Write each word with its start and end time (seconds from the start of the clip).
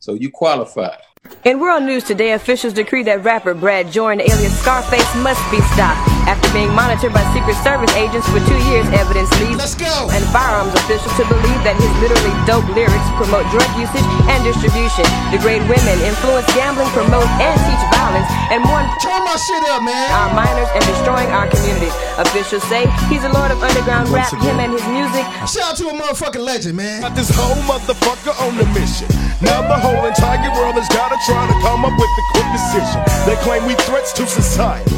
So 0.00 0.14
you 0.14 0.30
qualify. 0.30 0.96
In 1.44 1.60
world 1.60 1.84
news 1.84 2.04
today, 2.04 2.32
officials 2.32 2.72
decree 2.72 3.02
that 3.04 3.22
rapper 3.22 3.54
Brad 3.54 3.92
Jordan, 3.92 4.22
alias 4.22 4.58
Scarface, 4.60 5.14
must 5.16 5.48
be 5.50 5.60
stopped. 5.60 6.19
After 6.28 6.48
being 6.52 6.72
monitored 6.74 7.12
by 7.12 7.24
Secret 7.32 7.56
Service 7.62 7.90
agents 7.96 8.26
for 8.28 8.40
two 8.48 8.60
years, 8.72 8.86
evidence 8.96 9.30
leads 9.40 9.58
Let's 9.60 9.74
go. 9.78 10.08
and 10.12 10.22
firearms 10.34 10.74
officials 10.84 11.12
to 11.20 11.24
believe 11.28 11.60
that 11.64 11.76
his 11.78 11.90
literally 12.02 12.34
dope 12.48 12.66
lyrics 12.76 13.08
promote 13.16 13.44
drug 13.54 13.68
usage 13.78 14.04
and 14.28 14.40
distribution, 14.44 15.04
degrade 15.32 15.62
women, 15.70 15.96
influence 16.04 16.46
gambling, 16.56 16.88
promote 16.96 17.26
and 17.40 17.56
teach 17.66 17.84
violence, 17.94 18.28
and 18.52 18.60
more 18.66 18.82
Turn 19.00 19.22
my 19.24 19.36
shit 19.36 19.62
up, 19.72 19.82
man. 19.82 20.08
our 20.12 20.30
minors 20.36 20.68
and 20.76 20.82
destroying 20.84 21.30
our 21.32 21.48
community. 21.48 21.88
Officials 22.20 22.62
say 22.68 22.84
he's 23.08 23.24
a 23.24 23.32
lord 23.32 23.50
of 23.50 23.62
underground 23.62 24.08
rap. 24.10 24.28
Him 24.42 24.60
and 24.60 24.72
his 24.72 24.84
music 24.88 25.24
Shout 25.48 25.72
out 25.72 25.76
to 25.80 25.88
a 25.88 25.94
motherfucking 25.94 26.44
legend, 26.44 26.76
man. 26.76 27.00
Got 27.00 27.16
this 27.16 27.30
whole 27.32 27.56
motherfucker 27.64 28.34
on 28.44 28.56
the 28.56 28.66
mission. 28.76 29.08
Now 29.40 29.62
the 29.66 29.78
whole 29.78 30.04
entire 30.04 30.42
world 30.54 30.76
has 30.76 30.88
gotta 30.92 31.16
try 31.26 31.46
to 31.48 31.56
come 31.64 31.84
up 31.84 31.94
with 31.96 32.12
a 32.12 32.24
quick 32.36 32.48
decision. 32.52 33.00
They 33.26 33.36
claim 33.42 33.64
we 33.66 33.74
threats 33.88 34.12
to 34.14 34.26
society. 34.26 34.92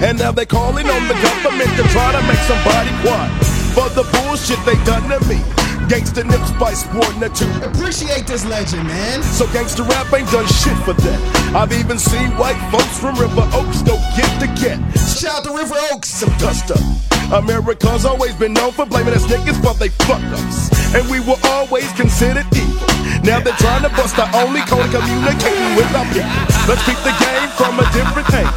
And 0.00 0.18
now 0.18 0.30
they 0.30 0.46
calling 0.46 0.86
on 0.88 1.08
the 1.08 1.14
government 1.14 1.70
to 1.76 1.82
try 1.90 2.12
to 2.12 2.22
make 2.26 2.38
somebody 2.46 2.90
quiet. 3.02 3.30
For 3.74 3.88
the 3.90 4.06
bullshit 4.14 4.58
they 4.64 4.78
done 4.84 5.08
to 5.10 5.18
me. 5.28 5.42
Gangsta 5.88 6.24
nips 6.24 6.52
by 6.60 6.72
sporting 6.74 7.22
a 7.22 7.28
two. 7.30 7.48
Appreciate 7.64 8.26
this 8.26 8.44
legend, 8.44 8.86
man. 8.86 9.22
So 9.22 9.46
gangsta 9.46 9.88
rap 9.88 10.12
ain't 10.12 10.30
done 10.30 10.46
shit 10.46 10.76
for 10.84 10.92
that. 10.92 11.54
I've 11.56 11.72
even 11.72 11.98
seen 11.98 12.30
white 12.36 12.60
folks 12.70 12.98
from 12.98 13.16
River 13.16 13.48
Oaks 13.54 13.82
don't 13.82 14.02
get 14.16 14.30
to 14.40 14.46
get 14.60 14.78
Shout 14.98 15.38
out 15.38 15.44
to 15.44 15.50
River 15.56 15.76
Oaks. 15.92 16.08
some 16.08 16.30
dust 16.38 16.70
up. 16.70 17.17
America's 17.32 18.06
always 18.06 18.34
been 18.36 18.54
known 18.54 18.72
for 18.72 18.86
blaming 18.86 19.12
us 19.12 19.24
niggas 19.26 19.60
for 19.60 19.74
they 19.78 19.90
fuck 20.08 20.22
ups. 20.32 20.72
And 20.94 21.04
we 21.10 21.20
were 21.20 21.36
always 21.44 21.90
considered 21.92 22.46
evil. 22.56 22.88
Now 23.22 23.40
they're 23.40 23.56
trying 23.60 23.82
to 23.82 23.90
bust 23.90 24.18
our 24.18 24.30
only 24.40 24.60
code 24.64 24.88
of 24.88 25.04
communicating 25.04 25.76
with 25.76 25.92
our 25.92 26.08
people. 26.08 26.32
Let's 26.64 26.80
beat 26.88 26.96
the 27.04 27.12
game 27.20 27.48
from 27.60 27.76
a 27.80 27.86
different 27.92 28.32
angle. 28.32 28.56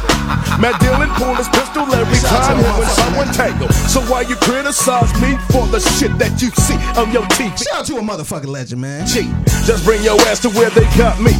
Matt 0.56 0.80
Dillon 0.80 1.10
pulled 1.20 1.36
his 1.36 1.48
pistol 1.48 1.84
every 1.92 2.16
time 2.24 2.56
him 2.56 2.72
when 2.78 2.88
someone 2.88 3.28
tangle. 3.34 3.68
So 3.92 4.00
why 4.08 4.22
you 4.22 4.36
criticize 4.36 5.12
me 5.20 5.36
for 5.52 5.66
the 5.68 5.80
shit 5.80 6.16
that 6.18 6.40
you 6.40 6.48
see 6.56 6.80
on 6.96 7.12
your 7.12 7.24
TV? 7.36 7.52
Shout 7.58 7.80
out 7.80 7.86
to 7.86 7.96
a 7.96 8.00
motherfucking 8.00 8.46
legend, 8.46 8.80
man. 8.80 9.06
G, 9.06 9.28
just 9.66 9.84
bring 9.84 10.02
your 10.02 10.18
ass 10.22 10.40
to 10.40 10.50
where 10.50 10.70
they 10.70 10.84
got 10.96 11.20
me. 11.20 11.32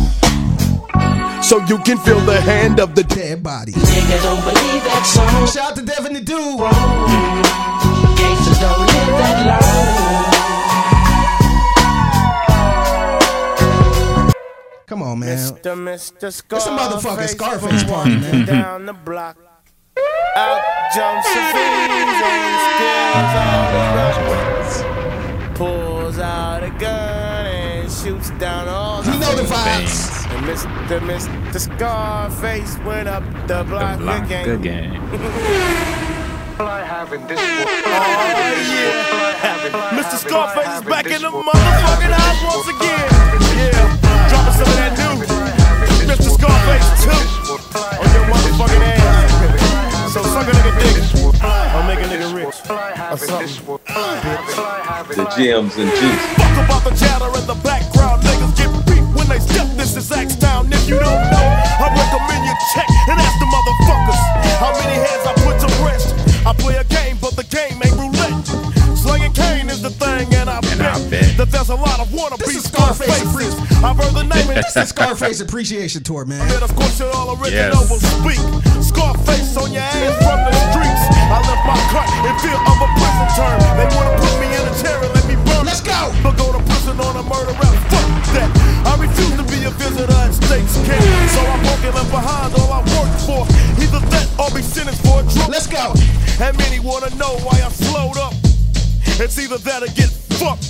So 1.43 1.59
you 1.67 1.79
can 1.79 1.99
feel 1.99 2.21
the 2.21 2.41
hand 2.41 2.81
of 2.81 2.95
the 2.95 3.03
dead. 3.03 3.19
Dead 3.23 3.43
body. 3.43 3.73
Nigga 3.73 4.23
don't 4.23 4.41
believe 4.43 4.83
that 4.85 5.05
song. 5.07 5.47
Shout 5.47 5.71
out 5.73 5.77
to 5.77 5.83
Devin 5.85 6.15
the 6.15 6.21
Dude. 6.21 6.59
Gangsters 8.17 8.59
don't 8.59 8.81
live 8.81 9.09
that 9.21 9.47
long. 9.47 10.03
Come 14.87 15.03
on, 15.03 15.19
man. 15.21 15.37
Mr. 15.39 15.75
Mr. 15.77 16.25
It's 16.29 16.41
a 16.67 16.71
motherfucking 16.71 17.29
Scarface 17.29 17.31
Scarface 17.33 17.85
party, 17.85 18.17
man. 18.17 18.47
down 18.47 18.87
the 18.87 18.93
block. 18.93 19.37
Out 20.37 20.61
jumps 20.95 21.29
the 21.29 21.41
fiends 21.53 22.23
and 22.31 22.57
skills 22.69 23.35
all 23.45 23.67
the 25.43 25.55
Pulls 25.55 26.19
out 26.19 26.63
a 26.63 26.71
gun 26.79 27.47
and 27.47 27.91
shoots 27.93 28.31
down 28.39 28.69
all 28.69 29.05
You 29.05 29.13
know 29.19 29.35
the 29.35 29.45
fiends. 29.45 30.09
vibes. 30.09 30.12
Mr. 30.43 30.99
Mr. 31.01 31.61
Scarface 31.61 32.77
went 32.85 33.09
up 33.09 33.23
the 33.47 33.63
block, 33.65 33.99
Block 34.01 34.25
again. 34.25 34.45
good 34.45 34.63
game. 34.63 34.93
Mr. 39.95 40.17
Scarface 40.19 40.75
is 40.79 40.83
back 40.83 41.07
in 41.07 41.23
the 41.23 41.31
motherfucking 41.31 42.11
house 42.11 42.43
once 42.43 42.69
again. 42.75 43.09
Yeah, 43.55 43.87
dropping 44.29 44.55
some 44.59 44.67
of 44.67 44.77
that 44.83 44.93
new 44.99 45.15
Mr. 46.11 46.31
Scarface 46.35 46.89
2 47.05 47.11
on 48.03 48.09
your 48.11 48.27
motherfucking 48.27 48.83
ass. 48.83 50.13
So 50.13 50.23
suck 50.23 50.49
a 50.49 50.51
nigga 50.51 50.73
dick 50.83 50.97
or 51.23 51.83
make 51.87 52.01
a 52.01 52.09
nigga 52.11 52.29
rich 52.35 52.47
or 52.51 53.17
something. 53.17 53.51
The 55.17 55.25
gems 55.37 55.77
and 55.77 55.91
juice. 55.91 56.23
Fuck 56.35 56.65
about 56.65 56.83
the 56.85 56.91
chatter 56.99 57.31
in 57.39 57.47
the 57.47 57.55
background. 57.63 58.23
Niggas 58.23 58.57
get 58.57 58.92
when 59.15 59.29
they 59.29 59.39
step. 59.41 59.67
This 59.77 59.97
is 59.97 60.11
H 60.13 60.39
Town. 60.39 60.73
If 60.73 60.89
you 60.89 60.99
don't 60.99 61.23
know, 61.33 61.47
I 61.81 61.87
recommend 61.93 62.45
you 62.47 62.55
check 62.75 62.89
and 63.09 63.19
ask 63.21 63.37
the 63.39 63.49
motherfuckers 63.49 64.21
how 64.63 64.73
many 64.79 64.97
hands 64.97 65.25
I 65.27 65.33
put 65.45 65.57
to 65.61 65.69
rest. 65.85 66.15
I 66.47 66.53
play 66.53 66.77
a 66.77 66.85
game, 66.85 67.17
but 67.21 67.37
the 67.37 67.45
game 67.45 67.79
ain't 67.85 67.97
roulette. 67.97 68.47
Slinging 68.99 69.33
cane 69.33 69.69
is 69.69 69.83
the 69.83 69.91
thing, 69.91 70.33
and 70.35 70.49
I, 70.51 70.59
And 70.71 70.83
I 70.83 70.95
bet, 71.11 71.11
bet. 71.11 71.37
that 71.39 71.51
there's 71.51 71.71
a 71.71 71.75
lot 71.75 71.99
of 72.01 72.09
wannabe 72.11 72.39
This 72.47 72.57
is 72.57 72.65
Scarface 72.65 73.07
Scarfaces. 73.11 73.55
I've 73.83 73.97
heard 73.99 74.15
the 74.15 74.23
name, 74.23 74.49
and 74.51 74.59
It's 74.59 74.75
the 74.75 74.85
Scarface 74.87 75.41
Appreciation 75.41 76.03
Tour, 76.05 76.25
man. 76.25 76.47
then 76.49 76.63
of 76.63 76.75
course 76.77 77.01
it 77.01 77.11
all 77.15 77.35
original 77.35 77.83
Yes. 77.83 77.91
will 77.91 77.99
speak. 77.99 78.43
Scarface 78.83 79.57
on 79.57 79.73
your 79.73 79.83
ass 79.83 80.15
from 80.23 80.39
the 80.47 80.53
streets. 80.71 81.05
I 81.35 81.39
left 81.43 81.63
my 81.67 81.79
cut 81.91 82.07
in 82.27 82.35
fear 82.39 82.55
of 82.59 82.79
a 82.79 82.89
prison 82.95 83.29
term. 83.35 83.59
They 83.79 83.89
wanna 83.97 84.15
put 84.23 84.35
me 84.39 84.47
in 84.55 84.63
a 84.71 84.75
chair 84.83 84.99
and 85.03 85.13
let 85.15 85.27
me 85.27 85.35
burn. 85.47 85.67
Let's 85.67 85.81
go. 85.81 86.13
But 86.23 86.37
go 86.39 86.53
to 86.53 86.61
prison 86.71 87.01
on 87.01 87.17
a 87.17 87.23
murder 87.23 87.55
rap. 87.59 87.75
Fuck 87.91 88.07
that. 88.35 88.62
I 88.85 88.97
refuse 88.99 89.37
to 89.37 89.45
be 89.45 89.65
a 89.65 89.71
visitor 89.71 90.13
at 90.13 90.33
state's 90.35 90.77
camp. 90.87 91.03
So 91.31 91.41
I'm 91.41 91.63
walking 91.65 91.95
left 91.95 92.11
behind 92.11 92.55
all 92.59 92.73
I 92.73 92.81
worked 92.83 93.21
for. 93.27 93.47
Either 93.81 94.01
that 94.11 94.27
or 94.39 94.51
be 94.55 94.63
sentenced 94.63 95.03
for 95.03 95.21
a 95.21 95.23
drug. 95.23 95.51
Let's 95.51 95.67
go. 95.67 95.95
And 96.41 96.57
many 96.59 96.81
wanna 96.81 97.15
know 97.17 97.39
why 97.47 97.63
I 97.63 97.69
slowed 97.71 98.19
up. 98.19 98.35
It's 99.21 99.39
either 99.39 99.59
that 99.59 99.83
or 99.83 99.93
get 99.95 100.11
fucked. 100.39 100.67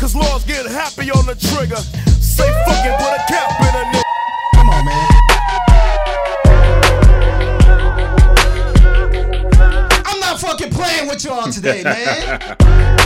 Cause 0.00 0.14
laws 0.14 0.44
get 0.44 0.64
happy 0.66 1.10
on 1.10 1.26
the 1.26 1.34
trigger. 1.34 1.76
Say 2.20 2.48
fucking 2.64 2.96
put 3.02 3.12
a 3.12 3.22
cap 3.28 3.60
in 3.60 3.74
a 3.74 3.84
nigga. 3.92 4.02
Come 4.54 4.70
on, 4.70 4.84
man. 4.84 5.08
I'm 10.06 10.20
not 10.20 10.40
fucking 10.40 10.70
playing 10.70 11.08
with 11.08 11.24
y'all 11.24 11.50
today, 11.50 11.82
man. 11.82 12.96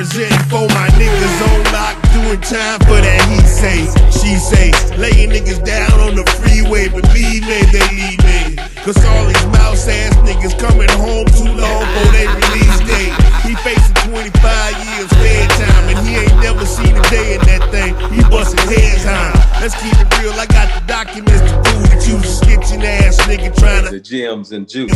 representing 0.00 0.48
for 0.48 0.66
my 0.72 0.88
niggas 0.96 1.40
on 1.44 1.60
lock, 1.76 1.92
doing 2.16 2.40
time 2.40 2.80
for 2.88 2.96
that 3.04 3.20
he 3.28 3.36
say, 3.44 3.84
she 4.08 4.40
say, 4.40 4.72
laying 4.96 5.28
niggas 5.28 5.60
down 5.60 5.92
on 6.00 6.16
the 6.16 6.24
freeway, 6.40 6.88
believe 6.88 7.44
me, 7.44 7.60
they 7.68 7.84
leave 7.92 8.20
me. 8.24 8.56
Cause 8.80 8.96
all 9.04 9.26
these 9.28 9.46
mouse 9.52 9.84
ass 9.88 10.16
niggas 10.24 10.56
coming 10.56 10.88
home 10.96 11.28
too 11.36 11.52
long 11.52 11.84
for 11.84 12.06
they 12.16 12.24
release 12.32 12.80
date. 12.88 13.12
He 13.44 13.52
facing 13.60 13.92
25 14.08 14.32
years 14.88 15.10
fair 15.20 15.44
time, 15.60 15.69
he 16.10 16.16
ain't 16.26 16.42
never 16.42 16.66
seen 16.66 16.90
a 16.90 17.02
day 17.06 17.38
in 17.38 17.40
that 17.46 17.62
thing. 17.70 17.94
He 18.10 18.18
heads 18.26 19.04
high. 19.06 19.30
Let's 19.62 19.78
keep 19.78 19.94
it 19.94 20.10
real, 20.18 20.34
I 20.34 20.46
got 20.46 20.66
the 20.74 20.82
documents 20.86 21.42
to 21.46 21.54
prove 21.62 21.86
that 21.86 22.02
you 22.08 22.18
sketching 22.26 22.82
ass 22.82 23.18
nigga 23.30 23.54
trying 23.54 23.84
to 23.86 23.90
The 23.92 24.00
gems 24.00 24.50
and 24.50 24.66
juice. 24.66 24.90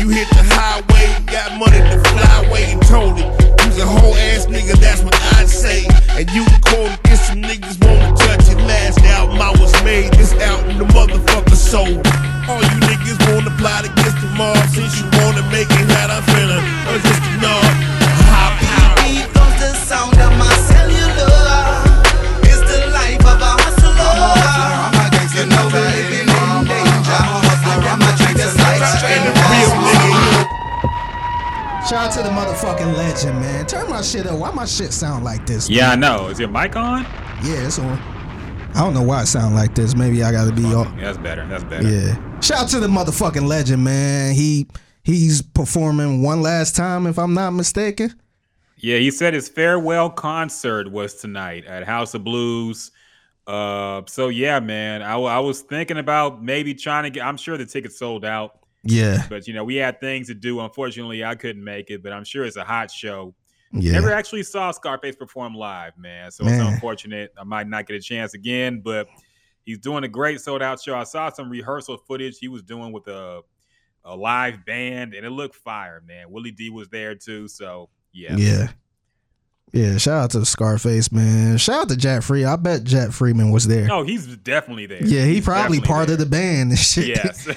You 0.00 0.08
hit 0.10 0.28
the 0.34 0.42
highway, 0.50 1.06
got 1.30 1.54
money 1.54 1.78
to 1.78 1.98
fly 2.10 2.34
away 2.46 2.64
and 2.74 2.82
told 2.86 3.18
it. 3.18 3.30
You's 3.62 3.78
a 3.78 3.86
whole 3.86 4.14
ass 4.34 4.46
nigga, 4.46 4.74
that's 4.80 5.02
what 5.02 5.14
I'd 5.38 5.48
say. 5.48 5.86
And 6.18 6.26
you 6.34 6.42
can 6.44 6.60
quote 6.66 6.90
it 6.90 7.00
if 7.14 7.20
some 7.30 7.42
niggas 7.42 7.78
wanna 7.84 8.10
touch 8.16 8.50
it. 8.50 8.58
Last 8.66 8.98
album 9.14 9.38
I 9.38 9.52
was 9.60 9.72
made, 9.84 10.12
this 10.14 10.32
album 10.34 10.78
the 10.78 10.88
motherfucker 10.90 11.54
sold. 11.54 12.02
All 12.50 12.62
you 12.62 12.78
niggas 12.90 13.20
wanna 13.30 13.54
plot 13.60 13.86
against 13.86 14.18
the 14.18 14.30
mob 14.34 14.58
since 14.74 14.98
you 14.98 15.06
wanna 15.22 15.46
make 15.54 15.70
it 15.70 15.86
how 15.94 16.18
I'm 16.18 16.22
finna. 16.34 16.58
Or 16.90 16.98
just 16.98 17.22
the 17.22 17.38
knob. 17.40 17.83
Shout 31.88 32.08
out 32.08 32.12
to 32.12 32.22
the 32.22 32.30
motherfucking 32.30 32.96
legend, 32.96 33.40
man. 33.40 33.66
Turn 33.66 33.90
my 33.90 34.00
shit 34.00 34.26
up. 34.26 34.38
Why 34.38 34.50
my 34.50 34.64
shit 34.64 34.90
sound 34.90 35.22
like 35.22 35.44
this? 35.44 35.68
Yeah, 35.68 35.90
I 35.90 35.96
know. 35.96 36.28
Is 36.28 36.40
your 36.40 36.48
mic 36.48 36.76
on? 36.76 37.02
Yeah, 37.42 37.66
it's 37.66 37.78
on. 37.78 37.98
I 38.74 38.80
don't 38.80 38.94
know 38.94 39.02
why 39.02 39.20
it 39.20 39.26
sound 39.26 39.54
like 39.54 39.74
this. 39.74 39.94
Maybe 39.94 40.22
I 40.22 40.32
gotta 40.32 40.50
be 40.50 40.64
all. 40.64 40.86
Yeah, 40.86 41.00
that's 41.02 41.18
better. 41.18 41.46
That's 41.46 41.62
better. 41.64 41.86
Yeah. 41.86 42.40
Shout 42.40 42.62
out 42.62 42.68
to 42.70 42.80
the 42.80 42.86
motherfucking 42.86 43.46
legend, 43.46 43.84
man. 43.84 44.34
He 44.34 44.66
he's 45.02 45.42
performing 45.42 46.22
one 46.22 46.40
last 46.40 46.74
time, 46.74 47.06
if 47.06 47.18
I'm 47.18 47.34
not 47.34 47.50
mistaken. 47.50 48.14
Yeah, 48.78 48.96
he 48.96 49.10
said 49.10 49.34
his 49.34 49.50
farewell 49.50 50.08
concert 50.08 50.90
was 50.90 51.14
tonight 51.14 51.66
at 51.66 51.84
House 51.84 52.14
of 52.14 52.24
Blues. 52.24 52.92
Uh, 53.46 54.00
so 54.06 54.28
yeah, 54.28 54.58
man, 54.58 55.02
I, 55.02 55.16
I 55.16 55.38
was 55.40 55.60
thinking 55.60 55.98
about 55.98 56.42
maybe 56.42 56.72
trying 56.72 57.04
to 57.04 57.10
get. 57.10 57.26
I'm 57.26 57.36
sure 57.36 57.58
the 57.58 57.66
tickets 57.66 57.98
sold 57.98 58.24
out, 58.24 58.58
Yeah. 58.84 59.26
but 59.28 59.48
you 59.48 59.54
know 59.54 59.64
we 59.64 59.76
had 59.76 60.00
things 60.00 60.28
to 60.28 60.34
do. 60.34 60.60
Unfortunately, 60.60 61.24
I 61.24 61.34
couldn't 61.34 61.64
make 61.64 61.90
it, 61.90 62.02
but 62.02 62.12
I'm 62.12 62.24
sure 62.24 62.44
it's 62.44 62.56
a 62.56 62.64
hot 62.64 62.90
show. 62.90 63.34
Yeah. 63.72 63.92
Never 63.92 64.12
actually 64.12 64.44
saw 64.44 64.70
Scarface 64.70 65.16
perform 65.16 65.54
live, 65.54 65.98
man. 65.98 66.30
So 66.30 66.44
Man. 66.44 66.60
it's 66.60 66.74
unfortunate. 66.74 67.32
I 67.36 67.44
might 67.44 67.66
not 67.66 67.86
get 67.86 67.96
a 67.96 68.00
chance 68.00 68.34
again, 68.34 68.80
but 68.84 69.08
he's 69.64 69.78
doing 69.78 70.04
a 70.04 70.08
great 70.08 70.40
sold 70.40 70.62
out 70.62 70.80
show. 70.80 70.94
I 70.94 71.04
saw 71.04 71.30
some 71.30 71.50
rehearsal 71.50 71.96
footage 71.96 72.38
he 72.38 72.48
was 72.48 72.62
doing 72.62 72.92
with 72.92 73.08
a 73.08 73.42
a 74.04 74.14
live 74.14 74.64
band, 74.64 75.14
and 75.14 75.24
it 75.24 75.30
looked 75.30 75.56
fire, 75.56 76.02
man. 76.06 76.30
Willie 76.30 76.50
D 76.50 76.70
was 76.70 76.88
there 76.88 77.14
too, 77.14 77.48
so 77.48 77.88
yeah. 78.12 78.36
Yeah. 78.36 78.68
Yeah, 79.74 79.96
shout 79.98 80.22
out 80.22 80.30
to 80.30 80.44
Scarface, 80.44 81.10
man. 81.10 81.58
Shout 81.58 81.82
out 81.82 81.88
to 81.88 81.96
Jack 81.96 82.22
Free. 82.22 82.44
I 82.44 82.54
bet 82.54 82.84
Jack 82.84 83.10
Freeman 83.10 83.50
was 83.50 83.66
there. 83.66 83.86
No, 83.88 84.04
he's 84.04 84.36
definitely 84.36 84.86
there. 84.86 85.04
yeah, 85.04 85.24
he 85.24 85.34
He's 85.34 85.44
probably 85.44 85.80
part 85.80 86.06
there. 86.06 86.14
of 86.14 86.20
the 86.20 86.26
band 86.26 86.70
and 86.70 86.78
shit. 86.78 87.08
Yes. 87.08 87.44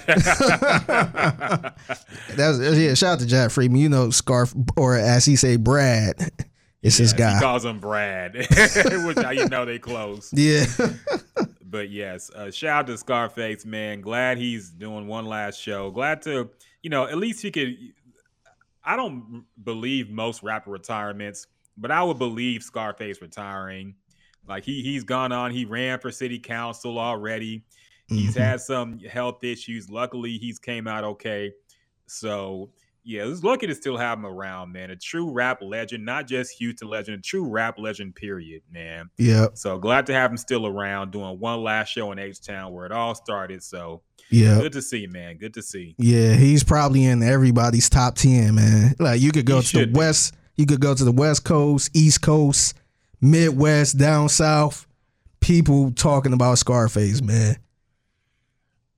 That's 2.36 2.60
yeah, 2.78 2.94
shout 2.96 3.14
out 3.14 3.20
to 3.20 3.26
Jack 3.28 3.52
Freeman. 3.52 3.80
You 3.80 3.90
know, 3.90 4.10
Scarf 4.10 4.54
or 4.76 4.96
as 4.98 5.26
he 5.26 5.36
say, 5.36 5.58
Brad. 5.58 6.32
It's 6.82 6.98
his 6.98 7.14
guy. 7.14 7.36
He 7.36 7.40
calls 7.42 7.66
him 7.66 7.80
Brad, 7.80 8.36
which 8.36 9.18
how 9.18 9.32
you 9.32 9.48
know 9.50 9.66
they 9.66 9.80
close. 9.80 10.30
yeah. 10.34 10.66
But 11.70 11.90
yes, 11.90 12.30
uh, 12.30 12.50
shout 12.50 12.80
out 12.80 12.88
to 12.88 12.98
Scarface, 12.98 13.66
man. 13.66 14.00
Glad 14.02 14.38
he's 14.38 14.70
doing 14.70 15.06
one 15.08 15.26
last 15.26 15.60
show. 15.62 15.92
Glad 15.92 16.22
to, 16.24 16.50
you 16.82 16.90
know, 16.90 17.06
at 17.06 17.18
least 17.18 17.42
he 17.42 17.52
could. 17.52 17.76
I 18.84 18.96
don't 18.96 19.44
believe 19.62 20.10
most 20.10 20.44
rapper 20.44 20.72
retirements, 20.72 21.46
but 21.78 21.92
I 21.92 22.04
would 22.04 22.18
believe 22.18 22.64
Scarface 22.64 23.22
retiring. 23.22 23.96
Like 24.48 24.64
he 24.64 24.82
he's 24.82 25.04
gone 25.04 25.32
on. 25.32 25.52
He 25.52 25.66
ran 25.66 26.00
for 26.00 26.12
city 26.12 26.40
council 26.40 26.98
already. 27.00 27.64
He's 28.08 28.36
Mhm. 28.36 28.40
had 28.40 28.62
some 28.62 29.00
health 29.00 29.44
issues. 29.44 29.90
Luckily, 29.90 30.38
he's 30.38 30.60
came 30.60 30.88
out 30.88 31.04
okay. 31.04 31.52
So 32.08 32.72
yeah, 33.04 33.24
it's 33.26 33.42
lucky 33.44 33.68
to 33.68 33.76
still 33.76 33.96
have 33.98 34.18
him 34.18 34.26
around, 34.26 34.74
man. 34.74 34.92
A 34.92 34.96
true 34.98 35.32
rap 35.32 35.62
legend, 35.62 36.04
not 36.04 36.28
just 36.28 36.52
Houston 36.58 36.90
legend, 36.90 37.20
a 37.20 37.22
true 37.22 37.48
rap 37.48 37.80
legend. 37.80 38.16
Period, 38.16 38.64
man. 38.72 39.10
Yep. 39.18 39.58
So 39.58 39.78
glad 39.78 40.06
to 40.08 40.14
have 40.14 40.30
him 40.32 40.36
still 40.38 40.68
around 40.68 41.12
doing 41.12 41.40
one 41.40 41.64
last 41.64 41.90
show 41.90 42.12
in 42.12 42.20
H 42.20 42.42
Town 42.42 42.74
where 42.74 42.86
it 42.86 42.92
all 42.92 43.16
started. 43.16 43.64
So 43.64 44.02
yeah, 44.30 44.60
good 44.60 44.74
to 44.74 44.82
see, 44.82 45.08
man. 45.08 45.38
Good 45.38 45.54
to 45.54 45.62
see. 45.62 45.96
Yeah, 45.98 46.34
he's 46.36 46.64
probably 46.66 47.06
in 47.06 47.24
everybody's 47.24 47.90
top 47.90 48.16
ten, 48.16 48.56
man. 48.56 48.96
Like 49.00 49.22
you 49.22 49.32
could 49.32 49.46
go 49.46 49.62
He 49.62 49.68
to 49.68 49.78
the 49.80 49.88
be. 49.88 49.94
west, 49.94 50.34
you 50.58 50.66
could 50.66 50.80
go 50.82 50.94
to 50.94 51.04
the 51.04 51.12
west 51.12 51.44
coast, 51.44 51.90
east 51.96 52.22
coast, 52.22 52.76
midwest, 53.22 53.98
down 53.98 54.30
south. 54.30 54.86
People 55.40 55.92
talking 55.92 56.34
about 56.34 56.58
Scarface, 56.58 57.22
man. 57.22 57.58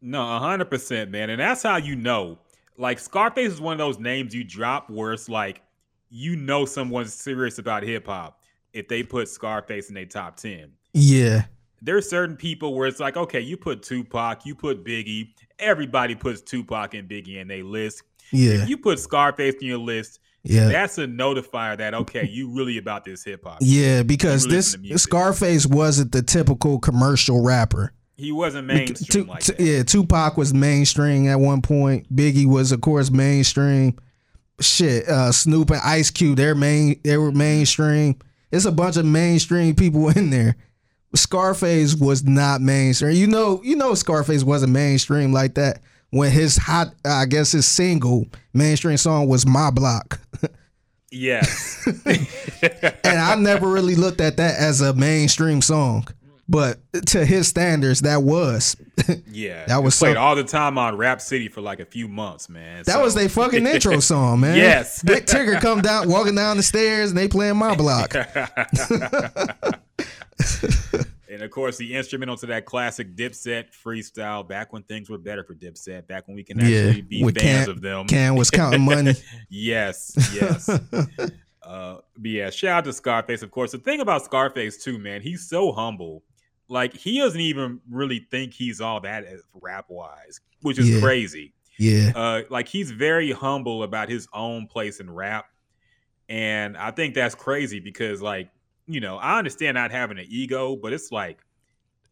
No, 0.02 0.40
hundred 0.40 0.70
percent, 0.70 1.12
man. 1.12 1.30
And 1.30 1.40
that's 1.40 1.64
how 1.64 1.78
you 1.78 1.96
know. 1.96 2.40
Like 2.78 2.98
Scarface 3.00 3.52
is 3.54 3.62
one 3.62 3.74
of 3.74 3.78
those 3.80 4.00
names 4.00 4.34
you 4.34 4.44
drop 4.46 4.90
where 4.90 5.12
it's 5.12 5.28
like 5.28 5.62
you 6.10 6.36
know 6.38 6.66
someone's 6.66 7.14
serious 7.14 7.60
about 7.60 7.84
hip 7.84 8.08
hop 8.08 8.42
if 8.74 8.88
they 8.88 9.04
put 9.04 9.28
Scarface 9.28 9.90
in 9.90 9.96
their 9.96 10.06
top 10.06 10.38
ten. 10.38 10.72
Yeah, 10.94 11.44
There's 11.82 12.10
certain 12.10 12.36
people 12.36 12.74
where 12.74 12.88
it's 12.88 13.00
like, 13.00 13.18
okay, 13.18 13.42
you 13.42 13.58
put 13.58 13.84
Tupac, 13.84 14.46
you 14.46 14.56
put 14.56 14.84
Biggie, 14.84 15.34
everybody 15.60 16.16
puts 16.16 16.42
Tupac 16.42 16.94
and 16.96 17.08
Biggie 17.08 17.36
in 17.36 17.48
their 17.48 17.64
list. 17.64 18.04
yeah, 18.32 18.64
If 18.64 18.70
you 18.70 18.78
put 18.78 18.98
Scarface 19.00 19.56
in 19.62 19.68
your 19.68 19.78
list, 19.78 20.20
yeah, 20.44 20.70
that's 20.70 20.98
a 20.98 21.06
notifier 21.06 21.78
that 21.78 21.94
okay, 21.94 22.28
you 22.28 22.50
really 22.50 22.78
about 22.78 23.06
this 23.06 23.24
hip 23.24 23.44
hop. 23.44 23.60
yeah. 23.62 24.04
Because 24.04 24.46
really 24.46 24.58
this 24.58 24.68
listen 24.68 24.82
to 24.82 24.88
music. 24.88 25.00
Scarface 25.00 25.66
wasn't 25.66 26.12
the 26.12 26.22
typical 26.22 26.80
commercial 26.80 27.44
rapper. 27.44 27.94
He 28.16 28.32
wasn't 28.32 28.68
mainstream 28.68 29.26
Tu- 29.26 29.30
like 29.30 29.44
that. 29.46 29.60
Yeah, 29.60 29.84
Tupac 29.84 30.36
was 30.36 30.54
mainstream 30.54 31.28
at 31.28 31.40
one 31.40 31.62
point. 31.62 32.14
Biggie 32.14 32.46
was, 32.46 32.72
of 32.74 32.82
course, 32.82 33.10
mainstream. 33.10 33.98
Shit, 34.60 35.08
uh, 35.08 35.32
Snoop 35.32 35.70
and 35.70 35.80
Ice 35.82 36.12
Cube, 36.12 36.36
they're 36.36 36.54
main, 36.54 37.00
they 37.04 37.16
were 37.16 37.32
mainstream. 37.32 38.18
It's 38.52 38.66
a 38.66 38.74
bunch 38.74 38.98
of 38.98 39.06
mainstream 39.06 39.74
people 39.74 40.10
in 40.10 40.32
there. 40.32 40.58
Scarface 41.16 41.96
was 41.96 42.24
not 42.24 42.62
mainstream. 42.62 43.16
You 43.16 43.28
know, 43.28 43.62
you 43.64 43.76
know, 43.76 43.94
Scarface 43.94 44.44
wasn't 44.44 44.74
mainstream 44.74 45.32
like 45.32 45.56
that 45.56 45.82
when 46.12 46.32
his 46.32 46.58
hot, 46.58 46.94
I 47.06 47.26
guess, 47.26 47.52
his 47.52 47.66
single 47.68 48.28
mainstream 48.54 48.98
song 48.98 49.28
was 49.28 49.46
"My 49.46 49.72
Block," 49.72 50.20
yeah. 51.12 51.46
and 52.06 53.20
I 53.20 53.36
never 53.36 53.68
really 53.68 53.96
looked 53.96 54.22
at 54.22 54.38
that 54.38 54.56
as 54.60 54.82
a 54.82 54.94
mainstream 54.94 55.62
song. 55.62 56.08
But 56.52 56.80
to 57.08 57.24
his 57.24 57.48
standards, 57.48 58.02
that 58.02 58.24
was. 58.24 58.76
yeah. 59.32 59.66
That 59.68 59.84
was 59.84 59.96
played 60.00 60.16
so- 60.16 60.20
all 60.20 60.36
the 60.36 60.44
time 60.44 60.80
on 60.80 60.98
Rap 60.98 61.22
City 61.22 61.48
for 61.48 61.62
like 61.62 61.80
a 61.80 61.86
few 61.86 62.08
months, 62.08 62.50
man. 62.50 62.78
That 62.86 62.94
So- 62.94 63.04
was 63.04 63.14
their 63.14 63.30
fucking 63.30 63.68
intro 63.68 64.00
song, 64.00 64.40
man. 64.40 64.58
Yes. 64.58 65.04
Big 65.04 65.28
Tigger 65.28 65.62
come 65.62 65.82
down, 65.82 66.10
walking 66.10 66.34
down 66.34 66.58
the 66.58 66.64
stairs, 66.64 67.12
and 67.12 67.18
they 67.20 67.28
playing 67.28 67.58
my 67.58 67.76
block. 67.76 68.16
And 71.31 71.44
of 71.44 71.52
course, 71.52 71.78
the 71.78 71.96
instrumental 71.96 72.36
to 72.38 72.48
that 72.48 72.66
classic 72.66 73.16
Dipset 73.16 73.66
freestyle, 73.72 74.48
back 74.48 74.74
when 74.74 74.81
things 74.84 75.10
were 75.10 75.18
better 75.20 75.44
for 75.44 75.54
Dipset, 75.54 76.08
back 76.08 76.28
when 76.28 76.36
we 76.36 76.44
can 76.44 76.60
actually 76.60 77.02
Yeah, 77.02 77.02
be 77.02 77.22
fans 77.40 77.66
Can- 77.66 77.70
of 77.70 77.81
them. 77.81 78.08
Cam 78.08 78.36
was 78.36 78.50
counting 78.50 78.81
money. 78.81 79.14
yes, 79.50 80.14
yes. 80.34 80.68
uh, 81.64 81.98
but 82.18 82.31
yeah, 82.31 82.50
shout 82.50 82.80
out 82.80 82.86
to 82.86 82.94
Scarface, 82.94 83.44
of 83.44 83.52
course. 83.52 83.72
The 83.72 83.78
thing 83.78 84.00
about 84.02 84.24
Scarface, 84.26 84.84
too, 84.84 84.98
man, 84.98 85.22
he's 85.22 85.48
so 85.48 85.72
humble. 85.72 86.24
Like, 86.68 86.96
he 86.96 87.20
doesn't 87.20 87.42
even 87.42 87.80
really 87.90 88.28
think 88.31 88.54
he's 88.54 88.81
all 88.81 89.00
that 89.02 89.26
rap 89.54 89.86
wise, 89.90 90.40
which 90.62 90.80
is 90.80 90.90
Yeah. 90.90 91.00
crazy. 91.00 91.54
Yeah, 91.78 92.12
Uh, 92.16 92.42
like, 92.50 92.68
he's 92.68 92.92
very 92.92 93.31
humble 93.31 93.84
about 93.84 94.10
his 94.10 94.28
own 94.34 94.68
place 94.68 95.00
in 95.00 95.10
rap. 95.10 95.46
And 96.28 96.76
I 96.78 96.92
think 96.92 97.16
that's 97.16 97.34
crazy 97.36 97.80
because, 97.80 98.22
like, 98.22 98.50
you 98.90 99.00
know, 99.00 99.18
I 99.18 99.38
understand 99.38 99.76
not 99.76 99.92
having 99.92 100.18
an 100.18 100.26
ego, 100.28 100.76
but 100.76 100.92
it's 100.94 101.12
like, 101.12 101.40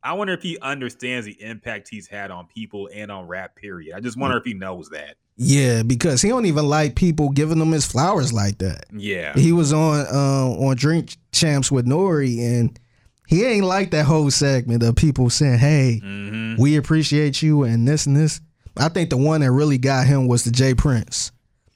I 0.04 0.14
wonder 0.14 0.32
if 0.34 0.42
he 0.44 0.58
understands 0.62 1.26
the 1.26 1.42
impact 1.42 1.90
he's 1.90 2.08
had 2.08 2.32
on 2.32 2.46
people 2.48 2.88
and 2.94 3.12
on 3.12 3.28
rap, 3.28 3.56
period. 3.56 3.96
I 3.96 4.00
just 4.00 4.18
wonder 4.18 4.38
if 4.38 4.46
he 4.46 4.54
knows 4.54 4.90
that. 4.90 5.16
yeah, 5.36 5.84
because 5.84 6.22
he 6.22 6.30
don't 6.30 6.46
even 6.46 6.68
like 6.68 6.96
people 6.96 7.30
giving 7.30 7.60
him 7.60 7.72
his 7.72 7.86
flowers 7.86 8.32
like 8.32 8.60
that. 8.60 8.86
Yeah. 8.94 9.34
He 9.34 9.52
was 9.52 9.74
on 9.74 10.06
uh, 10.06 10.66
on 10.68 10.76
Drink 10.78 11.18
Champs 11.32 11.72
with 11.72 11.86
N.O.R.E., 11.88 12.44
and 12.46 12.80
he 13.28 13.44
ain't 13.44 13.66
like 13.66 13.92
that 13.92 14.06
whole 14.06 14.32
segment 14.32 14.84
of 14.84 14.96
people 14.96 15.30
saying, 15.30 15.58
"Hey, 15.60 16.00
hmm 16.00 16.56
we 16.58 16.78
appreciate 16.78 17.42
you," 17.42 17.64
and 17.64 17.88
this 17.88 18.06
and 18.06 18.16
this. 18.16 18.40
I 18.78 18.90
think 18.90 19.10
the 19.10 19.18
one 19.18 19.42
that 19.42 19.52
really 19.52 19.80
got 19.80 20.06
him 20.08 20.28
was 20.28 20.44
the 20.44 20.52
J. 20.52 20.74
Prince. 20.76 21.32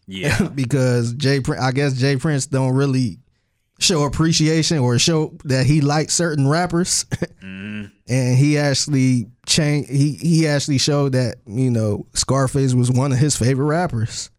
Yeah. 0.08 0.48
because 0.56 1.14
Jay, 1.14 1.40
Prin- 1.42 1.60
I 1.60 1.72
guess 1.72 1.94
J. 1.94 2.18
Prince 2.18 2.46
don't 2.46 2.74
really 2.76 3.18
show 3.82 4.04
appreciation 4.04 4.78
or 4.78 4.98
show 5.00 5.36
that 5.44 5.66
he 5.66 5.82
liked 5.82 6.12
certain 6.12 6.48
rappers, 6.48 7.06
Mhm. 7.44 7.92
and 8.08 8.38
he 8.38 8.58
actually 8.58 9.28
changed. 9.46 9.90
He 9.90 10.14
he 10.14 10.48
actually 10.48 10.78
showed 10.78 11.14
that 11.14 11.38
you 11.46 11.70
know 11.72 12.06
Scarface 12.14 12.74
was 12.74 12.90
one 12.92 13.12
of 13.12 13.18
his 13.18 13.36
favorite 13.36 13.66
rappers, 13.66 14.30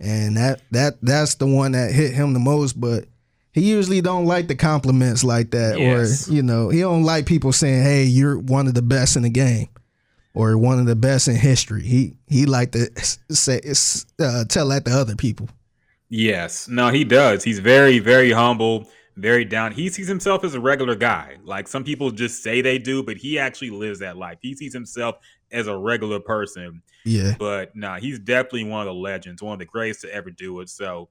and 0.00 0.36
that 0.36 0.62
that 0.70 0.94
that's 1.02 1.36
the 1.36 1.46
one 1.46 1.72
that 1.72 1.92
hit 1.92 2.12
him 2.14 2.32
the 2.32 2.40
most. 2.40 2.80
But 2.80 3.04
he 3.52 3.60
usually 3.70 4.00
don't 4.00 4.24
like 4.24 4.48
the 4.48 4.54
compliments 4.56 5.22
like 5.22 5.50
that, 5.52 5.78
Yes. 5.78 6.28
or 6.28 6.32
you 6.32 6.42
know 6.42 6.68
he 6.70 6.80
don't 6.80 7.04
like 7.04 7.26
people 7.26 7.52
saying, 7.52 7.82
"Hey, 7.82 8.04
you're 8.04 8.38
one 8.38 8.66
of 8.66 8.74
the 8.74 8.82
best 8.82 9.16
in 9.16 9.22
the 9.22 9.30
game." 9.30 9.68
Or 10.34 10.56
one 10.56 10.78
of 10.78 10.86
the 10.86 10.96
best 10.96 11.28
in 11.28 11.36
history. 11.36 11.82
He 11.82 12.14
he 12.26 12.46
like 12.46 12.72
to 12.72 12.88
say 13.30 13.60
uh, 14.18 14.44
tell 14.46 14.68
that 14.68 14.86
to 14.86 14.90
other 14.90 15.14
people. 15.14 15.50
Yes. 16.12 16.68
No, 16.68 16.90
he 16.90 17.04
does. 17.04 17.42
He's 17.42 17.58
very, 17.58 17.98
very 17.98 18.30
humble, 18.30 18.86
very 19.16 19.46
down. 19.46 19.72
He 19.72 19.88
sees 19.88 20.06
himself 20.06 20.44
as 20.44 20.54
a 20.54 20.60
regular 20.60 20.94
guy. 20.94 21.38
Like 21.42 21.66
some 21.66 21.84
people 21.84 22.10
just 22.10 22.42
say 22.42 22.60
they 22.60 22.78
do, 22.78 23.02
but 23.02 23.16
he 23.16 23.38
actually 23.38 23.70
lives 23.70 24.00
that 24.00 24.18
life. 24.18 24.36
He 24.42 24.54
sees 24.54 24.74
himself 24.74 25.16
as 25.50 25.68
a 25.68 25.76
regular 25.76 26.20
person. 26.20 26.82
Yeah. 27.06 27.34
But 27.38 27.74
nah, 27.74 27.98
he's 27.98 28.18
definitely 28.18 28.64
one 28.64 28.82
of 28.82 28.86
the 28.86 28.94
legends, 29.00 29.42
one 29.42 29.54
of 29.54 29.58
the 29.58 29.64
greatest 29.64 30.02
to 30.02 30.14
ever 30.14 30.30
do 30.30 30.60
it. 30.60 30.68
So 30.68 31.08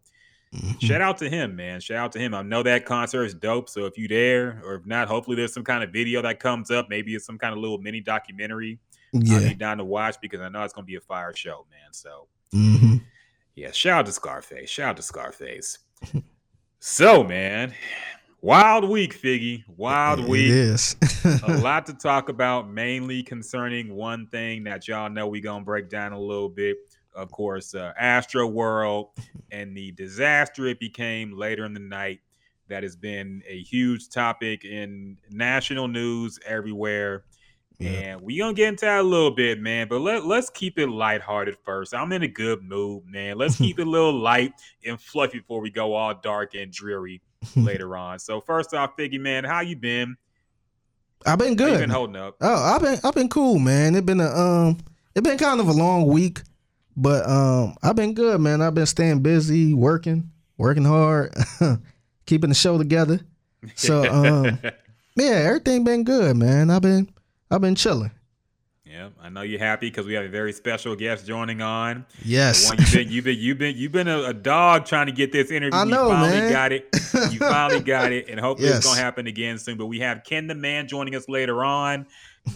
Mhm. 0.54 0.80
shout 0.80 1.02
out 1.02 1.18
to 1.18 1.30
him, 1.30 1.56
man. 1.56 1.80
Shout 1.80 1.98
out 1.98 2.12
to 2.12 2.20
him. 2.20 2.36
I 2.36 2.44
know 2.44 2.62
that 2.62 2.86
concert 2.86 3.24
is 3.24 3.34
dope. 3.34 3.70
So 3.70 3.86
if 3.86 3.98
you 3.98 4.08
there, 4.08 4.62
or 4.64 4.76
if 4.76 4.86
not, 4.86 5.08
hopefully 5.08 5.36
there's 5.36 5.54
some 5.54 5.64
kind 5.64 5.84
of 5.84 5.90
video 5.90 6.22
that 6.22 6.40
comes 6.40 6.70
up. 6.70 6.90
Maybe 6.92 7.16
it's 7.16 7.26
some 7.26 7.40
kind 7.40 7.54
of 7.54 7.60
little 7.60 7.80
mini 7.80 8.02
documentary. 8.02 8.78
Yeah. 9.14 9.36
I'll 9.38 9.42
be 9.50 9.56
down 9.56 9.80
to 9.80 9.84
watch 9.84 10.18
because 10.22 10.42
I 10.42 10.50
know 10.50 10.62
it's 10.62 10.74
gonna 10.74 10.86
be 10.86 10.96
a 10.96 11.02
fire 11.02 11.34
show, 11.36 11.66
man. 11.72 11.92
So 11.92 12.28
hmm 12.52 12.98
yeah, 13.62 13.72
shout 13.72 14.00
out 14.00 14.06
to 14.08 14.12
Scarface. 14.12 14.72
Shout 14.72 14.90
out 14.90 14.98
to 14.98 15.04
Scarface. 15.04 15.78
so, 16.80 17.24
man, 17.24 17.76
wild 18.42 18.90
week, 18.90 19.16
Figgy. 19.16 19.64
Wild 19.78 20.22
It 20.22 20.28
week. 20.28 20.50
Yes. 20.50 20.96
a 21.44 21.58
lot 21.62 21.86
to 21.86 21.94
talk 21.94 22.30
about, 22.30 22.72
mainly 22.72 23.22
concerning 23.22 23.94
one 23.94 24.26
thing 24.28 24.64
that 24.64 24.88
y'all 24.88 25.12
know 25.12 25.28
we 25.28 25.42
gonna 25.42 25.64
break 25.64 25.90
down 25.90 26.12
a 26.12 26.20
little 26.20 26.50
bit. 26.50 26.78
Of 27.14 27.30
course, 27.30 27.76
uh, 27.76 27.94
Astroworld 28.02 29.10
and 29.52 29.78
the 29.78 29.92
disaster 29.92 30.66
it 30.66 30.80
became 30.80 31.38
later 31.38 31.64
in 31.66 31.76
the 31.76 31.80
night. 31.80 32.22
That 32.68 32.82
has 32.82 32.96
been 32.96 33.44
a 33.48 33.62
huge 33.62 34.10
topic 34.10 34.66
in 34.66 35.18
national 35.30 35.88
news 35.88 36.40
everywhere. 36.48 37.26
Yeah. 37.82 37.90
And 37.90 38.22
we 38.22 38.38
gonna 38.38 38.54
get 38.54 38.70
into 38.70 38.86
that 38.86 39.00
a 39.00 39.04
little 39.04 39.32
bit, 39.32 39.60
man. 39.60 39.88
But 39.88 40.02
let 40.02 40.26
let's 40.26 40.50
keep 40.50 40.78
it 40.78 40.88
lighthearted 40.88 41.58
first. 41.64 41.94
I'm 41.94 42.12
in 42.12 42.24
a 42.24 42.28
good 42.28 42.62
mood, 42.62 43.04
man. 43.08 43.38
Let's 43.38 43.58
keep 43.58 43.80
it 43.80 43.88
a 43.88 43.90
little 43.90 44.14
light 44.14 44.54
and 44.86 45.00
fluffy 45.00 45.40
before 45.40 45.62
we 45.62 45.70
go 45.72 45.94
all 45.94 46.14
dark 46.14 46.54
and 46.56 46.72
dreary 46.72 47.22
later 47.56 47.98
on. 47.98 48.20
So 48.20 48.40
first 48.40 48.74
off, 48.74 48.96
Figgy 48.98 49.20
man, 49.20 49.44
how 49.44 49.62
you 49.62 49.76
been? 49.76 50.16
I've 51.26 51.40
been 51.40 51.56
good. 51.56 51.80
been 51.80 51.90
holding 51.90 52.16
up? 52.16 52.38
Oh, 52.42 52.56
I've 52.56 52.82
been 52.82 53.00
I've 53.04 53.14
been 53.16 53.30
cool, 53.30 53.60
man. 53.60 53.96
It 53.96 54.06
been 54.06 54.20
a 54.20 54.30
um 54.30 54.78
it 55.16 55.24
been 55.24 55.38
kind 55.38 55.60
of 55.60 55.68
a 55.68 55.74
long 55.74 56.08
week, 56.08 56.42
But 56.96 57.28
um, 57.28 57.76
I've 57.84 57.96
been 57.96 58.14
good, 58.14 58.40
man. 58.42 58.62
I've 58.62 58.74
been 58.74 58.86
staying 58.86 59.22
busy, 59.22 59.74
working, 59.74 60.30
working 60.58 60.86
hard, 60.86 61.34
keeping 62.26 62.50
the 62.50 62.56
show 62.56 62.78
together. 62.78 63.20
So 63.76 64.04
um, 64.12 64.60
yeah, 65.16 65.32
everything 65.32 65.84
been 65.84 66.04
good, 66.04 66.38
man. 66.38 66.70
I've 66.70 66.82
been 66.82 67.10
I've 67.52 67.62
been 67.62 67.76
chilling. 67.76 68.12
Yeah, 68.86 69.10
I 69.22 69.30
know 69.30 69.42
you're 69.42 69.60
happy 69.60 69.90
because 69.90 70.06
we 70.06 70.14
have 70.16 70.26
a 70.26 70.30
very 70.30 70.52
special 70.52 70.96
guest 70.96 71.26
joining 71.26 71.62
on. 71.62 72.06
Yes. 72.26 72.68
One 72.68 72.78
you've 72.80 72.92
been, 72.92 73.10
you've 73.12 73.24
been, 73.24 73.38
you've 73.40 73.58
been, 73.58 73.78
you've 73.78 73.92
been 73.92 74.08
a, 74.08 74.24
a 74.24 74.34
dog 74.34 74.86
trying 74.86 75.06
to 75.06 75.12
get 75.14 75.32
this 75.32 75.50
interview. 75.52 75.80
I 75.80 75.84
know, 75.86 76.08
you 76.08 76.14
finally 76.14 76.40
man. 76.40 76.52
got 76.52 76.72
it. 76.74 76.88
You 77.32 77.40
finally 77.40 77.80
got 77.86 78.12
it, 78.12 78.28
and 78.30 78.40
hopefully 78.40 78.70
Yes. 78.70 78.80
it's 78.80 78.88
gonna 78.88 79.00
happen 79.00 79.28
again 79.28 79.58
soon. 79.60 79.78
But 79.78 79.86
we 79.86 80.00
have 80.00 80.24
Ken 80.26 80.48
the 80.48 80.56
Man 80.56 80.88
joining 80.88 81.16
us 81.16 81.30
later 81.30 81.64
on. 81.64 82.06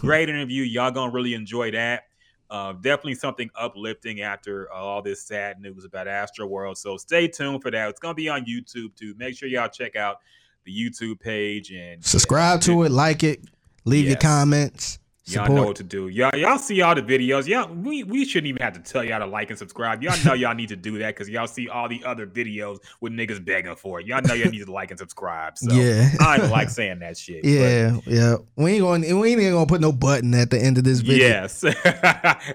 Great 0.00 0.28
interview. 0.28 0.62
Y'all 0.62 0.90
gonna 0.90 1.12
really 1.12 1.32
enjoy 1.34 1.70
that. 1.70 2.02
Uh, 2.50 2.72
definitely 2.74 3.14
something 3.14 3.48
uplifting 3.58 4.20
after 4.20 4.70
all 4.70 5.00
this 5.02 5.22
sad 5.22 5.60
news 5.60 5.84
about 5.84 6.06
Astroworld. 6.06 6.76
So 6.76 6.96
stay 6.96 7.28
tuned 7.28 7.62
for 7.62 7.70
that. 7.70 7.88
It's 7.88 8.00
gonna 8.00 8.14
be 8.14 8.28
on 8.28 8.44
YouTube 8.44 8.94
too. 8.96 9.14
Make 9.16 9.36
sure 9.38 9.48
y'all 9.48 9.68
check 9.68 9.96
out 9.96 10.18
the 10.64 10.72
YouTube 10.76 11.18
page 11.20 11.70
and 11.70 12.04
Subscribe 12.04 12.60
to 12.62 12.82
it, 12.82 12.90
like 12.90 13.22
it, 13.22 13.40
leave 13.86 14.04
your 14.04 14.12
Yes. 14.14 14.22
comments. 14.22 14.98
Y'all 15.28 15.52
know 15.52 15.64
what 15.64 15.74
to 15.74 15.82
do. 15.82 16.06
Y'all, 16.06 16.30
y'all 16.36 16.56
see 16.56 16.80
all 16.82 16.94
the 16.94 17.02
videos. 17.02 17.48
Y'all, 17.48 17.68
we, 17.74 18.04
we 18.04 18.24
shouldn't 18.24 18.46
even 18.46 18.62
have 18.62 18.74
to 18.74 18.78
tell 18.78 19.02
y'all 19.02 19.18
to 19.18 19.26
like 19.26 19.50
and 19.50 19.58
subscribe. 19.58 20.00
Y'all 20.00 20.14
know 20.24 20.34
y'all 20.34 20.54
need 20.54 20.68
to 20.68 20.76
do 20.76 20.98
that 20.98 21.16
because 21.16 21.28
y'all 21.28 21.48
see 21.48 21.68
all 21.68 21.88
the 21.88 22.00
other 22.04 22.28
videos 22.28 22.78
with 23.00 23.12
niggas 23.12 23.44
begging 23.44 23.74
for 23.74 23.98
it. 23.98 24.06
Y'all 24.06 24.22
know 24.22 24.34
y'all 24.34 24.52
need 24.52 24.64
to 24.64 24.70
like 24.70 24.90
and 24.92 24.98
subscribe. 25.00 25.58
So 25.58 25.74
Yeah. 25.74 26.10
I 26.20 26.36
don't 26.36 26.50
like 26.50 26.70
saying 26.70 27.00
that 27.00 27.18
shit. 27.18 27.42
but 27.42 27.48
Yeah, 27.50 27.98
yeah. 28.06 28.36
We 28.54 28.74
ain't 28.74 28.82
going. 28.82 29.00
We 29.18 29.32
ain't 29.32 29.40
even 29.40 29.54
gonna 29.54 29.66
put 29.66 29.80
no 29.80 29.90
button 29.90 30.32
at 30.34 30.50
the 30.50 30.62
end 30.62 30.78
of 30.78 30.84
this 30.84 31.00
video. 31.00 31.26
Yes, 31.26 31.64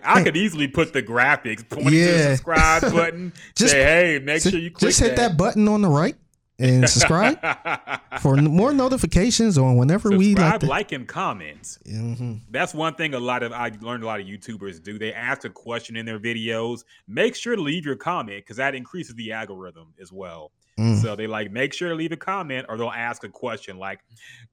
I 0.04 0.22
could 0.24 0.38
easily 0.38 0.70
put 0.70 0.94
the 0.94 1.04
graphics 1.04 1.68
pointing 1.68 1.90
to 1.92 1.92
the 1.92 1.98
Yeah. 1.98 2.36
subscribe 2.36 2.82
button. 2.84 3.34
Just- 3.56 3.72
say, 3.72 3.84
hey, 3.84 4.20
make 4.24 4.42
Just- 4.44 4.50
sure 4.52 4.60
you 4.62 4.72
click 4.72 4.90
just 4.92 5.02
hit 5.02 5.18
that. 5.18 5.36
button 5.36 5.68
on 5.68 5.82
the 5.82 5.90
right 5.90 6.16
and 6.62 6.88
subscribe 6.90 7.40
for 8.22 8.36
more 8.38 8.74
notifications 8.74 9.58
on 9.58 9.76
whenever 9.78 10.10
we 10.12 10.36
like. 10.36 10.38
subscribe, 10.38 10.60
To, 10.62 10.66
like, 10.68 10.92
and 10.92 11.08
comment. 11.08 11.78
Mhm. 11.88 12.42
That's 12.50 12.74
one 12.74 12.96
thing 12.96 13.14
a 13.14 13.20
lot 13.20 13.44
of 13.44 13.52
I 13.52 13.72
learned 13.82 14.04
a 14.04 14.06
lot 14.06 14.20
of 14.20 14.26
YouTubers 14.28 14.82
do. 14.84 14.98
They 15.00 15.14
ask 15.14 15.44
a 15.46 15.50
question 15.50 15.96
in 15.96 16.06
their 16.06 16.20
videos. 16.20 16.84
Make 17.08 17.36
sure 17.36 17.56
to 17.56 17.62
leave 17.62 17.86
your 17.86 17.96
comment 17.96 18.38
because 18.46 18.58
that 18.58 18.76
increases 18.76 19.16
the 19.16 19.32
algorithm 19.32 19.94
as 20.02 20.12
well. 20.12 20.52
Mm. 20.80 21.02
So 21.02 21.16
they 21.18 21.28
like 21.28 21.52
make 21.52 21.74
sure 21.74 21.90
to 21.90 21.96
leave 21.96 22.14
a 22.14 22.18
comment 22.18 22.66
or 22.70 22.78
they'll 22.78 22.90
ask 22.90 23.24
a 23.26 23.30
question 23.30 23.78
like, 23.78 24.00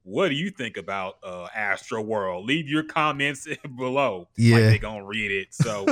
"What 0.03 0.27
do 0.27 0.35
you 0.35 0.49
think 0.49 0.75
about 0.75 1.15
uh, 1.23 1.47
Astroworld?" 1.57 2.45
Leave 2.45 2.67
your 2.67 2.83
comments 2.83 3.47
below. 3.77 4.19
like 4.19 4.27
Yeah. 4.37 4.59
they 4.69 4.79
gonna 4.79 5.05
read 5.05 5.31
it. 5.31 5.53
So 5.53 5.85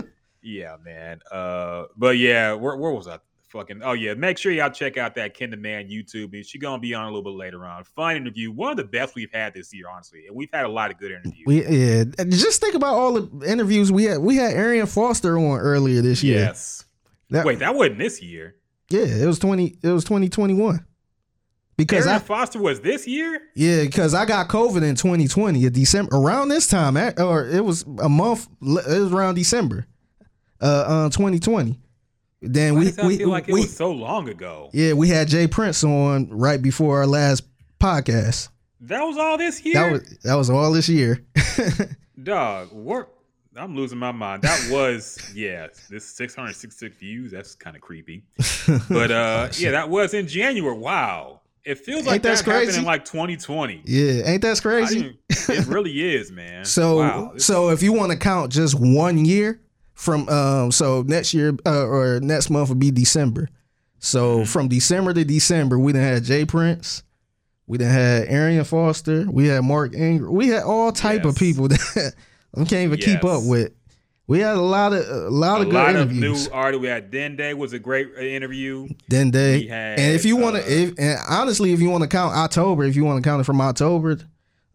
yeah, 0.42 0.76
man. 0.84 1.20
Uh, 1.30 1.84
but 1.96 2.16
yeah, 2.18 2.52
where, 2.52 2.76
where 2.76 2.92
was 2.92 3.08
I? 3.08 3.18
Fucking 3.54 3.82
oh 3.84 3.92
yeah, 3.92 4.14
make 4.14 4.36
sure 4.36 4.50
y'all 4.50 4.68
check 4.68 4.96
out 4.96 5.14
that 5.14 5.34
Ken 5.34 5.48
the 5.48 5.56
Man 5.56 5.88
YouTube. 5.88 6.34
She's 6.44 6.60
gonna 6.60 6.80
be 6.80 6.92
on 6.92 7.04
a 7.04 7.06
little 7.06 7.22
bit 7.22 7.38
later 7.38 7.64
on. 7.64 7.84
Fun 7.84 8.16
interview, 8.16 8.50
one 8.50 8.72
of 8.72 8.76
the 8.76 8.82
best 8.84 9.14
we've 9.14 9.30
had 9.32 9.54
this 9.54 9.72
year, 9.72 9.84
honestly, 9.88 10.26
and 10.26 10.34
we've 10.34 10.48
had 10.52 10.64
a 10.64 10.68
lot 10.68 10.90
of 10.90 10.98
good 10.98 11.12
interviews. 11.12 11.44
We 11.46 11.64
yeah. 11.64 12.02
Just 12.30 12.60
think 12.60 12.74
about 12.74 12.94
all 12.94 13.12
the 13.12 13.48
interviews 13.48 13.92
we 13.92 14.04
had. 14.04 14.18
We 14.18 14.34
had 14.34 14.54
Arian 14.54 14.88
Foster 14.88 15.38
on 15.38 15.60
earlier 15.60 16.02
this 16.02 16.24
year. 16.24 16.40
Yes. 16.40 16.84
That- 17.30 17.46
Wait, 17.46 17.60
that 17.60 17.76
wasn't 17.76 17.98
this 17.98 18.20
year. 18.20 18.56
Yeah, 18.90 19.04
it 19.04 19.26
was 19.26 19.38
twenty. 19.38 19.78
It 19.84 19.90
was 19.90 20.02
twenty 20.02 20.28
twenty 20.28 20.54
one. 20.54 20.84
Because 21.76 22.06
Arian 22.06 22.22
I 22.22 22.24
Foster 22.24 22.60
was 22.60 22.80
this 22.80 23.06
year. 23.06 23.40
yeah, 23.54 23.84
because 23.84 24.14
I 24.14 24.26
got 24.26 24.48
COVID 24.48 24.82
in 24.82 24.96
twenty 24.96 25.28
twenty, 25.28 25.70
December 25.70 26.16
around 26.16 26.48
this 26.48 26.66
time, 26.66 26.96
or 26.96 27.46
it 27.46 27.64
was 27.64 27.82
a 28.02 28.08
month. 28.08 28.48
It 28.60 29.00
was 29.00 29.12
around 29.12 29.36
December, 29.36 29.86
uh, 30.60 30.64
uh 30.64 31.10
twenty 31.10 31.38
twenty. 31.38 31.78
Then 32.46 32.74
Why 32.74 32.80
we 32.80 33.06
we, 33.06 33.16
feel 33.18 33.28
like 33.28 33.48
it 33.48 33.52
we 33.52 33.60
was 33.62 33.76
so 33.76 33.90
long 33.90 34.28
ago? 34.28 34.70
yeah 34.72 34.92
we 34.92 35.08
had 35.08 35.28
J. 35.28 35.46
Prince 35.46 35.82
on 35.84 36.28
right 36.30 36.60
before 36.60 36.98
our 36.98 37.06
last 37.06 37.44
podcast. 37.80 38.48
That 38.80 39.02
was 39.02 39.16
all 39.16 39.38
this 39.38 39.64
year. 39.64 39.74
That 39.74 39.92
was 39.92 40.18
that 40.24 40.34
was 40.34 40.50
all 40.50 40.72
this 40.72 40.88
year. 40.88 41.24
Dog, 42.22 42.72
work. 42.72 43.10
I'm 43.56 43.76
losing 43.76 43.98
my 43.98 44.10
mind. 44.12 44.42
That 44.42 44.68
was 44.70 45.18
yeah, 45.34 45.68
this 45.88 46.04
666 46.04 46.96
views. 46.96 47.30
That's 47.30 47.54
kind 47.54 47.76
of 47.76 47.82
creepy. 47.82 48.24
But 48.88 49.10
uh, 49.10 49.48
yeah, 49.58 49.70
that 49.72 49.88
was 49.88 50.12
in 50.12 50.26
January. 50.26 50.76
Wow, 50.76 51.40
it 51.64 51.78
feels 51.78 52.04
like 52.04 52.14
Ain't 52.14 52.22
that 52.24 52.38
that 52.38 52.44
happened 52.44 52.64
crazy? 52.66 52.78
in 52.80 52.84
like 52.84 53.04
2020. 53.04 53.82
yeah, 53.84 54.22
ain't 54.26 54.42
that 54.42 54.60
crazy? 54.60 55.18
it 55.30 55.66
really 55.66 56.14
is, 56.14 56.30
man. 56.32 56.64
So 56.64 56.98
wow. 56.98 57.32
So 57.36 57.70
if 57.70 57.82
you 57.82 57.92
want 57.92 58.12
to 58.12 58.18
count 58.18 58.52
just 58.52 58.74
one 58.78 59.24
year 59.24 59.60
from 59.94 60.28
um 60.28 60.72
so 60.72 61.02
next 61.06 61.32
year 61.34 61.56
uh, 61.64 61.86
or 61.86 62.20
next 62.20 62.50
month 62.50 62.68
would 62.68 62.78
be 62.78 62.90
December. 62.90 63.48
So 63.98 64.38
Mm-hmm. 64.38 64.44
from 64.44 64.68
December 64.68 65.14
to 65.14 65.24
December, 65.24 65.78
we 65.78 65.92
didn't 65.92 66.08
have 66.08 66.22
J. 66.24 66.44
Prince, 66.44 67.02
we 67.66 67.78
didn't 67.78 67.92
had 67.94 68.28
Arian 68.28 68.64
Foster, 68.64 69.24
we 69.30 69.46
had 69.46 69.62
Mark 69.64 69.94
Ingram, 69.94 70.32
we 70.32 70.48
had 70.48 70.62
all 70.64 70.92
type 70.92 71.24
of 71.24 71.36
people 71.36 71.68
that 71.68 72.12
I 72.54 72.58
can't 72.64 72.72
even 72.92 72.98
keep 72.98 73.24
up 73.24 73.42
with. 73.44 73.72
We 74.26 74.40
had 74.40 74.56
a 74.56 74.60
lot 74.60 74.92
of 74.94 75.06
a 75.08 75.28
lot 75.30 75.58
a 75.58 75.62
of 75.62 75.66
good 75.68 75.74
lot 75.74 75.90
of 75.96 76.10
interviews. 76.10 76.48
new 76.48 76.54
artists. 76.54 76.80
We 76.82 76.88
had 76.88 77.10
Dende 77.10 77.54
was 77.54 77.72
a 77.74 77.78
great 77.78 78.08
uh, 78.16 78.20
interview. 78.22 78.88
then 79.08 79.30
they 79.30 79.66
had, 79.66 79.98
and 79.98 80.14
if 80.14 80.24
you 80.24 80.36
want 80.36 80.56
to, 80.56 80.62
uh, 80.62 80.66
if 80.66 80.94
and 80.98 81.18
honestly, 81.28 81.72
if 81.74 81.80
you 81.80 81.90
want 81.90 82.02
to 82.04 82.08
count 82.08 82.34
October, 82.34 82.84
if 82.84 82.96
you 82.96 83.04
want 83.04 83.22
to 83.22 83.28
count 83.28 83.40
it 83.42 83.44
from 83.44 83.60
October, 83.60 84.18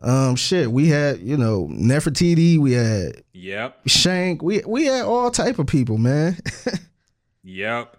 um, 0.01 0.35
shit, 0.35 0.71
we 0.71 0.87
had 0.87 1.19
you 1.19 1.37
know 1.37 1.67
Nefertiti, 1.71 2.57
we 2.57 2.73
had 2.73 3.23
Yep, 3.33 3.81
Shank. 3.87 4.41
We 4.41 4.61
we 4.65 4.85
had 4.85 5.05
all 5.05 5.31
type 5.31 5.59
of 5.59 5.67
people, 5.67 5.97
man. 5.97 6.37
yep. 7.43 7.95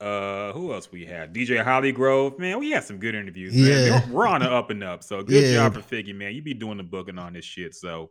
Uh, 0.00 0.52
who 0.52 0.72
else 0.72 0.90
we 0.90 1.04
had? 1.04 1.32
DJ 1.32 1.64
Hollygrove, 1.64 2.36
man. 2.36 2.58
We 2.58 2.72
had 2.72 2.82
some 2.82 2.98
good 2.98 3.14
interviews. 3.14 3.54
Yeah. 3.54 4.00
man. 4.00 4.10
We're, 4.10 4.26
on 4.26 4.40
the 4.40 4.50
up 4.50 4.70
and 4.70 4.82
up. 4.82 5.04
So 5.04 5.22
good 5.22 5.44
Yeah. 5.44 5.54
job 5.54 5.74
for 5.74 5.80
Figgy, 5.80 6.12
man. 6.12 6.34
You 6.34 6.42
be 6.42 6.54
doing 6.54 6.78
the 6.78 6.82
booking 6.82 7.18
on 7.18 7.34
this 7.34 7.44
shit. 7.44 7.72
So 7.76 8.10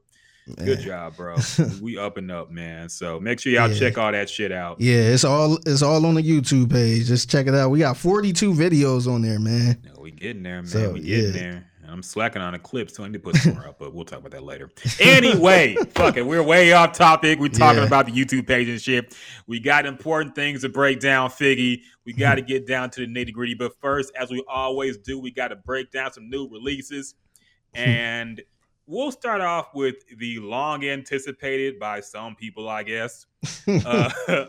good 0.57 0.79
job, 0.79 1.17
bro. 1.17 1.35
we 1.81 1.97
up 1.97 2.15
and 2.15 2.31
up, 2.31 2.49
man. 2.49 2.87
So 2.87 3.19
make 3.19 3.41
sure 3.41 3.51
y'all 3.51 3.69
Yeah. 3.69 3.77
check 3.77 3.97
all 3.97 4.11
that 4.13 4.29
shit 4.29 4.53
out. 4.53 4.79
yeah, 4.79 5.01
it's 5.01 5.25
all 5.25 5.57
it's 5.65 5.81
all 5.81 6.05
on 6.05 6.13
the 6.15 6.23
YouTube 6.23 6.71
page. 6.71 7.07
Just 7.07 7.29
check 7.29 7.47
it 7.47 7.53
out. 7.53 7.69
We 7.71 7.79
got 7.79 7.97
42 7.97 8.53
videos 8.53 9.05
on 9.11 9.21
there, 9.21 9.39
man. 9.39 9.77
No, 9.83 10.01
we 10.01 10.11
getting 10.11 10.43
there, 10.43 10.61
man. 10.61 10.67
So, 10.67 10.91
we 10.93 11.01
getting 11.01 11.25
yeah. 11.25 11.31
there. 11.41 11.70
I'm 11.91 12.01
slacking 12.03 12.41
on 12.41 12.53
the 12.53 12.59
clips, 12.59 12.95
so 12.95 13.03
I 13.03 13.07
need 13.07 13.13
to 13.13 13.19
put 13.19 13.35
some 13.35 13.53
more 13.55 13.67
up, 13.67 13.79
but 13.79 13.93
we'll 13.93 14.05
talk 14.05 14.19
about 14.19 14.31
that 14.31 14.43
later. 14.43 14.71
Anyway, 14.99 15.75
fuck 15.89 16.15
it. 16.17 16.25
We're 16.25 16.41
way 16.43 16.71
off 16.73 16.93
topic. 16.93 17.39
We're 17.39 17.49
talking 17.49 17.81
Yeah. 17.81 17.87
about 17.87 18.05
the 18.05 18.11
YouTube 18.11 18.47
page 18.47 18.69
and 18.69 18.81
shit. 18.81 19.15
We 19.47 19.59
got 19.59 19.85
important 19.85 20.33
things 20.35 20.61
to 20.61 20.69
break 20.69 20.99
down, 20.99 21.29
Figgy. 21.29 21.81
We 22.05 22.13
got 22.25 22.35
to 22.35 22.41
get 22.41 22.65
down 22.65 22.89
to 22.91 23.05
the 23.05 23.07
nitty 23.07 23.33
gritty. 23.33 23.53
But 23.55 23.73
first, 23.81 24.11
as 24.15 24.29
we 24.29 24.43
always 24.47 24.97
do, 24.97 25.19
we 25.19 25.31
got 25.31 25.49
to 25.49 25.55
break 25.57 25.91
down 25.91 26.13
some 26.13 26.29
new 26.29 26.47
releases. 26.49 27.15
And 27.73 28.41
we'll 28.87 29.11
start 29.11 29.41
off 29.41 29.69
with 29.73 29.95
the 30.17 30.39
long 30.39 30.83
anticipated 30.85 31.79
by 31.79 31.99
some 32.01 32.35
people, 32.35 32.67
I 32.69 32.83
guess. 32.83 33.25
uh, 33.85 34.45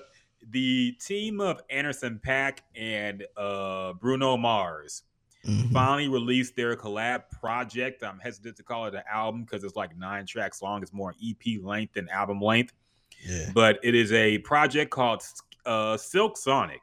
the 0.50 0.92
team 1.00 1.40
of 1.40 1.60
Anderson 1.70 2.20
Paak 2.24 2.58
and 2.74 3.24
uh, 3.36 3.92
Bruno 3.94 4.36
Mars 4.36 5.02
Mhm. 5.46 5.72
finally 5.72 6.08
released 6.08 6.54
their 6.56 6.76
collab 6.76 7.28
project. 7.30 8.02
I'm 8.04 8.20
hesitant 8.20 8.56
to 8.58 8.62
call 8.62 8.86
it 8.86 8.94
an 8.94 9.02
album 9.10 9.42
because 9.42 9.64
it's 9.64 9.74
like 9.76 9.96
nine 9.96 10.24
tracks 10.26 10.62
long. 10.62 10.82
It's 10.82 10.92
more 10.92 11.14
EP 11.22 11.58
length 11.62 11.94
than 11.94 12.08
album 12.10 12.40
length, 12.40 12.72
Yeah. 13.26 13.50
but 13.52 13.80
it 13.82 13.94
is 13.94 14.12
a 14.12 14.38
project 14.38 14.90
called 14.90 15.22
uh, 15.66 15.96
Silk 15.96 16.36
Sonic. 16.36 16.82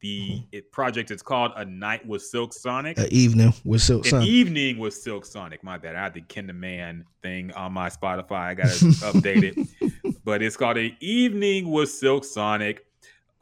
The 0.00 0.42
it, 0.52 0.70
project 0.70 1.10
is 1.10 1.22
called 1.22 1.52
A 1.56 1.64
Night 1.64 2.06
with 2.06 2.20
Silk 2.22 2.52
Sonic. 2.52 2.98
Uh, 2.98 3.06
evening 3.10 3.54
with 3.64 3.80
Silk 3.80 4.04
An 4.04 4.10
Sun. 4.10 4.22
evening 4.24 4.76
with 4.76 4.92
Silk 4.92 5.24
Sonic. 5.24 5.64
My 5.64 5.78
bad. 5.78 5.96
I 5.96 6.02
had 6.02 6.12
the 6.12 6.20
the 6.42 6.52
Man 6.52 7.06
thing 7.22 7.52
on 7.52 7.72
my 7.72 7.88
Spotify. 7.88 8.32
I 8.32 8.54
got 8.54 8.66
to 8.68 8.84
update 9.12 9.42
it. 9.82 10.14
But 10.24 10.42
it's 10.42 10.58
called 10.58 10.76
An 10.76 10.94
Evening 11.00 11.70
with 11.70 11.90
Silk 11.90 12.24
Sonic. 12.26 12.84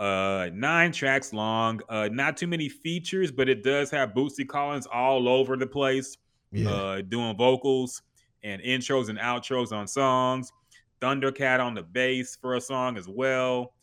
Uh, 0.02 0.50
nine 0.52 0.90
tracks 0.90 1.32
long. 1.32 1.80
Uh, 1.88 2.08
not 2.10 2.36
too 2.36 2.48
many 2.48 2.68
features, 2.68 3.30
but 3.30 3.48
it 3.48 3.62
does 3.62 3.88
have 3.88 4.12
Bootsy 4.12 4.44
Collins 4.44 4.84
all 4.92 5.28
over 5.28 5.56
the 5.56 5.66
place, 5.66 6.16
yeah. 6.50 6.68
uh, 6.68 7.02
doing 7.02 7.36
vocals 7.36 8.02
and 8.42 8.60
intros 8.62 9.10
and 9.10 9.18
outros 9.20 9.70
on 9.70 9.86
songs. 9.86 10.52
Thundercat 11.00 11.60
on 11.60 11.74
the 11.74 11.84
bass 11.84 12.36
for 12.40 12.56
a 12.56 12.60
song 12.60 12.98
as 12.98 13.06
well. 13.06 13.74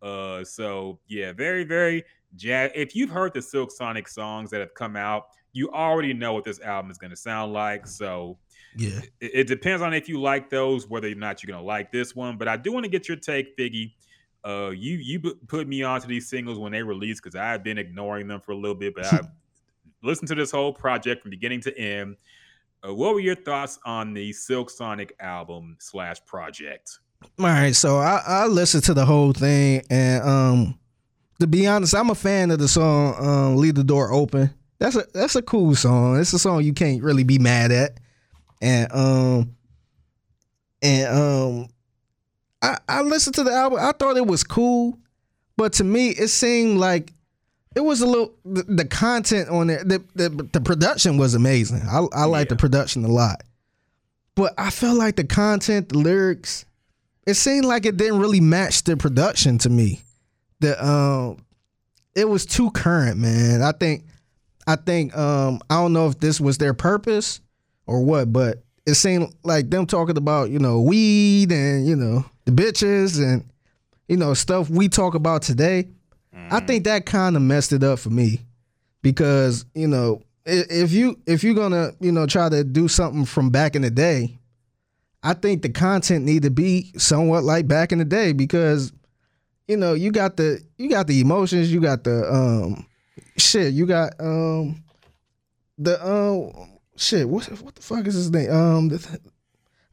Uh, 0.00 0.42
so 0.44 0.98
yeah, 1.08 1.34
very, 1.34 1.62
very 1.62 2.04
jazz. 2.36 2.70
If 2.74 2.96
you've 2.96 3.10
heard 3.10 3.34
the 3.34 3.42
Silk 3.42 3.70
Sonic 3.70 4.08
songs 4.08 4.50
that 4.52 4.60
have 4.60 4.72
come 4.72 4.96
out, 4.96 5.26
you 5.52 5.70
already 5.72 6.14
know 6.14 6.32
what 6.32 6.44
this 6.44 6.58
album 6.60 6.90
is 6.90 6.96
going 6.96 7.10
to 7.10 7.16
sound 7.16 7.52
like. 7.52 7.86
So 7.86 8.38
yeah. 8.78 9.00
it, 9.20 9.30
it 9.34 9.46
depends 9.46 9.82
on 9.82 9.92
if 9.92 10.08
you 10.08 10.22
like 10.22 10.48
those, 10.48 10.88
whether 10.88 11.08
or 11.08 11.14
not 11.14 11.42
you're 11.42 11.52
going 11.52 11.62
to 11.62 11.66
like 11.66 11.92
this 11.92 12.16
one. 12.16 12.38
But 12.38 12.48
I 12.48 12.56
do 12.56 12.72
want 12.72 12.84
to 12.84 12.90
get 12.90 13.08
your 13.08 13.18
take, 13.18 13.54
Figgy. 13.58 13.92
Uh, 14.46 14.70
you 14.70 14.96
you 14.98 15.18
put 15.48 15.66
me 15.66 15.82
onto 15.82 16.06
these 16.06 16.28
singles 16.28 16.56
when 16.56 16.70
they 16.70 16.82
released 16.82 17.20
because 17.22 17.34
I've 17.34 17.64
been 17.64 17.78
ignoring 17.78 18.28
them 18.28 18.40
for 18.40 18.52
a 18.52 18.56
little 18.56 18.76
bit, 18.76 18.94
but 18.94 19.12
I've 19.12 19.26
listened 20.02 20.28
to 20.28 20.36
this 20.36 20.52
whole 20.52 20.72
project 20.72 21.22
from 21.22 21.30
beginning 21.30 21.62
to 21.62 21.76
end. 21.76 22.16
Uh, 22.86 22.94
what 22.94 23.14
were 23.14 23.20
your 23.20 23.34
thoughts 23.34 23.80
on 23.84 24.14
the 24.14 24.32
Silk 24.32 24.70
Sonic 24.70 25.16
album 25.18 25.76
slash 25.80 26.24
project? 26.26 26.98
All 27.38 27.46
right, 27.46 27.74
so 27.74 27.96
I, 27.96 28.22
I 28.24 28.46
listened 28.46 28.84
to 28.84 28.94
the 28.94 29.04
whole 29.04 29.32
thing, 29.32 29.82
and 29.90 30.22
um, 30.22 30.78
to 31.40 31.48
be 31.48 31.66
honest, 31.66 31.94
I'm 31.94 32.10
a 32.10 32.14
fan 32.14 32.52
of 32.52 32.60
the 32.60 32.68
song 32.68 33.16
um, 33.18 33.56
"Leave 33.56 33.74
the 33.74 33.82
Door 33.82 34.12
Open." 34.12 34.50
That's 34.78 34.94
a 34.94 35.06
that's 35.12 35.34
a 35.34 35.42
cool 35.42 35.74
song. 35.74 36.20
It's 36.20 36.32
a 36.32 36.38
song 36.38 36.62
you 36.62 36.72
can't 36.72 37.02
really 37.02 37.24
be 37.24 37.40
mad 37.40 37.72
at, 37.72 37.98
and 38.62 38.92
um, 38.92 39.56
and 40.82 41.08
um, 41.08 41.68
I 42.66 42.78
I 42.88 43.02
listened 43.02 43.34
to 43.36 43.44
the 43.44 43.52
album. 43.52 43.78
I 43.80 43.92
thought 43.92 44.16
it 44.16 44.26
was 44.26 44.44
cool, 44.44 44.98
but 45.56 45.74
to 45.74 45.84
me, 45.84 46.10
it 46.10 46.28
seemed 46.28 46.78
like 46.78 47.12
it 47.74 47.80
was 47.80 48.00
a 48.00 48.06
little 48.06 48.34
the, 48.44 48.62
the 48.64 48.84
content 48.84 49.48
on 49.48 49.70
it. 49.70 49.88
The, 49.88 50.02
the 50.14 50.28
the 50.52 50.60
production 50.60 51.18
was 51.18 51.34
amazing. 51.34 51.82
I 51.82 52.06
I 52.12 52.24
like 52.24 52.48
the 52.48 52.56
production 52.56 53.04
a 53.04 53.08
lot, 53.08 53.42
but 54.34 54.54
I 54.58 54.70
felt 54.70 54.98
like 54.98 55.16
the 55.16 55.24
content, 55.24 55.90
the 55.90 55.98
lyrics 55.98 56.66
it 57.26 57.34
seemed 57.34 57.64
like 57.66 57.84
it 57.84 57.96
didn't 57.96 58.20
really 58.20 58.40
match 58.40 58.84
the 58.84 58.96
production 58.96 59.58
to 59.58 59.68
me. 59.68 60.00
The 60.60 60.82
um 60.84 61.44
it 62.14 62.28
was 62.28 62.46
too 62.46 62.70
current, 62.70 63.18
man. 63.18 63.62
I 63.62 63.72
think 63.72 64.04
I 64.66 64.76
think 64.76 65.16
um 65.16 65.60
I 65.68 65.74
don't 65.74 65.92
know 65.92 66.08
if 66.08 66.18
this 66.20 66.40
was 66.40 66.58
their 66.58 66.72
purpose 66.72 67.40
or 67.86 68.04
what, 68.04 68.32
but 68.32 68.62
it 68.86 68.94
seemed 68.94 69.34
like 69.42 69.68
them 69.70 69.86
talking 69.86 70.16
about, 70.16 70.50
you 70.50 70.60
know, 70.60 70.80
weed 70.80 71.50
and, 71.50 71.86
you 71.86 71.96
know, 71.96 72.24
the 72.46 72.52
bitches 72.52 73.22
and 73.22 73.44
you 74.08 74.16
know, 74.16 74.34
stuff 74.34 74.70
we 74.70 74.88
talk 74.88 75.14
about 75.14 75.42
today. 75.42 75.88
I 76.50 76.60
think 76.60 76.84
that 76.84 77.06
kind 77.06 77.34
of 77.34 77.42
messed 77.42 77.72
it 77.72 77.82
up 77.82 77.98
for 77.98 78.10
me 78.10 78.40
because, 79.02 79.64
you 79.74 79.88
know, 79.88 80.22
if 80.44 80.92
you 80.92 81.18
if 81.26 81.42
you're 81.42 81.54
to, 81.54 81.96
you 81.98 82.12
know, 82.12 82.26
try 82.26 82.48
to 82.48 82.62
do 82.62 82.88
something 82.88 83.24
from 83.24 83.50
back 83.50 83.74
in 83.74 83.82
the 83.82 83.90
day, 83.90 84.38
I 85.22 85.34
think 85.34 85.62
the 85.62 85.70
content 85.70 86.24
need 86.24 86.42
to 86.42 86.50
be 86.50 86.92
somewhat 86.98 87.42
like 87.42 87.66
back 87.66 87.90
in 87.90 87.98
the 87.98 88.04
day 88.04 88.32
because 88.32 88.92
you 89.66 89.76
know 89.76 89.94
you 89.94 90.12
got 90.12 90.36
the 90.36 90.62
you 90.78 90.88
got 90.88 91.08
the 91.08 91.20
emotions, 91.20 91.72
you 91.72 91.80
got 91.80 92.04
the 92.04 92.32
um 92.32 92.86
shit, 93.36 93.72
you 93.72 93.86
got 93.86 94.12
um 94.20 94.84
the 95.78 96.06
um 96.06 96.78
shit. 96.96 97.28
What 97.28 97.46
what 97.62 97.74
the 97.74 97.82
fuck 97.82 98.06
is 98.06 98.14
his 98.14 98.30
name? 98.30 98.52
Um, 98.52 98.88
the, 98.88 99.20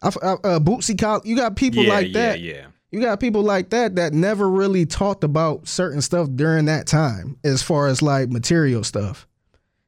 I, 0.03 0.09
I- 0.21 0.31
uh, 0.33 0.59
Bootsy 0.59 0.97
Collins. 0.99 1.25
You 1.25 1.35
got 1.35 1.55
people 1.55 1.83
yeah, 1.83 1.93
like 1.93 2.07
yeah, 2.07 2.13
that. 2.13 2.39
yeah. 2.41 2.65
You 2.91 3.01
got 3.01 3.19
people 3.19 3.41
like 3.41 3.71
that 3.71 3.95
that 3.95 4.13
never 4.13 4.47
really 4.47 4.85
talked 4.85 5.23
about 5.23 5.67
certain 5.67 5.99
stuff 6.01 6.29
during 6.35 6.65
that 6.65 6.85
time, 6.85 7.37
as 7.43 7.63
far 7.63 7.87
as 7.87 8.03
like 8.03 8.29
material 8.29 8.83
stuff. 8.83 9.27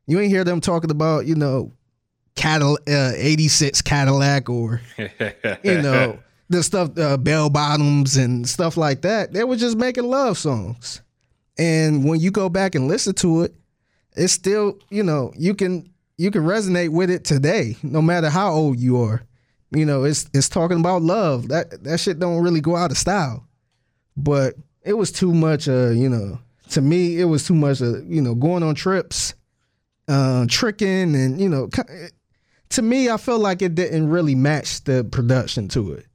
You 0.07 0.19
ain't 0.19 0.31
hear 0.31 0.43
them 0.43 0.59
talking 0.59 0.89
about 0.89 1.27
you 1.27 1.35
know, 1.35 1.71
Cadil 2.35 2.77
uh, 2.87 3.13
eighty 3.15 3.47
six 3.47 3.81
Cadillac 3.81 4.49
or 4.49 4.81
you 4.97 5.81
know 5.81 6.17
the 6.49 6.63
stuff 6.63 6.97
uh, 6.97 7.17
bell 7.17 7.49
bottoms 7.49 8.17
and 8.17 8.47
stuff 8.47 8.75
like 8.77 9.01
that 9.01 9.33
they 9.33 9.43
were 9.43 9.55
just 9.55 9.77
making 9.77 10.03
love 10.03 10.37
songs 10.37 11.01
and 11.57 12.03
when 12.07 12.19
you 12.19 12.29
go 12.29 12.49
back 12.49 12.75
and 12.75 12.87
listen 12.87 13.13
to 13.13 13.41
it 13.41 13.55
it's 14.15 14.33
still 14.33 14.77
you 14.91 15.01
know 15.01 15.31
you 15.35 15.55
can 15.55 15.89
you 16.17 16.29
can 16.29 16.43
resonate 16.43 16.89
with 16.89 17.09
it 17.09 17.23
today 17.23 17.75
no 17.81 17.99
matter 18.01 18.29
how 18.29 18.51
old 18.51 18.77
you 18.79 19.01
are 19.01 19.23
you 19.75 19.85
know 19.85 20.03
it's 20.03 20.29
it's 20.33 20.49
talking 20.49 20.79
about 20.79 21.01
love 21.01 21.47
that 21.49 21.83
that 21.83 21.99
shit 21.99 22.19
don't 22.19 22.43
really 22.43 22.61
go 22.61 22.75
out 22.75 22.91
of 22.91 22.97
style 22.97 23.47
but 24.17 24.55
it 24.83 24.93
was 24.93 25.11
too 25.11 25.33
much 25.33 25.67
uh 25.67 25.89
you 25.89 26.09
know 26.09 26.39
to 26.69 26.81
me 26.81 27.19
it 27.19 27.25
was 27.25 27.45
too 27.45 27.55
much 27.55 27.81
uh, 27.81 28.01
you 28.03 28.21
know 28.21 28.35
going 28.35 28.63
on 28.63 28.75
trips 28.75 29.33
uh 30.07 30.45
tricking 30.49 31.15
and 31.15 31.39
you 31.39 31.49
know 31.49 31.69
to 32.69 32.81
me 32.81 33.09
i 33.09 33.17
felt 33.17 33.41
like 33.41 33.61
it 33.61 33.75
didn't 33.75 34.09
really 34.09 34.35
match 34.35 34.83
the 34.83 35.03
production 35.03 35.67
to 35.67 35.93
it 35.93 36.05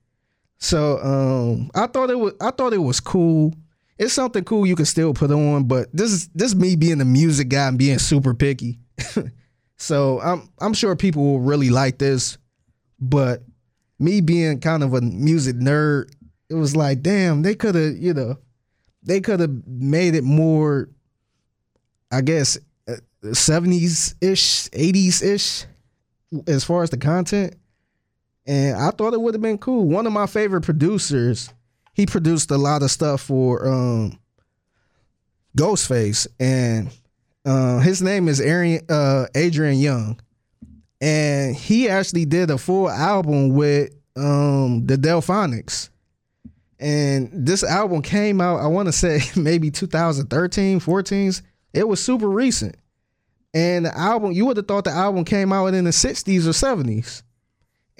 so 0.60 0.98
um, 1.02 1.70
I 1.74 1.86
thought 1.86 2.10
it 2.10 2.18
was 2.18 2.34
I 2.40 2.50
thought 2.50 2.74
it 2.74 2.78
was 2.78 3.00
cool. 3.00 3.54
It's 3.98 4.12
something 4.12 4.44
cool 4.44 4.66
you 4.66 4.76
can 4.76 4.84
still 4.84 5.12
put 5.12 5.30
on, 5.30 5.64
but 5.64 5.88
this 5.92 6.12
is 6.12 6.28
this 6.28 6.48
is 6.48 6.56
me 6.56 6.76
being 6.76 7.00
a 7.00 7.04
music 7.04 7.48
guy 7.48 7.66
and 7.66 7.78
being 7.78 7.98
super 7.98 8.34
picky. 8.34 8.78
so 9.78 10.20
I'm 10.20 10.48
I'm 10.60 10.74
sure 10.74 10.94
people 10.96 11.24
will 11.24 11.40
really 11.40 11.70
like 11.70 11.98
this, 11.98 12.36
but 13.00 13.42
me 14.00 14.20
being 14.20 14.58
kind 14.60 14.82
of 14.82 14.94
a 14.94 15.00
music 15.00 15.56
nerd, 15.56 16.10
it 16.48 16.54
was 16.54 16.74
like, 16.74 17.02
damn, 17.02 17.42
they 17.42 17.54
could 17.54 17.74
have, 17.74 17.96
you 17.96 18.14
know, 18.14 18.38
they 19.02 19.20
could 19.20 19.40
have 19.40 19.66
made 19.66 20.14
it 20.14 20.24
more, 20.24 20.88
I 22.10 22.22
guess, 22.22 22.58
uh, 22.88 22.96
seventies 23.32 24.14
ish, 24.20 24.68
eighties 24.72 25.22
ish, 25.22 25.66
as 26.46 26.64
far 26.64 26.82
as 26.82 26.90
the 26.90 26.96
content. 26.96 27.54
And 28.46 28.76
I 28.76 28.90
thought 28.90 29.12
it 29.12 29.20
would 29.20 29.34
have 29.34 29.42
been 29.42 29.58
cool. 29.58 29.86
One 29.86 30.06
of 30.06 30.12
my 30.12 30.26
favorite 30.26 30.62
producers, 30.62 31.52
he 31.92 32.06
produced 32.06 32.50
a 32.50 32.56
lot 32.56 32.82
of 32.82 32.90
stuff 32.90 33.20
for 33.20 33.68
um, 33.68 34.18
Ghostface, 35.56 36.26
and 36.40 36.90
uh, 37.44 37.78
his 37.80 38.00
name 38.00 38.28
is 38.28 38.40
Arian, 38.40 38.84
uh, 38.88 39.26
Adrian 39.34 39.78
Younge, 39.78 40.18
and 41.00 41.54
he 41.54 41.88
actually 41.88 42.24
did 42.24 42.50
a 42.50 42.58
full 42.58 42.90
album 42.90 43.50
with 43.50 43.90
um, 44.16 44.86
the 44.86 44.96
Delfonics. 44.96 45.90
And 46.78 47.30
this 47.32 47.62
album 47.62 48.02
came 48.02 48.40
out, 48.40 48.60
I 48.60 48.66
want 48.66 48.86
to 48.86 48.92
say 48.92 49.20
maybe 49.36 49.70
2013, 49.70 50.80
14. 50.80 51.32
It 51.74 51.86
was 51.86 52.02
super 52.02 52.28
recent. 52.28 52.76
And 53.52 53.84
the 53.84 53.96
album, 53.96 54.32
you 54.32 54.46
would 54.46 54.56
have 54.56 54.68
thought 54.68 54.84
the 54.84 54.90
album 54.90 55.24
came 55.24 55.52
out 55.52 55.74
in 55.74 55.84
the 55.84 55.90
60s 55.90 56.46
or 56.46 56.50
70s 56.50 57.22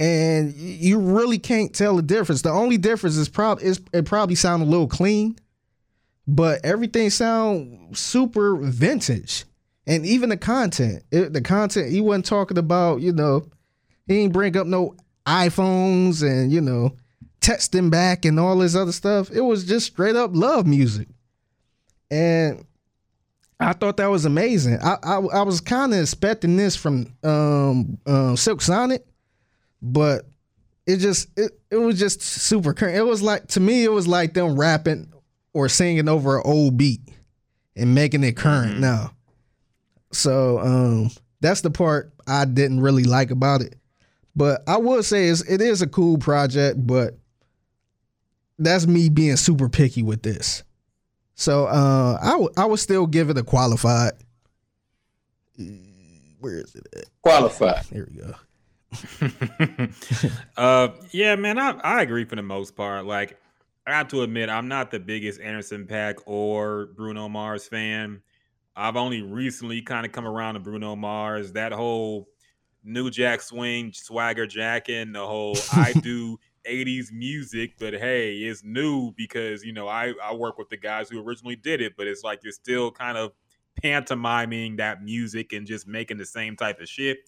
and 0.00 0.54
you 0.54 0.98
really 0.98 1.38
can't 1.38 1.74
tell 1.74 1.94
the 1.94 2.02
difference. 2.02 2.40
The 2.40 2.50
only 2.50 2.78
difference 2.78 3.16
is 3.16 3.28
probably 3.28 3.64
is 3.64 3.80
it 3.92 4.06
probably 4.06 4.34
sound 4.34 4.62
a 4.62 4.66
little 4.66 4.88
clean, 4.88 5.36
but 6.26 6.64
everything 6.64 7.10
sound 7.10 7.96
super 7.96 8.56
vintage, 8.56 9.44
and 9.86 10.04
even 10.06 10.28
the 10.28 10.36
content. 10.36 11.02
It, 11.10 11.32
the 11.32 11.40
content 11.40 11.90
he 11.90 12.00
wasn't 12.00 12.26
talking 12.26 12.58
about. 12.58 13.00
You 13.00 13.12
know, 13.12 13.46
he 14.06 14.22
didn't 14.22 14.32
bring 14.32 14.56
up 14.56 14.66
no 14.66 14.96
iPhones 15.26 16.22
and 16.22 16.52
you 16.52 16.60
know 16.60 16.96
texting 17.40 17.90
back 17.90 18.24
and 18.24 18.38
all 18.38 18.58
this 18.58 18.74
other 18.74 18.92
stuff. 18.92 19.30
It 19.30 19.42
was 19.42 19.64
just 19.64 19.86
straight 19.86 20.16
up 20.16 20.30
love 20.34 20.66
music, 20.66 21.08
and 22.10 22.64
I 23.58 23.72
thought 23.72 23.96
that 23.98 24.10
was 24.10 24.24
amazing. 24.24 24.78
I 24.82 24.96
I, 25.02 25.16
I 25.16 25.42
was 25.42 25.60
kind 25.60 25.92
of 25.92 26.00
expecting 26.00 26.56
this 26.56 26.76
from 26.76 27.14
um, 27.22 27.98
um 28.06 28.36
Silk 28.36 28.62
Sonic 28.62 29.04
but 29.82 30.26
it 30.86 30.98
just 30.98 31.28
it, 31.38 31.58
it 31.70 31.76
was 31.76 31.98
just 31.98 32.20
super 32.20 32.72
current. 32.72 32.96
It 32.96 33.02
was 33.02 33.22
like 33.22 33.48
to 33.48 33.60
me, 33.60 33.84
it 33.84 33.92
was 33.92 34.08
like 34.08 34.34
them 34.34 34.58
rapping 34.58 35.12
or 35.52 35.68
singing 35.68 36.08
over 36.08 36.38
an 36.38 36.42
old 36.44 36.76
beat 36.76 37.00
and 37.76 37.94
making 37.94 38.24
it 38.24 38.36
current 38.36 38.78
now. 38.78 39.12
So 40.12 40.58
um 40.60 41.10
that's 41.40 41.60
the 41.60 41.70
part 41.70 42.12
I 42.26 42.44
didn't 42.44 42.80
really 42.80 43.04
like 43.04 43.30
about 43.30 43.62
it. 43.62 43.76
But 44.36 44.62
I 44.68 44.76
would 44.76 45.04
say 45.04 45.28
it's, 45.28 45.42
it 45.42 45.60
is 45.60 45.82
a 45.82 45.86
cool 45.86 46.18
project, 46.18 46.86
but 46.86 47.18
that's 48.58 48.86
me 48.86 49.08
being 49.08 49.36
super 49.36 49.68
picky 49.68 50.02
with 50.02 50.22
this. 50.22 50.62
So 51.34 51.66
uh 51.66 52.18
I 52.20 52.36
would 52.36 52.58
I 52.58 52.64
would 52.64 52.80
still 52.80 53.06
give 53.06 53.30
it 53.30 53.38
a 53.38 53.42
qualified. 53.42 54.12
Where 56.40 56.58
is 56.58 56.74
it 56.74 56.86
at? 56.96 57.04
Qualified. 57.22 57.84
Here 57.86 58.08
we 58.10 58.20
go. 58.20 58.34
uh, 60.56 60.88
yeah, 61.10 61.36
man, 61.36 61.58
I, 61.58 61.72
I 61.82 62.02
agree 62.02 62.24
for 62.24 62.36
the 62.36 62.42
most 62.42 62.74
part. 62.76 63.04
Like, 63.06 63.38
I 63.86 63.92
have 63.92 64.08
to 64.08 64.22
admit, 64.22 64.48
I'm 64.48 64.68
not 64.68 64.90
the 64.90 65.00
biggest 65.00 65.40
Anderson 65.40 65.86
Paak 65.86 66.16
or 66.26 66.86
Bruno 66.96 67.28
Mars 67.28 67.66
fan. 67.66 68.22
I've 68.80 68.96
only 68.96 69.20
recently 69.20 69.82
kind 69.82 70.06
of 70.06 70.12
come 70.12 70.26
around 70.26 70.54
to 70.54 70.60
Bruno 70.60 70.96
Mars. 70.96 71.52
That 71.52 71.72
whole 71.72 72.28
New 72.82 73.10
Jack 73.10 73.42
Swing, 73.42 73.92
Swagger 73.92 74.46
Jacking, 74.46 75.12
the 75.12 75.26
whole 75.26 75.54
I 75.72 75.92
do 76.02 76.38
80s 76.66 77.12
music, 77.12 77.74
but 77.78 77.92
hey, 77.92 78.36
it's 78.38 78.64
new 78.64 79.12
because, 79.12 79.62
you 79.62 79.74
know, 79.74 79.86
I, 79.86 80.14
I 80.22 80.34
work 80.34 80.56
with 80.56 80.70
the 80.70 80.78
guys 80.78 81.10
who 81.10 81.20
originally 81.20 81.56
did 81.56 81.82
it, 81.82 81.92
but 81.96 82.06
it's 82.06 82.24
like 82.24 82.40
you're 82.42 82.52
still 82.52 82.90
kind 82.90 83.18
of 83.18 83.32
pantomiming 83.82 84.76
that 84.76 85.02
music 85.02 85.52
and 85.52 85.66
just 85.66 85.86
making 85.86 86.16
the 86.16 86.24
same 86.24 86.56
type 86.56 86.80
of 86.80 86.88
shit. 86.88 87.18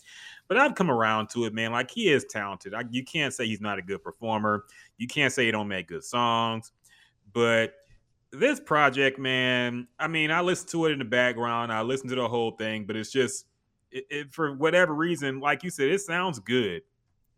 But 0.48 0.56
I've 0.56 0.74
come 0.74 0.90
around 0.90 1.28
to 1.30 1.44
it, 1.44 1.52
man. 1.52 1.72
Like 1.72 1.90
he 1.90 2.08
is 2.08 2.24
talented. 2.24 2.72
I, 2.72 2.84
you 2.90 3.04
can't 3.04 3.34
say 3.34 3.46
he's 3.46 3.60
not 3.60 3.78
a 3.78 3.82
good 3.82 4.02
performer. 4.02 4.64
You 4.96 5.06
can't 5.06 5.32
say 5.32 5.44
he 5.44 5.50
don't 5.50 5.68
make 5.68 5.88
good 5.88 6.04
songs. 6.04 6.72
But 7.32 7.74
this 8.32 8.58
project, 8.60 9.18
man, 9.18 9.86
I 9.98 10.08
mean, 10.08 10.30
I 10.30 10.40
listened 10.40 10.70
to 10.70 10.86
it 10.86 10.92
in 10.92 10.98
the 10.98 11.04
background. 11.04 11.72
I 11.72 11.82
listened 11.82 12.10
to 12.10 12.16
the 12.16 12.28
whole 12.28 12.52
thing, 12.52 12.86
but 12.86 12.96
it's 12.96 13.12
just 13.12 13.46
it, 13.90 14.06
it, 14.10 14.32
for 14.32 14.54
whatever 14.54 14.94
reason, 14.94 15.40
like 15.40 15.62
you 15.62 15.70
said, 15.70 15.90
it 15.90 16.00
sounds 16.00 16.38
good. 16.38 16.82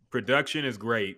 Production 0.09 0.63
is 0.63 0.77
great, 0.77 1.17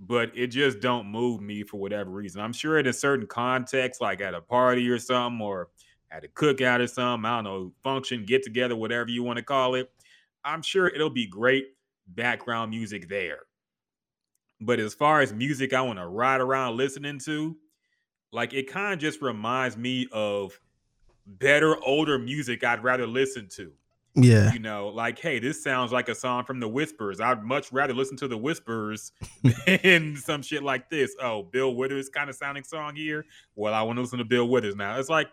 but 0.00 0.32
it 0.34 0.46
just 0.46 0.80
don't 0.80 1.06
move 1.06 1.42
me 1.42 1.62
for 1.62 1.78
whatever 1.78 2.10
reason. 2.10 2.40
I'm 2.40 2.54
sure 2.54 2.78
in 2.78 2.86
a 2.86 2.92
certain 2.92 3.26
context, 3.26 4.00
like 4.00 4.22
at 4.22 4.34
a 4.34 4.40
party 4.40 4.88
or 4.88 4.98
something, 4.98 5.42
or 5.42 5.68
at 6.10 6.24
a 6.24 6.28
cookout 6.28 6.80
or 6.80 6.86
something, 6.86 7.26
I 7.26 7.36
don't 7.36 7.44
know, 7.44 7.72
function, 7.84 8.24
get 8.24 8.42
together, 8.42 8.76
whatever 8.76 9.10
you 9.10 9.22
want 9.22 9.36
to 9.38 9.44
call 9.44 9.74
it. 9.74 9.90
I'm 10.44 10.62
sure 10.62 10.88
it'll 10.88 11.10
be 11.10 11.26
great 11.26 11.66
background 12.06 12.70
music 12.70 13.08
there. 13.08 13.40
But 14.60 14.80
as 14.80 14.94
far 14.94 15.20
as 15.20 15.32
music 15.32 15.74
I 15.74 15.82
want 15.82 15.98
to 15.98 16.06
ride 16.06 16.40
around 16.40 16.76
listening 16.76 17.18
to, 17.20 17.56
like 18.32 18.52
it 18.54 18.68
kind 18.70 18.92
of 18.92 18.98
just 18.98 19.22
reminds 19.22 19.76
me 19.76 20.08
of 20.12 20.58
better 21.26 21.76
older 21.84 22.18
music 22.18 22.64
I'd 22.64 22.82
rather 22.82 23.06
listen 23.06 23.48
to. 23.56 23.72
Yeah. 24.14 24.52
You 24.52 24.58
know, 24.58 24.88
like, 24.88 25.18
hey, 25.18 25.38
this 25.38 25.62
sounds 25.62 25.90
like 25.90 26.08
a 26.10 26.14
song 26.14 26.44
from 26.44 26.60
the 26.60 26.68
Whispers. 26.68 27.18
I'd 27.20 27.42
much 27.42 27.72
rather 27.72 27.94
listen 27.94 28.16
to 28.18 28.28
the 28.28 28.36
Whispers 28.36 29.12
than 29.66 30.16
some 30.16 30.42
shit 30.42 30.62
like 30.62 30.90
this. 30.90 31.16
Oh, 31.22 31.44
Bill 31.44 31.74
Withers 31.74 32.10
kind 32.10 32.28
of 32.28 32.36
sounding 32.36 32.64
song 32.64 32.94
here. 32.94 33.24
Well, 33.54 33.72
I 33.72 33.80
want 33.82 33.96
to 33.96 34.02
listen 34.02 34.18
to 34.18 34.24
Bill 34.24 34.46
Withers 34.48 34.76
now. 34.76 34.98
It's 34.98 35.08
like 35.08 35.28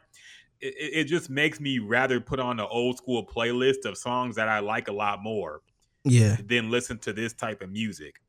it, 0.61 0.75
it 0.77 1.03
just 1.05 1.29
makes 1.29 1.59
me 1.59 1.79
rather 1.79 2.21
put 2.21 2.39
on 2.39 2.57
an 2.59 2.67
old 2.69 2.95
school 2.97 3.25
playlist 3.25 3.83
of 3.83 3.97
songs 3.97 4.37
that 4.37 4.47
I 4.47 4.59
like 4.59 4.87
a 4.87 4.93
lot 4.93 5.21
more 5.21 5.61
Yeah. 6.05 6.37
than 6.45 6.69
listen 6.71 6.99
to 6.99 7.11
this 7.11 7.33
type 7.33 7.61
of 7.61 7.69
music. 7.71 8.21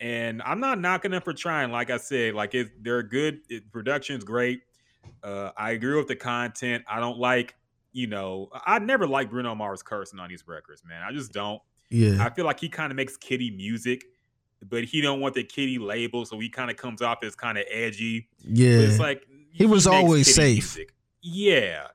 And 0.00 0.40
I'm 0.42 0.60
not 0.60 0.80
knocking 0.80 1.10
them 1.10 1.22
for 1.22 1.32
trying. 1.32 1.72
Like 1.72 1.90
I 1.90 1.96
said, 1.96 2.34
like 2.34 2.54
it, 2.54 2.82
they're 2.84 3.02
good. 3.02 3.40
It, 3.48 3.70
production's 3.72 4.22
great. 4.24 4.60
Uh, 5.22 5.50
I 5.56 5.72
agree 5.72 5.96
with 5.96 6.06
the 6.08 6.14
content. 6.16 6.84
I 6.88 7.00
don't 7.00 7.18
like, 7.18 7.56
you 7.92 8.06
know, 8.06 8.48
I 8.66 8.78
never 8.78 9.06
like 9.08 9.30
Bruno 9.30 9.54
Mars 9.56 9.82
cursing 9.82 10.20
on 10.20 10.28
these 10.28 10.44
records, 10.46 10.82
man. 10.88 11.02
I 11.02 11.12
just 11.12 11.32
don't. 11.32 11.60
Yeah. 11.90 12.24
I 12.24 12.30
feel 12.30 12.44
like 12.44 12.60
he 12.60 12.68
kind 12.68 12.92
of 12.92 12.96
makes 12.96 13.16
kitty 13.16 13.50
music, 13.50 14.04
but 14.68 14.84
he 14.84 15.00
don't 15.00 15.20
want 15.20 15.34
the 15.34 15.42
kitty 15.42 15.78
label, 15.78 16.24
so 16.24 16.38
he 16.38 16.48
kind 16.48 16.70
of 16.70 16.76
comes 16.76 17.02
off 17.02 17.24
as 17.24 17.34
kind 17.34 17.58
of 17.58 17.64
edgy. 17.70 18.28
But 18.44 18.50
Yeah. 18.56 18.78
it's 18.80 18.98
like 19.00 19.26
He 19.50 19.66
was 19.66 19.86
makes 19.86 19.96
always 19.96 20.34
safe. 20.34 20.76
music. 20.76 20.94
Yeah. 21.22 21.88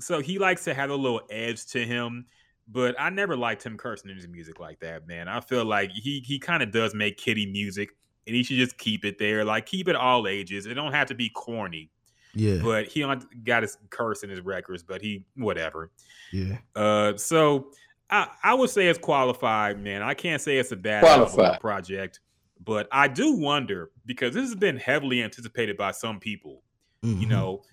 So 0.00 0.20
he 0.20 0.38
likes 0.38 0.64
to 0.64 0.74
have 0.74 0.90
a 0.90 0.96
little 0.96 1.20
edge 1.30 1.66
to 1.66 1.84
him, 1.84 2.26
but 2.72 2.94
I 3.00 3.10
never 3.10 3.36
liked 3.36 3.64
him 3.64 3.76
cursing 3.76 4.10
in 4.10 4.16
his 4.16 4.28
music 4.28 4.60
like 4.60 4.80
that, 4.80 5.06
man. 5.06 5.28
I 5.28 5.40
feel 5.40 5.64
like 5.64 5.90
he 5.92 6.20
he 6.20 6.38
kind 6.38 6.62
of 6.62 6.70
does 6.70 6.94
make 6.94 7.16
kiddie 7.16 7.46
music, 7.50 7.90
and 8.26 8.36
he 8.36 8.42
should 8.42 8.56
just 8.56 8.78
keep 8.78 9.04
it 9.04 9.18
there. 9.18 9.44
Like 9.44 9.66
keep 9.66 9.88
it 9.88 9.96
all 9.96 10.26
ages. 10.28 10.66
It 10.66 10.74
don't 10.74 10.92
have 10.92 11.08
to 11.08 11.14
be 11.14 11.28
corny, 11.30 11.90
Yeah. 12.34 12.58
but 12.62 12.86
he 12.86 13.04
got 13.44 13.62
his 13.62 13.76
curse 13.90 14.22
in 14.22 14.30
his 14.30 14.40
records, 14.40 14.82
but 14.82 15.02
he 15.02 15.24
whatever. 15.36 15.90
Yeah. 16.32 16.58
Uh, 16.76 17.16
so 17.16 17.70
I 18.08 18.28
I 18.42 18.54
would 18.54 18.70
say 18.70 18.86
it's 18.88 18.98
qualified, 18.98 19.80
man. 19.82 20.02
I 20.02 20.14
can't 20.14 20.40
say 20.40 20.58
it's 20.58 20.72
a 20.72 20.76
bad 20.76 21.02
Qualified. 21.02 21.60
project, 21.60 22.20
but 22.64 22.86
I 22.92 23.08
do 23.08 23.32
wonder 23.36 23.90
because 24.06 24.34
this 24.34 24.44
has 24.44 24.54
been 24.54 24.76
heavily 24.76 25.22
anticipated 25.22 25.76
by 25.76 25.90
some 25.92 26.20
people. 26.20 26.62
You 27.02 27.14
Mhm. 27.26 27.28
know, 27.28 27.56
th- 27.56 27.66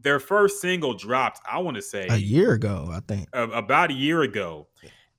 their 0.00 0.20
first 0.20 0.60
single 0.60 0.94
dropped. 0.94 1.40
I 1.50 1.58
want 1.58 1.76
to 1.76 1.82
say 1.82 2.06
a 2.08 2.16
year 2.16 2.52
ago, 2.52 2.88
I 2.92 3.00
think. 3.00 3.28
a- 3.32 3.50
about 3.50 3.90
a 3.90 3.94
year 3.94 4.22
ago. 4.22 4.68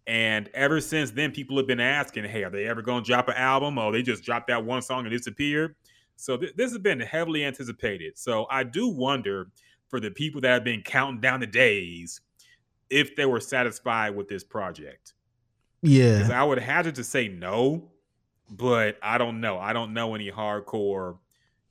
And 0.07 0.49
ever 0.53 0.79
since 0.81 1.09
then, 1.11 1.31
people 1.31 1.57
have 1.57 1.65
been 1.65 1.79
asking, 1.79 2.25
hey, 2.25 2.43
are 2.43 2.51
they 2.51 2.67
ever 2.67 2.81
going 2.83 3.03
to 3.03 3.07
drop 3.07 3.27
an 3.27 3.35
album? 3.35 3.79
Oh, 3.79 3.91
they 3.91 4.03
just 4.03 4.23
dropped 4.23 4.47
that 4.47 4.63
one 4.63 4.81
song 4.83 4.99
and 5.05 5.09
disappeared. 5.09 5.75
So 6.15 6.37
th- 6.37 6.53
this 6.55 6.71
has 6.71 6.79
been 6.79 6.99
heavily 6.99 7.43
anticipated. 7.43 8.17
So 8.17 8.45
I 8.51 8.63
do 8.63 8.87
wonder 8.87 9.49
for 9.89 9.99
the 9.99 10.11
people 10.11 10.41
that 10.41 10.49
have 10.49 10.63
been 10.63 10.83
counting 10.83 11.21
down 11.21 11.39
the 11.39 11.47
days 11.47 12.21
if 12.89 13.15
they 13.15 13.25
were 13.25 13.39
satisfied 13.39 14.15
with 14.15 14.27
this 14.27 14.43
project. 14.43 15.13
Yeah. 15.81 16.29
I 16.31 16.43
would 16.43 16.59
hazard 16.59 16.95
to 16.95 17.03
say 17.03 17.27
no, 17.27 17.91
but 18.49 18.97
I 19.01 19.17
don't 19.17 19.41
know. 19.41 19.57
I 19.57 19.73
don't 19.73 19.93
know 19.93 20.13
any 20.13 20.31
hardcore, 20.31 21.17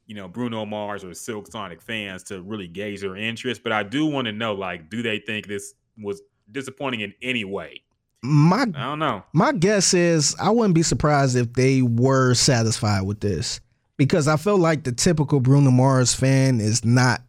you 0.06 0.14
know, 0.14 0.28
Bruno 0.28 0.64
Mars 0.66 1.04
or 1.04 1.14
Silk 1.14 1.50
Sonic 1.50 1.80
fans 1.80 2.22
to 2.24 2.42
really 2.42 2.68
gauge 2.68 3.00
their 3.00 3.16
interest. 3.16 3.62
But 3.62 3.72
I 3.72 3.82
do 3.82 4.06
want 4.06 4.26
to 4.26 4.32
know, 4.32 4.52
like, 4.54 4.90
do 4.90 5.02
they 5.02 5.18
think 5.18 5.46
this 5.46 5.74
was 5.98 6.20
disappointing 6.50 7.00
in 7.00 7.14
any 7.22 7.44
way? 7.44 7.82
My 8.22 8.62
I 8.74 8.82
don't 8.84 8.98
know. 8.98 9.22
my 9.34 9.52
guess 9.52 9.92
is 9.94 10.34
I 10.40 10.50
wouldn't 10.50 10.74
be 10.74 10.82
surprised 10.82 11.36
if 11.36 11.52
they 11.52 11.82
were 11.82 12.32
satisfied 12.34 13.02
with 13.02 13.20
this 13.20 13.60
because 13.98 14.28
I 14.28 14.36
feel 14.36 14.56
like 14.56 14.84
the 14.84 14.92
typical 14.92 15.40
Bruno 15.40 15.70
Mars 15.70 16.14
fan 16.14 16.58
is 16.60 16.84
not 16.86 17.20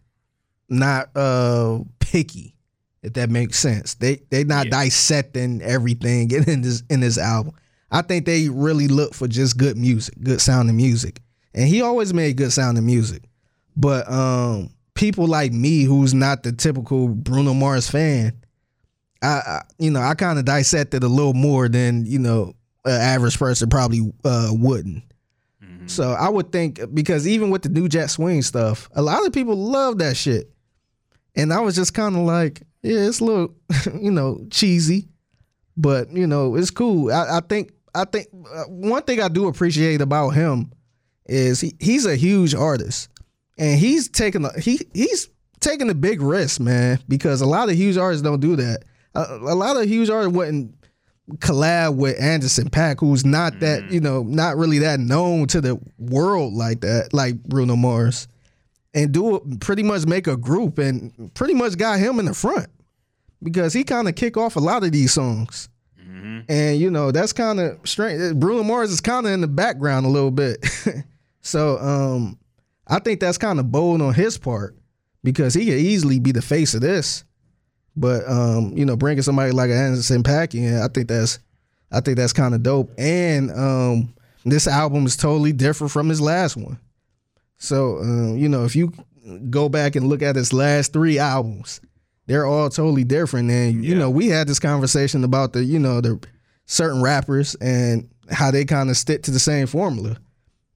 not 0.69 1.09
uh 1.15 1.79
picky 1.99 2.55
if 3.03 3.13
that 3.13 3.29
makes 3.29 3.59
sense. 3.59 3.95
They 3.95 4.21
they 4.31 4.43
not 4.45 4.65
Yeah. 4.67 4.71
dissecting 4.83 5.61
everything 5.61 6.31
in 6.47 6.61
this 6.61 6.81
in 6.89 7.01
this 7.01 7.17
album. 7.17 7.53
I 7.91 8.01
think 8.01 8.25
they 8.25 8.47
really 8.49 8.87
look 8.87 9.13
for 9.13 9.27
just 9.27 9.57
good 9.57 9.77
music, 9.77 10.15
good 10.23 10.39
sounding 10.41 10.75
music. 10.77 11.21
And 11.55 11.67
he 11.67 11.81
always 11.81 12.13
made 12.13 12.37
good 12.37 12.51
sounding 12.51 12.85
music. 12.85 13.23
But 13.75 14.09
um 14.11 14.69
people 14.93 15.25
like 15.27 15.51
me 15.51 15.83
who's 15.83 16.13
not 16.13 16.43
the 16.43 16.51
typical 16.51 17.07
Bruno 17.07 17.53
Mars 17.53 17.89
fan, 17.89 18.33
I, 19.23 19.27
I 19.27 19.61
you 19.79 19.89
know, 19.89 20.01
I 20.01 20.13
kind 20.13 20.37
of 20.37 20.45
dissected 20.45 21.03
a 21.03 21.07
little 21.07 21.33
more 21.33 21.67
than, 21.67 22.05
you 22.05 22.19
know, 22.19 22.53
an 22.83 23.01
average 23.01 23.39
person 23.39 23.69
probably 23.69 24.11
uh 24.23 24.49
wouldn't. 24.51 25.03
Mhm. 25.63 25.89
So 25.89 26.11
I 26.11 26.29
would 26.29 26.51
think 26.51 26.79
because 26.93 27.27
even 27.27 27.49
with 27.49 27.63
the 27.63 27.69
New 27.69 27.87
Jack 27.87 28.09
Swing 28.09 28.41
stuff, 28.41 28.89
a 28.93 29.01
lot 29.01 29.25
of 29.25 29.33
people 29.33 29.55
love 29.55 29.97
that 29.99 30.17
shit. 30.17 30.51
And 31.37 31.51
I 31.51 31.59
was 31.61 31.75
just 31.75 31.93
kind 31.93 32.15
of 32.15 32.21
like, 32.21 32.61
yeah, 32.81 33.07
it's 33.07 33.19
a 33.19 33.25
little, 33.25 33.55
you 33.99 34.11
know, 34.11 34.45
cheesy, 34.51 35.07
but 35.77 36.11
you 36.11 36.27
know, 36.27 36.55
it's 36.55 36.71
cool. 36.71 37.11
I, 37.11 37.37
I 37.37 37.41
think, 37.41 37.71
I 37.93 38.05
think 38.05 38.27
uh, 38.53 38.63
one 38.65 39.03
thing 39.03 39.21
I 39.21 39.27
do 39.29 39.47
appreciate 39.47 40.01
about 40.01 40.29
him 40.29 40.71
is 41.25 41.61
he, 41.61 41.73
he's 41.79 42.05
a 42.05 42.15
huge 42.15 42.53
artist, 42.55 43.09
and 43.57 43.79
he's 43.79 44.09
taking 44.09 44.45
a 44.45 44.59
he 44.59 44.79
he's 44.93 45.29
taking 45.59 45.89
a 45.89 45.95
big 45.95 46.21
risk, 46.21 46.59
man, 46.59 46.99
because 47.07 47.41
a 47.41 47.45
lot 47.45 47.69
of 47.69 47.75
huge 47.75 47.97
artists 47.97 48.21
don't 48.23 48.39
do 48.39 48.55
that. 48.55 48.83
A, 49.15 49.21
a 49.21 49.55
lot 49.55 49.77
of 49.77 49.87
huge 49.87 50.09
artists 50.09 50.35
wouldn't 50.35 50.75
collab 51.37 51.95
with 51.95 52.21
Anderson 52.21 52.69
Paak, 52.69 52.99
who's 52.99 53.25
not 53.25 53.59
that, 53.61 53.91
you 53.91 53.99
know, 53.99 54.21
not 54.23 54.57
really 54.57 54.79
that 54.79 54.99
known 54.99 55.47
to 55.47 55.61
the 55.61 55.79
world 55.97 56.53
like 56.53 56.81
that, 56.81 57.13
like 57.13 57.41
Bruno 57.43 57.75
Mars, 57.75 58.27
and 58.93 59.11
do 59.11 59.37
it, 59.37 59.59
pretty 59.59 59.81
much 59.83 60.05
make 60.05 60.27
a 60.27 60.37
group 60.37 60.77
and 60.77 61.33
pretty 61.33 61.55
much 61.55 61.77
got 61.77 61.97
him 61.99 62.19
in 62.19 62.25
the 62.25 62.33
front 62.33 62.67
because 63.41 63.73
he 63.73 63.83
kind 63.83 64.07
of 64.07 64.15
kick 64.15 64.37
off 64.37 64.55
a 64.55 64.59
lot 64.59 64.83
of 64.83 64.91
these 64.91 65.13
songs. 65.13 65.67
Mhm. 65.99 66.45
And 66.47 66.79
you 66.79 66.91
know, 66.91 67.11
that's 67.11 67.33
kind 67.33 67.59
of 67.59 67.79
strange. 67.85 68.35
Bruno 68.35 68.61
Mars 68.63 68.91
is 68.91 69.01
kind 69.01 69.25
of 69.25 69.31
in 69.31 69.41
the 69.41 69.47
background 69.47 70.05
a 70.05 70.09
little 70.09 70.31
bit. 70.31 70.63
so 71.45 71.77
um 71.77 72.37
I 72.87 72.99
think 72.99 73.19
that's 73.19 73.37
kind 73.37 73.59
of 73.59 73.71
bold 73.71 74.01
on 74.01 74.13
his 74.13 74.37
part 74.37 74.75
because 75.23 75.53
he 75.53 75.65
could 75.65 75.77
easily 75.79 76.19
be 76.19 76.31
the 76.31 76.41
face 76.41 76.73
of 76.75 76.81
this. 76.81 77.23
But 77.95 78.27
um, 78.29 78.73
you 78.77 78.85
know, 78.85 78.95
bringing 78.95 79.21
somebody 79.23 79.51
like 79.51 79.69
Anderson 79.71 80.21
Paak 80.21 80.53
in, 80.53 80.81
I 80.81 80.87
think 80.87 81.07
that's 81.07 81.39
I 81.91 82.01
think 82.01 82.17
that's 82.17 82.33
kind 82.33 82.53
of 82.53 82.61
dope. 82.63 82.91
And 82.97 83.51
um 83.51 84.13
this 84.43 84.67
album 84.67 85.05
is 85.05 85.15
totally 85.15 85.53
different 85.53 85.91
from 85.91 86.09
his 86.09 86.19
last 86.21 86.57
one. 86.57 86.77
So 87.57 87.97
um, 87.99 88.37
you 88.37 88.49
know, 88.49 88.65
if 88.65 88.75
you 88.75 88.91
go 89.49 89.69
back 89.69 89.95
and 89.95 90.07
look 90.07 90.21
at 90.21 90.35
his 90.35 90.51
last 90.53 90.93
three 90.93 91.17
albums, 91.19 91.79
they're 92.27 92.45
all 92.45 92.69
totally 92.69 93.03
different. 93.03 93.49
And 93.49 93.83
you 93.83 93.93
Yeah. 93.93 93.99
know, 93.99 94.09
we 94.09 94.27
had 94.27 94.47
this 94.47 94.59
conversation 94.59 95.23
about 95.23 95.53
the, 95.53 95.63
you 95.63 95.79
know, 95.79 96.01
the 96.01 96.19
certain 96.65 97.01
rappers 97.01 97.55
and 97.55 98.09
how 98.29 98.51
they 98.51 98.65
kind 98.65 98.89
of 98.89 98.97
stick 98.97 99.23
to 99.23 99.31
the 99.31 99.39
same 99.39 99.67
formula. 99.67 100.17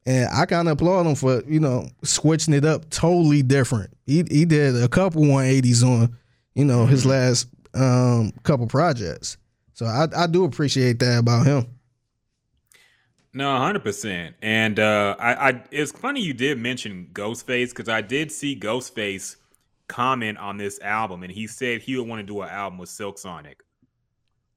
And 0.10 0.28
I 0.34 0.48
kind 0.48 0.68
of 0.68 0.72
applaud 0.74 1.06
him 1.06 1.14
for, 1.14 1.44
you 1.48 1.60
know, 1.60 1.88
switching 2.04 2.56
it 2.56 2.66
up 2.66 2.90
totally 2.90 3.44
different. 3.44 3.92
He 4.08 4.24
he 4.32 4.44
did 4.44 4.76
a 4.82 4.88
couple 4.88 5.22
180s 5.22 5.84
on, 5.84 6.18
you 6.56 6.66
know, 6.66 6.88
his 6.88 7.06
last 7.06 7.48
um 7.76 8.32
couple 8.42 8.66
projects. 8.66 9.38
So 9.74 9.86
I 9.86 10.08
I 10.18 10.26
do 10.26 10.46
appreciate 10.46 10.98
that 11.00 11.20
about 11.20 11.46
him. 11.46 11.68
No, 13.34 13.56
hundred 13.58 13.84
percent. 13.84 14.36
And 14.42 14.80
uh, 14.80 15.16
I, 15.20 15.50
I, 15.50 15.64
it's 15.70 15.92
funny 15.92 16.22
you 16.22 16.34
did 16.34 16.58
mention 16.58 17.10
Ghostface 17.14 17.70
because 17.70 17.88
I 17.88 18.02
did 18.02 18.32
see 18.32 18.60
Ghostface 18.60 19.36
comment 19.88 20.40
on 20.40 20.58
this 20.58 20.80
album, 20.82 21.22
and 21.22 21.32
he 21.32 21.46
said 21.46 21.82
he 21.82 21.96
would 21.98 22.08
want 22.08 22.22
to 22.22 22.26
do 22.26 22.42
an 22.42 22.50
album 22.50 22.80
with 22.80 22.90
Silk 22.90 23.20
Sonic, 23.20 23.62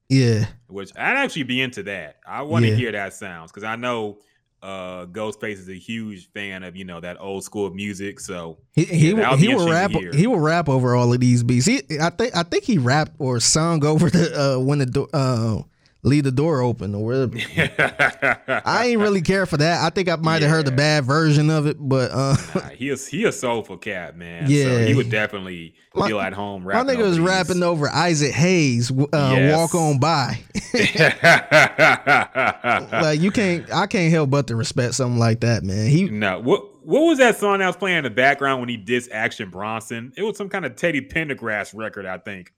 Yeah. 0.08 0.46
which 0.68 0.90
I'd 0.96 1.18
actually 1.18 1.42
be 1.42 1.60
into 1.60 1.82
that. 1.82 2.16
I 2.26 2.42
want 2.42 2.64
to 2.64 2.70
Yeah. 2.70 2.76
hear 2.76 2.92
that 2.92 3.12
sounds 3.12 3.50
because 3.52 3.64
I 3.64 3.76
know 3.76 4.18
uh, 4.62 5.06
Ghostface 5.06 5.54
is 5.58 5.68
a 5.68 5.74
huge 5.78 6.30
fan 6.32 6.62
of 6.62 6.76
you 6.76 6.84
know 6.84 7.00
that 7.00 7.16
old 7.20 7.42
school 7.44 7.70
music. 7.70 8.20
So 8.20 8.58
He 8.72 8.84
he 8.84 9.10
Yeah, 9.12 9.36
he 9.36 9.48
will 9.48 9.68
rap 9.68 9.90
interesting 9.90 9.92
to 9.92 9.98
hear. 9.98 10.12
he 10.20 10.26
will 10.26 10.38
rap 10.40 10.68
over 10.68 10.94
all 10.94 11.12
of 11.12 11.20
these 11.20 11.42
beats. 11.42 11.66
He 11.66 11.82
I 12.00 12.10
think 12.10 12.36
I 12.36 12.42
think 12.44 12.64
he 12.64 12.78
rapped 12.78 13.12
or 13.18 13.40
sung 13.40 13.84
over 13.84 14.08
the 14.10 14.56
uh 14.56 14.58
when 14.60 14.78
the 14.78 14.86
door 14.86 15.08
uh 15.12 15.62
leave 16.04 16.24
the 16.24 16.32
door 16.32 16.60
open 16.62 16.94
or 16.96 17.04
whatever. 17.04 17.36
I 18.64 18.86
ain't 18.86 19.00
really 19.00 19.22
care 19.22 19.46
for 19.46 19.56
that. 19.58 19.84
I 19.84 19.90
think 19.90 20.08
I 20.08 20.16
might 20.16 20.42
have 20.42 20.50
heard 20.50 20.64
the 20.66 20.72
bad 20.72 21.04
version 21.04 21.48
of 21.48 21.66
it, 21.66 21.76
but 21.78 22.10
uh 22.10 22.36
Nah, 22.54 22.60
he 22.70 22.88
is 22.88 23.06
he 23.06 23.24
a 23.24 23.30
soulful 23.32 23.76
cat, 23.78 24.16
man. 24.16 24.46
so 24.46 24.52
Yeah. 24.52 24.84
he 24.84 24.94
would 24.94 25.10
definitely 25.10 25.74
My- 25.94 26.08
feel 26.08 26.20
at 26.20 26.32
home. 26.32 26.64
my 26.64 26.72
nigga 26.82 27.04
was 27.04 27.20
rapping 27.20 27.62
over 27.62 27.88
Isaac 27.88 28.32
Hayes 28.32 28.90
uh 28.90 29.06
Yes. 29.12 29.56
walk 29.56 29.74
on 29.76 30.00
by. 30.00 30.40
like 32.92 33.20
you 33.20 33.30
can't 33.30 33.72
I 33.72 33.86
can't 33.86 34.12
help 34.12 34.30
but 34.30 34.46
to 34.48 34.56
respect 34.56 34.94
something 34.94 35.18
like 35.18 35.40
that, 35.40 35.62
man. 35.62 35.88
He 35.88 36.04
No, 36.10 36.40
what 36.40 36.84
what 36.84 37.02
was 37.02 37.18
that 37.18 37.36
song 37.38 37.60
that 37.60 37.66
was 37.68 37.76
playing 37.76 37.98
in 37.98 38.04
the 38.04 38.10
background 38.10 38.60
when 38.60 38.68
he 38.68 38.76
dissed 38.76 39.08
Action 39.12 39.50
Bronson? 39.50 40.12
It 40.16 40.22
was 40.22 40.36
some 40.36 40.48
kind 40.48 40.64
of 40.64 40.74
Teddy 40.74 41.00
Pendergrass 41.00 41.72
record, 41.76 42.06
I 42.06 42.18
think. 42.18 42.52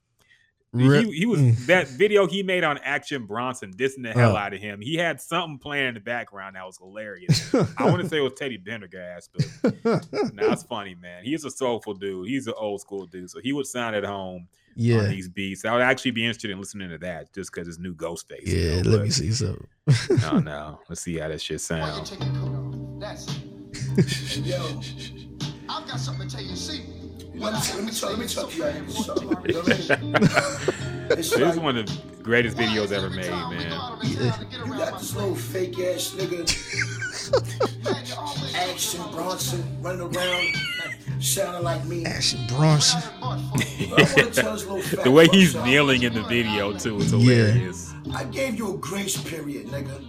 Rip- 0.74 1.06
He, 1.06 1.12
he 1.20 1.26
was 1.26 1.40
mm. 1.40 1.56
that 1.66 1.88
video 1.88 2.26
he 2.26 2.42
made 2.42 2.64
on 2.64 2.78
Action 2.78 3.26
Bronson 3.26 3.72
dissing 3.72 4.02
the 4.02 4.12
hell 4.12 4.32
Oh. 4.32 4.36
out 4.36 4.52
of 4.52 4.60
him. 4.60 4.80
He 4.80 4.96
had 4.96 5.20
something 5.20 5.58
playing 5.58 5.88
in 5.88 5.94
the 5.94 6.00
background 6.00 6.56
that 6.56 6.66
was 6.66 6.76
hilarious. 6.78 7.54
I 7.78 7.84
want 7.84 8.02
to 8.02 8.08
say 8.08 8.18
it 8.18 8.20
was 8.20 8.32
Teddy 8.34 8.58
Pendergrass, 8.58 9.28
but 9.32 9.84
no, 10.34 10.50
it's 10.52 10.64
funny, 10.64 10.94
man. 10.96 11.24
He's 11.24 11.44
a 11.44 11.50
soulful 11.50 11.94
dude. 11.94 12.28
He's 12.28 12.46
an 12.48 12.54
old 12.56 12.80
school 12.80 13.06
dude, 13.06 13.30
so 13.30 13.40
he 13.40 13.52
would 13.52 13.66
sound 13.66 13.94
at 13.96 14.04
home 14.04 14.42
on 14.42 14.48
yeah, 14.76 15.02
these 15.06 15.28
beats. 15.28 15.64
I 15.64 15.72
would 15.72 15.82
actually 15.82 16.10
be 16.10 16.24
interested 16.24 16.50
in 16.50 16.58
listening 16.58 16.90
to 16.90 16.98
that 16.98 17.32
just 17.32 17.52
because 17.52 17.68
it's 17.68 17.78
new 17.78 17.94
Ghostface. 17.94 18.44
you 18.46 18.56
yeah. 18.58 18.82
know, 18.82 18.90
Let 18.90 18.96
but- 18.98 19.02
me 19.04 19.10
see 19.10 19.30
something. 19.30 19.66
No, 20.20 20.38
no. 20.40 20.80
Let's 20.88 21.02
see 21.02 21.16
how 21.18 21.28
that 21.28 21.40
shit 21.40 21.60
sounds. 21.60 22.10
Yo, 24.42 24.80
I've 25.68 25.86
got 25.86 25.98
something 26.00 26.28
to 26.28 26.36
tell 26.36 26.44
you. 26.44 26.56
See, 26.56 26.82
let 27.34 27.52
me, 27.52 27.58
let 27.74 27.84
me 27.84 27.90
talk. 27.92 28.10
Let 28.10 28.18
me 28.18 28.26
talk 28.26 28.50
to 28.50 28.56
you. 28.56 28.64
out 28.64 28.72
here 28.74 28.84
for 28.84 28.90
something. 28.92 29.28
You 29.46 29.52
know 29.54 29.60
what 29.60 29.90
I 29.90 29.96
mean? 30.02 30.16
It's 31.10 31.30
This 31.30 31.32
is 31.32 31.38
like, 31.38 31.62
one 31.62 31.76
of 31.76 31.86
the 31.86 32.22
greatest 32.22 32.56
videos 32.56 32.90
ever 32.90 33.10
made, 33.10 33.28
man. 33.30 33.98
You 34.02 34.72
got 34.78 34.98
this 34.98 35.14
little 35.14 35.34
fake 35.34 35.78
ass 35.78 36.14
nigga, 36.16 36.48
Action 38.70 39.02
Bronson, 39.12 39.82
running 39.82 40.00
around, 40.16 40.54
sounding 41.20 41.62
like 41.62 41.84
me. 41.84 42.06
Action 42.06 42.40
Bronson. 42.48 43.02
But 43.20 43.26
I 43.26 44.14
wanna 44.16 44.30
tell 44.30 44.52
this 44.54 44.64
little 44.64 44.80
fat 44.82 45.04
The 45.04 45.10
way 45.10 45.26
he's 45.30 45.54
kneeling 45.56 46.04
in 46.04 46.14
the 46.14 46.22
video 46.22 46.72
too 46.72 46.96
is 46.96 47.12
Yeah. 47.12 47.18
hilarious. 47.18 47.92
I 48.14 48.24
gave 48.24 48.56
you 48.56 48.74
a 48.74 48.78
grace 48.78 49.16
period, 49.22 49.66
nigga. 49.66 50.00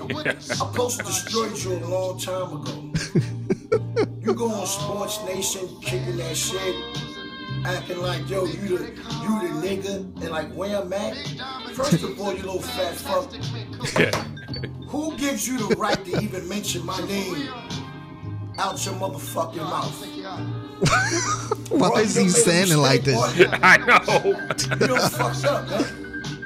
I'm 0.30 0.40
supposed 0.40 0.98
to 1.00 1.04
destroyed 1.06 1.58
you 1.58 1.72
a 1.72 1.82
long 1.86 2.18
time 2.20 2.52
ago. 2.60 4.06
You 4.30 4.36
go 4.36 4.48
on 4.48 4.64
SportsNation 4.64 5.82
kicking 5.82 6.16
that 6.18 6.36
shit, 6.36 6.76
acting 7.66 7.98
like 7.98 8.30
yo, 8.30 8.44
you 8.44 8.78
the 8.78 8.84
you 8.84 9.40
the 9.42 9.66
nigga, 9.66 9.96
and 9.96 10.30
like 10.30 10.52
where 10.54 10.80
I'm 10.80 10.92
at. 10.92 11.16
First 11.74 12.04
of 12.04 12.20
all, 12.20 12.32
you 12.32 12.44
little 12.44 12.60
fat 12.62 12.94
fuck. 12.94 13.32
Who 14.86 15.16
gives 15.16 15.48
you 15.48 15.58
the 15.58 15.74
right 15.74 16.04
to 16.04 16.20
even 16.22 16.48
mention 16.48 16.86
my 16.86 17.00
name 17.08 17.48
out 18.56 18.86
your 18.86 18.94
motherfucking 18.94 19.56
mouth? 19.56 20.06
Why 21.72 22.02
is 22.02 22.14
he 22.14 22.28
standing 22.28 22.78
like 22.78 23.02
this? 23.02 23.18
I 23.64 23.78
know. 23.78 24.78
You 24.80 24.86
know 24.86 25.08
fucked 25.08 25.44
up, 25.44 25.68
man. 25.68 26.36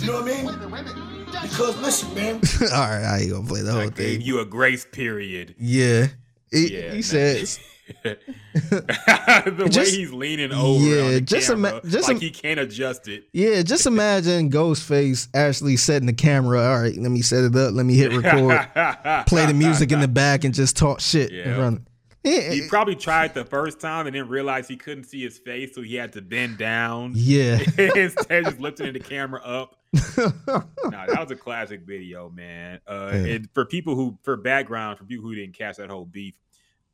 You 0.00 0.06
know 0.08 0.22
what 0.22 0.24
I 0.24 0.42
mean? 0.42 1.42
Because 1.42 1.80
listen, 1.80 2.12
man. 2.16 2.40
All 2.72 2.80
right, 2.80 3.04
I 3.04 3.18
ain't 3.20 3.30
gonna 3.30 3.46
play 3.46 3.62
the 3.62 3.70
whole 3.70 3.80
I 3.80 3.84
whole 3.84 3.90
gave 3.90 4.18
thing. 4.18 4.26
you 4.26 4.40
a 4.40 4.44
grace 4.44 4.84
period. 4.90 5.54
Yeah, 5.56 6.08
he, 6.50 6.76
Yeah, 6.78 6.92
he 6.92 7.02
says. 7.02 7.58
the 8.02 9.72
way 9.74 9.90
he's 9.90 10.12
leaning 10.12 10.52
over 10.52 10.84
Yeah, 10.84 11.20
just 11.20 11.48
ima- 11.48 11.68
camera, 11.70 11.88
just 11.88 12.06
like 12.08 12.16
im- 12.16 12.20
he 12.20 12.30
can't 12.30 12.60
adjust 12.60 13.08
it. 13.08 13.28
Yeah, 13.32 13.62
just 13.62 13.86
imagine 13.86 14.50
Ghostface 14.50 15.28
actually 15.34 15.76
setting 15.76 16.06
the 16.06 16.12
camera. 16.12 16.60
All 16.60 16.82
right, 16.82 16.96
let 16.96 17.10
me 17.10 17.22
set 17.22 17.44
it 17.44 17.56
up. 17.56 17.72
Let 17.72 17.86
me 17.86 17.94
hit 17.96 18.12
record. 18.12 18.68
play 19.26 19.46
the 19.46 19.54
music 19.54 19.90
in 19.92 20.00
the 20.00 20.08
back 20.08 20.44
and 20.44 20.52
just 20.54 20.76
talk 20.76 21.00
shit 21.00 21.30
in 21.30 21.48
Yeah. 21.50 21.78
He 22.24 22.66
probably 22.68 22.94
tried 22.96 23.32
the 23.34 23.44
first 23.44 23.80
time 23.80 24.06
and 24.06 24.14
then 24.14 24.28
realized 24.28 24.68
he 24.68 24.76
couldn't 24.76 25.04
see 25.04 25.22
his 25.22 25.38
face, 25.38 25.74
so 25.74 25.82
he 25.82 25.94
had 25.94 26.12
to 26.14 26.22
bend 26.22 26.58
down. 26.58 27.12
yeah. 27.14 27.58
Instead, 27.78 28.44
just 28.44 28.60
lifting 28.60 28.92
the 28.92 29.00
camera 29.00 29.40
up. 29.42 29.76
no, 30.16 30.62
that 30.90 31.16
was 31.18 31.30
a 31.30 31.36
classic 31.36 31.82
video, 31.82 32.28
man. 32.30 32.80
Uh, 32.86 33.10
Yeah. 33.14 33.34
and 33.34 33.48
for 33.54 33.64
people 33.64 33.94
who, 33.94 34.18
for 34.22 34.36
background, 34.36 34.98
for 34.98 35.04
people 35.04 35.24
who 35.24 35.34
didn't 35.34 35.56
catch 35.56 35.76
that 35.76 35.88
whole 35.90 36.04
beef, 36.04 36.34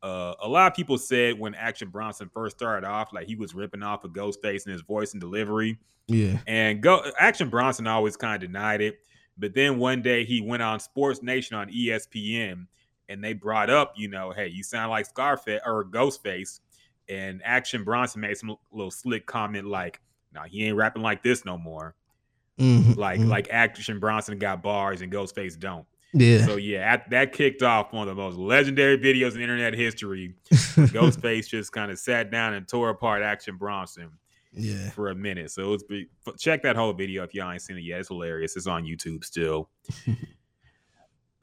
uh, 0.03 0.35
a 0.41 0.47
lot 0.47 0.71
of 0.71 0.75
people 0.75 0.97
said 0.97 1.37
when 1.39 1.55
Action 1.55 1.89
Bronson 1.89 2.29
first 2.33 2.57
started 2.57 2.87
off, 2.87 3.11
like 3.11 3.25
he 3.27 3.35
was 3.35 3.55
ripping 3.55 3.81
off 3.83 4.03
a 4.03 4.07
of 4.07 4.13
Ghostface 4.13 4.65
in 4.67 4.71
his 4.71 4.81
voice 4.81 5.13
and 5.13 5.19
delivery. 5.21 5.77
yeah. 6.07 6.37
And 6.47 6.81
go 6.81 7.03
Action 7.19 7.49
Bronson 7.49 7.87
always 7.87 8.15
kind 8.15 8.35
of 8.41 8.47
denied 8.47 8.81
it. 8.81 8.99
But 9.37 9.53
then 9.55 9.79
one 9.79 10.01
day 10.01 10.23
he 10.23 10.39
went 10.39 10.61
on 10.63 10.79
SportsNation 10.79 11.57
on 11.57 11.69
ESPN 11.69 12.67
and 13.09 13.23
they 13.23 13.33
brought 13.33 13.69
up, 13.69 13.93
you 13.95 14.07
know, 14.07 14.31
hey, 14.31 14.47
you 14.47 14.63
sound 14.63 14.89
like 14.91 15.05
Scarface 15.05 15.61
or 15.65 15.85
Ghostface. 15.85 16.59
And 17.07 17.41
Action 17.45 17.83
Bronson 17.83 18.21
made 18.21 18.35
some 18.37 18.55
little 18.71 18.89
slick 18.91 19.25
comment 19.27 19.67
like, 19.67 20.01
nah, 20.33 20.43
he 20.43 20.65
ain't 20.65 20.75
rapping 20.75 21.03
like 21.03 21.21
this 21.21 21.45
no 21.45 21.57
more. 21.57 21.95
Mhm, 22.59 22.95
Like, 22.97 23.19
mhm. 23.19 23.27
like 23.27 23.47
Action 23.51 23.99
Bronson 23.99 24.39
got 24.39 24.63
bars 24.63 25.01
and 25.01 25.11
Ghostface 25.11 25.59
don't. 25.59 25.85
yeah. 26.13 26.45
So 26.45 26.55
yeah, 26.55 26.93
at, 26.93 27.09
that 27.11 27.31
kicked 27.33 27.61
off 27.61 27.91
one 27.93 28.07
of 28.07 28.15
the 28.15 28.21
most 28.21 28.37
legendary 28.37 28.97
videos 28.97 29.35
in 29.35 29.41
internet 29.41 29.73
history. 29.73 30.33
Ghostface 30.51 31.47
just 31.47 31.71
kind 31.73 31.91
of 31.91 31.99
sat 31.99 32.31
down 32.31 32.53
and 32.53 32.67
tore 32.67 32.89
apart 32.89 33.21
Action 33.21 33.57
Bronson 33.57 34.09
yeah. 34.53 34.89
for 34.91 35.09
a 35.09 35.15
minute. 35.15 35.51
So 35.51 35.73
it's 35.73 35.83
be, 35.83 36.07
check 36.39 36.63
that 36.63 36.75
whole 36.75 36.93
video 36.93 37.23
if 37.23 37.33
y'all 37.35 37.51
ain't 37.51 37.61
seen 37.61 37.77
it 37.77 37.81
yet. 37.83 37.99
It's 37.99 38.07
hilarious. 38.07 38.55
It's 38.55 38.67
on 38.67 38.83
YouTube 38.85 39.23
still. 39.25 39.69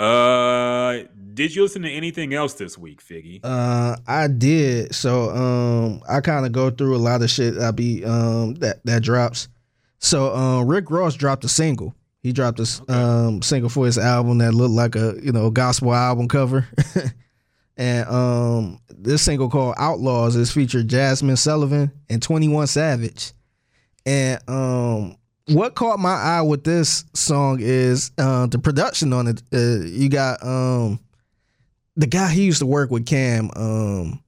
uh, 0.02 1.04
did 1.34 1.54
you 1.54 1.62
listen 1.62 1.82
to 1.82 1.90
anything 1.90 2.34
else 2.34 2.54
this 2.54 2.76
week, 2.76 3.02
Figgy? 3.02 3.40
Uh, 3.42 3.96
I 4.06 4.28
did. 4.28 4.94
So 4.94 5.30
um, 5.30 6.02
I 6.08 6.20
kind 6.20 6.44
of 6.44 6.52
go 6.52 6.70
through 6.70 6.96
a 6.96 6.98
lot 6.98 7.22
of 7.22 7.30
shit. 7.30 7.56
I 7.58 7.70
be 7.70 8.04
um 8.04 8.54
that 8.56 8.84
that 8.84 9.02
drops. 9.02 9.48
So 9.98 10.34
um, 10.34 10.66
Rick 10.66 10.90
Ross 10.90 11.14
dropped 11.14 11.44
a 11.44 11.48
single. 11.48 11.94
He 12.20 12.32
dropped 12.32 12.58
a 12.58 12.62
s- 12.62 12.82
um 12.88 13.42
single 13.42 13.70
for 13.70 13.86
his 13.86 13.98
album 13.98 14.38
that 14.38 14.52
looked 14.52 14.74
like 14.74 14.96
a 14.96 15.14
you 15.22 15.32
know 15.32 15.50
gospel 15.50 15.94
album 15.94 16.28
cover. 16.28 16.66
and 17.76 18.08
um, 18.08 18.80
this 18.90 19.22
single 19.22 19.48
called 19.48 19.74
Outlaws 19.78 20.36
is 20.36 20.52
featured 20.52 20.88
Jazmine 20.88 21.38
Sullivan 21.38 21.90
and 22.10 22.20
Twenty 22.22 22.48
One 22.48 22.66
Savage. 22.66 23.32
And 24.04 24.40
um, 24.48 25.16
what 25.48 25.74
caught 25.74 25.98
my 25.98 26.14
eye 26.14 26.42
with 26.42 26.64
this 26.64 27.04
song 27.14 27.58
is 27.60 28.10
uh, 28.18 28.46
the 28.46 28.58
production 28.58 29.12
on 29.12 29.26
it. 29.28 29.42
Uh, 29.52 29.84
you 29.84 30.08
got 30.08 30.42
um 30.44 31.00
the 31.96 32.06
guy 32.06 32.30
he 32.30 32.44
used 32.44 32.60
to 32.60 32.66
work 32.66 32.90
with 32.90 33.06
Cam, 33.06 33.50
um 33.56 34.22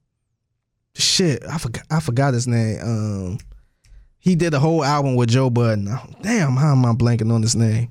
shit, 0.93 1.43
I 1.47 1.57
forgot 1.57 1.83
I 1.89 1.99
forgot 1.99 2.33
his 2.33 2.47
name. 2.47 2.79
Um 2.81 3.37
he 4.19 4.35
did 4.35 4.53
a 4.55 4.59
whole 4.59 4.83
album 4.83 5.15
with 5.15 5.29
Joe 5.29 5.49
Budden. 5.51 5.87
Oh, 5.87 6.03
Damn, 6.21 6.55
how 6.55 6.71
am 6.71 6.85
I 6.85 6.93
blanking 6.93 7.31
on 7.31 7.41
his 7.41 7.55
name? 7.55 7.89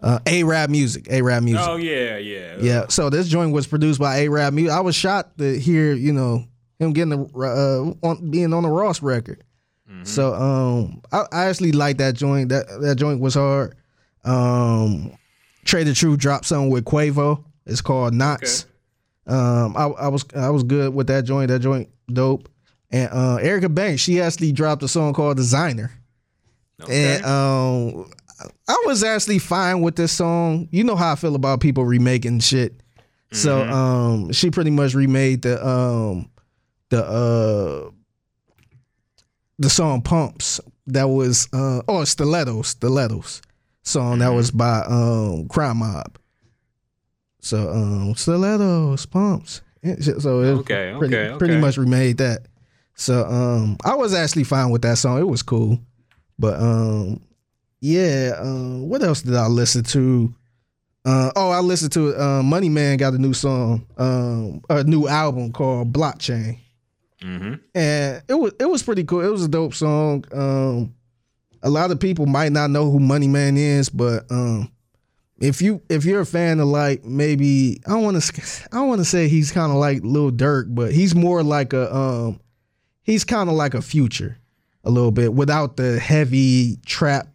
Uh 0.00 0.18
AraabMuzik. 0.24 1.08
A 1.10 1.22
Rap 1.22 1.42
Music. 1.42 1.64
Oh 1.66 1.76
yeah, 1.76 2.16
yeah, 2.18 2.56
Yeah. 2.60 2.86
So 2.88 3.10
this 3.10 3.28
joint 3.28 3.52
was 3.52 3.66
produced 3.66 4.00
by 4.00 4.26
AraabMuzik. 4.26 4.70
I 4.70 4.80
was 4.80 4.96
shocked 4.96 5.38
to 5.38 5.58
hear, 5.58 5.92
you 5.92 6.12
know, 6.12 6.44
him 6.78 6.92
getting 6.92 7.10
the 7.10 7.96
uh 8.02 8.06
on, 8.06 8.30
being 8.30 8.52
on 8.52 8.62
the 8.64 8.68
Ross 8.68 9.02
record. 9.02 9.44
Mhm. 9.92 10.06
So 10.06 10.34
um 10.34 11.02
I, 11.12 11.24
I 11.32 11.44
actually 11.46 11.72
like 11.72 11.98
that 11.98 12.14
joint. 12.14 12.48
That 12.48 12.66
that 12.80 12.96
joint 12.96 13.20
was 13.20 13.34
hard. 13.34 13.74
Um 14.24 15.12
the 15.64 15.94
True 15.94 16.16
dropped 16.16 16.44
something 16.46 16.70
with 16.70 16.84
Quavo. 16.84 17.44
It's 17.66 17.80
called 17.80 18.14
Knots. 18.14 18.66
Um 19.26 19.76
I, 19.76 19.84
I 19.86 20.08
was 20.08 20.24
I 20.34 20.50
was 20.50 20.62
good 20.62 20.94
with 20.94 21.06
that 21.08 21.24
joint. 21.24 21.48
That 21.48 21.60
joint 21.60 21.88
dope. 22.12 22.48
And 22.90 23.10
uh 23.12 23.36
Erica 23.36 23.68
Banks, 23.68 24.02
she 24.02 24.20
actually 24.20 24.52
dropped 24.52 24.82
a 24.82 24.88
song 24.88 25.12
called 25.14 25.36
Designer. 25.36 25.92
Okay. 26.82 27.16
And 27.16 27.24
um 27.24 28.10
I 28.68 28.82
was 28.86 29.04
actually 29.04 29.38
fine 29.38 29.82
with 29.82 29.94
this 29.96 30.10
song. 30.12 30.66
You 30.72 30.82
know 30.84 30.96
how 30.96 31.12
I 31.12 31.14
feel 31.14 31.36
about 31.36 31.60
people 31.60 31.84
remaking 31.84 32.40
shit. 32.40 32.80
So 33.30 33.62
Mhm. 33.64 33.70
um 33.70 34.32
she 34.32 34.50
pretty 34.50 34.70
much 34.70 34.94
remade 34.94 35.42
the 35.42 35.64
um 35.66 36.28
the 36.90 37.04
uh 37.04 37.90
the 39.62 39.70
song 39.70 40.02
Pumps 40.02 40.60
that 40.88 41.04
was 41.04 41.48
uh 41.52 41.80
oh 41.88 42.04
Stilettos, 42.04 42.68
Stilettos 42.68 43.40
song 43.84 44.18
that 44.18 44.28
was 44.32 44.50
by 44.50 44.80
um 44.88 45.48
Crime 45.48 45.78
Mob. 45.78 46.18
So 47.40 47.70
um 47.70 48.14
Stilettos, 48.14 49.06
Pumps. 49.06 49.62
So 49.82 49.90
it 50.12 50.14
was 50.16 50.26
Okay, 50.60 50.94
pretty, 50.98 51.16
okay, 51.16 51.38
pretty 51.38 51.54
okay. 51.54 51.60
much 51.60 51.76
remade 51.78 52.18
that. 52.18 52.46
So 52.94 53.24
um 53.24 53.76
I 53.84 53.94
was 53.94 54.14
actually 54.14 54.44
fine 54.44 54.70
with 54.70 54.82
that 54.82 54.98
song. 54.98 55.18
It 55.18 55.28
was 55.28 55.42
cool. 55.42 55.80
But 56.38 56.60
um 56.60 57.20
yeah, 57.80 58.34
um 58.38 58.88
what 58.88 59.02
else 59.02 59.22
did 59.22 59.34
I 59.34 59.46
listen 59.46 59.84
to? 59.84 60.34
Uh, 61.04 61.32
oh, 61.34 61.50
I 61.50 61.58
listened 61.58 61.90
to 61.94 62.10
it. 62.10 62.20
Uh, 62.20 62.44
Money 62.44 62.68
Man 62.68 62.96
got 62.96 63.12
a 63.12 63.18
new 63.18 63.34
song, 63.34 63.84
um, 63.98 64.62
a 64.70 64.84
new 64.84 65.08
album 65.08 65.50
called 65.50 65.92
Blockchain, 65.92 66.60
hmm 67.22 67.54
and 67.74 68.22
it 68.28 68.34
was 68.34 68.52
it 68.60 68.66
was 68.66 68.82
pretty 68.82 69.04
cool. 69.04 69.20
It 69.20 69.30
was 69.30 69.44
a 69.44 69.48
dope 69.48 69.74
song. 69.74 70.24
Um, 70.32 70.94
a 71.62 71.70
lot 71.70 71.90
of 71.90 72.00
people 72.00 72.26
might 72.26 72.52
not 72.52 72.70
know 72.70 72.90
who 72.90 72.98
Money 72.98 73.28
Man 73.28 73.56
is, 73.56 73.88
but 73.88 74.30
um, 74.30 74.70
if 75.40 75.62
you 75.62 75.82
if 75.88 76.04
you're 76.04 76.20
a 76.20 76.26
fan 76.26 76.60
of 76.60 76.68
like 76.68 77.04
maybe 77.04 77.80
I 77.86 77.90
don't 77.90 78.02
want 78.02 78.22
to 78.22 78.68
I 78.72 78.80
want 78.82 79.00
to 79.00 79.04
say 79.04 79.28
he's 79.28 79.52
kind 79.52 79.70
of 79.72 79.78
like 79.78 80.00
Lil 80.02 80.30
Durk, 80.30 80.74
but 80.74 80.92
he's 80.92 81.14
more 81.14 81.42
like 81.42 81.72
a 81.72 81.94
um, 81.94 82.40
he's 83.02 83.24
kind 83.24 83.48
of 83.48 83.56
like 83.56 83.74
a 83.74 83.82
Future, 83.82 84.38
a 84.84 84.90
little 84.90 85.10
bit 85.12 85.32
without 85.34 85.76
the 85.76 85.98
heavy 85.98 86.76
trap, 86.86 87.28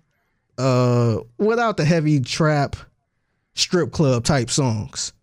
uh, 0.58 1.17
without 1.38 1.78
the 1.78 1.86
heavy 1.86 2.19
trap 2.19 2.76
strip 3.56 3.91
club 3.91 4.23
type 4.23 4.50
songs. 4.50 5.13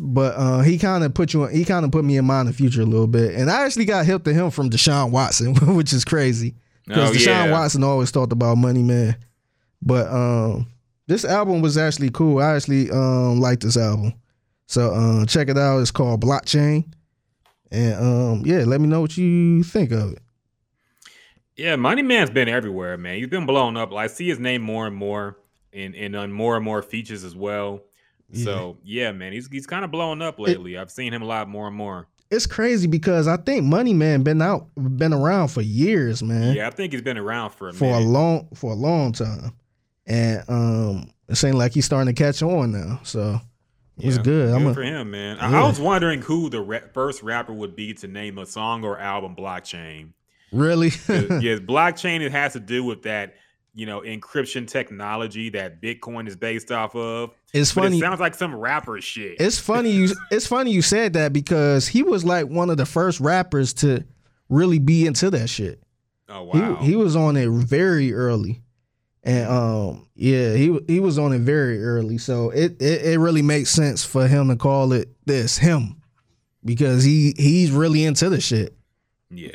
But 0.00 0.34
uh, 0.36 0.60
he 0.60 0.78
kind 0.78 1.04
of 1.04 1.12
put 1.12 1.34
you. 1.34 1.44
He 1.46 1.64
kind 1.64 1.84
of 1.84 1.90
put 1.92 2.04
me 2.04 2.16
in 2.16 2.24
mind 2.24 2.48
of 2.48 2.56
Future 2.56 2.80
a 2.82 2.86
little 2.86 3.06
bit, 3.06 3.34
and 3.34 3.50
I 3.50 3.64
actually 3.66 3.84
got 3.84 4.06
help 4.06 4.24
to 4.24 4.32
him 4.32 4.50
from 4.50 4.70
Deshaun 4.70 5.10
Watson, 5.10 5.54
which 5.76 5.92
is 5.92 6.04
crazy. 6.04 6.54
because 6.86 7.10
Oh, 7.10 7.12
Deshaun 7.12 7.26
yeah. 7.46 7.52
Watson 7.52 7.84
always 7.84 8.10
talked 8.10 8.32
about 8.32 8.56
Money 8.56 8.82
Man. 8.82 9.16
But 9.82 10.08
um, 10.08 10.68
this 11.06 11.26
album 11.26 11.60
was 11.60 11.76
actually 11.76 12.08
cool. 12.10 12.38
I 12.40 12.54
actually 12.56 12.90
um 12.90 13.40
like 13.40 13.60
this 13.60 13.76
album. 13.76 14.14
So 14.66 14.94
um, 14.94 15.26
check 15.26 15.48
it 15.50 15.58
out. 15.58 15.80
It's 15.80 15.90
called 15.90 16.22
Blockchain, 16.22 16.90
and 17.70 17.94
um, 17.94 18.42
yeah, 18.46 18.64
let 18.64 18.80
me 18.80 18.86
know 18.88 19.02
what 19.02 19.18
you 19.18 19.62
think 19.64 19.90
of 19.90 20.12
it. 20.12 20.18
Yeah, 21.56 21.76
Money 21.76 22.00
Man's 22.02 22.30
been 22.30 22.48
everywhere, 22.48 22.96
man. 22.96 23.18
He's 23.18 23.28
been 23.28 23.44
blown 23.46 23.76
up. 23.76 23.92
I 23.92 24.06
see 24.06 24.26
his 24.26 24.38
name 24.40 24.62
more 24.62 24.86
and 24.86 24.96
more 24.96 25.36
and 25.74 25.94
in 25.94 26.14
on 26.14 26.32
more 26.32 26.56
and 26.56 26.64
more 26.64 26.80
features 26.82 27.22
as 27.22 27.36
well. 27.36 27.82
So 28.34 28.76
yeah, 28.84 29.12
man, 29.12 29.32
he's 29.32 29.48
he's 29.48 29.66
kind 29.66 29.84
of 29.84 29.90
blowing 29.90 30.22
up 30.22 30.38
lately. 30.38 30.76
I've 30.78 30.90
seen 30.90 31.12
him 31.12 31.22
a 31.22 31.26
lot 31.26 31.48
more 31.48 31.66
and 31.68 31.76
more. 31.76 32.08
It's 32.30 32.46
crazy 32.46 32.86
because 32.88 33.28
I 33.28 33.36
think 33.36 33.64
Money 33.64 33.92
Man 33.92 34.22
been 34.22 34.42
out, 34.42 34.66
been 34.76 35.12
around 35.12 35.48
for 35.48 35.60
years, 35.60 36.22
man. 36.22 36.56
Yeah, 36.56 36.66
I 36.66 36.70
think 36.70 36.92
he's 36.92 37.02
been 37.02 37.18
around 37.18 37.50
for 37.50 37.68
a 37.68 37.72
for 37.72 37.94
a 37.94 38.00
long 38.00 38.48
for 38.54 38.72
a 38.72 38.76
long 38.76 39.12
time, 39.12 39.52
and 40.06 40.42
um, 40.48 41.10
it 41.28 41.36
seems 41.36 41.54
like 41.54 41.72
he's 41.72 41.84
starting 41.84 42.12
to 42.12 42.18
catch 42.20 42.42
on 42.42 42.72
now. 42.72 43.00
So 43.04 43.40
it's 43.98 44.16
Yeah, 44.16 44.22
good. 44.22 44.54
I'm 44.54 44.66
a, 44.66 44.74
for 44.74 44.82
him, 44.82 45.10
man. 45.12 45.38
I, 45.38 45.50
Yeah. 45.50 45.62
I 45.64 45.66
was 45.68 45.78
wondering 45.78 46.22
who 46.22 46.50
the 46.50 46.60
ra- 46.60 46.80
first 46.92 47.22
rapper 47.22 47.52
would 47.52 47.76
be 47.76 47.94
to 47.94 48.08
name 48.08 48.38
a 48.38 48.46
song 48.46 48.84
or 48.84 48.98
album 48.98 49.36
blockchain. 49.36 50.14
really. 50.50 50.88
yes, 51.08 51.60
blockchain 51.60 52.20
it 52.20 52.32
has 52.32 52.54
to 52.54 52.60
do 52.60 52.82
with 52.82 53.02
that, 53.02 53.34
you 53.74 53.86
know, 53.86 54.00
encryption 54.00 54.68
technology 54.68 55.50
that 55.50 55.82
Bitcoin 55.82 56.28
is 56.28 56.36
based 56.36 56.70
off 56.70 56.94
of. 56.94 57.32
It's 57.52 57.72
funny. 57.72 57.98
It 57.98 58.00
sounds 58.00 58.20
like 58.20 58.34
some 58.34 58.54
rapper 58.54 59.00
shit. 59.00 59.40
It's 59.40 59.58
funny 59.58 59.90
you 59.90 60.14
it's 60.30 60.46
funny 60.46 60.70
you 60.70 60.80
said 60.80 61.14
that 61.14 61.32
because 61.32 61.88
he 61.88 62.02
was 62.02 62.24
like 62.24 62.46
one 62.46 62.70
of 62.70 62.76
the 62.76 62.86
first 62.86 63.20
rappers 63.20 63.74
to 63.74 64.04
really 64.48 64.78
be 64.78 65.06
into 65.06 65.30
that 65.30 65.48
shit. 65.48 65.82
oh 66.28 66.50
He 66.52 66.60
wow. 66.60 66.76
he 66.76 66.96
was 66.96 67.16
on 67.16 67.36
it 67.36 67.48
very 67.50 68.14
early. 68.14 68.62
And 69.24 69.48
um 69.48 70.08
yeah, 70.14 70.54
he 70.54 70.78
he 70.86 71.00
was 71.00 71.18
on 71.18 71.32
it 71.32 71.40
very 71.40 71.82
early. 71.82 72.18
So 72.18 72.50
it, 72.50 72.80
it 72.80 73.04
it 73.04 73.18
really 73.18 73.42
makes 73.42 73.70
sense 73.70 74.04
for 74.04 74.28
him 74.28 74.48
to 74.48 74.56
call 74.56 74.92
it 74.92 75.08
this 75.26 75.58
him 75.58 76.00
because 76.64 77.02
he 77.02 77.34
he's 77.36 77.72
really 77.72 78.04
into 78.04 78.28
the 78.30 78.40
shit. 78.40 78.76
yeah. 79.30 79.50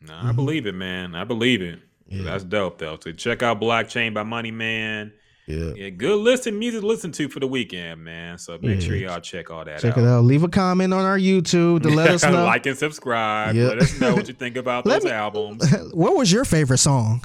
No, 0.00 0.14
I 0.14 0.32
believe 0.32 0.64
it, 0.64 0.74
man. 0.74 1.14
I 1.14 1.24
believe 1.24 1.60
it. 1.60 1.80
Yeah. 2.08 2.22
That's 2.24 2.44
dope 2.44 2.78
though. 2.78 2.98
So 3.02 3.12
check 3.12 3.42
out 3.42 3.60
Blockchain 3.60 4.14
by 4.14 4.22
Money 4.22 4.50
Man. 4.50 5.12
Yeah. 5.46 5.72
Yeah, 5.76 5.88
good 5.90 6.18
list 6.20 6.46
of 6.46 6.52
music 6.52 6.82
to 6.82 6.86
listen 6.86 7.10
to 7.12 7.28
for 7.28 7.40
the 7.40 7.46
weekend, 7.46 8.04
man. 8.04 8.36
So 8.36 8.58
make 8.60 8.82
sure 8.82 8.94
y'all 8.96 9.18
check 9.20 9.50
all 9.50 9.64
that 9.64 9.80
Check 9.80 9.92
out. 9.92 9.94
Check 9.96 10.04
it 10.04 10.06
out. 10.06 10.24
Leave 10.24 10.42
a 10.42 10.48
comment 10.48 10.92
on 10.92 11.06
our 11.06 11.18
YouTube 11.18 11.82
to 11.84 11.88
let 11.88 12.10
us 12.10 12.22
know. 12.24 12.44
like 12.44 12.66
and 12.66 12.76
subscribe. 12.76 13.54
Yeah. 13.54 13.68
Let 13.68 13.78
us 13.78 13.98
know 13.98 14.14
what 14.14 14.28
you 14.28 14.34
think 14.34 14.56
about 14.58 14.84
those 14.84 15.04
me- 15.04 15.10
albums. 15.10 15.64
what 15.94 16.16
was 16.16 16.30
your 16.30 16.44
favorite 16.44 16.78
song? 16.78 17.24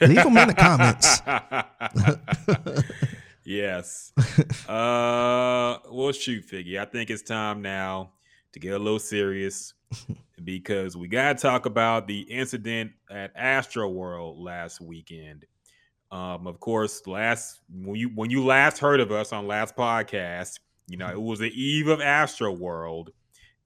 Leave 0.00 0.22
them 0.22 0.36
in 0.36 0.48
the 0.48 0.54
comments. 0.54 1.20
yes. 3.44 4.12
Uh, 4.68 5.78
well, 5.90 6.12
shoot, 6.12 6.46
Figgy. 6.48 6.78
I 6.78 6.84
think 6.84 7.10
it's 7.10 7.22
time 7.22 7.62
now 7.62 8.12
to 8.52 8.60
get 8.60 8.74
a 8.74 8.78
little 8.78 8.98
serious 8.98 9.74
because 10.44 10.96
we 10.96 11.08
got 11.08 11.36
to 11.36 11.42
talk 11.42 11.66
about 11.66 12.06
the 12.06 12.20
incident 12.20 12.92
at 13.10 13.36
Astroworld 13.36 14.38
last 14.38 14.80
weekend. 14.80 15.46
Um, 16.10 16.46
of 16.46 16.60
course, 16.60 17.06
last 17.06 17.60
when 17.72 17.96
you 17.96 18.08
when 18.14 18.30
you 18.30 18.44
last 18.44 18.78
heard 18.78 19.00
of 19.00 19.10
us 19.10 19.32
on 19.32 19.46
last 19.46 19.76
podcast, 19.76 20.60
you 20.86 20.96
know 20.96 21.08
it 21.08 21.20
was 21.20 21.40
the 21.40 21.50
eve 21.50 21.88
of 21.88 21.98
Astroworld, 21.98 23.08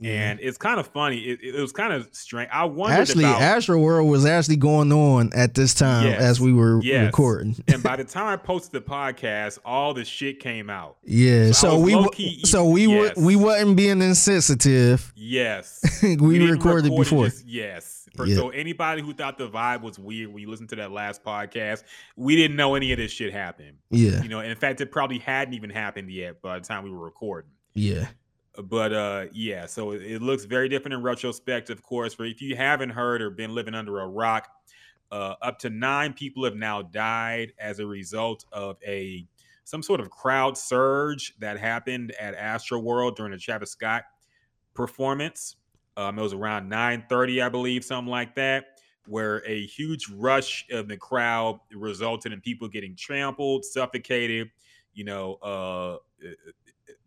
Mm-hmm. 0.01 0.13
and 0.13 0.41
it's 0.41 0.57
kind 0.57 0.79
of 0.79 0.87
funny. 0.87 1.19
It, 1.19 1.41
it 1.43 1.61
was 1.61 1.73
kind 1.73 1.93
of 1.93 2.09
strange. 2.13 2.49
I 2.53 2.65
wondered 2.67 3.01
Actually, 3.01 3.25
about 3.25 3.41
Astroworld 3.41 4.09
was 4.09 4.25
actually 4.25 4.55
going 4.57 4.93
on 4.93 5.33
at 5.35 5.55
this 5.55 5.75
time 5.75 6.07
Yes. 6.07 6.21
as 6.21 6.41
we 6.41 6.53
were 6.53 6.81
Yes. 6.83 7.07
recording. 7.07 7.57
and 7.69 7.83
by 7.83 7.97
the 7.97 8.05
time 8.05 8.27
I 8.27 8.37
posted 8.37 8.73
the 8.73 8.81
podcast, 8.89 9.59
all 9.65 9.95
the 9.95 10.05
shit 10.05 10.39
came 10.39 10.71
out. 10.71 10.99
Yeah, 11.05 11.51
So 11.51 11.71
so, 11.71 11.79
we 11.81 12.41
so 12.45 12.65
we 12.69 12.87
yes. 12.87 13.17
were 13.17 13.25
we 13.25 13.35
wasn't 13.35 13.77
being 13.77 14.01
insensitive. 14.01 15.13
Yes. 15.17 15.81
we, 16.03 16.39
didn't 16.39 16.51
recorded 16.53 16.85
record 16.91 16.99
before. 16.99 17.25
just- 17.27 17.47
yes. 17.47 17.95
Yeah. 18.25 18.35
So 18.35 18.49
anybody 18.51 19.01
who 19.03 19.13
thought 19.15 19.39
the 19.39 19.49
vibe 19.49 19.83
was 19.83 19.97
weird 19.99 20.33
when 20.33 20.43
you 20.43 20.51
listened 20.51 20.71
to 20.71 20.77
that 20.77 20.91
last 20.91 21.23
podcast, 21.23 21.85
we 22.17 22.35
didn't 22.35 22.57
know 22.57 22.75
any 22.75 22.91
of 22.91 22.99
this 22.99 23.13
shit 23.13 23.33
happened. 23.33 23.77
Yeah, 23.91 24.23
You 24.23 24.29
know, 24.29 24.41
in 24.41 24.57
fact, 24.57 24.81
it 24.81 24.91
probably 24.91 25.19
hadn't 25.19 25.55
even 25.55 25.71
happened 25.71 26.11
yet 26.11 26.43
by 26.43 26.59
the 26.59 26.65
time 26.65 26.83
we 26.83 26.91
were 26.91 26.99
recording. 27.05 27.51
yeah, 27.75 28.07
But 28.65 28.93
uh 28.93 29.27
yeah, 29.33 29.67
so 29.67 29.93
it, 29.93 30.03
it 30.03 30.23
looks 30.23 30.45
very 30.45 30.69
different 30.69 30.95
in 30.95 31.03
retrospect, 31.03 31.71
of 31.71 31.83
course. 31.83 32.15
For 32.15 32.25
if 32.25 32.43
you 32.43 32.57
haven't 32.57 32.91
heard 32.91 33.23
or 33.23 33.31
been 33.31 33.55
living 33.55 33.75
under 33.75 34.01
a 34.01 34.07
rock, 34.09 34.49
uh, 35.13 35.35
up 35.41 35.59
to 35.61 35.71
nine 35.71 36.13
people 36.13 36.45
have 36.45 36.57
now 36.57 36.83
died 36.83 37.53
as 37.59 37.79
a 37.79 37.87
result 37.87 38.45
of 38.53 38.77
a 38.87 39.27
some 39.65 39.83
sort 39.83 40.01
of 40.01 40.11
crowd 40.11 40.57
surge 40.57 41.35
that 41.39 41.59
happened 41.59 42.13
at 42.19 42.37
Astroworld 42.37 43.17
during 43.17 43.33
the 43.33 43.39
Travis 43.39 43.71
Scott 43.71 44.05
performance. 44.75 45.57
Um, 45.97 46.19
it 46.19 46.23
was 46.23 46.33
around 46.33 46.69
9:30, 46.69 47.43
I 47.43 47.49
believe, 47.49 47.85
something 47.85 48.11
like 48.11 48.35
that, 48.37 48.81
where 49.07 49.47
a 49.47 49.67
huge 49.67 50.09
rush 50.09 50.67
of 50.71 50.89
the 50.89 50.97
crowd 50.97 51.61
resulted 51.73 52.33
in 52.33 52.41
people 52.41 52.67
getting 52.69 52.97
trampled, 52.97 53.65
suffocated, 53.65 54.51
you 54.95 55.05
know, 55.05 55.35
uh, 55.35 55.97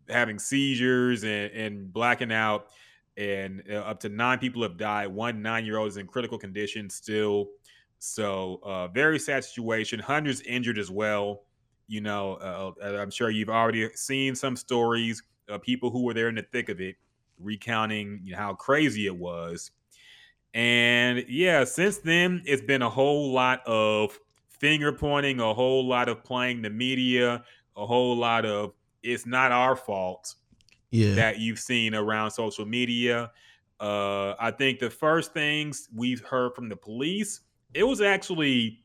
having 0.08 0.38
seizures 0.38 1.22
and, 1.24 1.50
and 1.52 1.92
blacking 1.92 2.32
out. 2.32 2.68
And 3.16 3.62
uh, 3.70 3.74
up 3.74 4.00
to 4.00 4.08
nine 4.08 4.38
people 4.38 4.62
have 4.62 4.76
died. 4.76 5.08
One 5.08 5.42
nine-year-old 5.42 5.88
is 5.88 5.96
in 5.98 6.06
critical 6.06 6.38
condition 6.38 6.88
still. 6.88 7.48
So, 7.98 8.58
uh, 8.64 8.88
very 8.88 9.18
sad 9.18 9.44
situation. 9.44 10.00
Hundreds 10.00 10.40
injured 10.42 10.78
as 10.78 10.90
well. 10.90 11.42
You 11.88 12.00
know, 12.00 12.34
uh, 12.34 12.72
I'm 12.82 13.10
sure 13.10 13.30
you've 13.30 13.50
already 13.50 13.88
seen 13.94 14.34
some 14.34 14.56
stories 14.56 15.22
of 15.48 15.62
people 15.62 15.90
who 15.90 16.04
were 16.04 16.14
there 16.14 16.28
in 16.28 16.34
the 16.34 16.42
thick 16.42 16.68
of 16.68 16.80
it, 16.80 16.96
recounting 17.38 18.20
you 18.24 18.32
know, 18.32 18.38
how 18.38 18.54
crazy 18.54 19.06
it 19.06 19.16
was. 19.16 19.70
And 20.54 21.24
yeah, 21.28 21.64
since 21.64 21.98
then, 21.98 22.42
it's 22.44 22.62
been 22.62 22.82
a 22.82 22.90
whole 22.90 23.32
lot 23.32 23.60
of 23.66 24.18
finger 24.48 24.92
pointing, 24.92 25.40
a 25.40 25.52
whole 25.52 25.86
lot 25.86 26.08
of 26.08 26.24
playing 26.24 26.62
the 26.62 26.70
media, 26.70 27.44
a 27.76 27.86
whole 27.86 28.16
lot 28.16 28.44
of 28.44 28.72
it's 29.02 29.26
not 29.26 29.52
our 29.52 29.76
fault 29.76 30.34
yeah. 30.90 31.14
that 31.14 31.38
you've 31.38 31.58
seen 31.58 31.94
around 31.94 32.30
social 32.30 32.66
media. 32.66 33.30
Uh, 33.80 34.34
I 34.38 34.50
think 34.52 34.78
the 34.78 34.90
first 34.90 35.32
things 35.32 35.88
we've 35.94 36.20
heard 36.20 36.54
from 36.54 36.68
the 36.68 36.76
police, 36.76 37.40
it 37.74 37.82
was 37.82 38.00
actually, 38.00 38.80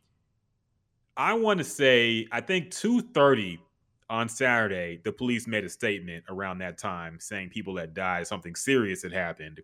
I 1.15 1.33
want 1.33 1.59
to 1.59 1.63
say, 1.63 2.27
I 2.31 2.41
think 2.41 2.71
two 2.71 3.01
thirty 3.01 3.59
on 4.09 4.29
Saturday, 4.29 5.01
the 5.03 5.11
police 5.11 5.47
made 5.47 5.65
a 5.65 5.69
statement 5.69 6.23
around 6.29 6.59
that 6.59 6.77
time 6.77 7.19
saying 7.19 7.49
people 7.49 7.77
had 7.77 7.93
died, 7.93 8.25
something 8.25 8.55
serious 8.55 9.03
had 9.03 9.11
happened. 9.11 9.61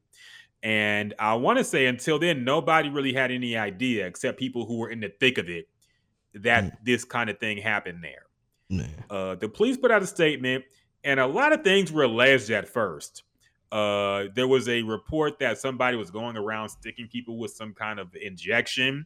And 0.62 1.14
I 1.18 1.34
want 1.34 1.58
to 1.58 1.64
say 1.64 1.88
until 1.88 2.20
then, 2.20 2.44
nobody 2.44 2.90
really 2.90 3.14
had 3.14 3.32
any 3.32 3.58
idea 3.58 4.06
except 4.06 4.38
people 4.38 4.66
who 4.66 4.78
were 4.78 4.90
in 4.90 5.00
the 5.00 5.12
thick 5.20 5.38
of 5.38 5.50
it 5.50 5.68
that 6.36 6.84
this 6.84 7.06
kind 7.06 7.30
of 7.30 7.40
thing 7.40 7.58
happened 7.58 8.04
there. 8.04 8.24
Uh, 9.10 9.36
the 9.36 9.50
police 9.50 9.78
put 9.78 9.92
out 9.92 10.02
a 10.02 10.08
statement, 10.08 10.64
and 11.04 11.20
a 11.20 11.28
lot 11.28 11.54
of 11.54 11.64
things 11.64 11.92
were 11.92 12.04
alleged 12.04 12.50
at 12.50 12.68
first. 12.68 13.24
Uh, 13.72 14.26
there 14.36 14.48
was 14.48 14.70
a 14.70 14.84
report 14.84 15.40
that 15.40 15.58
somebody 15.58 15.98
was 15.98 16.12
going 16.12 16.38
around 16.38 16.70
sticking 16.70 17.08
people 17.08 17.38
with 17.38 17.52
some 17.52 17.74
kind 17.74 18.00
of 18.00 18.16
injection, 18.16 19.06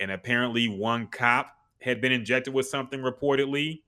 and 0.00 0.10
apparently 0.10 0.68
one 0.68 1.06
cop 1.06 1.54
had 1.82 2.00
been 2.00 2.12
injected 2.12 2.54
with 2.54 2.66
something 2.66 3.00
reportedly, 3.00 3.82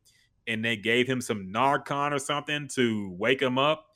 and 0.46 0.64
they 0.64 0.76
gave 0.76 1.06
him 1.06 1.20
some 1.20 1.52
Narcan 1.52 2.12
or 2.12 2.18
something 2.18 2.68
to 2.74 3.10
wake 3.18 3.40
him 3.40 3.58
up. 3.58 3.86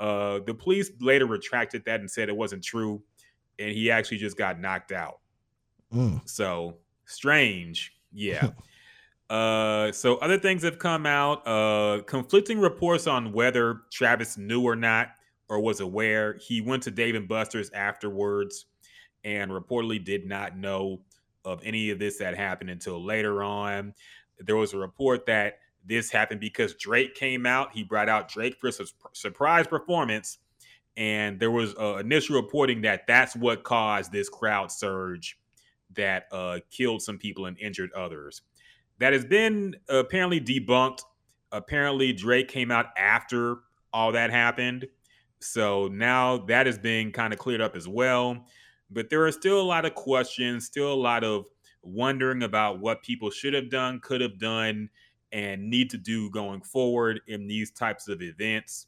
Uh, 0.00 0.40
the 0.46 0.54
police 0.54 0.90
later 1.00 1.26
retracted 1.26 1.84
that 1.84 2.00
and 2.00 2.10
said 2.10 2.28
it 2.28 2.36
wasn't 2.36 2.62
true, 2.62 3.02
and 3.58 3.72
he 3.72 3.90
actually 3.90 4.18
just 4.18 4.38
got 4.38 4.60
knocked 4.60 4.92
out. 4.92 5.18
Mm. 5.92 6.26
So 6.28 6.76
strange. 7.04 7.92
Yeah. 8.12 8.50
uh 9.30 9.92
so 9.92 10.16
other 10.16 10.38
things 10.38 10.62
have 10.62 10.78
come 10.78 11.06
out. 11.06 11.46
Uh 11.46 12.02
conflicting 12.06 12.58
reports 12.58 13.06
on 13.06 13.32
whether 13.32 13.82
Travis 13.92 14.38
knew 14.38 14.62
or 14.62 14.76
not 14.76 15.08
or 15.48 15.60
was 15.60 15.80
aware. 15.80 16.38
He 16.40 16.60
went 16.60 16.82
to 16.84 16.90
Dave 16.90 17.14
and 17.14 17.28
Buster's 17.28 17.70
afterwards 17.70 18.66
and 19.24 19.50
reportedly 19.50 20.02
did 20.02 20.26
not 20.26 20.56
know 20.56 21.00
of 21.44 21.60
any 21.64 21.90
of 21.90 21.98
this 21.98 22.18
that 22.18 22.36
happened 22.36 22.70
until 22.70 23.02
later 23.02 23.42
on. 23.42 23.94
There 24.38 24.56
was 24.56 24.72
a 24.72 24.78
report 24.78 25.26
that 25.26 25.58
this 25.84 26.10
happened 26.10 26.40
because 26.40 26.74
Drake 26.74 27.14
came 27.14 27.46
out. 27.46 27.72
He 27.72 27.82
brought 27.82 28.08
out 28.08 28.28
Drake 28.28 28.56
for 28.60 28.68
a 28.68 28.72
sus- 28.72 28.94
surprise 29.12 29.66
performance 29.66 30.38
and 30.98 31.38
there 31.38 31.52
was 31.52 31.76
uh, 31.78 31.96
initial 31.96 32.34
reporting 32.34 32.82
that 32.82 33.06
that's 33.06 33.36
what 33.36 33.62
caused 33.62 34.10
this 34.10 34.28
crowd 34.28 34.70
surge 34.72 35.38
that 35.94 36.26
uh, 36.32 36.58
killed 36.70 37.00
some 37.00 37.16
people 37.16 37.46
and 37.46 37.56
injured 37.60 37.92
others. 37.92 38.42
That 38.98 39.12
has 39.12 39.24
been 39.24 39.76
apparently 39.88 40.40
debunked. 40.40 41.00
Apparently, 41.52 42.12
Drake 42.12 42.48
came 42.48 42.70
out 42.70 42.86
after 42.96 43.58
all 43.92 44.12
that 44.12 44.30
happened. 44.30 44.86
So 45.40 45.88
now 45.88 46.38
that 46.46 46.66
is 46.66 46.78
being 46.78 47.12
kind 47.12 47.32
of 47.32 47.38
cleared 47.38 47.60
up 47.60 47.76
as 47.76 47.86
well. 47.86 48.44
But 48.90 49.10
there 49.10 49.24
are 49.24 49.32
still 49.32 49.60
a 49.60 49.62
lot 49.62 49.84
of 49.84 49.94
questions, 49.94 50.66
still 50.66 50.92
a 50.92 50.94
lot 50.94 51.22
of 51.22 51.44
wondering 51.82 52.42
about 52.42 52.80
what 52.80 53.02
people 53.02 53.30
should 53.30 53.54
have 53.54 53.70
done, 53.70 54.00
could 54.00 54.20
have 54.20 54.38
done, 54.38 54.88
and 55.32 55.68
need 55.68 55.90
to 55.90 55.98
do 55.98 56.30
going 56.30 56.62
forward 56.62 57.20
in 57.26 57.46
these 57.46 57.70
types 57.70 58.08
of 58.08 58.22
events. 58.22 58.86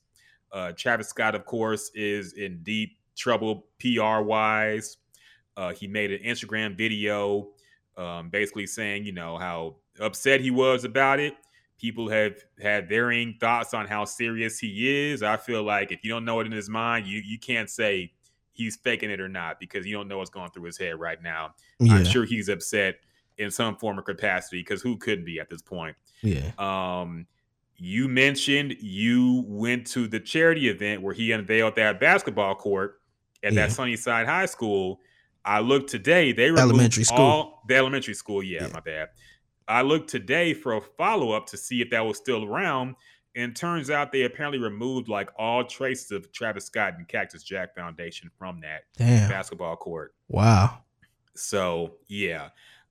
Uh, 0.53 0.73
Travis 0.73 1.09
Scott, 1.09 1.35
of 1.35 1.45
course, 1.45 1.91
is 1.95 2.33
in 2.33 2.63
deep 2.63 2.97
trouble 3.17 3.67
PR 3.79 4.21
wise. 4.23 4.97
Uh, 5.57 5.73
he 5.73 5.87
made 5.87 6.11
an 6.11 6.23
Instagram 6.23 6.77
video 6.77 7.51
um, 7.97 8.31
basically 8.31 8.67
saying, 8.67 9.05
you 9.05 9.13
know, 9.13 9.37
how 9.37 9.77
upset 10.01 10.41
he 10.41 10.51
was 10.51 10.85
about 10.85 11.21
it. 11.21 11.35
People 11.79 12.09
have 12.11 12.35
had 12.61 12.89
varying 12.89 13.37
thoughts 13.41 13.73
on 13.73 13.87
how 13.87 14.05
serious 14.05 14.59
he 14.59 15.11
is. 15.11 15.23
I 15.23 15.37
feel 15.37 15.63
like 15.63 15.93
if 15.93 16.01
you 16.05 16.11
don't 16.11 16.25
know 16.25 16.41
it 16.41 16.47
in 16.47 16.53
his 16.53 16.69
mind, 16.69 17.07
you 17.07 17.23
you 17.25 17.39
can't 17.39 17.71
say 17.71 18.13
he's 18.53 18.77
faking 18.77 19.11
it 19.11 19.21
or 19.21 19.29
not 19.29 19.59
because 19.59 19.87
you 19.87 19.95
don't 19.97 20.07
know 20.09 20.19
what's 20.19 20.29
going 20.31 20.51
through 20.51 20.65
his 20.65 20.77
head 20.77 20.99
right 21.01 21.23
now. 21.23 21.55
Yeah. 21.79 21.95
I'm 21.95 22.05
sure 22.05 22.25
he's 22.25 22.49
upset 22.51 22.97
in 23.39 23.51
some 23.51 23.77
form 23.77 23.99
or 23.99 24.03
capacity 24.03 24.61
because 24.61 24.83
who 24.83 24.99
couldn't 24.99 25.25
be 25.25 25.41
at 25.41 25.49
this 25.49 25.63
point? 25.63 25.97
Yeah. 26.23 26.51
Um, 26.59 27.27
you 27.79 28.09
mentioned 28.09 28.77
you 28.81 29.45
went 29.47 29.87
to 29.89 30.07
the 30.07 30.21
charity 30.21 30.69
event 30.69 31.01
where 31.01 31.15
he 31.15 31.33
unveiled 31.33 31.77
that 31.77 31.99
basketball 31.99 32.55
court 32.55 33.01
at 33.43 33.55
Yeah. 33.55 33.63
that 33.69 33.73
Sunnyside 33.73 34.27
High 34.27 34.45
School. 34.47 35.01
I 35.47 35.61
looked 35.61 35.89
today; 35.89 36.33
they 36.33 36.51
removed 36.51 36.61
Elementary 36.61 37.05
school. 37.05 37.19
all 37.19 37.63
the 37.67 37.77
elementary 37.77 38.13
school. 38.13 38.43
Yeah, 38.43 38.67
Yeah. 38.67 38.73
my 38.75 38.81
bad. 38.81 39.09
I 39.71 39.83
looked 39.83 40.11
today 40.11 40.53
for 40.53 40.77
a 40.77 40.81
follow 40.81 41.31
up 41.31 41.47
to 41.47 41.57
see 41.57 41.81
if 41.81 41.91
that 41.91 42.05
was 42.05 42.17
still 42.17 42.45
around, 42.45 42.97
and 43.37 43.55
turns 43.55 43.89
out 43.89 44.11
they 44.11 44.23
apparently 44.23 44.59
removed 44.59 45.09
like 45.09 45.31
all 45.39 45.65
traces 45.65 46.11
of 46.11 46.33
Travis 46.33 46.67
Scott 46.67 46.95
and 46.99 47.07
Cactus 47.07 47.45
Jack 47.45 47.77
Foundation 47.77 48.31
from 48.37 48.61
that 48.63 48.83
Damn. 48.99 49.31
basketball 49.31 49.77
court. 49.77 50.13
Wow. 50.29 50.79
So 51.37 51.95
yeah, 52.09 52.49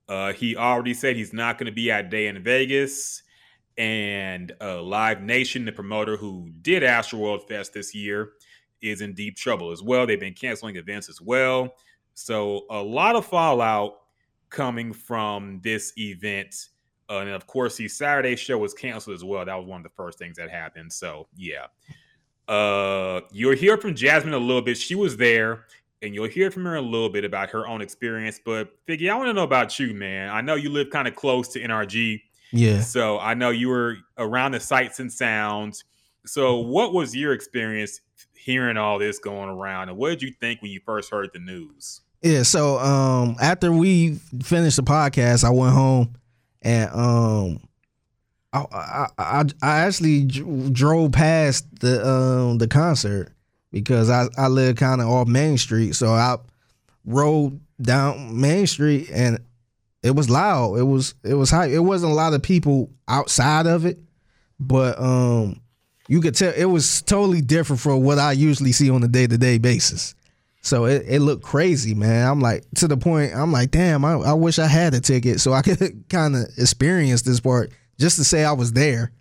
uh, 0.07 0.31
he 0.31 0.55
already 0.55 0.93
said 0.93 1.17
he's 1.17 1.33
not 1.33 1.57
going 1.57 1.65
to 1.65 1.73
be 1.73 1.91
at 1.91 2.09
Day 2.09 2.29
N 2.29 2.41
Vegas, 2.41 3.23
and 3.77 4.53
uh, 4.61 4.81
Live 4.81 5.21
Nation, 5.21 5.65
the 5.65 5.73
promoter 5.73 6.15
who 6.15 6.49
did 6.61 6.81
Astroworld 6.81 7.47
Fest 7.47 7.73
this 7.73 7.93
year, 7.93 8.31
is 8.81 9.01
in 9.01 9.13
deep 9.13 9.35
trouble 9.35 9.71
as 9.71 9.83
well. 9.83 10.07
They've 10.07 10.17
been 10.17 10.33
canceling 10.33 10.77
events 10.77 11.09
as 11.09 11.21
well. 11.21 11.75
So 12.13 12.65
a 12.69 12.81
lot 12.81 13.17
of 13.17 13.25
fallout 13.25 13.98
coming 14.49 14.93
from 14.93 15.59
this 15.63 15.93
event. 15.97 16.69
Uh, 17.09 17.19
and 17.19 17.29
of 17.29 17.47
course, 17.47 17.75
the 17.77 17.87
Saturday 17.87 18.35
show 18.35 18.57
was 18.57 18.73
canceled 18.73 19.15
as 19.15 19.23
well. 19.23 19.43
That 19.45 19.55
was 19.55 19.65
one 19.65 19.79
of 19.79 19.83
the 19.83 19.95
first 19.95 20.19
things 20.19 20.37
that 20.37 20.49
happened. 20.49 20.91
So 20.93 21.27
yeah. 21.35 21.65
Uh, 22.47 23.21
you'll 23.31 23.55
hear 23.55 23.77
from 23.77 23.93
Jasmine 23.95 24.33
a 24.33 24.37
little 24.39 24.61
bit. 24.61 24.75
She 24.77 24.95
was 24.95 25.15
there, 25.17 25.65
and 26.01 26.15
you'll 26.15 26.27
hear 26.27 26.49
from 26.49 26.65
her 26.65 26.75
a 26.77 26.81
little 26.81 27.09
bit 27.09 27.23
about 27.23 27.49
her 27.51 27.67
own 27.67 27.81
experience. 27.81 28.39
But 28.43 28.71
Figgy, 28.87 29.09
I 29.11 29.15
want 29.15 29.27
to 29.29 29.33
know 29.33 29.43
about 29.43 29.77
you, 29.77 29.93
man. 29.93 30.29
I 30.31 30.41
know 30.41 30.55
you 30.55 30.69
live 30.71 30.89
kind 30.89 31.07
of 31.07 31.15
close 31.15 31.47
to 31.49 31.59
NRG, 31.61 32.21
Yeah. 32.51 32.81
so 32.81 33.19
I 33.19 33.35
know 33.35 33.51
you 33.51 33.69
were 33.69 33.97
around 34.17 34.53
the 34.53 34.59
sights 34.59 34.99
and 34.99 35.11
sounds. 35.13 35.83
So, 36.25 36.57
what 36.57 36.91
was 36.93 37.15
your 37.15 37.33
experience 37.33 38.01
hearing 38.33 38.77
all 38.77 38.97
this 38.97 39.19
going 39.19 39.49
around, 39.49 39.89
and 39.89 39.97
what 39.97 40.09
did 40.09 40.23
you 40.23 40.31
think 40.39 40.61
when 40.63 40.71
you 40.71 40.79
first 40.83 41.11
heard 41.11 41.29
the 41.33 41.39
news? 41.39 42.01
Yeah, 42.21 42.43
so 42.43 42.79
um 42.79 43.35
after 43.41 43.71
we 43.71 44.15
finished 44.43 44.75
the 44.77 44.83
podcast, 44.83 45.43
I 45.43 45.51
went 45.51 45.73
home 45.73 46.15
and 46.61 46.89
um 46.91 47.59
I 48.51 48.65
I 48.71 49.07
I, 49.17 49.45
I 49.61 49.79
actually 49.81 50.25
dr- 50.25 50.73
drove 50.73 51.11
past 51.13 51.65
the 51.79 52.05
um 52.05 52.57
the 52.57 52.67
concert 52.67 53.31
because 53.71 54.09
I 54.09 54.27
I 54.37 54.47
live 54.47 54.75
kind 54.75 55.01
of 55.01 55.07
off 55.07 55.27
Main 55.27 55.57
Street, 55.57 55.95
so 55.95 56.09
I 56.09 56.37
rode 57.05 57.59
down 57.81 58.39
Main 58.39 58.67
Street 58.67 59.09
and 59.13 59.39
it 60.03 60.11
was 60.11 60.29
loud. 60.29 60.75
It 60.75 60.83
was 60.83 61.13
it 61.23 61.35
was 61.35 61.49
high. 61.49 61.67
It 61.67 61.83
wasn't 61.83 62.11
a 62.11 62.15
lot 62.15 62.33
of 62.33 62.41
people 62.41 62.89
outside 63.07 63.65
of 63.65 63.85
it, 63.85 63.97
but 64.59 64.99
um 64.99 65.61
you 66.09 66.19
could 66.19 66.35
tell 66.35 66.51
it 66.53 66.65
was 66.65 67.01
totally 67.03 67.41
different 67.41 67.79
from 67.79 68.03
what 68.03 68.19
I 68.19 68.33
usually 68.33 68.73
see 68.73 68.89
on 68.89 69.03
a 69.03 69.07
day 69.07 69.27
to 69.27 69.37
day 69.37 69.57
basis. 69.57 70.15
So 70.69 70.85
it, 70.85 71.03
it 71.07 71.19
looked 71.21 71.43
crazy, 71.43 71.95
man. 71.95 72.27
I'm 72.27 72.39
like 72.41 72.63
to 72.75 72.87
the 72.87 72.95
point. 72.95 73.33
I'm 73.35 73.51
like, 73.51 73.71
damn. 73.71 74.05
I, 74.05 74.13
I 74.13 74.33
wish 74.33 74.59
I 74.59 74.67
had 74.67 74.93
a 74.93 74.99
ticket 74.99 75.41
so 75.41 75.51
I 75.51 75.61
could 75.63 76.05
kind 76.09 76.35
of 76.35 76.43
experience 76.57 77.23
this 77.23 77.39
part 77.39 77.71
just 77.99 78.17
to 78.17 78.23
say 78.23 78.45
I 78.45 78.51
was 78.51 78.71
there. 78.73 79.11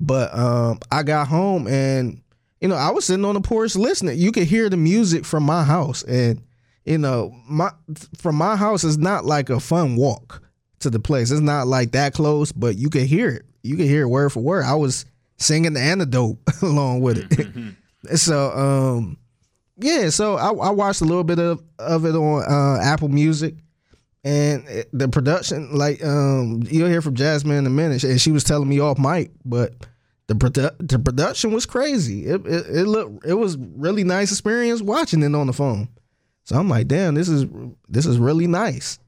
But 0.00 0.34
um, 0.36 0.80
I 0.90 1.04
got 1.04 1.28
home 1.28 1.68
and 1.68 2.20
you 2.60 2.68
know 2.68 2.74
I 2.74 2.90
was 2.90 3.04
sitting 3.04 3.24
on 3.24 3.34
the 3.34 3.40
porch 3.40 3.76
listening. 3.76 4.18
You 4.18 4.32
could 4.32 4.44
hear 4.44 4.68
the 4.68 4.76
music 4.76 5.24
from 5.24 5.44
my 5.44 5.62
house, 5.62 6.02
and 6.02 6.42
you 6.84 6.98
know 6.98 7.34
my 7.48 7.70
from 8.16 8.36
my 8.36 8.56
house 8.56 8.82
is 8.82 8.98
not 8.98 9.24
like 9.24 9.48
a 9.48 9.60
fun 9.60 9.96
walk 9.96 10.42
to 10.80 10.90
the 10.90 10.98
place. 11.00 11.30
It's 11.30 11.40
not 11.40 11.66
like 11.66 11.92
that 11.92 12.14
close, 12.14 12.50
but 12.50 12.76
you 12.76 12.90
could 12.90 13.04
hear 13.04 13.28
it. 13.28 13.42
You 13.62 13.76
could 13.76 13.86
hear 13.86 14.02
it 14.02 14.08
word 14.08 14.32
for 14.32 14.40
word. 14.40 14.64
I 14.64 14.74
was 14.74 15.04
singing 15.36 15.74
the 15.74 15.80
antidote 15.80 16.38
along 16.62 17.02
with 17.02 17.18
it. 17.18 18.18
so 18.18 18.50
um 18.50 19.18
yeah, 19.80 20.10
so 20.10 20.36
I, 20.36 20.48
I 20.50 20.70
watched 20.70 21.00
a 21.00 21.04
little 21.04 21.24
bit 21.24 21.38
of, 21.38 21.62
of 21.78 22.04
it 22.04 22.14
on 22.14 22.42
uh, 22.44 22.80
Apple 22.82 23.08
Music, 23.08 23.54
and 24.24 24.66
it- 24.68 24.88
the 24.92 25.08
production, 25.08 25.72
like 25.76 26.04
um, 26.04 26.62
you'll 26.70 26.88
hear 26.88 27.02
from 27.02 27.14
Jasmine 27.14 27.56
in 27.56 27.66
a 27.66 27.70
minute, 27.70 28.04
and 28.04 28.20
she 28.20 28.32
was 28.32 28.44
telling 28.44 28.68
me 28.68 28.80
off 28.80 28.98
mic, 28.98 29.30
but 29.44 29.74
the 30.26 30.34
produ- 30.34 30.76
the 30.88 30.98
production 30.98 31.52
was 31.52 31.66
crazy. 31.66 32.26
It, 32.26 32.46
it 32.46 32.66
it 32.68 32.84
looked 32.86 33.26
it 33.26 33.34
was 33.34 33.56
really 33.58 34.04
nice 34.04 34.30
experience 34.30 34.80
watching 34.82 35.22
it 35.22 35.34
on 35.34 35.46
the 35.48 35.52
phone. 35.52 35.88
So 36.44 36.56
I'm 36.56 36.68
like, 36.68 36.86
damn, 36.88 37.14
this 37.14 37.28
is 37.28 37.46
this 37.88 38.06
is 38.06 38.18
really 38.18 38.46
nice. 38.46 38.98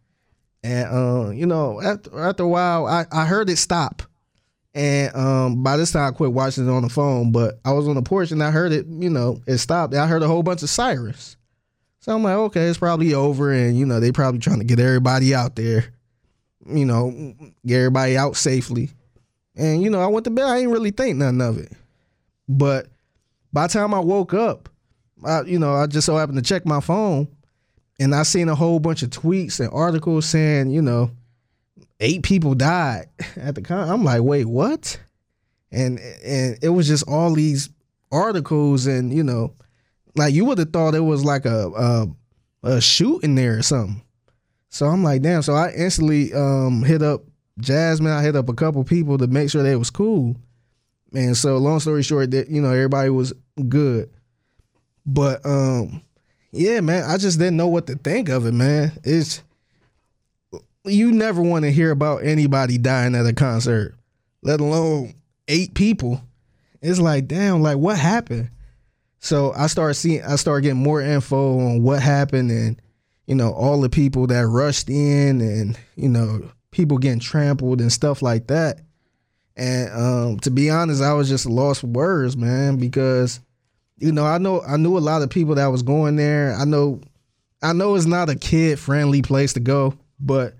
And 0.64 0.88
uh, 0.88 1.30
you 1.30 1.46
know, 1.46 1.80
after 1.80 2.18
after 2.20 2.42
a 2.44 2.48
while, 2.48 2.86
I, 2.86 3.06
I 3.12 3.24
heard 3.26 3.50
it 3.50 3.56
stop. 3.58 4.02
And 4.74 5.14
um, 5.14 5.62
by 5.62 5.76
this 5.76 5.92
time, 5.92 6.08
I 6.08 6.16
quit 6.16 6.32
watching 6.32 6.66
it 6.66 6.70
on 6.70 6.82
the 6.82 6.88
phone. 6.88 7.32
But 7.32 7.60
I 7.64 7.72
was 7.72 7.86
on 7.86 7.94
the 7.94 8.02
porch 8.02 8.30
and 8.30 8.42
I 8.42 8.50
heard 8.50 8.72
it. 8.72 8.86
You 8.86 9.10
know, 9.10 9.40
it 9.46 9.58
stopped. 9.58 9.94
I 9.94 10.06
heard 10.06 10.22
a 10.22 10.28
whole 10.28 10.42
bunch 10.42 10.62
of 10.62 10.70
sirens. 10.70 11.36
So 12.00 12.14
I'm 12.14 12.24
like, 12.24 12.34
okay, 12.34 12.66
it's 12.66 12.78
probably 12.78 13.14
over, 13.14 13.52
and 13.52 13.78
you 13.78 13.86
know, 13.86 14.00
they 14.00 14.10
probably 14.10 14.40
trying 14.40 14.58
to 14.58 14.64
get 14.64 14.80
everybody 14.80 15.36
out 15.36 15.54
there. 15.54 15.84
You 16.66 16.84
know, 16.84 17.34
get 17.64 17.78
everybody 17.78 18.16
out 18.16 18.34
safely. 18.34 18.90
And 19.54 19.82
you 19.82 19.88
know, 19.88 20.00
I 20.00 20.06
went 20.06 20.24
to 20.24 20.30
bed. 20.30 20.44
I 20.44 20.56
didn't 20.58 20.72
really 20.72 20.90
think 20.90 21.16
nothing 21.18 21.40
of 21.40 21.58
it. 21.58 21.70
But 22.48 22.88
by 23.52 23.68
the 23.68 23.72
time 23.72 23.94
I 23.94 24.00
woke 24.00 24.34
up, 24.34 24.68
I, 25.24 25.42
you 25.42 25.60
know, 25.60 25.74
I 25.74 25.86
just 25.86 26.06
so 26.06 26.16
happened 26.16 26.38
to 26.38 26.42
check 26.42 26.66
my 26.66 26.80
phone, 26.80 27.28
and 28.00 28.14
I 28.14 28.24
seen 28.24 28.48
a 28.48 28.54
whole 28.56 28.80
bunch 28.80 29.04
of 29.04 29.10
tweets 29.10 29.60
and 29.60 29.70
articles 29.72 30.26
saying, 30.26 30.70
you 30.70 30.82
know, 30.82 31.12
eight 32.02 32.22
people 32.22 32.54
died 32.54 33.06
at 33.36 33.54
the 33.54 33.62
con. 33.62 33.88
I'm 33.88 34.04
like, 34.04 34.22
wait, 34.22 34.44
what? 34.44 35.00
And 35.70 35.98
and 35.98 36.58
it 36.60 36.68
was 36.68 36.86
just 36.86 37.08
all 37.08 37.32
these 37.32 37.70
articles, 38.10 38.86
and 38.86 39.12
you 39.12 39.22
know, 39.22 39.54
like 40.14 40.34
you 40.34 40.44
would 40.44 40.58
have 40.58 40.72
thought 40.72 40.94
it 40.94 41.00
was 41.00 41.24
like 41.24 41.46
a 41.46 41.70
a, 41.70 42.06
a 42.74 42.80
shoot 42.80 43.24
in 43.24 43.34
there 43.34 43.58
or 43.58 43.62
something. 43.62 44.02
So 44.68 44.86
I'm 44.86 45.02
like, 45.02 45.22
damn. 45.22 45.42
So 45.42 45.54
I 45.54 45.70
instantly 45.72 46.32
um, 46.34 46.82
hit 46.82 47.02
up 47.02 47.22
Jasmine. 47.58 48.12
I 48.12 48.22
hit 48.22 48.36
up 48.36 48.48
a 48.48 48.54
couple 48.54 48.84
people 48.84 49.18
to 49.18 49.26
make 49.26 49.50
sure 49.50 49.62
that 49.62 49.72
it 49.72 49.76
was 49.76 49.90
cool. 49.90 50.36
And 51.14 51.36
so, 51.36 51.58
long 51.58 51.80
story 51.80 52.02
short, 52.02 52.30
that 52.30 52.48
you 52.48 52.60
know 52.60 52.70
everybody 52.70 53.10
was 53.10 53.32
good, 53.68 54.10
but 55.04 55.44
um, 55.44 56.02
yeah, 56.52 56.80
man, 56.80 57.04
I 57.04 57.16
just 57.18 57.38
didn't 57.38 57.56
know 57.56 57.68
what 57.68 57.86
to 57.86 57.96
think 57.96 58.28
of 58.28 58.46
it, 58.46 58.52
man. 58.52 58.92
It's 59.04 59.42
you 60.84 61.12
never 61.12 61.40
want 61.42 61.64
to 61.64 61.72
hear 61.72 61.90
about 61.90 62.24
anybody 62.24 62.78
dying 62.78 63.14
at 63.14 63.26
a 63.26 63.32
concert, 63.32 63.94
let 64.42 64.60
alone 64.60 65.14
eight 65.48 65.74
people. 65.74 66.20
It's 66.80 66.98
like, 66.98 67.28
damn, 67.28 67.62
like 67.62 67.78
what 67.78 67.98
happened? 67.98 68.50
So 69.20 69.52
I 69.56 69.68
started 69.68 69.94
seeing, 69.94 70.22
I 70.24 70.36
started 70.36 70.62
getting 70.62 70.82
more 70.82 71.00
info 71.00 71.60
on 71.60 71.82
what 71.82 72.02
happened, 72.02 72.50
and 72.50 72.82
you 73.26 73.36
know 73.36 73.52
all 73.52 73.80
the 73.80 73.88
people 73.88 74.26
that 74.26 74.46
rushed 74.46 74.90
in, 74.90 75.40
and 75.40 75.78
you 75.94 76.08
know 76.08 76.50
people 76.72 76.98
getting 76.98 77.20
trampled 77.20 77.80
and 77.80 77.92
stuff 77.92 78.20
like 78.20 78.48
that. 78.48 78.80
And 79.56 79.92
um, 79.92 80.40
to 80.40 80.50
be 80.50 80.70
honest, 80.70 81.02
I 81.02 81.12
was 81.12 81.28
just 81.28 81.46
lost 81.46 81.84
words, 81.84 82.36
man, 82.36 82.78
because 82.78 83.38
you 83.98 84.10
know 84.10 84.26
I 84.26 84.38
know 84.38 84.60
I 84.62 84.76
knew 84.76 84.98
a 84.98 85.00
lot 85.00 85.22
of 85.22 85.30
people 85.30 85.54
that 85.54 85.68
was 85.68 85.84
going 85.84 86.16
there. 86.16 86.56
I 86.56 86.64
know, 86.64 87.00
I 87.62 87.72
know 87.72 87.94
it's 87.94 88.06
not 88.06 88.28
a 88.28 88.34
kid 88.34 88.80
friendly 88.80 89.22
place 89.22 89.52
to 89.52 89.60
go, 89.60 89.94
but 90.18 90.56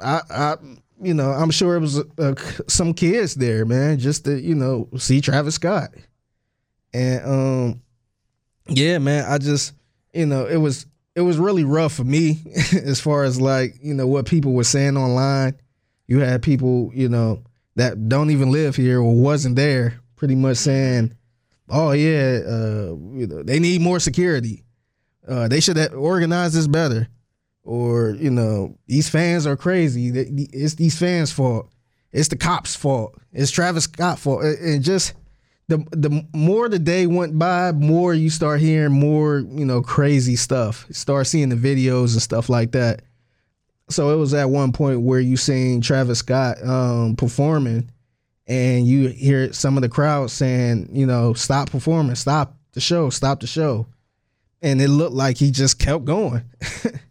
I, 0.00 0.20
I, 0.30 0.56
you 1.00 1.14
know, 1.14 1.30
I'm 1.30 1.50
sure 1.50 1.76
it 1.76 1.80
was 1.80 1.98
uh, 2.18 2.34
some 2.68 2.94
kids 2.94 3.34
there, 3.34 3.64
man, 3.64 3.98
just 3.98 4.24
to 4.24 4.40
you 4.40 4.54
know 4.54 4.88
see 4.96 5.20
Travis 5.20 5.56
Scott, 5.56 5.90
and 6.92 7.24
um, 7.24 7.82
yeah, 8.68 8.98
man, 8.98 9.24
I 9.28 9.38
just, 9.38 9.74
you 10.12 10.26
know, 10.26 10.46
it 10.46 10.56
was 10.56 10.86
it 11.14 11.20
was 11.20 11.38
really 11.38 11.64
rough 11.64 11.94
for 11.94 12.04
me 12.04 12.42
as 12.72 13.00
far 13.00 13.24
as 13.24 13.40
like 13.40 13.76
you 13.82 13.94
know 13.94 14.06
what 14.06 14.26
people 14.26 14.52
were 14.52 14.64
saying 14.64 14.96
online. 14.96 15.54
You 16.06 16.20
had 16.20 16.42
people, 16.42 16.90
you 16.94 17.08
know, 17.08 17.42
that 17.74 18.08
don't 18.08 18.30
even 18.30 18.50
live 18.50 18.76
here 18.76 19.00
or 19.00 19.14
wasn't 19.14 19.56
there, 19.56 20.00
pretty 20.14 20.34
much 20.34 20.56
saying, 20.56 21.14
"Oh 21.68 21.92
yeah, 21.92 22.40
uh, 22.46 22.96
you 23.12 23.26
know, 23.26 23.42
they 23.42 23.58
need 23.58 23.80
more 23.80 24.00
security. 24.00 24.64
Uh, 25.26 25.48
they 25.48 25.60
should 25.60 25.76
have 25.76 25.94
organized 25.94 26.54
this 26.54 26.66
better." 26.66 27.08
Or 27.66 28.10
you 28.10 28.30
know 28.30 28.76
these 28.86 29.08
fans 29.08 29.46
are 29.46 29.56
crazy. 29.56 30.08
It's 30.08 30.74
these 30.74 30.98
fans' 30.98 31.32
fault. 31.32 31.68
It's 32.12 32.28
the 32.28 32.36
cops' 32.36 32.76
fault. 32.76 33.18
It's 33.32 33.50
Travis 33.50 33.84
Scott 33.84 34.18
fault. 34.18 34.44
And 34.44 34.82
just 34.82 35.14
the 35.68 35.78
the 35.90 36.24
more 36.34 36.68
the 36.68 36.78
day 36.78 37.06
went 37.06 37.38
by, 37.38 37.72
more 37.72 38.14
you 38.14 38.30
start 38.30 38.60
hearing 38.60 38.92
more 38.92 39.38
you 39.38 39.64
know 39.64 39.82
crazy 39.82 40.36
stuff. 40.36 40.86
Start 40.90 41.26
seeing 41.26 41.48
the 41.48 41.56
videos 41.56 42.12
and 42.12 42.22
stuff 42.22 42.48
like 42.48 42.72
that. 42.72 43.02
So 43.88 44.10
it 44.10 44.16
was 44.16 44.34
at 44.34 44.50
one 44.50 44.72
point 44.72 45.02
where 45.02 45.20
you 45.20 45.36
seen 45.36 45.80
Travis 45.80 46.20
Scott 46.20 46.56
um, 46.64 47.14
performing, 47.16 47.90
and 48.46 48.86
you 48.86 49.08
hear 49.08 49.52
some 49.52 49.76
of 49.76 49.82
the 49.82 49.88
crowd 49.88 50.30
saying, 50.30 50.88
you 50.92 51.06
know, 51.06 51.34
stop 51.34 51.70
performing, 51.70 52.16
stop 52.16 52.56
the 52.72 52.80
show, 52.80 53.10
stop 53.10 53.40
the 53.40 53.46
show, 53.46 53.86
and 54.62 54.80
it 54.80 54.88
looked 54.88 55.14
like 55.14 55.36
he 55.36 55.50
just 55.50 55.78
kept 55.78 56.04
going. 56.04 56.42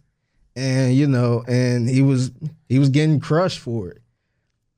and 0.55 0.95
you 0.95 1.07
know, 1.07 1.43
and 1.47 1.89
he 1.89 2.01
was 2.01 2.31
he 2.69 2.79
was 2.79 2.89
getting 2.89 3.19
crushed 3.19 3.59
for 3.59 3.89
it. 3.89 4.01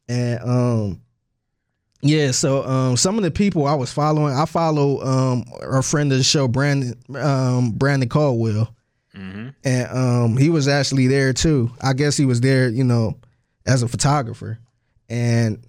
And 0.10 0.40
um 0.42 1.02
yeah, 2.02 2.32
so 2.32 2.64
um 2.66 2.98
some 2.98 3.18
of 3.18 3.24
the 3.24 3.32
people 3.32 3.66
I 3.66 3.76
was 3.76 3.92
following, 3.92 4.34
I 4.34 4.46
follow 4.46 5.02
um 5.02 5.46
our 5.62 5.82
friend 5.82 6.12
of 6.12 6.18
the 6.18 6.24
show, 6.24 6.48
Brandon 6.48 6.96
um 7.16 7.72
Brandon 7.72 8.10
Caldwell. 8.10 8.74
Mm-hmm. 9.16 9.50
And 9.64 9.92
um 9.92 10.38
he 10.38 10.50
was 10.50 10.68
actually 10.68 11.08
there 11.08 11.34
too. 11.34 11.72
I 11.82 11.94
guess 11.94 12.18
he 12.18 12.26
was 12.26 12.42
there, 12.42 12.70
you 12.70 12.84
know, 12.84 13.18
as 13.66 13.84
a 13.84 13.88
photographer. 13.88 14.60
And 15.10 15.64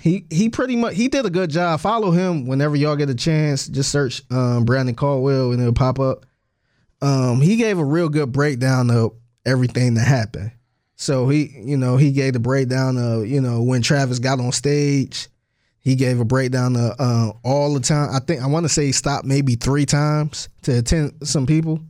he 0.00 0.24
he 0.30 0.48
pretty 0.50 0.76
much 0.76 0.94
he 0.94 1.08
did 1.08 1.26
a 1.26 1.30
good 1.30 1.50
job. 1.50 1.80
Follow 1.80 2.10
him 2.10 2.46
whenever 2.46 2.76
y'all 2.76 2.96
get 2.96 3.10
a 3.10 3.14
chance. 3.14 3.66
Just 3.66 3.90
search 3.90 4.22
um 4.30 4.64
Brandon 4.64 4.94
Caldwell 4.94 5.52
and 5.52 5.60
it'll 5.60 5.72
pop 5.72 5.98
up. 5.98 6.26
Um 7.00 7.40
he 7.40 7.56
gave 7.56 7.78
a 7.78 7.84
real 7.84 8.08
good 8.08 8.32
breakdown 8.32 8.90
of 8.90 9.12
everything 9.46 9.94
that 9.94 10.06
happened. 10.06 10.50
So 10.96 11.28
he, 11.28 11.54
you 11.62 11.76
know, 11.76 11.96
he 11.96 12.12
gave 12.12 12.32
the 12.32 12.40
breakdown 12.40 12.98
of, 12.98 13.26
you 13.26 13.40
know, 13.40 13.62
when 13.62 13.82
Travis 13.82 14.18
got 14.18 14.40
on 14.40 14.52
stage, 14.52 15.28
he 15.78 15.94
gave 15.94 16.18
a 16.18 16.24
breakdown 16.24 16.74
of 16.74 16.94
uh, 16.98 17.32
all 17.44 17.72
the 17.72 17.80
time. 17.80 18.10
I 18.12 18.18
think 18.18 18.42
I 18.42 18.46
want 18.48 18.64
to 18.64 18.68
say 18.68 18.86
he 18.86 18.92
stopped 18.92 19.24
maybe 19.24 19.54
three 19.54 19.86
times 19.86 20.48
to 20.62 20.78
attend 20.78 21.12
some 21.22 21.46
people, 21.46 21.80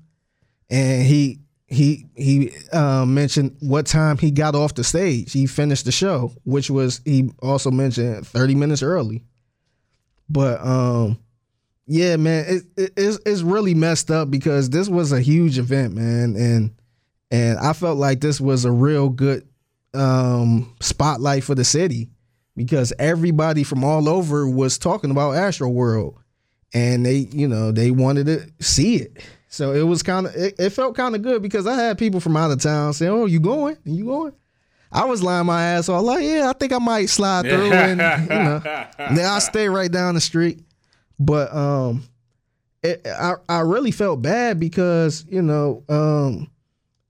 and 0.68 1.02
he 1.02 1.40
he 1.66 2.06
he 2.14 2.52
uh, 2.74 3.06
mentioned 3.06 3.56
what 3.60 3.86
time 3.86 4.18
he 4.18 4.30
got 4.30 4.54
off 4.54 4.74
the 4.74 4.84
stage. 4.84 5.32
He 5.32 5.46
finished 5.46 5.86
the 5.86 5.92
show, 5.92 6.32
which 6.44 6.68
was 6.68 7.00
he 7.06 7.30
also 7.40 7.70
mentioned 7.70 8.26
thirty 8.26 8.54
minutes 8.54 8.82
early. 8.82 9.24
But 10.28 10.60
um, 10.60 11.18
yeah, 11.86 12.16
man, 12.16 12.44
it, 12.48 12.62
it, 12.76 12.92
it's 12.98 13.18
it's 13.24 13.40
really 13.40 13.74
messed 13.74 14.10
up 14.10 14.30
because 14.30 14.68
this 14.68 14.90
was 14.90 15.10
a 15.12 15.20
huge 15.22 15.58
event, 15.58 15.94
man, 15.94 16.36
and 16.36 16.75
and 17.30 17.58
I 17.58 17.72
felt 17.72 17.98
like 17.98 18.20
this 18.20 18.40
was 18.40 18.64
a 18.64 18.72
real 18.72 19.08
good 19.08 19.48
um, 19.94 20.74
spotlight 20.80 21.44
for 21.44 21.54
the 21.54 21.64
city 21.64 22.10
because 22.54 22.92
everybody 22.98 23.62
from 23.62 23.84
all 23.84 24.08
over 24.08 24.48
was 24.48 24.78
talking 24.78 25.10
about 25.10 25.34
Astroworld, 25.34 26.16
and 26.72 27.04
they, 27.04 27.28
you 27.32 27.48
know, 27.48 27.72
they 27.72 27.90
wanted 27.90 28.26
to 28.26 28.64
see 28.64 28.96
it. 28.96 29.18
So 29.48 29.72
it 29.72 29.82
was 29.82 30.02
kind 30.02 30.26
of, 30.26 30.34
it, 30.34 30.54
it, 30.58 30.70
felt 30.70 30.96
kind 30.96 31.14
of 31.14 31.22
good 31.22 31.40
because 31.40 31.66
I 31.66 31.74
had 31.74 31.98
people 31.98 32.20
from 32.20 32.36
out 32.36 32.50
of 32.50 32.60
town 32.60 32.92
saying, 32.92 33.12
"Oh, 33.12 33.26
you 33.26 33.40
going? 33.40 33.76
You 33.84 34.04
going?" 34.04 34.32
I 34.92 35.04
was 35.04 35.22
lying 35.22 35.46
my 35.46 35.62
ass 35.62 35.88
off, 35.88 36.02
like, 36.02 36.24
"Yeah, 36.24 36.50
I 36.50 36.52
think 36.52 36.72
I 36.72 36.78
might 36.78 37.08
slide 37.08 37.46
through," 37.46 37.72
and 37.72 38.00
you 38.22 38.36
know, 38.36 38.58
then 39.14 39.24
I 39.24 39.38
stay 39.38 39.68
right 39.68 39.90
down 39.90 40.14
the 40.14 40.20
street. 40.20 40.60
But 41.18 41.54
um, 41.54 42.04
it, 42.82 43.06
I 43.06 43.34
I 43.48 43.60
really 43.60 43.90
felt 43.90 44.22
bad 44.22 44.60
because 44.60 45.24
you 45.28 45.42
know 45.42 45.84
um 45.88 46.50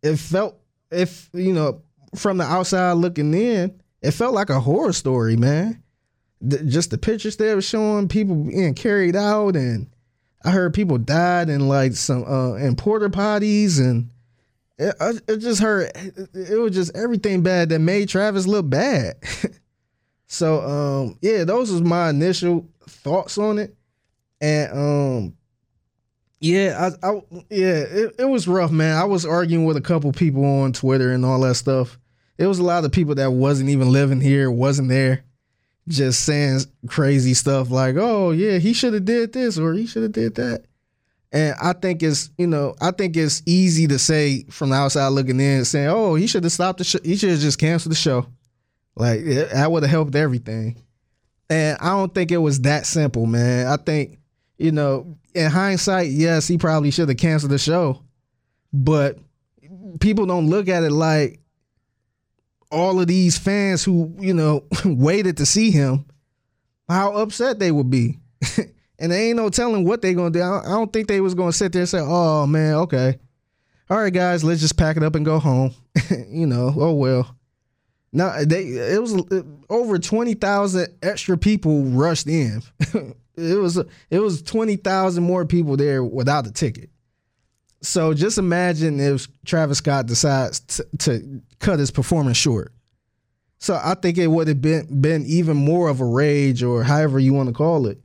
it 0.06 0.18
felt 0.18 0.58
if 0.90 1.28
you 1.32 1.52
know 1.52 1.82
from 2.14 2.38
the 2.38 2.44
outside 2.44 2.92
looking 2.92 3.34
in, 3.34 3.80
it 4.02 4.12
felt 4.12 4.34
like 4.34 4.50
a 4.50 4.60
horror 4.60 4.92
story, 4.92 5.36
man. 5.36 5.82
The, 6.40 6.62
just 6.64 6.90
the 6.90 6.98
pictures 6.98 7.36
they 7.36 7.54
were 7.54 7.62
showing, 7.62 8.08
people 8.08 8.36
being 8.36 8.74
carried 8.74 9.16
out, 9.16 9.56
and 9.56 9.88
I 10.44 10.50
heard 10.50 10.74
people 10.74 10.98
died 10.98 11.48
in 11.48 11.68
like 11.68 11.94
some 11.94 12.24
uh 12.24 12.54
in 12.54 12.76
porter 12.76 13.08
potties, 13.08 13.78
and 13.78 14.10
it, 14.78 14.94
it 15.26 15.38
just 15.38 15.60
heard 15.60 15.90
it, 15.94 16.28
it 16.34 16.58
was 16.58 16.74
just 16.74 16.96
everything 16.96 17.42
bad 17.42 17.70
that 17.70 17.78
made 17.80 18.08
Travis 18.08 18.46
look 18.46 18.68
bad. 18.68 19.16
so 20.26 20.60
um 20.60 21.18
yeah, 21.22 21.44
those 21.44 21.72
was 21.72 21.82
my 21.82 22.10
initial 22.10 22.68
thoughts 22.86 23.38
on 23.38 23.58
it, 23.58 23.74
and 24.40 24.72
um 24.72 25.35
yeah, 26.40 26.90
I, 27.02 27.08
I 27.08 27.22
yeah, 27.50 27.78
it, 27.78 28.14
it 28.18 28.28
was 28.28 28.46
rough, 28.46 28.70
man. 28.70 28.96
I 28.96 29.04
was 29.04 29.24
arguing 29.24 29.64
with 29.64 29.76
a 29.76 29.82
couple 29.82 30.12
people 30.12 30.44
on 30.44 30.72
Twitter 30.72 31.12
and 31.12 31.24
all 31.24 31.40
that 31.40 31.54
stuff. 31.54 31.98
It 32.38 32.46
was 32.46 32.58
a 32.58 32.64
lot 32.64 32.84
of 32.84 32.92
people 32.92 33.14
that 33.14 33.32
wasn't 33.32 33.70
even 33.70 33.90
living 33.90 34.20
here, 34.20 34.50
wasn't 34.50 34.90
there, 34.90 35.24
just 35.88 36.24
saying 36.24 36.60
crazy 36.86 37.32
stuff 37.32 37.70
like, 37.70 37.96
"Oh 37.96 38.32
yeah, 38.32 38.58
he 38.58 38.74
should 38.74 38.92
have 38.92 39.06
did 39.06 39.32
this 39.32 39.58
or 39.58 39.72
he 39.72 39.86
should 39.86 40.02
have 40.02 40.12
did 40.12 40.34
that." 40.34 40.64
And 41.32 41.54
I 41.60 41.72
think 41.72 42.02
it's 42.02 42.30
you 42.36 42.46
know 42.46 42.74
I 42.80 42.90
think 42.90 43.16
it's 43.16 43.42
easy 43.46 43.86
to 43.88 43.98
say 43.98 44.44
from 44.50 44.70
the 44.70 44.76
outside 44.76 45.08
looking 45.08 45.40
in, 45.40 45.64
saying, 45.64 45.88
"Oh, 45.88 46.16
he 46.16 46.26
should 46.26 46.44
have 46.44 46.52
stopped 46.52 46.78
the 46.78 46.84
show. 46.84 46.98
He 47.02 47.16
should 47.16 47.30
have 47.30 47.40
just 47.40 47.58
canceled 47.58 47.92
the 47.92 47.96
show." 47.96 48.26
Like 48.94 49.20
it, 49.20 49.50
that 49.50 49.70
would 49.70 49.82
have 49.82 49.90
helped 49.90 50.14
everything. 50.14 50.82
And 51.48 51.78
I 51.80 51.90
don't 51.90 52.12
think 52.14 52.30
it 52.30 52.38
was 52.38 52.60
that 52.62 52.86
simple, 52.86 53.26
man. 53.26 53.66
I 53.66 53.76
think 53.76 54.18
you 54.58 54.72
know 54.72 55.16
in 55.34 55.50
hindsight, 55.50 56.08
yes, 56.08 56.48
he 56.48 56.56
probably 56.56 56.90
should 56.90 57.08
have 57.08 57.18
canceled 57.18 57.52
the 57.52 57.58
show. 57.58 58.02
But 58.72 59.18
people 60.00 60.26
don't 60.26 60.48
look 60.48 60.68
at 60.68 60.82
it 60.82 60.90
like 60.90 61.40
all 62.70 63.00
of 63.00 63.06
these 63.06 63.38
fans 63.38 63.84
who, 63.84 64.14
you 64.18 64.34
know, 64.34 64.64
waited 64.84 65.36
to 65.38 65.46
see 65.46 65.70
him, 65.70 66.06
how 66.88 67.14
upset 67.16 67.58
they 67.58 67.70
would 67.70 67.90
be. 67.90 68.18
and 68.98 69.12
there 69.12 69.20
ain't 69.20 69.36
no 69.36 69.48
telling 69.48 69.84
what 69.84 70.02
they 70.02 70.14
gonna 70.14 70.30
do. 70.30 70.42
I 70.42 70.62
don't 70.68 70.92
think 70.92 71.08
they 71.08 71.20
was 71.20 71.34
gonna 71.34 71.52
sit 71.52 71.72
there 71.72 71.82
and 71.82 71.88
say, 71.88 72.00
"Oh 72.00 72.46
man, 72.46 72.74
okay, 72.74 73.18
all 73.90 73.98
right, 73.98 74.12
guys, 74.12 74.44
let's 74.44 74.60
just 74.60 74.76
pack 74.76 74.96
it 74.96 75.02
up 75.02 75.14
and 75.14 75.24
go 75.24 75.38
home." 75.38 75.74
you 76.28 76.46
know, 76.46 76.72
oh 76.76 76.94
well. 76.94 77.34
Now 78.12 78.42
they 78.44 78.62
it 78.62 79.00
was 79.00 79.14
uh, 79.14 79.42
over 79.68 79.98
twenty 79.98 80.34
thousand 80.34 80.94
extra 81.02 81.36
people 81.36 81.84
rushed 81.84 82.26
in. 82.26 82.62
It 83.36 83.58
was 83.58 83.76
it 84.10 84.18
was 84.18 84.42
twenty 84.42 84.76
thousand 84.76 85.24
more 85.24 85.44
people 85.44 85.76
there 85.76 86.02
without 86.02 86.44
the 86.44 86.52
ticket. 86.52 86.90
So 87.82 88.14
just 88.14 88.38
imagine 88.38 88.98
if 88.98 89.28
Travis 89.44 89.78
Scott 89.78 90.06
decides 90.06 90.60
to, 90.60 90.86
to 90.98 91.42
cut 91.58 91.78
his 91.78 91.90
performance 91.90 92.36
short. 92.36 92.72
So 93.58 93.78
I 93.82 93.94
think 93.94 94.18
it 94.18 94.26
would 94.26 94.48
have 94.48 94.60
been 94.60 95.00
been 95.00 95.24
even 95.26 95.56
more 95.56 95.88
of 95.88 96.00
a 96.00 96.04
rage 96.04 96.62
or 96.62 96.82
however 96.82 97.18
you 97.18 97.32
want 97.32 97.48
to 97.48 97.54
call 97.54 97.86
it. 97.86 97.98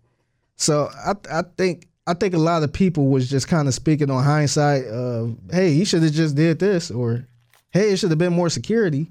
So 0.55 0.89
I 1.05 1.13
I 1.31 1.43
think 1.57 1.87
I 2.05 2.13
think 2.13 2.33
a 2.33 2.39
lot 2.39 2.63
of 2.63 2.73
people 2.73 3.07
was 3.07 3.29
just 3.29 3.47
kind 3.47 3.67
of 3.67 3.73
speaking 3.73 4.09
on 4.09 4.23
hindsight 4.23 4.85
of 4.85 5.37
hey 5.51 5.73
he 5.73 5.85
should 5.85 6.03
have 6.03 6.13
just 6.13 6.35
did 6.35 6.59
this 6.59 6.91
or 6.91 7.25
hey 7.71 7.91
it 7.91 7.97
should 7.97 8.09
have 8.09 8.19
been 8.19 8.33
more 8.33 8.49
security. 8.49 9.07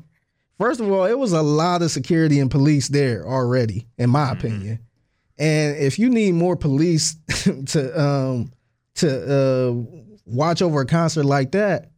First 0.59 0.81
of 0.81 0.93
all, 0.93 1.05
it 1.05 1.19
was 1.19 1.33
a 1.33 1.41
lot 1.41 1.81
of 1.81 1.91
security 1.91 2.39
and 2.39 2.51
police 2.51 2.89
there 2.89 3.27
already, 3.27 3.87
in 3.97 4.11
my 4.11 4.25
mm-hmm. 4.25 4.39
opinion. 4.39 4.79
And 5.41 5.79
if 5.79 5.99
you 5.99 6.11
need 6.11 6.35
more 6.35 6.55
police 6.55 7.17
to 7.67 8.01
um 8.01 8.53
to 8.97 9.35
uh 9.35 9.99
watch 10.27 10.61
over 10.63 10.83
a 10.83 10.87
concert 10.87 11.25
like 11.25 11.53
that, 11.53 11.91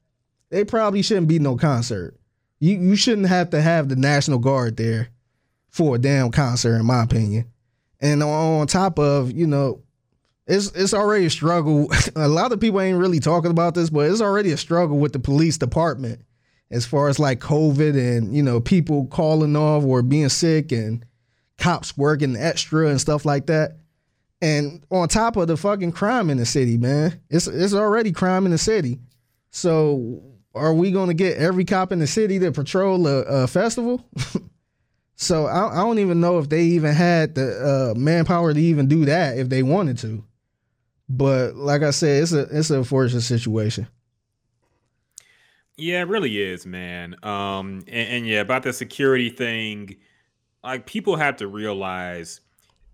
they 0.51 0.65
probably 0.65 1.03
shouldn't 1.03 1.29
be 1.29 1.41
no 1.41 1.57
concert. 1.57 2.17
You 2.61 2.79
you 2.79 2.97
shouldn't 2.97 3.27
have 3.27 3.51
to 3.51 3.61
have 3.61 3.89
the 3.89 3.97
National 3.97 4.39
Guard 4.39 4.77
there 4.77 5.09
for 5.69 5.97
a 5.97 5.99
damn 5.99 6.31
concert, 6.31 6.77
in 6.77 6.87
my 6.87 7.03
opinion. 7.03 7.47
And 8.01 8.23
on 8.23 8.67
top 8.69 8.99
of, 8.99 9.33
you 9.33 9.47
know, 9.47 9.83
it's 10.47 10.69
it's 10.73 10.95
already 10.95 11.27
a 11.27 11.31
struggle. 11.31 11.89
a 12.17 12.29
lot 12.29 12.53
of 12.53 12.61
people 12.61 12.81
ain't 12.81 12.99
really 12.99 13.21
talking 13.21 13.51
about 13.51 13.75
this, 13.75 13.91
but 13.91 14.09
it's 14.09 14.21
already 14.21 14.53
a 14.53 14.57
struggle 14.57 14.99
with 14.99 15.13
the 15.13 15.19
police 15.19 15.59
department 15.59 16.21
as 16.71 16.87
far 16.87 17.09
as 17.09 17.19
like 17.19 17.41
COVID 17.41 17.97
and, 17.99 18.35
you 18.35 18.43
know, 18.43 18.61
people 18.61 19.07
calling 19.07 19.57
off 19.57 19.85
or 19.85 20.03
being 20.03 20.29
sick 20.29 20.71
and 20.73 21.05
cops 21.59 21.97
working 21.97 22.37
extra 22.37 22.89
and 22.89 23.01
stuff 23.01 23.25
like 23.25 23.47
that. 23.47 23.79
And 24.41 24.85
on 24.91 25.09
top 25.09 25.37
of 25.37 25.47
the 25.47 25.57
fucking 25.57 25.93
crime 25.93 26.29
in 26.29 26.37
the 26.37 26.47
city, 26.47 26.77
man, 26.77 27.21
it's 27.31 27.47
it's 27.47 27.75
already 27.75 28.11
crime 28.11 28.45
in 28.45 28.51
the 28.51 28.59
city. 28.59 28.99
So 29.51 30.23
are 30.55 30.75
we 30.75 30.91
to 30.93 31.15
get 31.15 31.39
every 31.39 31.65
cop 31.65 31.93
in 31.93 31.99
the 31.99 32.07
city 32.07 32.39
to 32.41 32.53
patrol 32.53 33.07
a, 33.07 33.23
a 33.23 33.47
festival? 33.47 34.05
so 35.17 35.47
I, 35.47 35.73
I, 35.73 35.77
don't 35.77 35.99
even 35.99 36.21
know 36.21 36.39
if 36.39 36.49
they 36.49 36.63
even 36.63 36.93
had 36.93 37.35
the 37.35 37.93
uh, 37.95 37.99
manpower 37.99 38.53
to 38.53 38.61
even 38.61 38.89
do 38.89 39.05
that 39.05 39.39
if 39.39 39.49
they 39.49 39.63
wanted 39.63 39.99
to. 39.99 40.25
But 41.09 41.55
like 41.55 41.83
I 41.83 41.91
said, 41.91 42.23
it's 42.23 42.33
a 42.33 42.43
it's 42.51 42.71
a 42.71 42.79
unfortunate 42.79 43.23
situation. 43.23 43.87
Yeah, 45.77 46.01
it 46.01 46.09
really 46.09 46.41
is, 46.41 46.67
man. 46.67 47.17
Um, 47.23 47.83
and, 47.89 48.09
and 48.09 48.27
yeah, 48.27 48.41
about 48.41 48.63
the 48.63 48.73
security 48.73 49.31
thing 49.31 49.97
like 50.65 50.87
people 50.87 51.17
have 51.17 51.37
to 51.37 51.49
realize 51.49 52.41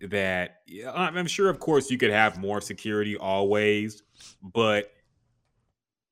that 0.01 0.63
I'm 0.95 1.27
sure, 1.27 1.49
of 1.49 1.59
course, 1.59 1.91
you 1.91 1.99
could 1.99 2.11
have 2.11 2.39
more 2.39 2.61
security 2.61 3.17
always, 3.17 4.03
but 4.43 4.93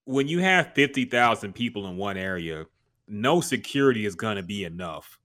when 0.04 0.28
you 0.28 0.40
have 0.40 0.72
50,000 0.74 1.52
people 1.52 1.86
in 1.88 1.96
one 1.96 2.16
area, 2.16 2.66
no 3.08 3.40
security 3.40 4.06
is 4.06 4.14
going 4.14 4.36
to 4.36 4.42
be 4.42 4.64
enough. 4.64 5.18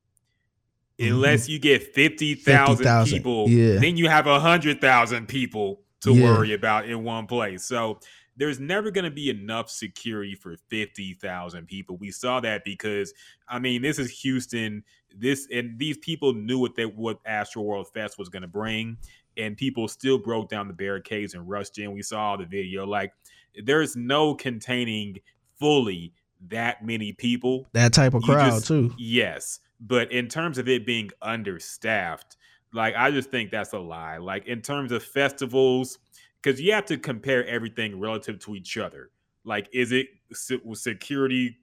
Mm-hmm. 0.99 1.13
Unless 1.13 1.49
you 1.49 1.59
get 1.59 1.93
50,000 1.93 2.77
50,000, 2.77 3.17
people, 3.17 3.49
yeah. 3.49 3.79
then 3.79 3.97
you 3.97 4.07
have 4.09 4.25
100,000 4.25 5.27
people 5.27 5.82
to 6.01 6.13
Yeah. 6.13 6.23
worry 6.23 6.53
about 6.53 6.86
in 6.88 7.03
one 7.03 7.27
place. 7.27 7.63
So 7.65 7.99
there's 8.38 8.59
never 8.59 8.91
going 8.91 9.05
to 9.05 9.11
be 9.11 9.29
enough 9.29 9.69
security 9.69 10.36
for 10.36 10.57
50,000 10.69 11.67
people. 11.67 11.97
We 11.97 12.11
saw 12.11 12.39
that 12.39 12.63
because 12.63 13.13
I 13.47 13.59
mean, 13.59 13.82
this 13.82 13.99
is 13.99 14.09
Houston. 14.21 14.84
This 15.18 15.47
and 15.51 15.78
these 15.78 15.97
people 15.97 16.34
knew 16.34 16.59
what 16.59 16.76
they 16.76 16.86
what 16.86 17.24
Astroworld 17.26 17.88
Fest 17.93 18.18
was 18.18 18.30
going 18.30 18.41
to 18.41 18.47
bring 18.47 18.97
and 19.38 19.55
people 19.55 19.88
still 19.88 20.18
broke 20.18 20.49
down 20.49 20.68
the 20.68 20.74
barricades 20.74 21.34
and 21.34 21.47
rushed 21.47 21.78
in. 21.78 21.91
We 21.93 22.01
saw 22.01 22.36
the 22.38 22.45
video. 22.45 22.86
Like 22.86 23.14
there's 23.64 23.95
no 23.95 24.34
containing 24.36 25.18
fully 25.59 26.14
that 26.47 26.84
many 26.86 27.14
people. 27.14 27.68
That 27.74 27.93
type 27.93 28.14
of 28.14 28.24
You 28.24 28.34
crowd 28.34 28.49
just- 28.51 28.68
too. 28.68 28.93
Yes, 28.97 29.59
but 29.80 30.12
in 30.12 30.28
terms 30.28 30.57
of 30.57 30.68
it 30.68 30.86
being 30.86 31.09
understaffed, 31.22 32.38
like 32.74 32.95
I 32.95 33.12
just 33.12 33.30
think 33.30 33.51
that's 33.51 33.74
a 33.74 33.80
lie. 33.80 34.18
Like 34.18 34.47
in 34.47 34.62
terms 34.62 34.91
of 34.91 35.03
festivals, 35.03 35.99
because 36.41 36.59
you 36.59 36.74
have 36.74 36.86
to 36.86 36.97
compare 36.97 37.45
everything 37.45 37.99
relative 37.99 38.39
to 38.39 38.55
each 38.55 38.78
other. 38.78 39.12
Like, 39.43 39.70
is 39.74 39.91
it 39.91 40.07
security 40.74 41.57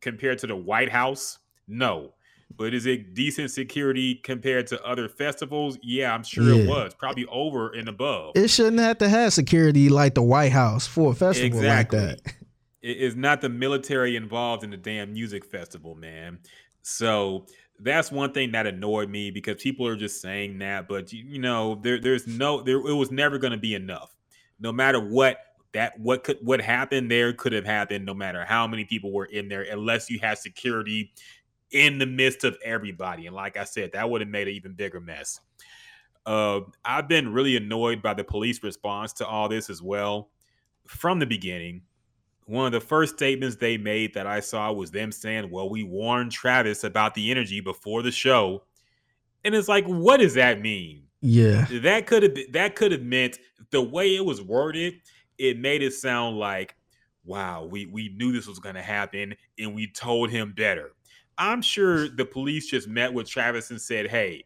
compared 0.00 0.38
to 0.40 0.46
the 0.46 0.56
White 0.56 0.90
House? 0.90 1.38
No. 1.68 2.14
But 2.54 2.72
is 2.74 2.86
it 2.86 3.14
decent 3.14 3.50
security 3.50 4.14
compared 4.14 4.66
to 4.68 4.82
other 4.82 5.08
festivals? 5.08 5.78
Yeah, 5.82 6.14
I'm 6.14 6.22
sure 6.22 6.48
it 6.60 6.68
was. 6.68 6.94
Probably 6.94 7.26
over 7.26 7.70
and 7.70 7.88
above. 7.88 8.32
It 8.36 8.48
shouldn't 8.48 8.78
have 8.78 8.98
to 8.98 9.08
have 9.08 9.32
security 9.32 9.88
like 9.88 10.14
the 10.14 10.22
White 10.22 10.52
House 10.52 10.86
for 10.86 11.12
a 11.12 11.14
festival 11.14 11.58
Exactly. 11.58 11.98
like 11.98 12.22
that. 12.22 12.32
It 12.82 12.98
is 12.98 13.16
not 13.16 13.40
the 13.40 13.48
military 13.48 14.14
involved 14.14 14.62
in 14.62 14.70
the 14.70 14.76
damn 14.76 15.12
music 15.12 15.44
festival, 15.44 15.96
man. 15.96 16.38
So 16.82 17.46
that's 17.80 18.12
one 18.12 18.30
thing 18.30 18.52
that 18.52 18.64
annoyed 18.64 19.10
me 19.10 19.32
because 19.32 19.60
people 19.60 19.88
are 19.88 19.96
just 19.96 20.20
saying 20.22 20.58
that, 20.58 20.86
but 20.86 21.12
you, 21.12 21.24
you 21.26 21.40
know, 21.40 21.80
there 21.82 22.00
there's 22.00 22.28
no 22.28 22.62
there 22.62 22.76
it 22.76 22.94
was 22.94 23.10
never 23.10 23.38
going 23.38 23.54
to 23.54 23.58
be 23.58 23.74
enough. 23.74 24.14
No 24.60 24.70
matter 24.70 25.00
what 25.00 25.38
that 25.72 25.98
what 25.98 26.22
could 26.22 26.38
what 26.42 26.60
happened 26.60 27.10
there 27.10 27.32
could 27.32 27.52
have 27.52 27.66
happened 27.66 28.06
no 28.06 28.14
matter 28.14 28.44
how 28.44 28.66
many 28.66 28.84
people 28.84 29.12
were 29.12 29.26
in 29.26 29.48
there 29.48 29.62
unless 29.62 30.08
you 30.08 30.18
had 30.20 30.38
security 30.38 31.12
in 31.76 31.98
the 31.98 32.06
midst 32.06 32.42
of 32.42 32.56
everybody. 32.64 33.26
And 33.26 33.36
like 33.36 33.58
I 33.58 33.64
said, 33.64 33.92
that 33.92 34.08
would 34.08 34.22
have 34.22 34.30
made 34.30 34.48
an 34.48 34.54
even 34.54 34.72
bigger 34.72 34.98
mess. 34.98 35.40
Uh, 36.24 36.60
I've 36.84 37.06
been 37.06 37.34
really 37.34 37.54
annoyed 37.56 38.00
by 38.00 38.14
the 38.14 38.24
police 38.24 38.62
response 38.62 39.12
to 39.14 39.26
all 39.26 39.48
this 39.48 39.68
as 39.68 39.82
well 39.82 40.30
from 40.88 41.18
the 41.18 41.26
beginning. 41.26 41.82
One 42.46 42.64
of 42.64 42.72
the 42.72 42.80
first 42.80 43.14
statements 43.14 43.56
they 43.56 43.76
made 43.76 44.14
that 44.14 44.26
I 44.26 44.40
saw 44.40 44.72
was 44.72 44.90
them 44.90 45.12
saying, 45.12 45.50
Well, 45.50 45.68
we 45.68 45.82
warned 45.82 46.32
Travis 46.32 46.82
about 46.82 47.14
the 47.14 47.30
energy 47.30 47.60
before 47.60 48.02
the 48.02 48.10
show. 48.10 48.64
And 49.44 49.54
it's 49.54 49.68
like, 49.68 49.84
what 49.84 50.18
does 50.18 50.34
that 50.34 50.60
mean? 50.60 51.02
Yeah. 51.20 51.66
That 51.82 52.06
could 52.06 52.22
have 52.22 52.36
that 52.52 52.74
could 52.74 52.92
have 52.92 53.02
meant 53.02 53.38
the 53.70 53.82
way 53.82 54.16
it 54.16 54.24
was 54.24 54.40
worded, 54.40 54.94
it 55.38 55.58
made 55.58 55.82
it 55.82 55.92
sound 55.92 56.38
like, 56.38 56.74
wow, 57.24 57.64
we, 57.64 57.84
we 57.86 58.08
knew 58.16 58.32
this 58.32 58.46
was 58.46 58.60
gonna 58.60 58.82
happen 58.82 59.34
and 59.58 59.74
we 59.74 59.88
told 59.92 60.30
him 60.30 60.54
better. 60.56 60.92
I'm 61.38 61.62
sure 61.62 62.08
the 62.08 62.24
police 62.24 62.66
just 62.68 62.88
met 62.88 63.12
with 63.12 63.28
Travis 63.28 63.70
and 63.70 63.80
said, 63.80 64.08
Hey, 64.08 64.44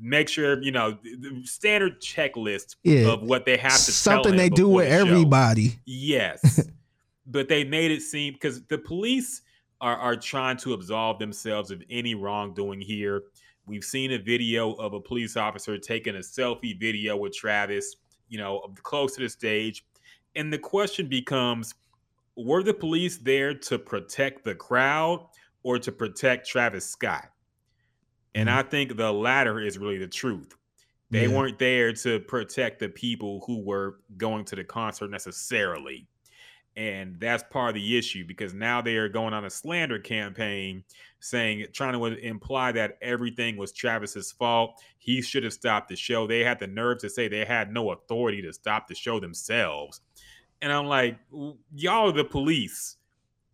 make 0.00 0.28
sure 0.28 0.62
you 0.62 0.72
know 0.72 0.98
the 1.02 1.42
standard 1.44 2.00
checklist 2.00 2.76
Yeah. 2.82 3.12
of 3.12 3.22
what 3.22 3.44
they 3.44 3.56
have 3.56 3.72
to 3.72 3.92
Something 3.92 4.36
they 4.36 4.48
do 4.48 4.68
with 4.68 4.88
the 4.88 4.94
everybody. 4.94 5.78
Yes. 5.86 6.68
but 7.26 7.48
they 7.48 7.64
made 7.64 7.90
it 7.90 8.02
seem 8.02 8.34
because 8.34 8.62
the 8.64 8.78
police 8.78 9.42
are, 9.80 9.96
are 9.96 10.16
trying 10.16 10.56
to 10.58 10.74
absolve 10.74 11.18
themselves 11.18 11.70
of 11.70 11.82
any 11.90 12.14
wrongdoing 12.14 12.80
here. 12.80 13.22
We've 13.66 13.84
seen 13.84 14.12
a 14.12 14.18
video 14.18 14.72
of 14.74 14.94
a 14.94 15.00
police 15.00 15.36
officer 15.36 15.78
taking 15.78 16.16
a 16.16 16.20
selfie 16.20 16.78
video 16.78 17.16
with 17.16 17.34
Travis, 17.34 17.96
you 18.28 18.38
know, 18.38 18.72
close 18.82 19.14
to 19.14 19.22
the 19.22 19.28
stage. 19.28 19.84
And 20.34 20.52
the 20.52 20.58
question 20.58 21.06
becomes 21.06 21.74
were 22.36 22.62
the 22.62 22.74
police 22.74 23.18
there 23.18 23.54
to 23.54 23.78
protect 23.78 24.44
the 24.44 24.54
crowd 24.54 25.26
or 25.62 25.78
to 25.78 25.92
protect 25.92 26.48
Travis 26.48 26.86
Scott? 26.86 27.30
And 28.34 28.48
mm-hmm. 28.48 28.58
I 28.58 28.62
think 28.62 28.96
the 28.96 29.12
latter 29.12 29.60
is 29.60 29.78
really 29.78 29.98
the 29.98 30.08
truth. 30.08 30.54
They 31.10 31.26
Yeah. 31.26 31.36
weren't 31.36 31.58
there 31.58 31.92
to 31.92 32.20
protect 32.20 32.78
the 32.78 32.88
people 32.88 33.42
who 33.46 33.60
were 33.62 34.00
going 34.16 34.44
to 34.46 34.56
the 34.56 34.64
concert 34.64 35.10
necessarily. 35.10 36.06
And 36.76 37.18
that's 37.18 37.42
part 37.50 37.70
of 37.70 37.74
the 37.74 37.98
issue 37.98 38.24
because 38.24 38.54
now 38.54 38.80
they 38.80 38.96
are 38.96 39.08
going 39.08 39.34
on 39.34 39.44
a 39.44 39.50
slander 39.50 39.98
campaign 39.98 40.84
saying, 41.18 41.66
trying 41.72 41.94
to 41.94 42.04
imply 42.24 42.70
that 42.72 42.96
everything 43.02 43.56
was 43.56 43.72
Travis's 43.72 44.30
fault. 44.30 44.80
He 44.98 45.20
should 45.20 45.42
have 45.42 45.52
stopped 45.52 45.88
the 45.88 45.96
show. 45.96 46.28
They 46.28 46.44
had 46.44 46.60
the 46.60 46.68
nerve 46.68 46.98
to 46.98 47.10
say 47.10 47.26
they 47.26 47.44
had 47.44 47.72
no 47.72 47.90
authority 47.90 48.40
to 48.42 48.52
stop 48.52 48.86
the 48.86 48.94
show 48.94 49.18
themselves. 49.18 50.00
And 50.62 50.72
I'm 50.72 50.86
like, 50.86 51.18
y'all 51.74 52.08
are 52.08 52.12
the 52.12 52.24
police. 52.24 52.96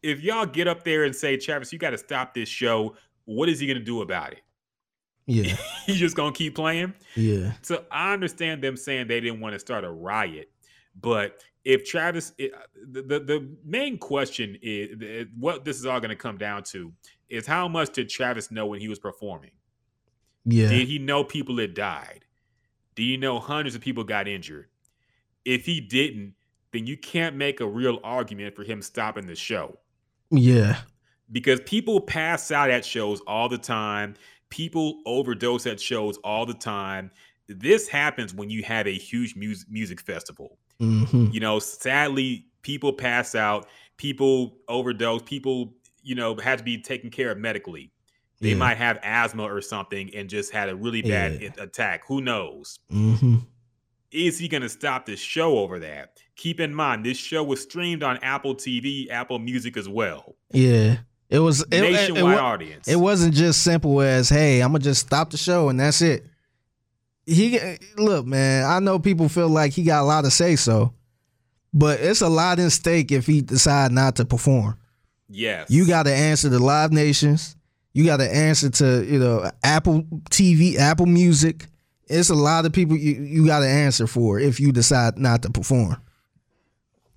If 0.06 0.20
y'all 0.22 0.46
get 0.46 0.68
up 0.68 0.84
there 0.84 1.04
and 1.04 1.14
say, 1.14 1.36
Travis, 1.36 1.72
you 1.72 1.78
got 1.78 1.90
to 1.90 1.98
stop 1.98 2.32
this 2.32 2.48
show, 2.48 2.94
what 3.24 3.48
is 3.48 3.58
he 3.58 3.66
going 3.66 3.78
to 3.78 3.84
do 3.84 4.02
about 4.02 4.32
it? 4.32 4.42
Yeah. 5.26 5.56
He's 5.86 5.96
just 5.96 6.16
going 6.16 6.32
to 6.32 6.38
keep 6.38 6.54
playing? 6.54 6.94
Yeah. 7.16 7.52
So 7.62 7.84
I 7.90 8.12
understand 8.12 8.62
them 8.62 8.76
saying 8.76 9.08
they 9.08 9.20
didn't 9.20 9.40
want 9.40 9.54
to 9.54 9.58
start 9.58 9.84
a 9.84 9.90
riot, 9.90 10.50
but 11.00 11.42
if 11.64 11.84
Travis, 11.84 12.32
it, 12.38 12.54
uh, 12.54 12.58
the, 12.92 13.02
the 13.02 13.18
the 13.18 13.56
main 13.64 13.98
question 13.98 14.56
is 14.62 15.26
what 15.36 15.64
this 15.64 15.76
is 15.76 15.84
all 15.84 15.98
going 15.98 16.10
to 16.10 16.16
come 16.16 16.38
down 16.38 16.62
to 16.62 16.92
is 17.28 17.44
how 17.44 17.66
much 17.66 17.92
did 17.92 18.08
Travis 18.08 18.52
know 18.52 18.66
when 18.66 18.80
he 18.80 18.86
was 18.86 19.00
performing? 19.00 19.50
Yeah. 20.44 20.68
Did 20.68 20.86
he 20.86 21.00
know 21.00 21.24
people 21.24 21.58
had 21.58 21.74
died? 21.74 22.24
Do 22.94 23.02
you 23.02 23.18
know 23.18 23.40
hundreds 23.40 23.74
of 23.74 23.80
people 23.80 24.04
got 24.04 24.28
injured? 24.28 24.68
If 25.44 25.66
he 25.66 25.80
didn't, 25.80 26.34
then 26.72 26.86
you 26.86 26.96
can't 26.96 27.34
make 27.34 27.60
a 27.60 27.66
real 27.66 27.98
argument 28.04 28.54
for 28.54 28.62
him 28.62 28.80
stopping 28.80 29.26
the 29.26 29.34
show 29.34 29.76
Yeah. 30.30 30.78
because 31.32 31.60
people 31.60 32.00
pass 32.00 32.50
out 32.50 32.70
at 32.70 32.84
shows 32.84 33.20
all 33.26 33.48
the 33.48 33.58
time. 33.58 34.14
People 34.50 35.00
overdose 35.06 35.66
at 35.66 35.80
shows 35.80 36.16
all 36.18 36.46
the 36.46 36.54
time. 36.54 37.10
This 37.48 37.88
happens 37.88 38.32
when 38.34 38.48
you 38.50 38.62
have 38.64 38.86
a 38.86 38.94
huge 38.96 39.34
music 39.36 39.68
music 39.70 40.00
festival. 40.00 40.58
hmm 40.78 41.28
You 41.32 41.40
know, 41.40 41.58
sadly, 41.58 42.46
people 42.62 42.92
pass 42.92 43.34
out, 43.34 43.66
people 43.96 44.58
overdose, 44.68 45.22
people, 45.22 45.74
you 46.02 46.14
know, 46.14 46.36
have 46.36 46.58
to 46.58 46.64
be 46.64 46.80
taken 46.80 47.10
care 47.10 47.30
of 47.32 47.38
medically. 47.38 47.92
They 48.40 48.50
Yeah. 48.50 48.56
might 48.56 48.76
have 48.76 48.98
asthma 49.02 49.44
or 49.44 49.60
something 49.60 50.14
and 50.14 50.28
just 50.28 50.52
had 50.52 50.68
a 50.68 50.76
really 50.76 51.02
bad 51.02 51.40
Yeah. 51.40 51.50
attack. 51.58 52.02
Who 52.06 52.20
knows? 52.20 52.78
hmm 52.90 53.36
Is 54.12 54.38
he 54.38 54.48
going 54.48 54.62
to 54.62 54.68
stop 54.68 55.06
this 55.06 55.20
show 55.20 55.58
over 55.58 55.78
that? 55.80 56.18
Keep 56.36 56.60
in 56.60 56.74
mind, 56.74 57.04
this 57.04 57.16
show 57.18 57.42
was 57.42 57.62
streamed 57.62 58.02
on 58.02 58.18
Apple 58.18 58.54
TV, 58.54 59.10
Apple 59.10 59.38
Music 59.38 59.76
as 59.76 59.88
well. 59.88 60.36
Yeah. 60.52 60.98
It 61.28 61.40
was 61.40 61.62
it, 61.62 61.68
it- 61.72 61.84
it, 61.84 61.92
Nationwide 61.92 62.38
audience. 62.38 62.86
It 62.88 62.96
wasn't 62.96 63.34
just 63.34 63.64
simple 63.64 64.00
as, 64.00 64.28
"Hey, 64.28 64.60
I'm 64.60 64.70
gonna 64.70 64.84
just 64.84 65.04
stop 65.06 65.30
the 65.30 65.36
show 65.36 65.68
and 65.68 65.80
that's 65.80 66.00
it." 66.00 66.24
He 67.26 67.58
look, 67.96 68.24
man. 68.26 68.64
I 68.64 68.78
know 68.78 69.00
people 69.00 69.28
feel 69.28 69.48
like 69.48 69.72
he 69.72 69.82
got 69.82 70.02
a 70.02 70.06
lot 70.06 70.22
to 70.22 70.30
say 70.30 70.54
so, 70.54 70.94
but 71.74 71.98
it's 72.00 72.20
a 72.20 72.28
lot 72.28 72.60
in 72.60 72.70
stake 72.70 73.10
if 73.10 73.26
he 73.26 73.40
decide 73.42 73.90
not 73.90 74.14
to 74.16 74.24
perform. 74.24 74.78
Yes. 75.28 75.68
You 75.68 75.86
got 75.88 76.04
to 76.04 76.14
answer 76.14 76.48
to 76.48 76.58
Live 76.60 76.92
Nations. 76.92 77.56
You 77.92 78.04
got 78.04 78.18
to 78.18 78.32
answer 78.32 78.70
to 78.70 79.04
you 79.04 79.18
know 79.18 79.50
Apple 79.64 80.02
TV, 80.30 80.76
Apple 80.76 81.06
Music. 81.06 81.66
It's 82.06 82.30
a 82.30 82.34
lot 82.34 82.66
of 82.66 82.72
people 82.72 82.96
you, 82.96 83.22
you 83.22 83.46
got 83.46 83.60
to 83.60 83.68
answer 83.68 84.06
for 84.06 84.38
if 84.38 84.60
you 84.60 84.72
decide 84.72 85.18
not 85.18 85.42
to 85.42 85.50
perform. 85.50 85.96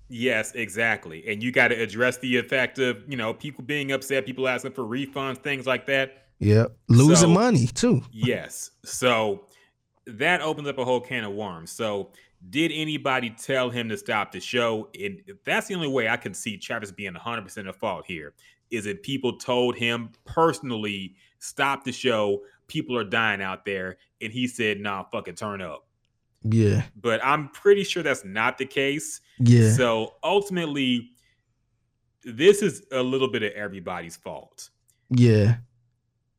Yes, 0.08 0.52
exactly. 0.54 1.24
And 1.28 1.42
you 1.42 1.52
got 1.52 1.68
to 1.68 1.76
address 1.80 2.18
the 2.18 2.36
effect 2.36 2.80
of, 2.80 3.04
you 3.08 3.16
know, 3.16 3.32
people 3.32 3.62
being 3.62 3.92
upset, 3.92 4.26
people 4.26 4.48
asking 4.48 4.72
for 4.72 4.82
refunds, 4.82 5.38
things 5.38 5.66
like 5.66 5.86
that. 5.86 6.26
Yep, 6.40 6.76
losing 6.88 7.16
So- 7.16 7.28
money 7.28 7.66
too. 7.68 8.02
Yes. 8.10 8.72
So 8.84 9.44
that 10.06 10.40
opens 10.40 10.66
up 10.66 10.78
a 10.78 10.84
whole 10.84 11.00
can 11.00 11.22
of 11.24 11.32
worms. 11.32 11.70
So 11.70 12.10
did 12.48 12.72
anybody 12.74 13.30
tell 13.30 13.70
him 13.70 13.88
to 13.90 13.96
stop 13.96 14.32
the 14.32 14.40
show? 14.40 14.88
And 15.00 15.20
that's 15.44 15.68
the 15.68 15.74
only 15.74 15.88
way 15.88 16.08
I 16.08 16.16
can 16.16 16.34
see 16.34 16.56
Travis 16.56 16.90
being 16.90 17.14
100% 17.14 17.68
at 17.68 17.76
fault 17.76 18.06
here. 18.06 18.32
Is 18.70 18.86
it 18.86 19.02
people 19.02 19.36
told 19.36 19.76
him 19.76 20.10
personally, 20.24 21.14
stop 21.38 21.84
the 21.84 21.92
show, 21.92 22.40
people 22.70 22.96
are 22.96 23.04
dying 23.04 23.42
out 23.42 23.66
there, 23.66 23.98
and 24.22 24.32
he 24.32 24.46
said, 24.46 24.80
nah, 24.80 25.04
fucking 25.12 25.34
turn 25.34 25.60
up. 25.60 25.86
Yeah, 26.42 26.84
But 26.98 27.22
I'm 27.22 27.48
pretty 27.50 27.84
sure 27.84 28.02
that's 28.02 28.24
not 28.24 28.56
the 28.56 28.64
case. 28.64 29.20
yeah, 29.40 29.72
So 29.72 30.14
ultimately, 30.24 31.10
this 32.24 32.62
is 32.62 32.82
a 32.92 33.02
little 33.02 33.28
bit 33.28 33.42
of 33.42 33.52
everybody's 33.52 34.16
fault. 34.16 34.70
yeah, 35.10 35.56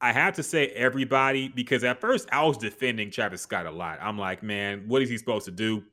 I 0.03 0.11
have 0.11 0.33
to 0.37 0.43
say 0.43 0.69
everybody 0.69 1.49
because 1.49 1.83
at 1.83 2.01
first 2.01 2.27
I 2.31 2.43
was 2.43 2.57
defending 2.57 3.11
Travis 3.11 3.43
Scott 3.43 3.67
a 3.67 3.71
lot. 3.71 3.99
I'm 4.01 4.17
like, 4.17 4.41
man, 4.41 4.85
what 4.87 5.03
is 5.03 5.09
he 5.09 5.17
supposed 5.19 5.45
to 5.45 5.51
do? 5.51 5.83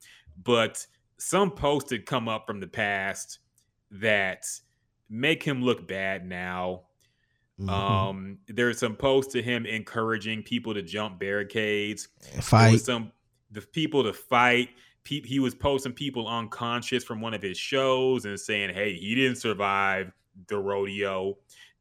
But 0.43 0.87
some 1.19 1.51
post 1.51 1.91
had 1.91 2.07
come 2.07 2.27
up 2.29 2.47
from 2.47 2.61
the 2.61 2.67
past 2.67 3.41
that 3.91 4.47
make 5.11 5.43
him 5.43 5.63
look 5.63 5.87
bad 5.87 6.27
now. 6.27 6.85
Mhm. 7.61 7.69
Um, 7.69 8.39
there's 8.47 8.79
some 8.79 8.95
posts 8.95 9.33
to 9.33 9.43
him 9.43 9.67
encouraging 9.67 10.43
people 10.43 10.75
to 10.75 10.83
jump 10.83 11.19
barricades. 11.19 12.09
Fight. 12.41 12.81
some 12.81 13.13
the 13.51 13.63
people 13.63 14.05
to 14.05 14.13
fight. 14.13 14.71
Pe- 15.05 15.23
he 15.23 15.41
was 15.41 15.55
posting 15.55 15.93
people 15.93 16.29
unconscious 16.29 17.03
from 17.03 17.21
one 17.21 17.35
of 17.35 17.43
his 17.43 17.59
shows 17.59 18.27
and 18.27 18.39
saying, 18.39 18.75
"Hey, 18.75 18.95
he 18.95 19.15
didn't 19.15 19.37
survive 19.39 20.13
the 20.47 20.59
rodeo." 20.59 21.39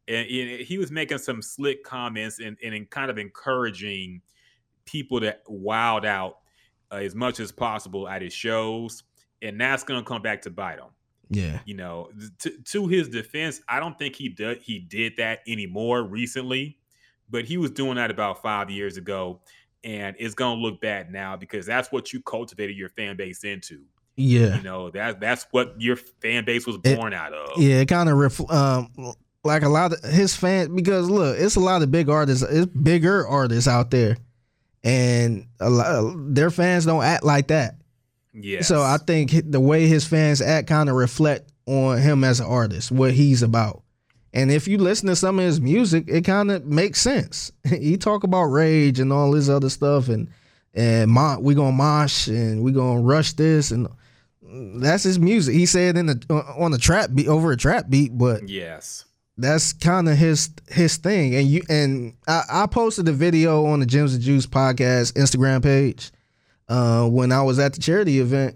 And, 0.08 0.28
and 0.28 0.62
he 0.62 0.78
was 0.78 0.90
making 0.90 1.18
some 1.18 1.42
slick 1.42 1.84
comments 1.84 2.40
and, 2.40 2.58
and 2.64 2.90
kind 2.90 3.12
of 3.12 3.18
encouraging 3.18 4.22
people 4.86 5.20
to 5.20 5.38
wild 5.48 6.06
out 6.06 6.38
uh, 6.92 6.96
as 6.96 7.14
much 7.14 7.40
as 7.42 7.52
possible 7.52 8.08
at 8.08 8.22
his 8.22 8.34
shows, 8.34 9.04
and 9.42 9.60
that's 9.60 9.84
going 9.84 10.02
to 10.02 10.08
come 10.08 10.22
back 10.22 10.42
to 10.44 10.50
bite 10.50 10.80
him 10.80 10.88
Yeah. 11.30 11.60
you 11.66 11.74
know 11.76 12.10
to, 12.40 12.50
to 12.66 12.88
his 12.88 13.10
defense 13.10 13.62
i 13.68 13.80
don't 13.80 13.98
think 14.00 14.16
he 14.16 14.30
did 14.30 14.62
he 14.62 14.80
did 14.80 15.18
that 15.18 15.40
anymore 15.48 16.04
recently 16.04 16.78
but 17.30 17.46
he 17.46 17.58
was 17.58 17.72
doing 17.72 17.96
that 17.96 18.10
about 18.12 18.42
five 18.42 18.70
years 18.70 18.98
ago 18.98 19.42
and 19.84 20.16
it's 20.20 20.34
gonna 20.36 20.60
look 20.60 20.80
bad 20.82 21.12
now 21.12 21.36
because 21.36 21.66
that's 21.66 21.92
what 21.92 22.14
you 22.14 22.22
cultivated 22.22 22.76
your 22.78 22.90
fan 22.90 23.16
base 23.18 23.44
into 23.44 23.82
Yeah. 24.16 24.56
you 24.58 24.64
know 24.64 24.90
that 24.92 25.20
that's 25.20 25.46
what 25.52 25.76
your 25.80 25.96
fan 25.98 26.46
base 26.46 26.66
was 26.66 26.78
It- 26.84 26.96
born 26.98 27.14
out 27.14 27.34
of 27.34 27.62
Yeah, 27.62 27.82
it 27.82 27.88
kind 27.88 28.10
of 28.10 28.18
ref- 28.18 28.50
um 28.52 28.90
like 29.44 29.64
a 29.64 29.70
lot 29.70 29.94
of 29.94 30.04
his 30.12 30.36
fans 30.36 30.70
because 30.70 31.10
look, 31.10 31.38
it's 31.40 31.56
a 31.56 31.60
lot 31.62 31.82
of 31.82 31.90
big 31.92 32.10
artists, 32.10 32.44
it's 32.50 32.66
bigger 32.66 33.26
artists 33.26 33.68
out 33.68 33.92
there, 33.92 34.18
and 34.84 35.46
a 35.62 35.70
lot 35.70 36.14
their 36.34 36.50
fans 36.50 36.86
don't 36.86 37.04
act 37.04 37.24
like 37.24 37.48
that. 37.48 37.76
Yeah 38.40 38.62
So 38.62 38.82
I 38.82 38.98
think 38.98 39.32
the 39.52 39.60
way 39.60 39.88
his 39.88 40.06
fans 40.06 40.42
act 40.42 40.68
kind 40.68 40.90
of 40.90 40.96
reflect 40.96 41.52
on 41.66 41.98
him 42.00 42.24
as 42.24 42.40
an 42.40 42.46
artist, 42.46 42.92
what 42.92 43.14
he's 43.14 43.44
about. 43.44 43.84
And 44.34 44.52
if 44.52 44.68
you 44.68 44.78
listen 44.78 45.08
to 45.08 45.16
some 45.16 45.40
of 45.40 45.46
his 45.46 45.60
music, 45.60 46.06
it 46.08 46.24
kind 46.24 46.52
of 46.52 46.66
makes 46.66 47.02
sense. 47.02 47.52
he 47.68 47.98
talk 47.98 48.24
about 48.24 48.44
rage 48.44 49.00
and 49.00 49.12
all 49.12 49.32
this 49.32 49.50
other 49.50 49.70
stuff, 49.70 50.10
and 50.10 50.30
and 50.74 51.10
mo- 51.10 51.40
we 51.40 51.56
gonna 51.56 51.72
mosh 51.72 52.28
and 52.28 52.62
we 52.62 52.72
gonna 52.72 53.02
rush 53.02 53.34
this, 53.34 53.72
and 53.72 53.88
mm, 54.46 54.80
that's 54.80 55.04
his 55.04 55.18
music. 55.18 55.56
He 55.56 55.66
said 55.66 55.98
in 55.98 56.06
the 56.06 56.24
uh, 56.30 56.62
on 56.62 56.72
the 56.72 56.78
trap 56.78 57.10
beat 57.16 57.28
over 57.28 57.52
a 57.52 57.58
trap 57.58 57.90
beat, 57.90 58.18
but 58.18 58.48
yes 58.48 59.06
that's 59.38 59.74
kind 59.74 60.10
of 60.10 60.18
his 60.18 60.50
his 60.68 60.98
thing. 60.98 61.36
And 61.36 61.48
you 61.48 61.62
and 61.70 62.16
I, 62.28 62.44
I 62.50 62.68
posted 62.68 63.08
a 63.08 63.14
video 63.14 63.66
on 63.66 63.80
the 63.80 63.86
Gems 63.86 64.14
and 64.14 64.24
Juice 64.24 64.48
podcast 64.48 65.14
Instagram 65.14 65.62
page 65.64 66.12
uh, 66.70 67.08
when 67.08 67.32
I 67.32 67.42
was 67.42 67.60
at 67.60 67.74
the 67.74 67.80
charity 67.80 68.20
event, 68.20 68.56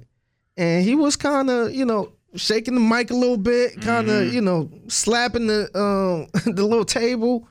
and 0.57 0.83
he 0.83 0.95
was 0.95 1.15
kind 1.15 1.49
of 1.49 1.73
you 1.73 1.85
know 1.85 2.11
shaking 2.35 2.75
the 2.75 2.79
mic 2.79 3.11
a 3.11 3.15
little 3.15 3.37
bit, 3.37 3.81
kind 3.81 4.09
of 4.09 4.33
you 4.33 4.41
know 4.41 4.69
slapping 4.87 5.47
the 5.47 5.63
um, 5.77 6.27
the 6.55 6.65
little 6.65 6.85
table. 6.85 7.47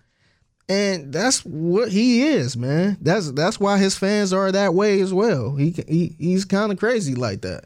And 0.68 1.12
that's 1.12 1.44
what 1.44 1.90
he 1.90 2.22
is, 2.22 2.56
man. 2.56 2.96
That's 3.00 3.32
that's 3.32 3.58
why 3.58 3.78
his 3.78 3.98
fans 3.98 4.32
are 4.32 4.52
that 4.52 4.72
way 4.72 5.00
as 5.00 5.12
well. 5.12 5.56
He 5.56 5.74
he 5.88 6.14
he's 6.16 6.44
kind 6.44 6.70
of 6.70 6.78
crazy 6.78 7.16
like 7.16 7.40
that. 7.42 7.64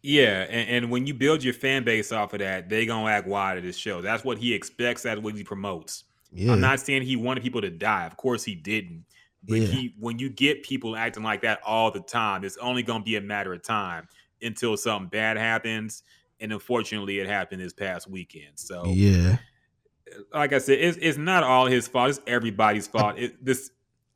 Yeah, 0.00 0.46
and, 0.48 0.68
and 0.68 0.90
when 0.90 1.06
you 1.06 1.14
build 1.14 1.42
your 1.42 1.54
fan 1.54 1.84
base 1.84 2.12
off 2.12 2.32
of 2.32 2.38
that, 2.38 2.70
they 2.70 2.86
gonna 2.86 3.10
act 3.10 3.26
wild 3.26 3.58
at 3.58 3.64
his 3.64 3.76
show. 3.76 4.00
That's 4.00 4.24
what 4.24 4.38
he 4.38 4.54
expects. 4.54 5.02
That's 5.02 5.20
what 5.20 5.34
he 5.34 5.44
promotes. 5.44 6.04
Yeah, 6.32 6.52
I'm 6.52 6.60
not 6.60 6.80
saying 6.80 7.02
he 7.02 7.16
wanted 7.16 7.42
people 7.42 7.60
to 7.60 7.70
die. 7.70 8.06
Of 8.06 8.16
course 8.16 8.42
he 8.44 8.54
didn't. 8.54 9.04
But 9.46 9.58
Yeah. 9.60 9.66
he 9.68 9.94
when 9.98 10.18
you 10.18 10.28
get 10.30 10.62
people 10.62 10.96
acting 10.96 11.22
like 11.22 11.42
that 11.42 11.60
all 11.64 11.90
the 11.90 12.00
time, 12.00 12.44
it's 12.44 12.56
only 12.58 12.82
gonna 12.82 13.04
be 13.04 13.16
a 13.16 13.20
matter 13.20 13.52
of 13.52 13.62
time 13.62 14.08
until 14.42 14.76
something 14.76 15.08
bad 15.08 15.36
happens. 15.36 16.02
And 16.40 16.52
unfortunately, 16.52 17.18
it 17.20 17.26
happened 17.26 17.60
this 17.62 17.72
past 17.72 18.08
weekend. 18.10 18.52
So, 18.56 18.84
yeah. 18.86 19.38
like 20.32 20.52
I 20.52 20.58
said, 20.58 20.78
it's, 20.78 20.98
it's 21.00 21.16
not 21.18 21.42
all 21.44 21.66
his 21.66 21.86
fault. 21.88 22.10
It's 22.10 22.20
everybody's 22.26 22.86
fault. 22.86 23.18
It, 23.18 23.42
this, 23.44 23.70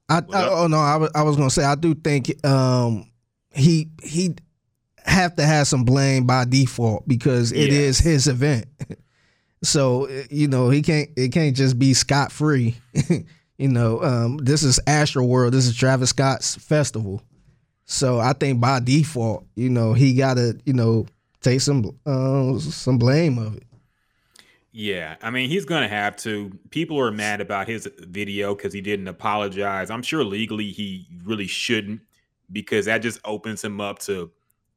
I, 0.08 0.18
I 0.32 0.48
oh 0.50 0.66
no, 0.66 0.78
I 0.78 0.96
was 0.96 1.10
I 1.14 1.22
was 1.22 1.36
gonna 1.36 1.50
say 1.50 1.64
I 1.64 1.74
do 1.74 1.94
think 1.94 2.44
um 2.44 3.10
he 3.52 3.90
he 4.02 4.34
have 5.04 5.36
to 5.36 5.44
have 5.44 5.66
some 5.66 5.84
blame 5.84 6.26
by 6.26 6.44
default 6.44 7.06
because 7.08 7.52
it 7.52 7.72
is 7.72 7.98
Yes. 7.98 8.04
his 8.04 8.28
event. 8.28 8.66
so 9.62 10.06
uh, 10.08 10.22
you 10.30 10.48
know 10.48 10.70
he 10.70 10.82
can't 10.82 11.10
it 11.16 11.32
can't 11.32 11.56
just 11.56 11.78
be 11.78 11.94
scot 11.94 12.32
free. 12.32 12.76
you 13.58 13.68
know, 13.68 14.02
um, 14.02 14.38
this 14.38 14.62
is 14.62 14.80
Astroworld. 14.86 15.52
This 15.52 15.66
is 15.66 15.76
Travis 15.76 16.10
Scott's 16.10 16.56
festival. 16.56 17.22
So 17.84 18.18
I 18.20 18.32
think 18.34 18.60
by 18.60 18.80
default, 18.80 19.46
you 19.56 19.68
know, 19.70 19.94
he 19.94 20.14
gotta 20.14 20.58
you 20.64 20.72
know 20.74 21.06
take 21.40 21.60
some 21.60 21.98
uh, 22.06 22.58
some 22.58 22.98
blame 22.98 23.38
of 23.38 23.56
it. 23.56 23.64
yeah, 24.72 25.16
I 25.22 25.30
mean, 25.30 25.48
he's 25.48 25.64
gonna 25.64 25.88
have 25.88 26.16
to. 26.18 26.52
People 26.70 27.00
are 27.00 27.10
mad 27.10 27.40
about 27.40 27.68
his 27.68 27.88
video 28.00 28.54
because 28.54 28.72
he 28.72 28.80
didn't 28.80 29.08
apologize. 29.08 29.90
I'm 29.90 30.02
sure 30.02 30.22
legally 30.24 30.70
he 30.70 31.06
really 31.24 31.46
shouldn't 31.46 32.02
because 32.52 32.86
that 32.86 32.98
just 32.98 33.20
opens 33.24 33.64
him 33.64 33.80
up 33.80 33.98
to 34.00 34.30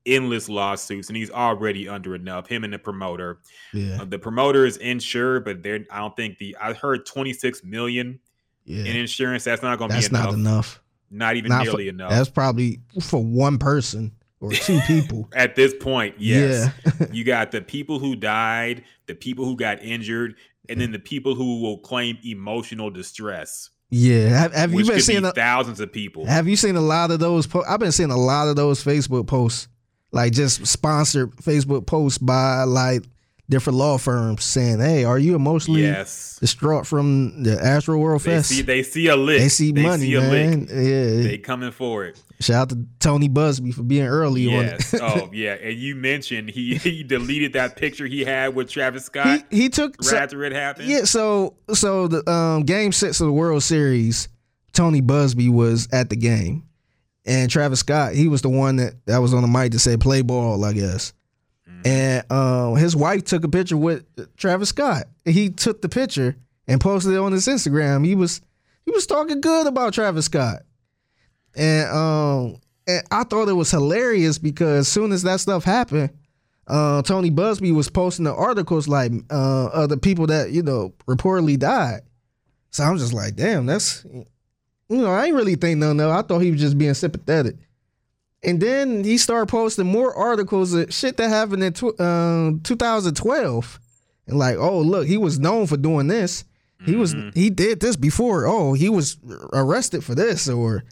endless 0.06 0.50
lawsuits, 0.50 1.10
and 1.10 1.18
he's 1.18 1.30
already 1.30 1.88
under 1.90 2.16
enough. 2.16 2.48
Him 2.48 2.64
and 2.64 2.74
the 2.74 2.80
promoter. 2.80 3.40
Yeah, 3.74 4.02
Uh, 4.02 4.06
the 4.06 4.20
promoter 4.20 4.66
is 4.66 4.78
insured, 4.78 5.44
but 5.46 5.62
they're 5.62 5.86
I 5.92 6.00
don't 6.00 6.16
think 6.16 6.38
the 6.38 6.56
I 6.60 6.74
heard 6.74 7.06
26 7.06 7.64
million 7.64 8.20
in 8.80 8.95
insurance. 8.95 9.43
That's 9.43 9.61
not 9.61 9.78
going 9.78 9.91
to 9.91 9.97
be 9.97 10.05
enough. 10.05 10.11
That's 10.11 10.26
not 10.26 10.34
enough. 10.34 10.82
Not 11.09 11.36
even 11.36 11.49
Not 11.49 11.63
nearly 11.63 11.86
for- 11.86 11.89
enough. 11.89 12.09
That's 12.11 12.30
probably 12.30 12.80
for 13.01 13.22
one 13.24 13.57
person 13.57 14.13
or 14.39 14.51
two 14.51 14.80
people. 14.88 15.30
At 15.36 15.55
this 15.55 15.74
point, 15.80 16.15
yes. 16.17 16.72
Yeah. 16.99 17.07
you 17.11 17.24
got 17.24 17.51
the 17.51 17.61
people 17.61 17.99
who 17.99 18.15
died, 18.15 18.84
the 19.07 19.15
people 19.15 19.45
who 19.45 19.55
got 19.57 19.84
injured, 19.84 20.36
and 20.69 20.80
then 20.80 20.91
the 20.91 20.99
people 20.99 21.36
who 21.36 21.61
will 21.61 21.80
claim 21.80 22.17
emotional 22.24 22.89
distress, 22.89 23.69
Yeah, 23.89 24.30
have, 24.30 24.53
have 24.53 24.74
you 24.74 24.86
been 24.86 25.01
seeing? 25.01 25.24
be 25.24 25.28
A, 25.28 25.32
thousands 25.34 25.82
of 25.82 25.91
people. 25.91 26.26
have 26.26 26.47
you 26.47 26.55
seen 26.55 26.78
a 26.78 26.82
lot 26.82 27.11
of 27.11 27.19
those? 27.19 27.45
Po- 27.45 27.65
I've 27.67 27.80
been 27.82 27.91
seeing 27.91 28.11
a 28.11 28.17
lot 28.17 28.47
of 28.47 28.55
those 28.55 28.82
Facebook 28.82 29.28
posts, 29.28 29.67
like 30.13 30.32
just 30.32 30.65
sponsored 30.65 31.32
Facebook 31.38 31.86
posts 31.86 32.19
by 32.19 32.63
like 32.63 33.03
different 33.52 33.78
law 33.78 33.99
firms 33.99 34.43
saying, 34.43 34.80
"Hey, 34.80 35.04
are 35.04 35.20
you 35.20 35.36
emotionally 35.36 35.82
yes. 35.84 36.38
distraught 36.39 36.88
from 36.88 37.43
the 37.43 37.58
Astroworld 37.58 38.24
They 38.24 38.32
Fest?" 38.38 38.49
see 38.49 38.62
they 38.64 38.82
see 38.82 39.08
a 39.08 39.16
lick. 39.16 39.39
They 39.39 39.49
see 39.49 39.74
money, 39.74 40.06
see 40.06 40.16
a 40.16 40.22
man. 40.22 40.62
Yeah. 40.70 41.22
They 41.22 41.38
coming 41.38 41.72
for 41.72 42.06
it. 42.06 42.20
Shout 42.39 42.56
out 42.64 42.70
to 42.70 42.86
Tony 42.99 43.30
Buzbee 43.30 43.72
for 43.72 43.84
being 43.84 44.08
early 44.08 44.49
Yes. 44.49 44.95
on 44.95 44.99
it. 44.99 45.04
oh, 45.24 45.30
yeah. 45.32 45.54
And 45.54 45.78
you 45.78 45.95
mentioned 45.95 46.49
he 46.49 46.76
he 46.78 47.04
deleted 47.04 47.54
that 47.54 47.76
picture 47.76 48.08
he 48.08 48.24
had 48.24 48.56
with 48.56 48.70
Travis 48.70 49.06
Scott 49.06 49.43
he, 49.52 49.64
he 49.64 49.70
took 49.70 49.91
right 49.97 50.06
so- 50.06 50.18
after 50.18 50.43
it 50.43 50.54
happened. 50.54 50.88
Yeah, 50.89 51.04
so 51.04 51.58
so 51.74 52.08
the 52.08 52.28
um 52.32 52.64
game 52.64 52.91
six 52.91 53.20
of 53.22 53.28
the 53.28 53.34
World 53.34 53.62
Series, 53.62 54.30
Tony 54.74 55.02
Buzbee 55.04 55.52
was 55.52 55.88
at 55.91 56.10
the 56.10 56.16
game. 56.16 56.64
And 57.24 57.52
Travis 57.52 57.82
Scott, 57.82 58.16
he 58.16 58.28
was 58.28 58.41
the 58.41 58.49
one 58.49 58.78
that, 58.78 58.95
that 59.06 59.20
was 59.20 59.32
on 59.32 59.43
the 59.43 59.47
mic 59.47 59.74
to 59.74 59.80
say 59.80 59.95
play 59.95 60.24
ball, 60.24 60.66
I 60.66 60.74
guess. 60.74 61.14
And 61.86 62.32
um 62.32 62.76
his 62.76 62.96
wife 62.96 63.24
took 63.24 63.44
a 63.44 63.50
picture 63.50 63.78
with 63.78 64.06
Travis 64.38 64.70
Scott. 64.70 65.06
He 65.26 65.50
took 65.50 65.82
the 65.82 65.90
picture 65.90 66.36
and 66.68 66.80
posted 66.80 67.14
it 67.14 67.18
on 67.18 67.32
his 67.32 67.48
Instagram. 67.48 68.06
He 68.06 68.16
was 68.16 68.42
he 68.86 68.92
was 68.92 69.08
talking 69.08 69.42
good 69.42 69.68
about 69.68 69.94
Travis 69.94 70.26
Scott. 70.26 70.62
And 71.56 71.90
um 71.90 72.62
and 72.88 73.04
I 73.12 73.24
thought 73.24 73.50
it 73.50 73.54
was 73.54 73.72
hilarious 73.72 74.38
because 74.38 74.80
as 74.80 74.88
soon 74.88 75.12
as 75.12 75.24
that 75.24 75.40
stuff 75.40 75.64
happened, 75.64 76.12
uh, 76.68 77.02
Tony 77.02 77.30
Buzbee 77.30 77.74
was 77.74 77.90
posting 77.90 78.26
the 78.26 78.34
articles 78.34 78.88
like 78.88 79.12
uh, 79.30 79.68
of 79.68 79.90
the 79.90 79.98
people 79.98 80.28
that 80.28 80.52
you 80.52 80.64
know 80.64 80.94
reportedly 81.08 81.58
died. 81.60 82.02
So 82.70 82.84
I'm 82.84 82.98
just 82.98 83.14
like, 83.14 83.36
damn, 83.36 83.66
that's 83.66 84.06
you 84.06 84.98
know, 84.98 85.12
I 85.12 85.26
ain't 85.26 85.36
really 85.36 85.56
think 85.56 85.80
no 85.80 85.92
it. 85.92 86.14
I 86.14 86.22
thought 86.22 86.40
he 86.40 86.52
was 86.52 86.62
just 86.62 86.78
being 86.78 86.94
sympathetic. 86.94 87.56
And 88.44 88.60
then 88.60 89.04
he 89.04 89.18
started 89.18 89.48
posting 89.48 89.86
more 89.86 90.16
articles 90.16 90.74
of 90.74 90.94
shit 90.94 91.18
that 91.18 91.30
happened 91.30 91.64
in 91.64 91.74
tw- 91.74 92.00
um, 92.00 92.60
2012, 92.64 93.80
and 94.28 94.39
like, 94.39 94.58
oh 94.58 94.80
look, 94.80 95.08
he 95.08 95.18
was 95.18 95.39
known 95.39 95.68
for 95.68 95.78
doing 95.78 96.08
this. 96.08 96.44
He 96.84 96.96
was 96.96 97.16
he 97.36 97.52
did 97.52 97.80
this 97.80 97.96
before. 97.96 98.48
Oh, 98.48 98.74
he 98.74 98.89
was 98.89 99.18
arrested 99.54 100.04
for 100.04 100.16
this, 100.16 100.50
or 100.50 100.84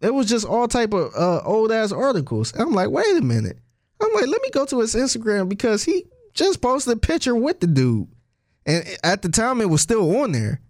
it 0.00 0.12
was 0.12 0.28
just 0.28 0.44
all 0.44 0.66
type 0.66 0.92
of 0.92 1.14
uh, 1.14 1.40
old 1.44 1.70
ass 1.70 1.92
articles. 1.92 2.52
I'm 2.58 2.72
like, 2.72 2.90
wait 2.90 3.16
a 3.16 3.20
minute. 3.22 3.58
I'm 4.02 4.12
like, 4.12 4.26
let 4.26 4.42
me 4.42 4.50
go 4.50 4.66
to 4.66 4.80
his 4.80 4.94
Instagram 4.96 5.48
because 5.48 5.84
he 5.84 6.06
just 6.34 6.60
posted 6.60 6.96
a 6.96 7.00
picture 7.00 7.34
with 7.34 7.60
the 7.60 7.68
dude. 7.68 8.08
And 8.66 8.84
at 9.04 9.22
the 9.22 9.28
time 9.28 9.60
it 9.60 9.70
was 9.70 9.80
still 9.80 10.16
on 10.18 10.32
there. 10.32 10.60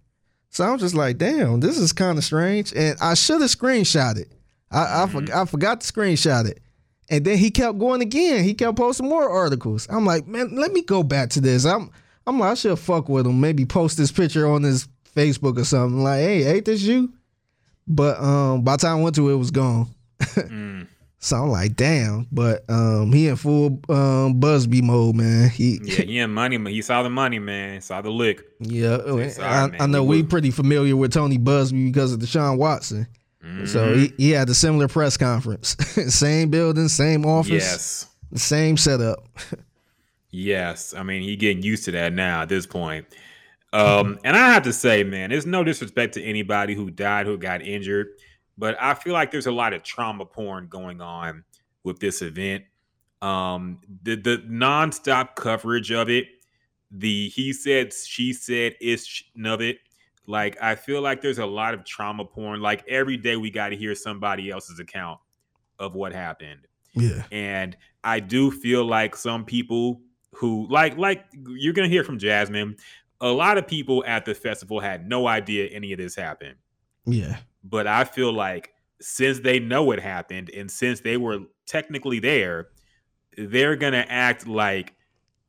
So 0.51 0.63
I'm 0.63 0.77
just 0.77 0.95
like, 0.95 1.17
damn, 1.17 1.59
this 1.59 1.77
is 1.77 1.91
kind 1.91 2.17
of 2.17 2.23
strange. 2.23 2.71
And 2.75 2.97
I 3.01 3.15
should 3.15 3.41
have 3.41 3.49
screenshot 3.49 4.17
it. 4.17 4.31
I, 4.71 5.03
I, 5.03 5.07
for- 5.07 5.33
I 5.33 5.45
forgot 5.45 5.81
to 5.81 5.91
screenshot 5.93 6.47
it. 6.47 6.59
And 7.09 7.23
then 7.23 7.37
he 7.37 7.51
kept 7.51 7.77
going 7.79 8.01
again. 8.01 8.43
He 8.43 8.53
kept 8.53 8.77
posting 8.77 9.07
more 9.07 9.29
articles. 9.29 9.87
I'm 9.89 10.05
like, 10.05 10.27
man, 10.27 10.55
let 10.55 10.73
me 10.73 10.81
go 10.81 11.03
back 11.03 11.29
to 11.31 11.41
this. 11.41 11.65
I'm 11.65 11.89
I'm 12.25 12.39
like, 12.39 12.51
I 12.51 12.53
should 12.55 12.77
fuck 12.79 13.07
with 13.07 13.25
him. 13.25 13.39
Maybe 13.39 13.65
post 13.65 13.95
this 13.97 14.11
picture 14.11 14.45
on 14.45 14.63
his 14.63 14.89
Facebook 15.15 15.57
or 15.57 15.63
something. 15.63 16.03
Like, 16.03 16.19
hey, 16.19 16.43
ain't 16.55 16.65
this 16.65 16.81
you? 16.83 17.13
But 17.87 18.19
um 18.21 18.63
by 18.63 18.73
the 18.75 18.81
time 18.81 18.97
I 18.97 19.01
went 19.01 19.15
to 19.15 19.29
it, 19.29 19.33
it 19.33 19.37
was 19.37 19.51
gone. 19.51 19.87
So 21.19 21.35
I'm 21.35 21.49
like, 21.49 21.75
damn. 21.75 22.27
But 22.31 22.63
um, 22.69 23.11
he 23.11 23.27
in 23.27 23.37
full 23.37 23.81
um, 23.89 24.39
Buzbee 24.39 24.83
mode, 24.83 25.15
man. 25.15 25.49
He 25.49 25.79
Yeah, 25.83 26.25
in 26.25 26.31
money. 26.31 26.59
He 26.71 26.83
saw 26.83 27.01
the 27.01 27.09
money, 27.09 27.39
man. 27.39 27.81
Saw 27.81 28.01
the 28.03 28.11
lick. 28.11 28.43
yeah. 28.59 28.97
I. 29.41 29.71
I 29.79 29.87
know 29.87 30.03
We 30.03 30.17
we 30.21 30.23
pretty 30.27 30.51
familiar 30.51 30.95
with 30.95 31.11
Tony 31.13 31.39
Buzbee 31.39 31.87
because 31.91 32.13
of 32.13 32.19
Deshaun 32.19 32.57
Watson. 32.59 33.07
So 33.65 33.93
he, 33.93 34.13
he 34.17 34.31
had 34.31 34.49
a 34.49 34.53
similar 34.53 34.87
press 34.87 35.17
conference, 35.17 35.69
same 36.13 36.49
building, 36.49 36.87
same 36.87 37.25
office, 37.25 37.51
Yes. 37.51 38.07
same 38.35 38.77
setup. 38.77 39.27
Yes, 40.29 40.93
I 40.93 41.03
mean 41.03 41.21
he 41.23 41.35
getting 41.35 41.63
used 41.63 41.85
to 41.85 41.91
that 41.91 42.13
now 42.13 42.41
at 42.41 42.49
this 42.49 42.65
point. 42.65 43.05
Um, 43.73 44.17
and 44.23 44.35
I 44.37 44.53
have 44.53 44.63
to 44.63 44.73
say, 44.73 45.03
man, 45.03 45.29
there's 45.29 45.45
no 45.45 45.63
disrespect 45.63 46.13
to 46.15 46.23
anybody 46.23 46.73
who 46.73 46.89
died, 46.89 47.25
who 47.25 47.37
got 47.37 47.61
injured, 47.61 48.07
but 48.57 48.77
I 48.81 48.93
feel 48.93 49.13
like 49.13 49.31
there's 49.31 49.47
a 49.47 49.51
lot 49.51 49.73
of 49.73 49.83
trauma 49.83 50.25
porn 50.25 50.67
going 50.67 51.01
on 51.01 51.43
with 51.83 51.99
this 51.99 52.21
event. 52.21 52.63
Um, 53.21 53.79
the 54.03 54.15
the 54.15 54.37
nonstop 54.47 55.35
coverage 55.35 55.91
of 55.91 56.09
it, 56.09 56.27
the 56.91 57.29
he 57.29 57.51
said, 57.53 57.93
she 57.93 58.33
said, 58.33 58.75
ish 58.79 59.25
of 59.43 59.61
it. 59.61 59.79
Like 60.27 60.57
I 60.61 60.75
feel 60.75 61.01
like 61.01 61.21
there's 61.21 61.39
a 61.39 61.45
lot 61.45 61.73
of 61.73 61.85
trauma 61.85 62.25
porn. 62.25 62.61
Like 62.61 62.85
every 62.87 63.15
day 63.17 63.37
we 63.37 63.49
got 63.49 63.69
to 63.69 63.77
hear 63.77 63.95
somebody 63.95 64.51
else's 64.51 64.79
account 64.79 65.19
of 65.79 65.95
what 65.95 66.11
happened 66.11 66.67
Yeah, 66.93 67.23
and 67.31 67.77
I 68.03 68.19
do 68.19 68.51
feel 68.51 68.85
like 68.85 69.15
some 69.15 69.45
people 69.45 70.01
who 70.33 70.67
like 70.69 70.97
like 70.97 71.25
you're 71.47 71.73
gonna 71.73 71.87
hear 71.87 72.03
from 72.03 72.19
Jasmine. 72.19 72.75
A 73.21 73.29
lot 73.29 73.57
of 73.57 73.67
people 73.67 74.03
at 74.05 74.25
the 74.25 74.35
festival 74.35 74.79
had 74.79 75.07
no 75.07 75.27
idea 75.27 75.67
any 75.67 75.91
of 75.93 75.97
this 75.97 76.15
happened, 76.15 76.55
yeah, 77.05 77.37
but 77.63 77.87
I 77.87 78.03
feel 78.03 78.33
like 78.33 78.73
since 78.99 79.39
they 79.39 79.59
know 79.59 79.91
it 79.91 79.99
happened 79.99 80.49
and 80.49 80.69
since 80.69 80.99
they 80.99 81.17
were 81.17 81.39
technically 81.65 82.19
there, 82.19 82.67
they're 83.37 83.75
gonna 83.75 84.05
act 84.07 84.47
like 84.47 84.93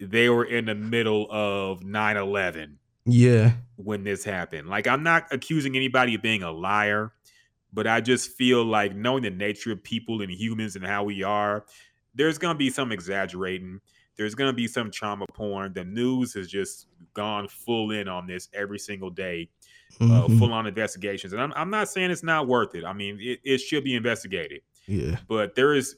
they 0.01 0.29
were 0.29 0.45
in 0.45 0.67
the 0.67 0.75
middle 0.75 1.27
of 1.31 1.81
9-11 1.81 2.77
yeah, 3.09 3.53
when 3.77 4.05
this 4.05 4.25
happened. 4.25 4.69
Like 4.69 4.87
I'm 4.87 5.03
not 5.03 5.27
accusing 5.33 5.77
anybody 5.77 6.15
of 6.15 6.23
being 6.23 6.43
a 6.43 6.51
liar, 6.51 7.13
but 7.73 7.87
I 7.87 8.01
just 8.01 8.33
feel 8.33 8.65
like 8.65 8.95
knowing 8.95 9.23
the 9.23 9.31
nature 9.31 9.73
of 9.73 9.83
people 9.83 10.23
and 10.23 10.31
humans 10.31 10.77
and 10.77 10.87
how 10.87 11.05
we 11.05 11.23
are, 11.23 11.65
there's 12.15 12.39
gonna 12.39 12.59
be 12.59 12.71
some 12.71 12.93
exaggerating. 12.93 13.81
There's 14.17 14.35
gonna 14.35 14.53
be 14.53 14.67
some 14.67 14.91
trauma 14.91 15.27
porn. 15.35 15.73
The 15.73 15.85
news 15.85 16.35
has 16.35 16.49
just 16.49 16.89
gone 17.15 17.49
full 17.49 17.93
in 17.93 18.09
on 18.09 18.27
this 18.27 18.49
every 18.53 18.79
single 18.79 19.11
day, 19.11 19.49
uh, 20.01 20.27
mhm, 20.27 20.39
full 20.39 20.53
on 20.53 20.67
investigations. 20.67 21.33
And 21.33 21.43
I'm, 21.43 21.53
I'm 21.57 21.71
not 21.71 21.89
saying 21.89 22.11
it's 22.11 22.23
not 22.23 22.47
worth 22.49 22.75
it. 22.75 22.85
I 22.85 22.93
mean, 22.93 23.19
it, 23.21 23.41
it 23.45 23.59
should 23.59 23.85
be 23.85 23.95
investigated 23.95 24.63
yeah, 24.87 25.17
but 25.29 25.55
there 25.55 25.75
is 25.75 25.97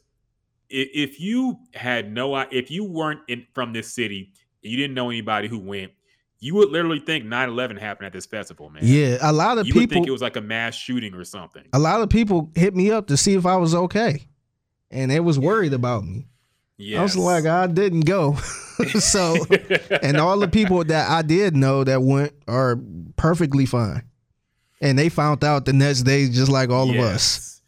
if 0.69 1.21
you 1.21 1.59
had 1.75 2.13
no 2.13 2.37
if 2.51 2.71
you 2.71 2.85
weren't 2.85 3.21
in 3.29 3.47
from 3.55 3.73
this 3.73 3.93
city 3.93 4.33
you 4.63 4.77
didn't 4.77 4.95
know 4.95 5.11
anybody 5.11 5.49
who 5.49 5.59
went 5.59 5.93
you 6.41 6.55
would 6.55 6.71
literally 6.71 7.01
think 7.01 7.25
9-11 7.25 7.79
happened 7.79 8.07
at 8.07 8.13
this 8.13 8.27
festival 8.27 8.71
man 8.71 8.83
yeah. 8.85 9.19
A 9.21 9.33
lot 9.33 9.59
of 9.59 9.67
you 9.67 9.75
people, 9.75 9.95
think 9.95 10.09
it 10.09 10.11
was 10.11 10.23
like 10.23 10.37
a 10.37 10.41
mass 10.41 10.75
shooting 10.75 11.15
or 11.15 11.25
something 11.25 11.65
a 11.73 11.79
lot 11.79 12.01
of 12.01 12.09
people 12.09 12.51
hit 12.55 12.75
me 12.75 12.91
up 12.91 13.07
to 13.09 13.17
see 13.17 13.35
if 13.35 13.47
I 13.47 13.57
was 13.57 13.75
okay, 13.75 14.27
and 14.91 15.11
they 15.11 15.21
was 15.21 15.39
worried 15.39 15.73
about 15.73 16.05
me. 16.05 16.27
Yeah. 16.81 17.01
I 17.01 17.03
was 17.03 17.15
like, 17.15 17.45
I 17.45 17.67
didn't 17.67 18.07
go. 18.07 18.37
so, 18.99 19.37
and 20.03 20.17
all 20.17 20.39
the 20.39 20.49
people 20.49 20.83
that 20.85 21.11
I 21.11 21.21
did 21.21 21.55
know 21.55 21.85
that 21.85 22.03
went 22.03 22.33
are 22.49 22.81
perfectly 23.17 23.67
fine. 23.67 24.03
And 24.81 24.99
they 24.99 25.11
found 25.11 25.45
out 25.45 25.67
the 25.67 25.75
next 25.75 26.03
day, 26.03 26.27
just 26.31 26.51
like 26.51 26.71
all 26.71 26.91
of 26.91 26.97
us. 26.97 27.49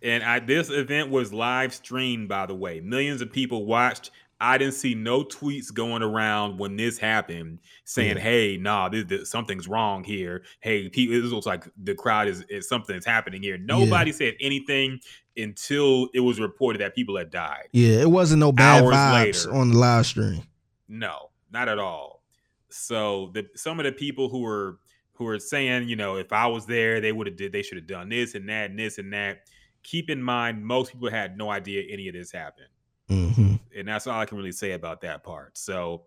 And 0.00 0.22
I, 0.22 0.38
this 0.38 0.70
event 0.70 1.10
was 1.10 1.32
live 1.32 1.74
streamed, 1.74 2.28
by 2.28 2.46
the 2.46 2.54
way. 2.54 2.78
Millions 2.78 3.20
of 3.20 3.32
people 3.32 3.66
watched. 3.66 4.12
I 4.38 4.58
didn't 4.58 4.74
see 4.74 4.94
no 4.94 5.24
tweets 5.24 5.72
going 5.72 6.02
around 6.02 6.58
when 6.58 6.76
this 6.76 6.98
happened 6.98 7.60
saying, 7.84 8.16
Yeah. 8.16 8.22
"Hey, 8.22 8.56
nah, 8.58 8.88
this, 8.90 9.04
this- 9.06 9.30
something's 9.30 9.66
wrong 9.66 10.04
here. 10.04 10.44
Hey, 10.60 10.88
people, 10.90 11.20
this 11.20 11.32
looks 11.32 11.46
like 11.46 11.64
the 11.82 11.94
crowd 11.94 12.28
is, 12.28 12.42
is 12.50 12.68
something's 12.68 13.06
happening 13.06 13.42
here." 13.42 13.56
Nobody 13.56 14.12
said 14.12 14.34
anything 14.40 15.00
until 15.38 16.08
it 16.14 16.20
was 16.20 16.38
reported 16.40 16.80
that 16.80 16.94
people 16.94 17.16
had 17.16 17.30
died. 17.30 17.68
Yeah, 17.72 18.00
it 18.00 18.10
wasn't 18.10 18.40
no 18.40 18.52
bad 18.52 18.84
Hours 18.84 18.94
vibes 18.94 19.46
later. 19.46 19.54
on 19.54 19.70
the 19.70 19.78
live 19.78 20.06
stream. 20.06 20.42
No, 20.88 21.30
not 21.50 21.68
at 21.68 21.78
all. 21.78 22.22
So 22.68 23.30
the 23.34 23.46
some 23.54 23.80
of 23.80 23.84
the 23.86 23.92
people 23.92 24.28
who 24.28 24.40
were 24.40 24.78
who 25.14 25.24
were 25.24 25.38
saying, 25.38 25.88
you 25.88 25.96
know, 25.96 26.16
if 26.16 26.30
I 26.32 26.46
was 26.46 26.66
there, 26.66 27.00
they 27.00 27.12
would 27.12 27.26
have 27.26 27.36
did 27.36 27.52
they 27.52 27.62
should 27.62 27.78
have 27.78 27.86
done 27.86 28.10
this 28.10 28.34
and 28.34 28.48
that 28.48 28.70
and 28.70 28.78
this 28.78 28.98
and 28.98 29.12
that. 29.14 29.38
Keep 29.82 30.10
in 30.10 30.20
mind, 30.22 30.64
most 30.64 30.92
people 30.92 31.08
had 31.10 31.38
no 31.38 31.48
idea 31.50 31.84
any 31.90 32.08
of 32.08 32.14
this 32.14 32.32
happened, 32.32 32.66
hmm 33.08 33.54
and 33.76 33.86
that's 33.86 34.06
all 34.06 34.18
I 34.18 34.24
can 34.26 34.36
really 34.38 34.52
say 34.52 34.72
about 34.72 35.00
that 35.02 35.22
part. 35.22 35.56
So 35.58 36.04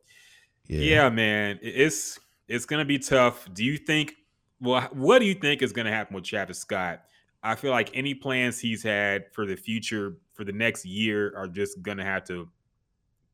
Yeah. 0.68 0.80
yeah, 1.04 1.10
man, 1.10 1.60
it's 1.62 2.20
it's 2.48 2.66
gonna 2.66 2.86
be 2.86 3.00
tough. 3.00 3.48
Do 3.54 3.64
you 3.64 3.78
think? 3.78 4.16
Well, 4.60 4.82
what 4.92 5.20
do 5.20 5.26
you 5.26 5.36
think 5.36 5.62
is 5.62 5.72
gonna 5.72 5.92
happen 5.92 6.16
with 6.16 6.24
Travis 6.26 6.60
Scott? 6.60 7.04
I 7.44 7.56
feel 7.56 7.72
like 7.72 7.92
any 7.96 8.14
plans 8.14 8.60
he's 8.60 8.84
had 8.84 9.32
for 9.34 9.46
the 9.46 9.56
future 9.56 10.18
for 10.34 10.44
the 10.44 10.52
next 10.52 10.86
year 10.86 11.34
are 11.38 11.48
just 11.48 11.82
gonna 11.82 12.04
have 12.04 12.24
to 12.26 12.50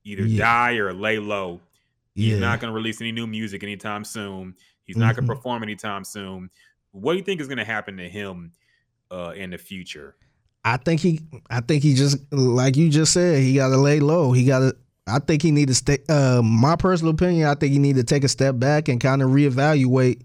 either 0.03 0.25
Yeah. 0.27 0.37
die 0.37 0.73
or 0.77 0.93
lay 0.93 1.17
low. 1.17 1.61
He's 2.13 2.33
Yeah. 2.33 2.39
not 2.39 2.59
going 2.59 2.71
to 2.71 2.75
release 2.75 3.01
any 3.01 3.11
new 3.11 3.25
music 3.27 3.63
anytime 3.63 4.03
soon. 4.05 4.55
He's 4.83 4.95
not 4.95 5.15
going 5.15 5.25
Mhm. 5.25 5.29
to 5.31 5.35
perform 5.35 5.63
anytime 5.63 6.03
soon. 6.05 6.49
What 6.91 7.13
do 7.13 7.17
you 7.17 7.25
think 7.25 7.41
is 7.41 7.47
going 7.47 7.57
to 7.57 7.65
happen 7.65 7.97
to 7.97 8.07
him 8.07 8.53
uh, 9.11 9.33
in 9.35 9.49
the 9.49 9.57
future? 9.57 10.15
I 10.65 10.77
think 10.77 10.99
he 10.99 11.21
I 11.49 11.61
think 11.61 11.83
he 11.83 11.93
just 11.93 12.17
like 12.33 12.75
you 12.75 12.89
just 12.89 13.13
said, 13.13 13.41
he 13.41 13.53
gotta 13.55 13.77
lay 13.77 13.99
low. 13.99 14.31
He 14.31 14.45
gotta 14.45 14.75
I 15.07 15.19
think 15.19 15.43
he 15.43 15.51
need 15.51 15.67
to 15.67 15.75
stay 15.75 15.99
uh 16.09 16.41
my 16.43 16.75
personal 16.75 17.13
opinion, 17.13 17.47
I 17.47 17.53
think 17.55 17.71
he 17.71 17.79
need 17.79 17.97
to 17.97 18.03
take 18.03 18.23
a 18.23 18.27
step 18.27 18.57
back 18.57 18.87
and 18.89 18.99
kind 18.99 19.21
of 19.21 19.29
reevaluate 19.29 20.21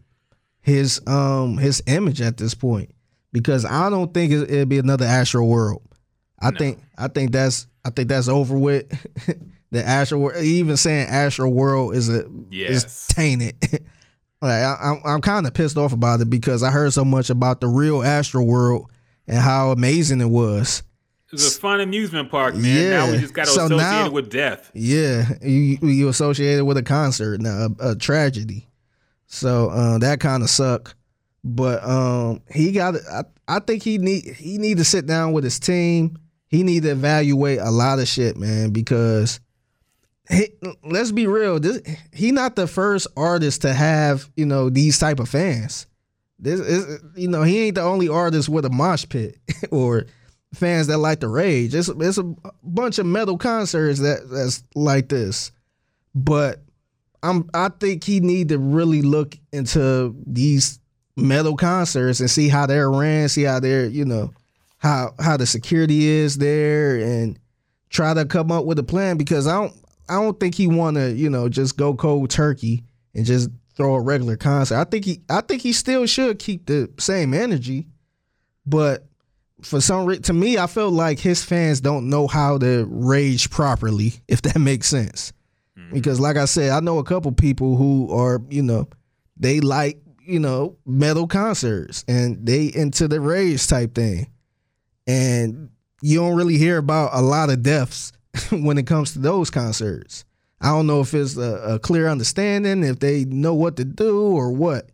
his 0.63 1.01
um 1.07 1.59
his 1.59 1.83
image 1.87 2.21
at 2.23 2.39
this 2.39 2.55
point. 2.55 2.91
Because 3.33 3.65
I 3.65 3.91
don't 3.91 4.13
think 4.13 4.33
it, 4.33 4.51
it'd 4.51 4.69
be 4.69 4.79
another 4.79 5.05
Astro 5.05 5.45
World. 5.45 5.83
I 6.41 6.51
No. 6.51 6.59
think 6.59 6.79
I 6.97 7.09
think 7.09 7.33
that's 7.33 7.67
I 7.85 7.91
think 7.91 8.09
that's 8.09 8.29
over 8.29 8.59
with. 8.59 8.87
the 9.71 9.87
Astro 9.87 10.19
World 10.19 10.43
even 10.43 10.77
saying 10.79 11.07
Astro 11.09 11.49
World 11.51 11.95
is 11.95 12.09
a 12.09 12.25
Yes. 12.51 12.71
is 12.85 13.07
tainted. 13.15 13.57
like 14.43 14.63
I, 14.63 14.77
I'm 14.81 15.01
I'm 15.05 15.21
kind 15.21 15.47
of 15.47 15.53
pissed 15.53 15.77
off 15.77 15.93
about 15.93 16.21
it 16.23 16.31
because 16.31 16.63
I 16.63 16.71
heard 16.71 16.93
so 16.95 17.05
much 17.05 17.29
about 17.29 17.61
the 17.61 17.69
real 17.69 18.03
Astro 18.03 18.43
World 18.43 18.91
and 19.31 19.39
how 19.39 19.71
amazing 19.71 20.21
it 20.21 20.29
was. 20.29 20.83
It 21.29 21.35
was 21.35 21.57
a 21.57 21.61
fun 21.61 21.81
amusement 21.81 22.31
park, 22.31 22.55
man. 22.57 22.91
Now 22.91 23.07
we 23.07 23.13
Yeah. 23.15 23.21
just 23.21 23.33
got 23.35 23.47
So 23.47 23.65
associate 23.67 23.79
now- 23.79 24.11
with 24.11 24.29
death. 24.31 24.71
Yeah, 24.75 25.29
you 25.41 25.79
you 25.81 26.09
associated 26.09 26.65
with 26.65 26.77
a 26.77 26.83
concert 26.83 27.41
now, 27.41 27.69
a, 27.81 27.91
a 27.91 27.95
tragedy. 27.97 28.69
So 29.27 29.71
uh, 29.71 29.99
that 29.99 30.19
kind 30.21 30.43
of 30.43 30.51
suck. 30.51 30.97
But 31.45 31.83
um, 31.89 32.43
he 32.51 32.73
got. 32.73 32.97
I, 33.11 33.23
I 33.49 33.61
think 33.61 33.83
he 33.83 33.97
need 33.99 34.25
he 34.25 34.59
need 34.59 34.79
to 34.79 34.85
sit 34.85 35.07
down 35.07 35.33
with 35.33 35.45
his 35.45 35.59
team. 35.61 36.19
He 36.49 36.65
need 36.65 36.83
to 36.83 36.91
evaluate 36.91 37.61
a 37.61 37.71
lot 37.71 38.01
of 38.01 38.09
shit, 38.09 38.37
man. 38.37 38.71
Because 38.71 39.39
he, 40.29 40.49
let's 40.85 41.13
be 41.13 41.27
real, 41.29 41.61
this 41.61 41.81
he 42.13 42.33
not 42.33 42.57
the 42.57 42.67
first 42.67 43.07
artist 43.17 43.63
to 43.63 43.73
have 43.73 44.29
you 44.37 44.45
know 44.47 44.69
these 44.69 44.99
type 44.99 45.21
of 45.21 45.29
fans. 45.29 45.87
This 46.41 46.61
is 46.61 47.03
you 47.17 47.29
know 47.29 47.43
he 47.43 47.67
ain't 47.67 47.75
the 47.75 47.83
only 47.83 48.09
artist 48.09 48.49
with 48.49 48.65
a 48.65 48.71
mosh 48.71 49.07
pit 49.09 49.39
or 49.71 50.07
fans 50.55 50.87
that 50.89 50.99
like 50.99 51.21
the 51.21 51.29
rage. 51.29 51.75
It's 51.75 51.89
it's 51.89 52.19
a 52.19 52.35
bunch 52.63 52.99
of 52.99 53.07
metal 53.07 53.39
concerts 53.39 54.01
that 54.01 54.29
that's 54.31 54.65
like 54.75 55.09
this, 55.09 55.53
but 56.15 56.63
I'm 57.23 57.49
I 57.55 57.69
think 57.69 58.05
he 58.05 58.21
need 58.21 58.49
to 58.49 58.59
really 58.59 59.03
look 59.03 59.37
into 59.53 60.15
these 60.27 60.79
metal 61.17 61.57
concerts 61.57 62.21
and 62.21 62.31
see 62.31 62.49
how 62.49 62.67
they're 62.67 62.91
ran, 62.91 63.29
see 63.29 63.43
how 63.43 63.61
they're 63.61 63.87
you 63.87 64.05
know 64.05 64.33
how 64.79 65.15
how 65.21 65.37
the 65.37 65.47
security 65.47 66.07
is 66.07 66.39
there, 66.39 66.99
and 66.99 67.39
try 67.91 68.15
to 68.15 68.25
come 68.25 68.51
up 68.51 68.65
with 68.65 68.79
a 68.79 68.85
plan 68.85 69.17
because 69.17 69.47
I 69.47 69.61
don't 69.61 69.75
I 70.09 70.15
don't 70.15 70.41
think 70.41 70.55
he 70.55 70.67
want 70.67 70.97
to 70.97 71.13
you 71.13 71.29
know 71.29 71.49
just 71.49 71.77
go 71.77 71.95
cold 71.95 72.31
turkey 72.31 72.83
and 73.15 73.27
just 73.27 73.51
throw 73.81 73.95
a 73.95 74.01
regular 74.01 74.37
concert. 74.37 74.77
I 74.77 74.85
think 74.85 75.07
he 75.07 75.23
I 75.31 75.41
think 75.41 75.63
he 75.63 75.73
still 75.73 76.05
should 76.05 76.39
keep 76.39 76.67
the 76.67 76.91
same 76.99 77.33
energy, 77.33 77.87
but 78.67 79.07
for 79.63 79.81
some 79.81 80.05
reason, 80.05 80.23
to 80.25 80.33
me, 80.35 80.59
I 80.59 80.67
feel 80.67 80.91
like 80.91 81.19
his 81.19 81.43
fans 81.43 81.81
don't 81.81 82.11
know 82.11 82.27
how 82.27 82.59
to 82.59 82.87
rage 82.91 83.51
properly, 83.51 84.15
if 84.29 84.43
that 84.43 84.59
makes 84.59 84.87
sense. 84.87 85.33
Mm-hmm. 85.79 85.95
Because, 85.95 86.21
like 86.21 86.37
I 86.37 86.45
said, 86.45 86.71
I 86.71 86.81
know 86.81 86.99
a 86.99 87.05
couple 87.05 87.33
people 87.33 87.77
who 87.77 88.13
are, 88.13 88.43
you 88.51 88.63
know, 88.63 88.89
they 89.37 89.61
like, 89.61 89.99
you 90.27 90.41
know, 90.41 90.77
metal 90.85 91.27
concerts 91.27 92.05
and 92.07 92.47
they 92.47 92.67
into 92.67 93.09
the 93.09 93.21
rage 93.21 93.67
type 93.67 93.95
thing. 93.95 94.31
And 95.07 95.71
you 96.03 96.21
don't 96.21 96.37
really 96.37 96.59
hear 96.59 96.77
about 96.77 97.11
a 97.15 97.23
lot 97.23 97.51
of 97.51 97.63
deaths 97.63 98.13
when 98.51 98.77
it 98.77 98.87
comes 98.87 99.15
to 99.15 99.19
those 99.19 99.51
concerts. 99.51 100.25
I 100.61 100.69
don't 100.69 100.87
know 100.87 101.01
if 101.01 101.15
it's 101.15 101.37
a, 101.37 101.75
a 101.75 101.79
clear 101.79 102.09
understanding, 102.09 102.83
if 102.85 102.99
they 103.01 103.25
know 103.25 103.55
what 103.55 103.77
to 103.77 103.85
do 103.85 104.21
or 104.35 104.53
what. 104.53 104.91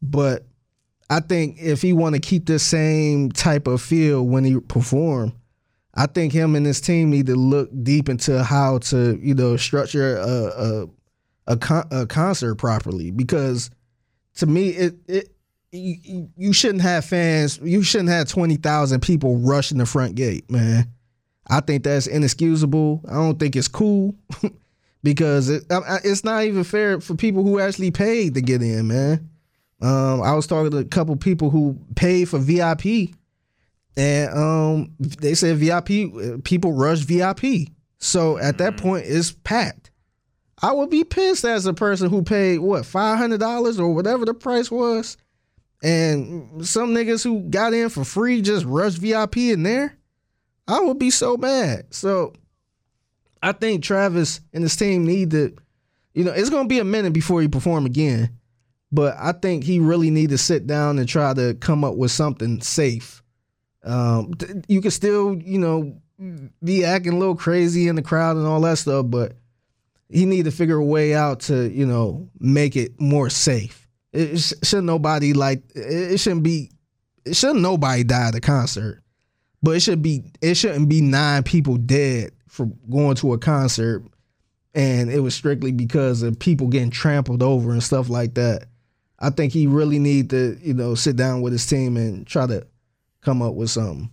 But 0.00 0.46
I 1.10 1.20
think 1.20 1.56
if 1.60 1.82
he 1.82 1.92
want 1.92 2.14
to 2.14 2.20
keep 2.20 2.46
the 2.46 2.58
same 2.58 3.30
type 3.30 3.66
of 3.66 3.82
feel 3.82 4.26
when 4.26 4.44
he 4.44 4.58
perform, 4.60 5.34
I 5.94 6.06
think 6.06 6.32
him 6.32 6.56
and 6.56 6.64
his 6.64 6.80
team 6.80 7.10
need 7.10 7.26
to 7.26 7.34
look 7.36 7.68
deep 7.82 8.08
into 8.08 8.42
how 8.42 8.78
to, 8.78 9.18
you 9.20 9.34
know, 9.34 9.56
structure 9.58 10.16
a 10.16 10.26
a 10.26 10.86
a, 11.48 11.56
con- 11.56 11.88
a 11.90 12.06
concert 12.06 12.54
properly 12.54 13.10
because 13.10 13.68
to 14.36 14.46
me 14.46 14.68
it 14.70 14.94
it 15.06 15.28
you, 15.72 16.30
you- 16.36 16.52
shouldn't 16.52 16.82
have 16.82 17.04
fans. 17.04 17.58
You 17.62 17.82
shouldn't 17.82 18.08
have 18.10 18.28
twenty 18.28 18.56
thousand 18.56 19.00
people 19.00 19.36
rushing 19.38 19.76
the 19.78 19.86
front 19.86 20.14
gate, 20.14 20.50
man. 20.50 20.90
I 21.48 21.60
think 21.60 21.82
that's 21.84 22.06
inexcusable. 22.06 23.02
I 23.08 23.14
don't 23.14 23.38
think 23.38 23.56
it's 23.56 23.68
cool 23.68 24.14
because 25.02 25.48
it, 25.48 25.64
it's 26.04 26.24
not 26.24 26.44
even 26.44 26.64
fair 26.64 27.00
for 27.00 27.14
people 27.14 27.42
who 27.42 27.58
actually 27.58 27.90
paid 27.90 28.34
to 28.34 28.40
get 28.40 28.62
in, 28.62 28.88
man. 28.88 29.28
Um, 29.80 30.22
I 30.22 30.34
was 30.34 30.46
talking 30.46 30.70
to 30.70 30.78
a 30.78 30.84
couple 30.84 31.16
people 31.16 31.50
who 31.50 31.76
paid 31.96 32.28
for 32.28 32.38
VIP, 32.38 33.14
and 33.96 34.32
um, 34.32 34.94
they 34.98 35.34
said 35.34 35.56
VIP 35.56 36.44
people 36.44 36.72
rush 36.72 37.00
VIP. 37.00 37.68
So 37.98 38.38
at 38.38 38.58
that 38.58 38.76
point, 38.76 39.06
it's 39.06 39.32
packed. 39.32 39.90
I 40.60 40.72
would 40.72 40.90
be 40.90 41.02
pissed 41.02 41.44
as 41.44 41.66
a 41.66 41.74
person 41.74 42.08
who 42.08 42.22
paid 42.22 42.58
what 42.58 42.86
five 42.86 43.18
hundred 43.18 43.40
dollars 43.40 43.80
or 43.80 43.92
whatever 43.92 44.24
the 44.24 44.34
price 44.34 44.70
was, 44.70 45.16
and 45.82 46.64
some 46.64 46.94
niggas 46.94 47.24
who 47.24 47.40
got 47.50 47.74
in 47.74 47.88
for 47.88 48.04
free 48.04 48.40
just 48.40 48.64
rushed 48.64 48.98
VIP 48.98 49.38
in 49.38 49.64
there. 49.64 49.98
I 50.68 50.78
would 50.80 51.00
be 51.00 51.10
so 51.10 51.36
mad. 51.36 51.92
So 51.92 52.34
I 53.42 53.52
think 53.52 53.82
Travis 53.82 54.40
and 54.52 54.62
his 54.62 54.76
team 54.76 55.04
need 55.04 55.32
to, 55.32 55.54
you 56.14 56.24
know, 56.24 56.32
it's 56.32 56.50
gonna 56.50 56.68
be 56.68 56.78
a 56.78 56.84
minute 56.84 57.12
before 57.12 57.42
he 57.42 57.48
perform 57.48 57.86
again. 57.86 58.30
But 58.92 59.16
I 59.18 59.32
think 59.32 59.64
he 59.64 59.78
really 59.78 60.10
need 60.10 60.30
to 60.30 60.38
sit 60.38 60.66
down 60.66 60.98
and 60.98 61.08
try 61.08 61.32
to 61.34 61.54
come 61.54 61.82
up 61.82 61.96
with 61.96 62.10
something 62.10 62.60
safe. 62.60 63.22
Um, 63.82 64.34
you 64.68 64.80
can 64.80 64.90
still, 64.90 65.34
you 65.34 65.58
know, 65.58 65.96
be 66.62 66.84
acting 66.84 67.14
a 67.14 67.18
little 67.18 67.34
crazy 67.34 67.88
in 67.88 67.96
the 67.96 68.02
crowd 68.02 68.36
and 68.36 68.46
all 68.46 68.60
that 68.60 68.78
stuff, 68.78 69.06
but 69.08 69.32
he 70.08 70.26
need 70.26 70.44
to 70.44 70.50
figure 70.50 70.76
a 70.76 70.84
way 70.84 71.14
out 71.14 71.40
to, 71.40 71.68
you 71.70 71.86
know, 71.86 72.28
make 72.38 72.76
it 72.76 73.00
more 73.00 73.30
safe. 73.30 73.88
It, 74.12 74.32
it 74.32 74.38
sh- 74.38 74.52
shouldn't 74.62 74.86
nobody 74.86 75.32
like 75.32 75.62
it, 75.74 76.20
shouldn't 76.20 76.42
be 76.42 76.70
it 77.24 77.34
shouldn't 77.34 77.60
nobody 77.60 78.04
die 78.04 78.28
at 78.28 78.34
the 78.34 78.40
concert. 78.40 79.02
But 79.62 79.72
it 79.72 79.80
should 79.80 80.02
be 80.02 80.24
it 80.40 80.54
shouldn't 80.54 80.88
be 80.88 81.00
nine 81.00 81.42
people 81.42 81.76
dead 81.76 82.32
for 82.52 82.66
going 82.90 83.16
to 83.16 83.32
a 83.32 83.38
concert 83.38 84.04
and 84.74 85.10
it 85.10 85.20
was 85.20 85.34
strictly 85.34 85.72
because 85.72 86.22
of 86.22 86.38
people 86.38 86.66
getting 86.66 86.90
trampled 86.90 87.42
over 87.42 87.72
and 87.72 87.82
stuff 87.82 88.10
like 88.10 88.34
that. 88.34 88.66
I 89.18 89.30
think 89.30 89.54
he 89.54 89.66
really 89.66 89.98
need 89.98 90.28
to, 90.30 90.58
you 90.60 90.74
know, 90.74 90.94
sit 90.94 91.16
down 91.16 91.40
with 91.40 91.54
his 91.54 91.64
team 91.64 91.96
and 91.96 92.26
try 92.26 92.46
to 92.46 92.66
come 93.22 93.40
up 93.40 93.54
with 93.54 93.70
something. 93.70 94.10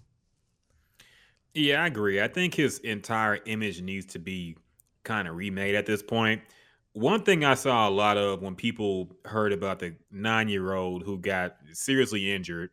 Yeah, 1.53 1.83
I 1.83 1.87
agree. 1.87 2.21
I 2.21 2.29
think 2.29 2.53
his 2.53 2.79
entire 2.79 3.39
image 3.45 3.81
needs 3.81 4.05
to 4.13 4.19
be 4.19 4.55
kind 5.03 5.27
of 5.27 5.35
remade 5.35 5.75
at 5.75 5.85
this 5.85 6.01
point. 6.01 6.41
One 6.93 7.23
thing 7.23 7.43
I 7.43 7.55
saw 7.55 7.89
a 7.89 7.91
lot 7.91 8.17
of 8.17 8.41
when 8.41 8.55
people 8.55 9.09
heard 9.25 9.51
about 9.51 9.79
the 9.79 9.95
nine 10.11 10.47
year 10.47 10.73
old 10.73 11.03
who 11.03 11.17
got 11.17 11.57
seriously 11.73 12.33
injured, 12.33 12.69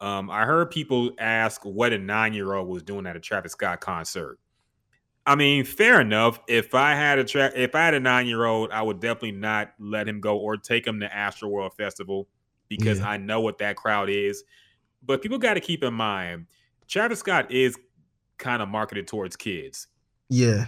um, 0.00 0.30
I 0.32 0.46
heard 0.46 0.72
people 0.72 1.12
ask 1.20 1.64
what 1.64 1.92
a 1.92 1.98
nine 1.98 2.32
year 2.32 2.54
old 2.54 2.66
was 2.66 2.82
doing 2.82 3.06
at 3.06 3.14
a 3.14 3.20
Travis 3.20 3.52
Scott 3.52 3.80
concert. 3.80 4.40
I 5.26 5.34
mean, 5.34 5.64
fair 5.64 6.00
enough. 6.00 6.38
If 6.46 6.74
I 6.74 6.94
had 6.94 7.18
a 7.18 7.24
tra- 7.24 7.52
if 7.54 7.74
I 7.74 7.84
had 7.84 7.94
a 7.94 8.00
nine 8.00 8.26
year 8.26 8.44
old, 8.44 8.70
I 8.70 8.82
would 8.82 9.00
definitely 9.00 9.32
not 9.32 9.72
let 9.78 10.08
him 10.08 10.20
go 10.20 10.38
or 10.38 10.56
take 10.56 10.86
him 10.86 11.00
to 11.00 11.08
Astroworld 11.08 11.74
Festival 11.74 12.28
because 12.68 13.00
Yeah. 13.00 13.08
I 13.10 13.16
know 13.16 13.40
what 13.40 13.58
that 13.58 13.76
crowd 13.76 14.08
is. 14.08 14.44
But 15.02 15.22
people 15.22 15.38
got 15.38 15.54
to 15.54 15.60
keep 15.60 15.82
in 15.84 15.94
mind, 15.94 16.46
Travis 16.88 17.18
Scott 17.20 17.50
is 17.50 17.76
kind 18.38 18.62
of 18.62 18.68
marketed 18.68 19.06
towards 19.08 19.36
kids. 19.36 19.88
Yeah. 20.28 20.66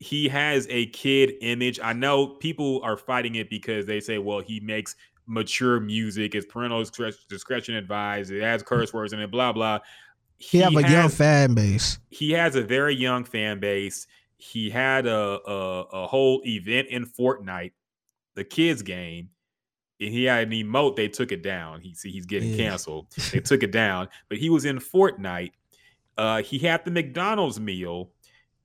He 0.00 0.28
has 0.28 0.66
a 0.70 0.86
kid 0.86 1.34
image. 1.40 1.80
I 1.82 1.92
know 1.92 2.26
people 2.26 2.80
are 2.82 2.96
fighting 2.96 3.36
it 3.36 3.48
because 3.48 3.86
they 3.86 4.00
say, 4.00 4.18
well, 4.18 4.40
he 4.40 4.60
makes 4.60 4.96
mature 5.26 5.80
music, 5.80 6.34
it's 6.34 6.44
parental 6.46 6.84
discretion 7.28 7.74
advised, 7.74 8.30
it 8.30 8.42
has 8.42 8.62
curse 8.62 8.92
words 8.92 9.12
in 9.12 9.20
it, 9.20 9.30
blah 9.30 9.52
blah. 9.52 9.78
He, 10.38 10.58
have 10.58 10.76
a 10.76 10.82
young 10.88 11.08
fan 11.08 11.54
base. 11.54 11.98
he 12.10 12.32
has 12.32 12.54
a 12.56 12.62
very 12.62 12.94
young 12.94 13.24
fan 13.24 13.60
base. 13.60 14.06
He 14.36 14.68
had 14.68 15.06
a, 15.06 15.38
a 15.46 15.80
a 15.92 16.06
whole 16.06 16.42
event 16.44 16.88
in 16.88 17.06
Fortnite, 17.06 17.72
the 18.34 18.44
kids 18.44 18.82
game, 18.82 19.30
and 20.00 20.10
he 20.10 20.24
had 20.24 20.48
an 20.48 20.52
emote. 20.52 20.96
They 20.96 21.08
took 21.08 21.32
it 21.32 21.42
down. 21.42 21.80
He 21.80 21.94
see 21.94 22.10
he's 22.10 22.26
getting 22.26 22.50
Yeah. 22.50 22.56
canceled. 22.68 23.06
They 23.32 23.40
took 23.40 23.62
it 23.62 23.70
down, 23.70 24.08
but 24.28 24.38
he 24.38 24.50
was 24.50 24.64
in 24.66 24.78
Fortnite. 24.78 25.52
Uh, 26.18 26.42
he 26.42 26.58
had 26.58 26.84
the 26.84 26.90
McDonald's 26.90 27.58
meal, 27.58 28.10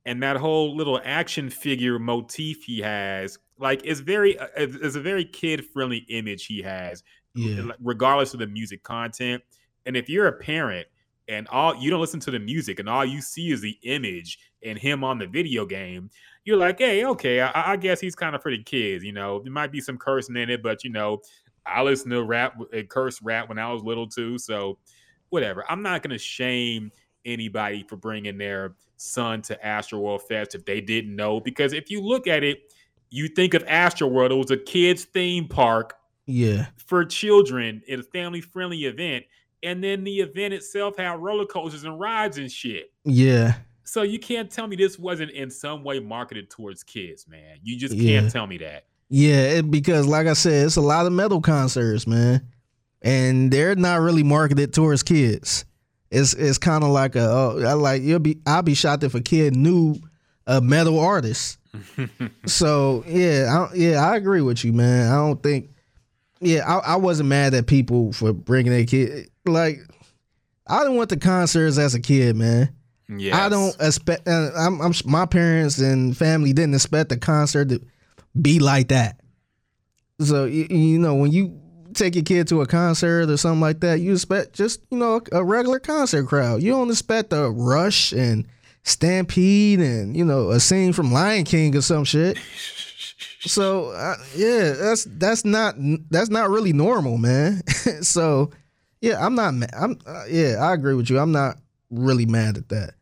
and 0.05 0.21
that 0.21 0.35
whole 0.37 0.75
little 0.75 0.99
action 1.05 1.49
figure 1.49 1.97
motif 1.97 2.63
he 2.63 2.79
has. 2.81 3.37
Like 3.57 3.81
it's 3.85 3.99
very, 4.01 4.37
uh, 4.37 4.47
it's 4.57 4.75
it's 4.75 4.95
a 4.95 5.01
very 5.01 5.23
kid 5.23 5.65
friendly 5.65 5.99
image 6.09 6.45
he 6.45 6.61
has 6.61 7.03
Yeah. 7.35 7.71
regardless 7.81 8.33
of 8.33 8.39
the 8.39 8.47
music 8.47 8.83
content. 8.83 9.41
And 9.85 9.95
if 9.95 10.09
you're 10.09 10.27
a 10.27 10.33
parent 10.33 10.87
and 11.29 11.47
all 11.49 11.75
you 11.75 11.89
don't 11.89 12.01
listen 12.01 12.19
to 12.21 12.31
the 12.31 12.39
music 12.39 12.79
and 12.79 12.89
all 12.89 13.05
you 13.05 13.21
see 13.21 13.51
is 13.51 13.61
the 13.61 13.77
image 13.83 14.39
and 14.63 14.77
him 14.77 15.03
on 15.03 15.19
the 15.19 15.27
video 15.27 15.65
game, 15.65 16.09
you're 16.43 16.57
like, 16.57 16.79
hey, 16.79 17.05
okay, 17.05 17.39
I, 17.39 17.73
I 17.73 17.75
guess 17.77 18.01
he's 18.01 18.15
kind 18.15 18.35
of 18.35 18.41
for 18.41 18.51
the 18.51 18.61
kids. 18.63 19.03
You 19.05 19.13
know, 19.13 19.39
there 19.41 19.51
might 19.53 19.71
be 19.71 19.79
some 19.79 19.97
cursing 19.97 20.35
in 20.35 20.49
it, 20.49 20.61
but 20.63 20.83
you 20.83 20.89
know, 20.89 21.21
I 21.65 21.83
listened 21.83 22.11
to 22.11 22.23
rap 22.23 22.55
and 22.73 22.89
curse 22.89 23.21
rap 23.21 23.47
when 23.47 23.59
I 23.59 23.71
was 23.71 23.83
little 23.83 24.07
too. 24.07 24.37
So 24.37 24.79
whatever. 25.29 25.63
I'm 25.69 25.83
not 25.83 26.01
gonna 26.03 26.17
shame 26.17 26.91
anybody 27.25 27.85
for 27.87 27.95
bringing 27.95 28.37
their 28.37 28.75
son 28.97 29.41
to 29.43 29.57
Astroworld 29.63 30.23
Fest 30.23 30.55
if 30.55 30.65
they 30.65 30.81
didn't 30.81 31.15
know, 31.15 31.39
because 31.39 31.73
if 31.73 31.91
you 31.91 32.01
look 32.01 32.27
at 32.27 32.43
it, 32.43 32.73
you 33.11 33.27
think 33.27 33.53
of 33.53 33.63
Astroworld, 33.65 34.31
it 34.31 34.35
was 34.35 34.51
a 34.51 34.57
kids 34.57 35.05
theme 35.05 35.47
park 35.47 35.95
Yeah. 36.25 36.67
for 36.87 37.05
children 37.05 37.81
in 37.87 37.99
a 37.99 38.03
family 38.03 38.41
friendly 38.41 38.85
event. 38.85 39.25
And 39.63 39.83
then 39.83 40.03
the 40.03 40.19
event 40.19 40.53
itself 40.53 40.97
had 40.97 41.19
roller 41.19 41.45
coasters 41.45 41.83
and 41.83 41.99
rides 41.99 42.37
and 42.37 42.51
shit. 42.51 42.91
Yeah. 43.03 43.55
So 43.83 44.03
you 44.03 44.19
can't 44.19 44.49
tell 44.51 44.67
me 44.67 44.75
this 44.75 44.97
wasn't 44.99 45.31
in 45.31 45.49
some 45.49 45.83
way 45.83 45.99
marketed 45.99 46.49
towards 46.49 46.83
kids, 46.83 47.27
man. 47.27 47.57
You 47.63 47.77
just 47.77 47.93
Yeah. 47.95 48.21
can't 48.21 48.31
tell 48.31 48.47
me 48.47 48.57
that. 48.59 48.85
Yeah, 49.09 49.41
it, 49.57 49.71
because 49.71 50.05
like 50.05 50.27
I 50.27 50.33
said, 50.33 50.67
it's 50.67 50.75
a 50.75 50.81
lot 50.81 51.07
of 51.07 51.11
metal 51.11 51.41
concerts, 51.41 52.05
man, 52.05 52.45
and 53.01 53.51
they're 53.51 53.75
not 53.75 54.01
really 54.01 54.21
marketed 54.21 54.73
towards 54.73 55.01
kids. 55.01 55.65
It's 56.11 56.33
it's 56.35 56.59
kind 56.59 56.83
of 56.83 56.91
like 56.91 57.15
a 57.15 57.21
oh, 57.27 57.63
I 57.65 57.73
like 57.73 58.03
you'll 58.03 58.19
be 58.19 58.37
I'll 58.45 58.61
be 58.61 58.75
shocked 58.75 59.03
if 59.03 59.15
a 59.15 59.21
kid 59.21 59.55
knew 59.55 59.95
a 60.45 60.61
metal 60.61 60.99
artist. 60.99 61.57
so 62.45 63.03
yeah, 63.07 63.67
I, 63.71 63.75
yeah, 63.75 64.07
I 64.07 64.15
agree 64.15 64.41
with 64.41 64.63
you, 64.63 64.73
man. 64.73 65.11
I 65.11 65.15
don't 65.15 65.41
think, 65.41 65.69
yeah, 66.39 66.65
I, 66.67 66.93
I 66.93 66.95
wasn't 66.95 67.29
mad 67.29 67.53
at 67.53 67.67
people 67.67 68.11
for 68.13 68.33
bringing 68.33 68.71
their 68.71 68.85
kid. 68.85 69.29
Like, 69.51 69.79
I 70.67 70.79
didn't 70.79 70.97
went 70.97 71.09
to 71.09 71.17
concerts 71.17 71.77
as 71.77 71.95
a 71.95 71.99
kid, 71.99 72.35
man. 72.35 72.73
Yeah, 73.07 73.43
I 73.43 73.49
don't 73.49 73.75
expect. 73.81 74.27
Uh, 74.27 74.51
I'm, 74.55 74.79
I'm. 74.81 74.93
My 75.05 75.25
parents 75.25 75.79
and 75.79 76.15
family 76.15 76.53
didn't 76.53 76.75
expect 76.75 77.09
the 77.09 77.17
concert 77.17 77.69
to 77.69 77.81
be 78.39 78.59
like 78.59 78.89
that. 78.89 79.19
So 80.19 80.45
you, 80.45 80.67
you 80.69 80.99
know 80.99 81.15
when 81.15 81.31
you 81.31 81.59
take 81.93 82.13
your 82.13 82.23
kid 82.23 82.47
to 82.49 82.61
a 82.61 82.67
concert 82.67 83.29
or 83.29 83.37
something 83.37 83.61
like 83.61 83.79
that, 83.79 83.99
you 83.99 84.13
expect 84.13 84.53
just 84.53 84.81
you 84.91 84.97
know 84.99 85.21
a 85.31 85.43
regular 85.43 85.79
concert 85.79 86.27
crowd. 86.27 86.61
You 86.61 86.71
don't 86.71 86.91
expect 86.91 87.33
a 87.33 87.49
rush 87.49 88.11
and 88.11 88.45
stampede 88.83 89.79
and 89.79 90.15
you 90.15 90.23
know 90.23 90.51
a 90.51 90.59
scene 90.59 90.93
from 90.93 91.11
Lion 91.11 91.45
King 91.45 91.75
or 91.75 91.81
some 91.81 92.03
shit. 92.03 92.37
So 93.41 93.91
uh, 93.91 94.15
yeah, 94.35 94.73
that's 94.73 95.05
that's 95.05 95.45
not 95.45 95.75
that's 96.09 96.29
not 96.29 96.49
really 96.49 96.73
normal, 96.73 97.17
man. 97.17 97.65
so 98.01 98.51
yeah, 99.01 99.23
I'm 99.25 99.35
not. 99.35 99.53
ma- 99.53 99.65
I'm 99.77 99.97
uh, 100.05 100.25
yeah, 100.29 100.57
I 100.59 100.73
agree 100.73 100.93
with 100.95 101.09
you. 101.09 101.19
I'm 101.19 101.31
not 101.31 101.57
really 101.89 102.25
mad 102.25 102.57
at 102.57 102.69
that. 102.69 102.93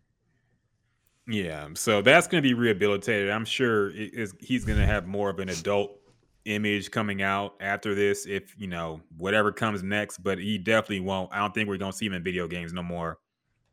Yeah, 1.29 1.67
so 1.73 2.01
that's 2.01 2.25
going 2.27 2.41
to 2.41 2.47
be 2.47 2.53
rehabilitated. 2.53 3.29
I'm 3.29 3.43
sure 3.43 3.89
it 3.89 4.13
is, 4.13 4.33
he's 4.39 4.63
going 4.63 4.79
to 4.79 4.85
have 4.85 5.07
more 5.07 5.29
of 5.29 5.39
an 5.39 5.49
adult 5.49 5.99
image 6.45 6.89
coming 6.89 7.21
out 7.21 7.55
after 7.59 7.93
this, 7.93 8.25
if 8.25 8.55
you 8.57 8.67
know 8.67 9.01
whatever 9.17 9.51
comes 9.51 9.83
next. 9.83 10.19
But 10.19 10.37
he 10.39 10.57
definitely 10.57 11.01
won't. 11.01 11.33
I 11.33 11.39
don't 11.39 11.53
think 11.53 11.67
we're 11.67 11.77
going 11.77 11.91
to 11.91 11.97
see 11.97 12.05
him 12.05 12.13
in 12.13 12.23
video 12.23 12.47
games 12.47 12.71
no 12.71 12.81
more. 12.81 13.17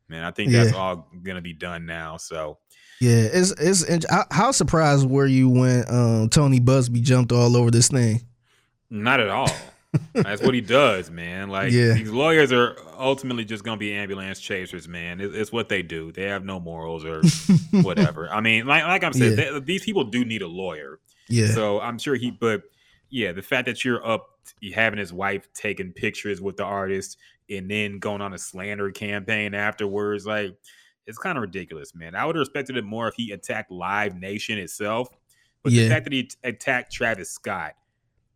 Man, 0.08 0.24
I 0.24 0.32
think 0.32 0.50
that's 0.52 0.72
Yeah. 0.72 0.76
all 0.78 1.08
going 1.22 1.36
to 1.36 1.42
be 1.42 1.52
done 1.52 1.86
now. 1.86 2.16
So 2.16 2.58
Yeah, 3.00 3.28
it's 3.32 3.52
it's. 3.52 4.04
How, 4.10 4.24
how 4.32 4.50
surprised 4.50 5.08
were 5.08 5.26
you 5.26 5.48
when 5.48 5.84
um, 5.88 6.28
Tony 6.30 6.58
Buzbee 6.58 7.02
jumped 7.02 7.30
all 7.30 7.56
over 7.56 7.70
this 7.70 7.88
thing? 7.88 8.20
not 8.90 9.20
at 9.20 9.28
all. 9.28 9.50
That's 10.12 10.42
what 10.42 10.55
he 10.55 10.61
does, 10.61 11.11
man. 11.11 11.49
Like 11.49 11.72
Yeah. 11.72 11.95
these 11.95 12.11
lawyers 12.11 12.53
are 12.53 12.76
ultimately 12.99 13.45
just 13.45 13.64
going 13.64 13.76
to 13.76 13.80
be 13.80 13.92
ambulance 13.95 14.40
chasers, 14.40 14.86
man. 14.88 15.20
It, 15.20 15.34
it's 15.34 15.53
what 15.53 15.68
they 15.68 15.82
do. 15.82 16.12
They 16.12 16.24
have 16.24 16.45
no 16.45 16.61
morals 16.61 17.05
or 17.05 17.22
whatever. 17.82 18.28
I 18.32 18.40
mean, 18.40 18.66
like 18.66 18.84
like 18.84 19.05
I'm 19.05 19.12
saying, 19.12 19.38
Yeah. 19.38 19.51
they- 19.53 19.61
these 19.61 19.84
people 19.84 20.05
do 20.05 20.24
need 20.24 20.42
a 20.42 20.49
lawyer. 20.49 21.01
Yeah, 21.28 21.49
So 21.49 21.80
I'm 21.80 21.99
sure 21.99 22.14
he, 22.16 22.30
but 22.30 22.62
yeah, 23.11 23.32
the 23.32 23.42
fact 23.42 23.66
that 23.66 23.84
you're 23.84 24.07
up 24.07 24.28
having 24.74 24.99
his 24.99 25.12
wife 25.12 25.49
taking 25.55 25.92
pictures 25.92 26.40
with 26.40 26.57
the 26.59 26.64
artist 26.64 27.16
and 27.49 27.70
then 27.70 27.99
going 27.99 28.20
on 28.20 28.34
a 28.34 28.38
slander 28.38 28.90
campaign 28.90 29.55
afterwards, 29.55 30.26
like 30.26 30.55
it's 31.07 31.18
kind 31.18 31.36
of 31.38 31.42
ridiculous, 31.42 31.95
man. 31.95 32.14
I 32.14 32.24
would 32.26 32.34
have 32.36 32.40
respected 32.40 32.76
it 32.76 32.84
more 32.84 33.09
if 33.09 33.14
he 33.14 33.32
attacked 33.32 33.70
Live 33.70 34.14
Nation 34.16 34.59
itself, 34.59 35.09
but 35.62 35.72
Yeah. 35.72 35.84
the 35.84 35.88
fact 35.90 36.05
that 36.05 36.12
he 36.12 36.30
attacked 36.42 36.92
Travis 36.92 37.30
Scott, 37.30 37.74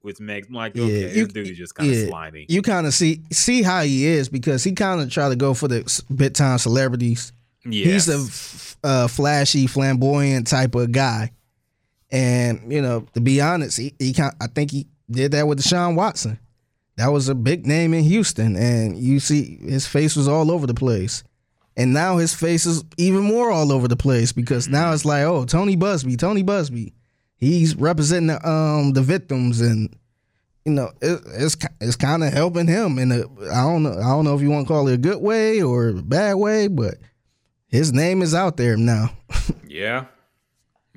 which 0.03 0.21
makes 0.21 0.49
like, 0.51 0.75
Yeah, 0.75 0.85
okay, 0.85 1.17
you- 1.17 1.25
this 1.27 1.33
dude 1.33 1.49
is 1.49 1.59
just 1.59 1.75
kind 1.75 1.91
of 1.91 1.97
yeah. 1.97 2.07
slimy. 2.09 2.47
You 2.49 2.63
kind 2.63 2.87
of 2.87 2.95
see 2.95 3.23
see 3.33 3.63
how 3.63 3.83
he 3.83 4.07
is 4.07 4.29
because 4.29 4.63
he 4.65 4.73
kind 4.73 5.01
of 5.01 5.11
try 5.11 5.29
to 5.29 5.37
go 5.37 5.55
for 5.55 5.69
the 5.69 6.03
big 6.15 6.35
time 6.35 6.59
celebrities. 6.59 7.33
Yes. 7.65 8.07
He's 8.07 8.09
a 8.09 8.19
f- 8.25 8.77
uh, 8.85 9.09
flashy, 9.09 9.67
flamboyant 9.67 10.47
type 10.47 10.75
of 10.75 10.93
guy, 10.93 11.33
and 12.11 12.73
you 12.73 12.81
know, 12.81 13.07
to 13.15 13.21
be 13.21 13.41
honest, 13.41 13.79
he, 13.79 13.95
he 13.99 14.13
kind 14.13 14.35
I 14.41 14.47
think 14.47 14.71
he 14.71 14.87
did 15.11 15.33
that 15.33 15.47
with 15.47 15.61
Deshaun 15.63 15.95
Watson. 15.95 16.39
That 16.97 17.09
was 17.09 17.29
a 17.29 17.35
big 17.35 17.67
name 17.67 17.95
in 17.95 18.05
Houston, 18.05 18.57
and 18.57 18.97
you 18.97 19.21
see 19.21 19.59
his 19.63 19.87
face 19.87 20.17
was 20.17 20.27
all 20.29 20.51
over 20.51 20.67
the 20.67 20.75
place. 20.75 21.23
And 21.77 21.93
now 21.93 22.17
his 22.17 22.35
face 22.35 22.67
is 22.67 22.83
even 22.97 23.23
more 23.23 23.53
all 23.53 23.71
over 23.71 23.87
the 23.87 23.95
place 23.97 24.33
because 24.33 24.69
now 24.69 24.93
it's 24.93 25.05
like, 25.05 25.23
oh, 25.23 25.45
Tony 25.45 25.77
Buzbee, 25.77 26.19
Tony 26.19 26.43
Buzbee, 26.43 26.93
he's 27.39 27.75
representing 27.77 28.29
the, 28.29 28.49
um 28.49 28.93
the 28.93 29.03
victims, 29.03 29.61
and 29.61 29.95
you 30.65 30.73
know 30.73 30.91
it, 31.01 31.21
it's 31.27 31.57
it's 31.81 31.97
kind 31.97 32.23
of 32.23 32.33
helping 32.33 32.67
him 32.67 32.99
in 32.99 33.11
a 33.13 33.21
I 33.51 33.63
don't 33.63 33.83
know 33.83 33.93
I 33.99 34.09
don't 34.11 34.25
know 34.25 34.35
if 34.37 34.43
you 34.43 34.51
want 34.51 34.67
to 34.67 34.73
call 34.73 34.87
it 34.89 34.95
a 34.95 34.99
good 34.99 35.23
way 35.23 35.63
or 35.63 35.89
a 35.89 35.95
bad 35.95 36.35
way, 36.35 36.69
but 36.69 36.95
his 37.69 37.93
name 37.93 38.23
is 38.23 38.35
out 38.35 38.57
there 38.57 38.77
now. 38.77 39.11
yeah. 39.67 40.07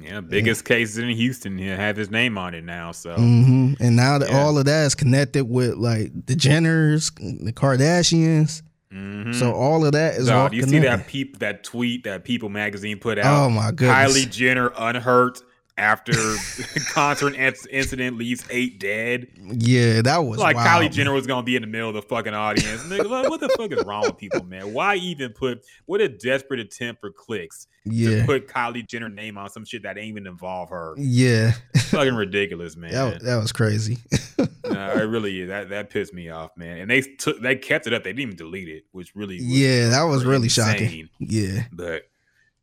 Yeah, 0.02 0.20
biggest 0.22 0.66
cases 0.66 0.98
in 0.98 1.10
Houston 1.10 1.60
yeah, 1.60 1.76
have 1.76 1.96
his 1.96 2.10
name 2.10 2.36
on 2.38 2.56
it 2.56 2.64
now. 2.64 2.92
So 2.92 3.16
hmm 3.16 3.74
And 3.80 3.96
now 3.96 4.18
that 4.18 4.30
Yeah. 4.32 4.40
all 4.40 4.58
of 4.58 4.66
that 4.66 4.86
is 4.88 4.96
connected 4.96 5.46
with 5.46 5.76
like 5.76 6.12
the 6.26 6.34
Jenners, 6.34 7.12
the 7.46 7.54
Kardashians, 7.54 8.64
Mhm. 8.92 9.36
so 9.36 9.54
all 9.54 9.86
of 9.86 9.92
that 9.92 10.16
is 10.16 10.28
you 10.54 10.64
see 10.64 10.80
that 10.80 11.06
peep 11.08 11.40
that 11.40 11.64
tweet 11.64 12.04
that 12.06 12.24
People 12.24 12.50
Magazine 12.50 12.98
put 12.98 13.20
out? 13.20 13.46
Oh, 13.46 13.50
my 13.50 13.72
goodness. 13.72 14.18
Kylie 14.18 14.30
Jenner 14.32 14.72
unhurt 14.78 15.42
after 15.82 16.14
concert 16.94 17.34
incident 17.36 18.18
leaves 18.18 18.46
eight 18.52 18.80
dead. 18.80 19.28
Yeah, 19.42 20.02
that 20.04 20.20
was 20.20 20.38
like 20.40 20.56
wild, 20.56 20.84
Kylie. 20.84 20.92
Jenner 20.92 21.12
was 21.12 21.26
gonna 21.26 21.44
be 21.44 21.56
in 21.56 21.64
the 21.64 21.68
middle 21.68 21.90
of 21.90 21.96
the 21.96 22.04
fucking 22.04 22.34
audience. 22.36 22.84
Nigga, 22.84 23.10
like, 23.10 23.30
what 23.30 23.40
the 23.40 23.50
fuck 23.58 23.72
is 23.72 23.84
wrong 23.84 24.04
with 24.04 24.18
people, 24.18 24.44
man? 24.44 24.74
Why 24.74 24.96
even 24.96 25.34
put 25.34 25.66
what 25.88 26.00
a 26.00 26.08
desperate 26.08 26.60
attempt 26.60 27.02
for 27.02 27.12
clicks 27.12 27.66
Yeah. 27.84 28.20
to 28.22 28.26
put 28.26 28.48
Kylie 28.48 28.88
Jenner 28.88 29.10
name 29.10 29.38
on 29.38 29.50
some 29.50 29.66
shit 29.66 29.84
that 29.84 29.98
ain't 29.98 30.08
even 30.08 30.28
involve 30.28 30.70
her? 30.70 30.94
Yeah, 30.98 31.54
fucking 31.78 32.16
ridiculous, 32.16 32.78
man. 32.78 32.92
that, 32.92 33.24
that 33.24 33.36
was 33.38 33.52
crazy. 33.52 33.98
Nah, 34.64 34.92
it 34.92 35.04
really 35.04 35.42
is. 35.42 35.50
That 35.50 35.70
that 35.70 35.90
pissed 35.90 36.14
me 36.14 36.30
off, 36.30 36.52
man. 36.56 36.78
And 36.78 36.90
they 36.90 37.02
took 37.02 37.42
they 37.42 37.56
kept 37.58 37.88
it 37.88 37.94
up. 37.94 38.04
They 38.04 38.12
didn't 38.12 38.22
even 38.22 38.36
delete 38.38 38.70
it, 38.70 38.86
which 38.94 39.14
really 39.16 39.38
yeah, 39.38 39.90
that 39.90 40.04
was 40.04 40.24
really 40.24 40.48
shocking. 40.48 41.10
Yeah, 41.20 41.64
But 41.74 42.04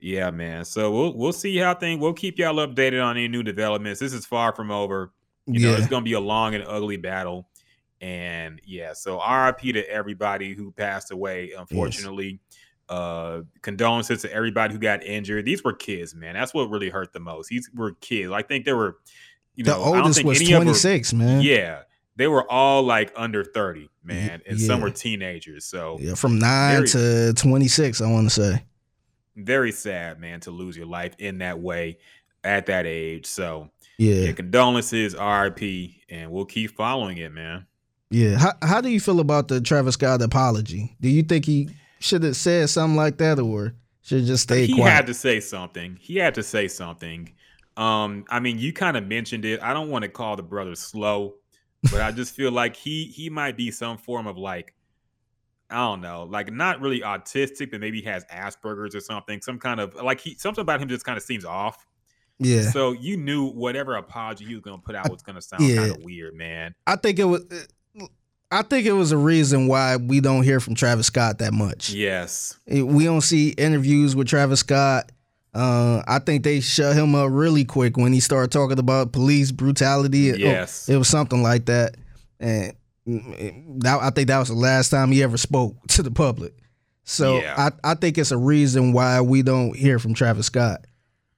yeah, 0.01 0.31
man. 0.31 0.65
So 0.65 0.91
we'll 0.93 1.15
we'll 1.17 1.33
see 1.33 1.57
how 1.57 1.75
things. 1.75 2.01
We'll 2.01 2.13
keep 2.13 2.39
y'all 2.39 2.55
updated 2.57 3.05
on 3.05 3.17
any 3.17 3.29
new 3.29 3.43
developments. 3.43 4.01
This 4.01 4.13
is 4.13 4.25
far 4.27 4.55
from 4.55 4.71
over. 4.71 5.13
You 5.47 5.61
know, 5.61 5.71
Yeah. 5.73 5.79
it's 5.79 5.87
gonna 5.89 6.05
be 6.05 6.13
a 6.13 6.21
long 6.21 6.55
and 6.55 6.65
ugly 6.67 6.97
battle. 6.99 7.49
And 8.01 8.61
yeah, 8.65 8.93
so 8.93 9.17
RIP 9.19 9.73
to 9.75 9.85
everybody 9.91 10.55
who 10.55 10.71
passed 10.71 11.11
away. 11.11 11.53
Unfortunately, 11.59 12.39
uh, 12.89 13.41
condolences 13.63 14.23
to 14.23 14.33
everybody 14.33 14.73
who 14.73 14.79
got 14.79 15.03
injured. 15.03 15.45
These 15.45 15.65
were 15.65 15.73
kids, 15.73 16.15
man. 16.15 16.35
That's 16.35 16.55
what 16.55 16.71
really 16.71 16.91
hurt 16.91 17.13
the 17.13 17.21
most. 17.21 17.49
These 17.49 17.69
were 17.75 17.93
kids. 18.01 18.31
I 18.33 18.43
think 18.43 18.65
they 18.65 18.73
were. 18.73 18.99
You 19.57 19.65
the 19.65 19.73
know, 19.73 19.83
I 19.83 19.87
don't 19.87 19.99
oldest 20.03 20.19
think 20.19 20.29
was 20.29 20.41
any 20.41 20.53
of 20.53 20.59
them- 20.61 20.63
twenty 20.67 20.79
six, 20.79 21.13
man. 21.13 21.43
Yeah, 21.43 21.81
they 22.15 22.29
were 22.29 22.49
all 22.49 22.85
like 22.85 23.13
under 23.17 23.43
thirty, 23.43 23.89
man, 24.05 24.43
and 24.47 24.61
some 24.61 24.81
were 24.81 24.91
teenagers. 24.91 25.65
So 25.65 25.99
Yeah, 26.01 26.15
from 26.15 26.39
nine 26.39 26.87
Very- 26.87 26.89
to 26.91 27.33
twenty 27.35 27.67
six, 27.67 28.01
I 28.01 28.07
want 28.09 28.31
to 28.31 28.35
say. 28.43 28.65
Very 29.39 29.73
sad, 29.73 30.21
man, 30.21 30.41
to 30.41 30.51
lose 30.51 30.77
your 30.77 30.87
life 30.87 31.15
in 31.19 31.39
that 31.39 31.59
way 31.61 31.99
at 32.45 32.67
that 32.67 32.87
age. 32.87 33.27
So 33.27 33.71
Yeah, 33.99 34.15
yeah, 34.15 34.33
condolences, 34.33 35.15
RIP, 35.15 35.63
and 36.09 36.31
we'll 36.31 36.45
keep 36.47 36.73
following 36.77 37.19
it, 37.19 37.33
man. 37.33 37.67
yeah. 38.11 38.39
How 38.39 38.53
how 38.63 38.81
do 38.81 38.89
you 38.89 39.01
feel 39.01 39.21
about 39.21 39.49
the 39.49 39.61
Travis 39.61 39.95
Scott 39.95 40.23
apology? 40.23 40.97
Do 41.01 41.09
you 41.09 41.23
think 41.23 41.45
he 41.45 41.71
should 42.01 42.23
have 42.23 42.37
said 42.37 42.71
something 42.71 42.97
like 42.97 43.19
that, 43.19 43.39
or 43.39 43.75
should 44.03 44.25
just 44.25 44.45
stay 44.45 44.67
he 44.67 44.69
quiet? 44.69 44.93
had 44.93 45.07
to 45.07 45.15
say 45.15 45.41
something. 45.41 45.97
He 46.01 46.17
had 46.17 46.35
to 46.35 46.43
say 46.43 46.69
something. 46.69 47.33
Um, 47.77 48.25
I 48.29 48.41
mean, 48.41 48.59
you 48.59 48.73
kind 48.73 48.97
of 48.97 49.07
mentioned 49.07 49.45
it. 49.45 49.63
I 49.63 49.73
don't 49.73 49.91
want 49.91 50.03
to 50.03 50.09
call 50.09 50.37
the 50.37 50.43
brother 50.43 50.75
slow, 50.75 51.35
but 51.91 52.01
I 52.01 52.11
just 52.13 52.35
feel 52.35 52.51
like 52.53 52.77
he 52.77 53.05
he 53.07 53.31
might 53.31 53.57
be 53.57 53.71
some 53.71 53.99
form 53.99 54.27
of 54.27 54.37
like 54.37 54.75
I 55.71 55.77
don't 55.77 56.01
know, 56.01 56.25
like 56.25 56.51
not 56.53 56.81
really 56.81 57.01
autistic, 57.01 57.71
but 57.71 57.81
maybe 57.81 58.01
he 58.01 58.07
has 58.07 58.25
Asperger's 58.27 58.95
or 58.95 59.01
something. 59.01 59.41
Some 59.43 59.59
kind 59.59 59.81
of 59.81 59.95
like 59.97 60.21
he 60.21 60.35
something 60.35 60.63
about 60.63 60.81
him 60.81 60.89
just 60.89 61.05
kind 61.05 61.17
of 61.19 61.23
seems 61.23 61.45
off. 61.45 61.87
yeah, 62.39 62.71
So 62.71 62.93
you 62.93 63.17
knew 63.17 63.49
whatever 63.51 63.97
apology 63.97 64.45
he 64.47 64.55
was 64.55 64.63
gonna 64.63 64.79
put 64.79 64.95
out 64.95 65.11
was 65.11 65.23
gonna 65.23 65.43
sound 65.43 65.63
Yeah. 65.65 65.77
kind 65.77 65.91
of 65.97 66.03
weird, 66.03 66.35
man. 66.35 66.75
I 66.87 66.97
think 66.97 67.19
it 67.19 67.25
was. 67.25 67.45
I 68.51 68.63
think 68.63 68.87
it 68.87 68.93
was 68.93 69.13
a 69.13 69.19
reason 69.19 69.67
why 69.67 69.97
we 69.97 70.21
don't 70.23 70.43
hear 70.43 70.59
from 70.59 70.75
Travis 70.75 71.09
Scott 71.09 71.39
that 71.41 71.53
much. 71.53 71.91
Yes. 71.91 72.59
We 72.67 73.05
don't 73.05 73.21
see 73.21 73.51
interviews 73.51 74.17
with 74.17 74.27
Travis 74.27 74.61
Scott. 74.61 75.13
Uh, 75.53 76.03
I 76.09 76.19
think 76.19 76.45
they 76.45 76.61
shut 76.61 76.97
him 76.97 77.15
up 77.15 77.29
really 77.31 77.67
quick 77.67 77.99
when 77.99 78.15
he 78.15 78.21
started 78.21 78.51
talking 78.51 78.79
about 78.79 79.13
police 79.13 79.53
brutality. 79.53 80.33
Yes. 80.35 80.89
it 80.89 80.97
was 80.97 81.09
something 81.09 81.43
like 81.43 81.67
that, 81.67 81.97
and 82.41 82.73
that, 83.09 83.99
I 84.03 84.11
think 84.11 84.29
that 84.29 84.39
was 84.39 84.49
the 84.49 84.55
last 84.55 84.91
time 84.91 85.11
he 85.13 85.23
ever 85.23 85.37
spoke 85.37 85.75
to 85.89 86.03
the 86.03 86.11
public. 86.11 86.55
So 87.05 87.39
Yeah. 87.41 87.71
I, 87.85 87.93
I 87.93 87.95
think 87.95 88.19
it's 88.19 88.31
a 88.33 88.37
reason 88.39 88.93
why 88.93 89.21
we 89.21 89.43
don't 89.43 89.75
hear 89.75 89.99
from 89.99 90.15
Travis 90.15 90.47
Scott, 90.47 90.85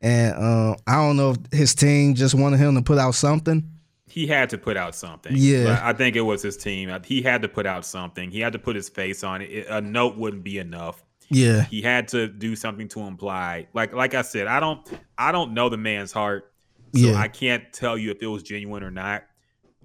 and 0.00 0.34
uh, 0.34 0.76
I 0.86 0.94
don't 0.96 1.16
know 1.16 1.30
if 1.32 1.58
his 1.58 1.74
team 1.74 2.14
just 2.14 2.34
wanted 2.34 2.58
him 2.58 2.74
to 2.74 2.82
put 2.82 2.98
out 2.98 3.14
something. 3.14 3.68
He 4.06 4.26
had 4.26 4.50
to 4.50 4.58
put 4.58 4.76
out 4.76 4.96
something. 4.96 5.32
Yeah. 5.36 5.66
Like, 5.70 5.82
I 5.82 5.92
think 5.92 6.16
it 6.16 6.22
was 6.22 6.42
his 6.42 6.56
team. 6.56 6.90
He 7.04 7.22
had 7.22 7.42
to 7.42 7.48
put 7.48 7.64
out 7.64 7.84
something. 7.86 8.32
He 8.32 8.40
had 8.40 8.52
to 8.54 8.58
put 8.58 8.74
his 8.74 8.88
face 8.88 9.22
on 9.22 9.40
it. 9.42 9.66
A 9.68 9.80
note 9.80 10.16
wouldn't 10.16 10.42
be 10.42 10.58
enough. 10.58 11.04
Yeah, 11.32 11.62
He 11.66 11.80
had 11.80 12.08
to 12.08 12.26
do 12.26 12.56
something 12.56 12.88
to 12.88 13.02
imply. 13.02 13.68
Like 13.72 13.92
like 13.92 14.14
I 14.14 14.22
said, 14.22 14.48
I 14.48 14.58
don't 14.58 14.84
I 15.16 15.30
don't 15.30 15.54
know 15.54 15.68
the 15.68 15.76
man's 15.76 16.10
heart. 16.10 16.52
So 16.92 17.02
Yeah. 17.02 17.14
I 17.20 17.28
can't 17.28 17.72
tell 17.72 17.96
you 17.96 18.10
if 18.10 18.20
it 18.20 18.26
was 18.26 18.42
genuine 18.42 18.82
or 18.82 18.90
not. 18.90 19.22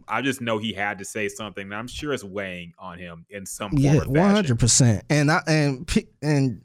I 0.08 0.22
just 0.22 0.42
know 0.42 0.58
he 0.58 0.74
had 0.74 1.00
to 1.00 1.06
say 1.06 1.28
something. 1.28 1.64
And 1.64 1.76
I'm 1.76 1.88
sure 1.88 2.14
it's 2.14 2.24
weighing 2.24 2.74
on 2.78 2.98
him 2.98 3.26
in 3.30 3.46
some 3.46 3.72
form 3.72 3.82
Yeah, 3.82 4.00
one 4.06 4.32
hundred 4.32 4.60
percent. 4.60 5.04
And 5.10 5.32
I 5.32 5.42
and 5.48 5.90
and 6.22 6.62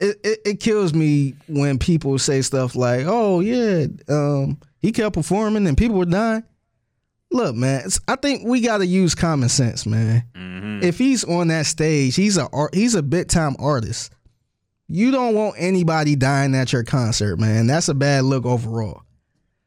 it, 0.00 0.18
it 0.22 0.38
it 0.44 0.60
kills 0.60 0.94
me 0.94 1.34
when 1.48 1.78
people 1.78 2.18
say 2.18 2.42
stuff 2.42 2.74
like, 2.74 3.06
"Oh 3.06 3.40
yeah, 3.40 3.86
um, 4.08 4.58
he 4.78 4.92
kept 4.92 5.14
performing 5.14 5.66
and 5.66 5.76
people 5.76 5.96
were 5.96 6.04
dying." 6.04 6.44
Look, 7.30 7.56
man, 7.56 7.82
it's, 7.84 8.00
I 8.06 8.16
think 8.16 8.46
we 8.46 8.60
got 8.60 8.78
to 8.78 8.86
use 8.86 9.14
common 9.14 9.48
sense, 9.48 9.86
man. 9.86 10.24
Mm-hmm. 10.34 10.84
If 10.84 10.98
he's 10.98 11.24
on 11.24 11.48
that 11.48 11.66
stage, 11.66 12.14
he's 12.14 12.36
a 12.36 12.48
he's 12.72 12.94
a 12.94 13.02
big 13.02 13.28
time 13.28 13.56
artist. 13.58 14.12
You 14.88 15.10
don't 15.10 15.34
want 15.34 15.56
anybody 15.58 16.14
dying 16.14 16.54
at 16.54 16.72
your 16.72 16.84
concert, 16.84 17.40
man. 17.40 17.66
That's 17.66 17.88
a 17.88 17.94
bad 17.94 18.24
look 18.24 18.44
overall. 18.44 19.02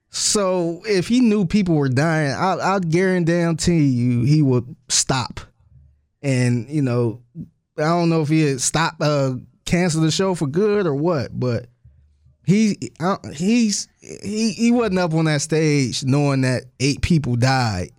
So 0.10 0.82
if 0.86 1.08
he 1.08 1.20
knew 1.20 1.46
people 1.46 1.76
were 1.76 1.90
dying, 1.90 2.32
I, 2.32 2.76
I 2.76 2.80
guarantee 2.80 3.86
you 3.86 4.24
he 4.24 4.42
would 4.42 4.76
stop. 4.90 5.40
And 6.22 6.70
you 6.70 6.82
know, 6.82 7.22
I 7.78 7.84
don't 7.84 8.10
know 8.10 8.22
if 8.22 8.30
he 8.30 8.42
had 8.42 8.62
stopped, 8.62 9.02
uh, 9.02 9.36
cancel 9.66 10.02
the 10.02 10.12
show 10.12 10.34
for 10.34 10.48
good 10.48 10.88
or 10.88 10.96
what, 10.96 11.38
but 11.38 11.68
he 12.46 12.78
he's 13.34 13.88
he 14.00 14.52
he 14.52 14.72
wasn't 14.72 15.00
up 15.00 15.14
on 15.14 15.26
that 15.26 15.42
stage 15.42 16.04
knowing 16.04 16.42
that 16.42 16.64
eight 16.80 17.02
people 17.02 17.36
died, 17.36 17.92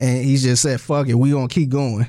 and 0.00 0.24
he 0.24 0.36
just 0.36 0.62
said, 0.62 0.80
"Fuck 0.80 1.08
it, 1.08 1.14
we 1.14 1.32
gonna 1.32 1.48
keep 1.48 1.68
going." 1.68 2.06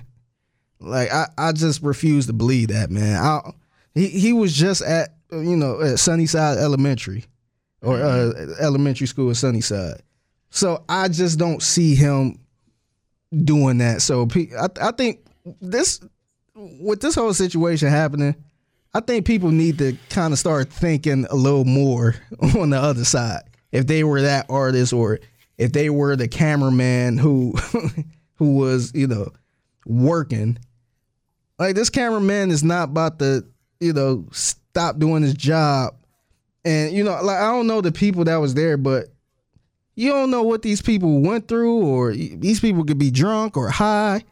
Like 0.79 1.11
I, 1.11 1.27
I 1.37 1.51
just 1.51 1.81
refuse 1.81 2.27
to 2.27 2.33
believe 2.33 2.69
that, 2.69 2.91
man. 2.91 3.17
I, 3.17 3.51
he 3.95 4.07
he 4.07 4.31
was 4.31 4.53
just 4.53 4.83
at 4.83 5.15
you 5.31 5.55
know 5.55 5.81
at 5.81 5.99
Sunnyside 5.99 6.59
Elementary, 6.59 7.25
or 7.81 7.97
uh, 7.97 8.55
elementary 8.59 9.07
school 9.07 9.29
at 9.29 9.37
Sunnyside. 9.37 10.01
So 10.49 10.83
I 10.89 11.07
just 11.07 11.39
don't 11.39 11.61
see 11.61 11.95
him 11.95 12.39
doing 13.31 13.77
that. 13.79 14.01
So 14.01 14.27
I, 14.59 14.67
I 14.81 14.91
think 14.91 15.25
this 15.61 15.99
with 16.55 17.01
this 17.01 17.15
whole 17.15 17.33
situation 17.33 17.89
happening, 17.89 18.35
I 18.93 18.99
think 18.99 19.25
people 19.25 19.51
need 19.51 19.77
to 19.79 19.97
kind 20.09 20.33
of 20.33 20.39
start 20.39 20.69
thinking 20.69 21.25
a 21.29 21.35
little 21.35 21.65
more 21.65 22.15
on 22.57 22.71
the 22.71 22.77
other 22.77 23.05
side. 23.05 23.43
If 23.71 23.87
they 23.87 24.03
were 24.03 24.21
that 24.21 24.47
artist, 24.49 24.91
or 24.91 25.19
if 25.57 25.71
they 25.71 25.89
were 25.89 26.15
the 26.15 26.27
cameraman 26.27 27.17
who 27.17 27.53
who 28.35 28.57
was 28.57 28.91
you 28.93 29.07
know 29.07 29.31
working, 29.85 30.59
like 31.57 31.75
this 31.75 31.89
cameraman 31.89 32.51
is 32.51 32.63
not 32.63 32.89
about 32.89 33.19
to 33.19 33.45
you 33.79 33.93
know 33.93 34.27
stop 34.31 34.99
doing 34.99 35.23
his 35.23 35.33
job. 35.33 35.95
And 36.63 36.93
you 36.93 37.03
know, 37.03 37.19
like 37.23 37.37
I 37.39 37.51
don't 37.51 37.67
know 37.67 37.81
the 37.81 37.91
people 37.91 38.23
that 38.25 38.37
was 38.37 38.53
there, 38.53 38.77
but 38.77 39.07
you 39.95 40.09
don't 40.09 40.31
know 40.31 40.43
what 40.43 40.61
these 40.61 40.81
people 40.81 41.21
went 41.21 41.47
through, 41.47 41.85
or 41.85 42.13
these 42.13 42.59
people 42.59 42.83
could 42.85 42.99
be 42.99 43.11
drunk 43.11 43.57
or 43.57 43.69
high. 43.69 44.23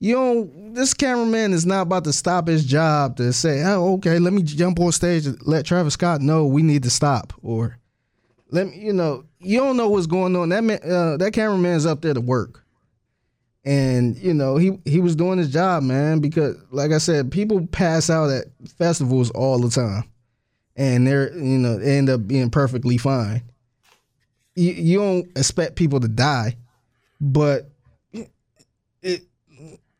you 0.00 0.14
don't. 0.14 0.74
This 0.74 0.92
cameraman 0.92 1.52
is 1.52 1.64
not 1.64 1.82
about 1.82 2.04
to 2.04 2.12
stop 2.12 2.48
his 2.48 2.64
job 2.64 3.16
to 3.16 3.32
say, 3.32 3.62
"Oh, 3.64 3.94
okay, 3.94 4.18
let 4.18 4.32
me 4.32 4.42
jump 4.42 4.80
on 4.80 4.92
stage 4.92 5.26
and 5.26 5.38
let 5.46 5.64
Travis 5.64 5.94
Scott 5.94 6.20
know 6.20 6.46
we 6.46 6.62
need 6.62 6.82
to 6.82 6.90
stop," 6.90 7.32
or 7.42 7.78
let 8.50 8.68
me, 8.68 8.78
you 8.78 8.92
know, 8.92 9.24
you 9.40 9.58
don't 9.60 9.76
know 9.76 9.88
what's 9.88 10.06
going 10.06 10.34
on. 10.36 10.48
That 10.50 10.64
man, 10.64 10.80
uh, 10.84 11.16
that 11.18 11.32
cameraman's 11.32 11.86
up 11.86 12.02
there 12.02 12.14
to 12.14 12.20
work, 12.20 12.64
and 13.64 14.16
you 14.16 14.34
know 14.34 14.56
he 14.56 14.78
he 14.84 15.00
was 15.00 15.16
doing 15.16 15.38
his 15.38 15.52
job, 15.52 15.82
man. 15.82 16.20
Because 16.20 16.56
like 16.70 16.92
I 16.92 16.98
said, 16.98 17.30
people 17.32 17.66
pass 17.68 18.10
out 18.10 18.30
at 18.30 18.46
festivals 18.78 19.30
all 19.30 19.58
the 19.58 19.70
time, 19.70 20.04
and 20.76 21.06
they're 21.06 21.32
you 21.36 21.58
know 21.58 21.78
they 21.78 21.96
end 21.96 22.10
up 22.10 22.26
being 22.26 22.50
perfectly 22.50 22.98
fine. 22.98 23.42
You 24.54 24.72
you 24.72 24.98
don't 24.98 25.26
expect 25.36 25.76
people 25.76 26.00
to 26.00 26.08
die, 26.08 26.56
but 27.20 27.70
it 29.02 29.22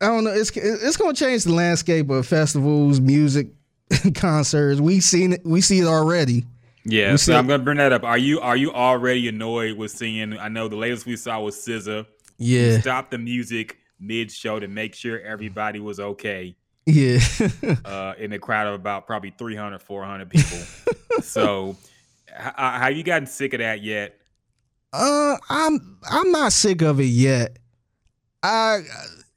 I 0.01 0.06
don't 0.06 0.24
know. 0.24 0.32
It's 0.32 0.51
it's 0.56 0.96
gonna 0.96 1.14
change 1.14 1.44
the 1.44 1.52
landscape 1.52 2.10
of 2.10 2.26
festivals, 2.26 3.01
music, 3.01 3.48
concerts. 4.14 4.80
We 4.80 5.01
seen 5.01 5.34
it. 5.34 5.42
We 5.44 5.60
see 5.60 5.80
it 5.80 5.86
already. 5.86 6.44
Yeah, 6.84 7.16
so 7.16 7.34
I'm 7.34 7.46
gonna 7.46 7.62
bring 7.62 7.78
that 7.78 7.92
up. 7.92 8.05
Are 8.05 8.18
you 8.18 8.40
are 8.40 8.56
you 8.56 8.72
already 8.72 9.28
annoyed 9.28 9.78
with 9.78 9.90
seeing? 9.90 10.38
I 10.38 10.48
know 10.48 10.68
the 10.68 10.76
latest 10.76 11.06
we 11.06 11.16
saw 11.16 11.40
was 11.40 11.56
SZA. 11.56 12.06
Yeah, 12.36 12.80
Stop 12.80 13.10
the 13.10 13.18
music 13.18 13.78
mid 13.98 14.30
show 14.30 14.60
to 14.60 14.68
make 14.68 14.94
sure 14.94 15.20
everybody 15.20 15.80
was 15.80 15.98
okay. 15.98 16.56
Yeah. 16.86 17.19
uh, 17.85 18.15
in 18.19 18.32
a 18.32 18.39
crowd 18.39 18.66
of 18.66 18.74
about 18.74 19.06
probably 19.06 19.31
300, 19.36 19.81
400 19.81 20.31
people. 20.31 20.59
so, 21.23 21.77
h- 22.28 22.52
uh, 22.56 22.78
have 22.78 22.97
you 22.97 23.02
gotten 23.02 23.27
sick 23.27 23.55
of 23.55 23.61
that 23.61 23.82
yet? 23.82 24.19
Uh, 24.93 25.36
I'm 25.51 25.98
I'm 26.09 26.31
not 26.31 26.52
sick 26.52 26.81
of 26.82 27.01
it 27.01 27.06
yet. 27.06 27.59
I 28.44 28.82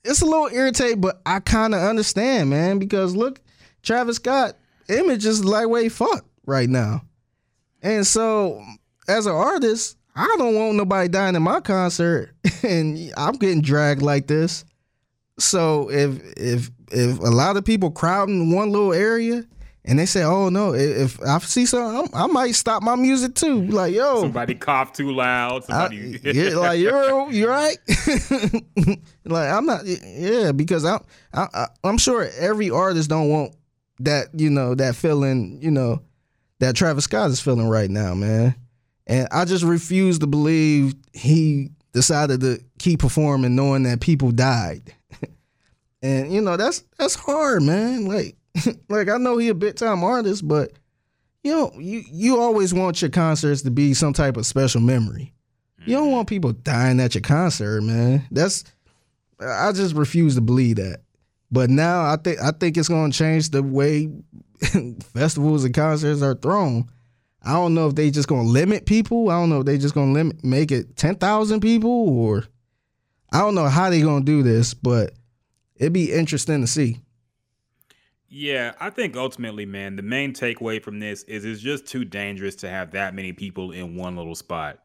it's 0.04 0.22
a 0.22 0.26
little 0.26 0.50
irritating, 0.52 1.02
but 1.02 1.20
I 1.26 1.40
kind 1.40 1.74
of 1.74 1.82
understand, 1.82 2.52
man, 2.52 2.78
because 2.78 3.16
look, 3.16 3.42
Travis 3.82 4.18
Scott 4.18 4.56
image 4.88 5.26
is 5.26 5.44
lightweight 5.44 5.92
fuck 5.92 6.26
right 6.46 6.70
now, 6.70 7.02
and 7.82 8.06
so 8.06 8.64
as 9.08 9.26
an 9.26 9.34
artist, 9.34 9.98
I 10.16 10.34
don't 10.38 10.54
want 10.54 10.76
nobody 10.76 11.08
dying 11.10 11.36
in 11.36 11.42
my 11.42 11.60
concert, 11.60 12.36
and 12.64 13.12
I'm 13.18 13.34
getting 13.34 13.62
dragged 13.62 14.04
like 14.04 14.28
this. 14.28 14.64
So 15.40 15.90
if 15.90 16.22
if 16.38 16.72
if 16.92 17.20
a 17.20 17.30
lot 17.30 17.58
of 17.58 17.66
people 17.66 17.92
crowding 17.92 18.52
one 18.54 18.72
little 18.72 18.94
area. 18.94 19.44
And 19.90 19.98
they 19.98 20.06
say, 20.06 20.22
"Oh 20.22 20.50
no! 20.50 20.74
If 20.74 21.18
I 21.24 21.40
see 21.40 21.66
something, 21.66 22.14
I 22.14 22.28
might 22.28 22.56
stop 22.56 22.84
my 22.84 22.98
music 22.98 23.36
too." 23.36 23.68
Like, 23.68 23.94
yo, 23.94 24.20
Somebody 24.20 24.54
cough 24.54 24.92
too 24.92 25.14
loud. 25.14 25.64
I, 25.70 25.88
Somebody, 25.88 26.20
yeah, 26.24 26.58
like 26.58 26.82
you're 26.82 27.32
you're 27.32 27.50
right. 27.50 27.78
like 29.24 29.50
I'm 29.50 29.66
not. 29.66 29.86
Yeah, 29.86 30.52
because 30.52 30.84
I'm 30.84 31.00
I, 31.34 31.48
I, 31.54 31.68
I'm 31.86 31.98
sure 31.98 32.28
every 32.38 32.70
artist 32.70 33.10
don't 33.10 33.30
want 33.30 33.56
that. 34.00 34.28
You 34.34 34.50
know 34.50 34.76
that 34.76 34.98
feeling. 34.98 35.60
You 35.62 35.72
know 35.72 36.02
that 36.60 36.76
Travis 36.76 37.06
Scott 37.06 37.30
is 37.30 37.40
feeling 37.40 37.70
right 37.70 37.90
now, 37.90 38.14
man. 38.14 38.56
And 39.06 39.28
I 39.32 39.46
just 39.46 39.64
refuse 39.64 40.20
to 40.20 40.28
believe 40.28 40.96
he 41.14 41.70
decided 41.94 42.42
to 42.42 42.62
keep 42.78 43.00
performing, 43.00 43.56
knowing 43.56 43.84
that 43.84 44.02
people 44.02 44.32
died. 44.32 44.94
And 46.08 46.34
you 46.34 46.42
know 46.42 46.58
that's 46.58 46.84
that's 46.98 47.16
hard, 47.16 47.64
man. 47.64 48.06
Like 48.06 48.36
like 48.90 49.10
I 49.10 49.18
know 49.18 49.38
he 49.38 49.50
a 49.50 49.54
big 49.54 49.76
time 49.76 50.04
artist, 50.04 50.48
but 50.48 50.72
you 51.44 51.52
know 51.52 51.72
you 51.78 52.04
you 52.10 52.40
always 52.40 52.74
want 52.74 53.02
your 53.02 53.12
concerts 53.12 53.62
to 53.64 53.72
be 53.72 53.94
some 53.94 54.14
type 54.14 54.38
of 54.38 54.46
special 54.46 54.82
memory. 54.82 55.34
You 55.86 55.96
don't 55.96 56.06
mm-hmm. 56.06 56.14
want 56.14 56.30
people 56.30 56.54
dying 56.54 57.00
at 57.00 57.16
your 57.16 57.22
concert, 57.22 57.82
man. 57.82 58.26
That's 58.32 58.64
I 59.40 59.72
just 59.72 59.96
refuse 59.96 60.36
to 60.36 60.42
believe 60.42 60.78
that. 60.78 61.02
But 61.52 61.70
now 61.70 62.02
I 62.02 62.18
think 62.18 62.40
I 62.42 62.52
think 62.52 62.78
it's 62.78 62.90
gonna 62.90 63.12
change 63.12 63.50
the 63.50 63.64
way 63.64 64.10
festivals 65.14 65.66
and 65.66 65.74
concerts 65.74 66.22
are 66.22 66.36
thrown. 66.36 66.90
I 67.44 67.54
don't 67.54 67.74
know 67.74 67.88
if 67.88 67.96
they 67.96 68.12
just 68.12 68.28
gonna 68.28 68.44
limit 68.44 68.86
people. 68.86 69.30
I 69.30 69.40
don't 69.40 69.50
know 69.50 69.60
if 69.60 69.66
they 69.66 69.78
just 69.78 69.94
gonna 69.94 70.14
limit 70.14 70.44
make 70.44 70.72
it 70.72 70.96
ten 70.96 71.16
thousand 71.16 71.60
people 71.62 72.10
or 72.18 72.46
I 73.32 73.40
don't 73.40 73.56
know 73.56 73.68
how 73.68 73.90
they 73.90 74.02
gonna 74.02 74.26
do 74.26 74.42
this, 74.42 74.74
but 74.74 75.14
it'd 75.80 75.94
be 75.94 76.12
interesting 76.12 76.62
to 76.62 76.68
see. 76.68 77.00
yeah, 78.30 78.74
I 78.80 78.90
think 78.90 79.16
ultimately, 79.16 79.66
man, 79.66 79.96
the 79.96 80.02
main 80.02 80.34
takeaway 80.34 80.82
from 80.82 81.00
this 81.00 81.24
is 81.24 81.46
it's 81.46 81.62
just 81.62 81.86
too 81.86 82.04
dangerous 82.06 82.56
to 82.58 82.70
have 82.70 82.92
that 82.92 83.16
many 83.16 83.34
people 83.34 83.72
in 83.72 83.96
one 83.96 84.16
little 84.18 84.36
spot. 84.36 84.80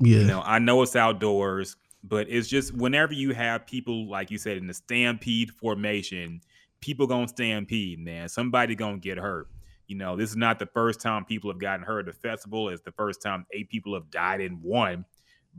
Yeah. 0.00 0.18
You 0.18 0.26
know, 0.26 0.42
I 0.44 0.58
know 0.58 0.82
it's 0.82 0.96
outdoors, 0.96 1.76
but 2.02 2.28
it's 2.28 2.48
just 2.48 2.74
whenever 2.74 3.12
you 3.12 3.34
have 3.34 3.66
people, 3.66 4.08
like 4.08 4.30
you 4.30 4.38
said, 4.38 4.56
in 4.56 4.66
the 4.66 4.74
stampede 4.74 5.50
formation, 5.52 6.40
people 6.80 7.06
gonna 7.06 7.28
stampede, 7.28 7.98
man. 7.98 8.28
Somebody 8.28 8.74
gonna 8.74 8.98
get 8.98 9.18
hurt. 9.18 9.48
You 9.86 9.96
know, 9.96 10.16
this 10.16 10.30
is 10.30 10.36
not 10.36 10.58
the 10.58 10.66
first 10.66 11.00
time 11.00 11.24
people 11.24 11.50
have 11.50 11.60
gotten 11.60 11.84
hurt 11.84 12.08
at 12.08 12.14
the 12.14 12.28
festival. 12.28 12.68
It's 12.68 12.82
the 12.82 12.92
first 12.92 13.22
time 13.22 13.46
eight 13.52 13.68
people 13.68 13.94
have 13.94 14.10
died 14.10 14.40
in 14.40 14.54
one, 14.62 15.04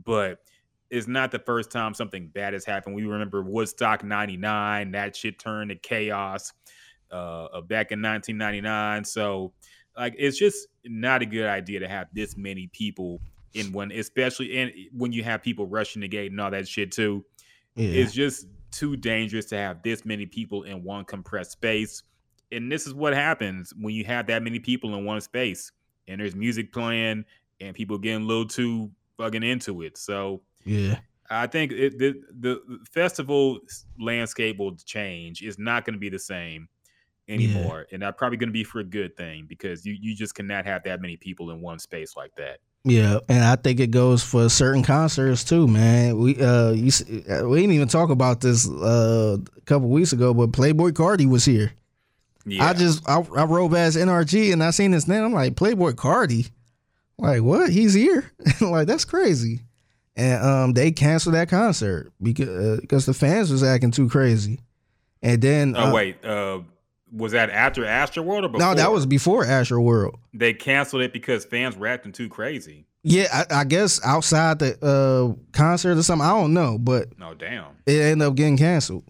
but 0.04 0.40
it's 0.90 1.06
not 1.06 1.30
the 1.30 1.38
first 1.38 1.70
time 1.70 1.94
something 1.94 2.28
bad 2.28 2.52
has 2.52 2.64
happened. 2.64 2.94
We 2.94 3.04
remember 3.04 3.42
Woodstock 3.42 4.04
99, 4.04 4.92
that 4.92 5.16
shit 5.16 5.38
turned 5.38 5.70
to 5.70 5.76
chaos 5.76 6.52
uh, 7.10 7.44
uh, 7.44 7.60
back 7.60 7.92
in 7.92 8.00
1999. 8.00 9.04
So, 9.04 9.52
like, 9.96 10.14
it's 10.18 10.38
just 10.38 10.68
not 10.84 11.22
a 11.22 11.26
good 11.26 11.46
idea 11.46 11.80
to 11.80 11.88
have 11.88 12.08
this 12.12 12.36
many 12.36 12.68
people 12.68 13.20
in 13.54 13.72
one, 13.72 13.92
especially 13.92 14.56
in 14.56 14.72
when 14.92 15.12
you 15.12 15.22
have 15.24 15.42
people 15.42 15.66
rushing 15.66 16.00
the 16.00 16.08
gate 16.08 16.30
and 16.30 16.40
all 16.40 16.50
that 16.50 16.68
shit 16.68 16.92
too. 16.92 17.24
Yeah. 17.74 17.88
It's 17.88 18.12
just 18.12 18.46
too 18.70 18.96
dangerous 18.96 19.46
to 19.46 19.56
have 19.56 19.82
this 19.82 20.04
many 20.04 20.26
people 20.26 20.62
in 20.64 20.82
one 20.82 21.04
compressed 21.04 21.52
space. 21.52 22.02
And 22.52 22.70
this 22.70 22.86
is 22.86 22.94
what 22.94 23.14
happens 23.14 23.72
when 23.78 23.94
you 23.94 24.04
have 24.04 24.26
that 24.28 24.42
many 24.42 24.58
people 24.58 24.94
in 24.94 25.04
one 25.04 25.20
space 25.20 25.72
and 26.06 26.20
there's 26.20 26.34
music 26.34 26.72
playing 26.72 27.24
and 27.60 27.74
people 27.74 27.98
getting 27.98 28.22
a 28.22 28.26
little 28.26 28.46
too 28.46 28.90
fucking 29.18 29.42
into 29.42 29.82
it. 29.82 29.98
So 29.98 30.42
yeah. 30.68 30.98
I 31.30 31.46
think 31.46 31.72
it, 31.72 31.98
the 31.98 32.20
the 32.40 32.60
festival 32.90 33.58
landscape 34.00 34.58
will 34.58 34.76
change. 34.76 35.42
It's 35.42 35.58
not 35.58 35.84
going 35.84 35.94
to 35.94 36.00
be 36.00 36.08
the 36.08 36.18
same 36.18 36.68
anymore, 37.28 37.86
and 37.92 38.02
that's 38.02 38.16
probably 38.16 38.38
going 38.38 38.48
to 38.48 38.54
be 38.54 38.64
for 38.64 38.80
a 38.80 38.84
good 38.84 39.16
thing 39.16 39.46
because 39.48 39.84
you 39.84 39.96
you 40.00 40.14
just 40.14 40.34
cannot 40.34 40.64
have 40.64 40.84
that 40.84 41.00
many 41.00 41.16
people 41.16 41.50
in 41.50 41.60
one 41.60 41.78
space 41.78 42.16
like 42.16 42.34
that. 42.36 42.60
Yeah, 42.84 43.18
and 43.28 43.44
I 43.44 43.56
think 43.56 43.80
it 43.80 43.90
goes 43.90 44.22
for 44.22 44.48
certain 44.48 44.82
concerts 44.82 45.44
too, 45.44 45.68
man. 45.68 46.16
We 46.16 46.40
uh, 46.40 46.70
you, 46.70 46.90
we 47.46 47.60
didn't 47.60 47.72
even 47.72 47.88
talk 47.88 48.08
about 48.08 48.40
this 48.40 48.68
uh, 48.68 49.36
a 49.56 49.60
couple 49.62 49.88
weeks 49.88 50.12
ago, 50.12 50.32
but 50.32 50.52
Playboi 50.52 50.92
Carti 50.92 51.28
was 51.28 51.44
here. 51.44 51.72
Yeah, 52.46 52.64
I 52.66 52.72
just 52.72 53.06
I, 53.08 53.18
I 53.36 53.44
rode 53.44 53.72
past 53.72 53.98
NRG 53.98 54.52
and 54.52 54.62
I 54.62 54.70
seen 54.70 54.92
his 54.92 55.06
name. 55.06 55.24
I'm 55.24 55.32
like 55.34 55.54
Playboi 55.54 55.92
Carti, 55.92 56.50
like 57.18 57.42
what? 57.42 57.70
He's 57.70 57.92
here? 57.92 58.32
like 58.60 58.86
that's 58.86 59.04
crazy. 59.04 59.62
And 60.18 60.44
um, 60.44 60.72
they 60.72 60.90
canceled 60.90 61.34
that 61.36 61.48
concert 61.48 62.12
because 62.20 62.48
uh, 62.48 62.80
because 62.80 63.06
the 63.06 63.14
fans 63.14 63.50
was 63.52 63.62
acting 63.62 63.92
too 63.92 64.08
crazy. 64.08 64.58
And 65.22 65.40
then 65.40 65.74
Oh 65.76 65.90
uh, 65.90 65.92
wait, 65.92 66.24
uh, 66.24 66.60
was 67.12 67.32
that 67.32 67.50
after 67.50 67.82
Astroworld 67.84 68.42
or 68.44 68.48
before? 68.48 68.58
no, 68.58 68.74
that 68.74 68.90
was 68.92 69.06
before 69.06 69.44
Astroworld. 69.44 70.16
they 70.34 70.52
canceled 70.54 71.02
it 71.02 71.12
because 71.12 71.44
fans 71.44 71.76
were 71.76 71.86
acting 71.86 72.12
too 72.12 72.28
crazy. 72.28 72.84
Yeah, 73.04 73.26
I, 73.32 73.60
I 73.60 73.64
guess 73.64 74.04
outside 74.04 74.58
the 74.58 74.76
uh, 74.84 75.40
concert 75.52 75.96
or 75.96 76.02
something. 76.02 76.26
I 76.26 76.30
don't 76.30 76.52
know, 76.52 76.78
but 76.78 77.16
No, 77.16 77.32
damn. 77.34 77.66
it 77.86 78.00
ended 78.02 78.26
up 78.26 78.34
getting 78.34 78.56
canceled. 78.58 79.04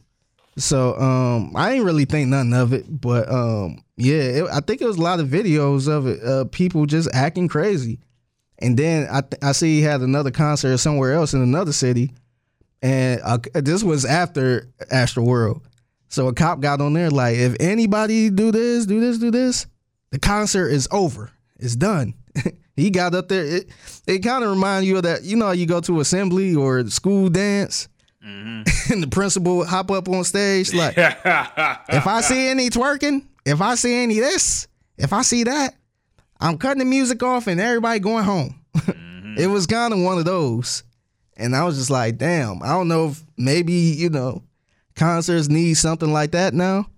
So 0.58 0.94
um, 1.00 1.52
I 1.56 1.72
ain't 1.72 1.84
really 1.84 2.04
think 2.04 2.28
nothing 2.28 2.52
of 2.52 2.72
it, 2.74 2.84
but 3.00 3.30
um, 3.30 3.82
yeah, 3.96 4.20
it, 4.20 4.44
I 4.52 4.60
think 4.60 4.82
it 4.82 4.86
was 4.86 4.98
a 4.98 5.02
lot 5.02 5.20
of 5.20 5.28
videos 5.28 5.88
of 5.88 6.06
it, 6.06 6.22
uh, 6.22 6.44
people 6.46 6.84
just 6.84 7.08
acting 7.14 7.48
crazy. 7.48 7.98
And 8.58 8.76
then 8.76 9.06
I 9.10 9.20
th- 9.20 9.42
I 9.42 9.52
see 9.52 9.76
he 9.76 9.82
had 9.82 10.00
another 10.00 10.30
concert 10.30 10.78
somewhere 10.78 11.12
else 11.12 11.32
in 11.32 11.42
another 11.42 11.72
city, 11.72 12.12
and 12.82 13.20
uh, 13.24 13.38
this 13.54 13.84
was 13.84 14.04
after 14.04 14.68
Astroworld. 14.90 15.62
So 16.08 16.28
a 16.28 16.34
cop 16.34 16.60
got 16.60 16.80
on 16.80 16.94
there 16.94 17.10
like, 17.10 17.36
if 17.36 17.56
anybody 17.60 18.30
do 18.30 18.50
this, 18.50 18.86
do 18.86 18.98
this, 18.98 19.18
do 19.18 19.30
this, 19.30 19.66
the 20.10 20.18
concert 20.18 20.68
is 20.68 20.88
over. 20.90 21.30
It's 21.58 21.76
done. 21.76 22.14
he 22.76 22.90
got 22.90 23.14
up 23.14 23.28
there. 23.28 23.44
It, 23.44 23.68
it 24.06 24.18
kind 24.20 24.42
of 24.42 24.50
remind 24.50 24.86
you 24.86 24.96
of 24.96 25.02
that. 25.02 25.22
You 25.22 25.36
know, 25.36 25.50
you 25.50 25.66
go 25.66 25.80
to 25.82 26.00
assembly 26.00 26.54
or 26.54 26.86
school 26.88 27.28
dance, 27.28 27.88
and 28.22 29.02
the 29.02 29.08
principal 29.10 29.64
hop 29.64 29.90
up 29.90 30.08
on 30.08 30.24
stage 30.24 30.74
like, 30.74 30.94
if 30.98 32.06
I 32.06 32.20
see 32.20 32.48
any 32.48 32.70
twerking, 32.70 33.24
if 33.44 33.60
I 33.60 33.74
see 33.74 34.02
any 34.02 34.18
this, 34.18 34.66
if 34.96 35.12
I 35.12 35.22
see 35.22 35.44
that, 35.44 35.74
I'm 36.40 36.58
cutting 36.58 36.78
the 36.78 36.84
music 36.84 37.22
off 37.22 37.46
and 37.46 37.60
everybody 37.60 38.00
going 38.00 38.24
home. 38.24 38.62
Mm-hmm. 38.76 39.34
it 39.38 39.46
was 39.46 39.66
kind 39.66 39.92
of 39.92 40.00
one 40.00 40.18
of 40.18 40.24
those. 40.24 40.84
And 41.36 41.54
I 41.54 41.64
was 41.64 41.76
just 41.76 41.90
like, 41.90 42.18
damn, 42.18 42.62
I 42.62 42.68
don't 42.68 42.88
know 42.88 43.08
if 43.08 43.22
maybe, 43.36 43.72
you 43.72 44.10
know, 44.10 44.42
concerts 44.96 45.48
need 45.48 45.74
something 45.74 46.12
like 46.12 46.32
that 46.32 46.54
now. 46.54 46.88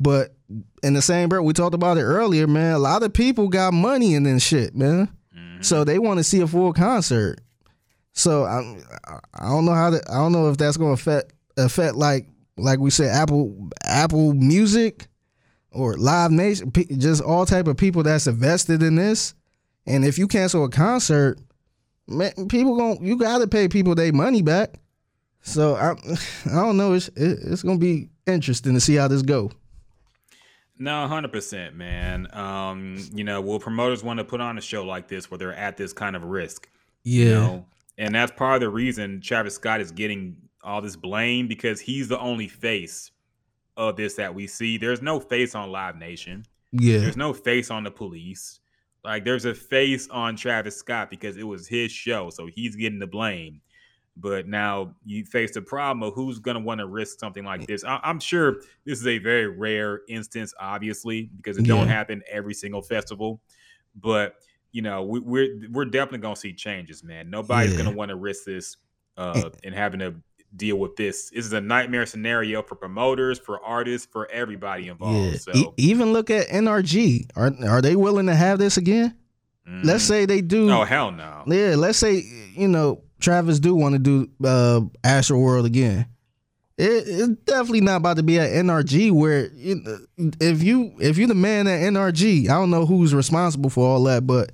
But 0.00 0.34
in 0.82 0.94
the 0.94 1.02
same 1.02 1.28
breath, 1.28 1.44
we 1.44 1.52
talked 1.52 1.74
about 1.74 1.98
it 1.98 2.02
earlier, 2.02 2.46
man. 2.46 2.74
A 2.74 2.78
lot 2.78 3.02
of 3.02 3.12
people 3.12 3.48
got 3.48 3.74
money 3.74 4.14
in 4.14 4.24
this 4.24 4.42
shit, 4.42 4.74
man. 4.74 5.08
Mm-hmm. 5.36 5.62
So 5.62 5.84
they 5.84 5.98
want 5.98 6.18
to 6.18 6.24
see 6.24 6.40
a 6.40 6.46
full 6.46 6.72
concert. 6.72 7.40
So 8.12 8.44
I, 8.44 8.78
I 9.34 9.48
don't 9.48 9.66
know 9.66 9.74
how 9.74 9.90
to, 9.90 10.02
I 10.10 10.14
don't 10.14 10.32
know 10.32 10.50
if 10.50 10.56
that's 10.56 10.76
going 10.76 10.96
to 10.96 11.00
affect 11.00 11.32
affect 11.56 11.94
like 11.94 12.26
like 12.56 12.78
we 12.78 12.90
said, 12.90 13.14
Apple 13.14 13.70
Apple 13.84 14.34
Music 14.34 15.06
or 15.72 15.96
Live 15.96 16.30
Nation, 16.30 16.72
just 16.98 17.22
all 17.22 17.46
type 17.46 17.66
of 17.66 17.76
people 17.76 18.02
that's 18.02 18.26
invested 18.26 18.82
in 18.82 18.96
this. 18.96 19.34
And 19.86 20.04
if 20.04 20.18
you 20.18 20.28
cancel 20.28 20.64
a 20.64 20.68
concert, 20.68 21.38
man, 22.06 22.32
people 22.48 22.76
going 22.76 23.04
you 23.04 23.16
got 23.16 23.38
to 23.38 23.46
pay 23.46 23.68
people 23.68 23.94
their 23.94 24.12
money 24.12 24.42
back. 24.42 24.74
So 25.42 25.74
I, 25.74 25.90
I 26.50 26.54
don't 26.54 26.76
know. 26.76 26.92
It's 26.92 27.08
it, 27.08 27.38
it's 27.42 27.62
gonna 27.62 27.78
be 27.78 28.08
interesting 28.26 28.74
to 28.74 28.80
see 28.80 28.96
how 28.96 29.08
this 29.08 29.22
go. 29.22 29.50
No, 30.78 31.06
hundred 31.06 31.32
percent, 31.32 31.76
man. 31.76 32.26
Um, 32.32 32.96
you 33.12 33.24
know, 33.24 33.40
will 33.40 33.60
promoters 33.60 34.02
want 34.02 34.18
to 34.18 34.24
put 34.24 34.40
on 34.40 34.58
a 34.58 34.60
show 34.62 34.84
like 34.84 35.08
this 35.08 35.30
where 35.30 35.38
they're 35.38 35.54
at 35.54 35.76
this 35.76 35.92
kind 35.92 36.16
of 36.16 36.24
risk? 36.24 36.68
Yeah. 37.04 37.24
You 37.24 37.34
know? 37.34 37.66
And 37.98 38.14
that's 38.14 38.32
part 38.32 38.54
of 38.56 38.60
the 38.60 38.70
reason 38.70 39.20
Travis 39.20 39.56
Scott 39.56 39.82
is 39.82 39.90
getting 39.90 40.36
all 40.62 40.80
this 40.80 40.96
blame 40.96 41.48
because 41.48 41.80
he's 41.80 42.08
the 42.08 42.18
only 42.18 42.48
face 42.48 43.10
of 43.88 43.96
this 43.96 44.14
that 44.14 44.34
we 44.34 44.46
see. 44.46 44.76
There's 44.76 45.00
no 45.02 45.18
face 45.18 45.54
on 45.54 45.72
Live 45.72 45.96
Nation. 45.96 46.44
Yeah. 46.72 46.98
There's 46.98 47.16
no 47.16 47.32
face 47.32 47.70
on 47.70 47.82
the 47.84 47.90
police. 47.90 48.60
Like 49.02 49.24
there's 49.24 49.46
a 49.46 49.54
face 49.54 50.06
on 50.10 50.36
Travis 50.36 50.76
Scott 50.76 51.08
because 51.10 51.36
it 51.38 51.42
was 51.44 51.66
his 51.66 51.90
show, 51.90 52.28
so 52.30 52.46
he's 52.46 52.76
getting 52.76 52.98
the 52.98 53.06
blame. 53.06 53.62
But 54.16 54.46
now 54.46 54.94
you 55.06 55.24
face 55.24 55.52
the 55.54 55.62
problem 55.62 56.02
of 56.02 56.12
who's 56.14 56.38
going 56.38 56.56
to 56.56 56.62
want 56.62 56.80
to 56.80 56.86
risk 56.86 57.18
something 57.18 57.44
like 57.44 57.66
this. 57.66 57.82
I- 57.84 58.00
am 58.02 58.20
sure 58.20 58.56
this 58.84 59.00
is 59.00 59.06
a 59.06 59.16
very 59.18 59.48
rare 59.48 60.00
instance, 60.08 60.52
obviously, 60.60 61.30
because 61.38 61.56
it 61.56 61.64
don't 61.64 61.88
happen 61.88 62.22
every 62.30 62.52
single 62.52 62.82
festival. 62.82 63.40
But 63.98 64.34
you 64.72 64.82
know, 64.82 65.02
we, 65.02 65.20
we're 65.20 65.60
we're 65.72 65.84
definitely 65.86 66.18
going 66.18 66.34
to 66.34 66.40
see 66.40 66.52
changes, 66.52 67.02
man. 67.02 67.30
Nobody's 67.30 67.70
Yeah. 67.72 67.78
going 67.78 67.90
to 67.90 67.96
want 67.96 68.10
to 68.10 68.16
risk 68.16 68.44
this 68.44 68.76
uh, 69.16 69.48
and 69.64 69.74
having 69.74 70.00
to 70.00 70.14
deal 70.54 70.76
with 70.76 70.96
this. 70.96 71.30
This 71.30 71.46
is 71.46 71.52
a 71.52 71.60
nightmare 71.60 72.06
scenario 72.06 72.62
for 72.62 72.74
promoters, 72.74 73.38
for 73.38 73.62
artists, 73.62 74.08
for 74.10 74.30
everybody 74.30 74.88
involved. 74.88 75.32
Yeah. 75.32 75.38
So 75.38 75.52
E- 75.54 75.68
even 75.76 76.12
look 76.12 76.30
at 76.30 76.48
NRG. 76.48 77.30
Are 77.36 77.52
are 77.68 77.82
they 77.82 77.96
willing 77.96 78.26
to 78.26 78.34
have 78.34 78.58
this 78.58 78.76
again? 78.76 79.16
Let's 79.66 80.04
mhm. 80.04 80.08
say 80.08 80.26
they 80.26 80.40
do. 80.40 80.70
oh 80.70 80.84
hell 80.84 81.12
no. 81.12 81.44
Yeah, 81.46 81.76
let's 81.76 81.98
say 81.98 82.24
you 82.54 82.68
know 82.68 83.02
Travis 83.20 83.60
do 83.60 83.74
want 83.74 83.94
to 83.94 83.98
do 83.98 84.30
uh 84.44 84.80
Astroworld 85.04 85.66
again. 85.66 86.06
It, 86.76 87.04
it's 87.06 87.28
definitely 87.44 87.82
not 87.82 87.96
about 87.96 88.16
to 88.16 88.22
be 88.22 88.38
at 88.38 88.50
NRG 88.50 89.12
where 89.12 89.48
you 89.52 90.06
if 90.40 90.62
you 90.62 90.94
if 90.98 91.18
you're 91.18 91.28
the 91.28 91.34
man 91.34 91.66
at 91.66 91.80
NRG, 91.80 92.48
I 92.48 92.54
don't 92.54 92.70
know 92.70 92.86
who's 92.86 93.14
responsible 93.14 93.70
for 93.70 93.86
all 93.86 94.02
that, 94.04 94.26
but 94.26 94.52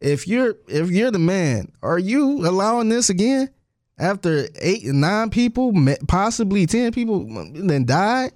if 0.00 0.28
you're 0.28 0.54
if 0.68 0.90
you're 0.90 1.10
the 1.10 1.18
man, 1.18 1.72
are 1.82 1.98
you 1.98 2.46
allowing 2.46 2.88
this 2.88 3.10
again 3.10 3.50
after 3.98 4.48
eight 4.60 4.84
and 4.84 5.00
nine 5.00 5.30
people, 5.30 5.72
possibly 6.08 6.66
ten 6.66 6.92
people, 6.92 7.26
then 7.54 7.84
died? 7.84 8.32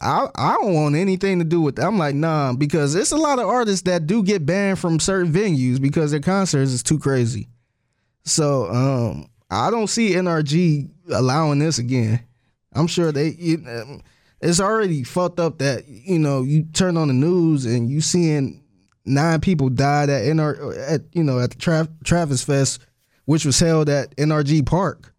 I 0.00 0.28
I 0.34 0.54
don't 0.54 0.74
want 0.74 0.96
anything 0.96 1.38
to 1.38 1.44
do 1.44 1.60
with 1.60 1.76
that. 1.76 1.86
I'm 1.86 1.98
like, 1.98 2.14
nah, 2.14 2.52
because 2.52 2.94
it's 2.94 3.12
a 3.12 3.16
lot 3.16 3.38
of 3.38 3.48
artists 3.48 3.82
that 3.82 4.06
do 4.06 4.22
get 4.22 4.44
banned 4.44 4.78
from 4.78 5.00
certain 5.00 5.32
venues 5.32 5.80
because 5.80 6.10
their 6.10 6.20
concerts 6.20 6.72
is 6.72 6.82
too 6.82 6.98
crazy. 6.98 7.48
So 8.24 8.66
um 8.70 9.28
I 9.50 9.70
don't 9.70 9.86
see 9.86 10.12
NRG 10.12 10.90
allowing 11.12 11.60
this 11.60 11.78
again. 11.78 12.20
I'm 12.72 12.86
sure 12.86 13.12
they 13.12 13.28
you, 13.38 13.64
um, 13.66 14.02
it's 14.40 14.60
already 14.60 15.02
fucked 15.02 15.40
up 15.40 15.58
that 15.58 15.86
you 15.88 16.18
know 16.18 16.42
you 16.42 16.64
turn 16.64 16.96
on 16.96 17.08
the 17.08 17.14
news 17.14 17.64
and 17.64 17.88
you 17.88 18.00
seeing 18.00 18.62
nine 19.04 19.40
people 19.40 19.70
died 19.70 20.10
at 20.10 20.24
NR 20.24 20.76
at 20.88 21.02
you 21.12 21.22
know 21.22 21.38
at 21.40 21.50
the 21.50 21.56
Tra- 21.56 21.88
Travis 22.04 22.42
Fest, 22.42 22.80
which 23.26 23.44
was 23.44 23.60
held 23.60 23.88
at 23.88 24.16
NRG 24.16 24.64
Park. 24.66 25.12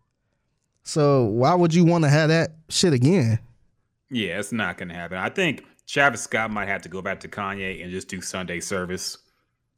So 0.84 1.26
why 1.26 1.54
would 1.54 1.74
you 1.74 1.86
want 1.86 2.04
to 2.06 2.10
have 2.10 2.30
that 2.30 2.52
shit 2.70 2.94
again? 2.94 3.40
Yeah, 4.10 4.40
it's 4.40 4.52
not 4.54 4.78
gonna 4.78 4.94
happen. 4.94 5.18
I 5.18 5.30
think 5.30 5.66
Travis 5.86 6.22
Scott 6.22 6.50
might 6.50 6.68
have 6.68 6.82
to 6.84 6.90
go 6.90 7.02
back 7.02 7.20
to 7.22 7.28
Kanye 7.28 7.84
and 7.84 7.92
just 7.92 8.08
do 8.08 8.22
Sunday 8.22 8.62
service. 8.62 9.18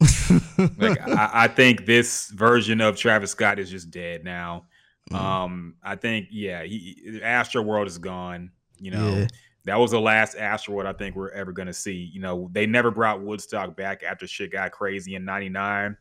like 0.78 1.00
I, 1.06 1.30
I 1.32 1.48
think 1.48 1.84
this 1.84 2.30
version 2.30 2.80
of 2.80 2.96
Travis 2.96 3.32
Scott 3.32 3.58
is 3.58 3.70
just 3.70 3.90
dead 3.90 4.24
now. 4.24 4.66
Mm-hmm. 5.10 5.24
Um, 5.24 5.74
I 5.82 5.96
think 5.96 6.28
yeah, 6.30 6.62
he, 6.62 7.20
Astroworld 7.24 7.86
is 7.86 7.98
gone. 7.98 8.52
You 8.78 8.92
know, 8.92 9.16
Yeah. 9.16 9.26
that 9.64 9.78
was 9.78 9.90
the 9.90 10.00
last 10.00 10.36
Astroworld 10.36 10.86
I 10.86 10.92
think 10.92 11.16
we're 11.16 11.32
ever 11.32 11.50
gonna 11.50 11.72
see. 11.74 12.08
You 12.12 12.20
know, 12.20 12.48
they 12.52 12.66
never 12.66 12.92
brought 12.92 13.20
Woodstock 13.20 13.76
back 13.76 14.04
after 14.04 14.26
shit 14.28 14.52
got 14.52 14.70
crazy 14.70 15.16
in 15.16 15.24
'99. 15.24 15.96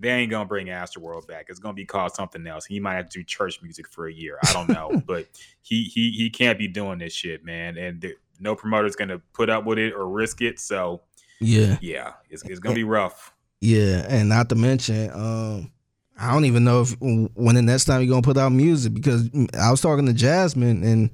They 0.00 0.10
ain't 0.10 0.30
gonna 0.30 0.44
bring 0.46 0.68
Astroworld 0.68 1.26
back. 1.26 1.46
It's 1.48 1.58
gonna 1.58 1.74
be 1.74 1.84
called 1.84 2.14
something 2.14 2.46
else. 2.46 2.64
He 2.64 2.78
might 2.80 2.94
have 2.94 3.08
to 3.10 3.18
do 3.18 3.24
church 3.24 3.60
music 3.62 3.88
for 3.88 4.06
a 4.06 4.12
year. 4.12 4.38
I 4.44 4.52
don't 4.52 4.68
know, 4.68 5.02
but 5.06 5.26
he 5.62 5.82
he 5.84 6.10
he 6.12 6.30
can't 6.30 6.58
be 6.58 6.68
doing 6.68 6.98
this 6.98 7.12
shit, 7.12 7.44
man. 7.44 7.76
And 7.76 8.00
th- 8.00 8.16
no 8.40 8.54
promoter's 8.54 8.94
gonna 8.96 9.18
put 9.32 9.50
up 9.50 9.64
with 9.64 9.78
it 9.78 9.92
or 9.92 10.08
risk 10.08 10.40
it. 10.42 10.60
So 10.60 11.02
Yeah. 11.40 11.78
yeah, 11.80 12.12
it's, 12.30 12.44
it's 12.44 12.60
gonna 12.60 12.74
be 12.76 12.84
rough. 12.84 13.32
Yeah, 13.60 14.06
and 14.08 14.28
not 14.28 14.48
to 14.50 14.54
mention, 14.54 15.10
um, 15.12 15.72
I 16.16 16.32
don't 16.32 16.44
even 16.44 16.62
know 16.62 16.82
if 16.82 16.96
when 17.00 17.54
the 17.56 17.62
next 17.62 17.86
time 17.86 18.00
you're 18.00 18.10
gonna 18.10 18.22
put 18.22 18.36
out 18.36 18.52
music 18.52 18.94
because 18.94 19.28
I 19.58 19.70
was 19.70 19.80
talking 19.80 20.06
to 20.06 20.12
Jasmine 20.12 20.84
and 20.84 21.10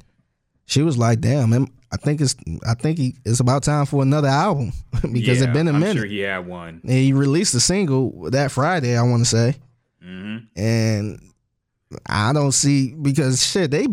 she 0.67 0.83
was 0.83 0.99
like, 0.99 1.21
"Damn, 1.21 1.69
I 1.95 1.97
think 1.97 2.21
it's 2.21 2.35
I 2.67 2.75
think 2.75 2.99
he, 2.99 3.15
it's 3.25 3.39
about 3.41 3.63
time 3.63 3.87
for 3.87 4.03
another 4.03 4.29
album 4.29 4.73
because 5.13 5.41
Yeah, 5.41 5.45
it's 5.45 5.53
been 5.53 5.69
a 5.69 5.73
I'm 5.73 5.81
minute." 5.81 5.97
Sure, 5.97 6.07
he 6.07 6.19
had 6.19 6.47
one. 6.47 6.81
And 6.83 6.91
he 6.91 7.13
released 7.13 7.55
a 7.55 7.61
single 7.61 8.31
that 8.31 8.51
Friday, 8.51 8.97
I 8.97 9.03
want 9.03 9.23
to 9.23 9.29
say, 9.29 9.55
hmm 10.03 10.37
and 10.57 11.21
I 12.07 12.33
don't 12.33 12.51
see 12.53 12.93
because 12.95 13.47
shit 13.47 13.71
they 13.71 13.87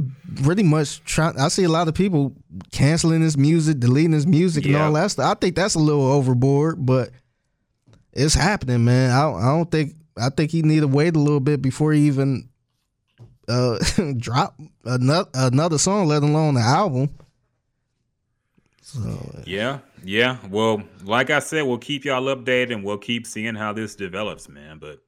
pretty 0.44 0.64
much 0.64 1.04
try. 1.04 1.32
I 1.40 1.50
see 1.50 1.66
a 1.66 1.70
lot 1.70 1.88
of 1.88 1.94
people 1.94 2.34
canceling 2.72 3.22
his 3.22 3.38
music, 3.38 3.80
deleting 3.80 4.14
his 4.14 4.26
music, 4.26 4.66
and 4.66 4.76
all 4.76 4.94
that 4.94 5.12
stuff. 5.12 5.30
I 5.32 5.40
think 5.40 5.56
that's 5.56 5.76
a 5.76 5.80
little 5.80 6.08
overboard, 6.08 6.84
but 6.84 7.12
it's 8.14 8.34
happening, 8.34 8.84
man. 8.86 9.12
I, 9.12 9.32
I 9.32 9.46
don't 9.56 9.70
think 9.70 9.96
I 10.18 10.30
think 10.30 10.50
he 10.50 10.64
need 10.64 10.80
to 10.80 10.88
wait 10.88 11.16
a 11.16 11.20
little 11.20 11.40
bit 11.40 11.62
before 11.62 11.94
he 11.94 12.08
even 12.08 12.50
uh 13.48 13.78
drop 14.18 14.60
another 14.84 15.30
another 15.36 15.78
song, 15.78 16.08
let 16.08 16.24
alone 16.24 16.56
the 16.56 16.62
album. 16.62 17.10
So 18.92 19.42
Yeah, 19.46 19.80
yeah. 20.04 20.38
Well, 20.50 20.84
like 21.04 21.30
I 21.30 21.40
said, 21.40 21.62
we'll 21.62 21.78
keep 21.78 22.04
y'all 22.04 22.24
updated 22.36 22.74
and 22.74 22.84
we'll 22.84 22.98
keep 22.98 23.26
seeing 23.26 23.56
how 23.56 23.72
this 23.72 23.96
develops, 23.96 24.50
man. 24.50 24.80
But 24.80 25.00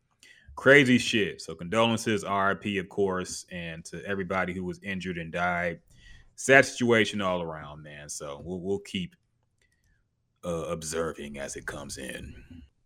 crazy 0.56 0.98
shit. 0.98 1.42
So 1.42 1.54
condolences, 1.54 2.24
RIP, 2.24 2.80
of 2.80 2.88
course, 2.88 3.46
and 3.52 3.84
to 3.86 4.02
everybody 4.06 4.54
who 4.54 4.64
was 4.64 4.80
injured 4.84 5.18
and 5.18 5.34
died. 5.34 5.80
Sad 6.36 6.66
situation 6.66 7.22
all 7.22 7.42
around, 7.42 7.84
man. 7.84 8.08
So 8.08 8.42
we'll 8.44 8.62
we'll 8.62 8.80
keep 8.80 9.16
uh, 10.46 10.68
observing 10.70 11.38
as 11.38 11.58
it 11.58 11.66
comes 11.66 11.98
in. 11.98 12.34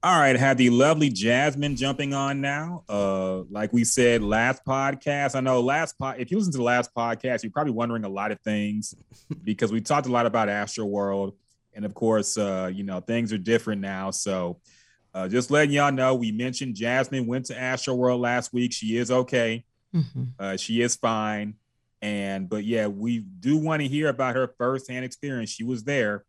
All 0.04 0.20
right, 0.20 0.36
have 0.36 0.58
the 0.58 0.70
lovely 0.70 1.10
Jasmine 1.10 1.76
jumping 1.76 2.14
on 2.14 2.40
now. 2.40 2.84
Uh, 2.88 3.40
like 3.50 3.74
we 3.74 3.84
said 3.84 4.22
last 4.22 4.64
podcast, 4.64 5.36
I 5.36 5.40
know 5.40 5.60
last 5.60 5.98
pod. 5.98 6.18
If 6.20 6.30
you 6.30 6.38
listen 6.38 6.52
to 6.52 6.60
the 6.60 6.64
last 6.64 6.94
podcast, 6.94 7.42
you're 7.42 7.52
probably 7.52 7.74
wondering 7.74 8.04
a 8.04 8.10
lot 8.10 8.32
of 8.32 8.40
things 8.42 8.94
because 9.44 9.72
we 9.72 9.82
talked 9.82 10.06
a 10.06 10.12
lot 10.12 10.28
about 10.28 10.50
Astroworld, 10.50 11.34
and 11.74 11.84
of 11.84 11.96
course, 11.96 12.38
uh, 12.38 12.70
you 12.72 12.84
know 12.84 13.00
things 13.00 13.34
are 13.34 13.40
different 13.40 13.82
now. 13.82 14.12
So, 14.12 14.60
uh, 15.16 15.28
just 15.28 15.50
letting 15.50 15.72
y'all 15.72 15.92
know, 15.92 16.14
we 16.14 16.32
mentioned 16.32 16.76
Jasmine 16.76 17.26
went 17.26 17.48
to 17.48 17.56
Astroworld 17.56 18.20
last 18.20 18.54
week. 18.54 18.74
She 18.74 18.98
is 18.98 19.10
okay. 19.10 19.66
Mhm. 19.96 20.28
Uh, 20.38 20.58
she 20.58 20.82
is 20.82 20.96
fine. 20.96 21.56
And 22.04 22.48
but 22.48 22.64
yeah, 22.64 22.86
we 22.86 23.20
do 23.20 23.58
want 23.58 23.82
to 23.82 23.88
hear 23.88 24.10
about 24.10 24.36
her 24.36 24.54
firsthand 24.60 25.06
experience. 25.06 25.50
She 25.50 25.64
was 25.64 25.84
there 25.84 26.24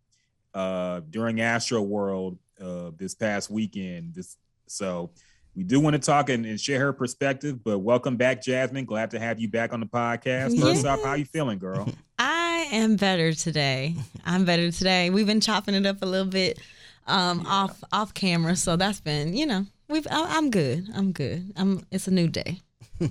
uh, 0.54 1.00
during 1.10 1.36
Astroworld 1.36 2.38
uh, 2.60 2.90
this 2.96 3.14
past 3.14 3.50
weekend. 3.50 4.14
This 4.14 4.36
so 4.66 5.10
we 5.54 5.64
do 5.64 5.80
want 5.80 5.94
to 5.94 5.98
talk 5.98 6.28
and, 6.28 6.46
and 6.46 6.60
share 6.60 6.78
her 6.80 6.92
perspective. 6.92 7.62
But 7.64 7.78
welcome 7.78 8.16
back, 8.16 8.42
Jasmine. 8.42 8.84
Glad 8.84 9.10
to 9.12 9.18
have 9.18 9.40
you 9.40 9.48
back 9.48 9.72
on 9.72 9.80
the 9.80 9.86
podcast. 9.86 10.60
First 10.60 10.86
off, 10.86 11.02
how 11.02 11.14
you 11.14 11.24
feeling, 11.24 11.58
girl? 11.58 11.88
I 12.18 12.68
am 12.72 12.96
better 12.96 13.32
today. 13.32 13.94
I'm 14.24 14.44
better 14.44 14.70
today. 14.70 15.10
We've 15.10 15.26
been 15.26 15.40
chopping 15.40 15.74
it 15.74 15.86
up 15.86 16.02
a 16.02 16.06
little 16.06 16.30
bit 16.30 16.60
um, 17.06 17.46
off 17.46 17.82
off 17.92 18.14
camera, 18.14 18.56
so 18.56 18.76
that's 18.76 19.00
been 19.00 19.34
you 19.34 19.46
know 19.46 19.66
we've. 19.88 20.06
I, 20.10 20.36
I'm 20.36 20.50
good. 20.50 20.88
I'm 20.94 21.12
good. 21.12 21.52
I'm. 21.56 21.86
It's 21.90 22.08
a 22.08 22.12
new 22.12 22.28
day. 22.28 22.60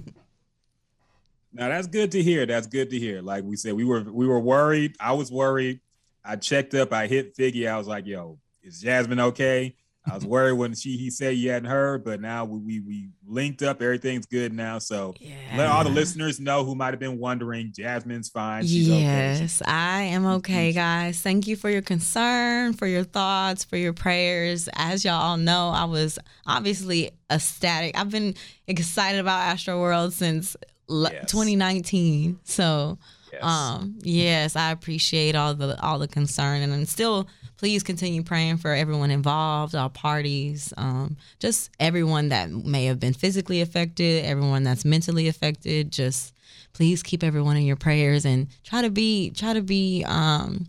Now 1.57 1.69
that's 1.69 1.87
good 1.87 2.11
to 2.11 2.21
hear. 2.21 2.45
That's 2.45 2.67
good 2.67 2.91
to 2.91 2.99
hear. 2.99 3.21
Like 3.21 3.43
we 3.43 3.55
said, 3.55 3.73
we 3.73 3.83
were 3.83 4.01
we 4.01 4.27
were 4.27 4.39
worried. 4.39 4.95
I 4.99 5.13
was 5.13 5.31
worried. 5.31 5.79
I 6.23 6.35
checked 6.35 6.75
up. 6.75 6.93
I 6.93 7.07
hit 7.07 7.35
Figgy. 7.35 7.67
I 7.67 7.77
was 7.77 7.87
like, 7.87 8.05
"Yo, 8.05 8.37
is 8.67 8.79
Jasmine 8.81 9.19
okay?" 9.19 9.75
I 10.09 10.15
was 10.15 10.25
worried 10.25 10.53
when 10.53 10.73
she 10.73 10.95
he 10.95 11.09
said 11.09 11.35
you 11.35 11.49
hadn't 11.49 11.69
heard, 11.69 12.05
but 12.05 12.21
now 12.21 12.45
we 12.45 12.59
we, 12.59 12.79
we 12.79 13.09
linked 13.27 13.61
up. 13.61 13.81
Everything's 13.81 14.25
good 14.25 14.53
now. 14.53 14.79
So 14.79 15.13
let 15.57 15.67
all 15.67 15.83
the 15.83 15.89
listeners 15.89 16.39
know 16.39 16.63
who 16.63 16.75
might 16.75 16.91
have 16.91 16.99
been 16.99 17.19
wondering. 17.19 17.73
Jasmine's 17.75 18.29
fine. 18.29 18.65
She's 18.65 18.89
okay. 18.89 19.01
Yes, 19.01 19.61
I 19.65 20.03
am 20.03 20.25
okay, 20.25 20.71
guys. 20.71 21.19
Thank 21.21 21.45
you 21.45 21.57
for 21.57 21.69
your 21.69 21.81
concern, 21.81 22.71
for 22.71 22.87
your 22.87 23.03
thoughts, 23.03 23.65
for 23.65 23.75
your 23.75 23.91
prayers. 23.91 24.69
As 24.75 25.03
y'all 25.03 25.21
all 25.21 25.35
know, 25.35 25.71
I 25.75 25.83
was 25.83 26.17
obviously 26.45 27.11
ecstatic. 27.29 27.99
I've 27.99 28.09
been 28.09 28.33
excited 28.65 29.19
about 29.19 29.57
Astroworld 29.57 30.13
since 30.13 30.55
Yes. 30.89 31.29
2019. 31.29 32.39
So 32.45 32.97
Um, 33.41 33.99
yes, 34.01 34.55
I 34.55 34.71
appreciate 34.71 35.35
all 35.35 35.53
the 35.53 35.79
all 35.81 35.99
the 35.99 36.07
concern, 36.07 36.61
and 36.61 36.73
I'm 36.73 36.85
still 36.85 37.27
please 37.57 37.83
continue 37.83 38.23
praying 38.23 38.57
for 38.57 38.73
everyone 38.73 39.11
involved, 39.11 39.75
all 39.75 39.89
parties, 39.89 40.73
um, 40.77 41.17
just 41.39 41.71
everyone 41.79 42.29
that 42.29 42.49
may 42.49 42.85
have 42.85 42.99
been 42.99 43.13
physically 43.13 43.61
affected, 43.61 44.23
everyone 44.25 44.63
that's 44.63 44.85
mentally 44.85 45.27
affected. 45.27 45.91
Just 45.91 46.33
please 46.73 47.01
keep 47.03 47.23
everyone 47.23 47.57
in 47.57 47.63
your 47.63 47.75
prayers 47.75 48.25
and 48.25 48.47
try 48.63 48.81
to 48.81 48.89
be 48.89 49.31
try 49.31 49.53
to 49.53 49.61
be 49.61 50.05
um, 50.07 50.67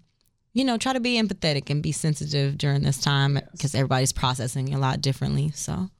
you 0.54 0.64
know 0.64 0.78
try 0.78 0.92
to 0.92 1.00
be 1.00 1.20
empathetic 1.20 1.70
and 1.70 1.82
be 1.82 1.92
sensitive 1.92 2.56
during 2.58 2.82
this 2.82 3.00
time 3.00 3.38
because 3.52 3.74
everybody's 3.74 4.12
processing 4.12 4.74
a 4.74 4.78
lot 4.78 5.00
differently. 5.00 5.50
So 5.54 5.90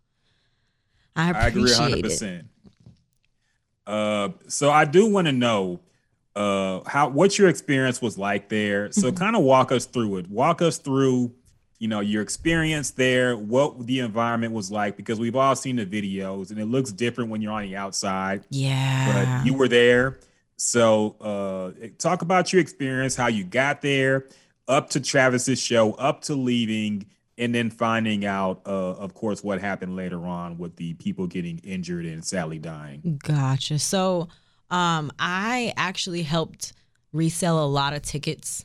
I 1.15 1.33
I 1.33 1.49
agree 1.49 1.73
appreciate 1.73 2.07
it. 2.07 2.21
100%. 2.21 2.45
Uh, 3.87 4.29
so 4.49 4.71
I 4.71 4.85
do 4.85 5.07
want 5.07 5.27
to 5.27 5.33
know 5.33 5.81
uh, 6.39 6.81
how 6.87 7.09
what 7.09 7.39
your 7.39 7.49
experience 7.49 8.01
was 8.01 8.17
like 8.17 8.49
there. 8.49 8.93
So 8.93 9.09
Mm-hmm. 9.09 9.17
kind 9.17 9.37
of 9.37 9.43
walk 9.43 9.73
us 9.73 9.85
through 9.87 10.19
it. 10.19 10.31
Walk 10.31 10.63
us 10.63 10.79
through, 10.79 11.33
you 11.81 11.89
know, 11.89 12.01
your 12.01 12.23
experience 12.23 12.93
there, 12.93 13.37
what 13.37 13.87
the 13.87 13.99
environment 14.01 14.53
was 14.53 14.71
like, 14.71 14.97
because 14.97 15.19
we've 15.19 15.37
all 15.37 15.57
seen 15.57 15.77
the 15.77 15.87
videos 15.87 16.51
and 16.51 16.59
it 16.59 16.67
looks 16.67 16.93
different 16.93 17.31
when 17.31 17.43
you're 17.43 17.53
on 17.53 17.63
the 17.63 17.77
outside. 17.77 18.45
Yeah. 18.51 19.13
But 19.13 19.47
you 19.47 19.55
were 19.55 19.69
there. 19.69 20.19
So 20.57 21.17
uh, 21.21 21.87
talk 21.99 22.23
about 22.23 22.53
your 22.53 22.61
experience, 22.63 23.17
how 23.17 23.29
you 23.29 23.45
got 23.45 23.83
there, 23.83 24.27
up 24.67 24.91
to 24.91 25.01
Travis's 25.01 25.61
show, 25.61 25.93
up 25.95 26.23
to 26.23 26.35
leaving, 26.35 27.07
and 27.37 27.55
then 27.55 27.71
finding 27.71 28.25
out, 28.27 28.63
uh, 28.67 28.95
of 28.95 29.15
course, 29.15 29.45
what 29.45 29.61
happened 29.61 29.95
later 29.95 30.27
on 30.27 30.59
with 30.59 30.75
the 30.77 30.95
people 30.95 31.27
getting 31.29 31.59
injured 31.59 32.05
and 32.07 32.25
sadly 32.25 32.59
dying. 32.59 33.21
Gotcha. 33.25 33.79
So, 33.79 34.29
um, 34.71 35.11
I 35.19 35.73
actually 35.77 36.23
helped 36.23 36.73
resell 37.13 37.65
a 37.65 37.67
lot 37.67 37.93
of 37.93 38.03
tickets. 38.03 38.65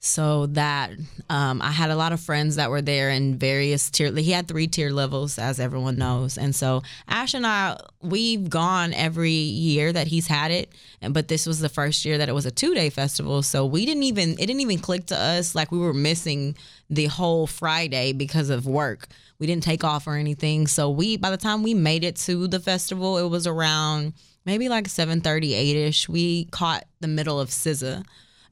So 0.00 0.46
that 0.46 0.92
um, 1.28 1.60
I 1.60 1.72
had 1.72 1.90
a 1.90 1.96
lot 1.96 2.12
of 2.12 2.20
friends 2.20 2.54
that 2.54 2.70
were 2.70 2.80
there 2.80 3.10
in 3.10 3.36
various 3.36 3.90
tier. 3.90 4.12
He 4.14 4.30
had 4.30 4.46
three 4.46 4.68
tier 4.68 4.90
levels, 4.90 5.40
as 5.40 5.58
everyone 5.58 5.96
knows, 5.96 6.38
and 6.38 6.54
so 6.54 6.84
Ash 7.08 7.34
and 7.34 7.44
I 7.44 7.76
we've 8.00 8.48
gone 8.48 8.94
every 8.94 9.32
year 9.32 9.92
that 9.92 10.06
he's 10.06 10.28
had 10.28 10.52
it, 10.52 10.70
and 11.02 11.12
but 11.12 11.26
this 11.26 11.46
was 11.46 11.58
the 11.58 11.68
first 11.68 12.04
year 12.04 12.16
that 12.16 12.28
it 12.28 12.32
was 12.32 12.46
a 12.46 12.52
two 12.52 12.74
day 12.74 12.90
festival. 12.90 13.42
So 13.42 13.66
we 13.66 13.84
didn't 13.84 14.04
even 14.04 14.34
it 14.34 14.46
didn't 14.46 14.60
even 14.60 14.78
click 14.78 15.06
to 15.06 15.18
us 15.18 15.56
like 15.56 15.72
we 15.72 15.78
were 15.78 15.92
missing 15.92 16.56
the 16.88 17.06
whole 17.06 17.48
Friday 17.48 18.12
because 18.12 18.50
of 18.50 18.66
work. 18.66 19.08
We 19.40 19.48
didn't 19.48 19.64
take 19.64 19.82
off 19.82 20.06
or 20.06 20.14
anything. 20.14 20.68
So 20.68 20.88
we 20.90 21.16
by 21.16 21.30
the 21.30 21.36
time 21.36 21.64
we 21.64 21.74
made 21.74 22.04
it 22.04 22.14
to 22.16 22.46
the 22.46 22.60
festival, 22.60 23.18
it 23.18 23.28
was 23.28 23.48
around 23.48 24.12
maybe 24.48 24.70
like 24.70 24.88
7:30, 24.88 25.50
8ish. 25.52 26.08
We 26.08 26.46
caught 26.46 26.84
the 27.00 27.06
middle 27.06 27.38
of 27.38 27.50
SZA. 27.50 28.02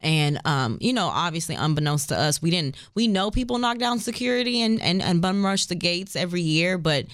And 0.03 0.39
um, 0.45 0.77
you 0.79 0.93
know, 0.93 1.07
obviously, 1.07 1.55
unbeknownst 1.55 2.11
to 2.11 2.17
us, 2.19 2.43
we 2.43 2.51
didn't. 2.51 2.77
We 2.95 3.09
know 3.09 3.31
people 3.31 3.57
knock 3.59 3.79
down 3.79 3.99
security 3.99 4.61
and 4.61 4.81
and, 4.83 5.01
and 5.01 5.23
bum 5.23 5.45
rush 5.45 5.65
the 5.67 5.75
gates 5.75 6.15
every 6.15 6.43
year, 6.43 6.77
but 6.77 7.07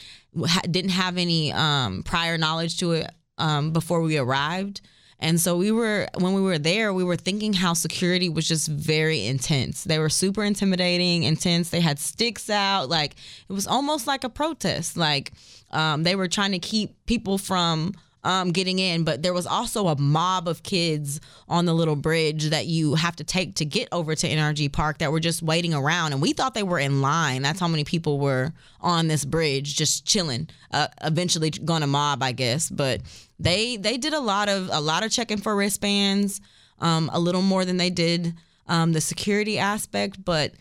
didn't 0.68 0.90
have 0.90 1.16
any 1.16 1.52
um, 1.52 2.02
prior 2.02 2.36
knowledge 2.36 2.78
to 2.78 2.92
it 2.92 3.10
um, 3.38 3.70
before 3.72 4.00
we 4.00 4.18
arrived. 4.18 4.80
And 5.20 5.40
so 5.40 5.56
we 5.56 5.70
were 5.70 6.08
when 6.18 6.32
we 6.34 6.40
were 6.40 6.58
there, 6.58 6.92
we 6.92 7.04
were 7.04 7.16
thinking 7.16 7.52
how 7.52 7.74
security 7.74 8.28
was 8.28 8.48
just 8.48 8.66
very 8.66 9.24
intense. 9.26 9.84
They 9.84 10.00
were 10.00 10.10
super 10.10 10.42
intimidating, 10.42 11.22
intense. 11.22 11.70
They 11.70 11.80
had 11.80 12.00
sticks 12.00 12.50
out, 12.50 12.88
like 12.88 13.14
it 13.48 13.52
was 13.52 13.68
almost 13.68 14.08
like 14.08 14.24
a 14.24 14.28
protest. 14.28 14.96
Like 14.96 15.32
um, 15.70 16.02
they 16.02 16.16
were 16.16 16.26
trying 16.26 16.50
to 16.50 16.58
keep 16.58 17.06
people 17.06 17.38
from 17.38 17.94
um, 18.24 18.52
getting 18.52 18.78
in, 18.78 19.04
but 19.04 19.22
there 19.22 19.32
was 19.32 19.46
also 19.46 19.88
a 19.88 19.98
mob 19.98 20.46
of 20.46 20.62
kids 20.62 21.20
on 21.48 21.64
the 21.64 21.72
little 21.72 21.96
bridge 21.96 22.50
that 22.50 22.66
you 22.66 22.94
have 22.94 23.16
to 23.16 23.24
take 23.24 23.56
to 23.56 23.64
get 23.64 23.88
over 23.90 24.14
to 24.14 24.28
NRG 24.28 24.72
Park 24.72 24.98
that 24.98 25.10
were 25.10 25.20
just 25.20 25.42
waiting 25.42 25.74
around, 25.74 26.12
and 26.12 26.22
we 26.22 26.32
thought 26.32 26.54
they 26.54 26.62
were 26.62 26.78
in 26.78 27.02
line. 27.02 27.42
That's 27.42 27.60
how 27.60 27.68
many 27.68 27.84
people 27.84 28.18
were 28.18 28.52
on 28.80 29.08
this 29.08 29.24
bridge 29.24 29.76
just 29.76 30.06
chilling. 30.06 30.48
Uh, 30.70 30.88
eventually, 31.02 31.50
going 31.50 31.80
to 31.80 31.86
mob, 31.86 32.22
I 32.22 32.32
guess, 32.32 32.70
but 32.70 33.00
they 33.38 33.76
they 33.76 33.98
did 33.98 34.12
a 34.12 34.20
lot 34.20 34.48
of 34.48 34.68
a 34.72 34.80
lot 34.80 35.04
of 35.04 35.10
checking 35.10 35.38
for 35.38 35.56
wristbands, 35.56 36.40
um, 36.80 37.10
a 37.12 37.18
little 37.18 37.42
more 37.42 37.64
than 37.64 37.76
they 37.76 37.90
did 37.90 38.34
um, 38.68 38.92
the 38.92 39.00
security 39.00 39.58
aspect, 39.58 40.24
but 40.24 40.52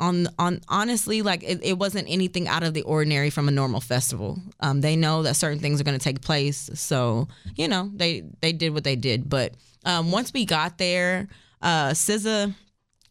on 0.00 0.26
on 0.38 0.60
honestly 0.68 1.22
like 1.22 1.42
it, 1.44 1.60
it 1.62 1.78
wasn't 1.78 2.06
anything 2.08 2.48
out 2.48 2.62
of 2.62 2.74
the 2.74 2.82
ordinary 2.82 3.30
from 3.30 3.46
a 3.46 3.50
normal 3.50 3.80
festival 3.80 4.38
um, 4.60 4.80
they 4.80 4.96
know 4.96 5.22
that 5.22 5.36
certain 5.36 5.58
things 5.58 5.80
are 5.80 5.84
going 5.84 5.98
to 5.98 6.02
take 6.02 6.20
place 6.20 6.70
so 6.74 7.28
you 7.54 7.68
know 7.68 7.90
they 7.94 8.24
they 8.40 8.52
did 8.52 8.74
what 8.74 8.82
they 8.82 8.96
did 8.96 9.28
but 9.28 9.54
um, 9.84 10.10
once 10.10 10.32
we 10.32 10.44
got 10.44 10.78
there 10.78 11.28
uh 11.62 11.90
SZA 11.90 12.54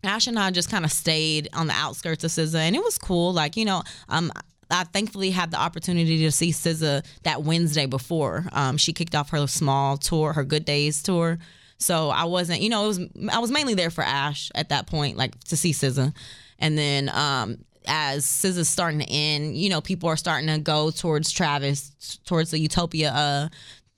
Ash 0.03 0.27
and 0.27 0.39
I 0.39 0.49
just 0.51 0.71
kind 0.71 0.85
of 0.85 0.91
stayed 0.91 1.49
on 1.53 1.67
the 1.67 1.73
outskirts 1.73 2.23
of 2.23 2.31
SZA, 2.31 2.55
and 2.55 2.73
it 2.73 2.81
was 2.81 2.97
cool. 2.97 3.33
Like 3.33 3.57
you 3.57 3.65
know, 3.65 3.83
um, 4.07 4.31
I 4.71 4.83
thankfully 4.85 5.31
had 5.31 5.51
the 5.51 5.57
opportunity 5.57 6.19
to 6.19 6.31
see 6.31 6.51
SZA 6.51 7.05
that 7.23 7.43
Wednesday 7.43 7.85
before. 7.85 8.45
Um, 8.51 8.77
she 8.77 8.93
kicked 8.93 9.15
off 9.15 9.29
her 9.31 9.45
small 9.47 9.97
tour, 9.97 10.33
her 10.33 10.43
Good 10.43 10.65
Days 10.65 11.01
tour. 11.03 11.39
So 11.77 12.09
I 12.09 12.25
wasn't, 12.25 12.61
you 12.61 12.69
know, 12.69 12.83
it 12.83 12.87
was 12.87 12.99
I 13.31 13.39
was 13.39 13.51
mainly 13.51 13.73
there 13.73 13.89
for 13.89 14.03
Ash 14.03 14.51
at 14.53 14.69
that 14.69 14.87
point, 14.87 15.17
like 15.17 15.39
to 15.45 15.57
see 15.57 15.71
SZA, 15.71 16.13
and 16.59 16.77
then 16.77 17.09
um, 17.09 17.57
as 17.87 18.25
SZA's 18.25 18.69
starting 18.69 18.99
to 18.99 19.09
end, 19.09 19.57
you 19.57 19.69
know, 19.69 19.81
people 19.81 20.09
are 20.09 20.17
starting 20.17 20.47
to 20.47 20.59
go 20.59 20.91
towards 20.91 21.31
Travis, 21.31 22.19
towards 22.25 22.51
the 22.51 22.59
Utopia, 22.59 23.11
uh, 23.11 23.49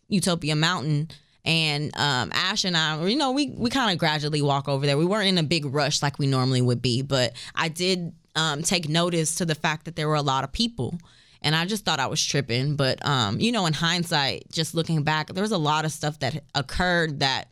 Utopia 0.08 0.56
Mountain. 0.56 1.10
And 1.44 1.96
um, 1.98 2.32
Ash 2.34 2.66
and 2.66 2.78
I, 2.78 3.04
you 3.06 3.16
know, 3.18 3.32
we 3.32 3.50
we 3.50 3.72
kind 3.72 3.92
of 3.92 3.98
gradually 3.98 4.44
walk 4.44 4.70
over 4.70 4.86
there. 4.86 4.96
We 4.96 5.06
weren't 5.06 5.28
in 5.28 5.40
a 5.40 5.44
big 5.44 5.66
rush 5.66 6.04
like 6.04 6.20
we 6.20 6.28
normally 6.28 6.62
would 6.62 6.84
be, 6.84 7.02
but 7.02 7.34
I 7.56 7.68
did 7.68 8.14
um, 8.36 8.62
take 8.62 8.88
notice 8.88 9.36
to 9.36 9.46
the 9.46 9.56
fact 9.56 9.86
that 9.86 9.96
there 9.96 10.08
were 10.08 10.16
a 10.16 10.22
lot 10.22 10.44
of 10.44 10.52
people, 10.52 11.00
and 11.42 11.56
I 11.56 11.66
just 11.66 11.84
thought 11.84 12.00
I 12.00 12.06
was 12.06 12.24
tripping. 12.24 12.76
But 12.76 13.04
um, 13.04 13.40
you 13.40 13.52
know, 13.52 13.66
in 13.66 13.74
hindsight, 13.74 14.52
just 14.52 14.76
looking 14.76 15.02
back, 15.02 15.34
there 15.34 15.42
was 15.42 15.52
a 15.52 15.58
lot 15.58 15.84
of 15.84 15.92
stuff 15.92 16.20
that 16.20 16.44
occurred 16.54 17.22
that 17.22 17.48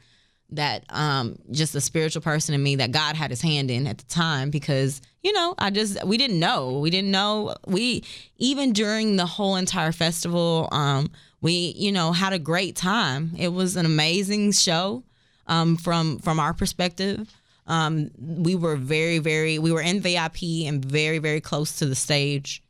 that 0.52 0.84
um 0.90 1.38
just 1.52 1.76
a 1.76 1.82
spiritual 1.82 2.22
person 2.22 2.56
in 2.56 2.64
me 2.64 2.76
that 2.76 2.92
God 2.92 3.16
had 3.16 3.30
his 3.30 3.42
hand 3.42 3.70
in 3.70 3.86
at 3.88 3.98
the 3.98 4.06
time 4.06 4.50
because 4.50 5.02
you 5.22 5.32
know 5.34 5.54
I 5.58 5.70
just 5.70 6.04
we 6.06 6.18
didn't 6.18 6.40
know. 6.40 6.80
We 6.80 6.90
didn't 6.90 7.12
know. 7.12 7.56
We 7.68 8.04
even 8.38 8.74
during 8.74 9.16
the 9.16 9.26
whole 9.26 9.56
entire 9.56 9.92
festival 9.92 10.68
um 10.72 11.12
we 11.42 11.74
you 11.78 11.92
know 11.92 12.12
had 12.12 12.34
a 12.34 12.40
great 12.40 12.76
time. 12.76 13.32
It 13.38 13.50
was 13.50 13.76
an 13.76 13.86
amazing 13.86 14.52
show 14.54 15.04
um 15.48 15.78
from 15.78 16.20
from 16.20 16.40
our 16.40 16.54
perspective. 16.54 17.32
Um 17.68 18.10
we 18.18 18.56
were 18.56 18.76
very 18.76 19.20
very 19.20 19.60
we 19.60 19.72
were 19.72 19.82
in 19.82 20.02
VIP 20.02 20.44
and 20.66 20.84
very 20.84 21.20
very 21.20 21.42
close 21.42 21.76
to 21.78 21.86
the 21.86 21.96
stage. 21.96 22.64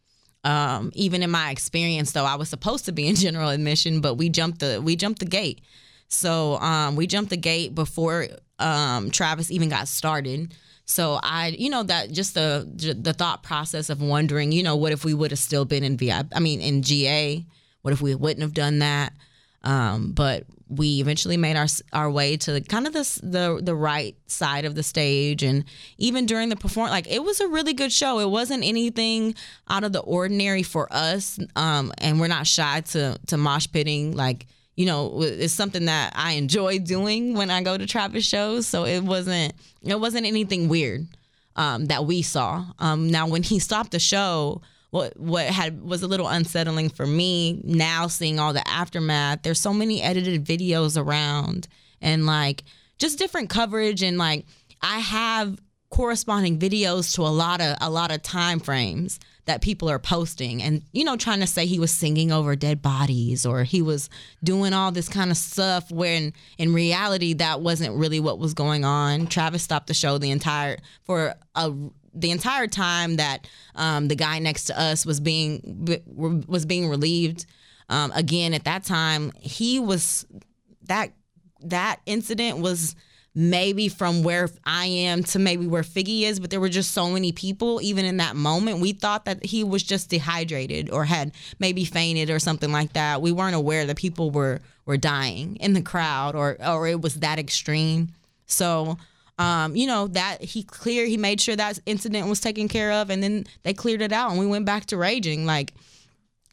Um 0.44 0.92
even 0.96 1.24
in 1.24 1.32
my 1.32 1.52
experience 1.52 2.12
though 2.12 2.26
I 2.26 2.36
was 2.36 2.50
supposed 2.50 2.86
to 2.86 2.92
be 2.92 3.08
in 3.08 3.16
general 3.16 3.50
admission 3.50 4.02
but 4.02 4.16
we 4.16 4.28
jumped 4.28 4.60
the 4.60 4.82
we 4.84 4.98
jumped 4.98 5.20
the 5.20 5.26
gate 5.26 5.62
so 6.10 6.58
um, 6.58 6.96
we 6.96 7.08
jumped 7.08 7.30
the 7.30 7.38
gate 7.38 7.74
before 7.74 8.28
um, 8.58 9.12
Travis 9.12 9.52
even 9.52 9.70
got 9.70 9.88
started. 9.88 10.54
So 10.86 11.20
I, 11.22 11.50
you 11.50 11.70
know, 11.70 11.84
that 11.84 12.12
just 12.12 12.34
the 12.34 12.68
the 13.00 13.14
thought 13.14 13.44
process 13.44 13.92
of 13.92 14.02
wondering, 14.02 14.52
you 14.52 14.64
know, 14.64 14.76
what 14.76 14.92
if 14.92 15.06
we 15.06 15.14
would 15.14 15.32
have 15.32 15.40
still 15.40 15.64
been 15.64 15.84
in 15.84 15.98
VI? 15.98 16.24
I 16.34 16.40
mean, 16.40 16.62
in 16.62 16.82
GA, 16.82 17.46
what 17.84 17.94
if 17.94 18.02
we 18.02 18.16
wouldn't 18.16 18.42
have 18.42 18.56
done 18.56 18.80
that? 18.80 19.14
Um, 19.64 20.14
but 20.14 20.46
we 20.68 21.00
eventually 21.00 21.38
made 21.38 21.56
our 21.58 21.68
our 21.94 22.10
way 22.10 22.38
to 22.38 22.60
kind 22.62 22.88
of 22.88 22.94
the 22.94 23.20
the 23.22 23.60
the 23.62 23.76
right 23.76 24.16
side 24.26 24.66
of 24.66 24.74
the 24.74 24.82
stage, 24.82 25.44
and 25.44 25.64
even 26.00 26.26
during 26.26 26.50
the 26.50 26.56
performance, 26.56 26.92
like 26.92 27.08
it 27.08 27.24
was 27.24 27.40
a 27.40 27.48
really 27.48 27.74
good 27.74 27.92
show. 27.92 28.18
It 28.18 28.30
wasn't 28.30 28.64
anything 28.64 29.36
out 29.68 29.84
of 29.84 29.94
the 29.94 30.00
ordinary 30.00 30.64
for 30.64 30.88
us, 30.92 31.40
um, 31.56 31.94
and 32.00 32.20
we're 32.20 32.28
not 32.28 32.48
shy 32.48 32.82
to 32.82 33.20
to 33.28 33.38
mosh 33.38 33.68
pitting 33.72 34.16
like 34.16 34.48
you 34.80 34.86
know 34.86 35.22
it's 35.22 35.52
something 35.52 35.86
that 35.86 36.14
I 36.16 36.32
enjoy 36.34 36.80
doing 36.80 37.34
when 37.34 37.52
I 37.52 37.62
go 37.62 37.78
to 37.78 37.86
Travis 37.86 38.26
shows. 38.26 38.66
So 38.66 38.86
it 38.86 39.02
wasn't 39.04 39.52
it 39.84 40.00
wasn't 40.00 40.26
anything 40.26 40.70
weird 40.70 41.06
um, 41.58 41.88
that 41.88 42.06
we 42.06 42.22
saw. 42.22 42.64
Um, 42.80 43.10
now 43.10 43.28
when 43.28 43.44
he 43.44 43.60
stopped 43.60 43.92
the 43.92 44.00
show, 44.00 44.62
what 44.92 45.20
what 45.20 45.48
had 45.48 45.82
was 45.82 46.02
a 46.02 46.08
little 46.08 46.30
unsettling 46.30 46.88
for 46.88 47.06
me 47.06 47.60
now 47.66 48.08
seeing 48.08 48.40
all 48.40 48.54
the 48.54 48.66
aftermath. 48.70 49.42
There's 49.44 49.60
so 49.60 49.74
many 49.74 50.02
edited 50.02 50.46
videos 50.46 50.98
around 50.98 51.68
and 52.02 52.26
like 52.26 52.64
just 53.00 53.20
different 53.20 53.50
coverage 53.50 54.02
and 54.02 54.18
like 54.18 54.46
I 54.82 55.00
have 55.00 55.60
corresponding 55.90 56.58
videos 56.58 57.16
to 57.16 57.24
a 57.24 57.28
lot 57.28 57.60
of 57.60 57.76
a 57.82 57.90
lot 57.90 58.12
of 58.12 58.22
time 58.24 58.62
frames 58.62 59.20
that 59.50 59.64
people 59.64 59.90
are 59.90 59.98
posting 59.98 60.62
and 60.62 60.84
you 60.92 61.04
know 61.04 61.18
trying 61.18 61.40
to 61.40 61.48
say 61.48 61.66
he 61.66 61.80
was 61.80 61.90
singing 61.90 62.32
over 62.32 62.56
dead 62.56 62.84
bodies 62.84 63.48
or 63.48 63.64
he 63.64 63.82
was 63.82 64.08
doing 64.44 64.74
all 64.74 64.92
this 64.92 65.10
kind 65.10 65.32
of 65.32 65.38
stuff 65.38 65.90
when 65.92 66.32
in 66.60 66.72
reality 66.72 67.34
that 67.34 67.60
wasn't 67.60 67.92
really 67.96 68.20
what 68.20 68.38
was 68.38 68.54
going 68.54 68.86
on. 68.86 69.26
Travis 69.26 69.64
stopped 69.64 69.88
the 69.88 69.94
show 69.96 70.20
the 70.20 70.30
entire 70.30 70.78
for 71.04 71.34
a 71.56 71.74
the 72.14 72.30
entire 72.30 72.68
time 72.68 73.16
that 73.16 73.48
um, 73.74 74.08
the 74.08 74.16
guy 74.16 74.38
next 74.38 74.66
to 74.66 74.80
us 74.80 75.04
was 75.04 75.20
being 75.20 75.88
was 76.16 76.68
being 76.68 76.88
relieved. 76.88 77.48
Um, 77.90 78.12
again 78.14 78.54
at 78.54 78.66
that 78.66 78.84
time 78.84 79.32
he 79.40 79.80
was 79.80 80.28
that 80.84 81.12
that 81.62 82.02
incident 82.06 82.60
was 82.60 82.96
maybe 83.36 83.90
from 83.90 84.24
where 84.24 84.50
I 84.66 84.86
am 84.86 85.24
to 85.24 85.40
maybe 85.40 85.68
where 85.68 85.84
Figgy 85.84 86.24
is, 86.24 86.40
but 86.40 86.50
there 86.50 86.60
were 86.60 86.70
just 86.70 86.92
so 86.92 87.10
many 87.10 87.32
people, 87.32 87.80
even 87.82 88.06
in 88.06 88.18
that 88.18 88.36
moment. 88.36 88.80
We 88.80 88.94
thought 88.94 89.26
that 89.26 89.46
he 89.46 89.64
was 89.64 89.84
just 89.84 90.10
dehydrated 90.10 90.90
or 90.90 91.06
had 91.06 91.32
maybe 91.60 91.86
fainted 91.86 92.30
or 92.30 92.40
something 92.40 92.72
like 92.72 92.94
that. 92.94 93.22
We 93.22 93.32
weren't 93.32 93.56
aware 93.56 93.86
that 93.86 93.98
people 93.98 94.32
were 94.32 94.60
were 94.86 94.98
dying 94.98 95.56
in 95.58 95.74
the 95.74 95.82
crowd 95.82 96.36
or 96.36 96.58
or 96.66 96.88
it 96.88 97.02
was 97.02 97.16
that 97.16 97.40
extreme. 97.40 98.10
So 98.48 98.98
um, 99.40 99.76
you 99.76 99.88
know 99.88 100.08
that 100.08 100.44
he 100.44 100.64
cleared 100.64 101.08
he 101.08 101.18
made 101.18 101.40
sure 101.40 101.56
that 101.56 101.80
incident 101.86 102.28
was 102.28 102.42
taken 102.42 102.68
care 102.68 102.92
of 102.92 103.10
and 103.10 103.24
then 103.24 103.46
they 103.64 103.74
cleared 103.74 104.02
it 104.02 104.12
out 104.12 104.32
and 104.32 104.40
we 104.40 104.46
went 104.46 104.66
back 104.66 104.86
to 104.88 104.98
raging 104.98 105.46
like 105.46 105.74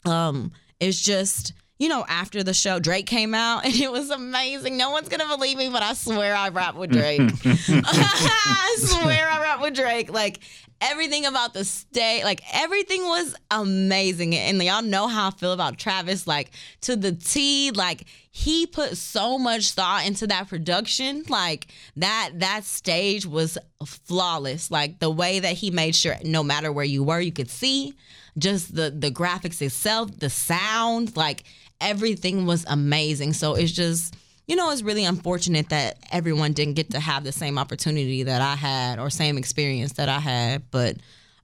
um 0.05 0.53
it's 0.79 1.03
just 1.03 1.53
you 1.79 1.89
know, 1.89 2.05
after 2.09 2.43
the 2.43 2.55
show, 2.55 2.79
Drake 2.79 3.07
came 3.07 3.35
out 3.35 3.65
and 3.65 3.75
it 3.75 3.91
was 3.91 4.11
amazing. 4.11 4.77
No 4.77 4.91
one's 4.91 5.09
gonna 5.09 5.29
believe 5.29 5.59
me, 5.59 5.69
but 5.69 5.83
I 5.83 5.95
swear 5.95 6.35
I 6.35 6.49
rap 6.49 6.75
with 6.75 6.91
Drake. 6.91 7.21
I 7.51 8.77
swear 8.79 9.29
I 9.29 9.41
rap 9.41 9.61
with 9.61 9.75
Drake. 9.75 10.11
Like 10.11 10.41
everything 10.81 11.25
about 11.25 11.55
the 11.55 11.65
stage, 11.65 12.25
like 12.25 12.43
everything 12.53 13.03
was 13.03 13.35
amazing. 13.51 14.35
And 14.35 14.63
y'all 14.63 14.83
know 14.83 15.07
how 15.07 15.29
I 15.29 15.31
feel 15.33 15.53
about 15.53 15.79
Travis, 15.79 16.27
like 16.27 16.51
to 16.83 16.97
the 16.97 17.13
T. 17.13 17.71
Like 17.71 18.07
he 18.31 18.67
put 18.67 18.97
so 18.97 19.39
much 19.39 19.73
thought 19.73 20.07
into 20.07 20.27
that 20.29 20.49
production. 20.49 21.25
Like 21.29 21.69
that 21.97 22.31
that 22.37 22.65
stage 22.65 23.27
was 23.27 23.59
flawless. 23.85 24.71
Like 24.71 24.99
the 24.99 25.11
way 25.11 25.41
that 25.41 25.55
he 25.55 25.71
made 25.71 25.95
sure 25.95 26.17
no 26.25 26.43
matter 26.43 26.73
where 26.73 26.85
you 26.85 27.03
were, 27.03 27.21
you 27.21 27.33
could 27.33 27.51
see 27.51 27.95
just 28.39 28.75
the 28.75 28.91
the 28.91 29.11
graphics 29.11 29.63
itself, 29.63 30.19
the 30.19 30.31
sound, 30.31 31.17
like 31.17 31.45
everything 31.81 32.47
was 32.47 32.65
amazing. 32.69 33.33
So 33.33 33.55
it's 33.55 33.73
just, 33.73 34.15
you 34.47 34.57
know, 34.57 34.71
it's 34.71 34.83
really 34.83 35.05
unfortunate 35.05 35.69
that 35.71 35.99
everyone 36.13 36.53
didn't 36.53 36.75
get 36.75 36.91
to 36.91 37.01
have 37.01 37.25
the 37.25 37.33
same 37.33 37.59
opportunity 37.59 38.23
that 38.25 38.41
I 38.41 38.55
had 38.55 38.99
or 38.99 39.11
same 39.11 39.39
experience 39.39 39.95
that 39.95 40.09
I 40.09 40.21
had. 40.21 40.71
But, 40.71 40.97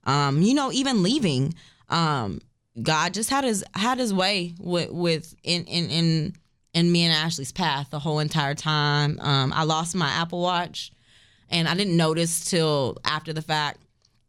um, 0.05 0.41
you 0.41 0.53
know, 0.53 0.71
even 0.71 1.03
leaving, 1.03 1.53
um, 1.89 2.41
God 2.81 3.13
just 3.13 3.29
had 3.29 3.43
his 3.43 3.63
had 3.75 3.99
his 3.99 4.13
way 4.13 4.55
with 4.59 4.89
with 4.89 5.35
in 5.43 5.65
in 5.65 5.89
in 5.89 6.33
in 6.73 6.91
me 6.91 7.03
and 7.03 7.13
Ashley's 7.13 7.51
path 7.51 7.89
the 7.91 7.99
whole 7.99 8.19
entire 8.19 8.55
time. 8.55 9.19
Um, 9.19 9.53
I 9.53 9.63
lost 9.63 9.95
my 9.95 10.09
Apple 10.09 10.41
Watch, 10.41 10.91
and 11.49 11.67
I 11.67 11.75
didn't 11.75 11.97
notice 11.97 12.49
till 12.49 12.97
after 13.05 13.31
the 13.31 13.41
fact. 13.41 13.79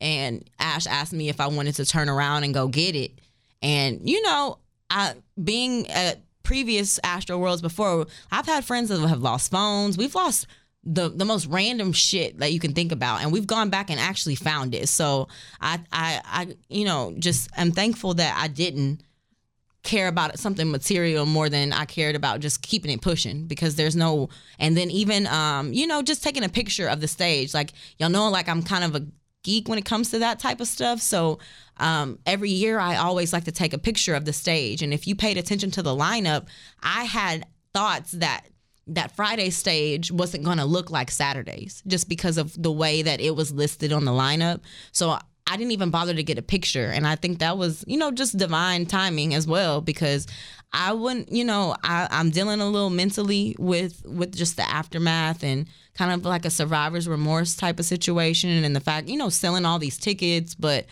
And 0.01 0.45
Ash 0.59 0.87
asked 0.87 1.15
me 1.15 1.31
if 1.31 1.41
I 1.41 1.47
wanted 1.47 1.77
to 1.77 1.87
turn 1.87 2.11
around 2.11 2.45
and 2.45 2.53
go 2.53 2.69
get 2.69 2.95
it. 2.95 3.13
And 3.63 4.07
you 4.07 4.21
know, 4.21 4.59
I 4.91 5.15
being 5.43 5.89
at 5.91 6.21
previous 6.43 6.99
Astroworlds 7.01 7.63
before, 7.63 8.07
I've 8.31 8.47
had 8.47 8.65
friends 8.65 8.89
that 8.91 9.01
have 9.07 9.23
lost 9.23 9.51
phones. 9.51 9.99
We've 9.99 10.15
lost 10.15 10.47
the 10.85 11.09
the 11.09 11.25
most 11.25 11.47
random 11.47 11.93
shit 11.93 12.39
that 12.39 12.53
you 12.53 12.61
can 12.61 12.75
think 12.75 12.93
about, 12.93 13.23
and 13.23 13.33
we've 13.33 13.47
gone 13.47 13.71
back 13.71 13.91
and 13.91 13.99
actually 13.99 14.35
found 14.35 14.75
it. 14.75 14.89
So 14.89 15.29
I 15.61 15.81
I 15.93 16.21
I 16.25 16.57
you 16.69 16.85
know 16.85 17.15
just 17.19 17.51
I'm 17.57 17.73
thankful 17.73 18.15
that 18.15 18.39
I 18.41 18.49
didn't 18.49 19.03
care 19.83 20.09
about 20.09 20.39
something 20.39 20.71
material 20.71 21.27
more 21.27 21.51
than 21.51 21.73
I 21.73 21.85
cared 21.85 22.17
about 22.17 22.41
just 22.41 22.63
keeping 22.63 22.91
it 22.91 23.03
pushing 23.03 23.47
because 23.47 23.77
there's 23.77 23.95
no 23.95 24.31
and 24.59 24.75
then 24.75 24.91
even 24.91 25.27
um 25.27 25.75
you 25.75 25.87
know 25.87 26.01
just 26.01 26.23
taking 26.23 26.43
a 26.43 26.49
picture 26.49 26.89
of 26.89 27.03
the 27.03 27.07
stage 27.07 27.53
like 27.53 27.73
y'all 27.99 28.09
know 28.09 28.31
like 28.31 28.49
I'm 28.49 28.63
kind 28.63 28.83
of 28.83 28.97
a 28.97 29.07
geek 29.45 29.69
when 29.69 29.79
it 29.79 29.85
comes 29.85 30.11
to 30.11 30.19
that 30.19 30.41
type 30.41 30.61
of 30.61 30.67
stuff 30.67 31.01
so 31.01 31.39
um, 31.79 32.19
every 32.27 32.51
year 32.51 32.79
I 32.79 32.97
always 32.97 33.33
like 33.33 33.45
to 33.45 33.53
take 33.53 33.73
a 33.73 33.79
picture 33.79 34.15
of 34.15 34.25
the 34.25 34.33
stage. 34.33 34.83
And 34.83 34.93
if 34.93 35.07
you 35.07 35.15
paid 35.15 35.37
attention 35.37 35.71
to 35.73 35.83
the 35.83 35.95
lineup, 35.95 36.47
I 36.83 37.05
had 37.05 37.47
thoughts 37.73 38.13
that 38.13 38.47
that 38.87 39.17
Friday 39.17 39.49
stage 39.49 40.13
wasn't 40.13 40.45
going 40.45 40.59
to 40.59 40.67
look 40.67 40.91
like 40.91 41.11
Saturdays 41.11 41.83
just 41.87 42.07
because 42.07 42.37
of 42.37 42.61
the 42.63 42.71
way 42.71 43.01
that 43.01 43.19
it 43.19 43.35
was 43.35 43.51
listed 43.51 43.95
on 43.95 44.05
the 44.05 44.13
lineup. 44.13 44.61
So 44.93 45.19
I 45.47 45.57
didn't 45.57 45.73
even 45.73 45.89
bother 45.89 46.13
to 46.13 46.23
get 46.23 46.37
a 46.37 46.43
picture. 46.43 46.87
And 46.87 47.07
I 47.07 47.17
think 47.17 47.39
that 47.39 47.57
was, 47.57 47.83
you 47.87 47.97
know, 47.97 48.11
just 48.11 48.37
divine 48.37 48.85
timing 48.85 49.33
as 49.33 49.47
well 49.47 49.81
because 49.81 50.27
I 50.75 50.93
wouldn't, 50.93 51.31
you 51.31 51.45
know, 51.45 51.77
I, 51.85 52.09
I'm 52.11 52.31
dealing 52.31 52.61
a 52.61 52.69
little 52.69 52.91
mentally 52.91 53.55
with 53.59 54.05
with 54.05 54.35
just 54.35 54.57
the 54.57 54.69
aftermath 54.69 55.45
and 55.45 55.67
kind 55.95 56.13
of 56.13 56.25
like 56.25 56.45
a 56.45 56.51
survivor's 56.51 57.09
remorse 57.09 57.55
type 57.55 57.79
of 57.79 57.85
situation 57.85 58.51
and 58.65 58.75
the 58.75 58.81
fact, 58.81 59.09
you 59.09 59.17
know, 59.17 59.29
selling 59.29 59.65
all 59.65 59.79
these 59.79 59.97
tickets, 59.97 60.55
but 60.55 60.87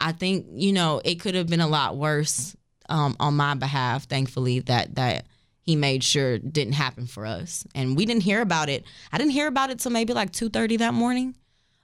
I 0.00 0.12
think 0.12 0.46
you 0.52 0.72
know 0.72 1.00
it 1.04 1.16
could 1.16 1.34
have 1.34 1.48
been 1.48 1.60
a 1.60 1.68
lot 1.68 1.96
worse 1.96 2.56
um, 2.88 3.16
on 3.20 3.34
my 3.34 3.54
behalf. 3.54 4.04
Thankfully, 4.04 4.60
that 4.60 4.94
that 4.94 5.26
he 5.60 5.76
made 5.76 6.02
sure 6.02 6.38
didn't 6.38 6.74
happen 6.74 7.06
for 7.06 7.26
us, 7.26 7.66
and 7.74 7.96
we 7.96 8.06
didn't 8.06 8.22
hear 8.22 8.40
about 8.40 8.68
it. 8.68 8.84
I 9.12 9.18
didn't 9.18 9.32
hear 9.32 9.48
about 9.48 9.70
it 9.70 9.80
till 9.80 9.92
maybe 9.92 10.12
like 10.12 10.32
two 10.32 10.48
thirty 10.48 10.76
that 10.78 10.94
morning. 10.94 11.34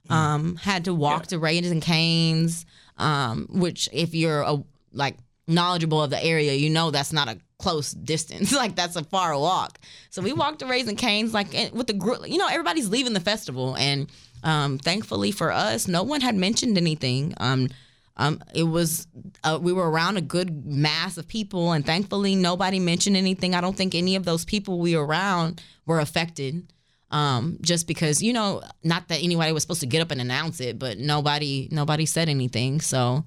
Um, 0.09 0.57
had 0.57 0.85
to 0.85 0.93
walk 0.93 1.23
yeah. 1.23 1.27
to 1.27 1.39
Raising 1.39 1.79
Cane's, 1.79 2.65
um, 2.97 3.47
which 3.49 3.87
if 3.93 4.13
you're 4.13 4.41
a, 4.41 4.61
like 4.91 5.15
knowledgeable 5.47 6.01
of 6.01 6.09
the 6.09 6.23
area, 6.23 6.53
you 6.53 6.69
know 6.69 6.91
that's 6.91 7.13
not 7.13 7.27
a 7.27 7.37
close 7.59 7.91
distance. 8.11 8.53
like 8.53 8.75
that's 8.75 8.95
a 8.95 9.03
far 9.03 9.37
walk. 9.37 9.79
So 10.09 10.21
we 10.21 10.33
walked 10.33 10.59
to 10.59 10.65
Raising 10.65 10.95
Cane's 10.95 11.33
like 11.33 11.53
with 11.73 11.87
the 11.87 11.93
group. 11.93 12.27
You 12.27 12.37
know, 12.37 12.47
everybody's 12.47 12.89
leaving 12.89 13.13
the 13.13 13.19
festival, 13.19 13.75
and 13.77 14.09
um, 14.43 14.77
thankfully 14.77 15.31
for 15.31 15.51
us, 15.51 15.87
no 15.87 16.03
one 16.03 16.21
had 16.21 16.35
mentioned 16.35 16.77
anything. 16.77 17.33
Um, 17.37 17.69
um, 18.15 18.43
it 18.53 18.63
was 18.63 19.07
uh, 19.43 19.57
we 19.61 19.73
were 19.73 19.89
around 19.89 20.17
a 20.17 20.21
good 20.21 20.65
mass 20.65 21.17
of 21.17 21.27
people, 21.27 21.71
and 21.71 21.85
thankfully 21.85 22.35
nobody 22.35 22.79
mentioned 22.79 23.17
anything. 23.17 23.55
I 23.55 23.61
don't 23.61 23.75
think 23.75 23.95
any 23.95 24.15
of 24.15 24.25
those 24.25 24.45
people 24.45 24.79
we 24.79 24.95
were 24.95 25.05
around 25.05 25.61
were 25.85 25.99
affected. 25.99 26.71
Um, 27.09 27.59
just 27.61 27.87
because 27.87 28.23
you 28.23 28.33
know, 28.33 28.61
not 28.83 29.07
that 29.09 29.23
anybody 29.23 29.51
was 29.51 29.63
supposed 29.63 29.81
to 29.81 29.87
get 29.87 30.01
up 30.01 30.09
and 30.11 30.19
announce 30.19 30.59
it, 30.59 30.79
but 30.79 30.97
nobody 30.97 31.67
nobody 31.71 32.05
said 32.05 32.29
anything. 32.29 32.81
So 32.81 33.23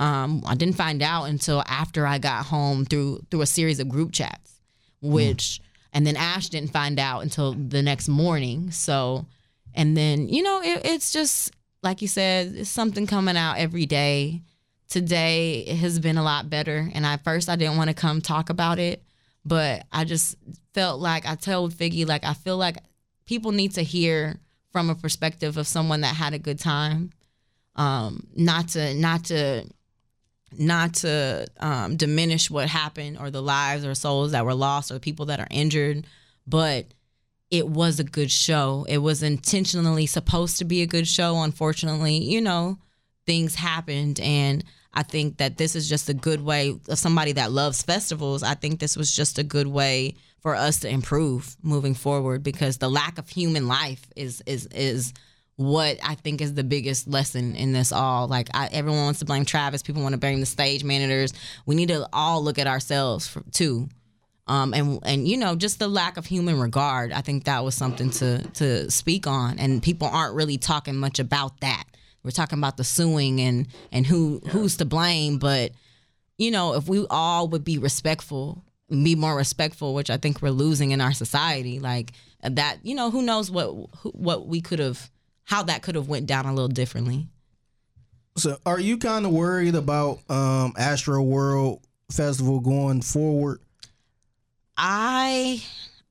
um, 0.00 0.42
I 0.46 0.54
didn't 0.54 0.76
find 0.76 1.02
out 1.02 1.24
until 1.24 1.62
after 1.66 2.06
I 2.06 2.18
got 2.18 2.46
home 2.46 2.84
through 2.84 3.20
through 3.30 3.42
a 3.42 3.46
series 3.46 3.78
of 3.78 3.88
group 3.88 4.12
chats, 4.12 4.60
which 5.00 5.60
mm. 5.60 5.60
and 5.92 6.06
then 6.06 6.16
Ash 6.16 6.48
didn't 6.48 6.72
find 6.72 6.98
out 6.98 7.20
until 7.20 7.52
the 7.52 7.82
next 7.82 8.08
morning. 8.08 8.70
So 8.70 9.26
and 9.74 9.96
then 9.96 10.28
you 10.28 10.42
know 10.42 10.62
it, 10.62 10.80
it's 10.84 11.12
just 11.12 11.52
like 11.82 12.02
you 12.02 12.08
said, 12.08 12.54
it's 12.56 12.70
something 12.70 13.06
coming 13.06 13.36
out 13.36 13.58
every 13.58 13.86
day. 13.86 14.42
Today 14.88 15.64
has 15.76 15.98
been 15.98 16.18
a 16.18 16.22
lot 16.22 16.50
better. 16.50 16.90
And 16.94 17.06
at 17.06 17.24
first, 17.24 17.48
I 17.48 17.56
didn't 17.56 17.76
want 17.76 17.88
to 17.88 17.94
come 17.94 18.20
talk 18.20 18.50
about 18.50 18.78
it, 18.78 19.02
but 19.44 19.86
I 19.92 20.04
just 20.04 20.36
felt 20.74 21.00
like 21.00 21.26
I 21.26 21.36
told 21.36 21.72
Figgy, 21.72 22.06
like, 22.06 22.24
I 22.24 22.34
feel 22.34 22.56
like 22.56 22.78
people 23.24 23.52
need 23.52 23.72
to 23.74 23.82
hear 23.82 24.36
from 24.72 24.90
a 24.90 24.94
perspective 24.94 25.56
of 25.56 25.66
someone 25.66 26.02
that 26.02 26.16
had 26.16 26.34
a 26.34 26.38
good 26.38 26.58
time. 26.58 27.10
Um, 27.76 28.26
not 28.34 28.68
to, 28.70 28.94
not 28.94 29.24
to, 29.26 29.64
not 30.58 30.94
to 30.94 31.46
um, 31.58 31.96
diminish 31.96 32.50
what 32.50 32.68
happened 32.68 33.18
or 33.18 33.30
the 33.30 33.42
lives 33.42 33.84
or 33.84 33.94
souls 33.94 34.32
that 34.32 34.44
were 34.44 34.54
lost 34.54 34.90
or 34.90 34.98
people 34.98 35.26
that 35.26 35.40
are 35.40 35.48
injured, 35.50 36.06
but 36.46 36.86
it 37.50 37.68
was 37.68 37.98
a 37.98 38.04
good 38.04 38.30
show. 38.30 38.86
It 38.88 38.98
was 38.98 39.22
intentionally 39.22 40.06
supposed 40.06 40.58
to 40.58 40.64
be 40.64 40.82
a 40.82 40.86
good 40.86 41.08
show. 41.08 41.42
Unfortunately, 41.42 42.18
you 42.18 42.40
know, 42.40 42.78
things 43.26 43.54
happened. 43.54 44.20
And 44.20 44.64
I 44.94 45.02
think 45.02 45.38
that 45.38 45.56
this 45.56 45.74
is 45.76 45.88
just 45.88 46.08
a 46.08 46.14
good 46.14 46.40
way 46.40 46.78
of 46.88 46.98
somebody 46.98 47.32
that 47.32 47.52
loves 47.52 47.82
festivals. 47.82 48.42
I 48.42 48.54
think 48.54 48.78
this 48.78 48.96
was 48.96 49.14
just 49.14 49.38
a 49.38 49.44
good 49.44 49.66
way 49.66 50.14
for 50.40 50.54
us 50.54 50.80
to 50.80 50.88
improve 50.88 51.56
moving 51.62 51.94
forward 51.94 52.42
because 52.42 52.78
the 52.78 52.90
lack 52.90 53.18
of 53.18 53.28
human 53.28 53.68
life 53.68 54.06
is 54.16 54.42
is 54.46 54.66
is 54.66 55.12
what 55.60 55.98
I 56.02 56.14
think 56.14 56.40
is 56.40 56.54
the 56.54 56.64
biggest 56.64 57.06
lesson 57.06 57.54
in 57.54 57.72
this 57.72 57.92
all. 57.92 58.26
Like 58.28 58.48
I, 58.54 58.68
everyone 58.72 59.02
wants 59.04 59.18
to 59.18 59.26
blame 59.26 59.44
Travis, 59.44 59.82
people 59.82 60.02
want 60.02 60.14
to 60.14 60.18
blame 60.18 60.40
the 60.40 60.46
stage 60.46 60.82
managers. 60.84 61.34
We 61.66 61.74
need 61.74 61.88
to 61.88 62.08
all 62.14 62.42
look 62.42 62.58
at 62.58 62.66
ourselves 62.66 63.28
for, 63.28 63.42
too 63.52 63.88
um, 64.50 64.74
and 64.74 64.98
and 65.04 65.28
you 65.28 65.36
know 65.36 65.54
just 65.54 65.78
the 65.78 65.86
lack 65.86 66.16
of 66.16 66.26
human 66.26 66.58
regard. 66.58 67.12
I 67.12 67.20
think 67.20 67.44
that 67.44 67.62
was 67.62 67.76
something 67.76 68.10
to 68.10 68.42
to 68.54 68.90
speak 68.90 69.28
on, 69.28 69.60
and 69.60 69.80
people 69.80 70.08
aren't 70.08 70.34
really 70.34 70.58
talking 70.58 70.96
much 70.96 71.20
about 71.20 71.60
that. 71.60 71.84
We're 72.24 72.32
talking 72.32 72.58
about 72.58 72.76
the 72.76 72.82
suing 72.82 73.40
and 73.40 73.68
and 73.92 74.04
who 74.04 74.40
who's 74.48 74.76
to 74.78 74.84
blame, 74.84 75.38
but 75.38 75.70
you 76.36 76.50
know 76.50 76.74
if 76.74 76.88
we 76.88 77.06
all 77.10 77.46
would 77.48 77.62
be 77.62 77.78
respectful, 77.78 78.64
be 78.88 79.14
more 79.14 79.36
respectful, 79.36 79.94
which 79.94 80.10
I 80.10 80.16
think 80.16 80.42
we're 80.42 80.50
losing 80.50 80.90
in 80.90 81.00
our 81.00 81.12
society, 81.12 81.78
like 81.78 82.12
that. 82.42 82.78
You 82.82 82.96
know 82.96 83.12
who 83.12 83.22
knows 83.22 83.52
what 83.52 83.68
what 84.16 84.48
we 84.48 84.60
could 84.60 84.80
have 84.80 85.10
how 85.50 85.64
that 85.64 85.82
could 85.82 85.96
have 85.96 86.08
went 86.08 86.26
down 86.26 86.46
a 86.46 86.54
little 86.54 86.68
differently. 86.68 87.26
So, 88.36 88.56
are 88.64 88.78
you 88.78 88.98
kind 88.98 89.26
of 89.26 89.32
worried 89.32 89.74
about 89.74 90.20
um, 90.30 90.72
Astroworld 90.74 91.80
Festival 92.12 92.60
going 92.60 93.02
forward? 93.02 93.60
I 94.76 95.60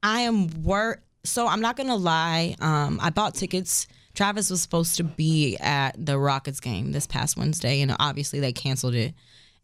I 0.04 0.22
am 0.22 0.64
work. 0.64 1.02
So 1.24 1.48
I'm 1.48 1.62
not 1.62 1.78
gonna 1.78 1.96
lie. 1.96 2.56
Um, 2.60 3.00
I 3.02 3.12
bought 3.12 3.34
tickets. 3.34 3.88
Travis 4.14 4.50
was 4.50 4.62
supposed 4.62 4.98
to 4.98 5.06
be 5.06 5.56
at 5.58 6.06
the 6.06 6.20
Rockets 6.20 6.60
game 6.60 6.92
this 6.92 7.08
past 7.08 7.38
Wednesday, 7.38 7.80
and 7.80 7.96
obviously 7.98 8.42
they 8.42 8.52
canceled 8.52 8.96
it. 8.96 9.14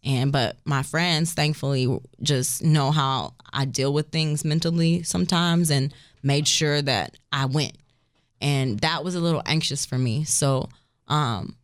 And 0.05 0.31
but 0.31 0.55
my 0.63 0.83
friends, 0.83 1.33
thankfully, 1.33 1.99
just 2.21 2.63
know 2.63 2.91
how 2.91 3.33
I 3.51 3.65
deal 3.65 3.91
with 3.91 4.07
things 4.07 4.45
mentally 4.45 5.03
sometimes, 5.03 5.69
and 5.69 5.93
made 6.23 6.47
sure 6.47 6.81
that 6.81 7.17
I 7.33 7.45
went. 7.45 7.77
And 8.41 8.79
that 8.79 9.03
was 9.03 9.15
a 9.15 9.19
little 9.19 9.41
anxious 9.45 9.85
for 9.85 9.97
me. 9.97 10.23
So, 10.23 10.69
um, 11.07 11.55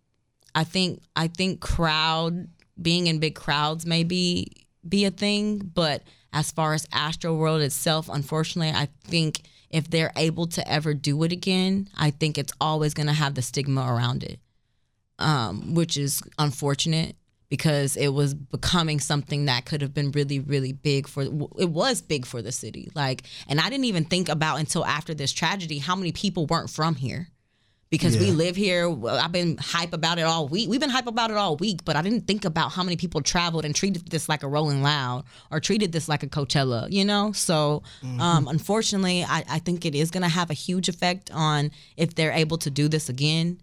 I 0.53 0.63
think 0.63 1.01
I 1.15 1.27
think 1.27 1.61
crowd 1.61 2.47
being 2.81 3.07
in 3.07 3.19
big 3.19 3.35
crowds 3.35 3.85
may 3.85 4.03
be 4.03 4.51
be 4.87 5.05
a 5.05 5.11
thing, 5.11 5.59
but 5.59 6.03
as 6.33 6.51
far 6.51 6.73
as 6.73 6.85
Astroworld 6.87 7.61
itself, 7.61 8.09
unfortunately, 8.09 8.73
I 8.73 8.87
think 9.03 9.43
if 9.69 9.89
they're 9.89 10.11
able 10.17 10.47
to 10.47 10.67
ever 10.69 10.93
do 10.93 11.21
it 11.23 11.31
again, 11.31 11.89
I 11.97 12.11
think 12.11 12.37
it's 12.37 12.53
always 12.59 12.93
going 12.93 13.07
to 13.07 13.13
have 13.13 13.35
the 13.35 13.41
stigma 13.41 13.81
around 13.81 14.23
it, 14.23 14.39
um, 15.19 15.73
which 15.73 15.97
is 15.97 16.21
unfortunate 16.37 17.15
because 17.51 17.97
it 17.97 18.07
was 18.07 18.33
becoming 18.33 18.97
something 19.01 19.43
that 19.45 19.65
could 19.65 19.81
have 19.81 19.93
been 19.93 20.09
really, 20.11 20.39
really 20.39 20.71
big 20.71 21.05
for. 21.05 21.23
It 21.23 21.69
was 21.69 22.01
big 22.01 22.25
for 22.25 22.41
the 22.41 22.51
city, 22.51 22.89
like, 22.95 23.23
and 23.45 23.59
I 23.59 23.69
didn't 23.69 23.85
even 23.85 24.05
think 24.05 24.29
about 24.29 24.59
until 24.59 24.85
after 24.85 25.13
this 25.13 25.33
tragedy 25.33 25.77
how 25.77 25.97
many 25.97 26.13
people 26.13 26.45
weren't 26.45 26.69
from 26.69 26.95
here 26.95 27.27
because 27.89 28.17
we 28.17 28.31
live 28.31 28.55
here. 28.55 28.89
I've 29.05 29.33
been 29.33 29.57
hype 29.57 29.91
about 29.91 30.17
it 30.17 30.21
all 30.21 30.47
week. 30.47 30.69
We've 30.69 30.79
been 30.79 30.89
hype 30.89 31.07
about 31.07 31.29
it 31.29 31.35
all 31.35 31.57
week, 31.57 31.83
but 31.83 31.97
I 31.97 32.01
didn't 32.01 32.21
think 32.21 32.45
about 32.45 32.71
how 32.71 32.83
many 32.83 32.95
people 32.95 33.19
traveled 33.19 33.65
and 33.65 33.75
treated 33.75 34.07
this 34.07 34.29
like 34.29 34.43
a 34.43 34.47
Rolling 34.47 34.81
Loud 34.81 35.25
or 35.51 35.59
treated 35.59 35.91
this 35.91 36.07
like 36.07 36.23
a 36.23 36.27
Coachella, 36.27 36.89
you 36.89 37.03
know? 37.03 37.33
So, 37.33 37.83
um, 38.21 38.47
unfortunately, 38.47 39.25
I, 39.25 39.43
I 39.49 39.59
think 39.59 39.85
it 39.85 39.93
is 39.93 40.09
going 40.09 40.23
to 40.23 40.29
have 40.29 40.49
a 40.49 40.53
huge 40.53 40.87
effect 40.87 41.31
on 41.33 41.71
if 41.97 42.15
they're 42.15 42.31
able 42.31 42.57
to 42.59 42.69
do 42.69 42.87
this 42.87 43.09
again. 43.09 43.59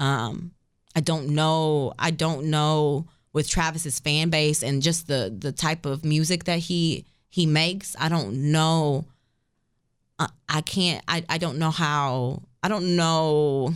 Um, 0.00 0.50
I 0.96 1.00
don't 1.00 1.28
know. 1.28 1.92
I 2.00 2.10
don't 2.10 2.46
know 2.46 3.06
with 3.38 3.48
Travis's 3.48 4.00
fan 4.00 4.30
base 4.30 4.64
and 4.64 4.82
just 4.82 5.06
the 5.06 5.32
the 5.38 5.52
type 5.52 5.86
of 5.86 6.04
music 6.04 6.42
that 6.44 6.58
he 6.58 7.06
he 7.28 7.46
makes. 7.46 7.94
I 7.96 8.08
don't 8.08 8.50
know. 8.50 9.04
I, 10.18 10.28
I 10.48 10.60
can't. 10.60 11.04
I, 11.06 11.24
I 11.28 11.38
don't 11.38 11.56
know 11.56 11.70
how. 11.70 12.42
I 12.64 12.68
don't 12.68 12.96
know. 12.96 13.72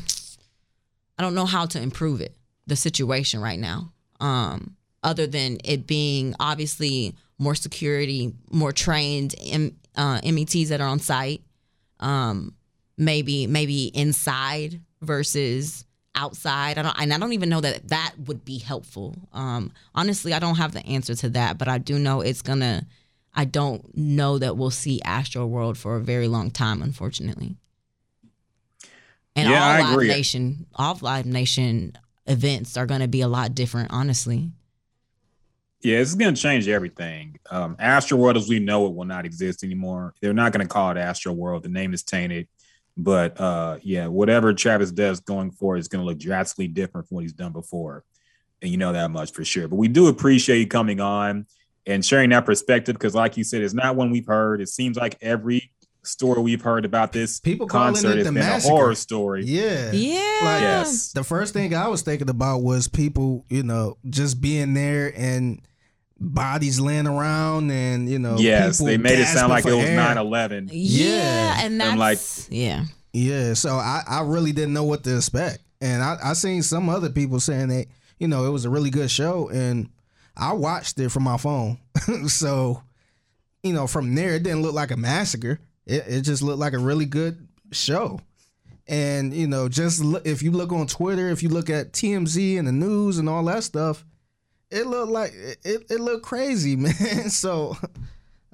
I 1.16 1.22
don't 1.22 1.36
know 1.36 1.46
how 1.46 1.66
to 1.66 1.80
improve 1.80 2.20
it. 2.20 2.34
The 2.66 2.74
situation 2.74 3.40
right 3.40 3.58
now. 3.58 3.92
Um, 4.18 4.74
other 5.04 5.28
than 5.28 5.58
it 5.62 5.86
being 5.86 6.34
obviously 6.40 7.14
more 7.38 7.54
security, 7.54 8.34
more 8.50 8.72
trained 8.72 9.36
M, 9.40 9.76
uh, 9.94 10.20
EMTs 10.22 10.70
that 10.70 10.80
are 10.80 10.88
on 10.88 10.98
site. 10.98 11.42
Um, 12.00 12.56
maybe 12.98 13.46
maybe 13.46 13.92
inside 13.94 14.80
versus 15.02 15.84
outside. 16.14 16.78
I 16.78 16.82
don't, 16.82 17.00
and 17.00 17.12
I 17.12 17.18
don't 17.18 17.32
even 17.32 17.48
know 17.48 17.60
that 17.60 17.88
that 17.88 18.14
would 18.26 18.44
be 18.44 18.58
helpful. 18.58 19.16
Um, 19.32 19.72
honestly, 19.94 20.32
I 20.32 20.38
don't 20.38 20.56
have 20.56 20.72
the 20.72 20.84
answer 20.86 21.14
to 21.16 21.28
that, 21.30 21.58
but 21.58 21.68
I 21.68 21.78
do 21.78 21.98
know 21.98 22.20
it's 22.20 22.42
gonna. 22.42 22.86
I 23.34 23.46
don't 23.46 23.96
know 23.96 24.38
that 24.38 24.58
we'll 24.58 24.70
see 24.70 25.00
Astroworld 25.04 25.78
for 25.78 25.96
a 25.96 26.00
very 26.00 26.28
long 26.28 26.50
time, 26.50 26.82
unfortunately. 26.82 27.56
And 29.34 29.48
Yeah, 29.48 29.64
all 29.64 29.70
I 29.70 29.80
Live 29.80 29.92
agree. 29.92 30.08
Nation, 30.08 30.66
all 30.74 30.98
Live 31.00 31.24
Nation 31.24 31.96
events 32.26 32.76
are 32.76 32.84
gonna 32.84 33.08
be 33.08 33.22
a 33.22 33.28
lot 33.28 33.54
different, 33.54 33.90
honestly. 33.90 34.52
Yeah, 35.82 35.98
this 35.98 36.10
is 36.10 36.14
going 36.14 36.32
to 36.32 36.40
change 36.40 36.68
everything. 36.68 37.40
Um, 37.50 37.74
Astroworld, 37.76 38.36
as 38.36 38.48
we 38.48 38.60
know 38.60 38.86
it, 38.86 38.94
will 38.94 39.04
not 39.04 39.24
exist 39.26 39.64
anymore. 39.64 40.14
They're 40.20 40.32
not 40.32 40.52
going 40.52 40.64
to 40.64 40.72
call 40.72 40.92
it 40.92 40.96
Astroworld. 40.96 41.64
The 41.64 41.70
name 41.70 41.92
is 41.92 42.04
tainted. 42.04 42.46
But 42.96 43.40
uh, 43.40 43.78
yeah, 43.82 44.06
whatever 44.06 44.52
Travis 44.52 44.90
does 44.90 45.20
going 45.20 45.50
forward 45.50 45.78
is 45.78 45.88
going 45.88 46.02
to 46.04 46.06
look 46.06 46.18
drastically 46.18 46.68
different 46.68 47.08
from 47.08 47.16
what 47.16 47.22
he's 47.22 47.32
done 47.32 47.52
before. 47.52 48.04
And 48.60 48.70
you 48.70 48.76
know 48.76 48.92
that 48.92 49.10
much 49.10 49.32
for 49.32 49.44
sure. 49.44 49.66
But 49.66 49.76
we 49.76 49.88
do 49.88 50.08
appreciate 50.08 50.58
you 50.58 50.66
coming 50.66 51.00
on 51.00 51.46
and 51.86 52.04
sharing 52.04 52.30
that 52.30 52.44
perspective 52.46 52.94
because, 52.94 53.14
like 53.14 53.36
you 53.36 53.44
said, 53.44 53.62
it's 53.62 53.74
not 53.74 53.96
one 53.96 54.10
we've 54.10 54.26
heard. 54.26 54.60
It 54.60 54.68
seems 54.68 54.96
like 54.96 55.16
every 55.20 55.72
story 56.04 56.40
we've 56.42 56.62
heard 56.62 56.84
about 56.84 57.12
this 57.12 57.38
People 57.40 57.66
calling 57.66 57.94
concert 57.94 58.10
it 58.10 58.16
has 58.18 58.26
the 58.26 58.32
been 58.32 58.40
massacre. 58.40 58.72
a 58.72 58.76
horror 58.76 58.94
story. 58.94 59.44
Yeah. 59.44 59.92
Yeah. 59.92 60.18
Like 60.42 60.60
Yes. 60.62 61.12
the 61.12 61.22
first 61.24 61.52
thing 61.54 61.74
I 61.74 61.88
was 61.88 62.02
thinking 62.02 62.28
about 62.28 62.62
was 62.62 62.88
people, 62.88 63.44
you 63.48 63.62
know, 63.62 63.96
just 64.10 64.40
being 64.40 64.74
there 64.74 65.12
and 65.16 65.60
bodies 66.22 66.78
laying 66.80 67.06
around 67.06 67.70
and, 67.70 68.08
you 68.08 68.18
know, 68.18 68.36
Yes, 68.38 68.76
people 68.78 68.86
they 68.86 68.96
made 68.98 69.18
it 69.18 69.26
sound 69.26 69.50
like 69.50 69.66
it 69.66 69.72
was 69.74 69.84
air. 69.84 69.96
9 69.96 70.18
11. 70.18 70.70
Yeah, 70.72 71.06
Yeah. 71.14 71.66
and 71.66 71.80
that's 71.80 71.92
I'm 71.92 71.98
like- 71.98 72.18
yeah. 72.50 72.84
Yeah, 73.12 73.52
so 73.54 73.74
I, 73.76 74.02
I 74.08 74.20
really 74.22 74.52
didn't 74.52 74.72
know 74.72 74.84
what 74.84 75.04
to 75.04 75.16
expect. 75.16 75.58
And 75.82 76.02
I, 76.02 76.16
I 76.24 76.32
seen 76.32 76.62
some 76.62 76.88
other 76.88 77.10
people 77.10 77.40
saying 77.40 77.68
that, 77.68 77.86
you 78.18 78.28
know, 78.28 78.46
it 78.46 78.50
was 78.50 78.64
a 78.64 78.70
really 78.70 78.88
good 78.90 79.10
show 79.10 79.48
and 79.50 79.90
I 80.36 80.52
watched 80.54 80.98
it 80.98 81.10
from 81.10 81.24
my 81.24 81.36
phone. 81.36 81.78
so, 82.28 82.82
you 83.62 83.72
know, 83.74 83.86
from 83.86 84.14
there 84.14 84.36
it 84.36 84.44
didn't 84.44 84.62
look 84.62 84.74
like 84.74 84.92
a 84.92 84.96
massacre. 84.96 85.58
It, 85.84 86.04
it 86.06 86.20
just 86.22 86.42
looked 86.42 86.58
like 86.60 86.72
a 86.72 86.78
really 86.78 87.04
good 87.04 87.46
show. 87.72 88.20
And, 88.88 89.32
you 89.34 89.46
know, 89.46 89.68
just 89.68 90.02
look, 90.02 90.26
if 90.26 90.42
you 90.42 90.50
look 90.50 90.72
on 90.72 90.86
Twitter, 90.86 91.28
if 91.30 91.42
you 91.42 91.48
look 91.48 91.68
at 91.70 91.92
TMZ 91.92 92.58
and 92.58 92.66
the 92.66 92.72
news 92.72 93.18
and 93.18 93.28
all 93.28 93.44
that 93.44 93.62
stuff, 93.64 94.04
it 94.72 94.86
looked 94.86 95.12
like 95.12 95.32
it, 95.64 95.84
it 95.90 96.00
looked 96.00 96.24
crazy, 96.24 96.76
man. 96.86 97.30
So 97.30 97.76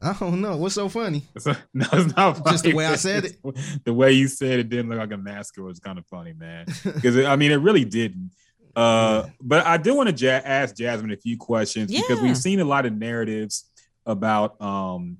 I 0.00 0.12
don't 0.18 0.40
know. 0.40 0.56
What's 0.56 0.74
so 0.74 0.88
funny? 0.88 1.24
So- 1.38 1.52
no, 1.74 1.86
it's 1.92 2.14
not 2.16 2.46
Just 2.46 2.64
the 2.64 2.74
way 2.74 2.86
I 2.86 2.96
said 2.96 3.24
it. 3.24 3.36
The 3.84 3.92
way 3.94 4.12
you 4.12 4.28
said 4.28 4.60
it 4.60 4.68
didn't 4.68 4.88
look 4.90 4.98
like 4.98 5.12
a 5.12 5.16
massacre 5.16 5.62
was 5.62 5.80
kind 5.80 5.98
of 5.98 6.06
funny, 6.06 6.32
man. 6.34 6.66
Because 6.84 7.16
I 7.18 7.36
mean, 7.36 7.50
it 7.52 7.56
really 7.56 7.84
didn't. 7.84 8.30
Uh, 8.76 9.26
but 9.40 9.66
I 9.66 9.76
do 9.76 9.94
want 9.94 10.16
to 10.16 10.24
ja- 10.26 10.40
ask 10.44 10.76
Jasmine 10.76 11.10
a 11.10 11.16
few 11.16 11.36
questions 11.36 11.90
because 11.90 12.20
we've 12.20 12.36
seen 12.36 12.60
a 12.60 12.64
lot 12.64 12.86
of 12.86 12.92
narratives 12.92 13.64
about 14.06 14.60
um 14.62 15.18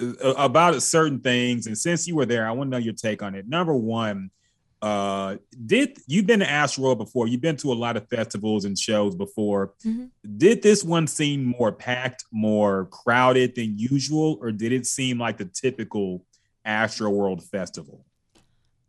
uh, 0.00 0.34
about 0.36 0.82
certain 0.82 1.20
things, 1.20 1.66
and 1.68 1.78
since 1.78 2.06
you 2.08 2.16
were 2.16 2.26
there, 2.26 2.46
I 2.46 2.50
want 2.50 2.68
to 2.68 2.70
know 2.72 2.76
your 2.84 2.94
take 2.94 3.22
on 3.22 3.34
it. 3.34 3.48
Number 3.48 3.74
one, 3.74 4.30
uh, 4.86 5.36
did 5.66 5.98
you've 6.06 6.26
been 6.26 6.38
to 6.40 6.46
Astroworld 6.46 6.98
before? 6.98 7.26
You've 7.26 7.40
been 7.40 7.56
to 7.56 7.72
a 7.72 7.74
lot 7.74 7.96
of 7.96 8.08
festivals 8.08 8.64
and 8.64 8.78
shows 8.78 9.16
before. 9.16 9.74
Mhm. 9.84 10.10
Did 10.36 10.62
this 10.62 10.84
one 10.84 11.08
seem 11.08 11.44
more 11.44 11.72
packed, 11.72 12.24
more 12.32 12.86
crowded 12.86 13.56
than 13.56 13.76
usual, 13.76 14.38
or 14.40 14.52
did 14.52 14.72
it 14.72 14.86
seem 14.86 15.18
like 15.18 15.38
the 15.38 15.46
typical 15.46 16.24
Astroworld 16.64 17.42
festival? 17.42 18.04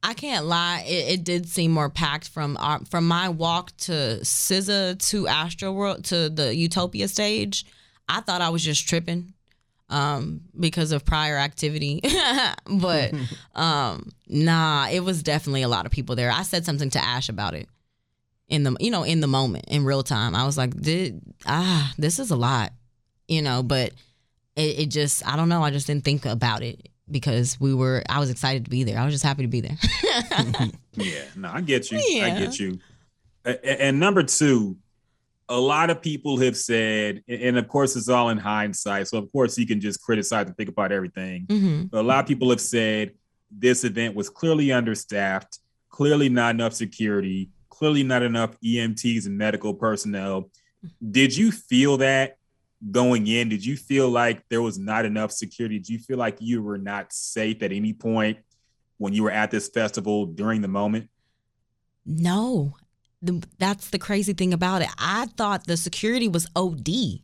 I 0.03 0.13
can't 0.13 0.45
lie. 0.45 0.85
It, 0.87 1.13
it 1.13 1.23
did 1.23 1.49
seem 1.49 1.71
more 1.71 1.89
packed 1.89 2.29
from 2.29 2.57
our, 2.57 2.85
from 2.85 3.07
my 3.07 3.29
walk 3.29 3.75
to 3.77 4.19
SZA 4.21 4.99
to 5.09 5.23
Astroworld 5.23 6.03
to 6.09 6.29
the 6.29 6.55
Utopia 6.55 7.07
stage. 7.07 7.65
I 8.07 8.21
thought 8.21 8.41
I 8.41 8.49
was 8.49 8.63
just 8.63 8.87
tripping 8.87 9.33
um, 9.89 10.41
because 10.59 10.91
of 10.91 11.05
prior 11.05 11.37
activity, 11.37 12.01
but 12.65 13.13
um, 13.55 14.11
nah, 14.27 14.87
it 14.91 15.01
was 15.01 15.23
definitely 15.23 15.61
a 15.61 15.67
lot 15.69 15.85
of 15.85 15.91
people 15.91 16.15
there. 16.15 16.31
I 16.31 16.43
said 16.43 16.65
something 16.65 16.89
to 16.91 16.99
Ash 17.03 17.29
about 17.29 17.53
it 17.53 17.67
in 18.49 18.63
the 18.63 18.75
you 18.79 18.91
know 18.91 19.03
in 19.03 19.19
the 19.21 19.27
moment 19.27 19.65
in 19.67 19.83
real 19.85 20.03
time. 20.03 20.35
I 20.35 20.45
was 20.45 20.57
like, 20.57 20.75
Did, 20.79 21.21
ah, 21.45 21.93
this 21.97 22.19
is 22.19 22.31
a 22.31 22.35
lot, 22.35 22.73
you 23.27 23.41
know, 23.41 23.63
but 23.63 23.93
it, 24.55 24.79
it 24.79 24.85
just 24.89 25.25
I 25.27 25.35
don't 25.35 25.49
know. 25.49 25.63
I 25.63 25.71
just 25.71 25.87
didn't 25.87 26.03
think 26.05 26.25
about 26.25 26.63
it 26.63 26.89
because 27.09 27.57
we 27.59 27.73
were 27.73 28.03
I 28.09 28.19
was 28.19 28.29
excited 28.29 28.65
to 28.65 28.69
be 28.69 28.83
there. 28.83 28.99
I 28.99 29.05
was 29.05 29.13
just 29.13 29.23
happy 29.23 29.43
to 29.43 29.47
be 29.47 29.61
there. 29.61 29.77
Yeah, 30.93 31.21
no, 31.35 31.49
I 31.53 31.61
get 31.61 31.91
you. 31.91 31.99
I 32.23 32.39
get 32.39 32.59
you. 32.59 32.79
A- 33.45 33.51
a- 33.51 33.81
And 33.83 33.99
number 33.99 34.23
two, 34.23 34.77
a 35.49 35.59
lot 35.59 35.89
of 35.89 36.01
people 36.01 36.37
have 36.39 36.57
said, 36.57 37.23
and 37.27 37.57
of 37.57 37.67
course, 37.67 37.95
it's 37.95 38.09
all 38.09 38.29
in 38.29 38.37
hindsight. 38.37 39.07
So, 39.07 39.17
of 39.17 39.31
course, 39.31 39.57
you 39.57 39.65
can 39.65 39.79
just 39.79 40.01
criticize 40.01 40.47
and 40.47 40.57
think 40.57 40.69
about 40.69 40.91
everything. 40.91 41.45
hmm 41.49 41.83
But 41.83 42.01
a 42.01 42.07
lot 42.07 42.19
of 42.19 42.27
people 42.27 42.49
have 42.49 42.61
said 42.61 43.11
this 43.49 43.83
event 43.83 44.15
was 44.15 44.29
clearly 44.29 44.71
understaffed, 44.71 45.59
clearly 45.89 46.27
not 46.29 46.55
enough 46.55 46.73
security, 46.73 47.49
clearly 47.69 48.03
not 48.03 48.23
enough 48.23 48.59
EMTs 48.61 49.25
and 49.25 49.37
medical 49.37 49.73
personnel. 49.73 50.49
Did 51.11 51.35
you 51.35 51.51
feel 51.51 51.97
that 51.97 52.37
going 52.91 53.27
in? 53.27 53.49
Did 53.49 53.65
you 53.65 53.77
feel 53.77 54.09
like 54.09 54.43
there 54.49 54.61
was 54.61 54.77
not 54.77 55.05
enough 55.05 55.31
security? 55.31 55.79
Did 55.79 55.89
you 55.89 55.99
feel 55.99 56.17
like 56.17 56.37
you 56.39 56.61
were 56.61 56.77
not 56.77 57.13
safe 57.13 57.63
at 57.63 57.71
any 57.71 57.93
point 57.93 58.39
when 58.97 59.13
you 59.13 59.23
were 59.23 59.31
at 59.31 59.51
this 59.51 59.69
festival 59.69 60.25
during 60.25 60.61
the 60.61 60.67
moment? 60.67 61.09
No, 62.05 62.75
the, 63.21 63.43
that's 63.57 63.89
the 63.89 63.99
crazy 63.99 64.33
thing 64.33 64.53
about 64.53 64.81
it. 64.81 64.89
I 64.97 65.27
thought 65.37 65.65
the 65.65 65.77
security 65.77 66.27
was 66.27 66.47
OD. 66.55 67.21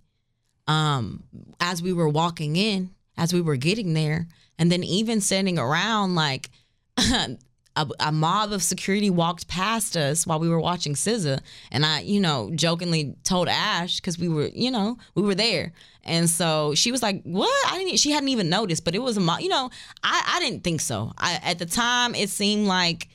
Um, 0.66 1.24
as 1.60 1.82
we 1.82 1.92
were 1.92 2.08
walking 2.08 2.56
in, 2.56 2.92
as 3.18 3.34
we 3.34 3.42
were 3.42 3.58
getting 3.58 3.94
there, 3.94 4.28
and 4.58 4.72
then 4.72 4.84
even 4.84 5.20
standing 5.20 5.60
around, 5.60 6.16
like 6.16 6.50
a, 7.76 7.88
a 8.00 8.12
mob 8.12 8.52
of 8.52 8.62
security 8.64 9.10
walked 9.10 9.48
past 9.48 9.98
us 9.98 10.28
while 10.28 10.40
we 10.40 10.50
were 10.50 10.60
watching 10.60 10.94
SZA, 10.94 11.40
and 11.72 11.86
I, 11.86 12.02
you 12.02 12.20
know, 12.20 12.52
jokingly 12.54 13.16
told 13.24 13.48
Ash 13.48 13.98
because 14.00 14.18
we 14.18 14.30
were, 14.30 14.48
you 14.54 14.72
know, 14.72 14.98
we 15.16 15.24
were 15.24 15.36
there, 15.36 15.74
and 16.04 16.30
so 16.30 16.76
she 16.76 16.92
was 16.92 17.02
like, 17.02 17.22
"What?" 17.24 17.72
I 17.72 17.78
didn't. 17.78 18.00
She 18.00 18.12
hadn't 18.12 18.30
even 18.30 18.50
noticed, 18.50 18.86
but 18.86 18.96
it 18.96 19.00
was 19.00 19.18
a 19.18 19.22
mob. 19.22 19.42
You 19.42 19.50
know, 19.50 19.70
I 20.04 20.36
I 20.36 20.40
didn't 20.40 20.64
think 20.64 20.82
so. 20.82 21.12
I 21.18 21.40
at 21.44 21.60
the 21.60 21.66
time 21.66 22.16
it 22.16 22.30
seemed 22.30 22.68
like 22.68 23.10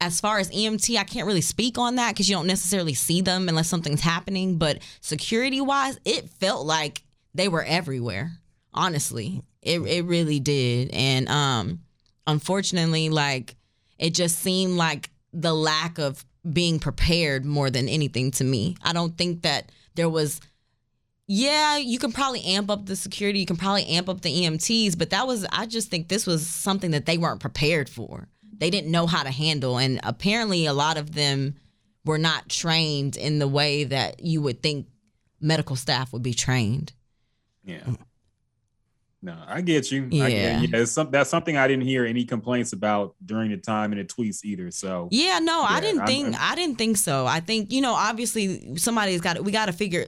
as 0.00 0.20
far 0.20 0.38
as 0.38 0.50
EMT, 0.50 0.96
I 0.96 1.04
can't 1.04 1.26
really 1.26 1.42
speak 1.42 1.78
on 1.78 1.96
that 1.96 2.14
because 2.14 2.28
you 2.28 2.34
don't 2.34 2.46
necessarily 2.46 2.94
see 2.94 3.20
them 3.20 3.48
unless 3.48 3.68
something's 3.68 4.00
happening. 4.00 4.56
But 4.56 4.78
security 5.00 5.60
wise, 5.60 5.98
it 6.04 6.30
felt 6.30 6.66
like 6.66 7.02
they 7.34 7.48
were 7.48 7.64
everywhere. 7.64 8.32
Honestly, 8.72 9.42
it 9.62 9.80
it 9.80 10.04
really 10.04 10.40
did. 10.40 10.90
And 10.92 11.28
um, 11.28 11.80
unfortunately, 12.26 13.10
like 13.10 13.56
it 13.98 14.14
just 14.14 14.38
seemed 14.38 14.76
like 14.76 15.10
the 15.32 15.52
lack 15.52 15.98
of 15.98 16.24
being 16.50 16.78
prepared 16.78 17.44
more 17.44 17.68
than 17.68 17.88
anything 17.88 18.30
to 18.32 18.44
me. 18.44 18.76
I 18.82 18.92
don't 18.92 19.16
think 19.16 19.42
that 19.42 19.70
there 19.94 20.08
was 20.08 20.40
yeah, 21.32 21.76
you 21.76 22.00
can 22.00 22.10
probably 22.10 22.42
amp 22.42 22.70
up 22.70 22.86
the 22.86 22.96
security, 22.96 23.38
you 23.38 23.46
can 23.46 23.56
probably 23.56 23.86
amp 23.86 24.08
up 24.08 24.22
the 24.22 24.42
EMTs, 24.42 24.98
but 24.98 25.10
that 25.10 25.26
was 25.26 25.46
I 25.52 25.66
just 25.66 25.88
think 25.88 26.08
this 26.08 26.26
was 26.26 26.46
something 26.46 26.92
that 26.92 27.06
they 27.06 27.18
weren't 27.18 27.40
prepared 27.40 27.88
for. 27.88 28.26
They 28.60 28.70
didn't 28.70 28.90
know 28.92 29.06
how 29.08 29.22
to 29.24 29.30
handle 29.30 29.78
and 29.78 29.98
apparently 30.04 30.66
a 30.66 30.72
lot 30.72 30.96
of 30.96 31.12
them 31.14 31.56
were 32.04 32.18
not 32.18 32.48
trained 32.48 33.16
in 33.16 33.38
the 33.40 33.48
way 33.48 33.84
that 33.84 34.20
you 34.24 34.40
would 34.42 34.62
think 34.62 34.86
medical 35.40 35.74
staff 35.76 36.12
would 36.12 36.22
be 36.22 36.34
trained. 36.34 36.92
Yeah. 37.64 37.80
No, 39.22 39.36
I 39.46 39.60
get 39.60 39.90
you. 39.92 40.08
Yeah. 40.10 40.24
I 40.24 40.30
get, 40.30 40.70
yeah 40.70 40.80
it's 40.80 40.92
some, 40.92 41.10
that's 41.10 41.28
something 41.28 41.56
I 41.56 41.68
didn't 41.68 41.84
hear 41.84 42.06
any 42.06 42.24
complaints 42.24 42.72
about 42.72 43.14
during 43.24 43.50
the 43.50 43.58
time 43.58 43.92
in 43.92 43.98
the 43.98 44.04
tweets 44.04 44.44
either. 44.44 44.70
So 44.70 45.08
Yeah, 45.10 45.40
no, 45.40 45.62
I 45.62 45.80
didn't 45.80 46.00
I'm- 46.00 46.06
think 46.06 46.24
I'm- 46.36 46.52
I 46.52 46.54
didn't 46.54 46.78
think 46.78 46.96
so. 46.96 47.26
I 47.26 47.40
think 47.40 47.70
you 47.72 47.82
know, 47.82 47.92
obviously, 47.94 48.76
somebody's 48.78 49.20
got 49.20 49.42
we 49.44 49.52
got 49.52 49.66
to 49.66 49.72
figure. 49.72 50.06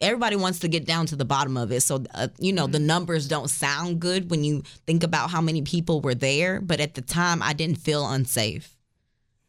Everybody 0.00 0.36
wants 0.36 0.58
to 0.60 0.68
get 0.68 0.84
down 0.86 1.06
to 1.06 1.16
the 1.16 1.24
bottom 1.24 1.56
of 1.56 1.70
it, 1.72 1.80
so 1.82 2.04
uh, 2.14 2.28
you 2.38 2.52
know 2.52 2.66
the 2.66 2.78
numbers 2.78 3.28
don't 3.28 3.48
sound 3.48 4.00
good 4.00 4.30
when 4.30 4.44
you 4.44 4.62
think 4.86 5.02
about 5.02 5.30
how 5.30 5.40
many 5.40 5.62
people 5.62 6.00
were 6.00 6.14
there. 6.14 6.60
But 6.60 6.80
at 6.80 6.94
the 6.94 7.00
time, 7.02 7.42
I 7.42 7.52
didn't 7.52 7.78
feel 7.78 8.06
unsafe. 8.06 8.76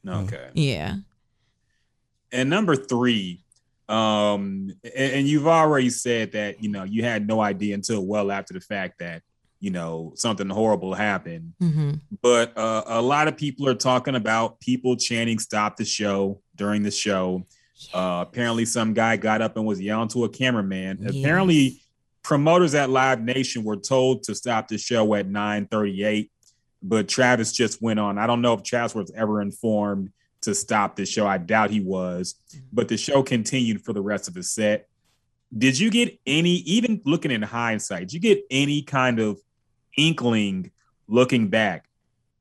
okay. 0.07 0.49
Yeah, 0.53 0.97
And 2.31 2.49
number 2.49 2.75
three, 2.75 3.41
um, 3.89 4.71
and, 4.83 5.13
and 5.13 5.27
you've 5.27 5.47
already 5.47 5.89
said 5.89 6.31
that 6.33 6.63
you 6.63 6.69
know 6.69 6.83
you 6.83 7.03
had 7.03 7.27
no 7.27 7.41
idea 7.41 7.73
until 7.75 8.05
well 8.05 8.31
after 8.31 8.53
the 8.53 8.61
fact 8.61 8.99
that 8.99 9.23
you 9.59 9.71
know 9.71 10.13
something 10.15 10.49
horrible 10.49 10.93
happened. 10.93 11.53
hmm 11.59 11.93
But 12.21 12.55
uh, 12.57 12.83
a 12.85 13.01
lot 13.01 13.27
of 13.27 13.35
people 13.35 13.67
are 13.67 13.75
talking 13.75 14.15
about 14.15 14.59
people 14.59 14.95
chanting 14.95 15.39
"Stop 15.39 15.77
the 15.77 15.85
show" 15.85 16.41
during 16.55 16.83
the 16.83 16.91
show. 16.91 17.45
Uh, 17.93 18.25
apparently, 18.27 18.65
some 18.65 18.93
guy 18.93 19.17
got 19.17 19.41
up 19.41 19.57
and 19.57 19.65
was 19.65 19.81
yelling 19.81 20.07
to 20.09 20.23
a 20.23 20.29
cameraman. 20.29 20.97
Yes. 21.01 21.15
Apparently, 21.15 21.81
promoters 22.23 22.73
at 22.73 22.89
Live 22.89 23.21
Nation 23.21 23.63
were 23.63 23.77
told 23.77 24.23
to 24.23 24.35
stop 24.35 24.67
the 24.67 24.77
show 24.77 25.13
at 25.15 25.27
9:38, 25.27 26.29
but 26.81 27.07
Travis 27.07 27.51
just 27.51 27.81
went 27.81 27.99
on. 27.99 28.17
I 28.17 28.27
don't 28.27 28.41
know 28.41 28.53
if 28.53 28.63
Travis 28.63 28.95
was 28.95 29.11
ever 29.11 29.41
informed 29.41 30.11
to 30.41 30.55
stop 30.55 30.95
the 30.95 31.05
show. 31.05 31.27
I 31.27 31.37
doubt 31.37 31.69
he 31.69 31.81
was, 31.81 32.35
but 32.71 32.87
the 32.87 32.97
show 32.97 33.21
continued 33.21 33.83
for 33.83 33.93
the 33.93 34.01
rest 34.01 34.27
of 34.27 34.33
the 34.33 34.43
set. 34.43 34.87
Did 35.55 35.77
you 35.79 35.89
get 35.89 36.19
any, 36.25 36.55
even 36.65 37.01
looking 37.05 37.31
in 37.31 37.41
hindsight, 37.41 38.01
did 38.01 38.13
you 38.13 38.19
get 38.19 38.43
any 38.49 38.81
kind 38.81 39.19
of 39.19 39.39
inkling 39.97 40.71
looking 41.07 41.47
back 41.47 41.85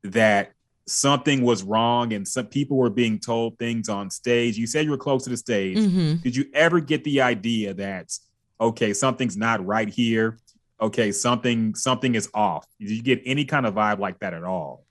that 0.03 0.54
something 0.87 1.43
was 1.43 1.63
wrong 1.63 2.13
and 2.13 2.27
some 2.27 2.47
people 2.47 2.77
were 2.77 2.91
being 2.91 3.19
told 3.19 3.59
things 3.59 3.89
on 3.89 4.11
stage? 4.11 4.57
You 4.57 4.67
said 4.67 4.85
you 4.85 4.91
were 4.91 4.99
close 4.99 5.25
to 5.25 5.31
the 5.31 5.37
stage. 5.37 5.79
hmm 5.79 6.15
Did 6.17 6.37
you 6.37 6.47
ever 6.55 6.81
get 6.81 7.05
the 7.05 7.21
idea 7.21 7.75
that 7.75 8.13
okay, 8.61 8.93
something's 8.93 9.37
not 9.37 9.65
right 9.67 9.89
here? 9.89 10.39
Okay, 10.81 11.13
something 11.13 11.75
something 11.75 12.15
is 12.15 12.29
off. 12.35 12.67
Did 12.81 12.91
you 12.91 13.03
get 13.03 13.23
any 13.25 13.45
kind 13.45 13.67
of 13.67 13.75
vibe 13.75 13.99
like 13.99 14.19
that 14.21 14.35
at 14.35 14.45
all? 14.45 14.85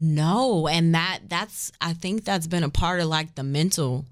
No, 0.00 0.68
and 0.68 0.94
that 0.94 1.20
that's 1.28 1.72
I 1.80 1.92
think 1.92 2.24
that's 2.24 2.46
been 2.46 2.62
a 2.64 2.68
part 2.70 3.00
of 3.00 3.06
like 3.06 3.34
the 3.34 3.42
mental 3.42 4.04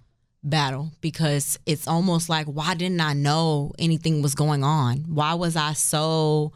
battle 0.43 0.93
because 1.01 1.59
it's 1.67 1.89
almost 1.89 2.29
like 2.29 2.47
why 2.47 2.75
didn't 2.75 3.01
I 3.01 3.13
know 3.13 3.73
anything 3.79 4.23
was 4.23 4.35
going 4.35 4.65
on? 4.65 4.99
Why 5.09 5.35
was 5.35 5.57
I 5.57 5.73
so 5.75 6.53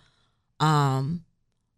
um 0.58 1.24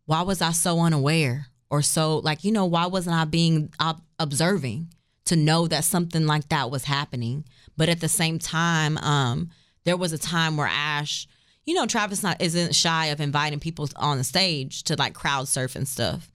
why 0.07 0.23
was 0.23 0.43
I 0.43 0.53
so 0.53 0.81
unaware 0.81 1.47
or 1.73 1.83
so 1.83 2.19
like 2.19 2.45
you 2.45 2.53
know 2.53 2.67
why 2.67 2.87
wasn't 2.87 3.17
I 3.17 3.25
being 3.25 3.73
ob- 3.81 4.03
observing 4.21 4.89
to 5.25 5.37
know 5.37 5.67
that 5.67 5.85
something 5.85 6.27
like 6.27 6.49
that 6.51 6.71
was 6.71 6.85
happening? 6.85 7.45
But 7.77 7.89
at 7.89 8.01
the 8.01 8.09
same 8.09 8.39
time 8.39 8.99
um 8.99 9.51
there 9.85 9.97
was 9.97 10.13
a 10.13 10.19
time 10.19 10.57
where 10.57 10.69
Ash 10.69 11.27
you 11.65 11.75
know 11.75 11.87
Travis 11.87 12.23
not 12.23 12.41
isn't 12.41 12.77
shy 12.77 13.07
of 13.07 13.21
inviting 13.21 13.59
people 13.59 13.89
on 13.97 14.19
the 14.19 14.25
stage 14.25 14.85
to 14.85 14.97
like 14.97 15.15
crowd 15.15 15.49
surf 15.49 15.75
and 15.75 15.89
stuff. 15.89 16.29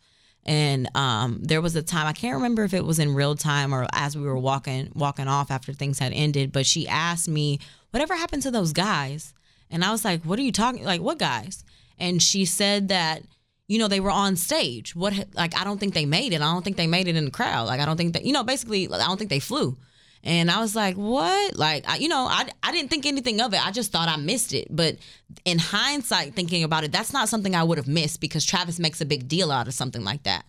And 0.48 0.90
um, 0.96 1.40
there 1.44 1.62
was 1.62 1.76
a 1.76 1.84
time 1.84 2.08
I 2.08 2.14
can't 2.14 2.36
remember 2.36 2.64
if 2.64 2.74
it 2.74 2.86
was 2.86 3.00
in 3.00 3.14
real 3.14 3.36
time 3.36 3.74
or 3.74 3.86
as 3.92 4.16
we 4.16 4.24
were 4.24 4.38
walking 4.38 4.92
walking 4.96 5.28
off 5.28 5.52
after 5.52 5.74
things 5.74 6.00
had 6.00 6.14
ended, 6.14 6.54
but 6.54 6.66
she 6.66 6.88
asked 6.88 7.28
me, 7.28 7.60
"Whatever 7.92 8.16
happened 8.16 8.44
to 8.44 8.52
those 8.52 8.72
guys?" 8.72 9.34
And 9.70 9.84
I 9.84 9.92
was 9.92 10.06
like, 10.06 10.24
"What 10.24 10.40
are 10.40 10.44
you 10.44 10.54
talking? 10.54 10.86
Like 10.86 11.02
what 11.02 11.20
guys?" 11.20 11.66
And 12.00 12.24
she 12.24 12.46
said 12.46 12.88
that 12.88 13.24
you 13.68 13.80
know 13.80 13.88
they 13.88 13.99
were 13.99 14.11
on 14.11 14.35
stage. 14.35 14.95
What 14.95 15.14
like 15.34 15.60
I 15.60 15.64
don't 15.64 15.80
think 15.80 15.94
they 15.94 16.06
made 16.06 16.34
it. 16.34 16.41
I 16.41 16.52
don't 16.53 16.64
think 16.64 16.77
they 16.77 16.88
made 16.88 17.07
it 17.07 17.15
in 17.15 17.26
the 17.26 17.31
crowd. 17.31 17.68
Like 17.68 17.80
I 17.80 17.85
don't 17.85 17.98
think 17.98 18.14
that 18.14 18.26
you 18.26 18.34
know 18.34 18.44
basically 18.44 18.88
I 18.88 19.06
don't 19.06 19.18
think 19.18 19.30
they 19.30 19.39
flew. 19.39 19.77
And 20.23 20.52
I 20.52 20.60
was 20.60 20.76
like, 20.76 20.95
what? 20.95 21.56
Like, 21.56 21.88
I, 21.88 21.98
you 21.98 22.10
know, 22.10 22.26
I, 22.30 22.49
I 22.61 22.72
didn't 22.72 22.89
think 22.89 23.06
anything 23.06 23.39
of 23.39 23.53
it. 23.53 23.65
I 23.65 23.72
just 23.72 23.91
thought 23.91 24.10
I 24.10 24.18
missed 24.18 24.52
it. 24.52 24.68
But 24.69 24.98
in 25.45 25.57
hindsight, 25.57 26.34
thinking 26.34 26.64
about 26.64 26.84
it, 26.84 26.91
that's 26.91 27.14
not 27.14 27.30
something 27.30 27.56
I 27.56 27.64
would 27.64 27.77
have 27.77 27.88
missed 27.88 28.19
because 28.19 28.44
Travis 28.44 28.80
makes 28.80 28.99
a 28.99 29.06
big 29.06 29.27
deal 29.30 29.52
out 29.52 29.68
of 29.68 29.73
something 29.73 30.03
like 30.03 30.23
that. 30.23 30.44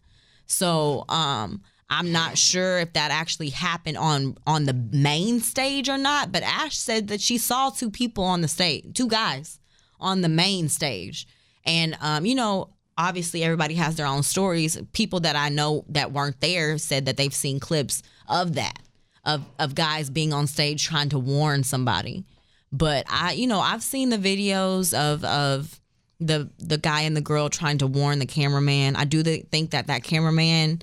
So 0.46 1.04
um, 1.08 1.62
I'm 1.90 2.12
not 2.12 2.36
sure 2.36 2.78
if 2.78 2.94
that 2.94 3.10
actually 3.10 3.50
happened 3.50 3.98
on 3.98 4.36
on 4.46 4.64
the 4.64 4.74
main 4.74 5.40
stage 5.40 5.88
or 5.88 5.98
not. 5.98 6.32
But 6.32 6.42
Ash 6.42 6.76
said 6.76 7.08
that 7.08 7.20
she 7.20 7.38
saw 7.38 7.70
two 7.70 7.90
people 7.90 8.24
on 8.24 8.40
the 8.40 8.48
stage, 8.48 8.94
two 8.94 9.08
guys 9.08 9.60
on 10.00 10.22
the 10.22 10.28
main 10.28 10.68
stage, 10.68 11.28
and 11.64 11.96
um, 12.00 12.26
you 12.26 12.34
know, 12.34 12.70
obviously 12.98 13.44
everybody 13.44 13.74
has 13.76 13.96
their 13.96 14.06
own 14.06 14.22
stories. 14.22 14.76
People 14.92 15.20
that 15.20 15.36
I 15.36 15.48
know 15.48 15.84
that 15.88 16.12
weren't 16.12 16.40
there 16.40 16.76
said 16.76 17.06
that 17.06 17.16
they've 17.16 17.32
seen 17.32 17.60
clips 17.60 18.02
of 18.28 18.54
that 18.56 18.80
of 19.24 19.46
of 19.58 19.74
guys 19.74 20.10
being 20.10 20.32
on 20.32 20.46
stage 20.46 20.84
trying 20.84 21.08
to 21.10 21.18
warn 21.18 21.62
somebody. 21.62 22.24
But 22.72 23.06
I, 23.08 23.32
you 23.32 23.46
know, 23.46 23.60
I've 23.60 23.82
seen 23.82 24.10
the 24.10 24.18
videos 24.18 24.92
of 24.92 25.24
of 25.24 25.80
the 26.20 26.50
the 26.58 26.78
guy 26.78 27.02
and 27.02 27.16
the 27.16 27.20
girl 27.20 27.48
trying 27.48 27.78
to 27.78 27.86
warn 27.86 28.18
the 28.18 28.26
cameraman. 28.26 28.96
I 28.96 29.04
do 29.04 29.22
think 29.22 29.70
that 29.70 29.86
that 29.86 30.02
cameraman 30.02 30.82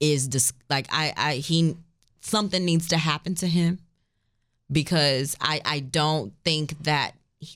is 0.00 0.28
dis- 0.28 0.52
like 0.68 0.88
I 0.90 1.14
I 1.16 1.34
he 1.36 1.76
something 2.20 2.64
needs 2.64 2.88
to 2.88 2.98
happen 2.98 3.34
to 3.36 3.46
him 3.46 3.78
because 4.70 5.36
I 5.40 5.60
I 5.64 5.80
don't 5.80 6.32
think 6.44 6.82
that 6.82 7.12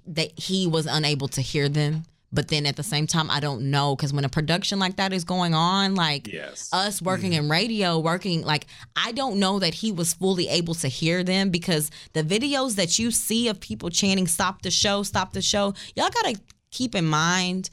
that 0.07 0.39
he 0.39 0.67
was 0.67 0.87
unable 0.87 1.29
to 1.29 1.41
hear 1.41 1.69
them. 1.69 2.05
But 2.33 2.49
then 2.49 2.67
at 2.67 2.77
the 2.77 2.83
same 2.83 3.07
time, 3.07 3.31
I 3.31 3.41
don't 3.41 3.71
know 3.71 3.95
because 3.95 4.13
when 4.13 4.25
a 4.25 4.29
production 4.29 4.79
like 4.79 4.97
that 4.97 5.13
is 5.13 5.25
going 5.25 5.55
on, 5.55 5.95
like 5.95 6.27
Yes. 6.27 6.69
us 6.73 7.01
working 7.01 7.31
mm-hmm. 7.31 7.45
in 7.45 7.49
radio, 7.51 7.99
working 7.99 8.43
like 8.43 8.67
I 8.97 9.13
don't 9.13 9.39
know 9.39 9.59
that 9.61 9.75
he 9.75 9.93
was 9.93 10.13
fully 10.13 10.49
able 10.49 10.75
to 10.75 10.89
hear 10.89 11.23
them 11.23 11.51
because 11.51 11.91
the 12.15 12.23
videos 12.23 12.75
that 12.77 12.99
you 12.99 13.11
see 13.11 13.49
of 13.49 13.61
people 13.61 13.91
chanting 13.91 14.27
"Stop 14.27 14.63
the 14.63 14.71
show, 14.71 15.03
stop 15.03 15.33
the 15.33 15.43
show," 15.43 15.75
y'all 15.95 16.11
gotta 16.11 16.39
keep 16.71 16.95
in 16.95 17.07
mind 17.07 17.71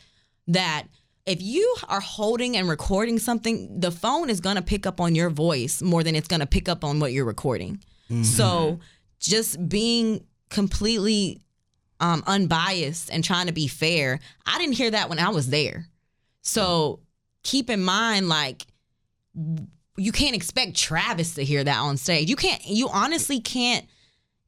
that 0.48 0.88
if 1.26 1.42
you 1.42 1.76
are 1.88 2.02
holding 2.02 2.56
and 2.58 2.70
recording 2.70 3.18
something, 3.18 3.80
the 3.80 3.92
phone 3.92 4.30
is 4.30 4.40
gonna 4.40 4.62
pick 4.62 4.86
up 4.86 5.02
on 5.02 5.16
your 5.16 5.30
voice 5.30 5.82
more 5.82 6.04
than 6.04 6.16
it's 6.16 6.28
gonna 6.28 6.46
pick 6.46 6.70
up 6.70 6.84
on 6.84 7.00
what 7.00 7.12
you're 7.12 7.26
recording. 7.26 7.84
Mm-hmm. 8.10 8.24
So 8.24 8.80
just 9.20 9.68
being 9.68 10.26
completely 10.50 11.42
um, 12.04 12.22
unbiased 12.28 13.10
and 13.10 13.24
trying 13.24 13.48
to 13.48 13.54
be 13.54 13.68
fair, 13.68 14.20
I 14.46 14.58
didn't 14.58 14.76
hear 14.76 14.92
that 14.92 15.08
when 15.08 15.20
I 15.20 15.30
was 15.30 15.50
there. 15.50 15.88
So 16.42 17.00
keep 17.44 17.70
in 17.70 17.82
mind, 17.82 18.28
like, 18.28 18.68
you 19.96 20.12
can't 20.12 20.36
expect 20.36 20.76
Travis 20.76 21.36
to 21.36 21.46
hear 21.46 21.64
that 21.64 21.80
on 21.80 21.96
stage. 21.96 22.30
You 22.30 22.36
can't, 22.36 22.62
you 22.66 22.90
honestly 22.90 23.40
can't 23.40 23.86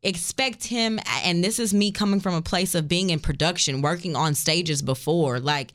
expect 0.03 0.65
him. 0.65 0.99
And 1.23 1.41
this 1.41 1.57
is 1.57 1.73
me 1.73 1.93
coming 1.93 2.19
from 2.19 2.33
a 2.35 2.41
place 2.41 2.75
of 2.75 2.89
being 2.89 3.09
in 3.09 3.21
production, 3.21 3.81
working 3.81 4.17
on 4.17 4.35
stages 4.35 4.81
before. 4.81 5.39
Like, 5.39 5.71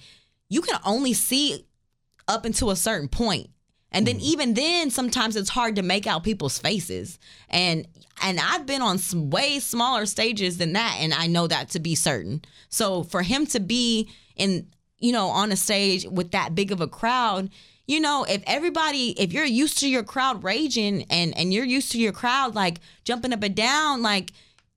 you 0.51 0.61
can 0.61 0.79
only 0.85 1.15
see 1.15 1.67
up 2.29 2.45
until 2.45 2.71
a 2.71 2.77
certain 2.77 3.09
point. 3.09 3.49
And 3.91 4.07
then 4.07 4.21
even 4.21 4.53
then, 4.53 4.91
sometimes 4.91 5.35
it's 5.35 5.49
hard 5.49 5.77
to 5.77 5.83
make 5.83 6.07
out 6.07 6.25
people's 6.25 6.59
faces. 6.59 7.19
And 7.49 7.89
and 8.23 8.39
I've 8.41 8.67
been 8.67 8.83
on 8.83 8.99
some 8.99 9.31
way 9.31 9.59
smaller 9.61 10.07
stages 10.07 10.59
than 10.59 10.73
that, 10.75 10.97
and 11.01 11.13
I 11.15 11.27
know 11.27 11.47
that 11.47 11.71
to 11.71 11.81
be 11.81 11.95
certain. 11.95 12.43
So 12.69 13.03
for 13.03 13.23
him 13.23 13.47
to 13.49 13.61
be 13.61 14.09
in, 14.37 14.67
you 14.99 15.13
know, 15.13 15.29
on 15.29 15.53
a 15.53 15.57
stage 15.57 16.07
with 16.07 16.31
that 16.33 16.55
big 16.55 16.73
of 16.73 16.81
a 16.81 16.87
crowd, 16.89 17.51
you 17.87 18.01
know, 18.01 18.25
if 18.29 18.43
everybody, 18.47 19.11
if 19.21 19.33
you're 19.33 19.45
used 19.45 19.79
to 19.81 19.89
your 19.89 20.03
crowd 20.05 20.45
raging 20.45 21.05
and 21.11 21.37
and 21.37 21.53
you're 21.53 21.65
used 21.65 21.91
to 21.93 21.99
your 21.99 22.13
crowd 22.13 22.55
like 22.55 22.79
jumping 23.05 23.33
up 23.33 23.43
and 23.43 23.55
down, 23.57 24.03
like 24.03 24.31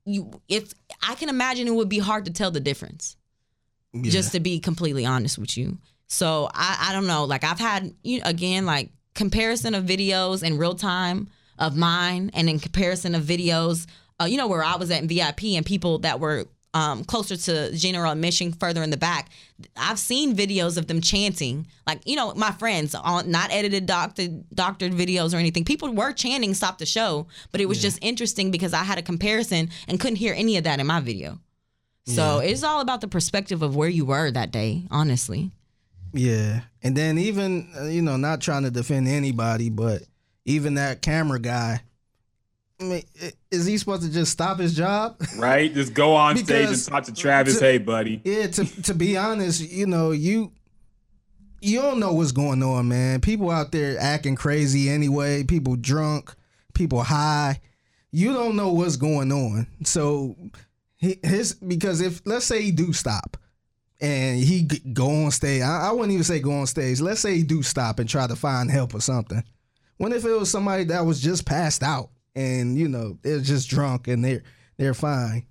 you, 0.05 0.31
if 0.47 0.73
I 1.07 1.15
can 1.15 1.29
imagine 1.29 1.67
it 1.67 1.73
would 1.75 1.89
be 1.89 1.99
hard 1.99 2.25
to 2.25 2.31
tell 2.33 2.51
the 2.51 2.59
difference 2.59 3.15
Yeah. 3.93 4.09
just 4.11 4.31
to 4.31 4.39
be 4.39 4.59
completely 4.59 5.05
honest 5.05 5.37
with 5.37 5.55
you. 5.57 5.77
So 6.07 6.49
I, 6.53 6.87
I 6.89 6.93
don't 6.93 7.07
know. 7.07 7.25
Like 7.25 7.43
I've 7.43 7.59
had 7.59 7.93
you 8.03 8.21
again 8.25 8.65
like 8.65 8.89
comparison 9.13 9.75
of 9.75 9.85
videos 9.85 10.41
in 10.43 10.57
real 10.57 10.73
time 10.75 11.29
of 11.59 11.75
mine, 11.75 12.31
and 12.33 12.49
in 12.49 12.59
comparison 12.59 13.15
of 13.15 13.23
videos, 13.23 13.85
uh, 14.21 14.25
you 14.25 14.37
know, 14.37 14.47
where 14.47 14.63
I 14.63 14.75
was 14.75 14.91
at 14.91 15.03
VIP 15.03 15.43
and 15.55 15.65
people 15.65 15.99
that 15.99 16.19
were 16.19 16.45
um, 16.73 17.03
closer 17.03 17.35
to 17.35 17.75
general 17.75 18.11
admission, 18.11 18.51
further 18.51 18.81
in 18.81 18.89
the 18.89 18.97
back. 18.97 19.29
I've 19.77 19.99
seen 19.99 20.35
videos 20.35 20.77
of 20.77 20.87
them 20.87 21.01
chanting, 21.01 21.67
like 21.85 22.01
you 22.05 22.15
know, 22.15 22.33
my 22.33 22.51
friends 22.51 22.95
on 22.95 23.29
not 23.29 23.51
edited, 23.51 23.85
doctored, 23.85 24.43
doctored 24.53 24.91
videos 24.91 25.33
or 25.33 25.37
anything. 25.37 25.65
People 25.65 25.93
were 25.93 26.11
chanting 26.11 26.53
"Stop 26.53 26.79
the 26.79 26.85
show," 26.85 27.27
but 27.51 27.61
it 27.61 27.67
was 27.67 27.81
just 27.81 27.99
interesting 28.01 28.49
because 28.51 28.73
I 28.73 28.83
had 28.83 28.97
a 28.97 29.03
comparison 29.03 29.69
and 29.87 29.99
couldn't 29.99 30.17
hear 30.17 30.33
any 30.35 30.57
of 30.57 30.63
that 30.63 30.79
in 30.79 30.87
my 30.87 30.99
video. 30.99 31.39
So 32.05 32.39
it's 32.39 32.63
all 32.63 32.81
about 32.81 32.99
the 32.99 33.07
perspective 33.07 33.61
of 33.61 33.77
where 33.77 33.87
you 33.87 34.03
were 34.03 34.29
that 34.29 34.51
day, 34.51 34.83
honestly. 34.91 35.51
Yeah, 36.11 36.61
and 36.81 36.97
then 36.97 37.17
even 37.17 37.69
uh, 37.79 37.85
you 37.85 38.01
know, 38.01 38.17
not 38.17 38.41
trying 38.41 38.63
to 38.63 38.71
defend 38.71 39.07
anybody, 39.07 39.69
but 39.69 40.03
even 40.45 40.75
that 40.75 41.01
camera 41.01 41.39
guy. 41.39 41.81
I 42.79 42.83
mean, 42.83 43.03
is 43.51 43.65
he 43.65 43.77
supposed 43.77 44.01
to 44.03 44.11
just 44.11 44.31
stop 44.31 44.59
his 44.59 44.75
job? 44.75 45.21
Right? 45.37 45.73
Just 45.73 45.93
go 45.93 46.15
on 46.15 46.37
stage 46.43 46.69
and 46.69 46.85
talk 46.85 47.03
to 47.05 47.13
Travis. 47.13 47.59
to- 47.59 47.65
hey, 47.65 47.77
buddy. 47.77 48.21
Yeah, 48.23 48.47
to 48.47 48.81
to 48.83 48.93
be 48.93 49.15
honest, 49.15 49.61
you 49.61 49.85
know, 49.85 50.11
you 50.11 50.51
you 51.61 51.81
don't 51.81 51.99
know 51.99 52.11
what's 52.13 52.33
going 52.33 52.61
on, 52.61 52.89
man. 52.89 53.21
People 53.21 53.49
out 53.49 53.71
there 53.71 53.97
acting 53.99 54.35
crazy 54.35 54.89
anyway, 54.89 55.43
people 55.43 55.75
drunk, 55.77 56.33
people 56.73 57.03
high. 57.03 57.61
You 58.11 58.33
don't 58.33 58.55
know 58.55 58.73
what's 58.73 58.97
going 58.97 59.31
on. 59.31 59.65
So 59.85 60.35
he, 60.97 61.19
his 61.23 61.53
because 61.53 62.01
if 62.01 62.21
let's 62.25 62.45
say 62.45 62.61
he 62.61 62.71
do 62.71 62.91
stop 62.91 63.37
and 64.01 64.39
he 64.39 64.63
go 64.63 65.25
on 65.25 65.31
stage, 65.31 65.61
I, 65.61 65.87
I 65.87 65.91
wouldn't 65.91 66.11
even 66.11 66.23
say 66.23 66.39
go 66.39 66.51
on 66.53 66.67
stage. 66.67 66.99
Let's 66.99 67.21
say 67.21 67.35
he 67.37 67.43
do 67.43 67.63
stop 67.63 67.99
and 67.99 68.09
try 68.09 68.27
to 68.27 68.35
find 68.35 68.69
help 68.69 68.93
or 68.93 68.99
something. 69.01 69.43
What 69.97 70.13
if 70.13 70.25
it 70.25 70.31
was 70.31 70.49
somebody 70.51 70.85
that 70.85 71.05
was 71.05 71.21
just 71.21 71.45
passed 71.45 71.83
out 71.83 72.09
and 72.35 72.77
you 72.77 72.87
know 72.87 73.17
they're 73.21 73.39
just 73.39 73.69
drunk 73.69 74.07
and 74.07 74.23
they're 74.23 74.43
they're 74.77 74.93
fine? 74.93 75.45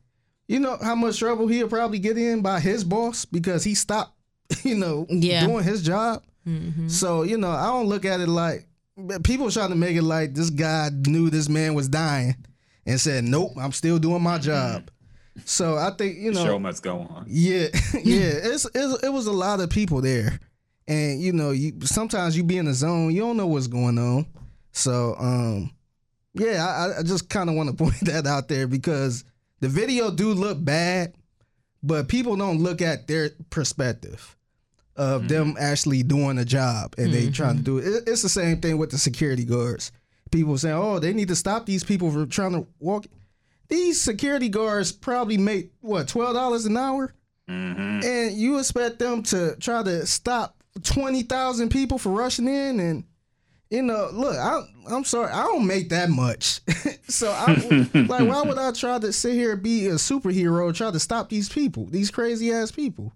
You 0.48 0.60
know 0.60 0.76
how 0.82 0.94
much 0.94 1.18
trouble 1.18 1.46
he'll 1.46 1.68
probably 1.68 1.98
get 1.98 2.18
in 2.18 2.42
by 2.42 2.60
his 2.60 2.84
boss 2.84 3.24
because 3.24 3.64
he 3.64 3.74
stopped, 3.74 4.14
you 4.64 4.74
know, 4.76 5.06
Yeah. 5.08 5.46
doing 5.46 5.64
his 5.64 5.82
job. 5.82 6.22
Mm-hmm. 6.46 6.88
So 6.88 7.22
you 7.22 7.38
know, 7.38 7.50
I 7.50 7.66
don't 7.66 7.86
look 7.86 8.04
at 8.04 8.20
it 8.20 8.28
like 8.28 8.66
people 9.22 9.50
trying 9.50 9.70
to 9.70 9.76
make 9.76 9.96
it 9.96 10.02
like 10.02 10.34
this 10.34 10.50
guy 10.50 10.90
knew 11.06 11.30
this 11.30 11.48
man 11.48 11.74
was 11.74 11.88
dying 11.88 12.36
and 12.84 13.00
said, 13.00 13.24
"Nope, 13.24 13.52
I'm 13.58 13.72
still 13.72 13.98
doing 13.98 14.22
my 14.22 14.38
job." 14.38 14.90
So 15.46 15.78
I 15.78 15.90
think 15.96 16.18
you 16.18 16.32
The 16.32 16.40
know, 16.40 16.44
show 16.46 16.58
must 16.58 16.82
go 16.82 16.98
on. 16.98 17.24
yeah, 17.28 17.68
yeah. 18.04 18.32
It's, 18.42 18.66
it's 18.74 19.02
it 19.04 19.08
was 19.12 19.26
a 19.26 19.32
lot 19.32 19.60
of 19.60 19.70
people 19.70 20.02
there, 20.02 20.38
and 20.88 21.20
you 21.20 21.32
know, 21.32 21.50
you 21.50 21.72
sometimes 21.84 22.36
you 22.36 22.44
be 22.44 22.58
in 22.58 22.66
the 22.66 22.74
zone, 22.74 23.12
you 23.12 23.20
don't 23.20 23.36
know 23.36 23.46
what's 23.46 23.66
going 23.66 23.98
on. 23.98 24.26
So, 24.72 25.14
um, 25.18 25.70
yeah, 26.34 26.64
I, 26.66 27.00
I 27.00 27.02
just 27.02 27.28
kind 27.28 27.48
of 27.48 27.56
want 27.56 27.70
to 27.70 27.74
point 27.84 28.00
that 28.02 28.26
out 28.26 28.48
there 28.48 28.66
because 28.66 29.24
the 29.60 29.68
video 29.68 30.10
do 30.10 30.32
look 30.32 30.62
bad, 30.62 31.14
but 31.82 32.08
people 32.08 32.36
don't 32.36 32.58
look 32.58 32.82
at 32.82 33.06
their 33.06 33.30
perspective 33.50 34.36
of 34.96 35.22
mm-hmm. 35.22 35.28
them 35.28 35.56
actually 35.58 36.02
doing 36.02 36.38
a 36.38 36.44
job 36.44 36.94
and 36.98 37.12
they 37.12 37.30
trying 37.30 37.56
to 37.56 37.62
mm-hmm. 37.62 37.64
do 37.64 37.78
it. 37.78 37.86
It- 37.86 38.08
It's 38.08 38.22
the 38.22 38.28
same 38.28 38.60
thing 38.60 38.78
with 38.78 38.90
the 38.90 38.98
security 38.98 39.44
guards. 39.44 39.92
People 40.30 40.56
saying, 40.56 40.76
"Oh, 40.76 40.98
they 40.98 41.12
need 41.12 41.28
to 41.28 41.36
stop 41.36 41.66
these 41.66 41.84
people 41.84 42.10
from 42.10 42.28
trying 42.28 42.52
to 42.52 42.66
walk." 42.78 43.06
These 43.68 44.00
security 44.00 44.48
guards 44.48 44.90
probably 44.90 45.36
make 45.36 45.72
what 45.80 46.08
twelve 46.08 46.34
dollars 46.34 46.64
an 46.64 46.76
hour, 46.76 47.12
mm-hmm. 47.48 48.00
and 48.02 48.32
you 48.34 48.58
expect 48.58 48.98
them 48.98 49.22
to 49.24 49.56
try 49.56 49.82
to 49.82 50.06
stop 50.06 50.61
twenty 50.82 51.22
thousand 51.22 51.70
people 51.70 51.98
for 51.98 52.10
rushing 52.10 52.48
in 52.48 52.80
and. 52.80 53.04
You 53.70 53.80
know, 53.80 54.10
look, 54.12 54.36
I, 54.36 54.60
I'm 54.90 55.02
sorry, 55.02 55.32
I 55.32 55.44
don't 55.44 55.66
make 55.66 55.88
that 55.88 56.10
much. 56.10 56.60
so, 57.08 57.30
I, 57.30 57.54
like, 57.94 58.28
why 58.28 58.42
would 58.42 58.58
I 58.58 58.70
try 58.72 58.98
to 58.98 59.14
sit 59.14 59.32
here 59.32 59.52
and 59.52 59.62
be 59.62 59.86
a 59.86 59.92
superhero 59.92 60.66
and 60.66 60.76
try 60.76 60.90
to 60.90 61.00
stop 61.00 61.30
these 61.30 61.48
people, 61.48 61.86
these 61.86 62.10
crazy 62.10 62.52
ass 62.52 62.70
people? 62.70 63.14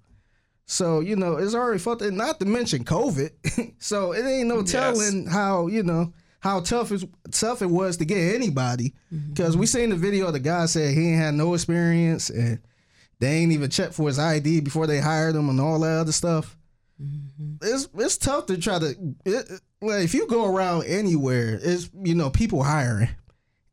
So, 0.65 1.01
you 1.01 1.15
know, 1.15 1.37
it's 1.37 1.55
already 1.55 1.78
fucked. 1.78 2.01
And 2.01 2.16
not 2.16 2.41
to 2.41 2.47
mention 2.47 2.85
COVID. 2.85 3.74
so 3.81 4.12
it 4.12 4.24
ain't 4.24 4.49
no 4.49 4.61
Yes. 4.61 4.73
telling 4.73 5.27
how, 5.27 5.66
you 5.66 5.83
know, 5.83 6.15
how 6.41 6.61
tough 6.61 6.91
it, 6.91 7.05
tough 7.31 7.61
it 7.61 7.66
was 7.69 7.99
to 7.99 8.07
get 8.07 8.35
anybody. 8.35 8.95
Mm-hmm. 9.12 9.35
Because 9.35 9.59
we 9.59 9.66
seen 9.66 9.91
the 9.91 9.97
video, 9.97 10.31
the 10.31 10.41
guy 10.41 10.65
said 10.65 10.95
he 10.95 11.11
ain't 11.11 11.20
had 11.20 11.35
no 11.35 11.53
experience 11.53 12.31
and 12.31 12.61
they 13.20 13.28
ain't 13.37 13.53
even 13.53 13.69
checked 13.69 13.93
for 13.93 14.09
his 14.09 14.19
ID 14.19 14.61
before 14.61 14.87
they 14.87 15.01
hired 15.01 15.37
him 15.37 15.51
and 15.51 15.61
all 15.61 15.81
that 15.81 15.99
other 16.01 16.12
stuff. 16.12 16.57
Mm-hmm. 17.02 17.56
It's 17.62 17.89
it's 17.94 18.16
tough 18.16 18.47
to 18.47 18.56
try 18.59 18.78
to. 18.78 18.86
It, 18.89 19.51
it- 19.51 19.60
like 19.82 20.05
if 20.05 20.14
you 20.14 20.27
go 20.27 20.47
around 20.47 20.85
anywhere, 20.86 21.60
it's 21.62 21.90
you 22.02 22.14
know 22.14 22.31
people 22.31 22.62
hiring, 22.62 23.10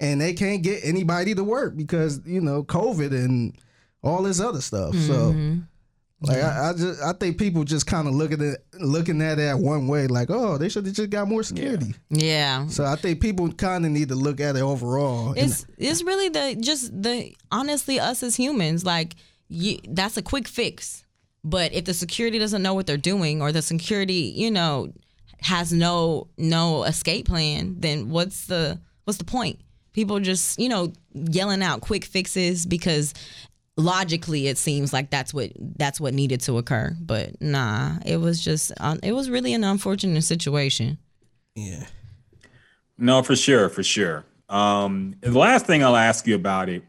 and 0.02 0.20
they 0.20 0.34
can't 0.34 0.62
get 0.62 0.82
anybody 0.84 1.34
to 1.34 1.44
work 1.46 1.78
because 1.78 2.20
you 2.26 2.42
know 2.42 2.64
COVID 2.66 3.12
and 3.12 3.58
all 4.04 4.22
this 4.24 4.42
other 4.42 4.60
stuff. 4.60 4.94
So, 4.96 5.32
mm-hmm. 5.32 5.60
like 6.20 6.44
I, 6.44 6.70
I 6.70 6.74
just 6.74 7.02
I 7.02 7.14
think 7.14 7.38
people 7.38 7.64
just 7.64 7.88
kind 7.88 8.06
of 8.10 8.14
look 8.14 8.34
at 8.34 8.42
it 8.42 8.66
looking 8.82 9.22
at 9.22 9.40
it 9.40 9.58
one 9.58 9.88
way, 9.88 10.08
like 10.08 10.30
oh 10.30 10.58
they 10.58 10.68
should 10.68 10.86
have 10.86 10.94
just 10.94 11.10
got 11.10 11.30
more 11.30 11.42
security. 11.42 11.96
Yeah. 12.10 12.68
So 12.68 12.84
I 12.84 12.98
think 12.98 13.22
people 13.22 13.50
kind 13.54 13.86
of 13.86 13.92
need 13.94 14.10
to 14.10 14.16
look 14.16 14.42
at 14.42 14.58
it 14.58 14.62
overall. 14.62 15.30
and- 15.30 15.38
It's 15.38 15.66
it's 15.78 16.04
really 16.04 16.28
the 16.28 16.58
just 16.60 16.92
the 17.02 17.34
honestly 17.50 17.98
us 17.98 18.24
as 18.24 18.36
humans 18.36 18.84
like 18.86 19.16
you, 19.48 19.78
that's 19.88 20.18
a 20.18 20.22
quick 20.22 20.50
fix. 20.50 21.03
But 21.44 21.74
if 21.74 21.86
the 21.86 21.94
security 21.94 22.40
doesn't 22.40 22.62
know 22.62 22.74
what 22.74 22.88
they're 22.88 22.98
doing 22.98 23.42
or 23.42 23.52
the 23.52 23.62
security, 23.62 24.34
you 24.36 24.50
know, 24.50 24.94
has 25.42 25.74
no 25.74 26.28
no 26.38 26.84
escape 26.84 27.28
plan, 27.28 27.76
then 27.80 28.10
what's 28.10 28.48
the 28.48 28.80
what's 29.04 29.18
the 29.18 29.26
point? 29.26 29.60
People 29.92 30.20
just, 30.20 30.58
you 30.58 30.70
know, 30.70 30.94
yelling 31.14 31.62
out 31.62 31.82
quick 31.82 32.06
fixes 32.06 32.66
because 32.66 33.14
logically 33.76 34.48
it 34.48 34.58
seems 34.58 34.94
like 34.94 35.10
that's 35.10 35.34
what 35.34 35.52
that's 35.78 36.00
what 36.00 36.14
needed 36.14 36.42
to 36.42 36.58
occur. 36.58 36.96
But 37.00 37.42
nah, 37.42 37.98
it 38.06 38.18
was 38.18 38.44
just 38.44 38.72
it 39.02 39.14
was 39.14 39.30
really 39.30 39.54
an 39.54 39.64
unfortunate 39.64 40.24
situation. 40.24 40.98
yeah. 41.56 41.86
No, 42.98 43.24
for 43.24 43.36
sure, 43.36 43.70
for 43.70 43.84
sure. 43.84 44.24
Um, 44.50 45.16
the 45.22 45.38
last 45.38 45.66
thing 45.66 45.84
I'll 45.84 45.96
ask 45.96 46.28
you 46.28 46.36
about 46.36 46.70
it 46.70 46.84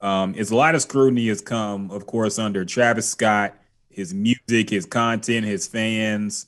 um, 0.00 0.34
is 0.34 0.50
a 0.50 0.56
lot 0.56 0.74
of 0.74 0.82
scrutiny 0.82 1.28
has 1.28 1.40
come, 1.40 1.90
of 1.90 2.06
course, 2.06 2.38
under 2.38 2.64
Travis 2.64 3.08
Scott, 3.08 3.54
his 3.92 4.12
music, 4.14 4.70
his 4.70 4.86
content, 4.86 5.46
his 5.46 5.66
fans. 5.66 6.46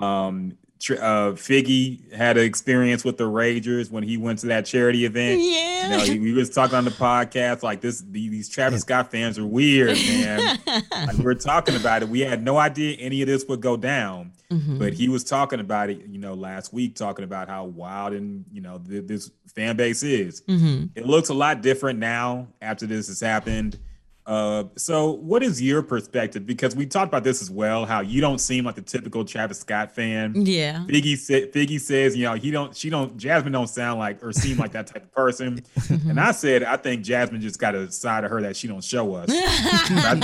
Um, 0.00 0.56
Tr- 0.80 0.94
uh, 0.94 1.32
Figgy 1.32 2.12
had 2.12 2.36
an 2.38 2.44
experience 2.44 3.04
with 3.04 3.16
the 3.16 3.24
Ragers 3.24 3.90
when 3.90 4.04
he 4.04 4.16
went 4.16 4.38
to 4.40 4.46
that 4.46 4.64
charity 4.64 5.04
event. 5.06 5.40
Yeah. 5.42 5.82
You 5.82 5.88
know, 5.96 6.04
he, 6.04 6.18
we 6.20 6.32
was 6.32 6.50
talking 6.50 6.76
on 6.76 6.84
the 6.84 6.92
podcast 6.92 7.64
like 7.64 7.80
this. 7.80 8.00
the- 8.00 8.28
These 8.28 8.48
Travis 8.48 8.82
Scott 8.82 9.10
fans 9.10 9.40
are 9.40 9.44
weird, 9.46 9.96
man. 9.96 10.58
like 10.92 11.18
we 11.18 11.24
were 11.24 11.34
talking 11.34 11.74
about 11.74 12.02
it. 12.02 12.08
We 12.08 12.20
had 12.20 12.44
no 12.44 12.58
idea 12.58 12.96
any 13.00 13.22
of 13.22 13.26
this 13.26 13.44
would 13.48 13.60
go 13.60 13.76
down, 13.76 14.30
but 14.78 14.92
he 14.92 15.08
was 15.08 15.24
talking 15.24 15.58
about 15.58 15.90
it. 15.90 16.06
You 16.06 16.18
know, 16.18 16.34
last 16.34 16.72
week 16.72 16.94
talking 16.94 17.24
about 17.24 17.48
how 17.48 17.64
wild 17.64 18.12
and 18.12 18.44
you 18.52 18.60
know 18.60 18.78
th- 18.88 19.08
this 19.08 19.32
fan 19.56 19.74
base 19.76 20.04
is. 20.04 20.42
It 20.46 21.04
looks 21.06 21.28
a 21.28 21.34
lot 21.34 21.60
different 21.60 21.98
now 21.98 22.46
after 22.62 22.86
this 22.86 23.08
has 23.08 23.18
happened. 23.20 23.80
Uh, 24.28 24.64
so, 24.76 25.12
what 25.12 25.42
is 25.42 25.60
your 25.62 25.82
perspective? 25.82 26.44
Because 26.44 26.76
we 26.76 26.84
talked 26.84 27.08
about 27.08 27.24
this 27.24 27.40
as 27.40 27.50
well. 27.50 27.86
How 27.86 28.00
you 28.02 28.20
don't 28.20 28.38
seem 28.38 28.66
like 28.66 28.74
the 28.74 28.82
typical 28.82 29.24
Travis 29.24 29.60
Scott 29.60 29.90
fan. 29.94 30.34
Yeah. 30.44 30.84
Figgy 30.86 31.16
said 31.16 31.50
Figgy 31.50 31.80
says, 31.80 32.14
you 32.14 32.24
know, 32.24 32.34
he 32.34 32.50
don't 32.50 32.76
she 32.76 32.90
don't 32.90 33.16
Jasmine 33.16 33.54
don't 33.54 33.68
sound 33.68 33.98
like 33.98 34.22
or 34.22 34.30
seem 34.34 34.58
like 34.58 34.72
that 34.72 34.86
type 34.86 35.02
of 35.02 35.12
person. 35.12 35.64
and 35.88 36.20
I 36.20 36.32
said, 36.32 36.62
I 36.62 36.76
think 36.76 37.04
Jasmine 37.04 37.40
just 37.40 37.58
got 37.58 37.74
a 37.74 37.90
side 37.90 38.24
of 38.24 38.30
her 38.30 38.42
that 38.42 38.54
she 38.54 38.68
don't 38.68 38.84
show 38.84 39.14
us. 39.14 39.30
I, 39.30 40.20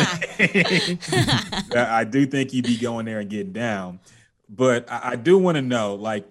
do 2.11 2.27
think 2.27 2.53
you'd 2.53 2.67
be 2.67 2.77
going 2.77 3.07
there 3.07 3.21
and 3.21 3.31
getting 3.31 3.55
down. 3.55 4.01
But 4.51 4.85
I, 4.93 5.13
I 5.13 5.17
do 5.17 5.39
want 5.39 5.57
to 5.57 5.63
know, 5.63 5.95
like, 5.95 6.27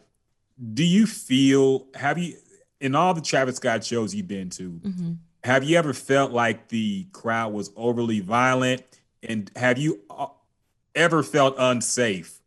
do 0.75 0.83
you 0.83 1.07
feel 1.07 1.87
have 1.95 2.19
you 2.19 2.35
in 2.79 2.93
all 2.93 3.15
the 3.15 3.21
Travis 3.21 3.55
Scott 3.55 3.83
shows 3.83 4.13
you've 4.13 4.27
been 4.27 4.51
to, 4.51 4.79
have 5.43 5.63
you 5.63 5.77
ever 5.77 5.93
felt 5.93 6.31
like 6.31 6.69
the 6.69 7.05
crowd 7.11 7.53
was 7.53 7.71
overly 7.75 8.19
violent? 8.19 8.83
And 9.21 9.51
have 9.55 9.77
you 9.77 10.01
uh, 10.09 10.27
ever 10.95 11.23
felt 11.23 11.55
unsafe 11.57 12.39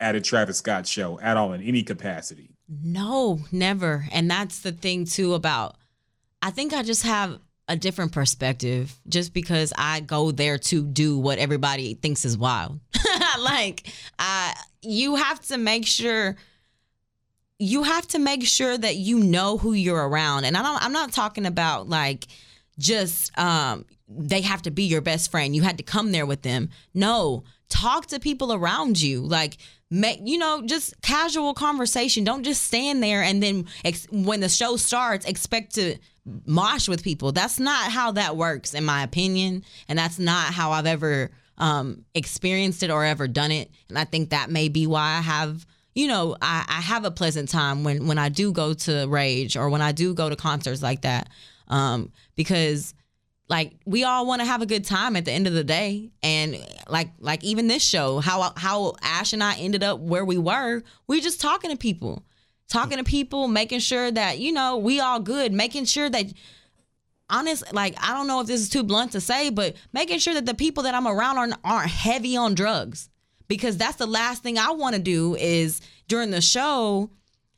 at 0.00 0.14
a 0.14 0.20
Travis 0.20 0.58
Scott 0.58 0.86
show 0.86 1.18
at 1.20 1.36
all 1.36 1.52
in 1.52 1.62
any 1.62 1.82
capacity? 1.82 2.50
No, 2.68 3.40
never. 3.50 4.06
And 4.12 4.30
that's 4.30 4.60
the 4.60 4.72
thing 4.72 5.04
too 5.04 5.34
about 5.34 5.76
I 6.44 6.50
think 6.50 6.72
I 6.72 6.82
just 6.82 7.04
have 7.04 7.38
a 7.68 7.76
different 7.76 8.12
perspective 8.12 8.98
just 9.08 9.32
because 9.32 9.72
I 9.78 10.00
go 10.00 10.32
there 10.32 10.58
to 10.58 10.84
do 10.84 11.16
what 11.18 11.38
everybody 11.38 11.94
thinks 11.94 12.24
is 12.24 12.36
wild. 12.36 12.80
like 13.40 13.86
I 14.18 14.54
you 14.82 15.14
have 15.14 15.40
to 15.46 15.58
make 15.58 15.86
sure 15.86 16.36
you 17.62 17.84
have 17.84 18.08
to 18.08 18.18
make 18.18 18.44
sure 18.44 18.76
that 18.76 18.96
you 18.96 19.20
know 19.20 19.56
who 19.56 19.72
you're 19.72 20.08
around. 20.08 20.44
And 20.44 20.56
I 20.56 20.62
don't 20.62 20.82
I'm 20.82 20.92
not 20.92 21.12
talking 21.12 21.46
about 21.46 21.88
like 21.88 22.26
just 22.78 23.36
um 23.38 23.84
they 24.08 24.40
have 24.40 24.62
to 24.62 24.70
be 24.70 24.82
your 24.84 25.00
best 25.00 25.30
friend. 25.30 25.54
You 25.54 25.62
had 25.62 25.78
to 25.78 25.84
come 25.84 26.10
there 26.10 26.26
with 26.26 26.42
them. 26.42 26.70
No, 26.92 27.44
talk 27.68 28.06
to 28.06 28.18
people 28.18 28.52
around 28.52 29.00
you. 29.00 29.22
Like 29.22 29.58
make 29.90 30.20
you 30.24 30.38
know 30.38 30.62
just 30.66 31.00
casual 31.02 31.54
conversation. 31.54 32.24
Don't 32.24 32.42
just 32.42 32.64
stand 32.64 33.00
there 33.00 33.22
and 33.22 33.40
then 33.40 33.66
ex- 33.84 34.08
when 34.10 34.40
the 34.40 34.48
show 34.48 34.76
starts 34.76 35.24
expect 35.24 35.76
to 35.76 35.96
mosh 36.46 36.88
with 36.88 37.04
people. 37.04 37.30
That's 37.30 37.60
not 37.60 37.92
how 37.92 38.12
that 38.12 38.36
works, 38.36 38.74
in 38.74 38.84
my 38.84 39.04
opinion, 39.04 39.64
and 39.88 39.98
that's 39.98 40.18
not 40.18 40.52
how 40.52 40.72
I've 40.72 40.86
ever 40.86 41.30
um, 41.58 42.04
experienced 42.14 42.82
it 42.82 42.90
or 42.90 43.04
ever 43.04 43.28
done 43.28 43.52
it. 43.52 43.70
And 43.88 43.98
I 43.98 44.04
think 44.04 44.30
that 44.30 44.50
may 44.50 44.68
be 44.68 44.86
why 44.88 45.18
I 45.18 45.20
have 45.20 45.64
you 45.94 46.08
know 46.08 46.36
I, 46.40 46.64
I 46.68 46.80
have 46.80 47.04
a 47.04 47.10
pleasant 47.10 47.48
time 47.48 47.84
when 47.84 48.06
when 48.06 48.18
I 48.18 48.28
do 48.28 48.52
go 48.52 48.74
to 48.74 49.06
Rage 49.06 49.56
or 49.56 49.68
when 49.68 49.82
I 49.82 49.92
do 49.92 50.14
go 50.14 50.28
to 50.28 50.36
concerts 50.36 50.82
like 50.82 51.02
that. 51.02 51.28
Um, 51.68 52.12
because 52.36 52.94
like 53.48 53.74
we 53.84 54.04
all 54.04 54.26
want 54.26 54.40
to 54.40 54.46
have 54.46 54.62
a 54.62 54.66
good 54.66 54.84
time 54.84 55.14
at 55.16 55.24
the 55.24 55.32
end 55.32 55.46
of 55.46 55.52
the 55.52 55.64
day. 55.64 56.10
And 56.22 56.56
like 56.88 57.10
like 57.18 57.44
even 57.44 57.68
this 57.68 57.82
show 57.82 58.18
how 58.20 58.52
how 58.56 58.94
ash 59.02 59.32
and 59.32 59.42
i 59.42 59.54
ended 59.56 59.82
up 59.82 60.00
where 60.00 60.24
we 60.24 60.38
were 60.38 60.82
we 61.06 61.20
just 61.20 61.40
talking 61.40 61.70
to 61.70 61.76
people. 61.76 62.24
Talking 62.68 62.96
to 62.96 63.04
people 63.04 63.48
making 63.48 63.80
sure 63.80 64.10
that 64.10 64.38
you 64.38 64.52
know 64.52 64.78
we 64.78 64.98
all 64.98 65.20
good 65.20 65.52
making 65.52 65.84
sure 65.84 66.08
that 66.08 66.32
honest 67.28 67.72
like 67.74 67.94
i 68.02 68.14
don't 68.14 68.26
know 68.26 68.40
if 68.40 68.46
this 68.46 68.60
is 68.60 68.68
too 68.68 68.82
blunt 68.82 69.12
to 69.12 69.20
say 69.20 69.50
but 69.50 69.74
making 69.92 70.18
sure 70.18 70.34
that 70.34 70.46
the 70.46 70.54
people 70.54 70.82
that 70.82 70.94
i'm 70.94 71.06
around 71.06 71.38
aren't, 71.38 71.54
aren't 71.64 71.90
heavy 71.90 72.36
on 72.36 72.54
drugs 72.54 73.08
because 73.56 73.76
that's 73.76 73.96
the 73.96 74.06
last 74.06 74.42
thing 74.42 74.58
i 74.58 74.70
want 74.70 74.94
to 74.94 75.00
do 75.00 75.34
is 75.36 75.80
during 76.08 76.30
the 76.30 76.40
show 76.40 77.10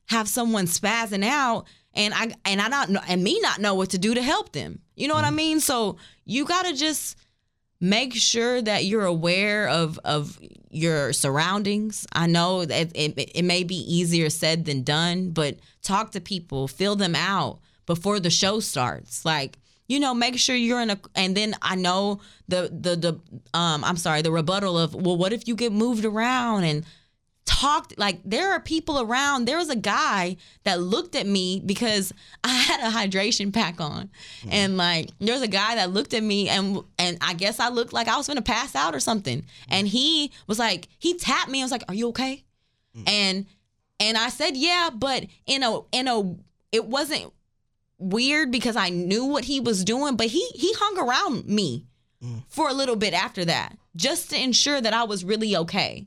have 0.07 0.29
someone 0.29 0.67
spazzing 0.67 1.25
out 1.25 1.67
and 1.95 2.13
I 2.15 2.33
and 2.45 2.61
I 2.61 2.69
not 2.69 2.91
know 2.91 3.01
and 3.09 3.23
me 3.23 3.41
not 3.41 3.61
know 3.61 3.75
what 3.75 3.91
to 3.91 3.99
do 3.99 4.15
to 4.15 4.23
help 4.23 4.53
them. 4.53 4.81
You 4.97 5.09
know 5.09 5.15
what 5.15 5.25
I 5.25 5.29
mm-hmm. 5.29 5.37
mean? 5.37 5.61
So 5.61 5.97
you 6.25 6.45
got 6.45 6.67
to 6.67 6.75
just 6.75 7.17
make 7.81 8.15
sure 8.15 8.63
that 8.63 8.85
you're 8.85 9.05
aware 9.05 9.69
of 9.69 9.99
of 10.05 10.39
your 10.71 11.13
surroundings. 11.13 12.07
I 12.13 12.27
know 12.27 12.65
that 12.65 12.93
it, 12.97 13.17
it, 13.17 13.31
it 13.37 13.45
may 13.45 13.65
be 13.65 13.77
easier 13.77 14.31
said 14.31 14.65
than 14.65 14.83
done, 14.83 15.31
but 15.31 15.59
talk 15.83 16.11
to 16.13 16.21
people, 16.21 16.69
fill 16.69 16.97
them 16.97 17.15
out 17.15 17.61
before 17.87 18.19
the 18.19 18.31
show 18.31 18.61
starts. 18.61 19.25
Like 19.25 19.59
you 19.87 20.01
know, 20.01 20.15
make 20.15 20.39
sure 20.39 20.57
you're 20.57 20.81
in 20.81 20.91
a. 20.91 20.99
And 21.15 21.37
then 21.37 21.55
I 21.63 21.75
know 21.77 22.21
the 22.49 22.71
the 22.73 22.97
the 22.97 23.13
um 23.59 23.85
I'm 23.85 23.97
sorry 23.97 24.23
the 24.23 24.33
rebuttal 24.33 24.79
of 24.79 24.95
well, 24.95 25.17
what 25.17 25.33
if 25.33 25.47
you 25.47 25.55
get 25.55 25.73
moved 25.73 26.05
around 26.05 26.65
and 26.65 26.85
talked 27.45 27.99
like 27.99 28.21
there 28.25 28.53
are 28.53 28.61
people 28.61 29.01
around. 29.01 29.45
There 29.45 29.59
was 29.59 29.71
a 29.71 29.77
guy 29.77 30.37
that 30.65 30.81
looked 30.81 31.15
at 31.15 31.27
me 31.27 31.63
because 31.65 32.13
i 32.45 32.49
had 32.49 32.81
a 32.81 32.95
hydration 32.95 33.53
pack 33.53 33.81
on. 33.81 34.11
Mm-hmm. 34.41 34.49
And 34.53 34.77
like 34.77 35.11
there 35.19 35.35
was 35.35 35.43
a 35.43 35.49
guy 35.49 35.75
that 35.77 35.91
looked 35.91 36.15
at 36.15 36.23
me 36.23 36.49
and 36.49 36.83
and 36.99 37.19
i 37.21 37.35
guess 37.35 37.61
i 37.61 37.69
looked 37.69 37.93
like 37.93 38.09
i 38.09 38.17
was 38.17 38.27
gonna 38.27 38.43
pass 38.43 38.75
out 38.75 38.95
or 38.95 39.01
something. 39.01 39.43
Mm-hmm. 39.43 39.73
And 39.73 39.89
he 39.89 40.33
was 40.47 40.59
like 40.59 40.89
he 40.99 41.17
tapped 41.19 41.51
me 41.51 41.61
and 41.61 41.65
was 41.65 41.73
like 41.73 41.85
are 41.89 41.95
you 41.95 42.09
okay? 42.09 42.45
Mm. 42.97 43.09
And 43.09 43.47
and 44.01 44.17
i 44.17 44.29
said 44.29 44.57
yeah 44.57 44.91
but 44.93 45.27
in 45.47 45.63
a 45.63 45.81
in 45.93 46.09
a 46.09 46.35
it 46.73 46.87
wasn't 46.87 47.33
weird 47.99 48.51
because 48.51 48.77
i 48.77 48.89
knew 48.89 49.25
what 49.25 49.45
he 49.45 49.61
was 49.61 49.85
doing 49.85 50.17
but 50.17 50.27
he 50.27 50.47
he 50.55 50.73
hung 50.79 50.99
around 50.99 51.47
me 51.47 51.87
for 52.49 52.71
a 52.71 52.73
little 52.73 52.97
bit 52.97 53.13
after 53.13 53.45
that 53.45 53.77
just 53.95 54.31
to 54.31 54.43
ensure 54.43 54.81
that 54.81 54.95
i 54.95 55.05
was 55.05 55.25
really 55.25 55.55
okay 55.57 56.07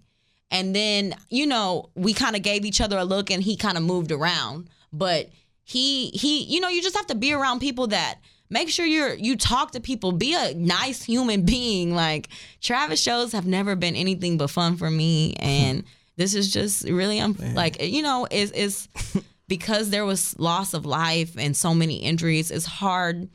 and 0.49 0.75
then, 0.75 1.15
you 1.29 1.45
know, 1.45 1.89
we 1.95 2.13
kind 2.13 2.35
of 2.35 2.41
gave 2.41 2.63
each 2.65 2.79
other 2.79 2.97
a 2.97 3.03
look 3.03 3.29
and 3.29 3.43
he 3.43 3.55
kind 3.55 3.77
of 3.77 3.83
moved 3.83 4.11
around. 4.11 4.69
But 4.93 5.29
he 5.63 6.09
he, 6.11 6.43
you 6.43 6.61
know, 6.61 6.69
you 6.69 6.81
just 6.81 6.95
have 6.95 7.07
to 7.07 7.15
be 7.15 7.33
around 7.33 7.59
people 7.59 7.87
that 7.87 8.19
make 8.49 8.69
sure 8.69 8.85
you're 8.85 9.13
you 9.13 9.35
talk 9.35 9.71
to 9.71 9.81
people, 9.81 10.13
be 10.13 10.33
a 10.33 10.53
nice 10.53 11.03
human 11.03 11.43
being. 11.43 11.93
Like 11.93 12.29
Travis 12.61 13.01
shows 13.01 13.33
have 13.33 13.45
never 13.45 13.75
been 13.75 13.95
anything 13.95 14.37
but 14.37 14.49
fun 14.49 14.77
for 14.77 14.89
me. 14.89 15.35
And 15.39 15.83
this 16.15 16.33
is 16.33 16.51
just 16.51 16.83
really 16.85 17.19
um, 17.19 17.37
like 17.53 17.81
you 17.81 18.01
know, 18.01 18.27
is 18.31 18.51
is 18.51 18.87
because 19.47 19.89
there 19.89 20.05
was 20.05 20.37
loss 20.39 20.73
of 20.73 20.85
life 20.85 21.35
and 21.37 21.55
so 21.55 21.73
many 21.73 21.97
injuries, 21.97 22.51
it's 22.51 22.65
hard 22.65 23.29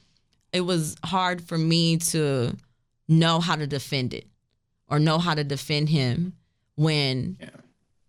it 0.53 0.61
was 0.61 0.97
hard 1.05 1.43
for 1.43 1.57
me 1.57 1.97
to 1.97 2.55
know 3.09 3.41
how 3.41 3.57
to 3.57 3.67
defend 3.67 4.15
it 4.15 4.27
or 4.89 4.99
know 4.99 5.19
how 5.19 5.35
to 5.35 5.45
defend 5.45 5.89
him 5.89 6.35
when 6.77 7.39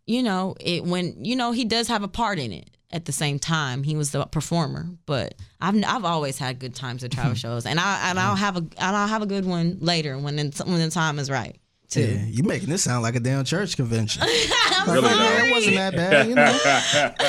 you 0.05 0.21
know 0.21 0.55
it 0.59 0.83
when 0.83 1.23
you 1.23 1.35
know 1.35 1.51
he 1.51 1.65
does 1.65 1.87
have 1.87 2.03
a 2.03 2.07
part 2.07 2.39
in 2.39 2.51
it 2.51 2.69
at 2.91 3.05
the 3.05 3.11
same 3.11 3.39
time. 3.39 3.83
He 3.83 3.95
was 3.95 4.11
the 4.11 4.25
performer 4.25 4.87
but 5.05 5.35
i've 5.61 5.75
i've 5.85 6.05
always 6.05 6.37
had 6.37 6.59
good 6.59 6.75
times 6.75 7.03
at 7.03 7.11
travel 7.11 7.33
shows 7.45 7.65
and 7.65 7.79
i 7.79 8.09
and 8.09 8.19
i'll 8.19 8.35
have 8.35 8.55
a 8.55 8.59
and 8.59 8.95
i'll 8.95 9.07
have 9.07 9.21
a 9.21 9.25
good 9.25 9.45
one 9.45 9.77
later 9.79 10.17
when 10.17 10.35
when 10.35 10.79
the 10.79 10.89
time 10.91 11.19
is 11.19 11.29
right 11.29 11.57
too 11.93 12.01
Yeah, 12.01 12.25
you 12.25 12.43
making 12.43 12.69
this 12.69 12.83
sound 12.83 13.03
like 13.03 13.15
a 13.15 13.19
damn 13.19 13.43
church 13.45 13.75
convention. 13.75 14.23
I'm 14.75 14.93
Really 14.93 15.09
sorry. 15.09 15.47
It 15.49 15.51
wasn't 15.53 15.75
that 15.75 15.95
bad, 15.95 16.27
you 16.27 16.35
know. 16.35 16.59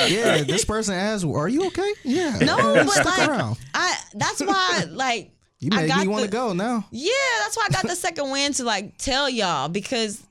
Yeah, 0.09 0.43
this 0.43 0.65
person 0.65 0.93
asked, 0.93 1.23
"Are 1.25 1.47
you 1.47 1.67
okay?" 1.67 1.93
Yeah. 2.03 2.37
no 2.39 2.57
but 2.85 2.89
Stick 2.89 3.05
like 3.05 3.29
around. 3.29 3.57
i 3.73 3.95
that's 4.13 4.41
why 4.41 4.83
like 4.89 5.31
You 5.59 5.69
I 5.73 5.81
made 5.81 5.87
got 5.87 6.01
me 6.01 6.07
want 6.07 6.25
to 6.25 6.29
go 6.31 6.53
now. 6.53 6.85
Yeah, 6.91 7.11
that's 7.41 7.55
why 7.57 7.67
I 7.69 7.73
got 7.73 7.87
the 7.87 7.95
second 7.95 8.29
win 8.31 8.53
to 8.53 8.63
like 8.63 8.97
tell 8.97 9.29
y'all 9.29 9.69
because 9.69 10.21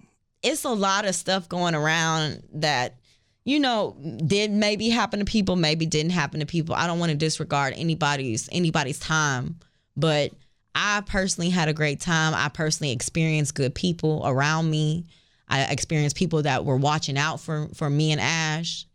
it's 0.43 0.65
a 0.65 0.71
lot 0.71 1.07
of 1.07 1.15
stuff 1.15 1.49
going 1.49 1.75
around 1.75 2.43
that 2.55 2.97
you 3.45 3.59
know 3.61 3.97
did 4.27 4.51
maybe 4.51 4.91
happen 4.91 5.19
to 5.21 5.25
people, 5.25 5.57
maybe 5.57 5.87
didn't 5.87 6.13
happen 6.13 6.41
to 6.41 6.47
people. 6.47 6.75
I 6.75 6.87
don't 6.87 6.99
want 6.99 7.11
to 7.11 7.17
disregard 7.17 7.75
anybody's 7.77 8.49
anybody's 8.53 8.99
time, 8.99 9.59
but 9.97 10.33
I 10.75 11.03
personally 11.07 11.51
had 11.51 11.69
a 11.69 11.73
great 11.73 12.01
time. 12.01 12.35
I 12.35 12.49
personally 12.49 12.93
experienced 12.93 13.55
good 13.55 13.75
people 13.75 14.23
around 14.25 14.71
me. 14.71 15.07
I 15.49 15.65
experienced 15.65 16.17
people 16.17 16.43
that 16.43 16.65
were 16.65 16.77
watching 16.77 17.19
out 17.19 17.41
for 17.41 17.69
for 17.75 17.89
me 17.89 18.13
and 18.13 18.21
Ash. 18.21 18.87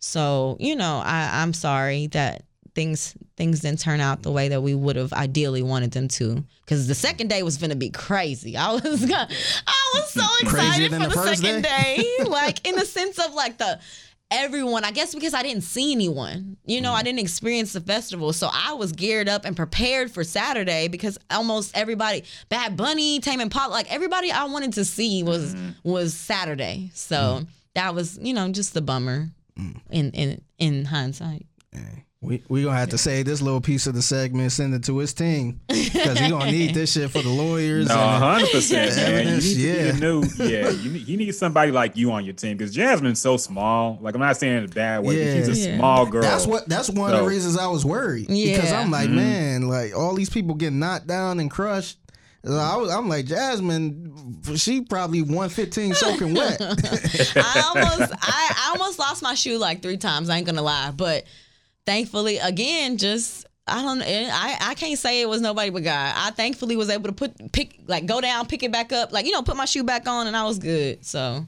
So, 0.00 0.56
you 0.58 0.74
know, 0.74 1.00
I, 1.04 1.42
I'm 1.42 1.52
sorry 1.52 2.08
that 2.08 2.44
things 2.74 3.14
things 3.36 3.60
didn't 3.60 3.80
turn 3.80 4.00
out 4.00 4.22
the 4.22 4.32
way 4.32 4.48
that 4.48 4.62
we 4.62 4.74
would 4.74 4.96
have 4.96 5.12
ideally 5.12 5.62
wanted 5.62 5.92
them 5.92 6.08
to. 6.08 6.44
Because 6.64 6.88
the 6.88 6.94
second 6.94 7.28
day 7.28 7.42
was 7.42 7.56
gonna 7.56 7.76
be 7.76 7.90
crazy. 7.90 8.56
I 8.56 8.72
was 8.72 9.04
gonna, 9.04 9.28
I 9.66 9.90
was 9.94 10.10
so 10.10 10.26
excited 10.40 10.90
for 10.90 10.98
the 10.98 11.08
the, 11.08 11.36
second 11.36 11.62
day? 11.62 11.96
day. 12.18 12.24
Like 12.26 12.66
in 12.66 12.74
the 12.74 12.84
sense 12.86 13.18
of 13.18 13.34
like 13.34 13.58
the 13.58 13.78
everyone, 14.32 14.84
I 14.84 14.90
guess 14.90 15.14
because 15.14 15.34
I 15.34 15.42
didn't 15.42 15.62
see 15.62 15.92
anyone. 15.92 16.56
You 16.66 16.80
know, 16.80 16.90
Mm. 16.92 16.96
I 16.96 17.02
didn't 17.02 17.20
experience 17.20 17.72
the 17.72 17.80
festival. 17.80 18.32
So 18.32 18.48
I 18.52 18.72
was 18.74 18.92
geared 18.92 19.28
up 19.28 19.44
and 19.44 19.56
prepared 19.56 20.10
for 20.10 20.24
Saturday 20.24 20.88
because 20.88 21.18
almost 21.30 21.76
everybody, 21.76 22.24
Bad 22.48 22.76
Bunny, 22.76 23.20
Tame 23.20 23.40
Impala, 23.40 23.70
like 23.70 23.92
everybody 23.92 24.30
I 24.32 24.44
wanted 24.44 24.72
to 24.74 24.84
see 24.84 25.22
was 25.22 25.54
Mm-hmm. 25.54 25.88
was 25.90 26.14
Saturday. 26.14 26.90
So 26.94 27.16
Mm. 27.16 27.46
that 27.74 27.94
was, 27.94 28.18
you 28.22 28.32
know, 28.34 28.48
just 28.50 28.74
the 28.74 28.82
bummer 28.82 29.30
in 29.90 30.10
in 30.12 30.40
in 30.58 30.84
hindsight. 30.86 31.46
We 32.22 32.40
we 32.48 32.62
gonna 32.62 32.78
have 32.78 32.90
to 32.90 32.98
save 32.98 33.24
this 33.26 33.42
little 33.42 33.60
piece 33.60 33.88
of 33.88 33.94
the 33.94 34.00
segment, 34.02 34.52
send 34.52 34.72
it 34.74 34.84
to 34.84 34.96
his 34.98 35.12
team 35.12 35.60
because 35.68 36.18
he 36.20 36.28
gonna 36.30 36.52
need 36.52 36.72
this 36.72 36.92
shit 36.92 37.10
for 37.10 37.20
the 37.20 37.28
lawyers. 37.28 37.88
No, 37.88 37.94
and 37.98 38.22
hundred 38.22 38.50
percent, 38.50 38.94
man. 38.94 39.08
You 39.08 39.14
evidence, 39.16 39.44
need, 39.44 39.56
yeah. 39.56 39.74
yeah. 39.86 39.92
new, 39.98 40.22
yeah. 40.38 40.70
You 40.70 40.90
need, 40.92 41.08
you 41.08 41.16
need 41.16 41.34
somebody 41.34 41.72
like 41.72 41.96
you 41.96 42.12
on 42.12 42.24
your 42.24 42.34
team 42.34 42.56
because 42.56 42.72
Jasmine's 42.72 43.20
so 43.20 43.36
small. 43.36 43.98
Like 44.00 44.14
I'm 44.14 44.20
not 44.20 44.36
saying 44.36 44.54
it 44.54 44.58
in 44.58 44.64
a 44.66 44.68
bad 44.68 45.02
way. 45.04 45.16
but 45.16 45.46
She's 45.46 45.66
a 45.66 45.68
Yeah. 45.70 45.76
small 45.78 46.06
girl. 46.06 46.22
That's 46.22 46.46
what. 46.46 46.68
That's 46.68 46.88
one 46.88 47.12
of 47.12 47.20
the 47.20 47.26
reasons 47.26 47.58
I 47.58 47.66
was 47.66 47.84
worried 47.84 48.30
yeah. 48.30 48.54
because 48.54 48.70
I'm 48.72 48.92
like, 48.92 49.08
Mm-hmm. 49.08 49.16
man, 49.16 49.68
like 49.68 49.96
all 49.96 50.14
these 50.14 50.30
people 50.30 50.54
getting 50.54 50.78
knocked 50.78 51.08
down 51.08 51.40
and 51.40 51.50
crushed. 51.50 51.98
I 52.48 52.76
was, 52.76 52.88
I'm 52.92 53.08
like 53.08 53.26
Jasmine. 53.26 54.42
She 54.56 54.80
probably 54.82 55.22
115 55.22 55.94
soaking 55.94 56.34
wet. 56.34 56.56
I 56.60 57.62
almost 57.66 58.12
I, 58.22 58.52
I 58.56 58.74
almost 58.78 58.98
lost 59.00 59.22
my 59.22 59.34
shoe 59.34 59.58
like 59.58 59.82
three 59.82 59.96
times. 59.96 60.28
I 60.30 60.36
ain't 60.36 60.46
gonna 60.46 60.62
lie, 60.62 60.92
but 60.92 61.24
thankfully, 61.86 62.38
again, 62.38 62.96
just 62.96 63.46
I 63.66 63.82
don't. 63.82 64.02
Eh, 64.02 64.28
I 64.30 64.56
I 64.60 64.74
can't 64.74 64.98
say 64.98 65.22
it 65.22 65.28
was 65.28 65.40
nobody 65.40 65.70
but 65.70 65.84
God. 65.84 66.14
I 66.16 66.30
thankfully 66.30 66.76
was 66.76 66.90
able 66.90 67.08
to 67.08 67.12
put 67.12 67.52
pick 67.52 67.80
like 67.86 68.06
go 68.06 68.20
down, 68.20 68.46
pick 68.46 68.62
it 68.62 68.72
back 68.72 68.92
up, 68.92 69.12
like 69.12 69.26
you 69.26 69.32
know, 69.32 69.42
put 69.42 69.56
my 69.56 69.64
shoe 69.64 69.84
back 69.84 70.08
on, 70.08 70.26
and 70.26 70.36
I 70.36 70.44
was 70.44 70.58
good. 70.58 71.04
So. 71.04 71.44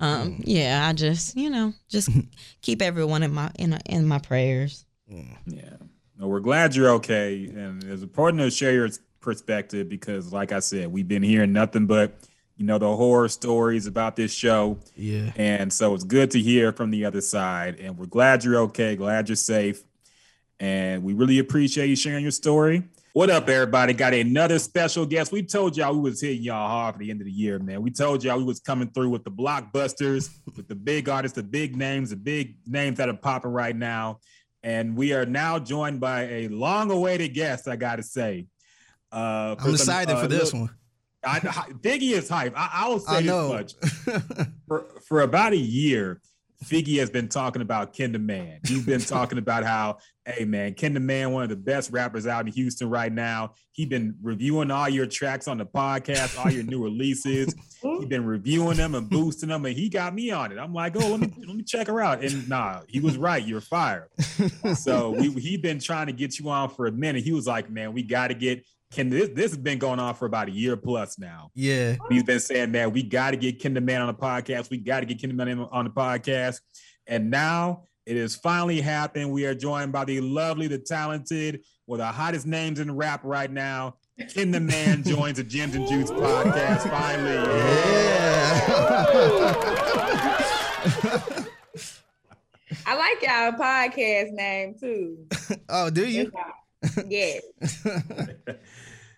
Um, 0.00 0.34
mm. 0.34 0.42
yeah, 0.44 0.86
I 0.88 0.92
just, 0.92 1.36
you 1.36 1.50
know, 1.50 1.74
just 1.88 2.08
keep 2.62 2.82
everyone 2.82 3.24
in 3.24 3.34
my 3.34 3.50
in 3.58 3.76
in 3.86 4.06
my 4.06 4.20
prayers. 4.20 4.84
Mm. 5.12 5.36
Yeah. 5.46 5.76
No, 6.18 6.26
we're 6.26 6.40
glad 6.40 6.74
you're 6.74 6.90
okay. 6.90 7.46
And 7.46 7.82
it's 7.84 8.02
important 8.02 8.42
to 8.42 8.50
share 8.50 8.72
your 8.72 8.88
perspective 9.20 9.88
because, 9.88 10.32
like 10.32 10.52
I 10.52 10.58
said, 10.58 10.90
we've 10.90 11.06
been 11.06 11.22
hearing 11.22 11.52
nothing 11.52 11.86
but, 11.86 12.14
you 12.58 12.66
know, 12.66 12.76
the 12.76 12.96
horror 12.96 13.28
stories 13.28 13.86
about 13.86 14.16
this 14.16 14.32
show. 14.32 14.78
yeah. 14.96 15.30
And 15.36 15.72
so 15.72 15.94
it's 15.94 16.02
good 16.02 16.32
to 16.32 16.40
hear 16.40 16.72
from 16.72 16.90
the 16.90 17.04
other 17.04 17.20
side. 17.20 17.78
And 17.78 17.96
we're 17.96 18.06
glad 18.06 18.42
you're 18.42 18.58
okay, 18.62 18.96
glad 18.96 19.28
you're 19.28 19.36
safe. 19.36 19.82
And 20.58 21.04
we 21.04 21.12
really 21.14 21.38
appreciate 21.38 21.86
you 21.86 21.94
sharing 21.94 22.22
your 22.22 22.32
story. 22.32 22.82
What 23.12 23.30
up, 23.30 23.48
everybody? 23.48 23.92
Got 23.92 24.12
another 24.12 24.58
special 24.58 25.06
guest. 25.06 25.30
We 25.30 25.44
told 25.44 25.76
y'all 25.76 25.94
we 25.94 26.00
was 26.00 26.20
hitting 26.20 26.42
y'all 26.42 26.68
hard 26.68 26.96
for 26.96 26.98
the 26.98 27.10
end 27.12 27.20
of 27.20 27.26
the 27.26 27.32
year, 27.32 27.60
man. 27.60 27.80
We 27.80 27.92
told 27.92 28.24
y'all 28.24 28.38
we 28.38 28.44
was 28.44 28.58
coming 28.58 28.90
through 28.90 29.10
with 29.10 29.22
the 29.22 29.30
blockbusters, 29.30 30.28
with 30.56 30.66
the 30.66 30.74
big 30.74 31.08
artists, 31.08 31.36
the 31.36 31.44
big 31.44 31.76
names, 31.76 32.10
the 32.10 32.16
big 32.16 32.56
names 32.66 32.98
that 32.98 33.08
are 33.08 33.14
popping 33.16 33.52
right 33.52 33.74
now. 33.74 34.18
And 34.64 34.96
we 34.96 35.12
are 35.12 35.24
now 35.24 35.60
joined 35.60 36.00
by 36.00 36.22
a 36.22 36.48
long-awaited 36.48 37.34
guest, 37.34 37.68
I 37.68 37.76
gotta 37.76 38.02
say. 38.02 38.46
Uh, 39.12 39.54
I'm 39.60 39.70
excited 39.70 40.16
uh, 40.16 40.22
for 40.22 40.26
this 40.26 40.52
look- 40.52 40.62
one. 40.62 40.70
I, 41.24 41.40
Figgy 41.40 42.12
is 42.12 42.28
hype. 42.28 42.54
I, 42.56 42.70
I 42.72 42.88
will 42.88 43.00
say 43.00 43.16
I 43.16 43.22
this 43.22 43.30
much. 43.30 43.74
For 44.68 44.86
for 45.06 45.20
about 45.22 45.52
a 45.52 45.56
year, 45.56 46.20
Figgy 46.64 46.98
has 46.98 47.08
been 47.08 47.28
talking 47.28 47.62
about 47.62 47.92
Ken 47.92 48.10
the 48.10 48.18
Man. 48.18 48.58
He's 48.66 48.84
been 48.84 49.00
talking 49.00 49.38
about 49.38 49.62
how, 49.64 49.98
hey 50.26 50.44
man, 50.44 50.74
Ken 50.74 50.92
the 50.92 51.00
Man, 51.00 51.30
one 51.30 51.44
of 51.44 51.48
the 51.48 51.56
best 51.56 51.92
rappers 51.92 52.26
out 52.26 52.46
in 52.46 52.52
Houston 52.52 52.90
right 52.90 53.12
now. 53.12 53.52
He's 53.70 53.88
been 53.88 54.16
reviewing 54.20 54.72
all 54.72 54.88
your 54.88 55.06
tracks 55.06 55.46
on 55.46 55.58
the 55.58 55.66
podcast, 55.66 56.36
all 56.36 56.50
your 56.50 56.64
new 56.64 56.82
releases. 56.82 57.54
He's 57.80 58.06
been 58.06 58.24
reviewing 58.24 58.76
them 58.76 58.96
and 58.96 59.08
boosting 59.08 59.50
them, 59.50 59.66
and 59.66 59.76
he 59.76 59.88
got 59.88 60.14
me 60.14 60.32
on 60.32 60.50
it. 60.50 60.58
I'm 60.58 60.74
like, 60.74 60.96
oh, 60.96 61.08
let 61.08 61.20
me 61.20 61.32
let 61.46 61.56
me 61.56 61.62
check 61.62 61.86
her 61.86 62.00
out. 62.00 62.24
And 62.24 62.48
nah, 62.48 62.80
he 62.88 62.98
was 62.98 63.16
right. 63.16 63.46
You're 63.46 63.60
fired. 63.60 64.08
so 64.74 65.10
we 65.10 65.30
he 65.30 65.56
been 65.56 65.78
trying 65.78 66.08
to 66.08 66.12
get 66.12 66.40
you 66.40 66.50
on 66.50 66.70
for 66.70 66.86
a 66.86 66.92
minute. 66.92 67.22
He 67.22 67.32
was 67.32 67.46
like, 67.46 67.70
man, 67.70 67.92
we 67.92 68.02
got 68.02 68.28
to 68.28 68.34
get. 68.34 68.66
Ken, 68.90 69.10
this, 69.10 69.28
this 69.34 69.50
has 69.50 69.58
been 69.58 69.78
going 69.78 70.00
on 70.00 70.14
for 70.14 70.24
about 70.24 70.48
a 70.48 70.50
year 70.50 70.76
plus 70.76 71.18
now. 71.18 71.50
Yeah. 71.54 71.96
He's 72.08 72.22
been 72.22 72.40
saying, 72.40 72.70
man, 72.70 72.90
we 72.92 73.02
got 73.02 73.32
to 73.32 73.36
get 73.36 73.60
Ken 73.60 73.74
the 73.74 73.82
Man 73.82 74.00
on 74.00 74.06
the 74.06 74.14
podcast. 74.14 74.70
We 74.70 74.78
got 74.78 75.00
to 75.00 75.06
get 75.06 75.20
Ken 75.20 75.28
the 75.28 75.34
Man 75.34 75.58
on 75.58 75.84
the 75.84 75.90
podcast. 75.90 76.60
And 77.06 77.30
now 77.30 77.84
it 78.06 78.16
has 78.16 78.34
finally 78.34 78.80
happened. 78.80 79.30
We 79.30 79.44
are 79.44 79.54
joined 79.54 79.92
by 79.92 80.06
the 80.06 80.22
lovely, 80.22 80.68
the 80.68 80.78
talented, 80.78 81.64
one 81.84 82.00
of 82.00 82.06
the 82.06 82.12
hottest 82.12 82.46
names 82.46 82.80
in 82.80 82.94
rap 82.96 83.20
right 83.24 83.50
now. 83.50 83.96
Ken 84.32 84.50
the 84.50 84.60
Man 84.60 85.02
joins 85.06 85.36
the 85.36 85.44
Gems 85.44 85.74
and 85.74 85.86
Juice 85.86 86.10
podcast 86.10 86.88
finally. 86.88 87.34
Yeah. 87.34 88.24
I 92.86 92.94
like 92.96 93.22
y'all 93.22 93.52
podcast 93.52 94.32
name 94.32 94.74
too. 94.80 95.26
oh, 95.68 95.90
do 95.90 96.08
you? 96.08 96.32
Yeah. 97.06 97.40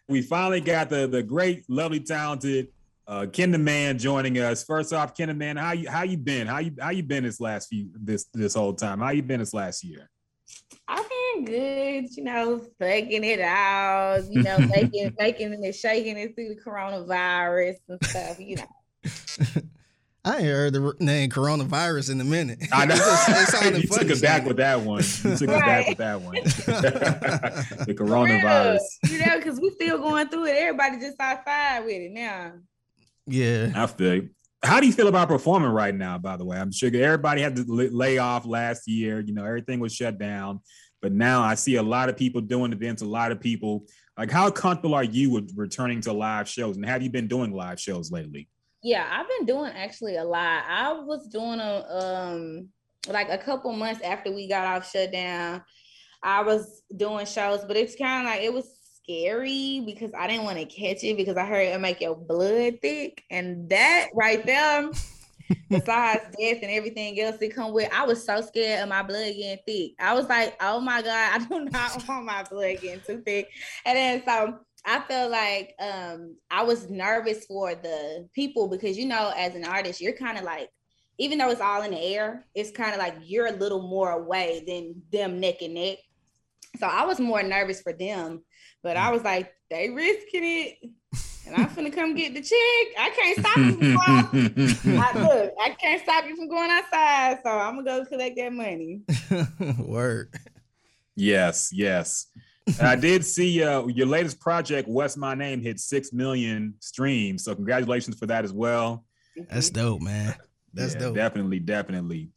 we 0.09 0.23
finally 0.23 0.61
got 0.61 0.91
the 0.91 1.07
the 1.07 1.23
great, 1.23 1.65
lovely, 1.69 2.01
talented 2.01 2.69
uh 3.07 3.27
Ken 3.27 3.51
the 3.51 3.59
Man 3.59 3.99
joining 3.99 4.39
us. 4.39 4.65
First 4.65 4.93
off, 4.93 5.17
Ken 5.17 5.29
the 5.29 5.35
Man, 5.35 5.57
how 5.57 5.73
you 5.73 5.89
how 5.89 6.03
you 6.03 6.17
been? 6.17 6.47
How 6.47 6.59
you 6.59 6.73
how 6.81 6.91
you 6.91 7.03
been 7.03 7.25
this 7.25 7.41
last 7.41 7.69
few 7.69 7.91
this 7.95 8.27
this 8.33 8.55
whole 8.55 8.73
time? 8.73 9.01
How 9.01 9.11
you 9.11 9.23
been 9.23 9.41
this 9.41 9.55
last 9.55 9.85
year? 9.85 10.09
I've 10.89 11.09
been 11.09 11.45
good, 11.45 12.17
you 12.17 12.25
know, 12.25 12.61
thugging 12.81 13.25
it 13.25 13.41
out, 13.41 14.25
you 14.31 14.43
know, 14.43 14.59
making 14.59 15.15
making 15.19 15.53
it 15.65 15.75
shaking 15.75 16.19
it 16.19 16.35
through 16.35 16.55
the 16.55 16.61
coronavirus 16.61 17.77
and 17.89 18.05
stuff, 18.05 18.41
you 18.41 18.57
know. 18.57 19.63
I 20.25 20.37
ain't 20.37 20.45
heard 20.45 20.73
the 20.75 20.95
name 21.01 21.31
coronavirus 21.31 22.11
in 22.13 22.21
a 22.21 22.25
minute. 22.25 22.59
I 22.73 22.85
know. 22.87 22.95
It 22.95 22.99
just- 22.99 23.29
it 23.29 23.35
sounded 23.59 23.83
you 23.83 23.89
took 23.89 24.11
it 24.11 24.21
back 24.21 24.45
with 24.45 24.59
that 24.59 24.81
one. 24.81 25.03
You 25.03 25.37
took 25.37 25.43
it 25.43 25.49
back 25.49 25.89
with 25.89 25.99
that 25.99 26.21
one. 26.21 26.35
the 27.87 27.95
coronavirus. 27.99 28.79
Real, 29.05 29.13
you 29.13 29.27
know, 29.27 29.39
because 29.39 29.61
we 29.61 29.71
still 29.71 29.99
going 29.99 30.29
through 30.29 30.47
it. 30.47 30.57
Everybody 30.57 30.99
just 31.01 31.19
outside 31.21 31.85
with 31.85 31.95
it 31.95 32.13
now. 32.13 32.53
Yeah. 33.27 33.73
I 33.75 33.87
feel 33.87 34.15
you. 34.17 34.31
How 34.63 34.79
do 34.79 34.87
you 34.87 34.93
feel 34.93 35.09
about 35.09 35.29
performing 35.29 35.71
right 35.71 35.95
now, 35.95 36.19
by 36.19 36.37
the 36.37 36.45
way? 36.45 36.59
I'm 36.59 36.71
sure 36.71 36.91
everybody 36.95 37.41
had 37.41 37.57
to 37.57 37.65
lay 37.67 38.19
off 38.19 38.45
last 38.45 38.87
year. 38.87 39.21
You 39.21 39.33
know, 39.33 39.45
everything 39.45 39.81
was 39.81 39.95
shut 39.95 40.19
down. 40.19 40.61
But 41.01 41.13
now 41.13 41.41
I 41.41 41.55
see 41.55 41.77
a 41.77 41.83
lot 41.83 42.11
of 42.11 42.19
people 42.19 42.43
doing 42.43 42.73
events, 42.73 43.01
a 43.01 43.07
lot 43.07 43.33
of 43.33 43.41
people. 43.41 43.87
Like, 44.19 44.31
how 44.31 44.51
comfortable 44.51 44.95
are 44.95 45.05
you 45.05 45.31
with 45.31 45.51
returning 45.57 46.03
to 46.03 46.13
live 46.13 46.47
shows? 46.47 46.77
And 46.77 46.85
have 46.85 47.03
you 47.03 47.09
been 47.09 47.27
doing 47.27 47.53
live 47.53 47.81
shows 47.81 48.13
lately? 48.13 48.51
Yeah, 48.83 49.07
I've 49.11 49.29
been 49.29 49.47
doing 49.47 49.73
actually 49.75 50.17
a 50.17 50.25
lot. 50.25 50.65
I 50.67 50.93
was 50.93 51.29
doing 51.29 51.61
a 51.61 51.85
um 51.89 52.69
like 53.09 53.29
a 53.31 53.39
couple 53.39 53.73
months 53.73 54.01
after 54.03 54.33
we 54.33 54.49
got 54.49 54.67
off 54.67 54.91
shutdown. 54.91 55.63
I 56.23 56.43
was 56.43 56.83
doing 56.95 57.27
shows, 57.27 57.65
but 57.65 57.77
it's 57.77 57.97
kind 57.97 58.27
of 58.27 58.33
like 58.33 58.43
it 58.43 58.53
was 58.53 58.81
scary 59.03 59.83
because 59.85 60.13
I 60.17 60.27
didn't 60.27 60.45
want 60.45 60.59
to 60.59 60.65
catch 60.65 61.03
it 61.03 61.17
because 61.17 61.37
I 61.37 61.45
heard 61.45 61.69
it 61.69 61.81
make 61.81 62.01
your 62.01 62.17
blood 62.17 62.79
thick, 62.81 63.23
and 63.31 63.69
that 63.71 64.09
right 64.15 64.45
there, 64.45 64.91
besides 65.71 66.25
death 66.39 66.59
and 66.63 66.71
everything 66.71 67.19
else 67.21 67.39
that 67.39 67.55
come 67.55 67.73
with, 67.73 67.91
I 67.93 68.05
was 68.05 68.25
so 68.25 68.41
scared 68.41 68.83
of 68.83 68.89
my 68.89 69.03
blood 69.03 69.33
getting 69.37 69.59
thick. 69.67 69.93
I 69.99 70.15
was 70.15 70.29
like, 70.29 70.57
oh 70.61 70.81
my 70.81 71.03
god, 71.03 71.41
I 71.41 71.45
do 71.45 71.65
not 71.71 72.05
want 72.09 72.25
my 72.25 72.45
blood 72.45 72.79
getting 72.81 73.01
too 73.07 73.23
thick, 73.25 73.49
and 73.85 73.97
then 73.97 74.23
so. 74.25 74.59
I 74.85 75.01
felt 75.01 75.31
like 75.31 75.75
um 75.79 76.37
I 76.51 76.63
was 76.63 76.89
nervous 76.89 77.45
for 77.47 77.75
the 77.75 78.29
people 78.35 78.69
because 78.69 78.97
you 78.99 79.07
know, 79.07 79.33
as 79.37 79.55
an 79.55 79.65
artist, 79.65 80.01
you're 80.01 80.13
kind 80.13 80.39
of 80.39 80.45
like, 80.45 80.69
even 81.19 81.39
though 81.39 81.51
it's 81.51 81.61
all 81.61 81.83
in 81.83 81.91
the 81.93 82.01
air, 82.01 82.47
it's 82.55 82.71
kind 82.71 82.93
of 82.93 82.99
like 82.99 83.17
you're 83.23 83.49
a 83.49 83.53
little 83.53 83.83
more 83.83 84.11
away 84.13 84.65
than 84.67 85.03
them 85.13 85.41
neck 85.41 85.63
and 85.63 85.75
neck. 85.75 85.99
So 86.79 86.87
I 86.87 87.05
was 87.05 87.21
more 87.21 87.43
nervous 87.43 87.83
for 87.83 87.93
them, 87.93 88.43
but 88.83 88.97
I 88.97 89.11
was 89.11 89.23
like, 89.23 89.53
they 89.71 89.91
risking 89.91 90.45
it. 90.45 90.77
And 91.47 91.57
I'm 91.57 91.69
finna 91.71 91.93
come 91.93 92.15
get 92.15 92.35
the 92.35 92.43
chick. 92.43 92.95
I 92.99 93.11
can't 93.11 93.39
stop 93.39 93.57
you 93.57 93.73
from 93.73 93.81
going. 93.81 95.01
I, 95.01 95.19
look, 95.21 95.55
I 95.61 95.71
can't 95.71 96.03
stop 96.03 96.27
you 96.27 96.37
from 96.37 96.49
going 96.49 96.71
outside. 96.71 97.39
So 97.43 97.51
I'm 97.51 97.83
gonna 97.83 98.05
go 98.05 98.05
collect 98.05 98.37
that 98.37 98.53
money. 98.53 99.01
Word. 99.79 100.35
Yes, 101.17 101.71
yes. 101.73 102.27
And 102.67 102.87
I 102.87 102.97
did 102.97 103.25
see 103.25 103.63
uh, 103.63 103.87
your 103.87 104.07
latest 104.07 104.41
project, 104.41 104.89
What's 104.89 105.17
My 105.17 105.35
Name, 105.35 105.61
hit 105.63 105.81
6 105.81 106.13
million 106.13 106.75
streams. 106.81 107.45
So, 107.45 107.55
congratulations 107.55 108.19
for 108.19 108.27
that 108.27 108.45
as 108.45 108.53
well. 108.53 109.05
That's 109.49 109.71
dope, 109.71 110.03
man. 110.03 110.35
That's 110.73 110.95
Yeah, 110.95 111.01
dope. 111.01 111.15
Definitely, 111.17 111.59
definitely. 111.59 112.31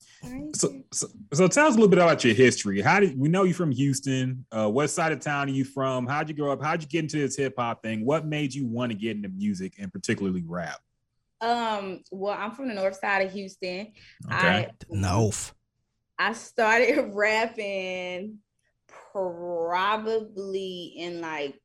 So, 0.55 0.81
so, 0.91 1.07
so 1.33 1.47
tell 1.47 1.67
us 1.67 1.73
a 1.73 1.75
little 1.75 1.89
bit 1.89 1.99
about 1.99 2.23
your 2.23 2.33
history. 2.33 2.81
How 2.81 2.99
did 2.99 3.17
we 3.17 3.29
know 3.29 3.43
you 3.43 3.53
from 3.53 3.71
Houston? 3.71 4.45
Uh, 4.51 4.69
what 4.69 4.87
side 4.87 5.11
of 5.11 5.19
town 5.19 5.49
are 5.49 5.51
you 5.51 5.65
from? 5.65 6.07
How'd 6.07 6.29
you 6.29 6.35
grow 6.35 6.51
up? 6.51 6.63
How'd 6.63 6.81
you 6.81 6.87
get 6.87 6.99
into 6.99 7.17
this 7.17 7.35
hip 7.35 7.55
hop 7.57 7.83
thing? 7.83 8.05
What 8.05 8.25
made 8.25 8.53
you 8.53 8.65
want 8.65 8.91
to 8.91 8.97
get 8.97 9.15
into 9.15 9.29
music 9.29 9.73
and 9.79 9.91
particularly 9.91 10.43
rap? 10.47 10.79
Um, 11.41 12.01
well, 12.09 12.35
I'm 12.39 12.51
from 12.51 12.69
the 12.69 12.73
north 12.73 12.95
side 12.95 13.25
of 13.25 13.33
Houston. 13.33 13.91
Okay. 14.25 14.47
I 14.47 14.69
North. 14.89 15.53
I 16.17 16.33
started 16.33 17.09
rapping 17.13 18.37
probably 19.13 20.93
in 20.97 21.21
like 21.21 21.59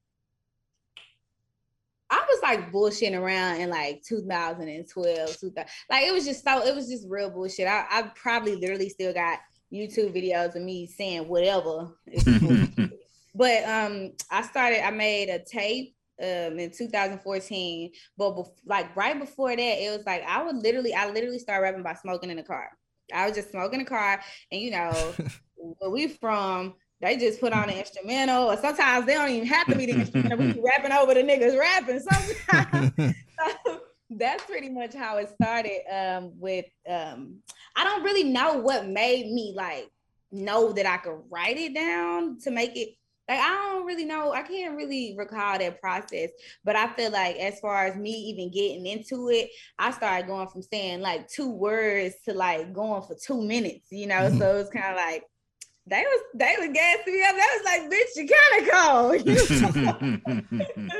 I 2.10 2.24
was 2.28 2.42
like 2.42 2.72
bullshitting 2.72 3.18
around 3.18 3.60
in 3.60 3.68
like 3.68 4.02
2012, 4.02 5.38
2000. 5.38 5.54
like 5.90 6.04
it 6.04 6.12
was 6.12 6.24
just 6.24 6.44
so 6.44 6.66
it 6.66 6.74
was 6.74 6.88
just 6.88 7.06
real 7.08 7.30
bullshit. 7.30 7.66
I, 7.66 7.84
I 7.90 8.02
probably 8.14 8.56
literally 8.56 8.88
still 8.88 9.12
got 9.12 9.40
YouTube 9.72 10.14
videos 10.16 10.54
of 10.54 10.62
me 10.62 10.86
saying 10.86 11.28
whatever. 11.28 11.88
but 13.34 13.64
um 13.64 14.12
I 14.30 14.42
started 14.42 14.86
I 14.86 14.90
made 14.90 15.28
a 15.28 15.38
tape 15.38 15.94
um 16.20 16.58
in 16.58 16.70
2014 16.76 17.92
but 18.16 18.34
bef- 18.34 18.50
like 18.66 18.96
right 18.96 19.18
before 19.18 19.54
that 19.54 19.60
it 19.60 19.96
was 19.96 20.04
like 20.06 20.24
I 20.26 20.42
would 20.42 20.56
literally 20.56 20.94
I 20.94 21.10
literally 21.10 21.38
started 21.38 21.62
rapping 21.62 21.82
by 21.82 21.94
smoking 21.94 22.30
in 22.30 22.38
the 22.38 22.42
car. 22.42 22.70
I 23.12 23.26
was 23.26 23.36
just 23.36 23.50
smoking 23.50 23.80
in 23.80 23.84
the 23.84 23.90
car 23.90 24.20
and 24.50 24.60
you 24.60 24.70
know 24.70 25.14
where 25.56 25.90
we 25.90 26.08
from 26.08 26.74
they 27.00 27.16
just 27.16 27.40
put 27.40 27.52
on 27.52 27.70
an 27.70 27.76
instrumental 27.76 28.50
or 28.50 28.56
sometimes 28.56 29.06
they 29.06 29.14
don't 29.14 29.30
even 29.30 29.46
have 29.46 29.66
to 29.66 29.76
be 29.76 29.86
the 29.86 29.92
instrumental 30.00 30.38
we 30.38 30.52
be 30.52 30.60
rapping 30.60 30.92
over 30.92 31.14
the 31.14 31.22
niggas 31.22 31.58
rapping 31.58 32.00
sometimes 32.00 32.92
so 33.66 33.80
that's 34.10 34.44
pretty 34.44 34.68
much 34.68 34.94
how 34.94 35.18
it 35.18 35.28
started 35.30 35.80
um 35.92 36.32
with 36.38 36.66
um 36.88 37.36
I 37.76 37.84
don't 37.84 38.02
really 38.02 38.24
know 38.24 38.58
what 38.58 38.88
made 38.88 39.30
me 39.30 39.52
like 39.56 39.88
know 40.30 40.72
that 40.72 40.86
I 40.86 40.98
could 40.98 41.20
write 41.30 41.56
it 41.56 41.74
down 41.74 42.38
to 42.40 42.50
make 42.50 42.76
it 42.76 42.90
like 43.28 43.40
I 43.40 43.72
don't 43.72 43.84
really 43.84 44.06
know. 44.06 44.32
I 44.32 44.42
can't 44.42 44.74
really 44.74 45.14
recall 45.18 45.58
that 45.58 45.82
process, 45.82 46.30
but 46.64 46.76
I 46.76 46.90
feel 46.94 47.10
like 47.10 47.36
as 47.36 47.60
far 47.60 47.84
as 47.84 47.94
me 47.94 48.10
even 48.10 48.50
getting 48.50 48.86
into 48.86 49.28
it, 49.28 49.50
I 49.78 49.90
started 49.90 50.26
going 50.26 50.48
from 50.48 50.62
saying 50.62 51.02
like 51.02 51.28
two 51.28 51.50
words 51.50 52.14
to 52.24 52.32
like 52.32 52.72
going 52.72 53.02
for 53.02 53.14
two 53.14 53.42
minutes, 53.42 53.88
you 53.90 54.06
know. 54.06 54.30
So 54.38 54.56
it's 54.56 54.70
kind 54.70 54.86
of 54.86 54.96
like 54.96 55.24
they 55.88 56.02
was 56.02 56.20
they 56.34 56.54
was 56.58 56.68
gassing 56.72 57.14
me 57.14 57.22
up. 57.22 57.36
That 57.36 57.50
was 57.56 57.64
like, 57.64 57.82
bitch, 57.90 58.16
you 58.16 58.28
kind 58.28 58.62
of 58.62 60.22
cold. 60.22 60.98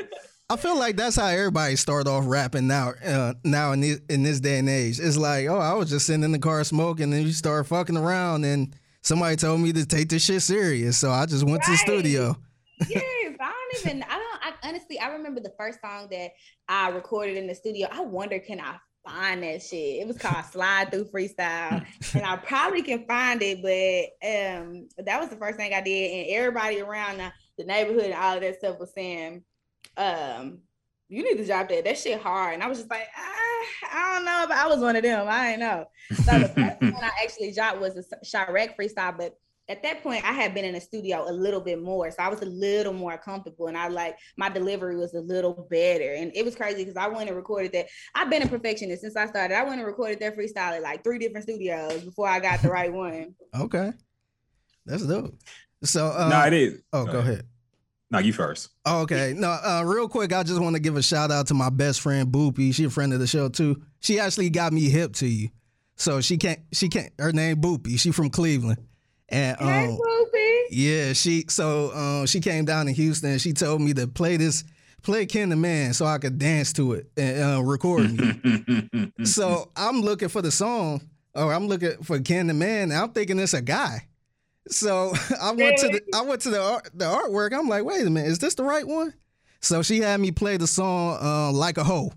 I 0.51 0.55
feel 0.55 0.77
like 0.79 0.95
that's 0.95 1.15
how 1.15 1.27
everybody 1.27 1.75
start 1.75 2.07
off 2.07 2.23
rapping 2.25 2.65
now. 2.67 2.93
Uh, 3.05 3.35
now 3.43 3.71
in 3.71 3.81
this, 3.81 3.99
in 4.09 4.23
this 4.23 4.39
day 4.39 4.57
and 4.57 4.67
age, 4.67 4.99
it's 4.99 5.15
like, 5.17 5.47
oh, 5.47 5.59
I 5.59 5.73
was 5.73 5.91
just 5.91 6.07
sitting 6.07 6.23
in 6.23 6.31
the 6.31 6.39
car 6.39 6.63
smoking, 6.63 7.13
and 7.13 7.23
you 7.23 7.31
start 7.33 7.67
fucking 7.67 7.95
around, 7.95 8.45
and 8.45 8.75
somebody 9.03 9.35
told 9.35 9.61
me 9.61 9.71
to 9.73 9.85
take 9.85 10.09
this 10.09 10.25
shit 10.25 10.41
serious, 10.41 10.97
so 10.97 11.11
I 11.11 11.27
just 11.27 11.43
went 11.45 11.61
to 11.63 11.71
the 11.71 11.77
studio. 11.77 12.35
yes, 12.87 13.03
I 13.39 13.51
don't 13.51 13.85
even. 13.85 14.03
I 14.03 14.07
don't. 14.15 14.41
I 14.41 14.53
honestly, 14.67 14.99
I 14.99 15.09
remember 15.09 15.39
the 15.39 15.53
first 15.55 15.81
song 15.81 16.07
that 16.09 16.31
I 16.67 16.89
recorded 16.89 17.37
in 17.37 17.45
the 17.45 17.53
studio. 17.53 17.87
I 17.91 18.01
wonder, 18.01 18.39
can 18.39 18.59
I 18.59 18.77
find 19.05 19.43
that 19.43 19.61
shit? 19.61 20.01
It 20.01 20.07
was 20.07 20.17
called 20.17 20.45
Slide 20.45 20.91
Through 20.91 21.05
Freestyle, 21.05 21.85
and 22.13 22.25
I 22.25 22.37
probably 22.37 22.81
can 22.81 23.05
find 23.05 23.41
it. 23.41 23.61
But 23.61 24.27
um, 24.27 24.87
that 25.05 25.19
was 25.19 25.29
the 25.29 25.35
first 25.35 25.57
thing 25.57 25.73
I 25.73 25.81
did, 25.81 26.11
and 26.11 26.37
everybody 26.37 26.81
around 26.81 27.17
the, 27.17 27.31
the 27.57 27.63
neighborhood 27.65 28.05
and 28.05 28.13
all 28.13 28.35
of 28.35 28.41
that 28.41 28.59
stuff 28.59 28.79
was 28.79 28.93
saying, 28.93 29.43
um. 29.97 30.59
You 31.11 31.23
need 31.23 31.41
to 31.41 31.45
drop 31.47 31.69
that. 31.69 31.85
That 31.85 31.97
shit 31.97 32.21
hard. 32.21 32.53
And 32.53 32.61
I 32.61 32.67
was 32.67 32.77
just 32.77 32.91
like, 32.91 33.07
ah, 33.17 33.89
I 33.91 34.13
don't 34.13 34.25
know, 34.25 34.45
but 34.47 34.57
I 34.57 34.67
was 34.67 34.79
one 34.79 34.95
of 34.95 35.01
them. 35.01 35.27
I 35.27 35.49
ain't 35.49 35.59
know. 35.59 35.85
So 36.11 36.37
the 36.37 36.49
first 36.49 36.81
one 36.81 37.03
I 37.03 37.09
actually 37.23 37.51
dropped 37.51 37.79
was 37.79 37.97
a 37.97 38.03
Chiraq 38.23 38.75
freestyle, 38.75 39.17
but 39.17 39.35
at 39.69 39.83
that 39.83 40.01
point 40.03 40.27
I 40.27 40.33
had 40.33 40.53
been 40.53 40.65
in 40.65 40.73
the 40.73 40.81
studio 40.81 41.25
a 41.29 41.31
little 41.31 41.61
bit 41.61 41.81
more, 41.81 42.09
so 42.11 42.17
I 42.19 42.27
was 42.27 42.41
a 42.41 42.45
little 42.45 42.93
more 42.93 43.17
comfortable, 43.17 43.67
and 43.67 43.77
I 43.77 43.87
like 43.87 44.17
my 44.35 44.49
delivery 44.49 44.97
was 44.97 45.13
a 45.13 45.21
little 45.21 45.67
better, 45.69 46.13
and 46.13 46.31
it 46.35 46.43
was 46.43 46.55
crazy 46.55 46.83
because 46.83 46.97
I 46.97 47.07
went 47.07 47.29
and 47.29 47.37
recorded 47.37 47.71
that. 47.73 47.87
I've 48.15 48.29
been 48.29 48.41
a 48.41 48.47
perfectionist 48.47 49.01
since 49.01 49.15
I 49.15 49.27
started. 49.27 49.55
I 49.55 49.63
went 49.63 49.75
and 49.75 49.85
recorded 49.85 50.19
that 50.19 50.35
freestyle 50.35 50.75
at 50.75 50.81
like 50.81 51.03
three 51.03 51.19
different 51.19 51.43
studios 51.43 52.03
before 52.03 52.27
I 52.27 52.39
got 52.39 52.61
the 52.61 52.69
right 52.69 52.91
one. 52.91 53.35
Okay, 53.55 53.93
that's 54.85 55.05
dope. 55.05 55.35
So 55.83 56.07
uh, 56.07 56.27
no, 56.29 56.45
it 56.45 56.53
is. 56.53 56.81
Oh, 56.91 57.05
go 57.05 57.19
ahead. 57.19 57.45
No, 58.11 58.17
you 58.17 58.33
first. 58.33 58.69
Oh, 58.85 59.01
okay. 59.01 59.35
No, 59.37 59.49
uh, 59.49 59.83
real 59.85 60.09
quick, 60.09 60.33
I 60.33 60.41
just 60.41 60.59
want 60.59 60.75
to 60.75 60.81
give 60.81 60.97
a 60.97 61.03
shout 61.03 61.29
out 61.29 61.45
to 61.47 61.53
my 61.53 61.69
best 61.69 62.01
friend 62.01 62.31
Boopy. 62.31 62.73
She 62.73 62.85
a 62.85 62.89
friend 62.89 63.13
of 63.13 63.19
the 63.19 63.27
show 63.27 63.49
too. 63.49 63.83
She 63.99 64.19
actually 64.19 64.49
got 64.49 64.73
me 64.73 64.89
hip 64.89 65.13
to 65.17 65.27
you. 65.27 65.49
So 65.95 66.19
she 66.21 66.37
can't. 66.37 66.61
She 66.73 66.89
can't. 66.89 67.13
Her 67.19 67.31
name 67.31 67.57
Boopy. 67.57 67.99
She 67.99 68.11
from 68.11 68.31
Cleveland. 68.31 68.79
And 69.31 69.57
Hey, 69.57 69.87
um, 69.87 69.97
Boopy. 69.97 70.61
yeah, 70.71 71.13
she 71.13 71.45
so 71.49 71.93
um, 71.95 72.25
she 72.25 72.39
came 72.39 72.65
down 72.65 72.87
to 72.87 72.91
Houston. 72.91 73.31
and 73.31 73.41
She 73.41 73.53
told 73.53 73.81
me 73.81 73.93
to 73.93 74.07
play 74.07 74.37
this, 74.37 74.63
play 75.03 75.25
Ken 75.25 75.49
the 75.49 75.55
Man, 75.55 75.93
so 75.93 76.05
I 76.05 76.17
could 76.17 76.39
dance 76.39 76.73
to 76.73 76.93
it 76.93 77.11
and 77.17 77.57
uh, 77.57 77.63
record 77.63 78.11
me. 78.11 79.11
so 79.25 79.69
I'm 79.75 80.01
looking 80.01 80.29
for 80.29 80.41
the 80.41 80.51
song, 80.51 81.01
or 81.35 81.53
I'm 81.53 81.67
looking 81.67 82.01
for 82.03 82.19
Ken 82.19 82.47
the 82.47 82.53
Man. 82.53 82.91
And 82.91 82.93
I'm 82.93 83.11
thinking 83.11 83.37
it's 83.39 83.53
a 83.53 83.61
guy. 83.61 84.07
So 84.67 85.13
I 85.41 85.51
went 85.51 85.77
to 85.77 85.87
the 85.89 86.01
I 86.15 86.21
went 86.21 86.41
to 86.41 86.49
the 86.49 86.61
art, 86.61 86.89
the 86.93 87.05
artwork. 87.05 87.53
I'm 87.57 87.67
like, 87.67 87.83
wait 87.83 88.05
a 88.05 88.09
minute, 88.09 88.29
is 88.29 88.39
this 88.39 88.55
the 88.55 88.63
right 88.63 88.87
one? 88.87 89.13
So 89.61 89.81
she 89.83 89.99
had 89.99 90.19
me 90.19 90.31
play 90.31 90.57
the 90.57 90.67
song 90.67 91.17
uh, 91.21 91.51
like 91.51 91.77
a 91.77 91.83
hoe. 91.83 92.11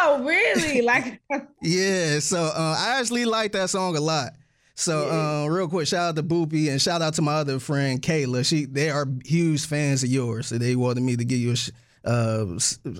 Oh, 0.00 0.22
really? 0.24 0.82
Like, 0.88 1.20
Yeah, 1.62 2.18
so 2.20 2.38
uh, 2.42 2.76
I 2.78 2.98
actually 3.00 3.24
like 3.24 3.52
that 3.52 3.70
song 3.70 3.96
a 3.96 4.00
lot. 4.00 4.32
So 4.78 5.10
uh, 5.10 5.48
real 5.48 5.66
quick, 5.66 5.88
shout 5.88 6.10
out 6.10 6.16
to 6.16 6.22
Boopy 6.22 6.70
and 6.70 6.80
shout 6.80 7.02
out 7.02 7.14
to 7.14 7.22
my 7.22 7.34
other 7.34 7.58
friend 7.58 8.00
Kayla. 8.00 8.46
She 8.46 8.64
they 8.64 8.90
are 8.90 9.08
huge 9.24 9.66
fans 9.66 10.04
of 10.04 10.08
yours, 10.08 10.46
so 10.46 10.56
they 10.56 10.76
wanted 10.76 11.02
me 11.02 11.16
to 11.16 11.24
give 11.24 11.40
you 11.40 11.50
a 11.50 11.56
sh- 11.56 11.70
uh, 12.04 12.46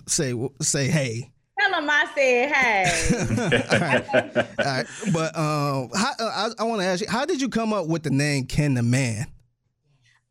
say 0.09 0.34
say 0.60 0.88
hey. 0.88 1.30
tell 1.56 1.70
them 1.70 1.88
I 1.88 2.06
said, 2.16 2.52
hey. 2.52 3.60
All, 3.70 3.78
right. 3.78 4.09
All 4.59 4.64
right, 4.64 4.86
but 5.12 5.38
um, 5.38 5.90
how, 5.94 6.12
uh, 6.18 6.50
I, 6.50 6.50
I 6.59 6.64
want 6.64 6.80
to 6.80 6.86
ask 6.86 7.00
you, 7.00 7.09
how 7.09 7.24
did 7.24 7.40
you 7.40 7.48
come 7.48 7.72
up 7.72 7.86
with 7.86 8.02
the 8.02 8.10
name 8.10 8.46
Ken 8.46 8.74
the 8.74 8.82
Man? 8.82 9.26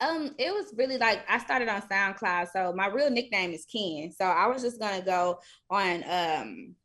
Um, 0.01 0.35
it 0.37 0.51
was 0.51 0.73
really 0.75 0.97
like 0.97 1.23
I 1.29 1.37
started 1.37 1.69
on 1.69 1.81
SoundCloud, 1.83 2.49
so 2.51 2.73
my 2.73 2.87
real 2.87 3.09
nickname 3.09 3.53
is 3.53 3.65
Ken. 3.65 4.11
So 4.11 4.25
I 4.25 4.47
was 4.47 4.61
just 4.61 4.81
gonna 4.81 5.01
go 5.01 5.39
on 5.69 6.03
um 6.09 6.75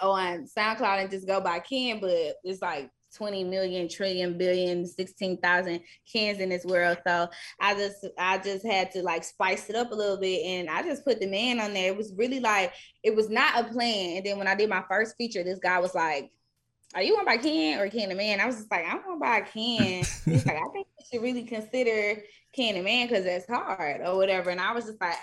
on 0.00 0.46
SoundCloud 0.56 1.02
and 1.02 1.10
just 1.10 1.26
go 1.26 1.40
by 1.40 1.58
Ken, 1.58 1.98
but 1.98 2.36
it's 2.44 2.62
like 2.62 2.88
20 3.14 3.44
million 3.44 3.88
trillion 3.88 4.36
billion 4.36 4.86
16,000 4.86 5.80
Kens 6.10 6.38
in 6.40 6.48
this 6.48 6.64
world. 6.64 6.98
So 7.06 7.28
I 7.60 7.74
just 7.74 8.06
I 8.18 8.38
just 8.38 8.66
had 8.66 8.90
to 8.92 9.02
like 9.02 9.24
spice 9.24 9.70
it 9.70 9.76
up 9.76 9.92
a 9.92 9.94
little 9.94 10.18
bit 10.18 10.44
and 10.44 10.68
I 10.68 10.82
just 10.82 11.04
put 11.04 11.20
the 11.20 11.26
man 11.26 11.60
on 11.60 11.74
there. 11.74 11.88
It 11.88 11.96
was 11.96 12.12
really 12.16 12.40
like 12.40 12.72
it 13.02 13.14
was 13.14 13.30
not 13.30 13.60
a 13.60 13.72
plan. 13.72 14.18
And 14.18 14.26
then 14.26 14.38
when 14.38 14.48
I 14.48 14.54
did 14.54 14.68
my 14.68 14.84
first 14.88 15.16
feature, 15.16 15.44
this 15.44 15.58
guy 15.58 15.78
was 15.78 15.94
like, 15.94 16.30
are 16.94 17.02
you 17.02 17.14
going 17.14 17.26
by 17.26 17.38
Ken 17.38 17.80
or 17.80 17.88
Ken 17.88 18.08
the 18.08 18.14
Man? 18.14 18.40
I 18.40 18.46
was 18.46 18.56
just 18.56 18.70
like, 18.70 18.84
I'm 18.88 19.02
going 19.02 19.18
by 19.18 19.40
Ken. 19.40 20.04
He's 20.24 20.46
like, 20.46 20.56
I 20.56 20.68
think 20.72 20.86
you 20.98 21.04
should 21.10 21.22
really 21.22 21.42
consider 21.42 22.22
The 22.56 22.80
Man 22.82 23.06
because 23.06 23.24
that's 23.24 23.46
hard 23.46 24.00
or 24.04 24.16
whatever. 24.16 24.50
And 24.50 24.60
I 24.60 24.72
was 24.72 24.84
just 24.84 25.00
like, 25.00 25.16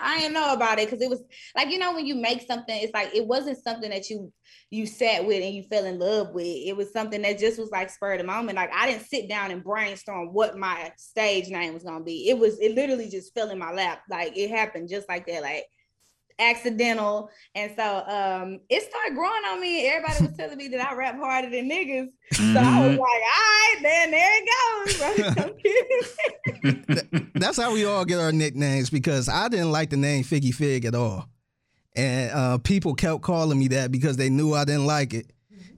I 0.00 0.18
didn't 0.18 0.34
know 0.34 0.52
about 0.52 0.78
it 0.78 0.88
because 0.90 1.02
it 1.02 1.10
was 1.10 1.22
like, 1.56 1.70
you 1.70 1.78
know, 1.78 1.94
when 1.94 2.06
you 2.06 2.14
make 2.14 2.42
something, 2.42 2.76
it's 2.76 2.94
like 2.94 3.14
it 3.14 3.26
wasn't 3.26 3.62
something 3.62 3.90
that 3.90 4.08
you 4.10 4.32
you 4.70 4.86
sat 4.86 5.24
with 5.24 5.42
and 5.42 5.54
you 5.54 5.62
fell 5.62 5.84
in 5.84 5.98
love 5.98 6.30
with. 6.30 6.46
It 6.46 6.76
was 6.76 6.92
something 6.92 7.22
that 7.22 7.38
just 7.38 7.58
was 7.58 7.70
like 7.70 7.90
spur 7.90 8.14
of 8.14 8.18
the 8.18 8.24
moment. 8.24 8.56
Like 8.56 8.70
I 8.74 8.90
didn't 8.90 9.06
sit 9.06 9.28
down 9.28 9.50
and 9.50 9.62
brainstorm 9.62 10.32
what 10.32 10.58
my 10.58 10.92
stage 10.96 11.48
name 11.48 11.74
was 11.74 11.84
gonna 11.84 12.04
be. 12.04 12.28
It 12.28 12.38
was 12.38 12.58
it 12.60 12.74
literally 12.74 13.08
just 13.08 13.34
fell 13.34 13.50
in 13.50 13.58
my 13.58 13.72
lap. 13.72 14.02
Like 14.10 14.36
it 14.36 14.50
happened 14.50 14.88
just 14.88 15.08
like 15.08 15.26
that. 15.26 15.42
Like 15.42 15.64
accidental. 16.38 17.30
And 17.54 17.72
so 17.76 17.82
um 18.06 18.60
it 18.68 18.82
started 18.88 19.14
growing 19.14 19.44
on 19.48 19.60
me. 19.60 19.86
Everybody 19.88 20.26
was 20.26 20.36
telling 20.36 20.58
me 20.58 20.68
that 20.68 20.80
I 20.90 20.94
rap 20.94 21.16
harder 21.16 21.50
than 21.50 21.68
niggas. 21.70 22.08
So 22.32 22.60
I 22.60 22.80
was 22.80 22.92
Mhm. 22.92 22.98
like, 22.98 23.00
all 23.00 23.44
right, 23.52 23.76
then 23.82 24.10
there 24.10 24.32
it 24.42 24.48
goes. 26.64 27.24
That's 27.34 27.56
how 27.60 27.72
we 27.72 27.84
all 27.84 28.04
get 28.04 28.18
our 28.20 28.32
nicknames 28.32 28.90
because 28.90 29.28
I 29.28 29.48
didn't 29.48 29.72
like 29.72 29.90
the 29.90 29.96
name 29.96 30.24
Figgy 30.24 30.52
Fig 30.54 30.84
at 30.84 30.94
all, 30.94 31.28
and 31.94 32.30
uh, 32.32 32.58
people 32.58 32.94
kept 32.94 33.22
calling 33.22 33.58
me 33.58 33.68
that 33.68 33.90
because 33.92 34.16
they 34.16 34.30
knew 34.30 34.54
I 34.54 34.64
didn't 34.64 34.86
like 34.86 35.14
it, 35.14 35.30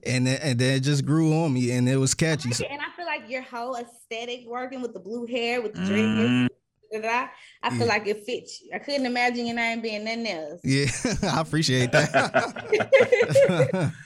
and 0.05 0.25
then, 0.27 0.39
and 0.41 0.59
then 0.59 0.77
it 0.77 0.79
just 0.81 1.05
grew 1.05 1.33
on 1.43 1.53
me 1.53 1.71
and 1.71 1.87
it 1.89 1.97
was 1.97 2.13
catchy. 2.13 2.49
And 2.69 2.81
I 2.81 2.95
feel 2.95 3.05
like 3.05 3.29
your 3.29 3.41
whole 3.43 3.75
aesthetic 3.75 4.45
working 4.47 4.81
with 4.81 4.93
the 4.93 4.99
blue 4.99 5.25
hair, 5.25 5.61
with 5.61 5.73
the 5.73 5.81
dread, 5.81 6.05
Mhm. 6.09 6.47
I, 6.93 7.29
I 7.63 7.69
feel 7.69 7.79
Yeah. 7.79 7.85
like 7.85 8.07
it 8.07 8.23
fits 8.25 8.61
you. 8.61 8.69
I 8.73 8.79
couldn't 8.79 9.05
imagine 9.05 9.45
your 9.45 9.55
name 9.55 9.81
being 9.81 10.03
nothing 10.03 10.27
else. 10.27 10.61
yeah, 10.63 10.87
I 11.33 11.41
appreciate 11.41 11.91
that. 11.91 13.93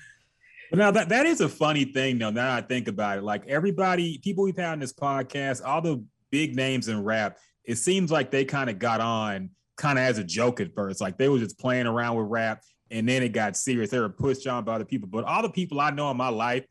But 0.69 0.77
now 0.77 0.91
that 0.91 1.09
that 1.09 1.25
is 1.25 1.41
a 1.41 1.49
funny 1.49 1.83
thing 1.83 2.17
though. 2.17 2.29
Now 2.29 2.55
I 2.55 2.61
think 2.61 2.87
about 2.87 3.17
it, 3.17 3.23
like 3.25 3.45
everybody, 3.45 4.19
people 4.19 4.45
we've 4.45 4.55
had 4.55 4.71
on 4.71 4.79
this 4.79 4.93
podcast, 4.93 5.61
all 5.65 5.81
the 5.81 6.01
big 6.31 6.55
names 6.55 6.87
in 6.87 7.03
rap, 7.03 7.37
it 7.65 7.75
seems 7.75 8.09
like 8.09 8.31
they 8.31 8.45
kind 8.45 8.69
of 8.69 8.79
got 8.79 9.01
on 9.01 9.49
kind 9.75 9.99
of 9.99 10.05
as 10.05 10.17
a 10.17 10.23
joke 10.23 10.61
at 10.61 10.73
first. 10.73 11.01
Like 11.01 11.17
they 11.17 11.27
were 11.27 11.39
just 11.39 11.59
playing 11.59 11.87
around 11.87 12.15
with 12.15 12.27
rap, 12.29 12.61
and 12.89 13.09
then 13.09 13.21
it 13.21 13.33
got 13.33 13.57
serious. 13.57 13.89
They 13.89 13.99
were 13.99 14.07
pushed 14.07 14.47
on 14.47 14.63
by 14.63 14.75
other 14.75 14.85
people. 14.85 15.09
But 15.09 15.25
all 15.25 15.41
the 15.41 15.49
people 15.49 15.81
I 15.81 15.89
know 15.89 16.09
in 16.09 16.15
my 16.15 16.29
life 16.29 16.63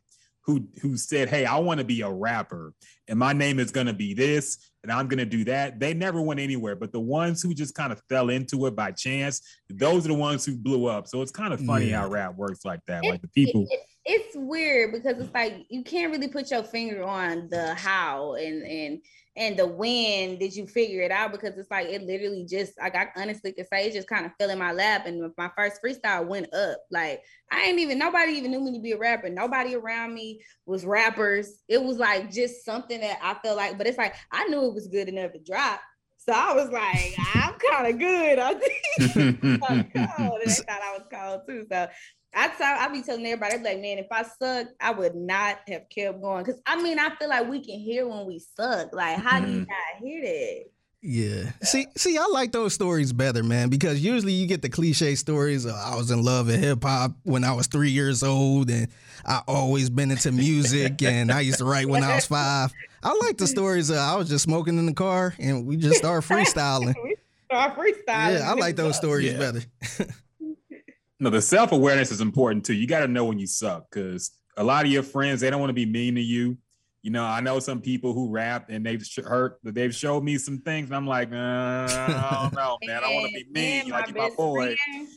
who 0.47 0.67
who 0.81 0.97
said, 0.97 1.29
"Hey, 1.29 1.45
I 1.45 1.59
want 1.59 1.77
to 1.81 1.85
be 1.85 2.01
a 2.01 2.11
rapper, 2.11 2.73
and 3.07 3.19
my 3.19 3.35
name 3.35 3.59
is 3.59 3.71
gonna 3.71 3.93
be 3.93 4.15
this, 4.15 4.70
and 4.83 4.91
I'm 4.93 5.09
gonna 5.09 5.25
do 5.27 5.45
that," 5.45 5.79
they 5.81 5.95
never 5.95 6.21
went 6.23 6.41
anywhere. 6.41 6.75
But 6.77 6.93
the 6.93 7.01
ones 7.01 7.43
who 7.43 7.55
just 7.55 7.75
kind 7.75 7.93
of 7.93 8.01
fell 8.09 8.31
into 8.31 8.67
it 8.67 8.75
by 8.77 8.93
chance, 8.93 9.41
those 9.69 10.05
are 10.05 10.09
the 10.09 10.15
ones 10.15 10.45
who 10.45 10.57
blew 10.57 10.87
up. 10.87 11.07
So 11.07 11.23
it's 11.23 11.31
kind 11.33 11.53
of 11.53 11.61
funny 11.61 11.91
Yeah. 11.91 12.03
how 12.03 12.09
rap 12.09 12.37
works 12.37 12.65
like 12.65 12.81
that. 12.87 13.05
Like 13.05 13.23
the 13.23 13.29
people. 13.29 13.67
It- 13.71 13.81
it's 14.07 14.35
weird 14.35 14.93
because 14.93 15.23
it's 15.23 15.33
like 15.35 15.67
you 15.69 15.85
can't 15.85 16.11
really 16.11 16.27
put 16.29 16.51
your 16.51 16.65
finger 16.65 17.05
on 17.05 17.49
the 17.51 17.75
how 17.75 18.35
and 18.35 18.63
and 18.63 18.99
and 19.41 19.57
the 19.57 19.67
when 19.67 20.39
did 20.39 20.55
you 20.55 20.67
figure 20.67 21.01
it 21.01 21.11
out? 21.11 21.33
Because 21.33 21.57
it's 21.57 21.71
like 21.71 21.89
it 21.89 22.03
literally 22.03 22.45
just 22.45 22.79
like 22.79 22.95
I 22.95 23.09
honestly 23.17 23.53
could 23.53 23.67
say 23.73 23.87
it 23.87 23.95
just 23.95 24.07
kind 24.07 24.27
of 24.27 24.33
fell 24.39 24.51
in 24.51 24.59
my 24.59 24.73
lap 24.73 25.07
and 25.07 25.33
my 25.39 25.51
first 25.57 25.81
freestyle 25.83 26.27
went 26.27 26.53
up. 26.55 26.79
Like 26.91 27.23
I 27.51 27.63
ain't 27.63 27.79
even 27.79 27.99
nobody 27.99 28.33
even 28.33 28.51
knew 28.51 28.61
me 28.61 28.75
to 28.75 28.83
be 28.83 28.93
a 28.93 28.99
rapper. 28.99 29.31
Nobody 29.31 29.75
around 29.75 30.13
me 30.13 30.43
was 30.67 30.85
rappers. 30.85 31.63
It 31.69 31.83
was 31.83 31.97
like 31.97 32.31
just 32.31 32.67
something 32.67 33.01
that 33.01 33.19
I 33.23 33.35
felt 33.43 33.57
like 33.57 33.79
but 33.79 33.87
it's 33.87 33.99
like 33.99 34.15
I 34.31 34.45
knew 34.49 34.67
it 34.67 34.75
was 34.75 34.89
good 34.89 35.09
enough 35.09 35.33
to 35.33 35.39
drop. 35.39 35.81
So 36.19 36.35
I 36.35 36.53
was 36.53 36.69
like 36.69 37.15
I'm 37.35 37.55
kind 37.55 37.87
of 37.87 37.99
good. 37.99 38.39
I 38.39 38.55
think 38.55 39.41
cold 40.19 40.39
and 40.43 40.51
they 40.51 40.53
thought 40.53 40.83
I 40.83 40.99
was 40.99 41.07
cold 41.11 41.41
too. 41.49 41.67
So 41.73 41.89
I 42.35 42.49
tell 42.49 42.79
I 42.79 42.89
be 42.89 43.03
telling 43.03 43.27
everybody, 43.27 43.55
I 43.55 43.59
be 43.59 43.65
like, 43.65 43.81
man, 43.81 43.99
if 43.99 44.07
I 44.11 44.23
suck, 44.23 44.69
I 44.81 44.93
would 44.93 45.15
not 45.15 45.59
have 45.69 45.89
kept 45.89 46.21
going. 46.21 46.45
Cause 46.45 46.61
I 46.65 46.81
mean, 46.81 46.99
I 46.99 47.11
feel 47.17 47.29
like 47.29 47.49
we 47.49 47.61
can 47.61 47.79
hear 47.81 48.07
when 48.09 48.27
we 48.27 48.39
suck. 48.39 48.93
Like, 48.93 49.19
how 49.19 49.41
do 49.41 49.51
you 49.51 49.61
Mhm. 49.63 49.67
not 49.69 50.03
hear 50.03 50.23
that? 50.23 50.65
Yeah. 51.03 51.53
See, 51.63 51.87
see, 51.97 52.19
I 52.19 52.27
like 52.27 52.53
those 52.53 52.75
stories 52.75 53.13
better, 53.15 53.43
man, 53.43 53.71
because 53.71 54.05
usually 54.05 54.35
you 54.35 54.47
get 54.47 54.61
the 54.61 54.69
cliche 54.69 55.15
stories. 55.15 55.65
Of, 55.65 55.75
I 55.75 55.97
was 55.97 56.11
in 56.11 56.23
love 56.23 56.49
with 56.49 56.61
hip 56.61 56.85
hop 56.85 57.13
when 57.23 57.43
I 57.43 57.53
was 57.53 57.69
three 57.69 57.89
years 57.91 58.23
old, 58.23 58.69
and 58.71 58.89
I 59.25 59.41
always 59.49 59.89
been 59.89 60.11
into 60.11 60.31
music, 60.31 61.03
and 61.03 61.33
I 61.33 61.41
used 61.41 61.59
to 61.59 61.65
write 61.65 61.89
when 61.89 62.05
I 62.05 62.15
was 62.15 62.27
five. 62.27 62.71
I 63.03 63.19
like 63.23 63.39
the 63.39 63.47
stories. 63.47 63.89
Of, 63.89 63.97
I 63.97 64.15
was 64.17 64.29
just 64.29 64.45
smoking 64.45 64.79
in 64.79 64.85
the 64.85 64.93
car, 64.93 65.35
and 65.39 65.67
we 65.67 65.77
just 65.79 65.97
started 65.99 66.29
freestyling. 66.29 66.95
we 67.03 67.17
Start 67.47 67.77
freestyling. 67.79 68.39
Yeah, 68.39 68.51
I 68.51 68.53
like 68.53 68.77
those 68.77 68.97
stories 68.97 69.33
Yeah. 69.33 69.39
better. 69.39 69.63
No, 71.23 71.29
the 71.29 71.43
self 71.43 71.73
awareness 71.73 72.11
is 72.11 72.23
important 72.23 72.65
too. 72.65 72.73
You 72.73 72.87
got 72.87 73.01
to 73.01 73.09
know 73.09 73.27
when 73.27 73.39
you 73.39 73.47
suck 73.47 73.91
because 73.91 74.31
a 74.57 74.65
lot 74.65 74.87
of 74.87 74.91
your 74.91 75.03
friends 75.03 75.43
they 75.43 75.51
don't 75.51 75.61
want 75.61 75.69
to 75.69 75.75
be 75.75 75.85
mean 75.85 76.15
to 76.15 76.23
you. 76.23 76.57
You 77.03 77.11
know, 77.11 77.25
I 77.25 77.41
know 77.41 77.61
some 77.61 77.81
people 77.81 78.15
who 78.15 78.31
rap 78.31 78.67
and 78.69 78.85
they've 78.85 79.03
sh- 79.05 79.21
hurt, 79.25 79.59
but 79.63 79.75
they've 79.75 79.95
showed 79.95 80.23
me 80.23 80.37
some 80.39 80.59
things, 80.59 80.89
and 80.89 80.97
I'm 80.97 81.07
like, 81.07 81.31
uh, 81.33 81.37
I 81.37 82.39
don't 82.43 82.55
know, 82.55 82.79
man. 82.87 83.03
I 83.05 83.15
want 83.15 83.29
to 83.29 83.45
be 83.45 83.47
mean. 83.51 83.87
You 83.87 83.93
like 83.93 84.09
you 84.09 84.15
my 84.15 84.31
boy. 84.31 84.77
friend, 84.85 85.09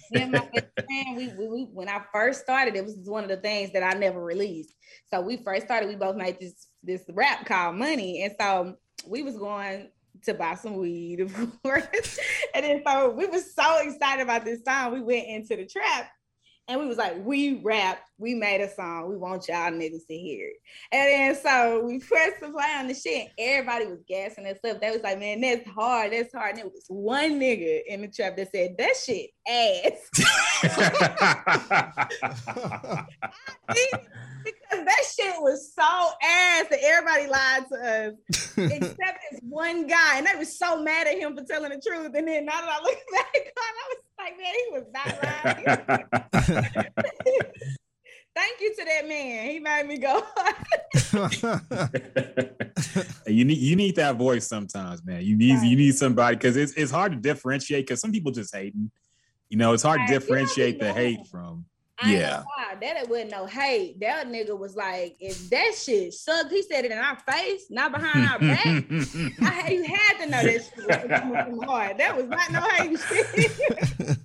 me 0.10 0.24
my 0.26 0.48
friend, 0.48 1.16
we, 1.16 1.28
we, 1.38 1.48
we, 1.48 1.64
when 1.72 1.88
I 1.88 2.02
first 2.12 2.40
started, 2.40 2.76
it 2.76 2.84
was 2.84 2.98
one 3.04 3.22
of 3.22 3.28
the 3.28 3.36
things 3.38 3.72
that 3.72 3.82
I 3.82 3.98
never 3.98 4.22
released. 4.22 4.74
So 5.10 5.20
we 5.20 5.38
first 5.38 5.66
started, 5.66 5.88
we 5.88 5.96
both 5.96 6.16
made 6.16 6.38
this 6.38 6.68
this 6.82 7.02
rap 7.08 7.46
called 7.46 7.76
Money, 7.76 8.22
and 8.22 8.34
so 8.38 8.76
we 9.06 9.22
was 9.22 9.36
going 9.36 9.88
to 10.26 10.34
buy 10.34 10.54
some 10.54 10.76
weed, 10.76 11.20
of 11.22 11.62
course. 11.62 12.18
and 12.54 12.64
then 12.64 12.82
so 12.86 13.10
we 13.10 13.26
was 13.26 13.54
so 13.54 13.78
excited 13.78 14.22
about 14.22 14.44
this 14.44 14.62
song, 14.64 14.92
we 14.92 15.00
went 15.00 15.26
into 15.26 15.56
the 15.56 15.66
trap. 15.66 16.10
and 16.68 16.80
we 16.80 16.86
was 16.86 16.98
like, 16.98 17.14
we 17.24 17.60
rapped, 17.62 18.10
we 18.18 18.34
made 18.34 18.60
a 18.60 18.68
song, 18.74 19.08
we 19.08 19.16
want 19.16 19.46
y'all 19.48 19.70
niggas 19.70 20.06
to 20.08 20.16
hear 20.16 20.48
it. 20.48 20.56
And 20.92 21.08
then 21.08 21.36
so 21.42 21.84
we 21.84 21.98
pressed 22.08 22.40
the 22.40 22.50
play 22.50 22.74
on 22.76 22.88
the 22.88 22.94
shit, 22.94 23.28
and 23.28 23.32
everybody 23.38 23.86
was 23.86 24.02
gassing 24.08 24.46
us 24.46 24.58
up. 24.68 24.80
They 24.80 24.90
was 24.90 25.02
like, 25.02 25.18
man, 25.18 25.40
that's 25.40 25.68
hard, 25.70 26.12
that's 26.12 26.32
hard. 26.34 26.56
And 26.56 26.66
it 26.66 26.72
was 26.72 26.84
one 26.88 27.40
nigga 27.40 27.82
in 27.86 28.02
the 28.02 28.08
trap 28.08 28.36
that 28.36 28.50
said, 28.52 28.76
that 28.78 28.94
shit 28.96 29.30
ass. 29.48 30.10
because 34.46 34.84
that 34.84 35.02
shit 35.14 35.34
was 35.40 35.72
so 35.74 35.82
ass 35.82 36.66
that 36.70 36.78
everybody 36.82 37.26
lied 37.26 37.68
to 37.68 37.76
us, 37.76 38.14
except 38.56 39.18
this 39.30 39.40
one 39.42 39.86
guy. 39.86 40.18
And 40.18 40.26
they 40.26 40.36
was 40.36 40.58
so 40.58 40.80
mad 40.82 41.06
at 41.06 41.18
him 41.18 41.36
for 41.36 41.44
telling 41.44 41.70
the 41.70 41.80
truth. 41.84 42.12
And 42.14 42.28
then 42.28 42.46
now 42.46 42.60
that 42.60 42.68
I 42.68 42.82
look 42.82 42.98
back 43.12 43.52
on, 43.56 43.74
I 43.74 43.88
was 43.90 43.98
like, 44.18 44.38
man, 44.38 44.54
he 44.54 44.70
was 44.72 44.86
not 44.94 45.10
lying. 46.44 46.86
Thank 48.36 48.60
you 48.60 48.74
to 48.74 48.84
that 48.84 49.08
man. 49.08 49.50
He 49.50 49.58
made 49.58 49.86
me 49.86 49.96
go. 49.96 50.22
you 53.26 53.46
need 53.46 53.58
you 53.58 53.76
need 53.76 53.96
that 53.96 54.16
voice 54.16 54.46
sometimes, 54.46 55.02
man. 55.06 55.24
You 55.24 55.38
need 55.38 55.62
you 55.62 55.74
need 55.74 55.94
somebody 55.94 56.36
because 56.36 56.54
it's 56.54 56.74
it's 56.74 56.90
hard 56.90 57.12
to 57.12 57.18
differentiate 57.18 57.86
because 57.86 57.98
some 57.98 58.12
people 58.12 58.32
just 58.32 58.54
hating. 58.54 58.90
You 59.48 59.56
know, 59.56 59.72
it's 59.72 59.82
hard 59.82 60.00
to 60.06 60.12
differentiate 60.12 60.78
the 60.78 60.92
hate 60.92 61.26
from. 61.30 61.64
I 61.98 62.12
Yeah. 62.14 62.42
that 62.80 63.08
wasn't 63.08 63.30
no 63.30 63.46
hate. 63.46 64.00
That 64.00 64.26
nigga 64.28 64.58
was 64.58 64.76
like, 64.76 65.16
if 65.18 65.48
that 65.50 65.72
shit 65.76 66.12
sucked, 66.12 66.50
he 66.50 66.62
said 66.62 66.84
it 66.84 66.92
in 66.92 66.98
our 66.98 67.16
face, 67.16 67.66
not 67.70 67.92
behind 67.92 68.28
our 68.28 68.38
back. 68.38 68.66
I, 68.66 69.70
you 69.72 69.84
had 69.84 70.18
to 70.18 70.26
know 70.26 70.42
that 70.42 70.62
shit 70.64 70.76
was 70.76 70.96
coming 71.20 71.44
from 71.44 71.62
heart. 71.62 71.96
That 71.98 72.16
was 72.16 72.26
not 72.26 72.52
no 72.52 72.60
hate 72.60 72.98
shit. 73.08 74.18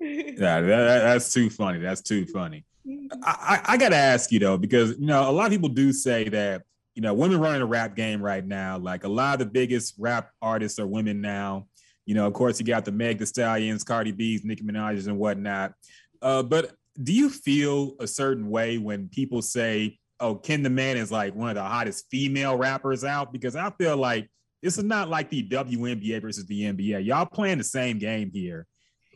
Yeah, 0.00 0.60
that, 0.60 0.66
that- 0.66 1.02
that's 1.02 1.32
too 1.32 1.50
funny. 1.50 1.78
That's 1.80 2.00
too 2.02 2.26
funny. 2.26 2.64
Mm-hmm. 2.86 3.18
I, 3.22 3.62
I, 3.66 3.72
I 3.74 3.76
got 3.76 3.90
to 3.90 3.96
ask 3.96 4.30
you 4.32 4.38
though, 4.38 4.56
because 4.56 4.98
you 4.98 5.06
know 5.06 5.28
a 5.28 5.32
lot 5.32 5.46
of 5.46 5.52
people 5.52 5.68
do 5.68 5.92
say 5.92 6.28
that 6.28 6.62
you 6.94 7.02
know 7.02 7.12
women 7.14 7.40
running 7.40 7.60
a 7.62 7.66
rap 7.66 7.96
game 7.96 8.22
right 8.22 8.46
now. 8.46 8.78
Like 8.78 9.04
a 9.04 9.08
lot 9.08 9.34
of 9.34 9.38
the 9.40 9.46
biggest 9.52 9.94
rap 9.98 10.30
artists 10.40 10.78
are 10.78 10.86
women 10.86 11.20
now. 11.20 11.66
You 12.06 12.14
know, 12.14 12.26
of 12.26 12.32
course, 12.32 12.58
you 12.58 12.64
got 12.64 12.86
the 12.86 12.92
Meg 12.92 13.18
The 13.18 13.26
Stallions, 13.26 13.84
Cardi 13.84 14.12
B's, 14.12 14.42
Nicki 14.44 14.62
Minaj's, 14.62 15.06
and 15.08 15.18
whatnot. 15.18 15.74
Uh, 16.22 16.42
but 16.42 16.74
do 17.02 17.12
you 17.12 17.30
feel 17.30 17.94
a 18.00 18.06
certain 18.06 18.50
way 18.50 18.78
when 18.78 19.08
people 19.08 19.42
say, 19.42 19.98
"Oh, 20.20 20.34
Ken 20.34 20.62
the 20.62 20.70
Man 20.70 20.96
is 20.96 21.12
like 21.12 21.34
one 21.34 21.50
of 21.50 21.54
the 21.54 21.62
hottest 21.62 22.06
female 22.10 22.56
rappers 22.56 23.04
out"? 23.04 23.32
Because 23.32 23.56
I 23.56 23.70
feel 23.70 23.96
like 23.96 24.28
this 24.62 24.78
is 24.78 24.84
not 24.84 25.08
like 25.08 25.30
the 25.30 25.48
WNBA 25.48 26.20
versus 26.20 26.46
the 26.46 26.62
NBA. 26.62 27.04
Y'all 27.04 27.26
playing 27.26 27.58
the 27.58 27.64
same 27.64 27.98
game 27.98 28.30
here. 28.32 28.66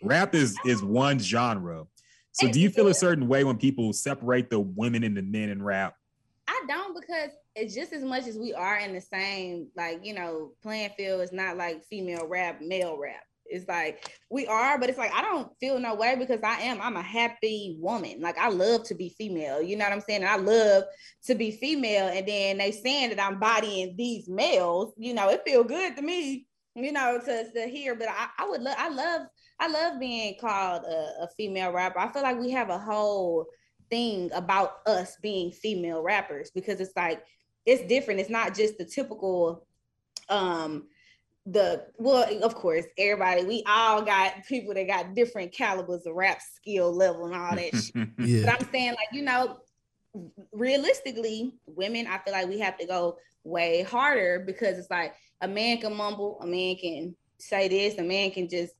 Rap 0.02 0.34
is 0.34 0.56
is 0.64 0.82
one 0.82 1.18
genre. 1.18 1.84
So 2.32 2.48
do 2.48 2.60
you 2.60 2.70
feel 2.70 2.88
a 2.88 2.94
certain 2.94 3.28
way 3.28 3.44
when 3.44 3.58
people 3.58 3.92
separate 3.92 4.48
the 4.48 4.58
women 4.58 5.04
and 5.04 5.16
the 5.16 5.22
men 5.22 5.50
in 5.50 5.62
rap? 5.62 5.94
I 6.48 6.64
don't 6.66 6.98
because 6.98 7.30
it's 7.54 7.74
just 7.74 7.92
as 7.92 8.02
much 8.02 8.26
as 8.26 8.38
we 8.38 8.54
are 8.54 8.78
in 8.78 8.94
the 8.94 9.00
same, 9.00 9.68
like, 9.76 10.00
you 10.04 10.14
know, 10.14 10.52
playing 10.62 10.90
field 10.96 11.20
is 11.20 11.32
not 11.32 11.56
like 11.56 11.84
female 11.84 12.26
rap, 12.26 12.60
male 12.62 12.98
rap. 12.98 13.22
It's 13.46 13.68
like 13.68 14.18
we 14.30 14.46
are, 14.46 14.78
but 14.78 14.88
it's 14.88 14.98
like 14.98 15.12
I 15.12 15.22
don't 15.22 15.50
feel 15.60 15.78
no 15.78 15.94
way 15.94 16.16
because 16.16 16.40
I 16.42 16.60
am. 16.60 16.80
I'm 16.80 16.96
a 16.96 17.02
happy 17.02 17.76
woman. 17.78 18.20
Like 18.20 18.38
I 18.38 18.48
love 18.48 18.84
to 18.84 18.94
be 18.94 19.10
female. 19.10 19.60
You 19.60 19.76
know 19.76 19.84
what 19.84 19.92
I'm 19.92 20.00
saying? 20.00 20.22
And 20.22 20.30
I 20.30 20.36
love 20.36 20.84
to 21.26 21.34
be 21.34 21.50
female. 21.50 22.08
And 22.08 22.26
then 22.26 22.58
they 22.58 22.72
saying 22.72 23.10
that 23.10 23.22
I'm 23.22 23.38
bodying 23.38 23.94
these 23.96 24.28
males. 24.28 24.94
You 24.96 25.14
know, 25.14 25.28
it 25.28 25.42
feel 25.46 25.64
good 25.64 25.96
to 25.96 26.02
me. 26.02 26.46
You 26.74 26.92
know, 26.92 27.20
to, 27.22 27.52
to 27.52 27.66
hear. 27.66 27.94
But 27.94 28.08
I, 28.08 28.28
I 28.38 28.48
would 28.48 28.62
love. 28.62 28.76
I 28.78 28.88
love. 28.88 29.22
I 29.60 29.68
love 29.68 30.00
being 30.00 30.36
called 30.40 30.84
a, 30.84 31.24
a 31.24 31.28
female 31.36 31.72
rapper. 31.72 31.98
I 31.98 32.12
feel 32.12 32.22
like 32.22 32.40
we 32.40 32.50
have 32.50 32.70
a 32.70 32.78
whole 32.78 33.46
thing 33.90 34.30
about 34.32 34.78
us 34.86 35.16
being 35.22 35.52
female 35.52 36.02
rappers 36.02 36.50
because 36.54 36.80
it's 36.80 36.96
like 36.96 37.22
it's 37.66 37.86
different. 37.86 38.20
It's 38.20 38.30
not 38.30 38.54
just 38.54 38.78
the 38.78 38.84
typical 38.84 39.66
um 40.28 40.88
the 41.46 41.84
well 41.98 42.24
of 42.44 42.54
course 42.54 42.84
everybody 42.96 43.44
we 43.44 43.64
all 43.66 44.00
got 44.00 44.32
people 44.48 44.72
that 44.72 44.86
got 44.86 45.12
different 45.14 45.52
calibers 45.52 46.06
of 46.06 46.14
rap 46.14 46.40
skill 46.40 46.94
level 46.94 47.26
and 47.26 47.34
all 47.34 47.56
that 47.56 47.74
shit. 47.74 48.08
Yeah. 48.18 48.44
But 48.44 48.60
I'm 48.60 48.70
saying 48.70 48.90
like 48.90 49.08
you 49.12 49.22
know 49.22 49.58
realistically 50.52 51.54
women 51.66 52.06
I 52.06 52.18
feel 52.18 52.32
like 52.32 52.48
we 52.48 52.60
have 52.60 52.78
to 52.78 52.86
go 52.86 53.16
way 53.44 53.82
harder 53.82 54.44
because 54.46 54.78
it's 54.78 54.90
like 54.90 55.14
a 55.40 55.48
man 55.48 55.78
can 55.78 55.96
mumble, 55.96 56.38
a 56.40 56.46
man 56.46 56.76
can 56.76 57.16
say 57.38 57.66
this, 57.66 57.98
a 57.98 58.02
man 58.02 58.30
can 58.30 58.48
just 58.48 58.74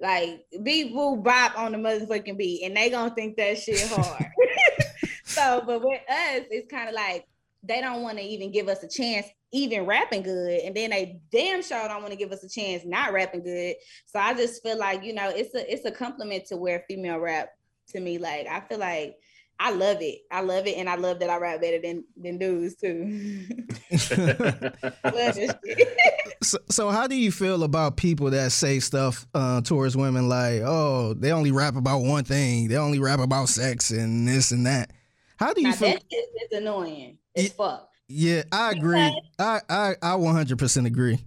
like 0.00 0.46
be 0.62 0.84
boo 0.84 1.16
bop 1.16 1.58
on 1.58 1.72
the 1.72 1.78
motherfucking 1.78 2.38
beat 2.38 2.62
and 2.64 2.76
they 2.76 2.88
gonna 2.88 3.14
think 3.14 3.36
that 3.36 3.58
shit 3.58 3.86
hard. 3.90 4.26
so 5.24 5.62
but 5.66 5.82
with 5.82 6.00
us 6.08 6.44
it's 6.50 6.70
kind 6.70 6.88
of 6.88 6.94
like 6.94 7.26
they 7.62 7.80
don't 7.80 8.02
want 8.02 8.16
to 8.16 8.24
even 8.24 8.52
give 8.52 8.68
us 8.68 8.82
a 8.82 8.88
chance 8.88 9.26
even 9.52 9.86
rapping 9.86 10.22
good 10.22 10.60
and 10.60 10.74
then 10.74 10.90
they 10.90 11.20
damn 11.30 11.62
sure 11.62 11.86
don't 11.88 12.02
want 12.02 12.10
to 12.10 12.18
give 12.18 12.32
us 12.32 12.42
a 12.42 12.48
chance 12.48 12.84
not 12.84 13.12
rapping 13.12 13.42
good 13.42 13.74
so 14.04 14.18
i 14.18 14.34
just 14.34 14.62
feel 14.62 14.78
like 14.78 15.04
you 15.04 15.14
know 15.14 15.30
it's 15.30 15.54
a 15.54 15.72
it's 15.72 15.84
a 15.84 15.90
compliment 15.90 16.44
to 16.46 16.56
wear 16.56 16.84
female 16.88 17.18
rap 17.18 17.50
to 17.88 18.00
me 18.00 18.18
like 18.18 18.46
i 18.48 18.60
feel 18.60 18.78
like 18.78 19.16
i 19.60 19.70
love 19.70 19.98
it 20.00 20.18
i 20.32 20.40
love 20.40 20.66
it 20.66 20.76
and 20.76 20.88
i 20.88 20.96
love 20.96 21.20
that 21.20 21.30
i 21.30 21.36
rap 21.36 21.60
better 21.60 21.80
than 21.80 22.04
than 22.16 22.38
dudes 22.38 22.74
too 22.76 23.46
I 23.90 25.10
love 25.10 25.34
this 25.34 25.54
shit. 25.64 25.96
So, 26.42 26.58
so 26.68 26.90
how 26.90 27.06
do 27.06 27.16
you 27.16 27.32
feel 27.32 27.62
about 27.62 27.96
people 27.96 28.30
that 28.30 28.52
say 28.52 28.78
stuff 28.78 29.26
uh, 29.34 29.62
towards 29.62 29.96
women 29.96 30.28
like, 30.28 30.60
oh, 30.64 31.14
they 31.14 31.32
only 31.32 31.50
rap 31.50 31.76
about 31.76 32.00
one 32.00 32.24
thing, 32.24 32.68
they 32.68 32.76
only 32.76 32.98
rap 32.98 33.20
about 33.20 33.48
sex 33.48 33.90
and 33.90 34.28
this 34.28 34.50
and 34.50 34.66
that? 34.66 34.92
How 35.38 35.54
do 35.54 35.62
you 35.62 35.68
now, 35.68 35.74
feel? 35.74 35.92
that 35.92 36.02
shit 36.10 36.52
annoying 36.52 37.18
as 37.34 37.48
fuck 37.52 37.88
Yeah, 38.08 38.44
I 38.52 38.70
agree. 38.72 39.20
I 39.38 39.60
I 39.68 39.94
I 40.00 40.16
100% 40.16 40.86
agree. 40.86 41.18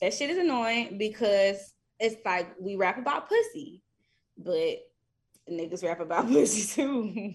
that 0.00 0.14
shit 0.14 0.30
is 0.30 0.38
annoying 0.38 0.98
because 0.98 1.74
it's 1.98 2.16
like 2.24 2.54
we 2.60 2.76
rap 2.76 2.98
about 2.98 3.28
pussy, 3.28 3.82
but 4.36 4.78
niggas 5.50 5.82
rap 5.84 6.00
about 6.00 6.28
pussy 6.28 6.66
too. 6.74 7.32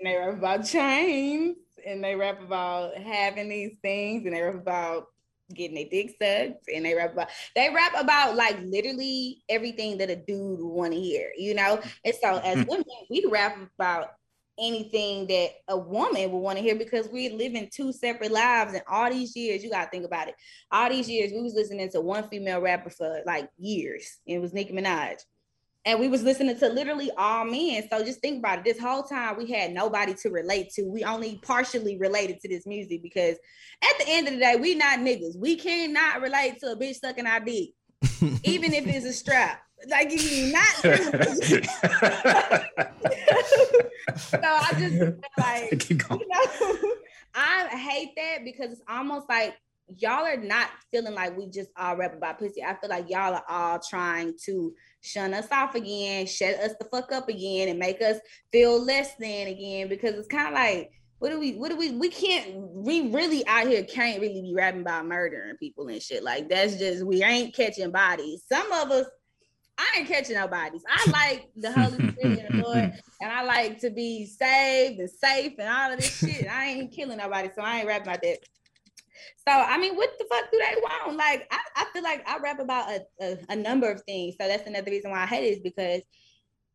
and 0.00 0.04
they 0.04 0.16
rap 0.16 0.34
about 0.38 0.64
chains 0.64 1.56
and 1.86 2.02
they 2.02 2.14
rap 2.14 2.40
about 2.40 2.96
having 2.96 3.48
these 3.48 3.72
things 3.82 4.24
and 4.24 4.34
they 4.34 4.42
rap 4.42 4.54
about 4.54 5.06
getting 5.54 5.74
their 5.74 5.86
dick 5.90 6.10
sucked 6.10 6.68
and 6.72 6.84
they 6.84 6.94
rap 6.94 7.12
about 7.12 7.28
they 7.56 7.70
rap 7.74 7.92
about 7.96 8.36
like 8.36 8.56
literally 8.62 9.42
everything 9.48 9.98
that 9.98 10.10
a 10.10 10.16
dude 10.16 10.60
want 10.60 10.92
to 10.92 11.00
hear, 11.00 11.30
you 11.36 11.54
know? 11.54 11.80
And 12.04 12.14
so 12.22 12.38
as 12.38 12.56
women, 12.68 12.84
we 13.10 13.24
rap 13.30 13.56
about 13.78 14.10
anything 14.60 15.26
that 15.26 15.50
a 15.68 15.76
woman 15.76 16.30
would 16.30 16.38
want 16.38 16.58
to 16.58 16.62
hear 16.62 16.76
because 16.76 17.08
we're 17.08 17.34
living 17.34 17.68
two 17.72 17.92
separate 17.92 18.30
lives 18.30 18.74
and 18.74 18.82
all 18.88 19.10
these 19.10 19.34
years 19.34 19.62
you 19.62 19.70
got 19.70 19.84
to 19.84 19.90
think 19.90 20.04
about 20.04 20.28
it. 20.28 20.34
All 20.70 20.88
these 20.88 21.08
years 21.08 21.32
we 21.32 21.42
was 21.42 21.54
listening 21.54 21.90
to 21.90 22.00
one 22.00 22.28
female 22.28 22.60
rapper 22.60 22.90
for 22.90 23.22
like 23.26 23.48
years 23.58 24.18
and 24.26 24.36
it 24.36 24.40
was 24.40 24.52
nicki 24.52 24.72
minaj. 24.72 25.16
And 25.86 25.98
we 25.98 26.08
was 26.08 26.22
listening 26.22 26.58
to 26.58 26.68
literally 26.68 27.10
all 27.16 27.46
men. 27.46 27.88
So 27.88 28.04
just 28.04 28.20
think 28.20 28.40
about 28.40 28.58
it. 28.58 28.64
This 28.64 28.78
whole 28.78 29.02
time 29.02 29.38
we 29.38 29.50
had 29.50 29.72
nobody 29.72 30.12
to 30.22 30.28
relate 30.28 30.68
to. 30.74 30.82
We 30.82 31.04
only 31.04 31.40
partially 31.42 31.96
related 31.96 32.38
to 32.40 32.48
this 32.48 32.66
music 32.66 33.02
because 33.02 33.36
at 33.82 33.98
the 33.98 34.04
end 34.06 34.28
of 34.28 34.34
the 34.34 34.40
day 34.40 34.56
we 34.56 34.74
not 34.74 34.98
niggas. 34.98 35.38
We 35.38 35.56
cannot 35.56 36.20
relate 36.20 36.60
to 36.60 36.72
a 36.72 36.76
bitch 36.76 36.96
sucking 36.96 37.26
our 37.26 37.40
dick 37.40 37.70
even 38.44 38.72
if 38.72 38.86
it's 38.86 39.06
a 39.06 39.12
strap 39.12 39.62
like 39.88 40.10
you 40.10 40.52
not 40.52 40.66
so 44.16 44.38
I 44.42 44.72
just 44.78 45.18
like 45.38 45.90
you 45.90 45.96
know, 45.96 46.20
I 47.34 47.68
hate 47.68 48.12
that 48.16 48.44
because 48.44 48.72
it's 48.72 48.82
almost 48.88 49.28
like 49.28 49.56
y'all 49.96 50.26
are 50.26 50.36
not 50.36 50.68
feeling 50.90 51.14
like 51.14 51.36
we 51.36 51.46
just 51.46 51.70
all 51.76 51.96
rap 51.96 52.14
about 52.14 52.38
pussy. 52.38 52.62
I 52.62 52.74
feel 52.74 52.90
like 52.90 53.10
y'all 53.10 53.34
are 53.34 53.44
all 53.48 53.78
trying 53.78 54.34
to 54.46 54.74
shun 55.00 55.34
us 55.34 55.48
off 55.50 55.74
again, 55.74 56.26
shut 56.26 56.54
us 56.56 56.74
the 56.78 56.86
fuck 56.86 57.12
up 57.12 57.28
again, 57.28 57.68
and 57.68 57.78
make 57.78 58.00
us 58.02 58.18
feel 58.52 58.82
less 58.82 59.14
than 59.16 59.48
again 59.48 59.88
because 59.88 60.14
it's 60.14 60.28
kind 60.28 60.48
of 60.48 60.54
like. 60.54 60.90
What 61.18 61.28
do 61.28 61.38
we? 61.38 61.52
What 61.52 61.68
do 61.68 61.76
we? 61.76 61.90
We 61.90 62.08
can't. 62.08 62.56
We 62.56 63.10
really 63.10 63.46
out 63.46 63.66
here 63.66 63.84
can't 63.84 64.22
really 64.22 64.40
be 64.40 64.54
rapping 64.56 64.80
about 64.80 65.04
murdering 65.04 65.54
people 65.58 65.88
and 65.88 66.00
shit. 66.00 66.24
Like 66.24 66.48
that's 66.48 66.76
just 66.76 67.04
we 67.04 67.22
ain't 67.22 67.54
catching 67.54 67.90
bodies. 67.90 68.42
Some 68.50 68.72
of 68.72 68.90
us 68.90 69.04
I 69.80 69.98
ain't 69.98 70.08
catching 70.08 70.36
no 70.36 70.46
bodies. 70.46 70.82
I 70.88 71.10
like 71.10 71.48
the 71.56 71.72
Holy 71.72 72.12
Spirit 72.12 72.44
and 72.50 72.60
the 72.60 72.66
Lord, 72.66 72.92
and 73.20 73.32
I 73.32 73.42
like 73.42 73.80
to 73.80 73.90
be 73.90 74.26
saved 74.26 75.00
and 75.00 75.08
safe 75.08 75.54
and 75.58 75.68
all 75.68 75.92
of 75.92 75.98
this 75.98 76.18
shit. 76.18 76.46
I 76.50 76.66
ain't 76.66 76.92
killing 76.92 77.18
nobody, 77.18 77.48
so 77.54 77.62
I 77.62 77.78
ain't 77.78 77.88
rapping 77.88 78.08
about 78.08 78.22
that. 78.22 78.38
So 79.48 79.54
I 79.54 79.78
mean, 79.78 79.96
what 79.96 80.10
the 80.18 80.26
fuck 80.30 80.50
do 80.50 80.58
they 80.58 80.80
want? 80.80 81.16
Like, 81.16 81.50
I, 81.50 81.58
I 81.76 81.86
feel 81.92 82.02
like 82.02 82.28
I 82.28 82.38
rap 82.38 82.60
about 82.60 82.90
a, 82.90 83.06
a, 83.22 83.38
a 83.48 83.56
number 83.56 83.90
of 83.90 84.02
things. 84.02 84.36
So 84.38 84.46
that's 84.46 84.66
another 84.66 84.90
reason 84.90 85.10
why 85.10 85.22
I 85.22 85.26
hate 85.26 85.44
it 85.44 85.56
is 85.56 85.60
because 85.60 86.02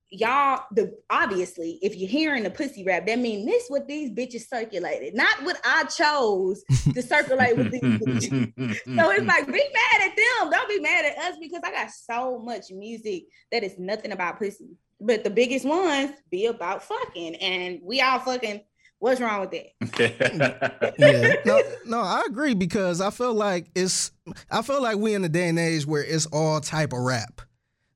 y'all 0.10 0.64
the 0.72 0.94
obviously 1.10 1.80
if 1.82 1.95
you're 1.95 2.10
hearing 2.10 2.44
the 2.44 2.49
pussy 2.49 2.84
rap, 2.84 3.06
that 3.07 3.19
means 3.19 3.45
this 3.45 3.65
what 3.68 3.88
these 3.88 4.11
bitches 4.11 4.48
circulated, 4.48 5.15
not 5.15 5.44
what 5.44 5.60
I 5.65 5.84
chose 5.86 6.64
to 6.94 7.02
circulate 7.02 7.57
with 7.57 7.72
these 7.72 7.82
bitches. 7.82 8.53
So 8.86 9.11
it's 9.11 9.26
like, 9.26 9.48
be 9.48 9.52
mad 9.53 10.02
at 10.02 10.15
them. 10.15 10.52
Don't 10.52 10.69
be 10.69 10.80
mad 10.80 11.06
at 11.06 11.18
us 11.18 11.38
because 11.40 11.61
I 11.64 11.72
got 11.72 11.90
so 11.91 12.40
much 12.40 12.72
music 12.72 13.26
that 13.52 13.64
is 13.64 13.77
nothing 13.80 14.11
about 14.11 14.38
pussy. 14.40 14.77
but 14.99 15.23
the 15.23 15.30
biggest 15.30 15.65
ones 15.65 16.11
be 16.30 16.45
about 16.45 16.84
fucking, 16.84 17.36
and 17.36 17.80
we 17.84 18.02
all 18.02 18.19
fucking. 18.19 18.61
What's 18.99 19.19
wrong 19.19 19.41
with 19.41 19.52
that? 19.52 20.94
yeah. 20.98 21.36
No, 21.45 21.61
no, 21.86 21.99
I 21.99 22.23
agree 22.27 22.53
because 22.53 23.02
I 23.02 23.10
feel 23.10 23.34
like 23.34 23.68
it's 23.76 24.11
I 24.49 24.61
feel 24.61 24.82
like 24.82 24.98
we 24.98 25.14
in 25.14 25.22
the 25.22 25.30
day 25.30 25.49
and 25.49 25.60
age 25.60 25.86
where 25.86 26.03
it's 26.03 26.26
all 26.27 26.61
type 26.61 26.94
of 26.94 26.99
rap. 26.99 27.41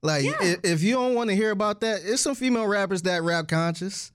Like 0.01 0.23
Yeah. 0.23 0.35
i- 0.39 0.57
if 0.63 0.81
you 0.81 0.93
don't 0.93 1.13
want 1.15 1.29
to 1.29 1.35
hear 1.35 1.51
about 1.51 1.81
that, 1.81 2.01
it's 2.03 2.21
some 2.21 2.35
female 2.35 2.67
rappers 2.67 3.01
that 3.03 3.21
rap 3.23 3.47
conscious. 3.47 4.11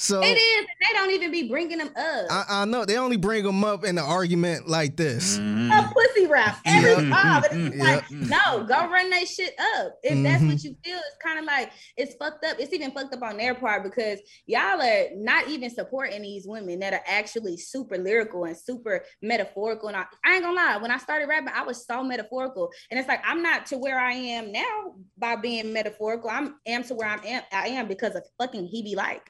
So 0.00 0.22
It 0.22 0.26
is. 0.26 0.66
They 0.80 0.96
don't 0.96 1.10
even 1.10 1.32
be 1.32 1.48
bringing 1.48 1.78
them 1.78 1.88
up. 1.88 2.26
I, 2.30 2.44
I 2.48 2.64
know 2.66 2.84
they 2.84 2.96
only 2.96 3.16
bring 3.16 3.42
them 3.42 3.64
up 3.64 3.84
in 3.84 3.98
an 3.98 4.04
argument 4.04 4.68
like 4.68 4.96
this. 4.96 5.38
Mm-hmm. 5.38 5.72
a 5.72 5.92
pussy 5.92 6.26
rap 6.26 6.58
every 6.64 7.08
Yeah. 7.08 7.14
time. 7.14 7.42
But 7.42 7.52
it's 7.52 7.76
Yeah. 7.76 7.82
like, 7.82 8.04
mm-hmm. 8.04 8.28
no, 8.28 8.64
go 8.64 8.88
run 8.88 9.10
that 9.10 9.26
shit 9.26 9.54
up. 9.58 9.98
If 10.04 10.22
that's 10.22 10.42
Mhm. 10.42 10.46
what 10.46 10.56
mm-hmm. 10.56 10.68
you 10.68 10.76
feel, 10.84 10.98
it's 10.98 11.16
kind 11.20 11.40
of 11.40 11.44
like 11.46 11.72
it's 11.96 12.14
fucked 12.14 12.44
up. 12.44 12.60
It's 12.60 12.72
even 12.72 12.92
fucked 12.92 13.12
up 13.12 13.22
on 13.22 13.38
their 13.38 13.56
part 13.56 13.82
because 13.82 14.20
y'all 14.46 14.80
are 14.80 15.06
not 15.16 15.48
even 15.48 15.68
supporting 15.68 16.22
these 16.22 16.46
women 16.46 16.78
that 16.78 16.92
are 16.92 17.04
actually 17.04 17.56
super 17.56 17.98
lyrical 17.98 18.44
and 18.44 18.56
super 18.56 19.04
metaphorical. 19.20 19.88
And 19.88 19.96
I, 19.96 20.04
I 20.24 20.34
ain't 20.34 20.44
gonna 20.44 20.54
lie, 20.54 20.76
when 20.76 20.92
I 20.92 20.98
started 20.98 21.26
rapping, 21.26 21.52
I 21.52 21.64
was 21.64 21.84
so 21.84 22.04
metaphorical. 22.04 22.70
And 22.92 23.00
it's 23.00 23.08
like 23.08 23.22
I'm 23.26 23.42
not 23.42 23.66
to 23.66 23.78
where 23.78 23.98
I 23.98 24.12
am 24.12 24.52
now 24.52 24.94
by 25.18 25.34
being 25.34 25.72
metaphorical. 25.72 26.30
I'm 26.30 26.54
am 26.66 26.84
to 26.84 26.94
where 26.94 27.08
I'm 27.08 27.20
am, 27.24 27.42
I 27.50 27.68
am 27.68 27.88
because 27.88 28.14
of 28.14 28.22
fucking 28.38 28.66
he 28.68 28.82
be 28.82 28.94
like. 28.94 29.28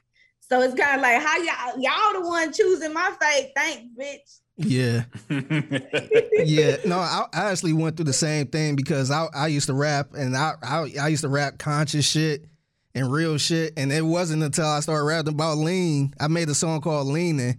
So 0.49 0.61
it's 0.61 0.73
kind 0.73 0.95
of 0.95 1.01
like 1.01 1.21
how 1.21 1.37
y'all 1.37 1.79
y'all 1.79 2.21
the 2.21 2.27
one 2.27 2.51
choosing 2.51 2.93
my 2.93 3.11
fate. 3.21 3.51
Thanks, 3.55 3.87
bitch. 3.99 4.39
Yeah. 4.57 5.05
yeah, 6.43 6.77
no, 6.85 6.99
I, 6.99 7.27
I 7.31 7.51
actually 7.51 7.73
went 7.73 7.95
through 7.95 8.05
the 8.05 8.13
same 8.13 8.47
thing 8.47 8.75
because 8.75 9.09
I, 9.09 9.27
I 9.33 9.47
used 9.47 9.67
to 9.67 9.73
rap 9.73 10.09
and 10.13 10.35
I, 10.35 10.55
I 10.61 10.91
I 11.01 11.07
used 11.07 11.21
to 11.21 11.29
rap 11.29 11.59
conscious 11.59 12.05
shit 12.05 12.45
and 12.93 13.11
real 13.11 13.37
shit, 13.37 13.73
and 13.77 13.91
it 13.91 14.01
wasn't 14.01 14.43
until 14.43 14.65
I 14.65 14.81
started 14.81 15.05
rapping 15.05 15.33
about 15.33 15.57
lean. 15.57 16.13
I 16.19 16.27
made 16.27 16.49
a 16.49 16.55
song 16.55 16.81
called 16.81 17.07
Leaning, 17.07 17.57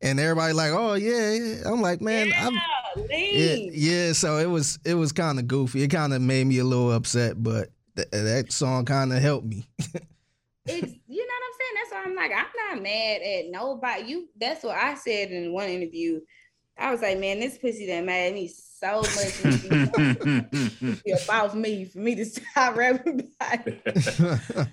and 0.00 0.20
everybody 0.20 0.52
like, 0.52 0.70
oh 0.72 0.94
yeah, 0.94 1.32
yeah. 1.32 1.62
I'm 1.64 1.80
like, 1.80 2.00
man, 2.00 2.30
I'm, 2.38 2.52
yeah, 2.52 3.04
Lean. 3.08 3.70
yeah. 3.74 4.12
So 4.12 4.36
it 4.36 4.46
was 4.46 4.78
it 4.84 4.94
was 4.94 5.10
kind 5.12 5.38
of 5.38 5.48
goofy. 5.48 5.82
It 5.82 5.88
kind 5.88 6.12
of 6.14 6.22
made 6.22 6.46
me 6.46 6.58
a 6.58 6.64
little 6.64 6.92
upset, 6.92 7.42
but 7.42 7.70
th- 7.96 8.08
that 8.10 8.52
song 8.52 8.84
kind 8.84 9.12
of 9.12 9.20
helped 9.20 9.46
me. 9.46 9.66
it's 10.66 10.92
you 12.04 12.14
know 12.14 12.20
what 12.20 12.30
I'm 12.30 12.30
saying. 12.30 12.30
That's 12.30 12.30
why 12.30 12.30
I'm 12.30 12.30
like, 12.30 12.32
I'm 12.32 12.76
not 12.76 12.82
mad 12.82 13.22
at 13.22 13.50
nobody. 13.50 14.10
You 14.10 14.28
that's 14.38 14.64
what 14.64 14.76
I 14.76 14.94
said 14.94 15.30
in 15.30 15.52
one 15.52 15.68
interview. 15.68 16.20
I 16.78 16.90
was 16.90 17.00
like, 17.00 17.18
man, 17.18 17.40
this 17.40 17.56
pussy 17.58 17.86
that 17.86 18.04
mad 18.04 18.28
at 18.28 18.34
me 18.34 18.48
so 18.48 18.96
much 19.00 19.40
It 19.44 21.04
be 21.04 21.12
about 21.12 21.56
me 21.56 21.86
for 21.86 21.98
me 21.98 22.14
to 22.16 22.24
stop 22.24 22.76
rapping 22.76 23.30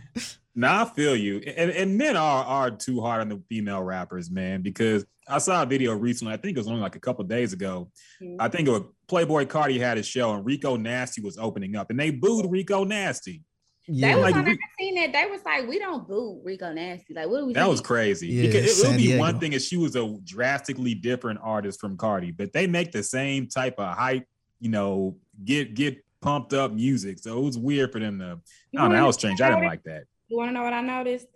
Now 0.55 0.83
I 0.83 0.89
feel 0.89 1.15
you. 1.15 1.37
And, 1.39 1.71
and 1.71 1.97
men 1.97 2.15
are 2.15 2.43
are 2.43 2.71
too 2.71 3.01
hard 3.01 3.21
on 3.21 3.29
the 3.29 3.41
female 3.49 3.81
rappers, 3.81 4.29
man, 4.29 4.61
because 4.61 5.05
I 5.27 5.39
saw 5.39 5.63
a 5.63 5.65
video 5.65 5.93
recently, 5.95 6.33
I 6.33 6.37
think 6.37 6.57
it 6.57 6.59
was 6.59 6.67
only 6.67 6.81
like 6.81 6.95
a 6.95 6.99
couple 6.99 7.23
days 7.23 7.53
ago. 7.53 7.89
Mhm. 8.21 8.35
I 8.39 8.49
think 8.49 8.67
it 8.67 8.71
was 8.71 8.83
Playboi 9.07 9.45
Carti 9.45 9.79
had 9.79 9.97
a 9.97 10.03
show 10.03 10.33
and 10.33 10.45
Rico 10.45 10.75
Nasty 10.75 11.21
was 11.21 11.37
opening 11.37 11.75
up 11.75 11.89
and 11.89 11.99
they 11.99 12.11
booed 12.11 12.51
Rico 12.51 12.83
Nasty. 12.83 13.41
They 13.87 13.93
yeah, 13.95 14.15
was 14.15 14.23
Like, 14.23 14.35
on, 14.35 14.45
we- 14.45 14.51
I 14.51 14.57
seen 14.79 14.95
that. 14.95 15.11
They 15.11 15.29
was 15.29 15.41
like, 15.43 15.67
we 15.67 15.77
don't 15.77 16.07
boo 16.07 16.39
Rico 16.43 16.71
Nasty. 16.71 17.13
Like, 17.13 17.27
what 17.27 17.39
do 17.39 17.45
we 17.47 17.53
That 17.53 17.65
do? 17.65 17.69
was 17.69 17.81
crazy. 17.81 18.27
Yeah, 18.27 18.41
because 18.43 18.79
it, 18.79 18.85
it 18.85 18.87
would 18.87 18.97
be 18.97 19.03
Diego. 19.03 19.19
one 19.19 19.39
thing 19.39 19.53
if 19.53 19.61
she 19.61 19.75
was 19.77 19.95
a 19.97 20.17
drastically 20.23 20.93
different 20.93 21.39
artist 21.43 21.81
from 21.81 21.97
Carti, 21.97 22.35
but 22.35 22.53
they 22.53 22.65
make 22.65 22.91
the 22.93 23.03
same 23.03 23.47
type 23.47 23.75
of 23.79 23.97
hype, 23.97 24.25
you 24.61 24.69
know, 24.69 25.17
get 25.43 25.73
get 25.73 26.03
pumped 26.21 26.53
up 26.53 26.71
music. 26.71 27.19
So 27.19 27.37
it 27.37 27.41
was 27.41 27.57
weird 27.57 27.91
for 27.91 27.99
them 27.99 28.19
to. 28.19 28.39
You 28.71 28.79
I 28.79 28.83
don't 28.83 28.91
know. 28.91 28.97
That 29.01 29.07
was 29.07 29.15
strange. 29.17 29.41
I 29.41 29.49
didn't 29.49 29.65
like 29.65 29.83
that. 29.83 30.03
You 30.29 30.37
want 30.37 30.49
to 30.49 30.53
know 30.53 30.63
what 30.63 30.71
I 30.73 30.81
noticed? 30.81 31.27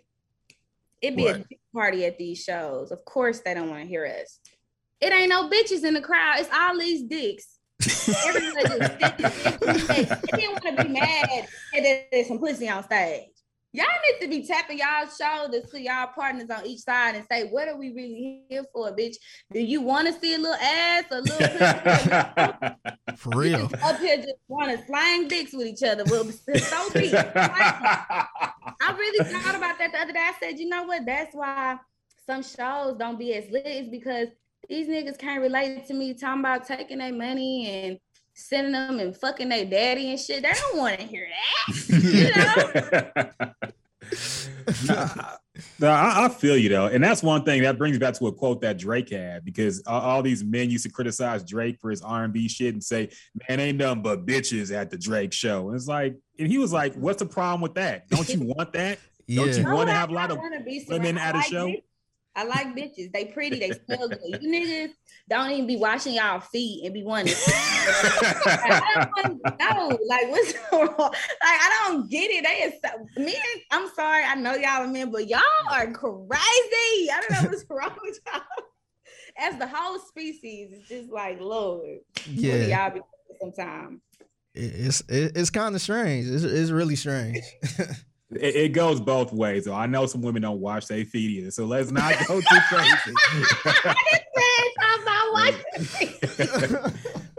It'd 1.02 1.18
be 1.18 1.28
a 1.28 1.34
What? 1.34 1.50
dick 1.50 1.60
party 1.74 2.06
at 2.06 2.18
these 2.18 2.42
shows. 2.42 2.92
Of 2.92 3.04
course, 3.04 3.42
they 3.42 3.54
don't 3.54 3.70
want 3.70 3.82
to 3.84 3.88
hear 3.88 4.06
us. 4.06 4.40
It 5.02 5.12
ain't 5.12 5.30
no 5.30 5.50
bitches 5.50 5.84
in 5.84 5.94
the 5.94 6.02
crowd. 6.02 6.40
It's 6.40 6.50
all 6.52 6.80
these 6.80 7.04
dicks. 7.04 7.57
Everybody 7.82 8.80
just 8.80 10.22
They 10.22 10.38
didn't 10.38 10.64
want 10.64 10.78
to 10.78 10.84
be 10.84 10.90
mad 10.90 11.48
that 11.74 12.08
there's 12.12 12.28
some 12.28 12.40
pussy 12.40 12.70
on 12.70 12.84
stage. 12.84 13.30
Y'all 13.74 13.86
need 13.86 14.26
to 14.26 14.30
be 14.30 14.48
tapping 14.48 14.80
y'all 14.80 15.08
shoulders 15.08 15.70
to 15.70 15.80
y'all 15.80 16.08
partners 16.08 16.50
on 16.50 16.66
each 16.66 16.80
side 16.80 17.16
and 17.16 17.26
say, 17.30 17.50
what 17.50 17.68
are 17.68 17.76
we 17.76 17.94
really 17.94 18.44
here 18.50 18.64
for, 18.74 18.96
bitch? 18.96 19.18
Do 19.52 19.60
you 19.60 19.82
want 19.82 20.08
to 20.08 20.20
see 20.20 20.34
a 20.34 20.38
little 20.38 20.56
ass, 20.56 21.04
a 21.12 21.22
little 21.22 21.38
pussy? 21.38 23.16
for 23.18 23.30
real. 23.38 23.70
up 23.84 24.00
here 24.00 24.18
just 24.18 24.40
want 24.48 24.72
to 24.72 24.84
slang 24.88 25.28
dicks 25.28 25.54
with 25.54 25.68
each 25.68 25.84
other. 25.84 26.06
Well, 26.08 26.24
so 26.24 26.90
be. 26.94 27.10
it. 27.10 27.32
I 27.36 28.96
really 28.98 29.32
thought 29.32 29.56
about 29.56 29.78
that 29.78 29.92
the 29.92 30.00
other 30.00 30.14
day. 30.14 30.20
I 30.20 30.34
said, 30.40 30.58
you 30.58 30.70
know 30.70 30.86
what? 30.86 31.06
That's 31.06 31.36
why 31.36 31.78
some 32.26 32.42
shows 32.42 32.98
don't 32.98 33.20
be 33.20 33.36
as 33.36 33.50
lit. 33.52 33.68
Is 33.68 33.90
because 33.90 34.30
these 34.70 34.88
niggas 34.88 35.18
can't 35.18 35.42
relate 35.42 35.86
to 35.88 35.94
me 35.94 36.14
talking 36.14 36.42
about 36.42 36.66
taking 36.66 36.98
their 36.98 37.14
money 37.14 37.68
and 37.68 38.00
sending 38.34 38.74
them 38.74 39.00
and 39.00 39.16
fucking 39.16 39.50
their 39.50 39.66
daddy 39.66 40.12
and 40.12 40.20
shit. 40.20 40.44
They 40.44 40.52
don't 40.52 40.78
want 40.78 41.00
to 41.00 41.06
hear 41.06 41.28
that. 41.28 43.34
You 43.48 43.54
know? 43.54 43.64
Nah, 44.86 45.08
nah, 45.80 45.90
I, 45.90 46.26
I 46.26 46.30
feel 46.30 46.58
you 46.58 46.70
though, 46.70 46.88
and 46.88 47.04
that's 47.04 47.24
one 47.24 47.44
thing 47.44 47.62
that 47.64 47.78
brings 47.78 47.98
back 47.98 48.14
to 48.16 48.28
a 48.28 48.32
quote 48.32 48.62
that 48.62 48.78
Drake 48.78 49.10
had 49.10 49.46
because 49.46 49.82
all, 49.88 50.02
all 50.02 50.22
these 50.22 50.44
men 50.44 50.70
used 50.70 50.86
to 50.86 50.92
criticize 50.92 51.44
Drake 51.44 51.80
for 51.80 51.90
his 51.90 52.02
R 52.02 52.26
and 52.26 52.34
B 52.34 52.48
shit 52.48 52.74
and 52.74 52.84
say, 52.84 53.10
"Man, 53.48 53.60
ain't 53.60 53.78
nothing 53.78 54.02
but 54.02 54.26
bitches 54.26 54.76
at 54.76 54.90
the 54.90 54.98
Drake 54.98 55.34
show." 55.34 55.68
And 55.68 55.76
it's 55.76 55.88
like, 55.88 56.16
and 56.38 56.48
he 56.48 56.58
was 56.58 56.74
like, 56.74 56.94
"What's 56.96 57.20
the 57.20 57.26
problem 57.26 57.62
with 57.62 57.76
that? 57.76 58.10
Don't 58.10 58.28
you 58.30 58.42
want 58.58 58.74
that? 58.74 59.00
Don't 59.30 59.58
you 59.58 59.64
want 59.64 59.90
to 59.90 59.96
have 59.96 60.10
a 60.10 60.14
lot 60.14 60.32
of 60.32 60.40
women 60.90 61.18
at 61.18 61.36
a 61.36 61.38
like 61.38 61.48
show?" 61.48 61.68
bitches. 61.68 61.84
I 62.38 62.44
like 62.44 62.68
bitches. 62.76 63.12
They 63.12 63.26
pretty. 63.26 63.60
They 63.60 63.72
smell 63.86 64.08
good. 64.08 64.20
You 64.42 64.50
niggas 64.50 64.92
don't 65.28 65.50
even 65.52 65.66
be 65.68 65.76
washing 65.76 66.14
y'all 66.14 66.40
feet 66.40 66.86
and 66.86 66.94
be 66.94 67.04
wanting. 67.04 67.34
To 67.34 67.42
I 68.38 68.82
don't 69.20 69.90
know. 69.90 70.00
Like, 70.08 70.30
what's 70.30 70.54
wrong? 70.72 70.96
Like, 70.98 71.16
I 71.42 71.86
don't 71.88 72.10
get 72.10 72.30
it. 72.30 72.44
They 72.44 72.64
is 72.64 72.74
so, 72.86 73.08
men. 73.22 73.36
I'm 73.72 73.90
sorry. 73.96 74.24
I 74.24 74.36
know 74.36 74.54
y'all 74.54 74.84
are 74.84 74.88
men, 74.88 75.12
but 75.12 75.28
y'all 75.28 75.42
are 75.72 75.92
crazy. 75.92 77.10
I 77.12 77.22
don't 77.28 77.44
know 77.44 77.50
what's 77.50 77.66
wrong 77.70 77.96
with 78.04 78.20
y'all. 78.28 78.42
As 79.40 79.58
the 79.58 79.68
whole 79.68 80.00
species, 80.00 80.70
it's 80.74 80.88
just 80.88 81.12
like, 81.12 81.40
Lord, 81.40 81.82
what 81.82 82.26
do 82.26 82.32
Yeah, 82.34 82.88
y'all 82.88 82.94
be 82.94 83.00
doing 83.00 83.54
sometime? 83.56 84.02
It- 84.54 84.74
it's 84.88 85.04
it's 85.08 85.50
kind 85.50 85.76
of 85.76 85.82
strange. 85.82 86.28
It's, 86.28 86.44
it's 86.44 86.72
really 86.72 86.96
strange. 86.96 87.44
It, 88.32 88.56
it 88.56 88.70
goes 88.74 89.00
both 89.00 89.32
ways. 89.32 89.66
So 89.66 89.74
I 89.74 89.86
know 89.88 90.06
some 90.06 90.22
women 90.22 90.42
don't 90.42 90.60
wash 90.60 90.86
their 90.88 91.06
feet 91.06 91.30
either. 91.40 91.52
So 91.52 91.66
let's 91.66 91.92
not 91.92 92.14
go 92.28 92.42
too 92.42 92.58
crazy. 92.70 93.14
I'm 94.80 95.06
not 95.06 95.34
watching. 95.34 95.64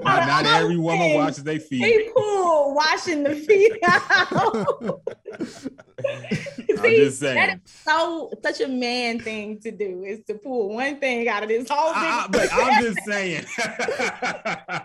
not, 0.01 0.27
not 0.27 0.47
every 0.47 0.77
woman 0.78 1.02
Okay. 1.09 1.16
washes 1.16 1.44
their 1.44 1.60
feet. 1.60 1.82
People 1.85 2.74
washing 2.74 3.23
the 3.23 3.35
feet 3.35 3.73
out. 3.85 5.02
I'm 6.80 6.90
See, 6.90 6.96
just 6.96 7.20
saying. 7.20 7.60
is 7.64 7.72
so 7.84 8.30
such 8.42 8.60
a 8.60 8.68
man 8.68 9.20
thing 9.20 9.59
to 9.60 9.70
do 9.70 10.05
is 10.05 10.20
to 10.26 10.34
pull 10.34 10.74
one 10.74 10.98
thing 11.00 11.28
out 11.28 11.42
of 11.42 11.48
this 11.48 11.68
whole 11.68 11.92
I, 11.94 12.24
I- 12.24 12.28
but 12.30 12.48
I'm 12.52 12.82
just 12.82 13.00
saying. 13.05 13.44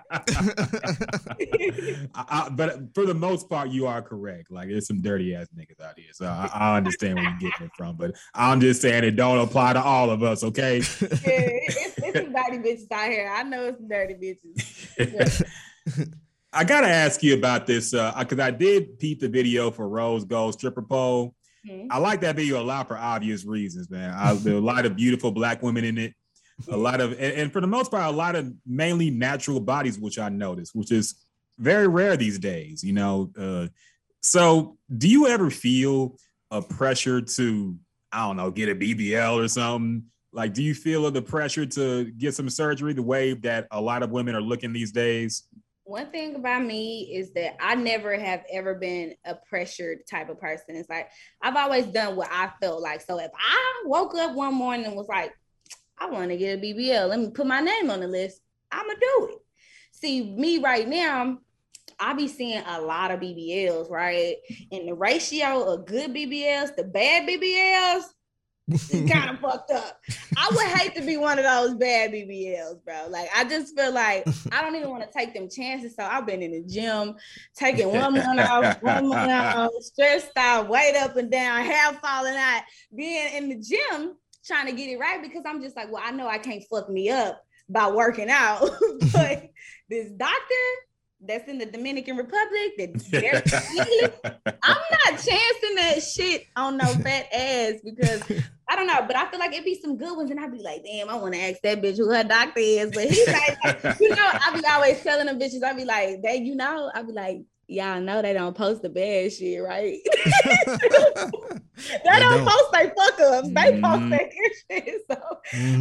I, 2.15 2.49
but 2.51 2.93
for 2.93 3.05
the 3.05 3.13
most 3.13 3.49
part, 3.49 3.69
you 3.69 3.87
are 3.87 4.01
correct. 4.01 4.51
Like 4.51 4.69
there's 4.69 4.87
some 4.87 5.01
dirty 5.01 5.35
ass 5.35 5.47
niggas 5.57 5.81
out 5.83 5.97
here, 5.97 6.07
so 6.13 6.25
I, 6.25 6.49
I 6.53 6.77
understand 6.77 7.15
where 7.15 7.23
you're 7.23 7.51
getting 7.51 7.65
it 7.67 7.71
from. 7.77 7.95
But 7.95 8.15
I'm 8.33 8.59
just 8.61 8.81
saying 8.81 9.03
it 9.03 9.11
don't 9.11 9.39
apply 9.39 9.73
to 9.73 9.81
all 9.81 10.09
of 10.09 10.23
us, 10.23 10.43
okay? 10.43 10.77
Yeah, 10.77 10.83
it's, 11.23 11.97
it's 11.97 12.19
some 12.19 12.33
dirty 12.33 12.57
bitches 12.57 12.91
out 12.91 13.09
here. 13.11 13.31
I 13.33 13.43
know 13.43 13.65
it's 13.65 13.77
some 13.79 13.87
dirty 13.87 14.15
bitches. 14.15 15.43
I 16.53 16.63
gotta 16.63 16.87
ask 16.87 17.23
you 17.23 17.33
about 17.35 17.65
this 17.65 17.93
uh, 17.93 18.13
because 18.19 18.39
I 18.39 18.51
did 18.51 18.99
peep 18.99 19.19
the 19.19 19.27
video 19.29 19.71
for 19.71 19.87
Rose 19.89 20.23
Gold 20.23 20.53
stripper 20.53 20.83
pole. 20.83 21.33
I 21.89 21.97
like 21.97 22.21
that 22.21 22.35
video 22.35 22.61
a 22.61 22.63
lot 22.63 22.87
for 22.87 22.97
obvious 22.97 23.45
reasons, 23.45 23.89
man. 23.89 24.13
I, 24.13 24.33
there 24.33 24.55
are 24.55 24.57
a 24.57 24.61
lot 24.73 24.85
of 24.85 24.95
beautiful 24.95 25.31
black 25.31 25.61
women 25.61 25.83
in 25.83 25.97
it. 25.97 26.13
A 26.69 26.77
lot 26.77 27.01
of, 27.01 27.11
and, 27.13 27.33
and 27.33 27.53
for 27.53 27.61
the 27.61 27.67
most 27.67 27.91
part, 27.91 28.03
a 28.03 28.15
lot 28.15 28.35
of 28.35 28.53
mainly 28.65 29.09
natural 29.09 29.59
bodies, 29.59 29.99
which 29.99 30.19
I 30.19 30.29
noticed, 30.29 30.75
which 30.75 30.91
is 30.91 31.15
very 31.57 31.87
rare 31.87 32.15
these 32.15 32.39
days. 32.39 32.83
You 32.83 32.93
know, 32.93 33.31
uh, 33.37 33.67
so 34.21 34.77
do 34.95 35.09
you 35.09 35.27
ever 35.27 35.49
feel 35.49 36.17
a 36.51 36.61
pressure 36.61 37.21
to, 37.21 37.77
I 38.11 38.27
don't 38.27 38.37
know, 38.37 38.51
get 38.51 38.69
a 38.69 38.75
BBL 38.75 39.43
or 39.43 39.47
something? 39.47 40.03
Like, 40.31 40.53
do 40.53 40.63
you 40.63 40.73
feel 40.73 41.09
the 41.11 41.21
pressure 41.21 41.65
to 41.65 42.05
get 42.05 42.33
some 42.33 42.49
surgery 42.49 42.93
the 42.93 43.03
way 43.03 43.33
that 43.33 43.67
a 43.71 43.79
lot 43.79 44.01
of 44.01 44.11
women 44.11 44.35
are 44.35 44.41
looking 44.41 44.73
these 44.73 44.91
days? 44.91 45.43
One 45.85 46.11
thing 46.11 46.35
about 46.35 46.63
me 46.63 47.13
is 47.13 47.33
that 47.33 47.57
I 47.59 47.75
never 47.75 48.17
have 48.17 48.43
ever 48.51 48.75
been 48.75 49.15
a 49.25 49.35
pressured 49.35 50.07
type 50.09 50.29
of 50.29 50.39
person. 50.39 50.75
It's 50.75 50.89
like 50.89 51.09
I've 51.41 51.57
always 51.57 51.85
done 51.87 52.15
what 52.15 52.29
I 52.31 52.51
felt 52.61 52.81
like. 52.81 53.01
So 53.01 53.19
if 53.19 53.31
I 53.37 53.83
woke 53.85 54.15
up 54.15 54.33
one 54.33 54.53
morning 54.53 54.85
and 54.85 54.95
was 54.95 55.09
like, 55.09 55.33
I 55.97 56.09
want 56.09 56.29
to 56.29 56.37
get 56.37 56.59
a 56.59 56.61
BBL, 56.61 57.09
let 57.09 57.19
me 57.19 57.31
put 57.31 57.47
my 57.47 57.59
name 57.59 57.89
on 57.89 57.99
the 57.99 58.07
list, 58.07 58.39
I'ma 58.71 58.93
do 58.93 59.29
it. 59.31 59.37
See, 59.91 60.35
me 60.35 60.59
right 60.59 60.87
now, 60.87 61.39
I 61.99 62.13
be 62.13 62.27
seeing 62.27 62.63
a 62.65 62.81
lot 62.81 63.11
of 63.11 63.19
BBLs, 63.19 63.89
right? 63.89 64.35
And 64.71 64.87
the 64.87 64.93
ratio 64.93 65.63
of 65.63 65.85
good 65.85 66.13
BBLs 66.13 66.75
to 66.75 66.83
bad 66.83 67.27
BBLs 67.27 68.03
kind 68.69 69.29
of 69.29 69.39
fucked 69.39 69.71
up. 69.71 69.99
I 70.37 70.49
would 70.51 70.67
hate 70.79 70.95
to 70.95 71.01
be 71.01 71.17
one 71.17 71.37
of 71.37 71.45
those 71.45 71.75
bad 71.75 72.11
BBLs, 72.11 72.83
bro. 72.85 73.07
Like 73.09 73.29
I 73.35 73.43
just 73.43 73.77
feel 73.77 73.93
like 73.93 74.25
I 74.51 74.61
don't 74.61 74.75
even 74.75 74.89
want 74.89 75.03
to 75.03 75.17
take 75.17 75.33
them 75.33 75.49
chances. 75.49 75.95
So 75.95 76.03
I've 76.03 76.25
been 76.25 76.41
in 76.41 76.51
the 76.51 76.63
gym, 76.63 77.15
taking 77.55 77.89
one 77.89 78.13
month 78.13 78.39
off, 78.39 78.81
one 78.81 79.09
month 79.09 79.31
off, 79.31 79.71
stressed 79.81 80.37
out, 80.37 80.69
weight 80.69 80.95
up 80.95 81.17
and 81.17 81.29
down, 81.29 81.65
hair 81.65 81.93
falling 82.01 82.35
out, 82.35 82.61
being 82.95 83.33
in 83.35 83.49
the 83.49 83.55
gym 83.55 84.15
trying 84.45 84.67
to 84.67 84.73
get 84.73 84.89
it 84.89 84.99
right 84.99 85.21
because 85.21 85.43
I'm 85.45 85.61
just 85.61 85.75
like, 85.75 85.91
well, 85.91 86.03
I 86.03 86.11
know 86.11 86.27
I 86.27 86.37
can't 86.37 86.63
fuck 86.69 86.89
me 86.89 87.09
up 87.09 87.41
by 87.69 87.89
working 87.89 88.29
out, 88.29 88.61
but 89.13 89.49
this 89.89 90.09
doctor 90.11 90.55
that's 91.27 91.47
in 91.47 91.57
the 91.57 91.65
Dominican 91.65 92.17
Republic 92.17 92.73
that 92.77 94.13
I'm 94.63 94.75
not 94.75 95.19
chancing 95.19 95.75
that 95.75 96.03
shit 96.03 96.47
on 96.55 96.77
no 96.77 96.85
fat 96.85 97.27
ass 97.33 97.75
because 97.83 98.23
I 98.69 98.75
don't 98.75 98.87
know, 98.87 99.03
but 99.05 99.15
I 99.15 99.29
feel 99.29 99.39
like 99.39 99.51
it'd 99.51 99.65
be 99.65 99.79
some 99.79 99.97
good 99.97 100.15
ones, 100.15 100.31
and 100.31 100.39
I'd 100.39 100.51
be 100.51 100.61
like, 100.61 100.83
damn, 100.83 101.09
I 101.09 101.15
want 101.15 101.33
to 101.33 101.39
ask 101.39 101.61
that 101.61 101.81
bitch 101.81 101.97
who 101.97 102.09
her 102.09 102.23
doctor 102.23 102.59
is. 102.59 102.91
But 102.91 103.05
he's 103.05 103.27
like, 103.27 103.99
you 103.99 104.09
know, 104.09 104.15
I 104.17 104.51
be 104.53 104.65
always 104.67 105.01
telling 105.03 105.25
them 105.27 105.39
bitches, 105.39 105.63
I'd 105.63 105.77
be 105.77 105.85
like, 105.85 106.21
they, 106.21 106.37
you 106.37 106.55
know, 106.55 106.89
I'd 106.95 107.05
be 107.05 107.13
like, 107.13 107.41
y'all 107.67 108.01
know 108.01 108.21
they 108.21 108.33
don't 108.33 108.55
post 108.55 108.81
the 108.81 108.89
bad 108.89 109.31
shit, 109.31 109.61
right? 109.61 109.99
they, 111.75 112.19
don't, 112.19 112.47
post 112.47 112.71
they 112.73 112.91
fuck 112.95 113.19
ups. 113.19 113.49
They 113.49 113.81
post 113.81 114.09
that 114.09 114.29
good 114.31 114.51
shit. 114.69 115.01
So 115.09 115.17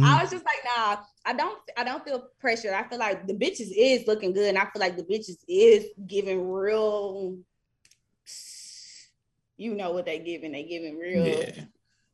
I 0.03 0.21
was 0.21 0.29
just 0.29 0.45
like, 0.45 0.59
nah, 0.65 0.97
I 1.25 1.33
don't 1.33 1.57
I 1.77 1.83
don't 1.83 2.03
feel 2.03 2.27
pressure. 2.39 2.73
I 2.73 2.87
feel 2.87 2.99
like 2.99 3.25
the 3.25 3.33
bitches 3.33 3.71
is 3.75 4.07
looking 4.07 4.33
good, 4.33 4.49
and 4.49 4.57
I 4.57 4.63
feel 4.63 4.79
like 4.79 4.97
the 4.97 5.03
bitches 5.03 5.37
is 5.47 5.85
giving 6.07 6.49
real. 6.49 7.37
You 9.57 9.75
know 9.75 9.91
what 9.91 10.05
they 10.05 10.19
giving? 10.19 10.51
They 10.51 10.63
giving 10.63 10.97
real. 10.97 11.25
Yeah. 11.25 11.63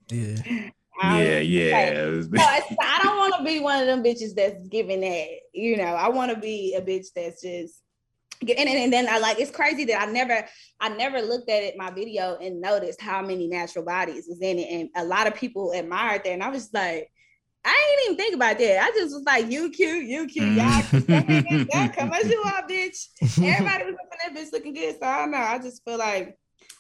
Yeah. 0.09 0.69
Um, 1.01 1.17
yeah, 1.21 1.39
yeah. 1.39 2.21
So 2.21 2.41
I 2.41 2.99
don't 3.01 3.17
want 3.17 3.35
to 3.37 3.43
be 3.45 3.61
one 3.61 3.79
of 3.79 3.87
them 3.87 4.03
bitches 4.03 4.35
that's 4.35 4.67
giving 4.67 4.99
that. 4.99 5.27
You 5.53 5.77
know, 5.77 5.85
I 5.85 6.09
want 6.09 6.33
to 6.33 6.37
be 6.37 6.75
a 6.75 6.81
bitch 6.81 7.07
that's 7.15 7.41
just. 7.41 7.81
And, 8.41 8.51
and, 8.51 8.69
and 8.69 8.93
then 8.93 9.07
I 9.09 9.19
like 9.19 9.39
it's 9.39 9.51
crazy 9.51 9.85
that 9.85 10.01
I 10.01 10.11
never 10.11 10.45
I 10.79 10.89
never 10.89 11.21
looked 11.21 11.49
at 11.49 11.63
it 11.63 11.77
my 11.77 11.91
video 11.91 12.37
and 12.37 12.61
noticed 12.61 13.01
how 13.01 13.21
many 13.21 13.47
natural 13.47 13.83
bodies 13.83 14.27
was 14.29 14.39
in 14.41 14.59
it, 14.59 14.69
and 14.71 14.89
a 14.95 15.03
lot 15.03 15.27
of 15.27 15.35
people 15.35 15.71
admired 15.71 16.23
that, 16.23 16.31
and 16.31 16.43
I 16.43 16.49
was 16.49 16.63
just 16.63 16.73
like, 16.73 17.11
I 17.65 17.95
didn't 17.97 18.05
even 18.05 18.17
think 18.17 18.35
about 18.35 18.57
that. 18.57 18.81
I 18.81 18.89
just 18.91 19.13
was 19.13 19.23
like, 19.25 19.51
you 19.51 19.69
cute, 19.69 20.05
you 20.05 20.25
cute, 20.27 20.45
mm. 20.45 20.55
y'all. 20.55 21.83
y'all 21.83 21.89
come 21.89 22.13
as 22.13 22.29
you 22.29 22.41
are, 22.45 22.63
bitch. 22.67 23.07
Everybody 23.21 23.83
was 23.85 23.95
looking 23.95 24.19
at 24.25 24.33
that 24.33 24.35
bitch 24.35 24.51
looking 24.53 24.73
good. 24.73 24.95
So 24.99 25.05
I 25.05 25.19
don't 25.19 25.31
know. 25.31 25.37
I 25.37 25.59
just 25.59 25.83
feel 25.83 25.97
like 25.97 26.37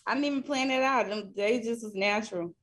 I 0.07 0.13
didn't 0.13 0.25
even 0.25 0.43
plan 0.43 0.69
that 0.69 0.81
out. 0.81 1.35
They 1.35 1.59
just 1.59 1.83
was 1.83 1.95
natural. 1.95 2.55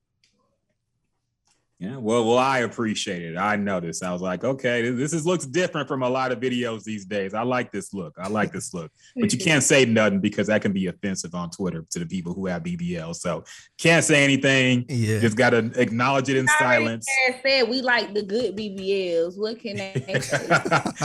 Yeah, 1.79 1.99
well, 1.99 2.25
well, 2.27 2.39
I 2.39 2.61
appreciate 2.61 3.21
it. 3.23 3.37
I 3.37 3.57
noticed. 3.57 4.03
I 4.03 4.11
was 4.11 4.23
like, 4.23 4.45
okay, 4.45 4.81
this, 4.81 4.97
this 4.99 5.13
is 5.13 5.27
looks 5.27 5.45
different 5.45 5.89
from 5.89 6.03
a 6.03 6.09
lot 6.09 6.33
of 6.33 6.41
videos 6.41 6.85
these 6.85 7.05
days. 7.05 7.35
I 7.35 7.43
like 7.43 7.71
this 7.71 7.93
look. 7.93 8.15
I 8.19 8.29
like 8.29 8.51
this 8.51 8.73
look. 8.73 8.91
But 9.15 9.31
you 9.31 9.39
can't 9.39 9.63
say 9.63 9.85
nothing 9.85 10.21
because 10.21 10.47
that 10.47 10.63
can 10.63 10.73
be 10.73 10.87
offensive 10.87 11.35
on 11.35 11.51
Twitter 11.51 11.85
to 11.91 11.99
the 11.99 12.07
people 12.07 12.33
who 12.33 12.47
have 12.47 12.63
BBL. 12.63 13.15
So 13.15 13.45
can't 13.77 14.03
say 14.03 14.25
anything. 14.25 14.87
Yeah. 14.89 15.19
Just 15.19 15.37
gotta 15.37 15.71
acknowledge 15.79 16.31
it 16.31 16.39
in 16.39 16.49
silence. 16.59 17.07
said- 17.27 17.41
said 17.45 17.69
we 17.69 17.83
like 17.83 18.15
the 18.15 18.23
good 18.23 18.57
BBLs. 18.57 19.37
What 19.39 19.61
can 19.61 19.77
they 19.77 20.21
say? 20.23 20.49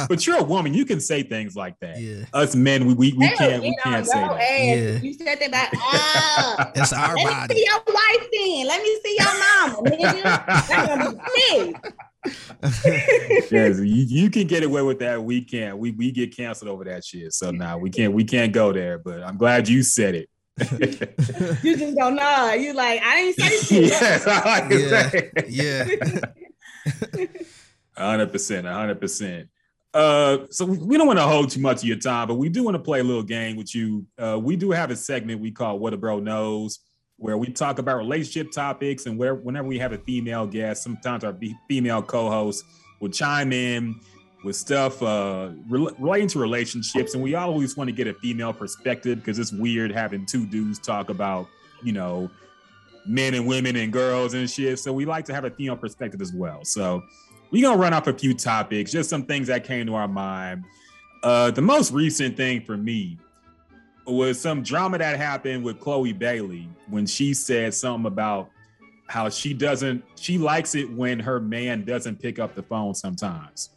but 0.08 0.26
you're 0.26 0.38
a 0.40 0.44
woman. 0.44 0.74
You 0.74 0.86
can 0.86 1.02
say 1.02 1.22
things 1.22 1.54
like 1.54 1.78
that. 1.82 2.00
Yeah. 2.00 2.24
Us 2.34 2.56
men, 2.56 2.86
we 2.88 2.94
we, 2.94 3.12
we 3.14 3.26
Hell, 3.26 3.38
can't 3.38 3.62
we 3.62 3.76
can't 3.84 4.08
say 4.08 4.20
that. 4.22 4.40
Yeah. 4.40 5.00
You 5.02 5.14
said 5.16 5.38
that 5.40 5.48
about 5.50 5.68
ah. 5.76 6.72
It's 6.76 6.94
our 6.94 7.14
Let 7.18 7.26
body. 7.28 7.54
me 7.56 7.60
see 7.60 7.66
your 7.68 7.84
wife 7.94 8.30
then. 8.32 8.68
Let 8.68 8.82
me 8.82 9.00
see 9.04 9.18
your 9.20 9.40
mama, 9.40 10.61
nigga. 10.70 11.82
That's 12.62 12.84
gonna 12.84 12.94
be 12.96 13.42
big. 13.44 13.52
yes, 13.52 13.80
you, 13.80 13.86
you 14.24 14.30
can 14.30 14.48
get 14.48 14.64
away 14.64 14.82
with 14.82 15.00
that. 15.00 15.24
We 15.24 15.42
can't. 15.42 15.78
We 15.78 15.92
we 15.92 16.12
get 16.12 16.36
canceled 16.36 16.70
over 16.70 16.84
that 16.86 17.04
shit. 17.04 17.34
So 17.34 17.52
now 17.52 17.78
we 17.78 17.90
can't 17.90 18.14
we 18.14 18.24
can't 18.24 18.54
go 18.54 18.72
there. 18.72 18.98
But 19.00 19.24
I'm 19.24 19.38
glad 19.38 19.68
you 19.68 19.84
said 19.84 20.16
it. 20.16 20.30
You 21.64 21.78
just 21.78 21.96
don't 21.98 22.16
know. 22.16 22.54
You 22.54 22.74
like 22.74 23.02
I 23.04 23.16
didn't 23.34 23.36
say 23.36 23.58
shit. 23.76 23.84
yes, 23.92 24.28
I 24.28 24.60
like 24.60 24.72
Yeah. 24.72 25.10
say. 25.10 25.32
Yeah. 27.18 27.26
hundred 27.98 28.32
percent, 28.32 28.68
hundred 28.68 29.00
percent. 29.00 29.50
Uh, 29.94 30.46
so 30.50 30.66
we 30.66 30.98
don't 30.98 31.08
want 31.08 31.20
to 31.20 31.24
hold 31.24 31.50
too 31.50 31.60
much 31.60 31.78
of 31.78 31.84
your 31.84 31.98
time, 31.98 32.28
but 32.28 32.36
we 32.36 32.48
do 32.50 32.64
want 32.64 32.76
to 32.76 32.82
play 32.82 33.02
a 33.02 33.04
little 33.04 33.24
game 33.24 33.58
with 33.58 33.76
you. 33.76 34.06
Uh, 34.18 34.40
we 34.42 34.56
do 34.56 34.72
have 34.72 34.90
a 34.90 34.96
segment 34.96 35.42
we 35.42 35.52
call 35.52 35.80
"What 35.80 35.94
a 35.94 35.98
Bro 35.98 36.20
Knows," 36.20 36.80
where 37.22 37.38
we 37.38 37.48
talk 37.48 37.78
about 37.78 37.98
relationship 37.98 38.52
topics, 38.52 39.06
and 39.06 39.16
where 39.18 39.36
whenever 39.36 39.68
we 39.68 39.78
have 39.78 39.94
a 39.94 40.00
female 40.00 40.48
guest, 40.48 40.82
sometimes 40.82 41.24
our 41.24 41.38
female 41.70 42.02
co-host 42.02 42.66
will 43.00 43.10
chime 43.10 43.54
in 43.54 44.00
with 44.44 44.56
stuff 44.56 45.02
uh, 45.04 45.52
rel- 45.70 45.92
relating 46.00 46.28
to 46.30 46.40
relationships, 46.40 47.14
and 47.14 47.22
we 47.22 47.36
always 47.36 47.78
want 47.78 47.88
to 47.88 47.92
get 47.92 48.08
a 48.08 48.14
female 48.16 48.52
perspective 48.52 49.20
because 49.20 49.38
it's 49.38 49.52
weird 49.52 49.92
having 49.92 50.26
two 50.26 50.48
dudes 50.48 50.80
talk 50.80 51.10
about, 51.10 51.48
you 51.84 51.94
know, 51.94 52.28
men 53.06 53.36
and 53.36 53.46
women 53.46 53.76
and 53.76 53.94
girls 53.94 54.34
and 54.34 54.50
shit. 54.50 54.80
So 54.80 54.92
we 54.92 55.06
like 55.06 55.26
to 55.26 55.34
have 55.34 55.46
a 55.46 55.52
female 55.52 55.78
perspective 55.78 56.22
as 56.22 56.34
well. 56.34 56.66
So 56.66 57.04
we're 57.52 57.62
gonna 57.62 57.78
run 57.78 57.94
off 57.94 58.08
a 58.08 58.14
few 58.14 58.34
topics, 58.34 58.92
just 58.92 59.12
some 59.12 59.26
things 59.26 59.46
that 59.46 59.64
came 59.64 59.86
to 59.86 59.94
our 59.94 60.08
mind. 60.08 60.64
Uh, 61.22 61.52
the 61.52 61.62
most 61.62 61.92
recent 61.92 62.36
thing 62.36 62.62
for 62.62 62.78
me 62.78 63.20
was 64.12 64.40
some 64.40 64.64
drama 64.64 64.98
that 64.98 65.18
happened 65.18 65.64
with 65.64 65.80
Chloe 65.80 66.14
Bailey 66.14 66.70
when 66.88 67.06
she 67.06 67.34
said 67.34 67.74
something 67.74 68.06
about 68.06 68.50
how 69.08 69.30
she 69.30 69.54
doesn't 69.54 70.04
she 70.16 70.38
likes 70.38 70.74
it 70.74 70.90
when 70.92 71.20
her 71.20 71.40
man 71.40 71.84
doesn't 71.84 72.22
pick 72.22 72.40
up 72.40 72.56
the 72.56 72.64
phone 72.64 72.96
sometimes 72.96 73.72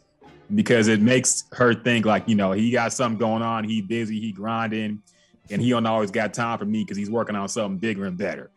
because 0.53 0.87
it 0.87 1.01
makes 1.01 1.43
her 1.51 1.73
think 1.73 2.05
like 2.05 2.23
you 2.25 2.35
know 2.35 2.53
he 2.53 2.71
got 2.71 2.93
something 2.93 3.17
going 3.17 3.41
on 3.41 3.65
he 3.65 3.81
busy 3.81 4.17
he 4.19 4.31
grinding 4.31 5.01
and 5.49 5.61
he 5.61 5.69
don't 5.69 5.85
always 5.85 6.11
got 6.11 6.33
time 6.33 6.57
for 6.57 6.65
me 6.65 6.83
because 6.83 6.97
he's 6.97 7.09
working 7.09 7.35
on 7.35 7.47
something 7.47 7.77
bigger 7.77 8.05
and 8.05 8.17
better. 8.17 8.51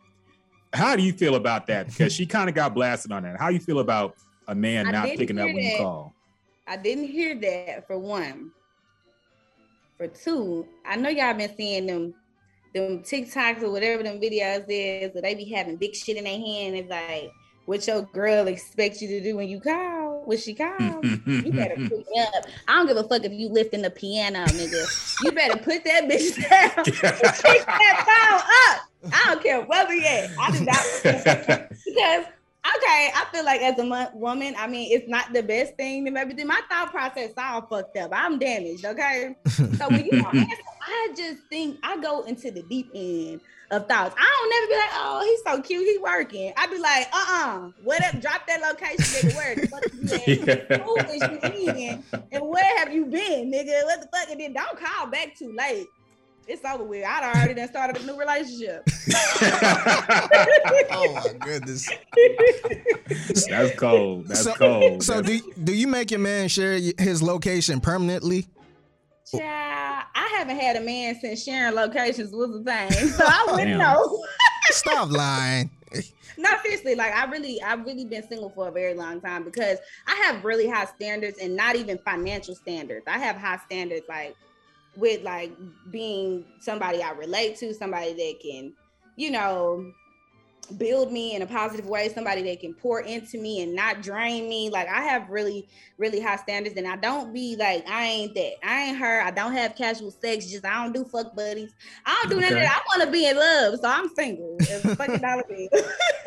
How 0.73 0.95
do 0.95 1.03
you 1.03 1.13
feel 1.13 1.35
about 1.35 1.67
that? 1.67 1.87
Because 1.87 2.13
she 2.13 2.25
kind 2.25 2.49
of 2.49 2.55
got 2.55 2.73
blasted 2.73 3.11
on 3.11 3.23
that. 3.23 3.39
How 3.39 3.47
do 3.47 3.53
you 3.53 3.59
feel 3.59 3.79
about 3.79 4.15
a 4.47 4.55
man 4.55 4.87
I 4.87 4.91
not 4.91 5.05
picking 5.05 5.39
up 5.39 5.45
hear 5.45 5.55
when 5.55 5.63
you 5.63 5.77
call? 5.77 6.13
I 6.67 6.77
didn't 6.77 7.07
hear 7.07 7.35
that 7.39 7.87
for 7.87 7.97
one. 7.97 8.51
For 9.99 10.07
two, 10.07 10.65
I 10.85 10.95
know 10.95 11.09
y'all 11.09 11.33
been 11.33 11.53
seeing 11.57 11.85
them 11.85 12.13
them 12.73 12.99
TikToks 12.99 13.61
or 13.63 13.69
whatever 13.69 14.01
them 14.01 14.21
videos 14.21 14.63
is, 14.69 15.13
that 15.13 15.23
they 15.23 15.35
be 15.35 15.43
having 15.43 15.75
big 15.75 15.93
shit 15.93 16.15
in 16.15 16.23
their 16.23 16.39
hand. 16.39 16.77
It's 16.77 16.89
like 16.89 17.33
what 17.65 17.85
your 17.85 18.03
girl 18.13 18.47
expects 18.47 19.01
you 19.01 19.09
to 19.09 19.21
do 19.21 19.35
when 19.35 19.49
you 19.49 19.59
call, 19.59 20.21
when 20.23 20.37
she 20.37 20.53
calls. 20.53 21.05
You 21.25 21.51
better 21.51 21.75
pick 21.75 21.91
me 21.91 22.27
up. 22.33 22.45
I 22.69 22.75
don't 22.77 22.87
give 22.87 22.95
a 22.95 23.03
fuck 23.03 23.25
if 23.25 23.33
you 23.33 23.49
lifting 23.49 23.81
the 23.81 23.89
piano, 23.89 24.45
nigga. 24.45 25.21
You 25.25 25.33
better 25.33 25.57
put 25.57 25.83
that 25.83 26.05
bitch 26.05 26.49
down 26.49 26.85
pick 26.85 27.65
that 27.65 28.79
phone 29.03 29.11
up. 29.11 29.13
I 29.13 29.33
don't 29.33 29.43
care 29.43 29.61
where 29.65 29.85
we 29.85 30.05
at. 30.05 30.29
I 30.39 30.51
do 30.51 30.63
not 30.63 31.69
because 31.85 32.25
okay, 32.65 33.11
I 33.15 33.25
feel 33.31 33.45
like 33.45 33.61
as 33.61 33.79
a 33.79 34.11
woman, 34.15 34.55
I 34.57 34.67
mean, 34.67 34.91
it's 34.91 35.07
not 35.07 35.33
the 35.33 35.43
best 35.43 35.75
thing 35.75 36.05
to 36.05 36.11
maybe 36.11 36.33
do. 36.33 36.45
My 36.45 36.61
thought 36.69 36.91
process 36.91 37.31
all 37.37 37.61
fucked 37.67 37.97
up. 37.97 38.11
I'm 38.13 38.39
damaged. 38.39 38.85
Okay, 38.85 39.35
so 39.47 39.87
when 39.89 40.05
you 40.05 40.11
answer, 40.33 40.45
I 40.81 41.13
just 41.15 41.43
think 41.49 41.79
I 41.83 41.97
go 41.97 42.23
into 42.23 42.51
the 42.51 42.63
deep 42.63 42.89
end 42.93 43.41
of 43.71 43.87
thoughts. 43.87 44.15
I 44.17 44.25
don't 44.25 44.49
never 44.49 44.67
be 44.67 44.77
like, 44.77 44.89
oh, 44.93 45.23
he's 45.25 45.53
so 45.53 45.61
cute, 45.61 45.85
he 45.85 45.97
working. 45.99 46.53
I'd 46.57 46.71
be 46.71 46.79
like, 46.79 47.07
uh, 47.13 47.25
uh 47.29 47.71
what 47.83 48.03
up? 48.03 48.19
Drop 48.19 48.47
that 48.47 48.61
location, 48.61 49.29
nigga. 49.29 49.35
Where 49.35 49.55
the 49.55 49.67
fuck 49.67 49.83
you 49.93 50.43
at? 50.47 50.81
Who 50.85 50.97
is 50.97 51.59
you 51.61 51.71
in? 51.71 52.03
And 52.31 52.47
where 52.47 52.77
have 52.79 52.93
you 52.93 53.05
been, 53.05 53.51
nigga? 53.51 53.85
What 53.85 54.01
the 54.01 54.07
fuck? 54.11 54.29
And 54.29 54.41
then 54.41 54.53
don't 54.53 54.79
call 54.79 55.07
back 55.07 55.35
too 55.37 55.53
late. 55.55 55.87
It's 56.49 56.65
over 56.65 56.83
with. 56.83 57.05
I'd 57.05 57.23
already 57.35 57.53
done 57.53 57.67
started 57.67 58.01
a 58.01 58.05
new 58.05 58.17
relationship. 58.19 58.83
Oh 60.91 61.13
my 61.13 61.45
goodness. 61.45 61.87
that's 63.47 63.75
cold 63.77 64.27
that's 64.27 64.43
so, 64.43 64.53
cold 64.55 65.03
So 65.03 65.21
That's- 65.21 65.41
do 65.41 65.53
do 65.63 65.73
you 65.73 65.87
make 65.87 66.11
your 66.11 66.19
man 66.19 66.47
share 66.49 66.77
his 66.97 67.21
location 67.21 67.79
permanently? 67.79 68.47
Child, 69.31 70.05
I 70.15 70.35
haven't 70.37 70.57
had 70.59 70.75
a 70.75 70.81
man 70.81 71.15
since 71.21 71.43
sharing 71.43 71.75
locations 71.75 72.31
was 72.33 72.49
a 72.55 72.63
thing, 72.63 72.91
so 73.09 73.23
I 73.25 73.45
wouldn't 73.51 73.69
Damn. 73.69 73.77
know. 73.79 74.23
Stop 74.71 75.11
lying. 75.11 75.69
No, 76.37 76.49
seriously, 76.63 76.95
like 76.95 77.13
I 77.13 77.25
really, 77.25 77.61
I've 77.61 77.85
really 77.85 78.05
been 78.05 78.25
single 78.25 78.49
for 78.49 78.69
a 78.69 78.71
very 78.71 78.93
long 78.93 79.19
time 79.19 79.43
because 79.43 79.77
I 80.07 80.15
have 80.23 80.45
really 80.45 80.69
high 80.69 80.85
standards 80.85 81.37
and 81.37 81.53
not 81.53 81.75
even 81.75 81.97
financial 81.97 82.55
standards. 82.55 83.03
I 83.07 83.17
have 83.19 83.35
high 83.35 83.57
standards 83.65 84.05
like 84.07 84.37
with 84.95 85.23
like 85.23 85.51
being 85.91 86.45
somebody 86.59 87.01
I 87.01 87.11
relate 87.11 87.57
to, 87.57 87.73
somebody 87.73 88.13
that 88.13 88.39
can, 88.41 88.73
you 89.15 89.31
know, 89.31 89.91
build 90.77 91.11
me 91.11 91.35
in 91.35 91.41
a 91.41 91.47
positive 91.47 91.85
way, 91.87 92.09
somebody 92.09 92.41
that 92.43 92.59
can 92.59 92.73
pour 92.73 93.01
into 93.01 93.37
me 93.39 93.61
and 93.61 93.75
not 93.75 94.01
drain 94.01 94.47
me. 94.47 94.69
Like 94.69 94.87
I 94.87 95.01
have 95.01 95.29
really, 95.29 95.67
really 95.97 96.19
high 96.21 96.35
standards, 96.37 96.75
and 96.77 96.87
I 96.87 96.95
don't 96.97 97.33
be 97.33 97.55
like 97.57 97.87
I 97.89 98.05
ain't 98.05 98.35
that. 98.35 98.53
I 98.63 98.83
ain't 98.85 98.97
her. 98.97 99.21
I 99.21 99.31
don't 99.31 99.53
have 99.53 99.75
casual 99.75 100.11
sex. 100.11 100.45
Just 100.47 100.65
I 100.65 100.83
don't 100.83 100.93
do 100.93 101.03
fuck 101.05 101.35
buddies. 101.35 101.73
I 102.05 102.19
don't 102.23 102.29
do 102.31 102.35
none 102.41 102.45
of 102.45 102.51
Okay. 102.57 102.63
that. 102.65 102.83
I 102.83 102.97
want 102.97 103.03
to 103.07 103.11
be 103.11 103.27
in 103.27 103.35
love, 103.37 103.79
so 103.81 103.87
I'm 103.87 104.09
single. 104.15 104.57
Fucking 104.95 105.19
dollar 105.19 105.43
bill. 105.49 105.67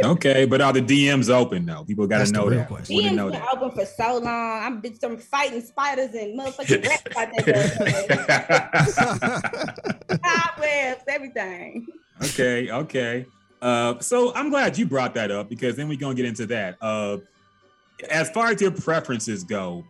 Okay, 0.02 0.44
but 0.46 0.60
are 0.60 0.72
the 0.72 0.82
DMs 0.82 1.30
open 1.30 1.64
though? 1.66 1.84
People 1.84 2.06
got 2.06 2.18
to 2.18 2.24
the 2.26 2.32
know 2.32 2.46
real 2.46 2.58
that. 2.60 2.68
question. 2.68 2.96
DMs 2.96 3.14
know 3.14 3.30
been 3.30 3.40
that. 3.40 3.54
open 3.56 3.70
for 3.70 3.84
so 3.86 4.18
long. 4.18 4.62
I'm 4.64 4.80
been 4.80 4.98
some 4.98 5.16
fighting 5.18 5.60
spiders 5.60 6.14
and 6.14 6.38
motherfucking 6.38 6.84
rats 6.88 7.16
out 7.16 7.28
there. 7.46 7.70
Cobwebs, 10.24 11.02
everything. 11.08 11.86
okay, 12.24 12.70
okay. 12.70 13.26
Uh, 13.62 13.98
so 14.00 14.34
I'm 14.34 14.50
glad 14.50 14.76
you 14.76 14.84
brought 14.84 15.14
that 15.14 15.30
up 15.30 15.48
because 15.48 15.76
then 15.76 15.88
we're 15.88 15.96
gonna 15.96 16.16
get 16.16 16.26
into 16.26 16.46
that. 16.46 16.76
Uh, 16.80 17.18
as 18.10 18.28
far 18.30 18.48
as 18.48 18.60
your 18.60 18.72
preferences 18.72 19.44
go, 19.44 19.84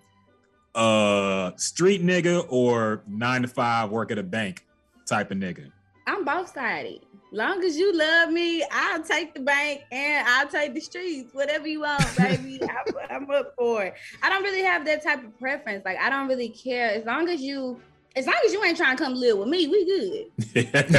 uh, 0.74 1.52
street 1.56 2.04
nigga 2.04 2.44
or 2.50 3.02
nine 3.08 3.42
to 3.42 3.48
five 3.48 3.90
work 3.90 4.10
at 4.10 4.18
a 4.18 4.22
bank 4.22 4.66
type 5.06 5.30
of 5.30 5.38
nigga. 5.38 5.72
I'm 6.06 6.22
both 6.24 6.52
sided. 6.52 7.00
Long 7.32 7.64
as 7.64 7.78
you 7.78 7.96
love 7.96 8.28
me, 8.28 8.62
I'll 8.70 9.02
take 9.02 9.32
the 9.32 9.40
bank 9.40 9.84
and 9.90 10.28
I'll 10.28 10.48
take 10.48 10.74
the 10.74 10.80
streets. 10.80 11.32
Whatever 11.32 11.66
you 11.66 11.80
want, 11.80 12.04
baby. 12.18 12.60
I'm, 12.62 12.94
I'm 13.08 13.30
up 13.30 13.54
for 13.56 13.84
it. 13.84 13.94
I 14.22 14.28
don't 14.28 14.42
really 14.42 14.62
have 14.62 14.84
that 14.84 15.02
type 15.02 15.24
of 15.24 15.38
preference. 15.38 15.82
Like 15.86 15.96
I 15.98 16.10
don't 16.10 16.28
really 16.28 16.50
care. 16.50 16.90
As 16.90 17.06
long 17.06 17.30
as 17.30 17.40
you 17.40 17.80
as 18.16 18.26
long 18.26 18.36
as 18.44 18.52
you 18.52 18.62
ain't 18.62 18.76
trying 18.76 18.98
to 18.98 19.02
come 19.02 19.14
live 19.14 19.38
with 19.38 19.48
me, 19.48 19.66
we 19.66 20.28
good. 20.52 20.92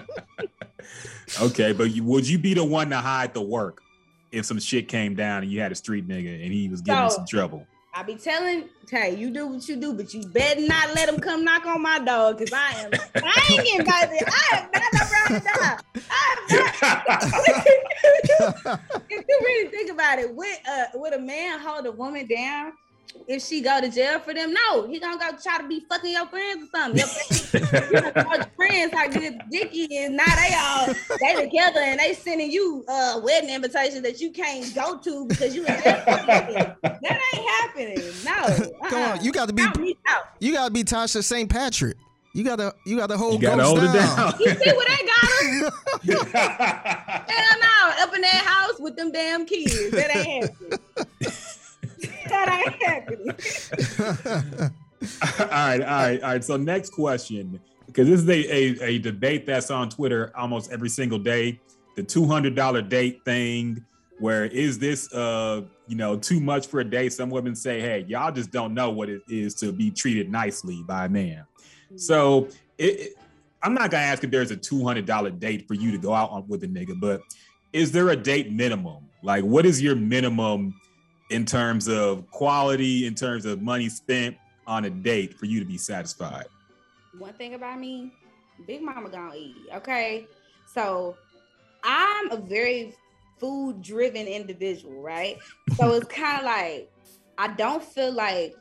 okay, 1.40 1.72
but 1.72 1.90
you, 1.94 2.04
would 2.04 2.28
you 2.28 2.38
be 2.38 2.54
the 2.54 2.64
one 2.64 2.90
to 2.90 2.96
hide 2.96 3.34
the 3.34 3.42
work 3.42 3.82
if 4.32 4.44
some 4.44 4.58
shit 4.58 4.88
came 4.88 5.14
down 5.14 5.42
and 5.42 5.50
you 5.52 5.60
had 5.60 5.72
a 5.72 5.74
street 5.74 6.06
nigga 6.08 6.42
and 6.42 6.52
he 6.52 6.68
was 6.68 6.80
giving 6.80 7.02
you 7.02 7.10
So- 7.10 7.16
some 7.16 7.26
trouble? 7.26 7.66
I 7.98 8.02
be 8.02 8.14
telling, 8.14 8.68
hey, 8.90 9.16
you 9.16 9.30
do 9.30 9.46
what 9.46 9.66
you 9.70 9.76
do, 9.76 9.94
but 9.94 10.12
you 10.12 10.20
better 10.20 10.60
not 10.60 10.94
let 10.94 11.08
him 11.08 11.18
come 11.18 11.42
knock 11.44 11.64
on 11.64 11.80
my 11.80 11.98
door 11.98 12.34
because 12.34 12.52
I 12.52 12.72
am 12.72 12.90
I 13.14 13.46
ain't 13.52 13.64
banging, 13.64 13.78
baby. 13.78 14.26
I 14.26 14.58
am 14.58 14.68
not 14.74 14.92
around 15.00 15.40
to 15.40 15.46
die. 15.48 15.78
if 19.08 19.24
you 19.26 19.40
really 19.40 19.70
think 19.70 19.90
about 19.90 20.18
it, 20.18 20.34
would 20.34 20.56
uh 20.68 20.84
would 20.92 21.14
a 21.14 21.18
man 21.18 21.58
hold 21.58 21.86
a 21.86 21.92
woman 21.92 22.26
down 22.26 22.72
if 23.28 23.42
she 23.42 23.60
go 23.60 23.80
to 23.80 23.88
jail 23.88 24.18
for 24.20 24.34
them? 24.34 24.52
No, 24.52 24.86
he 24.86 24.98
gonna 24.98 25.18
go 25.18 25.30
try 25.42 25.58
to 25.58 25.66
be 25.68 25.80
fucking 25.88 26.12
your 26.12 26.26
friends 26.26 26.64
or 26.64 26.68
something. 26.78 26.98
Your 26.98 27.06
friends, 27.08 27.54
you 27.92 28.00
know, 28.00 28.12
all 28.28 28.36
your 28.36 28.46
friends 28.56 28.92
how 28.92 29.08
good 29.08 29.40
Dicky 29.50 29.84
is. 29.94 30.10
Now 30.10 30.24
they 30.36 30.54
all 30.54 30.86
they 31.20 31.34
together 31.44 31.80
and 31.80 31.98
they 31.98 32.14
sending 32.14 32.50
you 32.50 32.84
uh 32.88 33.20
wedding 33.22 33.50
invitations 33.50 34.02
that 34.02 34.20
you 34.20 34.30
can't 34.30 34.72
go 34.74 34.98
to 34.98 35.26
because 35.26 35.54
you 35.54 35.62
in 35.62 35.66
jail. 35.82 36.02
That 36.04 37.20
ain't 37.34 37.48
happening. 37.48 37.98
No. 38.24 38.70
Come 38.88 39.02
uh-uh. 39.02 39.12
on, 39.18 39.24
you 39.24 39.32
got 39.32 39.48
to 39.48 39.54
be 39.54 39.62
Count 39.62 39.80
me 39.80 39.96
out. 40.06 40.24
you 40.40 40.52
got 40.52 40.66
to 40.66 40.70
be 40.72 40.84
Tasha 40.84 41.22
St. 41.24 41.48
Patrick. 41.50 41.96
You 42.32 42.44
gotta 42.44 42.74
you 42.84 42.98
gotta 42.98 43.16
hold 43.16 43.40
You 43.40 43.48
gotta 43.48 43.62
ghosts 43.62 43.80
hold 43.80 43.94
it 43.94 43.98
down. 43.98 44.16
down. 44.16 44.34
You 44.40 44.48
see 44.50 44.72
where 44.76 44.86
they 44.90 45.06
got 45.06 45.24
her? 45.24 45.70
Hell 47.32 47.56
no, 47.62 48.04
up 48.04 48.14
in 48.14 48.20
that 48.20 48.44
house 48.46 48.78
with 48.78 48.94
them 48.94 49.10
damn 49.10 49.46
kids. 49.46 49.90
That 49.90 50.14
ain't 50.14 50.50
happening. 50.50 50.78
That 52.28 52.48
ain't 52.66 52.82
happening. 52.82 54.70
all 55.40 55.46
right, 55.48 55.80
all 55.80 55.86
right, 55.86 56.22
all 56.22 56.30
right. 56.30 56.44
So 56.44 56.56
next 56.56 56.90
question, 56.90 57.60
because 57.86 58.08
this 58.08 58.20
is 58.20 58.28
a, 58.28 58.32
a, 58.84 58.88
a 58.94 58.98
debate 58.98 59.46
that's 59.46 59.70
on 59.70 59.88
Twitter 59.88 60.32
almost 60.36 60.70
every 60.72 60.88
single 60.88 61.18
day. 61.18 61.60
The 61.96 62.02
two 62.02 62.26
hundred 62.26 62.54
dollar 62.54 62.82
date 62.82 63.24
thing, 63.24 63.84
where 64.18 64.44
is 64.46 64.78
this 64.78 65.12
uh 65.12 65.62
you 65.86 65.96
know 65.96 66.16
too 66.16 66.40
much 66.40 66.66
for 66.66 66.80
a 66.80 66.84
date? 66.84 67.12
Some 67.12 67.30
women 67.30 67.54
say, 67.54 67.80
hey, 67.80 68.04
y'all 68.08 68.32
just 68.32 68.50
don't 68.50 68.74
know 68.74 68.90
what 68.90 69.08
it 69.08 69.22
is 69.28 69.54
to 69.56 69.72
be 69.72 69.90
treated 69.90 70.30
nicely 70.30 70.82
by 70.86 71.06
a 71.06 71.08
man. 71.08 71.44
So 71.96 72.48
it, 72.78 73.00
it- 73.00 73.12
I'm 73.62 73.72
not 73.74 73.90
gonna 73.90 74.04
ask 74.04 74.22
if 74.22 74.30
there's 74.30 74.50
a 74.50 74.56
two 74.56 74.84
hundred 74.84 75.06
dollar 75.06 75.30
date 75.30 75.66
for 75.66 75.74
you 75.74 75.90
to 75.90 75.98
go 75.98 76.12
out 76.12 76.30
on 76.30 76.46
with 76.46 76.62
a 76.62 76.68
nigga, 76.68 76.98
but 77.00 77.22
is 77.72 77.90
there 77.90 78.10
a 78.10 78.16
date 78.16 78.52
minimum? 78.52 79.08
Like, 79.22 79.42
what 79.44 79.66
is 79.66 79.82
your 79.82 79.96
minimum 79.96 80.78
in 81.30 81.44
terms 81.44 81.88
of 81.88 82.30
quality, 82.30 83.06
in 83.06 83.14
terms 83.14 83.44
of 83.44 83.62
money 83.62 83.88
spent 83.88 84.36
on 84.66 84.84
a 84.84 84.90
date 84.90 85.38
for 85.38 85.46
you 85.46 85.60
to 85.60 85.66
be 85.66 85.78
satisfied? 85.78 86.46
One 87.18 87.32
thing 87.34 87.54
about 87.54 87.80
me, 87.80 88.12
Big 88.66 88.82
Mama 88.82 89.08
gonna 89.08 89.34
eat. 89.34 89.56
Okay, 89.74 90.26
so 90.66 91.16
I'm 91.82 92.30
a 92.30 92.36
very 92.36 92.94
food 93.38 93.82
driven 93.82 94.26
individual, 94.26 95.00
right? 95.00 95.38
So 95.76 95.92
it's 95.94 96.06
kind 96.06 96.40
of 96.40 96.44
like 96.44 96.90
I 97.38 97.48
don't 97.48 97.82
feel 97.82 98.12
like 98.12 98.54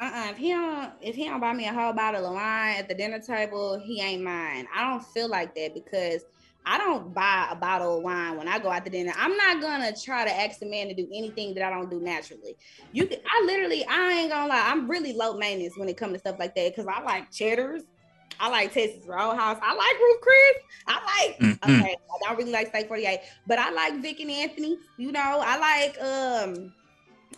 uh-uh, 0.00 0.30
if 0.30 0.36
he 0.36 0.50
don't 0.50 0.92
if 1.00 1.14
he 1.14 1.24
don't 1.24 1.40
buy 1.40 1.54
me 1.54 1.66
a 1.66 1.72
whole 1.72 1.92
bottle 1.92 2.26
of 2.26 2.34
wine 2.34 2.76
at 2.76 2.88
the 2.88 2.94
dinner 2.94 3.18
table, 3.18 3.78
he 3.78 4.02
ain't 4.02 4.22
mine. 4.22 4.66
I 4.74 4.90
don't 4.90 5.04
feel 5.04 5.28
like 5.28 5.54
that 5.54 5.74
because 5.74 6.22
I 6.68 6.78
don't 6.78 7.14
buy 7.14 7.46
a 7.50 7.54
bottle 7.54 7.98
of 7.98 8.02
wine 8.02 8.36
when 8.36 8.48
I 8.48 8.58
go 8.58 8.70
out 8.70 8.84
to 8.84 8.90
dinner. 8.90 9.12
I'm 9.16 9.36
not 9.36 9.62
gonna 9.62 9.92
try 9.96 10.24
to 10.24 10.30
ask 10.32 10.60
a 10.62 10.66
man 10.66 10.88
to 10.88 10.94
do 10.94 11.06
anything 11.14 11.54
that 11.54 11.62
I 11.62 11.70
don't 11.70 11.88
do 11.88 12.00
naturally. 12.00 12.56
You, 12.92 13.06
can, 13.06 13.20
I 13.24 13.44
literally, 13.46 13.86
I 13.88 14.12
ain't 14.12 14.32
gonna 14.32 14.48
lie, 14.48 14.66
I'm 14.66 14.90
really 14.90 15.12
low 15.12 15.36
maintenance 15.36 15.78
when 15.78 15.88
it 15.88 15.96
comes 15.96 16.14
to 16.14 16.18
stuff 16.18 16.36
like 16.40 16.56
that 16.56 16.74
because 16.74 16.88
I 16.92 17.02
like 17.02 17.30
cheddars, 17.30 17.82
I 18.40 18.50
like 18.50 18.72
Texas 18.72 19.06
Roadhouse, 19.06 19.58
I 19.62 19.74
like 19.74 19.98
Ruth 20.00 20.20
Chris, 20.20 20.64
I 20.88 21.28
like. 21.38 21.38
Mm-mm. 21.38 21.80
Okay, 21.80 21.94
I 21.94 22.28
don't 22.28 22.36
really 22.36 22.52
like 22.52 22.68
Steak 22.68 22.88
48, 22.88 23.20
but 23.46 23.60
I 23.60 23.70
like 23.70 24.02
Vic 24.02 24.18
and 24.18 24.30
Anthony. 24.30 24.76
You 24.98 25.12
know, 25.12 25.42
I 25.44 25.58
like 25.58 26.02
um 26.02 26.72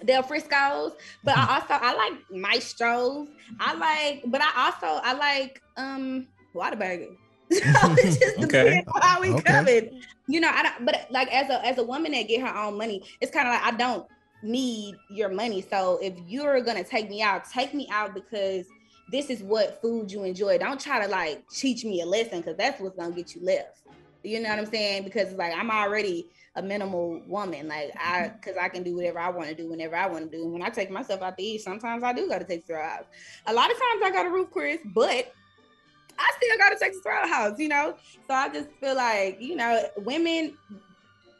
Del 0.07 0.23
Frisco's, 0.23 0.93
but 1.23 1.37
I 1.37 1.55
also 1.55 1.75
I 1.75 1.95
like 1.95 2.13
Mastro's. 2.33 3.29
I 3.61 3.75
like, 3.75 4.23
but 4.27 4.41
I 4.41 4.67
also 4.67 5.01
I 5.05 5.13
like 5.13 5.61
um 5.77 6.29
Whataburger. 6.55 7.15
so 7.81 7.95
just 7.97 8.39
Okay. 8.45 8.85
how 9.01 9.21
we 9.21 9.33
Okay. 9.33 9.43
coming. 9.43 10.03
You 10.27 10.41
know, 10.41 10.51
I 10.53 10.63
don't. 10.63 10.85
But 10.85 11.07
like 11.11 11.33
as 11.33 11.49
a 11.51 11.65
as 11.65 11.79
a 11.79 11.83
woman 11.83 12.13
that 12.13 12.29
get 12.29 12.41
her 12.41 12.57
own 12.57 12.77
money, 12.77 13.03
it's 13.21 13.33
kind 13.33 13.49
of 13.49 13.55
like 13.55 13.63
I 13.63 13.77
don't 13.77 14.07
need 14.43 14.97
your 15.11 15.31
money. 15.31 15.65
So 15.69 15.99
if 16.03 16.15
you're 16.27 16.61
gonna 16.61 16.85
take 16.85 17.09
me 17.09 17.23
out, 17.23 17.49
take 17.51 17.75
me 17.75 17.89
out 17.91 18.15
because 18.15 18.67
this 19.11 19.31
is 19.31 19.43
what 19.43 19.81
food 19.81 20.13
you 20.13 20.25
enjoy. 20.25 20.59
Don't 20.59 20.81
try 20.81 21.05
to 21.05 21.11
like 21.11 21.49
teach 21.49 21.85
me 21.85 22.03
a 22.03 22.07
lesson 22.07 22.41
because 22.41 22.57
that's 22.57 22.81
what's 22.81 22.97
gonna 22.97 23.15
get 23.15 23.35
you 23.35 23.43
left. 23.43 23.79
You 24.23 24.41
know 24.43 24.51
what 24.51 24.59
I'm 24.59 24.67
saying? 24.67 25.05
Because 25.05 25.29
it's 25.29 25.39
like 25.39 25.55
I'm 25.57 25.71
already 25.71 26.31
a 26.57 26.63
minimal 26.63 27.23
woman. 27.27 27.69
Like 27.69 27.93
I, 27.99 28.23
mm-hmm. 28.23 28.37
because 28.37 28.57
I 28.59 28.69
can 28.69 28.83
do 28.83 28.97
whatever 28.97 29.19
I 29.21 29.31
want 29.31 29.49
to 29.49 29.55
do 29.55 29.71
whenever 29.71 29.97
I 29.97 30.07
want 30.07 30.31
to 30.31 30.37
do. 30.37 30.45
And 30.45 30.53
when 30.53 30.63
I 30.63 30.69
take 30.69 30.91
myself 30.91 31.23
out 31.23 31.39
to 31.39 31.43
eat, 31.43 31.63
sometimes 31.63 32.03
I 32.03 32.13
do 32.13 32.29
got 32.29 32.39
to 32.39 32.45
Texas 32.45 32.69
Roadhouse. 32.69 33.05
A 33.47 33.53
lot 33.53 33.71
of 33.71 33.77
times 33.79 34.03
I 34.05 34.11
gotta 34.11 34.31
Ruth 34.31 34.51
Chris, 34.51 34.81
but 34.85 35.33
I 36.19 36.31
still 36.37 36.59
go 36.59 36.71
to 36.75 36.79
Texas 36.79 37.03
Roadhouse. 37.05 37.59
You 37.59 37.69
know, 37.69 37.95
so 38.27 38.35
I 38.35 38.49
just 38.49 38.69
feel 38.81 38.95
like 38.97 39.39
you 39.41 39.57
know, 39.57 39.83
women. 39.99 40.57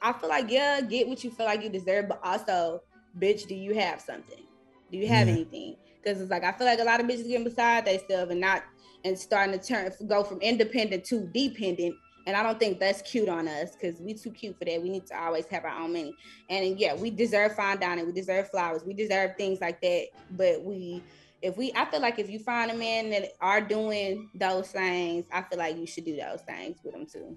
I 0.01 0.13
feel 0.13 0.29
like 0.29 0.51
yeah, 0.51 0.81
get 0.81 1.09
what 1.09 1.25
you 1.25 1.31
feel 1.31 1.47
like 1.47 1.63
you 1.63 1.69
deserve, 1.69 2.09
but 2.09 2.21
also, 2.23 2.83
bitch, 3.19 3.49
do 3.49 3.55
you 3.55 3.75
have 3.75 4.01
something? 4.01 4.45
Do 4.93 4.97
you 4.99 5.09
have 5.09 5.27
Yeah. 5.27 5.35
anything? 5.35 5.77
Because 6.03 6.21
it's 6.21 6.31
like 6.31 6.45
I 6.45 6.53
feel 6.53 6.67
like 6.67 6.79
a 6.79 6.85
lot 6.85 7.01
of 7.01 7.07
bitches 7.07 7.27
getting 7.27 7.45
beside 7.45 7.85
themselves 7.87 8.31
and 8.31 8.41
not 8.41 8.63
and 9.05 9.19
starting 9.19 9.59
to 9.59 9.65
turn 9.65 9.91
go 10.07 10.23
from 10.25 10.41
independent 10.41 11.05
to 11.07 11.27
dependent. 11.33 11.95
And 12.27 12.37
I 12.37 12.43
don't 12.43 12.61
think 12.61 12.79
that's 12.79 13.01
cute 13.03 13.29
on 13.29 13.49
us 13.49 13.75
because 13.75 14.01
we 14.01 14.13
too 14.13 14.31
cute 14.31 14.59
for 14.59 14.67
that. 14.67 14.83
We 14.83 14.91
need 14.91 15.07
to 15.07 15.19
always 15.19 15.47
have 15.47 15.65
our 15.65 15.81
own 15.81 15.95
money. 15.95 16.15
And 16.51 16.79
yeah, 16.79 16.95
we 16.95 17.11
deserve 17.11 17.55
fine 17.57 17.81
dining, 17.81 18.07
we 18.07 18.13
deserve 18.13 18.51
flowers, 18.51 18.85
we 18.85 18.93
deserve 18.93 19.37
things 19.37 19.61
like 19.61 19.81
that. 19.81 20.09
But 20.33 20.63
we 20.63 21.03
if 21.43 21.57
we 21.57 21.73
I 21.77 21.85
feel 21.87 22.01
like 22.01 22.19
if 22.19 22.29
you 22.31 22.39
find 22.39 22.71
a 22.71 22.75
man 22.75 23.11
that 23.11 23.33
are 23.41 23.61
doing 23.61 24.29
those 24.35 24.69
things, 24.71 25.25
I 25.33 25.43
feel 25.43 25.59
like 25.59 25.77
you 25.77 25.87
should 25.87 26.05
do 26.05 26.17
those 26.17 26.41
things 26.43 26.79
with 26.85 26.95
them 26.95 27.07
too. 27.07 27.37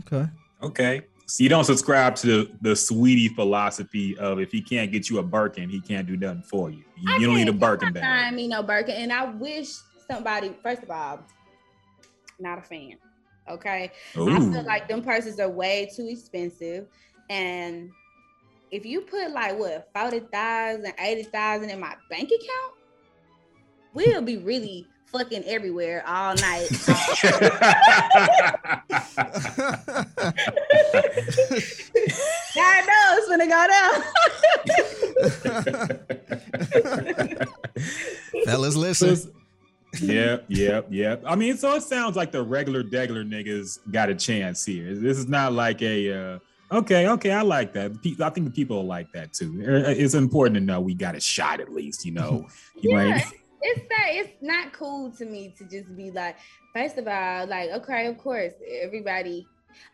Okay. 0.00 0.30
Okay. 0.62 1.02
So 1.26 1.42
you 1.42 1.48
don't 1.48 1.64
subscribe 1.64 2.14
to 2.16 2.26
the, 2.26 2.50
the 2.60 2.70
Saweetie 2.70 3.34
philosophy 3.34 4.16
of 4.18 4.38
if 4.38 4.50
he 4.52 4.60
can't 4.60 4.90
get 4.92 5.08
you 5.08 5.18
a 5.18 5.22
Birkin, 5.22 5.68
he 5.68 5.80
can't 5.80 6.06
do 6.06 6.16
nothing 6.16 6.42
for 6.42 6.70
you. 6.70 6.84
You, 7.00 7.12
you 7.18 7.26
don't 7.26 7.36
need 7.36 7.42
a 7.48 7.52
can't- 7.52 7.60
Birkin 7.60 7.88
I'm 7.88 7.94
not 7.94 8.00
bag. 8.02 8.22
buying 8.24 8.36
me 8.36 8.48
no 8.48 8.62
Birkin, 8.62 8.94
and 8.96 9.12
I 9.12 9.24
wish 9.30 9.70
somebody. 10.10 10.54
First 10.62 10.82
of 10.82 10.90
all, 10.90 11.20
not 12.38 12.58
a 12.58 12.62
fan. 12.62 12.96
Okay, 13.48 13.90
I 14.14 14.14
feel 14.14 14.62
like 14.64 14.88
them 14.88 15.02
purses 15.02 15.40
are 15.40 15.48
way 15.48 15.90
too 15.94 16.06
expensive, 16.08 16.86
and 17.28 17.90
if 18.70 18.86
you 18.86 19.00
put 19.02 19.30
like 19.32 19.58
what 19.58 19.88
forty 19.94 20.20
thousand, 20.20 20.92
eighty 21.00 21.24
thousand 21.24 21.70
in 21.70 21.80
my 21.80 21.94
bank 22.08 22.28
account, 22.28 22.74
we'll 23.94 24.22
be 24.22 24.36
really 24.38 24.86
fucking 25.06 25.44
everywhere 25.44 26.02
all 26.06 26.34
night. 26.36 26.68
I 32.56 32.82
know 32.86 33.16
it's 33.18 33.28
gonna 33.28 33.46
go 33.48 33.66
down. 37.36 37.46
Fellas, 38.44 38.76
listen. 38.76 39.32
yep, 40.00 40.44
yep, 40.48 40.86
yep. 40.90 41.22
I 41.26 41.36
mean, 41.36 41.56
so 41.56 41.74
it 41.74 41.82
sounds 41.82 42.16
like 42.16 42.32
the 42.32 42.42
regular, 42.42 42.82
degler 42.82 43.28
niggas 43.28 43.78
got 43.90 44.08
a 44.08 44.14
chance 44.14 44.64
here. 44.64 44.94
This 44.94 45.18
is 45.18 45.28
not 45.28 45.52
like 45.52 45.82
a. 45.82 46.12
Uh, 46.12 46.38
okay, 46.78 47.08
okay, 47.08 47.30
I 47.32 47.42
like 47.42 47.72
that. 47.74 47.92
I 48.20 48.30
think 48.30 48.46
the 48.46 48.52
people 48.52 48.84
like 48.86 49.12
that 49.12 49.32
too. 49.34 49.62
Uh, 49.66 49.90
It's 49.90 50.14
important 50.14 50.54
to 50.56 50.60
know 50.60 50.80
we 50.80 50.94
got 50.94 51.14
a 51.14 51.20
shot 51.20 51.60
at 51.60 51.70
least. 51.72 52.04
You 52.06 52.12
know, 52.12 52.46
you 52.80 52.90
Yeah, 52.96 53.16
ain't- 53.16 53.24
it's 53.62 53.88
that 53.88 54.08
it's 54.10 54.42
not 54.42 54.72
cool 54.72 55.10
to 55.12 55.24
me 55.24 55.54
to 55.58 55.64
just 55.64 55.96
be 55.96 56.10
like, 56.10 56.36
first 56.74 56.98
of 56.98 57.06
all, 57.06 57.46
like, 57.46 57.70
okay, 57.70 58.06
of 58.06 58.18
course, 58.18 58.52
everybody. 58.82 59.46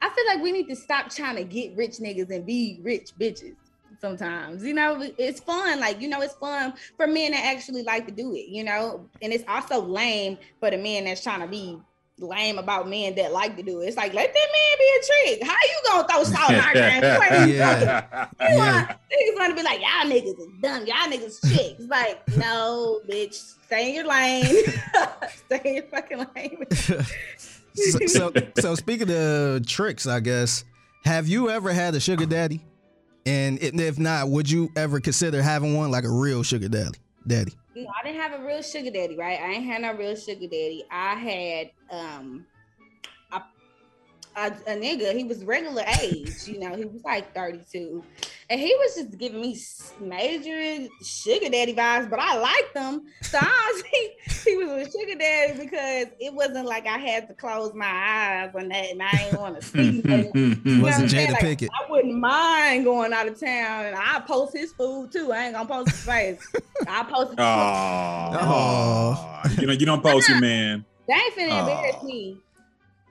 I 0.02 0.08
feel 0.08 0.26
like 0.26 0.42
we 0.42 0.52
need 0.52 0.68
to 0.68 0.76
stop 0.76 1.08
trying 1.10 1.36
to 1.36 1.44
get 1.44 1.76
rich 1.76 1.98
niggas 1.98 2.30
and 2.30 2.44
be 2.44 2.80
rich 2.82 3.12
bitches 3.18 3.54
sometimes. 4.00 4.64
You 4.64 4.74
know, 4.74 5.10
it's 5.18 5.40
fun. 5.40 5.80
Like, 5.80 6.00
you 6.00 6.08
know, 6.08 6.20
it's 6.20 6.34
fun 6.34 6.74
for 6.96 7.06
men 7.06 7.32
that 7.32 7.44
actually 7.44 7.82
like 7.82 8.06
to 8.06 8.12
do 8.12 8.34
it, 8.34 8.48
you 8.48 8.64
know, 8.64 9.08
and 9.22 9.32
it's 9.32 9.44
also 9.46 9.80
lame 9.80 10.38
for 10.60 10.70
the 10.70 10.78
men 10.78 11.04
that's 11.04 11.22
trying 11.22 11.40
to 11.40 11.46
be 11.46 11.78
lame 12.20 12.58
about 12.58 12.88
men 12.88 13.14
that 13.16 13.32
like 13.32 13.56
to 13.56 13.62
do 13.62 13.80
it. 13.80 13.86
It's 13.86 13.96
like, 13.96 14.12
let 14.14 14.32
that 14.32 14.48
man 14.52 14.78
be 14.78 14.90
a 14.98 15.36
trick. 15.36 15.48
How 15.48 15.54
you 15.54 15.80
gonna 15.90 16.08
throw 16.08 16.24
salt 16.24 16.50
in 16.50 16.60
our 16.60 16.72
drink? 17.40 17.48
You 17.48 17.54
Yeah. 17.54 18.26
you 18.50 18.58
want, 18.58 18.88
niggas 18.88 19.38
want 19.38 19.50
to 19.50 19.54
be 19.56 19.62
like, 19.62 19.80
y'all 19.80 20.10
niggas 20.10 20.38
is 20.38 20.48
dumb. 20.60 20.86
Y'all 20.86 21.10
niggas 21.10 21.56
chicks. 21.56 21.84
Like, 21.88 22.36
no, 22.36 23.00
bitch. 23.08 23.54
Stay 23.66 23.90
in 23.90 23.94
your 23.96 24.06
lane. 24.06 24.44
Stay 25.46 25.60
in 25.64 25.74
your 25.74 25.84
fucking 25.84 26.26
lane. 26.34 26.64
so, 27.74 27.98
so, 28.06 28.32
so 28.58 28.74
speaking 28.74 29.10
of 29.10 29.66
tricks, 29.66 30.06
I 30.06 30.20
guess, 30.20 30.64
have 31.04 31.28
you 31.28 31.50
ever 31.50 31.72
had 31.72 31.94
a 31.94 32.00
sugar 32.00 32.26
daddy? 32.26 32.64
And 33.26 33.58
if 33.62 33.74
if 33.78 33.98
not, 33.98 34.30
would 34.30 34.50
you 34.50 34.70
ever 34.74 35.00
consider 35.00 35.42
having 35.42 35.76
one 35.76 35.90
like 35.90 36.04
a 36.04 36.10
real 36.10 36.42
sugar 36.42 36.68
daddy? 36.68 36.98
Daddy. 37.26 37.52
No, 37.84 37.90
I 38.00 38.06
didn't 38.06 38.20
have 38.20 38.40
a 38.40 38.44
real 38.44 38.62
sugar 38.62 38.90
daddy, 38.90 39.16
right? 39.16 39.40
I 39.40 39.52
ain't 39.52 39.64
had 39.64 39.82
no 39.82 39.92
real 39.94 40.16
sugar 40.16 40.46
daddy. 40.48 40.84
I 40.90 41.14
had 41.14 41.70
um 41.90 42.46
a, 44.38 44.72
a 44.72 44.76
nigga, 44.76 45.16
he 45.16 45.24
was 45.24 45.44
regular 45.44 45.82
age, 46.00 46.46
you 46.46 46.60
know, 46.60 46.76
he 46.76 46.84
was 46.84 47.02
like 47.04 47.34
32. 47.34 48.04
And 48.50 48.60
he 48.60 48.74
was 48.76 48.94
just 48.94 49.18
giving 49.18 49.40
me 49.40 49.58
major 50.00 50.88
sugar 51.04 51.48
daddy 51.50 51.74
vibes, 51.74 52.08
but 52.08 52.18
I 52.18 52.38
liked 52.38 52.76
him. 52.76 53.02
So 53.22 53.38
honestly, 53.38 54.44
he 54.50 54.56
was 54.56 54.86
a 54.86 54.90
sugar 54.90 55.18
daddy 55.18 55.58
because 55.64 56.06
it 56.18 56.32
wasn't 56.32 56.66
like 56.66 56.86
I 56.86 56.98
had 56.98 57.28
to 57.28 57.34
close 57.34 57.74
my 57.74 57.86
eyes 57.86 58.54
on 58.54 58.68
that 58.68 58.90
and 58.90 59.02
I 59.02 59.10
didn't 59.10 59.40
want 59.40 59.60
to 59.60 59.66
see 59.66 60.02
nothing. 60.04 60.62
You 60.64 60.76
know 60.76 60.82
what 60.82 60.92
Wasn't 60.92 61.02
I'm 61.02 61.08
saying? 61.10 61.28
Jada 61.28 61.32
Like, 61.32 61.42
Pinkett. 61.58 61.68
I 61.86 61.90
wouldn't 61.90 62.18
mind 62.18 62.84
going 62.84 63.12
out 63.12 63.28
of 63.28 63.38
town 63.38 63.86
and 63.86 63.96
I 63.96 64.20
post 64.20 64.56
his 64.56 64.72
food 64.72 65.12
too. 65.12 65.32
I 65.32 65.44
ain't 65.46 65.54
gonna 65.54 65.68
post 65.68 65.90
his 65.90 66.04
face. 66.04 66.46
I 66.88 67.02
post 67.04 67.30
his 67.30 67.38
Aw. 67.38 69.42
you 69.60 69.66
know, 69.66 69.72
you 69.72 69.86
don't 69.86 70.02
post 70.02 70.28
your 70.28 70.40
man. 70.40 70.84
They 71.06 71.14
ain't 71.14 71.34
finna 71.34 71.52
Aw. 71.52 71.60
embarrass 71.60 72.02
me. 72.02 72.38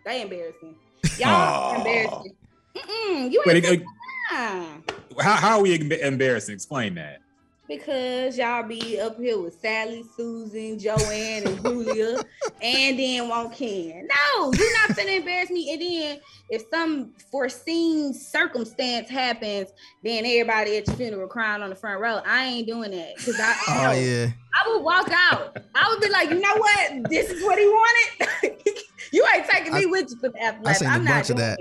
They 0.06 0.22
embarrassing. 0.22 0.76
Y'all 1.20 1.30
Aw. 1.30 1.76
embarrassing. 1.78 2.36
Mm-mm, 2.76 3.32
you 3.32 3.44
ain't 3.48 3.66
uh, 3.66 3.86
fine. 4.30 4.84
How, 5.20 5.36
how 5.36 5.58
are 5.58 5.62
we 5.64 5.74
em- 5.74 5.92
embarrassing? 5.92 6.54
Explain 6.54 6.96
that. 6.96 7.22
Because 7.68 8.38
y'all 8.38 8.64
be 8.64 8.98
up 9.00 9.18
here 9.20 9.38
with 9.40 9.60
Sally, 9.60 10.04
Susan, 10.16 10.80
Joanne, 10.80 11.46
and 11.46 11.62
Julia, 11.62 12.24
and 12.62 12.98
then 12.98 13.28
won't 13.28 13.54
Ken. 13.54 14.08
No, 14.08 14.54
you're 14.54 14.74
not 14.88 14.96
gonna 14.96 15.12
embarrass 15.12 15.50
me. 15.50 15.74
And 15.74 15.82
then 15.82 16.20
if 16.50 16.64
some 16.74 17.12
foreseen 17.30 18.14
circumstance 18.14 19.10
happens, 19.10 19.70
then 20.02 20.26
everybody 20.26 20.78
at 20.78 20.88
your 20.88 20.96
funeral 20.96 21.28
crying 21.28 21.62
on 21.62 21.70
the 21.70 21.76
front 21.76 22.00
row. 22.00 22.22
I 22.26 22.46
ain't 22.46 22.68
doing 22.68 22.92
that. 22.92 23.18
Cause 23.18 23.36
I, 23.38 23.56
Oh 23.68 23.84
no. 23.84 23.92
yeah. 24.00 24.28
I 24.56 24.70
would 24.70 24.84
walk 24.84 25.10
out. 25.12 25.58
I 25.76 25.90
would 25.90 26.02
be 26.02 26.10
like, 26.10 26.30
you 26.30 26.40
know 26.40 26.56
what? 26.56 27.10
This 27.10 27.30
is 27.30 27.44
what 27.44 27.60
he 27.60 27.66
wanted. 27.66 28.58
you 29.12 29.28
ain't 29.36 29.46
taking 29.46 29.74
me 29.74 29.86
with 29.88 30.10
you 30.10 30.18
for 30.20 30.30
the 30.30 30.42
I 30.42 30.46
afterlife. 30.48 30.78
seen 30.78 30.88
a 30.88 30.92
I'm 30.92 31.04
not 31.04 31.14
bunch 31.28 31.30
of 31.32 31.38
that. 31.38 31.60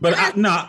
But 0.00 0.14
I, 0.16 0.32
no, 0.36 0.66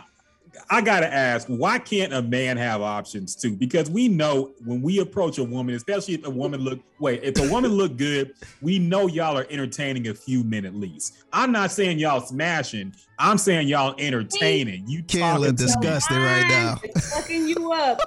I 0.73 0.79
gotta 0.79 1.13
ask, 1.13 1.47
why 1.47 1.79
can't 1.79 2.13
a 2.13 2.21
man 2.21 2.55
have 2.55 2.81
options 2.81 3.35
too? 3.35 3.57
Because 3.57 3.89
we 3.89 4.07
know 4.07 4.51
when 4.63 4.81
we 4.81 4.99
approach 4.99 5.37
a 5.37 5.43
woman, 5.43 5.75
especially 5.75 6.13
if 6.13 6.25
a 6.25 6.29
woman 6.29 6.61
look 6.61 6.79
wait, 6.97 7.21
if 7.23 7.37
a 7.39 7.51
woman 7.51 7.71
look 7.71 7.97
good, 7.97 8.33
we 8.61 8.79
know 8.79 9.07
y'all 9.07 9.37
are 9.37 9.45
entertaining 9.49 10.07
a 10.07 10.13
few 10.13 10.45
men 10.45 10.63
at 10.63 10.73
least. 10.73 11.23
I'm 11.33 11.51
not 11.51 11.71
saying 11.71 11.99
y'all 11.99 12.21
smashing. 12.21 12.95
I'm 13.21 13.37
saying 13.37 13.67
y'all 13.67 13.93
entertaining. 13.99 14.87
You 14.87 15.03
Kayla 15.03 15.19
talking 15.19 15.45
to- 15.45 15.51
disgusted 15.63 16.17
right 16.17 16.45
now. 16.49 16.75
Fucking 17.01 17.47
you 17.47 17.71
up. 17.71 17.99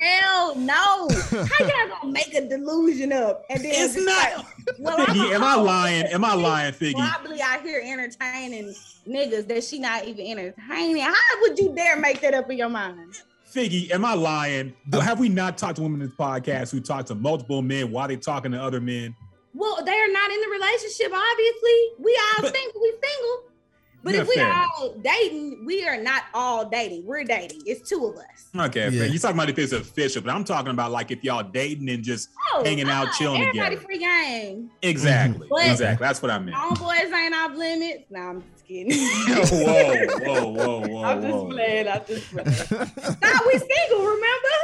Hell 0.00 0.54
no. 0.56 1.08
How 1.08 1.64
y'all 1.64 1.98
gonna 2.00 2.12
make 2.12 2.34
a 2.34 2.46
delusion 2.48 3.12
up? 3.12 3.44
And 3.48 3.60
then 3.64 3.72
It's 3.74 3.96
not- 3.96 4.06
like, 4.06 4.78
well, 4.78 4.96
I'm 5.00 5.06
Figgy, 5.16 5.32
am 5.34 5.42
I 5.42 5.54
lying? 5.54 6.06
Am 6.06 6.24
I 6.24 6.34
lying, 6.34 6.72
Figgy? 6.74 6.92
Probably 7.12 7.40
out 7.40 7.62
here 7.62 7.82
entertaining 7.84 8.74
niggas 9.08 9.48
that 9.48 9.64
she 9.64 9.78
not 9.78 10.04
even 10.06 10.26
entertaining. 10.26 11.02
How 11.02 11.14
would 11.40 11.58
you 11.58 11.74
dare 11.74 11.96
make 11.96 12.20
that 12.20 12.34
up 12.34 12.50
in 12.50 12.58
your 12.58 12.68
mind? 12.68 13.14
Figgy, 13.52 13.90
am 13.90 14.04
I 14.04 14.14
lying? 14.14 14.74
Have 14.92 15.18
we 15.18 15.28
not 15.28 15.58
talked 15.58 15.76
to 15.76 15.82
women 15.82 16.00
in 16.02 16.06
this 16.08 16.16
podcast 16.16 16.70
who 16.70 16.80
talk 16.80 17.06
to 17.06 17.14
multiple 17.14 17.62
men 17.62 17.90
while 17.90 18.06
they 18.06 18.16
talking 18.16 18.52
to 18.52 18.62
other 18.62 18.80
men? 18.80 19.16
Well, 19.54 19.82
they 19.84 19.90
are 19.98 20.12
not 20.12 20.30
in 20.30 20.40
the 20.40 20.48
relationship, 20.48 21.12
obviously. 21.12 21.78
We 21.98 22.16
all 22.36 22.42
But- 22.42 22.54
single, 22.54 22.80
we 22.80 22.90
single. 23.02 23.42
But 24.02 24.14
Yeah, 24.14 24.20
if 24.22 24.28
we 24.28 24.34
fair 24.36 24.46
enough. 24.46 24.68
all 24.78 24.94
dating, 25.04 25.64
we 25.66 25.86
are 25.86 26.00
not 26.00 26.22
all 26.32 26.64
dating. 26.68 27.04
We're 27.04 27.24
dating. 27.24 27.62
It's 27.66 27.86
two 27.88 28.06
of 28.06 28.16
us. 28.16 28.48
Okay, 28.58 28.88
Yeah. 28.88 29.00
fair. 29.02 29.08
you 29.08 29.18
talking 29.18 29.36
about 29.36 29.50
if 29.50 29.58
it's 29.58 29.72
official, 29.74 30.22
but 30.22 30.30
I'm 30.34 30.42
talking 30.44 30.70
about 30.70 30.90
like 30.90 31.10
if 31.10 31.22
y'all 31.22 31.42
dating 31.42 31.88
and 31.90 32.02
just 32.02 32.30
Oh, 32.54 32.64
hanging 32.64 32.88
out, 32.88 33.04
nah, 33.06 33.12
chilling 33.12 33.42
everybody 33.42 33.76
together. 33.76 33.84
free 33.86 33.98
game. 33.98 34.70
Exactly, 34.82 35.46
But- 35.50 35.66
exactly. 35.66 36.06
That's 36.06 36.22
what 36.22 36.30
I 36.30 36.38
meant. 36.38 36.56
Homeboys 36.56 37.12
ain't 37.12 37.34
off 37.34 37.54
limits. 37.56 38.04
Nah, 38.10 38.30
I'm 38.30 38.42
just 38.54 38.66
kidding. 38.66 38.90
whoa, 38.96 40.06
whoa, 40.24 40.48
whoa, 40.50 40.80
whoa, 40.88 41.04
I'm 41.04 41.20
just 41.20 41.34
whoa. 41.34 41.50
playing. 41.50 41.88
I'm 41.88 42.00
just 42.06 42.30
playing. 42.30 42.46
nah, 43.22 43.40
we 43.46 43.58
single, 43.58 44.06
remember? 44.06 44.56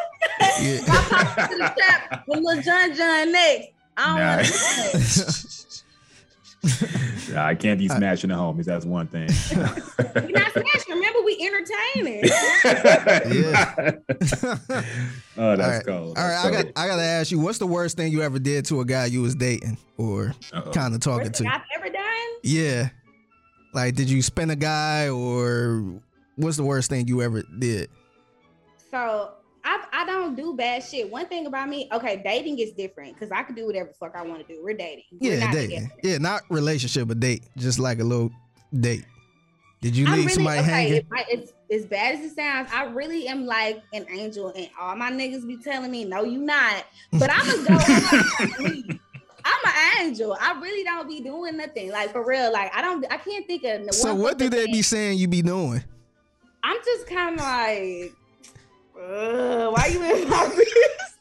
Yeah. 0.62 0.80
I 0.88 1.06
popped 1.10 1.50
to 1.50 1.56
the 1.58 1.74
trap 1.76 2.24
with 2.26 2.40
Lil 2.42 2.62
John 2.62 2.94
John 2.96 3.32
next. 3.32 3.68
I 3.98 4.06
don't 4.06 4.18
Nah. 4.18 4.42
Want 7.26 7.28
to 7.28 7.34
Nah, 7.34 7.46
I 7.46 7.54
can't 7.54 7.78
be 7.78 7.90
uh, 7.90 7.96
smashing 7.96 8.30
the 8.30 8.36
homies. 8.36 8.64
That's 8.64 8.84
one 8.84 9.06
thing. 9.06 9.28
We're 9.56 10.30
not 10.30 10.52
smashing. 10.52 10.94
Remember, 10.94 11.22
we 11.22 11.38
entertaining. 11.40 12.24
Yeah. 13.44 13.92
oh, 15.36 15.50
All 15.50 15.56
that's 15.56 15.76
right. 15.76 15.86
cold. 15.86 16.18
All 16.18 16.24
right, 16.24 16.44
I 16.44 16.50
got 16.50 16.66
I 16.76 16.86
gotta 16.86 17.02
ask 17.02 17.30
you, 17.30 17.38
what's 17.38 17.58
the 17.58 17.66
worst 17.66 17.96
thing 17.96 18.12
you 18.12 18.22
ever 18.22 18.38
did 18.38 18.64
to 18.66 18.80
a 18.80 18.84
guy 18.84 19.06
you 19.06 19.22
was 19.22 19.34
dating 19.34 19.76
or 19.96 20.34
kind 20.72 20.94
of 20.94 21.00
talking 21.00 21.26
Worst 21.28 21.38
thing 21.38 21.48
to? 21.48 21.54
I've 21.54 21.62
ever 21.76 21.88
done. 21.88 22.26
Yeah. 22.42 22.88
Like, 23.74 23.94
did 23.94 24.08
you 24.08 24.22
spin 24.22 24.50
a 24.50 24.56
guy 24.56 25.08
or 25.08 26.00
what's 26.36 26.56
the 26.56 26.64
worst 26.64 26.88
thing 26.88 27.08
you 27.08 27.22
ever 27.22 27.42
did? 27.58 27.90
So 28.90 29.32
I 29.66 29.84
I 29.92 30.06
don't 30.06 30.36
do 30.36 30.54
bad 30.54 30.82
shit. 30.84 31.10
One 31.10 31.26
thing 31.26 31.46
about 31.46 31.68
me, 31.68 31.88
okay, 31.92 32.22
dating 32.24 32.60
is 32.60 32.72
different 32.72 33.14
because 33.14 33.32
I 33.32 33.42
can 33.42 33.54
do 33.56 33.66
whatever 33.66 33.88
the 33.88 33.94
fuck 33.94 34.14
I 34.16 34.22
want 34.22 34.46
to 34.46 34.54
do. 34.54 34.62
We're 34.62 34.76
dating. 34.76 35.04
We're 35.20 35.38
Yeah, 35.38 35.52
dating. 35.52 35.80
together. 35.88 36.00
Yeah, 36.02 36.18
not 36.18 36.42
relationship, 36.48 37.08
but 37.08 37.18
date. 37.18 37.44
Just 37.56 37.80
like 37.80 37.98
a 37.98 38.04
little 38.04 38.30
date. 38.78 39.04
Did 39.80 39.96
you 39.96 40.06
leave 40.06 40.16
really, 40.18 40.28
somebody 40.32 40.60
okay, 40.60 40.70
hanging? 40.70 41.06
I, 41.12 41.24
it's 41.28 41.52
as 41.70 41.84
bad 41.84 42.14
as 42.14 42.24
it 42.24 42.34
sounds, 42.34 42.70
I 42.72 42.84
really 42.84 43.28
am 43.28 43.44
like 43.44 43.82
an 43.92 44.06
angel, 44.10 44.52
and 44.56 44.70
all 44.80 44.96
my 44.96 45.10
niggas 45.10 45.46
be 45.46 45.58
telling 45.58 45.90
me, 45.90 46.04
"No, 46.04 46.22
you 46.22 46.38
not." 46.38 46.84
But 47.12 47.30
I'm 47.32 47.64
gonna 47.64 47.78
go. 47.78 48.98
I'm 49.44 49.64
an 49.64 50.00
angel. 50.00 50.36
I 50.40 50.58
really 50.60 50.84
don't 50.84 51.08
be 51.08 51.20
doing 51.20 51.56
nothing. 51.56 51.90
Like 51.90 52.12
for 52.12 52.24
real. 52.24 52.52
Like 52.52 52.74
I 52.74 52.82
don't. 52.82 53.04
I 53.10 53.16
can't 53.16 53.46
think 53.46 53.64
of. 53.64 53.92
So 53.94 54.14
what 54.14 54.38
do 54.38 54.48
they 54.48 54.64
thing. 54.64 54.72
be 54.74 54.82
saying 54.82 55.18
you 55.18 55.28
be 55.28 55.42
doing? 55.42 55.82
I'm 56.64 56.78
just 56.84 57.06
kind 57.06 57.34
of 57.38 57.44
like, 57.44 58.12
"Ugh, 58.98 59.72
why 59.74 59.86
you 59.86 60.02
in 60.02 60.28
my 60.28 60.48
business? 60.48 61.16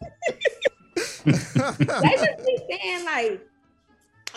they 1.26 2.12
just 2.16 2.46
be 2.46 2.60
saying 2.70 3.06
like, 3.06 3.42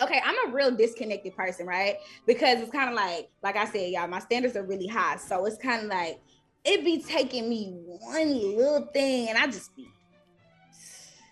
okay, 0.01 0.21
I'm 0.23 0.49
a 0.49 0.51
real 0.53 0.71
disconnected 0.71 1.35
person, 1.35 1.65
right? 1.65 1.97
Because 2.25 2.59
it's 2.61 2.71
kind 2.71 2.89
of 2.89 2.95
like, 2.95 3.29
like 3.43 3.55
I 3.55 3.65
said, 3.65 3.91
y'all, 3.91 4.07
my 4.07 4.19
standards 4.19 4.55
are 4.55 4.63
really 4.63 4.87
high, 4.87 5.17
so 5.17 5.45
it's 5.45 5.57
kind 5.57 5.83
of 5.83 5.89
like 5.89 6.19
it 6.65 6.83
be 6.83 7.01
taking 7.01 7.49
me 7.49 7.73
one 7.85 8.29
little 8.55 8.87
thing, 8.93 9.29
and 9.29 9.37
I 9.37 9.45
just 9.47 9.75
be. 9.75 9.87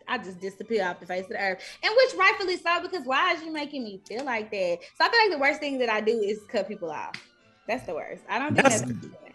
I 0.10 0.18
just 0.18 0.40
disappear 0.40 0.86
off 0.86 1.02
the 1.02 1.06
face 1.06 1.24
of 1.26 1.32
the 1.32 1.38
earth, 1.42 1.62
and 1.84 1.94
which 1.94 2.16
rightfully 2.18 2.56
so, 2.56 2.82
because 2.82 3.06
why 3.06 3.34
is 3.34 3.44
you 3.44 3.52
making 3.52 3.84
me 3.84 4.02
feel 4.08 4.24
like 4.24 4.50
that? 4.52 4.78
So 4.98 5.04
I 5.04 5.10
feel 5.10 5.20
like 5.24 5.32
the 5.32 5.38
worst 5.38 5.60
thing 5.60 5.78
that 5.80 5.90
I 5.90 6.00
do 6.00 6.18
is 6.18 6.40
cut 6.50 6.66
people 6.66 6.90
off. 6.90 7.12
That's 7.68 7.86
the 7.86 7.94
worst. 7.94 8.24
I 8.30 8.40
don't 8.40 8.54
do 8.56 8.62
That's- 8.62 8.82
that. 8.84 9.27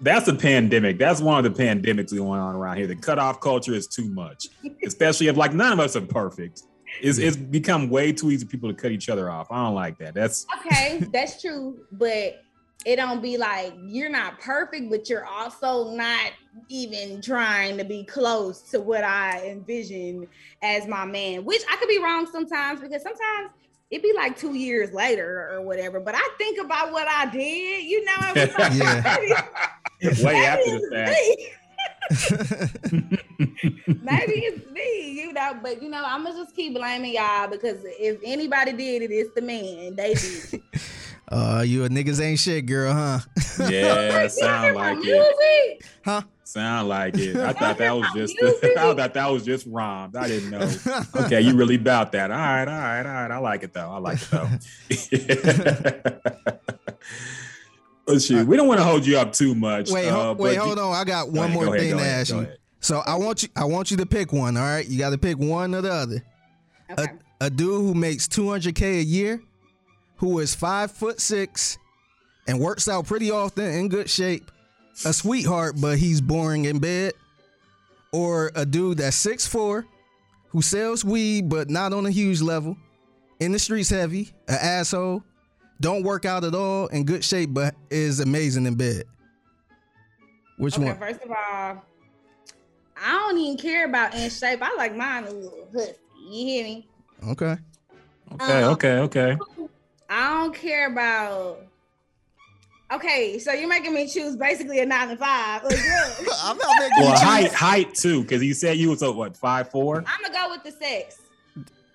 That's 0.00 0.28
a 0.28 0.34
pandemic. 0.34 0.98
That's 0.98 1.20
one 1.20 1.44
of 1.44 1.54
the 1.54 1.62
pandemics 1.62 2.16
going 2.16 2.40
on 2.40 2.56
around 2.56 2.78
here. 2.78 2.86
The 2.86 2.96
cutoff 2.96 3.40
culture 3.40 3.74
is 3.74 3.86
too 3.86 4.08
much, 4.08 4.48
especially 4.84 5.28
if 5.28 5.36
like 5.36 5.52
none 5.52 5.72
of 5.72 5.80
us 5.80 5.96
are 5.96 6.00
perfect. 6.00 6.62
It's, 7.00 7.18
it's 7.18 7.36
become 7.36 7.88
way 7.88 8.12
too 8.12 8.30
easy 8.30 8.44
for 8.44 8.50
people 8.50 8.68
to 8.68 8.74
cut 8.74 8.92
each 8.92 9.08
other 9.08 9.30
off. 9.30 9.50
I 9.50 9.64
don't 9.64 9.74
like 9.74 9.98
that. 9.98 10.14
That's 10.14 10.46
okay, 10.66 10.98
that's 11.12 11.40
true, 11.40 11.78
but 11.92 12.42
it 12.86 12.96
don't 12.96 13.20
be 13.20 13.36
like 13.36 13.74
you're 13.84 14.10
not 14.10 14.40
perfect, 14.40 14.90
but 14.90 15.08
you're 15.08 15.26
also 15.26 15.94
not 15.94 16.32
even 16.68 17.20
trying 17.20 17.76
to 17.76 17.84
be 17.84 18.04
close 18.04 18.62
to 18.70 18.80
what 18.80 19.04
I 19.04 19.46
envision 19.46 20.26
as 20.62 20.88
my 20.88 21.04
man. 21.04 21.44
Which 21.44 21.62
I 21.70 21.76
could 21.76 21.88
be 21.88 21.98
wrong 21.98 22.26
sometimes 22.26 22.80
because 22.80 23.02
sometimes 23.02 23.50
It'd 23.90 24.04
be 24.04 24.12
like 24.14 24.38
two 24.38 24.54
years 24.54 24.92
later 24.92 25.50
or 25.52 25.62
whatever. 25.62 25.98
But 25.98 26.14
I 26.14 26.28
think 26.38 26.60
about 26.64 26.92
what 26.92 27.08
I 27.08 27.26
did, 27.28 27.84
you 27.84 28.04
know. 28.04 28.12
I 28.18 28.32
was 28.32 28.58
like, 28.58 28.72
Yeah. 28.74 29.46
maybe- 30.02 30.22
Way 30.24 30.36
after 30.46 30.62
it's 30.66 30.88
the 30.88 30.96
fact. 30.96 31.10
me. 31.10 31.48
Maybe 34.02 34.32
it's 34.40 34.68
me, 34.72 35.12
you 35.20 35.32
know, 35.32 35.54
but 35.62 35.80
you 35.80 35.88
know, 35.88 36.02
I'm 36.04 36.24
gonna 36.24 36.36
just 36.42 36.56
keep 36.56 36.74
blaming 36.74 37.14
y'all 37.14 37.46
because 37.48 37.78
if 37.84 38.18
anybody 38.24 38.72
did 38.72 39.02
it, 39.02 39.12
it's 39.12 39.32
the 39.34 39.42
man. 39.42 39.94
They 39.96 40.14
did. 40.14 40.60
Uh, 41.32 41.62
you 41.64 41.84
a 41.84 41.88
niggas 41.88 42.20
ain't 42.20 42.40
shit, 42.40 42.66
girl, 42.66 42.92
huh? 42.92 43.20
Yeah, 43.70 44.26
sound 44.26 44.74
like 44.74 44.98
it. 44.98 45.04
Music. 45.04 45.84
huh? 46.04 46.22
Sound 46.42 46.88
like 46.88 47.16
it. 47.16 47.36
I 47.36 47.52
thought 47.52 47.78
that 47.78 47.92
was 47.92 48.08
just. 48.16 48.34
Music. 48.42 48.76
I 48.76 48.92
thought 48.94 49.14
that 49.14 49.28
was 49.30 49.44
just 49.44 49.64
rhymed. 49.68 50.16
I 50.16 50.26
didn't 50.26 50.50
know. 50.50 50.68
Okay, 51.26 51.40
you 51.40 51.54
really 51.54 51.76
about 51.76 52.10
that. 52.12 52.32
All 52.32 52.36
right, 52.36 52.66
all 52.66 52.74
right, 52.74 53.06
all 53.06 53.12
right. 53.12 53.30
I 53.30 53.38
like 53.38 53.62
it 53.62 53.72
though. 53.72 53.90
I 53.92 53.98
like 53.98 54.18
it 54.20 54.28
though. 54.32 54.48
Let's 58.06 58.26
see. 58.26 58.42
We 58.42 58.56
don't 58.56 58.66
want 58.66 58.80
to 58.80 58.84
hold 58.84 59.06
you 59.06 59.18
up 59.18 59.32
too 59.32 59.54
much. 59.54 59.90
Wait, 59.90 60.08
uh, 60.08 60.12
ho- 60.14 60.32
wait, 60.32 60.56
hold 60.56 60.78
on. 60.78 60.94
I 60.94 61.04
got 61.04 61.30
one 61.30 61.46
ahead, 61.50 61.54
more 61.54 61.66
ahead, 61.66 61.80
thing 61.80 61.90
go 61.92 61.98
to 61.98 62.02
ahead, 62.02 62.20
ask 62.20 62.34
you. 62.34 62.48
So 62.80 63.02
I 63.06 63.14
want 63.16 63.42
you, 63.42 63.48
I 63.54 63.64
want 63.64 63.90
you 63.90 63.96
to 63.98 64.06
pick 64.06 64.32
one. 64.32 64.56
All 64.56 64.62
right, 64.62 64.86
you 64.86 64.98
got 64.98 65.10
to 65.10 65.18
pick 65.18 65.38
one 65.38 65.74
or 65.74 65.82
the 65.82 65.92
other. 65.92 66.24
Okay. 66.90 67.04
A, 67.40 67.46
a 67.46 67.50
dude 67.50 67.82
who 67.82 67.94
makes 67.94 68.26
200k 68.26 69.00
a 69.00 69.02
year, 69.02 69.42
who 70.16 70.38
is 70.40 70.54
five 70.54 70.90
foot 70.90 71.20
six, 71.20 71.78
and 72.48 72.58
works 72.58 72.88
out 72.88 73.06
pretty 73.06 73.30
often, 73.30 73.64
in 73.66 73.88
good 73.88 74.10
shape, 74.10 74.50
a 75.04 75.12
sweetheart, 75.12 75.76
but 75.80 75.98
he's 75.98 76.20
boring 76.20 76.64
in 76.64 76.78
bed, 76.78 77.12
or 78.12 78.50
a 78.54 78.66
dude 78.66 78.98
that's 78.98 79.16
six 79.16 79.46
four, 79.46 79.86
who 80.48 80.62
sells 80.62 81.04
weed 81.04 81.48
but 81.48 81.70
not 81.70 81.92
on 81.92 82.06
a 82.06 82.10
huge 82.10 82.40
level, 82.40 82.76
in 83.38 83.52
the 83.52 83.58
streets 83.58 83.90
heavy, 83.90 84.30
an 84.48 84.58
asshole, 84.60 85.22
don't 85.80 86.02
work 86.02 86.24
out 86.24 86.44
at 86.44 86.54
all, 86.54 86.86
in 86.88 87.04
good 87.04 87.24
shape 87.24 87.50
but 87.52 87.74
is 87.90 88.20
amazing 88.20 88.66
in 88.66 88.74
bed. 88.74 89.04
Which 90.58 90.74
Okay, 90.76 90.84
one? 90.84 90.98
first 90.98 91.22
of 91.22 91.30
all, 91.30 91.84
I 93.02 93.12
don't 93.12 93.38
even 93.38 93.56
care 93.56 93.86
about 93.86 94.14
in 94.14 94.28
shape. 94.28 94.60
I 94.62 94.74
like 94.76 94.94
mine 94.94 95.24
a 95.24 95.30
little 95.30 95.68
husky. 95.72 95.94
You 96.30 96.46
hear 96.46 96.64
me? 96.64 96.88
Okay. 97.28 97.56
Okay, 98.34 98.62
Um, 98.62 98.72
okay, 98.74 98.98
okay. 98.98 99.38
I 100.08 100.30
don't 100.34 100.54
care 100.54 100.90
about. 100.92 101.64
Okay, 102.92 103.38
so 103.38 103.52
you're 103.52 103.68
making 103.68 103.94
me 103.94 104.08
choose 104.08 104.36
basically 104.36 104.80
a 104.80 104.86
nine 104.86 105.08
to 105.08 105.16
five. 105.16 105.62
Like, 105.64 105.78
I'm 106.42 106.58
not 106.58 106.78
making 106.78 106.98
you 106.98 107.04
Well, 107.04 107.12
choose. 107.12 107.20
height, 107.22 107.52
height 107.52 107.94
too, 107.94 108.22
because 108.22 108.42
you 108.42 108.52
said 108.52 108.76
you 108.78 108.90
was 108.90 109.02
a, 109.02 109.10
what 109.10 109.36
five 109.36 109.70
four. 109.70 109.98
I'm 110.06 110.20
gonna 110.22 110.34
go 110.34 110.50
with 110.50 110.64
the 110.64 110.72
six. 110.84 111.16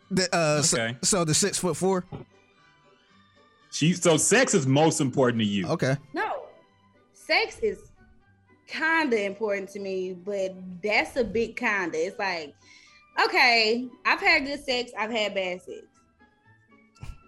The, 0.09 0.33
uh, 0.35 0.61
so- 0.61 0.77
Okay. 0.81 0.97
so, 1.03 1.23
the 1.25 1.33
six 1.33 1.57
foot 1.59 1.75
four. 1.77 2.05
She 3.75 3.91
so 3.91 4.15
sex 4.15 4.53
is 4.53 4.65
most 4.65 5.01
important 5.01 5.41
to 5.41 5.45
you. 5.45 5.67
Okay. 5.67 5.97
No, 6.13 6.45
sex 7.11 7.59
is 7.59 7.91
kind 8.69 9.11
of 9.11 9.19
important 9.19 9.67
to 9.71 9.81
me, 9.81 10.13
but 10.13 10.55
that's 10.81 11.17
a 11.17 11.25
big 11.25 11.57
kind 11.57 11.93
of. 11.93 11.99
It's 11.99 12.17
like, 12.17 12.55
okay, 13.21 13.85
I've 14.05 14.21
had 14.21 14.45
good 14.45 14.63
sex, 14.63 14.93
I've 14.97 15.11
had 15.11 15.35
bad 15.35 15.61
sex. 15.61 15.81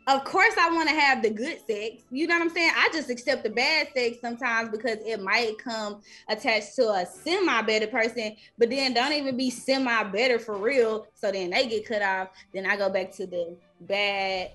Of 0.08 0.24
course, 0.24 0.54
I 0.58 0.74
want 0.74 0.88
to 0.88 0.96
have 0.96 1.22
the 1.22 1.32
good 1.32 1.60
sex. 1.68 2.04
You 2.12 2.28
know 2.28 2.36
what 2.36 2.44
I'm 2.44 2.50
saying? 2.50 2.72
I 2.78 2.88
just 2.94 3.10
accept 3.10 3.44
the 3.44 3.50
bad 3.50 3.90
sex 3.94 4.20
sometimes 4.22 4.70
because 4.70 5.00
it 5.06 5.22
might 5.22 5.58
come 5.58 6.00
attached 6.30 6.78
to 6.78 6.92
a 6.92 7.06
semi 7.06 7.62
better 7.64 7.88
person, 7.88 8.38
but 8.58 8.70
then 8.70 8.94
don't 8.94 9.12
even 9.12 9.36
be 9.36 9.50
semi 9.50 10.04
better 10.04 10.40
for 10.40 10.56
real. 10.56 11.08
So 11.14 11.30
then 11.30 11.50
they 11.50 11.68
get 11.68 11.86
cut 11.86 12.02
off. 12.02 12.30
Then 12.54 12.66
I 12.66 12.78
go 12.78 12.90
back 12.90 13.12
to 13.18 13.28
the 13.28 13.58
bad 13.82 14.52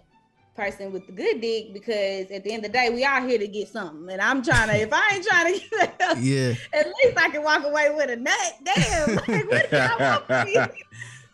person 0.55 0.93
with 0.93 1.07
the 1.07 1.13
good 1.13 1.41
dick 1.41 1.73
because 1.73 2.31
at 2.31 2.45
the 2.45 2.53
end 2.53 2.65
of 2.65 2.73
the 2.73 2.79
day, 2.79 2.91
we 2.91 3.05
all 3.05 3.23
here 3.27 3.39
to 3.39 3.49
get 3.49 3.69
something. 3.69 4.09
And 4.11 4.21
I'm 4.21 4.43
trying 4.43 4.69
to, 4.69 4.77
if 4.77 4.91
I 4.93 5.15
ain't 5.15 5.25
trying 5.27 5.55
to 5.55 5.61
get 5.71 6.19
Yeah. 6.21 6.55
at 6.75 6.87
least 6.87 7.17
I 7.19 7.31
can 7.31 7.43
walk 7.43 7.65
away 7.65 7.91
with 7.95 8.11
a 8.11 8.17
nut. 8.17 8.37
Damn. 8.65 9.17
Like, 9.17 9.29
what 9.51 9.71
do 9.71 9.77
y'all 9.77 9.99
want 9.99 10.27
from 10.27 10.45
me? 10.47 10.57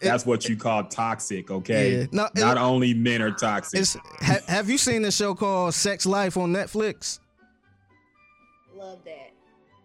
That's 0.00 0.24
what 0.24 0.48
you 0.48 0.56
call 0.56 0.84
toxic. 0.84 1.50
Okay. 1.50 1.98
Yeah. 2.00 2.06
No, 2.12 2.28
Not 2.36 2.56
it- 2.56 2.60
only 2.60 2.94
men 2.94 3.20
are 3.20 3.32
toxic. 3.32 3.80
It's 3.80 3.96
ha, 4.20 4.38
have 4.46 4.70
you 4.70 4.78
seen 4.78 5.02
the 5.02 5.10
show 5.10 5.34
called 5.34 5.74
Sex 5.74 6.06
Life 6.06 6.36
on 6.36 6.52
Netflix? 6.52 7.18
Love 8.76 9.00
that. 9.04 9.32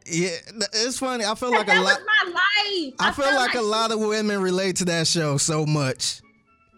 Yeah, 0.06 0.30
it's 0.74 1.00
funny. 1.00 1.24
I 1.26 1.34
feel 1.34 1.50
like 1.52 1.66
that 1.66 1.78
a 1.78 1.82
lot. 1.82 1.98
my 2.26 2.32
life. 2.32 2.94
I 3.00 3.12
feel 3.14 3.26
felt 3.26 3.36
like 3.38 3.56
a 3.56 3.62
lot 3.62 3.92
of 3.92 4.00
women 4.00 4.42
relate 4.42 4.76
to 4.78 4.86
that 4.86 5.08
show 5.08 5.38
so 5.38 5.66
much. 5.66 6.22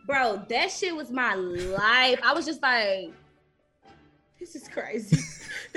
Bro, 0.06 0.42
that 0.50 0.72
shit 0.72 0.96
was 0.96 1.12
my 1.12 1.36
life. 1.36 2.20
I 2.24 2.34
was 2.34 2.46
just 2.46 2.62
like, 2.62 3.12
this 4.40 4.56
is 4.56 4.68
crazy. 4.68 5.18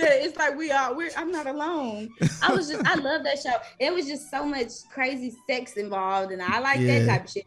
It's 0.01 0.39
like 0.39 0.57
we 0.57 0.71
are. 0.71 0.95
We're. 0.95 1.11
I'm 1.17 1.33
not 1.33 1.49
alone. 1.49 2.11
I 2.41 2.53
was 2.53 2.69
just. 2.69 2.87
I 2.87 2.95
love 2.95 3.25
that 3.25 3.41
show. 3.41 3.51
It 3.81 3.93
was 3.93 4.07
just 4.07 4.31
so 4.31 4.45
much 4.45 4.71
crazy 4.93 5.35
sex 5.51 5.73
involved, 5.73 6.31
and 6.31 6.41
I 6.41 6.61
like 6.61 6.79
Yeah. 6.79 7.01
that 7.01 7.07
type 7.07 7.25
of 7.25 7.31
shit. 7.31 7.45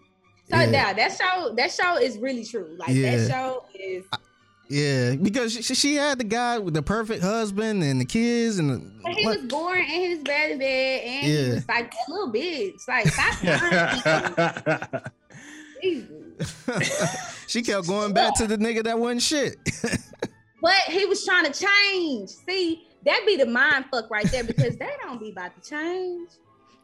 So 0.50 0.58
Yeah. 0.58 0.70
yeah, 0.70 0.94
that 0.94 1.18
show. 1.18 1.54
That 1.56 1.72
show 1.72 1.96
is 1.98 2.18
really 2.18 2.44
true. 2.44 2.76
Like 2.78 2.90
Yeah. 2.90 3.16
that 3.16 3.32
show 3.32 3.64
is. 3.74 4.04
Yeah, 4.70 5.16
because 5.16 5.54
she, 5.54 5.62
she 5.76 5.96
had 5.96 6.18
the 6.18 6.26
guy 6.26 6.58
with 6.60 6.74
the 6.74 6.82
perfect 6.82 7.24
husband 7.24 7.84
and 7.84 8.02
the 8.02 8.06
kids 8.06 8.60
and 8.60 8.70
the, 8.70 8.92
But 9.04 9.14
he 9.14 9.24
what- 9.26 9.38
was 9.44 9.48
boring 9.48 9.86
and 9.90 10.02
he 10.02 10.10
was 10.16 10.24
bad 10.24 10.52
in 10.52 10.60
bed 10.60 11.02
and 11.06 11.28
Yeah. 11.32 11.44
he 11.46 11.50
was 11.52 11.68
like 11.70 11.94
a 11.94 12.12
little 12.12 12.32
bitch. 12.34 12.86
Like 12.88 13.08
stop. 13.08 15.12
she 17.48 17.62
kept 17.62 17.88
going 17.88 18.14
back 18.14 18.36
to 18.38 18.48
the 18.48 18.58
nigga 18.58 18.84
that 18.84 18.98
wasn't 19.00 19.22
shit. 19.22 19.56
But 20.64 20.76
he 20.90 21.06
was 21.08 21.26
trying 21.26 21.52
to 21.52 21.66
change. 21.66 22.30
See, 22.30 22.86
that 23.04 23.24
be 23.26 23.36
the 23.36 23.48
mind 23.48 23.86
fuck 23.92 24.12
right 24.12 24.28
there 24.32 24.44
because 24.44 24.78
they 24.78 24.92
don't 25.02 25.20
be 25.20 25.32
about 25.32 25.60
to 25.60 25.68
change. 25.68 26.30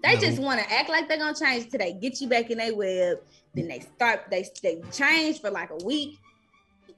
They 0.04 0.16
No. 0.16 0.20
just 0.20 0.40
want 0.40 0.60
to 0.60 0.74
act 0.74 0.90
like 0.90 1.08
they're 1.08 1.20
gonna 1.20 1.38
change 1.38 1.70
till 1.70 1.78
they 1.78 1.94
get 1.94 2.20
you 2.20 2.28
back 2.28 2.50
in 2.50 2.58
their 2.58 2.76
web. 2.76 3.20
Then 3.54 3.68
they 3.68 3.82
start 3.82 4.22
they 4.32 4.50
they 4.64 4.82
change 4.92 5.42
for 5.42 5.52
like 5.52 5.70
a 5.70 5.86
week. 5.86 6.18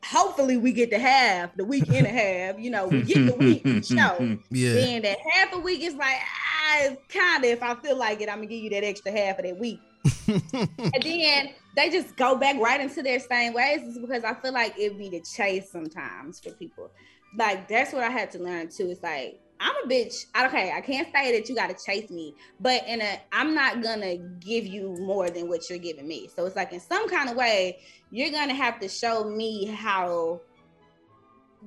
Hopefully 0.06 0.56
we 0.56 0.72
get 0.72 0.90
the 0.90 1.00
half, 1.00 1.54
the 1.58 1.66
week 1.66 1.90
and 1.90 2.08
a 2.08 2.10
half. 2.10 2.58
You 2.58 2.70
know, 2.70 2.88
we 2.88 3.02
get 3.02 3.26
the 3.26 3.36
week 3.36 3.84
show. 3.84 4.38
yeah, 4.50 4.74
Then 4.74 5.02
that 5.02 5.18
half 5.34 5.54
a 5.54 5.60
week 5.60 5.82
is 5.84 5.96
like, 5.96 6.16
ah, 6.16 6.96
kind 7.10 7.44
of. 7.44 7.50
If 7.52 7.62
I 7.62 7.76
feel 7.76 7.98
like 7.98 8.22
it, 8.22 8.30
I'm 8.30 8.36
gonna 8.38 8.48
give 8.48 8.64
you 8.64 8.70
that 8.70 8.86
extra 8.86 9.12
half 9.12 9.38
of 9.40 9.44
that 9.44 9.58
week. 9.60 9.82
and 10.30 11.04
then 11.04 11.50
they 11.80 11.90
just 11.90 12.16
go 12.18 12.36
back 12.36 12.58
right 12.60 12.82
into 12.82 13.02
their 13.02 13.20
same 13.20 13.54
ways 13.54 13.80
It's 13.84 13.98
because 13.98 14.24
I 14.24 14.34
feel 14.34 14.52
like 14.52 14.78
it'd 14.78 14.98
be 14.98 15.10
the 15.10 15.22
chase 15.22 15.72
sometimes 15.72 16.40
for 16.40 16.52
people. 16.52 16.92
Like 17.38 17.68
that's 17.68 17.94
what 17.94 18.04
I 18.04 18.10
had 18.10 18.32
to 18.32 18.40
learn 18.40 18.70
too. 18.70 18.90
It's 18.90 19.02
like 19.02 19.40
I'm 19.62 19.76
a 19.84 19.88
bitch. 19.88 20.26
Okay, 20.46 20.72
I 20.72 20.82
can't 20.82 21.08
say 21.14 21.38
that 21.38 21.50
you 21.50 21.56
gotta 21.56 21.76
chase 21.86 22.10
me, 22.10 22.34
but 22.60 22.86
in 22.88 23.02
a 23.02 23.22
I'm 23.32 23.54
not 23.54 23.82
gonna 23.82 24.18
give 24.18 24.66
you 24.66 24.96
more 25.00 25.30
than 25.30 25.48
what 25.48 25.70
you're 25.70 25.80
giving 25.80 26.08
me. 26.08 26.30
So 26.36 26.46
it's 26.46 26.56
like 26.56 26.74
in 26.74 26.80
some 26.80 27.10
kind 27.10 27.30
of 27.30 27.36
way, 27.36 27.80
you're 28.12 28.32
gonna 28.32 28.54
have 28.54 28.80
to 28.80 28.90
show 28.90 29.24
me 29.24 29.66
how 29.66 30.42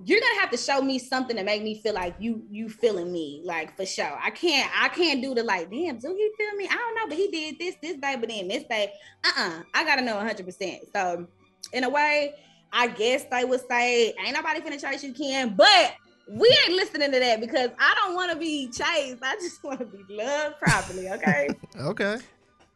you're 0.05 0.21
gonna 0.21 0.41
have 0.41 0.51
to 0.51 0.57
show 0.57 0.81
me 0.81 0.99
something 0.99 1.37
to 1.37 1.45
make 1.45 1.62
me 1.62 1.81
feel 1.81 1.95
like 1.95 2.15
you 2.19 2.43
you 2.51 2.69
feeling 2.69 3.12
me 3.12 3.43
like 3.45 3.77
for 3.77 3.85
sure. 3.85 4.19
I 4.23 4.31
can't 4.31 4.71
i 4.81 4.89
can't 4.89 5.23
do 5.23 5.35
the 5.35 5.43
like 5.43 5.71
damn 5.71 5.99
do 5.99 6.15
he 6.15 6.31
feel 6.37 6.57
me? 6.57 6.67
I 6.71 6.75
don't 6.75 6.95
know 6.95 7.09
but 7.09 7.17
he 7.17 7.29
did 7.29 7.59
this 7.59 7.77
this 7.83 7.97
day 7.97 8.17
but 8.19 8.29
then 8.29 8.49
this 8.49 8.65
day 8.65 8.93
uh-uh 9.25 9.62
i 9.75 9.85
gotta 9.85 10.03
know 10.03 10.17
100% 10.17 10.81
so 10.93 11.27
in 11.73 11.85
a 11.85 11.89
way 11.89 12.35
i 12.73 12.89
guess 12.89 13.25
they 13.31 13.45
would 13.45 13.61
say 13.69 14.15
ain't 14.25 14.35
nobody 14.35 14.61
finna 14.61 14.81
chase 14.81 15.05
you 15.05 15.12
ken 15.12 15.55
but 15.55 15.95
we 16.29 16.49
ain't 16.67 16.77
listening 16.77 17.12
to 17.12 17.19
that 17.19 17.41
because 17.41 17.71
i 17.79 17.95
don't 18.03 18.15
want 18.15 18.33
to 18.33 18.39
be 18.39 18.67
chased. 18.69 19.23
I 19.23 19.35
just 19.37 19.62
want 19.62 19.81
to 19.81 19.85
be 19.85 20.05
loved 20.09 20.59
properly 20.59 21.11
okay? 21.11 21.49
Okay. 21.81 22.19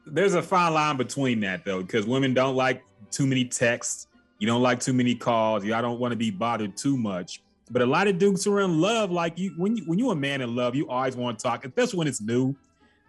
There's 0.07 0.35
a 0.35 0.43
fine 0.43 0.73
line 0.73 0.97
between 0.97 1.41
that 1.41 1.65
though, 1.65 1.83
because 1.83 2.07
women 2.07 2.33
don't 2.33 2.55
like 2.55 2.83
too 3.11 3.27
many 3.27 3.45
texts. 3.45 4.07
You 4.39 4.47
don't 4.47 4.63
like 4.63 4.81
too 4.81 4.93
many 4.93 5.15
calls. 5.15 5.65
You 5.65 5.75
I 5.75 5.81
don't 5.81 5.99
want 5.99 6.13
to 6.13 6.17
be 6.17 6.31
bothered 6.31 6.77
too 6.77 6.97
much. 6.97 7.41
But 7.71 7.83
a 7.83 7.87
lot 7.87 8.07
of 8.07 8.19
dudes 8.19 8.45
who 8.45 8.55
are 8.55 8.61
in 8.61 8.81
love, 8.81 9.11
like 9.11 9.39
you, 9.39 9.53
when 9.57 9.77
you 9.77 9.85
when 9.87 9.99
you 9.99 10.11
a 10.11 10.17
man 10.17 10.41
in 10.41 10.55
love, 10.55 10.75
you 10.75 10.89
always 10.89 11.17
want 11.17 11.39
to 11.39 11.43
talk, 11.43 11.65
especially 11.65 11.99
when 11.99 12.09
it's 12.09 12.21
new. 12.21 12.55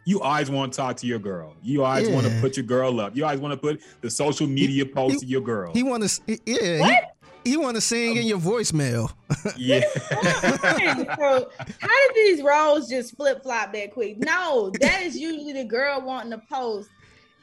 You 0.05 0.21
always 0.21 0.49
want 0.49 0.71
to 0.71 0.77
talk 0.77 0.95
to 0.97 1.07
your 1.07 1.19
girl. 1.19 1.53
You 1.61 1.83
always 1.83 2.07
want 2.07 2.25
to 2.25 2.39
put 2.39 2.55
your 2.55 2.65
girl 2.65 3.01
up. 3.01 3.13
You 3.13 3.25
always 3.25 3.41
want 3.41 3.51
to 3.53 3.57
put 3.57 3.81
the 3.99 4.09
social 4.09 4.47
media 4.47 4.85
post 4.85 5.15
he- 5.19 5.25
of 5.25 5.29
your 5.29 5.41
girl. 5.41 5.73
He 5.73 5.83
want 5.83 6.07
to, 6.07 6.39
yeah, 6.45 6.79
What? 6.79 6.95
he, 7.43 7.51
he 7.51 7.57
want 7.57 7.75
to 7.75 7.81
sing 7.81 8.15
in 8.15 8.23
um, 8.23 8.27
your 8.29 8.39
voicemail. 8.39 9.11
yeah. 9.57 9.81
so 11.17 11.49
how 11.81 12.07
did 12.07 12.15
these 12.15 12.41
roles 12.41 12.87
just 12.87 13.17
flip 13.17 13.43
flop 13.43 13.73
that 13.73 13.93
quick? 13.93 14.17
No, 14.19 14.71
that 14.79 15.01
is 15.01 15.17
usually 15.17 15.51
the 15.51 15.65
girl 15.65 16.01
wanting 16.01 16.31
to 16.31 16.41
post 16.49 16.89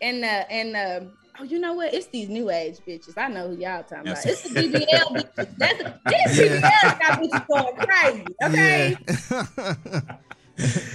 and 0.01 0.23
the 0.23 0.51
and 0.51 0.75
the 0.75 1.13
oh 1.39 1.45
you 1.45 1.59
know 1.59 1.75
what? 1.75 1.93
It's 1.95 2.07
these 2.07 2.29
new 2.29 2.51
age 2.51 2.79
bitches. 2.87 3.17
I 3.17 3.29
know 3.29 3.49
who 3.49 3.57
y'all 3.57 3.83
talking 3.83 4.09
about. 4.09 4.25
It's 4.27 4.43
the 4.43 4.61
BBL 4.61 5.35
bitches. 5.37 5.57
That's 5.59 6.37
this 6.37 6.39
Yeah. 6.39 6.61
BBL 6.61 6.99
got 7.01 7.21
bitches 7.21 7.47
going 7.49 7.77
crazy. 7.87 8.27
Okay. 8.43 10.15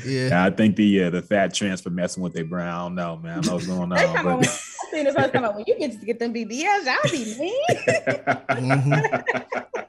Yeah. 0.05 0.29
yeah. 0.29 0.45
I 0.45 0.51
think 0.51 0.77
the 0.77 1.03
uh, 1.03 1.09
the 1.09 1.21
fat 1.21 1.53
transfer 1.53 1.89
messing 1.89 2.23
with 2.23 2.33
their 2.33 2.45
brain. 2.45 2.65
I 2.65 2.77
don't 2.77 2.95
know, 2.95 3.17
man. 3.17 3.39
I 3.39 3.41
don't 3.41 3.45
know 3.45 3.53
what's 3.55 3.67
going 3.67 3.89
First 3.89 4.15
time 4.15 4.27
I 4.27 4.31
on. 4.31 4.39
I 4.39 4.43
seen 4.89 5.05
the 5.05 5.13
first 5.13 5.33
time 5.33 5.55
when 5.55 5.63
you 5.67 5.77
get 5.77 5.99
to 5.99 6.05
get 6.05 6.19
them 6.19 6.33
BBLs, 6.33 6.85
y'all 6.85 7.11
be 7.11 7.37
mean. 7.37 7.65
But 8.47 9.88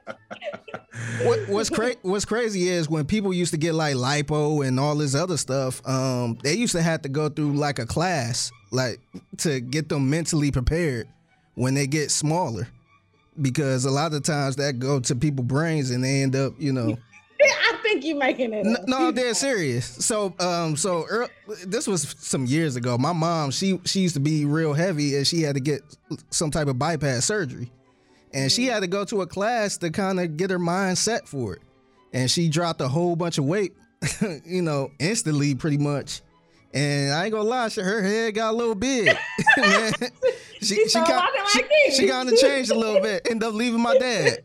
what, 1.23 1.47
what's 1.47 1.69
cra- 1.69 1.95
what's 2.01 2.25
crazy 2.25 2.67
is 2.69 2.89
when 2.89 3.05
people 3.05 3.33
used 3.33 3.51
to 3.53 3.57
get 3.57 3.73
like 3.73 3.95
lipo 3.95 4.65
and 4.67 4.79
all 4.79 4.95
this 4.95 5.15
other 5.15 5.37
stuff, 5.37 5.81
um, 5.87 6.37
they 6.43 6.53
used 6.53 6.73
to 6.73 6.81
have 6.81 7.01
to 7.03 7.09
go 7.09 7.29
through 7.29 7.53
like 7.53 7.79
a 7.79 7.85
class, 7.85 8.51
like 8.71 8.99
to 9.37 9.59
get 9.61 9.87
them 9.89 10.09
mentally 10.09 10.51
prepared 10.51 11.07
when 11.55 11.73
they 11.73 11.87
get 11.87 12.11
smaller, 12.11 12.67
because 13.41 13.85
a 13.85 13.91
lot 13.91 14.13
of 14.13 14.23
times 14.23 14.57
that 14.57 14.79
go 14.79 14.99
to 14.99 15.15
people's 15.15 15.47
brains 15.47 15.91
and 15.91 16.03
they 16.03 16.21
end 16.23 16.35
up, 16.35 16.53
you 16.59 16.73
know. 16.73 16.97
I 17.43 17.77
think 17.81 18.03
you're 18.05 18.17
making 18.17 18.53
it 18.53 18.65
No, 18.65 18.73
up. 18.73 18.87
no, 18.87 19.11
they're 19.11 19.33
serious. 19.33 19.85
So, 20.05 20.35
um, 20.39 20.75
so 20.77 21.07
ear 21.11 21.27
this 21.65 21.87
was 21.87 22.15
some 22.19 22.45
years 22.45 22.75
ago. 22.75 22.97
My 22.99 23.13
mom, 23.13 23.49
she 23.49 23.79
she 23.85 24.01
used 24.01 24.13
to 24.13 24.19
be 24.19 24.45
real 24.45 24.73
heavy, 24.73 25.15
and 25.15 25.25
she 25.25 25.41
had 25.41 25.55
to 25.55 25.59
get 25.61 25.81
some 26.29 26.51
type 26.51 26.67
of 26.67 26.77
bypass 26.77 27.25
surgery, 27.25 27.71
and 28.33 28.51
she 28.51 28.65
had 28.65 28.81
to 28.81 28.87
go 28.87 29.03
to 29.05 29.21
a 29.21 29.27
class 29.27 29.77
to 29.77 29.89
kind 29.89 30.19
of 30.19 30.37
get 30.37 30.49
her 30.49 30.59
mind 30.59 30.97
set 30.97 31.27
for 31.27 31.53
it. 31.55 31.61
And 32.13 32.29
she 32.29 32.49
dropped 32.49 32.81
a 32.81 32.87
whole 32.87 33.15
bunch 33.15 33.37
of 33.37 33.45
weight, 33.45 33.73
you 34.45 34.61
know, 34.61 34.91
instantly, 34.99 35.55
pretty 35.55 35.77
much. 35.77 36.21
And 36.73 37.13
I 37.13 37.25
ain't 37.25 37.33
gonna 37.33 37.43
lie, 37.49 37.67
she, 37.67 37.81
her 37.81 38.01
head 38.01 38.33
got 38.35 38.53
a 38.53 38.55
little 38.57 38.75
big. 38.75 39.07
Man, 39.57 39.91
she 40.61 40.75
she, 40.75 40.87
started 40.87 41.11
got, 41.11 41.23
walking 41.33 41.41
she, 41.51 41.59
like 41.59 41.69
this. 41.85 41.97
she 41.97 42.07
kind 42.07 42.29
of 42.29 42.37
changed 42.37 42.71
a 42.71 42.75
little 42.79 43.01
bit. 43.01 43.27
Ended 43.29 43.47
up 43.49 43.53
leaving 43.53 43.81
my 43.81 43.97
dad. 43.97 44.37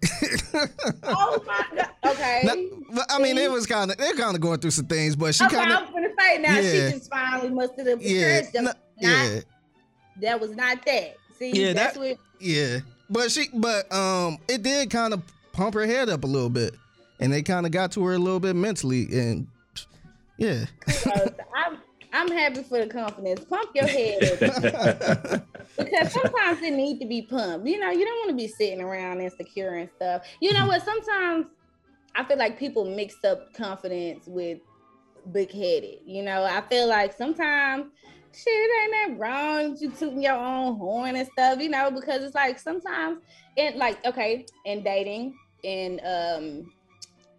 Oh 1.05 1.43
my 1.47 1.65
god. 1.77 1.89
Okay. 2.05 2.43
Now, 2.45 2.55
but, 2.95 3.07
I 3.11 3.19
mean, 3.21 3.39
it 3.39 3.51
was 3.51 3.67
kind 3.67 3.91
of 3.93 3.97
they're 3.97 4.15
kind 4.15 4.35
of 4.35 4.41
going 4.41 4.59
through 4.59 4.73
some 4.73 4.87
things, 4.87 5.15
but 5.15 5.35
she 5.37 5.45
okay, 5.45 5.55
kind 5.57 5.73
I 5.73 5.77
of 5.77 5.83
was 5.83 5.91
gonna 5.91 6.09
say 6.19 6.39
now 6.39 6.55
Yeah. 6.59 6.63
she 6.91 6.97
just 6.99 7.11
finally 7.11 7.51
mustered 7.51 7.87
up 7.89 7.99
the 8.01 8.09
yeah, 8.09 8.41
courage. 8.41 8.53
That, 8.53 8.63
was 8.63 8.63
not, 8.65 8.77
yeah, 9.01 9.41
that 10.21 10.41
was 10.41 10.51
not 10.57 10.85
that. 10.87 11.17
See, 11.39 11.51
Yeah, 11.53 11.73
that's 11.75 11.95
that- 11.95 12.01
what 12.01 12.19
yeah. 12.41 12.79
But 13.09 13.31
she, 13.31 13.47
but 13.53 13.93
um, 13.93 14.39
it 14.49 14.63
did 14.63 14.91
kind 14.91 15.15
of 15.15 15.23
pump 15.53 15.75
her 15.75 15.87
head 15.87 16.09
up 16.09 16.25
a 16.25 16.27
little 16.27 16.51
bit, 16.51 16.75
and 17.21 17.33
they 17.33 17.43
kind 17.43 17.67
of 17.67 17.73
got 17.73 17.93
to 17.93 18.05
her 18.05 18.15
a 18.15 18.19
little 18.19 18.41
bit 18.41 18.57
mentally, 18.57 19.07
and 19.13 19.47
yeah, 20.39 20.67
uh, 21.07 21.29
I'm 21.55 21.79
I'm 22.13 22.31
happy 22.31 22.63
for 22.63 22.79
the 22.79 22.87
confidence. 22.87 23.45
Pump 23.45 23.71
your 23.75 23.87
head 23.87 24.23
up. 24.25 25.47
because 25.77 26.13
sometimes 26.13 26.63
it 26.63 26.73
need 26.73 26.99
to 27.01 27.07
be 27.07 27.23
pumped. 27.23 27.67
You 27.67 27.79
know, 27.79 27.91
you 27.91 28.05
don't 28.05 28.19
want 28.19 28.31
to 28.31 28.37
be 28.37 28.49
sitting 28.49 28.81
around 28.81 29.21
insecure 29.21 29.75
and 29.75 29.89
stuff. 29.97 30.23
You 30.41 30.53
know 30.53 30.67
what? 30.67 30.83
Sometimes 30.83 31.47
I 32.15 32.25
feel 32.25 32.39
like 32.39 32.59
people 32.59 32.85
mix 32.85 33.23
up 33.25 33.53
confidence 33.55 34.27
with 34.27 34.59
big 35.33 35.51
headed. 35.51 35.99
You 36.07 36.23
know, 36.23 36.45
I 36.45 36.63
feel 36.63 36.89
like 36.89 37.13
sometimes 37.13 37.87
shit 38.37 38.49
it 38.49 38.95
ain't 38.95 39.19
that 39.19 39.19
wrong. 39.19 39.77
You 39.81 39.91
tooting 39.91 40.23
your 40.23 40.37
own 40.37 40.77
horn 40.77 41.17
and 41.17 41.29
stuff. 41.29 41.61
You 41.61 41.71
know, 41.71 41.91
because 41.91 42.23
it's 42.23 42.35
like 42.35 42.59
sometimes 42.59 43.19
in 43.57 43.79
like 43.79 44.05
okay 44.05 44.45
in 44.65 44.83
dating 44.83 45.35
in 45.63 46.01
um 46.05 46.73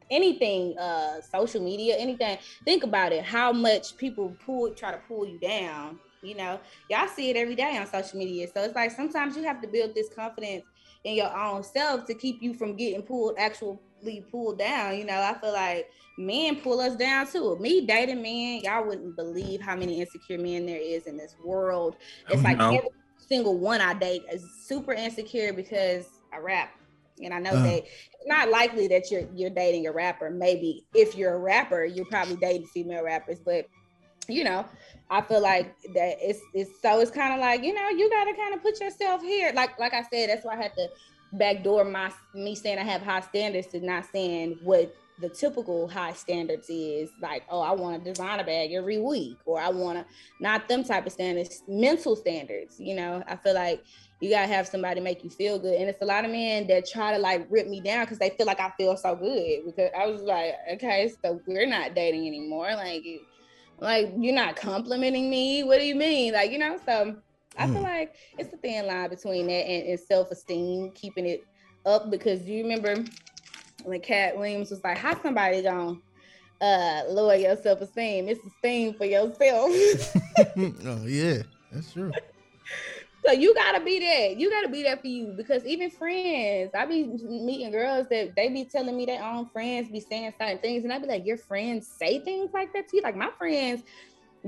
anything 0.09 0.77
uh 0.77 1.21
social 1.21 1.61
media 1.61 1.95
anything 1.97 2.37
think 2.63 2.83
about 2.83 3.11
it 3.11 3.23
how 3.23 3.51
much 3.51 3.95
people 3.97 4.35
pull 4.45 4.73
try 4.73 4.91
to 4.91 4.99
pull 5.07 5.27
you 5.27 5.37
down 5.39 5.99
you 6.23 6.33
know 6.35 6.59
y'all 6.89 7.07
see 7.07 7.29
it 7.29 7.35
every 7.35 7.55
day 7.55 7.77
on 7.77 7.85
social 7.85 8.17
media 8.17 8.47
so 8.53 8.63
it's 8.63 8.73
like 8.75 8.89
sometimes 8.89 9.35
you 9.35 9.43
have 9.43 9.61
to 9.61 9.67
build 9.67 9.93
this 9.93 10.07
confidence 10.15 10.63
in 11.03 11.15
your 11.15 11.35
own 11.37 11.61
self 11.61 12.05
to 12.05 12.13
keep 12.13 12.41
you 12.41 12.53
from 12.53 12.75
getting 12.75 13.01
pulled 13.01 13.35
actually 13.37 13.77
pulled 14.31 14.57
down 14.57 14.97
you 14.97 15.05
know 15.05 15.19
i 15.21 15.33
feel 15.39 15.51
like 15.53 15.89
men 16.17 16.55
pull 16.55 16.79
us 16.79 16.95
down 16.95 17.27
too 17.29 17.57
me 17.59 17.85
dating 17.85 18.21
men 18.21 18.61
y'all 18.63 18.85
wouldn't 18.85 19.15
believe 19.15 19.59
how 19.61 19.75
many 19.75 19.99
insecure 19.99 20.37
men 20.37 20.65
there 20.65 20.79
is 20.79 21.07
in 21.07 21.17
this 21.17 21.35
world 21.43 21.95
it's 22.29 22.39
Oh, 22.39 22.43
like 22.43 22.57
no. 22.57 22.69
every 22.75 22.89
single 23.17 23.57
one 23.57 23.81
i 23.81 23.93
date 23.93 24.23
is 24.31 24.43
super 24.65 24.93
insecure 24.93 25.51
because 25.51 26.05
i 26.33 26.37
rap 26.37 26.69
and 27.23 27.33
i 27.33 27.39
know 27.39 27.51
Uh. 27.51 27.63
that 27.63 27.83
it's 27.83 28.27
not 28.27 28.49
likely 28.49 28.87
that 28.87 29.11
you're 29.11 29.27
you're 29.33 29.49
dating 29.49 29.87
a 29.87 29.91
rapper 29.91 30.29
maybe 30.29 30.85
if 30.93 31.15
you're 31.15 31.33
a 31.33 31.39
rapper 31.39 31.83
you're 31.83 32.05
probably 32.05 32.35
dating 32.37 32.67
female 32.67 33.03
rappers 33.03 33.39
but 33.39 33.65
you 34.29 34.43
know 34.43 34.65
i 35.09 35.21
feel 35.21 35.41
like 35.41 35.75
that 35.93 36.17
it's 36.21 36.39
it's 36.53 36.81
so 36.81 36.99
it's 36.99 37.11
kind 37.11 37.33
of 37.33 37.39
like 37.39 37.63
you 37.63 37.73
know 37.73 37.89
you 37.89 38.09
got 38.09 38.25
to 38.25 38.33
kind 38.33 38.53
of 38.53 38.61
put 38.61 38.79
yourself 38.79 39.21
here 39.21 39.51
like 39.55 39.77
like 39.79 39.93
i 39.93 40.01
said 40.03 40.29
that's 40.29 40.45
why 40.45 40.53
i 40.53 40.61
had 40.61 40.73
to 40.75 40.87
backdoor 41.33 41.83
my 41.83 42.11
me 42.33 42.55
saying 42.55 42.77
i 42.77 42.83
have 42.83 43.01
high 43.01 43.21
standards 43.21 43.67
to 43.67 43.79
not 43.79 44.05
saying 44.11 44.57
what 44.63 44.95
the 45.19 45.29
typical 45.29 45.87
high 45.87 46.13
standards 46.13 46.69
is. 46.69 47.09
Like 47.21 47.43
oh 47.49 47.61
i 47.61 47.71
want 47.71 48.03
to 48.03 48.09
design 48.09 48.39
a 48.39 48.43
designer 48.43 48.45
bag 48.45 48.73
every 48.73 48.99
week 48.99 49.37
or 49.45 49.59
i 49.59 49.69
want 49.69 49.97
to 49.97 50.05
not 50.39 50.67
them 50.67 50.83
type 50.83 51.05
of 51.05 51.11
standards 51.11 51.63
mental 51.67 52.15
standards 52.15 52.79
you 52.79 52.95
know? 52.95 53.23
I 53.27 53.35
feel 53.35 53.55
like 53.55 53.83
you 54.19 54.29
gotta 54.29 54.47
have 54.47 54.67
somebody 54.67 54.99
make 54.99 55.23
you 55.23 55.29
feel 55.29 55.59
good. 55.59 55.75
And 55.75 55.87
it's 55.87 56.01
a 56.01 56.05
lot 56.05 56.25
of 56.25 56.31
men 56.31 56.65
that 56.67 56.89
try 56.89 57.13
to 57.13 57.19
like 57.19 57.45
rip 57.49 57.67
me 57.67 57.81
down 57.81 58.05
because 58.05 58.17
they 58.17 58.31
feel 58.31 58.45
like 58.45 58.59
i 58.59 58.71
feel 58.77 58.97
so 58.97 59.15
good 59.15 59.65
because 59.65 59.91
i 59.97 60.07
was 60.07 60.21
like 60.21 60.55
okay 60.73 61.11
so 61.23 61.39
we're 61.47 61.67
not 61.67 61.95
dating 61.95 62.27
anymore. 62.27 62.73
Like 62.75 63.05
like 63.79 64.11
you're 64.17 64.35
not 64.35 64.55
complimenting 64.55 65.29
me? 65.29 65.63
What 65.63 65.79
do 65.79 65.85
you 65.85 65.95
mean? 65.95 66.33
Like 66.33 66.51
you 66.51 66.57
know 66.57 66.77
so 66.85 67.15
i 67.59 67.67
feel 67.67 67.81
Mm. 67.81 67.83
like 67.83 68.13
it's 68.37 68.53
a 68.53 68.57
thin 68.57 68.87
line 68.87 69.09
between 69.09 69.47
that 69.47 69.53
and, 69.67 69.87
and 69.89 69.99
self-esteem 69.99 70.91
keeping 70.95 71.25
it 71.25 71.45
up 71.85 72.09
because 72.11 72.41
you 72.43 72.63
remember 72.63 73.03
when 73.83 74.01
Katt 74.01 74.37
Williams 74.37 74.69
was 74.69 74.83
like, 74.83 74.97
how 74.97 75.19
somebody 75.21 75.61
gonna 75.61 75.95
uh 76.59 77.03
lower 77.09 77.35
your 77.35 77.55
self-esteem? 77.55 78.27
It's 78.27 78.45
esteem 78.45 78.93
for 78.95 79.05
yourself. 79.05 79.71
oh 80.57 81.05
yeah, 81.05 81.43
that's 81.71 81.93
true. 81.93 82.11
so 83.25 83.31
you 83.31 83.53
gotta 83.53 83.83
be 83.83 83.99
that. 83.99 84.37
You 84.37 84.49
gotta 84.49 84.69
be 84.69 84.83
that 84.83 85.01
for 85.01 85.07
you 85.07 85.33
because 85.37 85.65
even 85.65 85.89
friends, 85.89 86.71
I 86.75 86.85
be 86.85 87.05
meeting 87.05 87.71
girls 87.71 88.07
that 88.09 88.35
they 88.35 88.49
be 88.49 88.65
telling 88.65 88.97
me 88.97 89.05
their 89.05 89.23
own 89.23 89.47
friends 89.49 89.89
be 89.89 89.99
saying 90.01 90.33
certain 90.39 90.59
things, 90.59 90.83
and 90.83 90.91
I 90.91 90.99
be 90.99 91.07
like, 91.07 91.25
your 91.25 91.37
friends 91.37 91.87
say 91.87 92.19
things 92.19 92.51
like 92.53 92.73
that 92.73 92.89
to 92.89 92.97
you? 92.97 93.03
Like 93.03 93.15
my 93.15 93.29
friends 93.37 93.83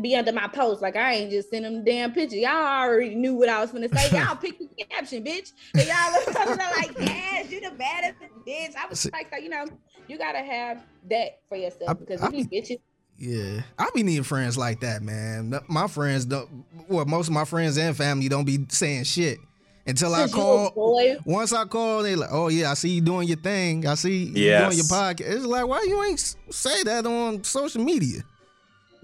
be 0.01 0.16
under 0.16 0.32
my 0.32 0.48
post, 0.48 0.82
like 0.82 0.95
I 0.95 1.14
ain't 1.16 1.32
just 1.32 1.50
send 1.50 1.66
them 1.66 1.84
damn 1.84 2.11
picture. 2.14 2.38
Y'all 2.38 2.51
already 2.51 3.16
knew 3.16 3.35
what 3.35 3.50
I 3.50 3.59
was 3.61 3.72
gonna 3.72 3.90
say. 3.90 4.18
Y'all 4.18 4.35
pick 4.35 4.58
the 4.59 4.68
caption, 4.90 5.24
bitch. 5.24 5.51
And 5.74 5.88
y'all 5.88 6.11
look 6.14 6.58
like, 6.58 6.92
yes, 7.00 7.51
you 7.51 7.59
the 7.61 7.76
baddest 7.76 8.16
bitch. 8.48 8.76
I 8.76 8.88
was 8.88 9.09
like, 9.11 9.30
so, 9.32 9.38
you 9.38 9.50
know, 9.50 9.66
you 10.08 10.18
gotta 10.18 10.40
have 10.40 10.82
that 11.09 11.40
for 11.50 11.56
yourself 11.58 11.90
I- 11.90 11.93
because 11.93 12.22
I 12.22 12.27
if 12.27 12.34
you 12.34 12.45
bitches 12.45 12.80
Yeah, 13.18 13.61
I 13.77 13.90
be 13.93 14.03
needing 14.03 14.24
friends 14.24 14.58
like 14.58 14.80
that, 14.82 15.01
man. 15.01 15.59
My 15.68 15.88
friends 15.88 16.26
don't. 16.26 16.64
Well, 16.88 17.06
most 17.06 17.27
of 17.27 17.34
my 17.34 17.45
friends 17.45 17.77
and 17.77 17.95
family 17.98 18.30
don't 18.30 18.45
be 18.45 18.66
saying 18.69 19.03
shit 19.03 19.38
until 19.85 20.16
I 20.16 20.27
call. 20.32 20.72
Once 21.26 21.51
I 21.51 21.66
call, 21.66 22.03
they 22.03 22.16
like, 22.16 22.30
"Oh 22.32 22.48
yeah, 22.48 22.72
I 22.72 22.76
see 22.76 22.90
you 22.92 23.01
doing 23.01 23.27
your 23.27 23.38
thing. 23.38 23.85
I 23.85 23.95
see 23.95 24.26
you 24.26 24.43
Yes. 24.45 24.64
doing 24.64 24.77
your 24.77 24.85
podcast." 24.85 25.35
It's 25.35 25.45
like, 25.45 25.68
why 25.68 25.84
you 25.85 26.01
ain't 26.06 26.35
say 26.51 26.84
that 26.84 27.06
on 27.06 27.43
social 27.43 27.84
media? 27.84 28.22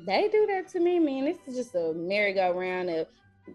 They 0.06 0.30
do 0.30 0.48
that 0.48 0.67
to 0.69 0.80
me, 0.80 1.00
man. 1.00 1.25
This 1.25 1.38
is 1.48 1.56
just 1.56 1.75
a 1.75 1.93
merry-go-round 1.95 2.90
of 2.90 3.08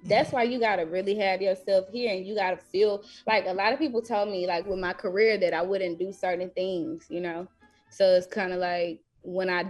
that's 0.04 0.32
why 0.32 0.44
you 0.44 0.60
gotta 0.60 0.86
really 0.86 1.16
have 1.16 1.42
yourself 1.42 1.86
here 1.92 2.12
and 2.14 2.24
you 2.26 2.34
gotta 2.34 2.56
feel 2.56 3.02
like 3.26 3.46
a 3.46 3.52
lot 3.52 3.72
of 3.72 3.78
people 3.78 4.00
told 4.02 4.28
me 4.30 4.46
like 4.46 4.66
with 4.66 4.78
my 4.78 4.92
career 4.92 5.36
that 5.38 5.52
I 5.52 5.62
wouldn't 5.62 5.98
do 5.98 6.12
certain 6.12 6.50
things, 6.50 7.06
you 7.08 7.20
know. 7.20 7.48
So 7.90 8.04
it's 8.14 8.26
kind 8.26 8.52
of 8.52 8.60
like 8.60 9.00
when 9.22 9.50
I 9.50 9.66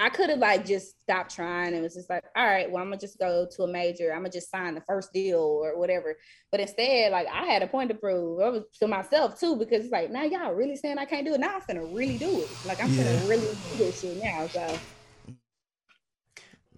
I 0.00 0.08
could 0.08 0.30
have 0.30 0.38
like 0.38 0.64
just 0.64 1.00
stopped 1.02 1.34
trying 1.34 1.74
and 1.74 1.82
was 1.82 1.94
just 1.94 2.08
like, 2.08 2.22
all 2.36 2.44
right, 2.44 2.70
well, 2.70 2.80
I'm 2.82 2.90
gonna 2.90 3.00
just 3.00 3.18
go 3.18 3.46
to 3.56 3.62
a 3.64 3.66
major. 3.66 4.12
I'm 4.12 4.20
gonna 4.20 4.30
just 4.30 4.50
sign 4.50 4.74
the 4.74 4.80
first 4.82 5.12
deal 5.12 5.40
or 5.40 5.76
whatever. 5.78 6.16
But 6.52 6.60
instead, 6.60 7.10
like 7.10 7.26
I 7.32 7.46
had 7.46 7.62
a 7.62 7.66
point 7.66 7.88
to 7.90 7.96
prove 7.96 8.40
I 8.40 8.50
was 8.50 8.64
to 8.80 8.86
myself 8.86 9.38
too, 9.40 9.56
because 9.56 9.84
it's 9.84 9.92
like, 9.92 10.10
now 10.10 10.22
y'all 10.22 10.52
really 10.52 10.76
saying 10.76 10.98
I 10.98 11.06
can't 11.06 11.26
do 11.26 11.34
it. 11.34 11.40
Now 11.40 11.56
I'm 11.56 11.62
gonna 11.66 11.84
really 11.84 12.18
do 12.18 12.42
it. 12.42 12.50
Like 12.64 12.80
I'm 12.80 12.90
Yeah. 12.90 13.04
gonna 13.04 13.26
really 13.26 13.48
do 13.56 13.78
this 13.78 14.00
shit 14.00 14.16
now. 14.16 14.46
So 14.46 14.78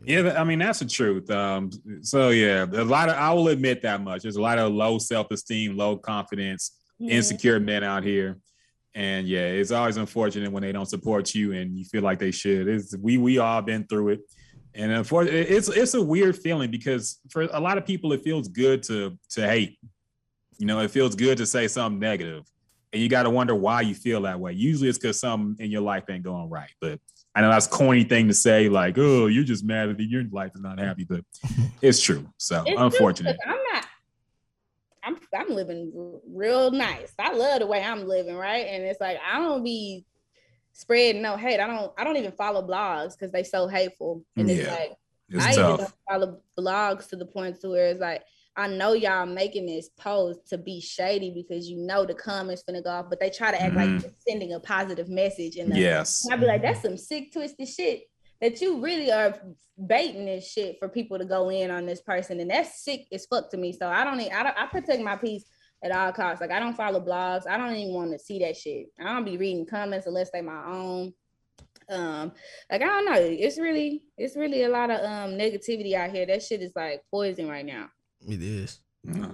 Yeah, 0.04 0.34
I 0.38 0.44
mean 0.44 0.58
that's 0.58 0.80
the 0.80 0.84
truth. 0.86 1.30
Um, 1.30 1.70
so 2.02 2.28
yeah, 2.30 2.64
a 2.64 2.84
lot 2.84 3.08
of 3.08 3.16
I 3.16 3.32
will 3.32 3.48
admit 3.48 3.82
that 3.82 4.02
much. 4.02 4.22
There's 4.22 4.36
a 4.36 4.42
lot 4.42 4.58
of 4.58 4.72
low 4.72 4.98
self 4.98 5.30
esteem, 5.30 5.76
low 5.76 5.96
confidence, 5.96 6.72
Mhm. 7.00 7.10
insecure 7.10 7.58
men 7.60 7.82
out 7.82 8.04
here, 8.04 8.38
and 8.94 9.26
yeah, 9.26 9.46
it's 9.46 9.70
always 9.70 9.96
unfortunate 9.96 10.52
when 10.52 10.62
they 10.62 10.72
don't 10.72 10.86
support 10.86 11.34
you 11.34 11.52
and 11.52 11.76
you 11.78 11.84
feel 11.84 12.02
like 12.02 12.18
they 12.18 12.30
should. 12.30 12.68
It's, 12.68 12.96
we 12.96 13.16
we 13.18 13.38
all 13.38 13.62
been 13.62 13.86
through 13.86 14.10
it, 14.10 14.20
and 14.74 14.92
unfortunately, 14.92 15.40
it's 15.56 15.68
it's 15.68 15.94
a 15.94 16.02
weird 16.02 16.36
feeling 16.36 16.70
because 16.70 17.18
for 17.30 17.42
a 17.42 17.60
lot 17.60 17.78
of 17.78 17.86
people 17.86 18.12
it 18.12 18.22
feels 18.22 18.48
good 18.48 18.82
to 18.84 19.18
to 19.30 19.48
hate. 19.48 19.78
You 20.58 20.66
know, 20.66 20.80
it 20.80 20.90
feels 20.90 21.14
good 21.14 21.38
to 21.38 21.46
say 21.46 21.68
something 21.68 21.98
negative, 21.98 22.44
and 22.92 23.02
you 23.02 23.08
got 23.08 23.24
to 23.24 23.30
wonder 23.30 23.54
why 23.54 23.80
you 23.80 23.94
feel 23.94 24.22
that 24.22 24.38
way. 24.40 24.52
Usually, 24.52 24.88
it's 24.88 24.98
because 24.98 25.18
something 25.18 25.56
in 25.64 25.70
your 25.70 25.82
life 25.82 26.04
ain't 26.10 26.22
going 26.22 26.48
right, 26.50 26.70
but. 26.82 27.00
I 27.36 27.42
know 27.42 27.50
that's 27.50 27.66
a 27.66 27.70
corny 27.70 28.02
thing 28.02 28.28
to 28.28 28.34
say, 28.34 28.68
like, 28.70 28.96
"Oh, 28.96 29.26
you're 29.26 29.44
just 29.44 29.62
mad 29.62 29.94
that 29.96 30.02
your 30.02 30.24
life 30.32 30.52
is 30.54 30.62
not 30.62 30.78
happy," 30.78 31.04
but 31.04 31.20
it's 31.82 32.00
true. 32.00 32.26
So 32.38 32.64
It's 32.66 32.80
unfortunate. 32.80 33.36
true, 33.44 33.52
I'm 33.52 33.60
not. 33.74 33.86
I'm 35.02 35.18
I'm 35.38 35.54
living 35.54 35.92
real 36.26 36.70
nice. 36.70 37.12
I 37.18 37.32
love 37.34 37.60
the 37.60 37.66
way 37.66 37.82
I'm 37.84 38.08
living, 38.08 38.36
right? 38.36 38.66
And 38.66 38.82
it's 38.84 39.00
like 39.00 39.18
I 39.24 39.38
don't 39.38 39.62
be 39.62 40.06
spreading 40.72 41.20
no 41.22 41.36
hate. 41.36 41.60
I 41.60 41.66
don't 41.66 41.92
I 41.98 42.04
don't 42.04 42.16
even 42.16 42.32
follow 42.32 42.66
blogs 42.66 43.12
because 43.12 43.32
they 43.32 43.42
so 43.44 43.68
hateful. 43.68 44.24
And 44.36 44.50
it's 44.50 44.68
like 44.70 44.94
It's 45.28 45.44
I 45.44 45.52
even 45.52 45.62
tough. 45.64 45.78
don't 45.78 45.94
follow 46.08 46.40
blogs 46.58 47.08
to 47.10 47.16
the 47.16 47.26
point 47.26 47.60
to 47.60 47.68
where 47.68 47.88
it's 47.88 48.00
like 48.00 48.24
I 48.56 48.68
know 48.68 48.94
y'all 48.94 49.26
making 49.26 49.66
this 49.66 49.90
post 49.98 50.46
to 50.48 50.58
be 50.58 50.80
shady 50.80 51.30
because 51.30 51.68
you 51.68 51.76
know 51.78 52.06
the 52.06 52.14
comments 52.14 52.62
finna 52.68 52.82
go 52.82 52.90
off, 52.90 53.06
but 53.10 53.20
they 53.20 53.28
try 53.30 53.50
to 53.50 53.60
act 53.62 53.74
like 53.74 53.88
Mhm. 53.88 54.02
you're 54.02 54.12
sending 54.26 54.52
a 54.54 54.60
positive 54.60 55.08
message. 55.08 55.56
And 55.56 55.70
the- 55.72 55.78
Yes. 55.78 56.24
and 56.24 56.32
I'd 56.34 56.40
be 56.40 56.46
like, 56.46 56.62
that's 56.62 56.80
some 56.82 56.96
sick, 56.96 57.32
twisted 57.32 57.68
shit 57.68 58.04
that 58.40 58.60
you 58.60 58.80
really 58.80 59.10
are 59.12 59.38
baiting 59.86 60.24
this 60.24 60.50
shit 60.50 60.78
for 60.78 60.88
people 60.88 61.18
to 61.18 61.24
go 61.24 61.50
in 61.50 61.70
on 61.70 61.84
this 61.86 62.00
person, 62.00 62.40
and 62.40 62.50
that's 62.50 62.82
sick 62.82 63.06
as 63.12 63.26
fuck 63.26 63.50
to 63.50 63.56
me. 63.58 63.72
So 63.72 63.88
I 63.88 64.04
don't, 64.04 64.18
I 64.20 64.42
don't, 64.42 64.56
I 64.58 64.66
protect 64.66 65.02
my 65.02 65.16
peace 65.16 65.44
at 65.84 65.92
all 65.92 66.10
costs. 66.12 66.40
Like 66.40 66.50
I 66.50 66.58
don't 66.58 66.76
follow 66.76 67.00
blogs. 67.00 67.46
I 67.46 67.58
don't 67.58 67.74
even 67.76 67.94
want 67.94 68.12
to 68.12 68.18
see 68.18 68.38
that 68.38 68.56
shit. 68.56 68.86
I 68.98 69.04
don't 69.12 69.24
be 69.24 69.36
reading 69.36 69.66
comments 69.66 70.06
unless 70.06 70.30
they 70.30 70.40
my 70.40 70.64
own. 70.66 71.12
Um, 71.88 72.32
like 72.70 72.82
I 72.82 72.86
don't 72.86 73.04
know. 73.04 73.20
It's 73.20 73.58
really, 73.58 74.02
it's 74.16 74.34
really 74.34 74.64
a 74.64 74.68
lot 74.68 74.90
of 74.90 75.00
um 75.00 75.32
negativity 75.38 75.92
out 75.92 76.10
here. 76.10 76.26
That 76.26 76.42
shit 76.42 76.62
is 76.62 76.72
like 76.74 77.02
poison 77.10 77.48
right 77.48 77.64
now. 77.64 77.90
It 78.26 78.42
is. 78.42 78.80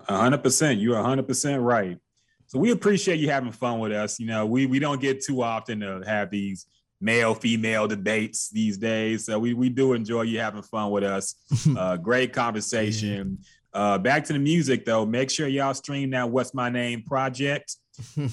A 0.09 0.17
hundred 0.17 0.43
percent. 0.43 0.81
You're 0.81 1.03
hundred 1.03 1.27
percent 1.27 1.63
right. 1.63 1.99
So 2.47 2.59
we 2.59 2.71
appreciate 2.71 3.19
you 3.19 3.31
having 3.31 3.53
fun 3.53 3.79
with 3.79 3.93
us. 3.93 4.21
You 4.21 4.27
know, 4.27 4.45
we 4.45 4.67
we 4.67 4.79
don't 4.79 5.01
get 5.01 5.25
too 5.25 5.43
often 5.43 5.81
to 5.81 6.03
have 6.07 6.31
these 6.31 6.67
male 7.01 7.35
female 7.35 7.89
debates 7.89 8.51
these 8.51 8.77
days. 8.77 9.25
So 9.27 9.39
we 9.39 9.55
we 9.55 9.71
do 9.71 9.95
enjoy 9.95 10.23
you 10.23 10.41
having 10.41 10.63
fun 10.63 10.91
with 10.91 11.05
us. 11.05 11.35
Uh, 11.77 11.97
great 11.97 12.33
conversation. 12.33 13.39
Uh, 13.73 13.97
back 13.97 14.25
to 14.25 14.33
the 14.33 14.39
music 14.39 14.85
though. 14.85 15.07
Make 15.07 15.31
sure 15.31 15.49
y'all 15.49 15.75
stream 15.75 16.11
that 16.11 16.29
"What's 16.29 16.53
My 16.53 16.69
Name" 16.69 17.03
project 17.03 17.77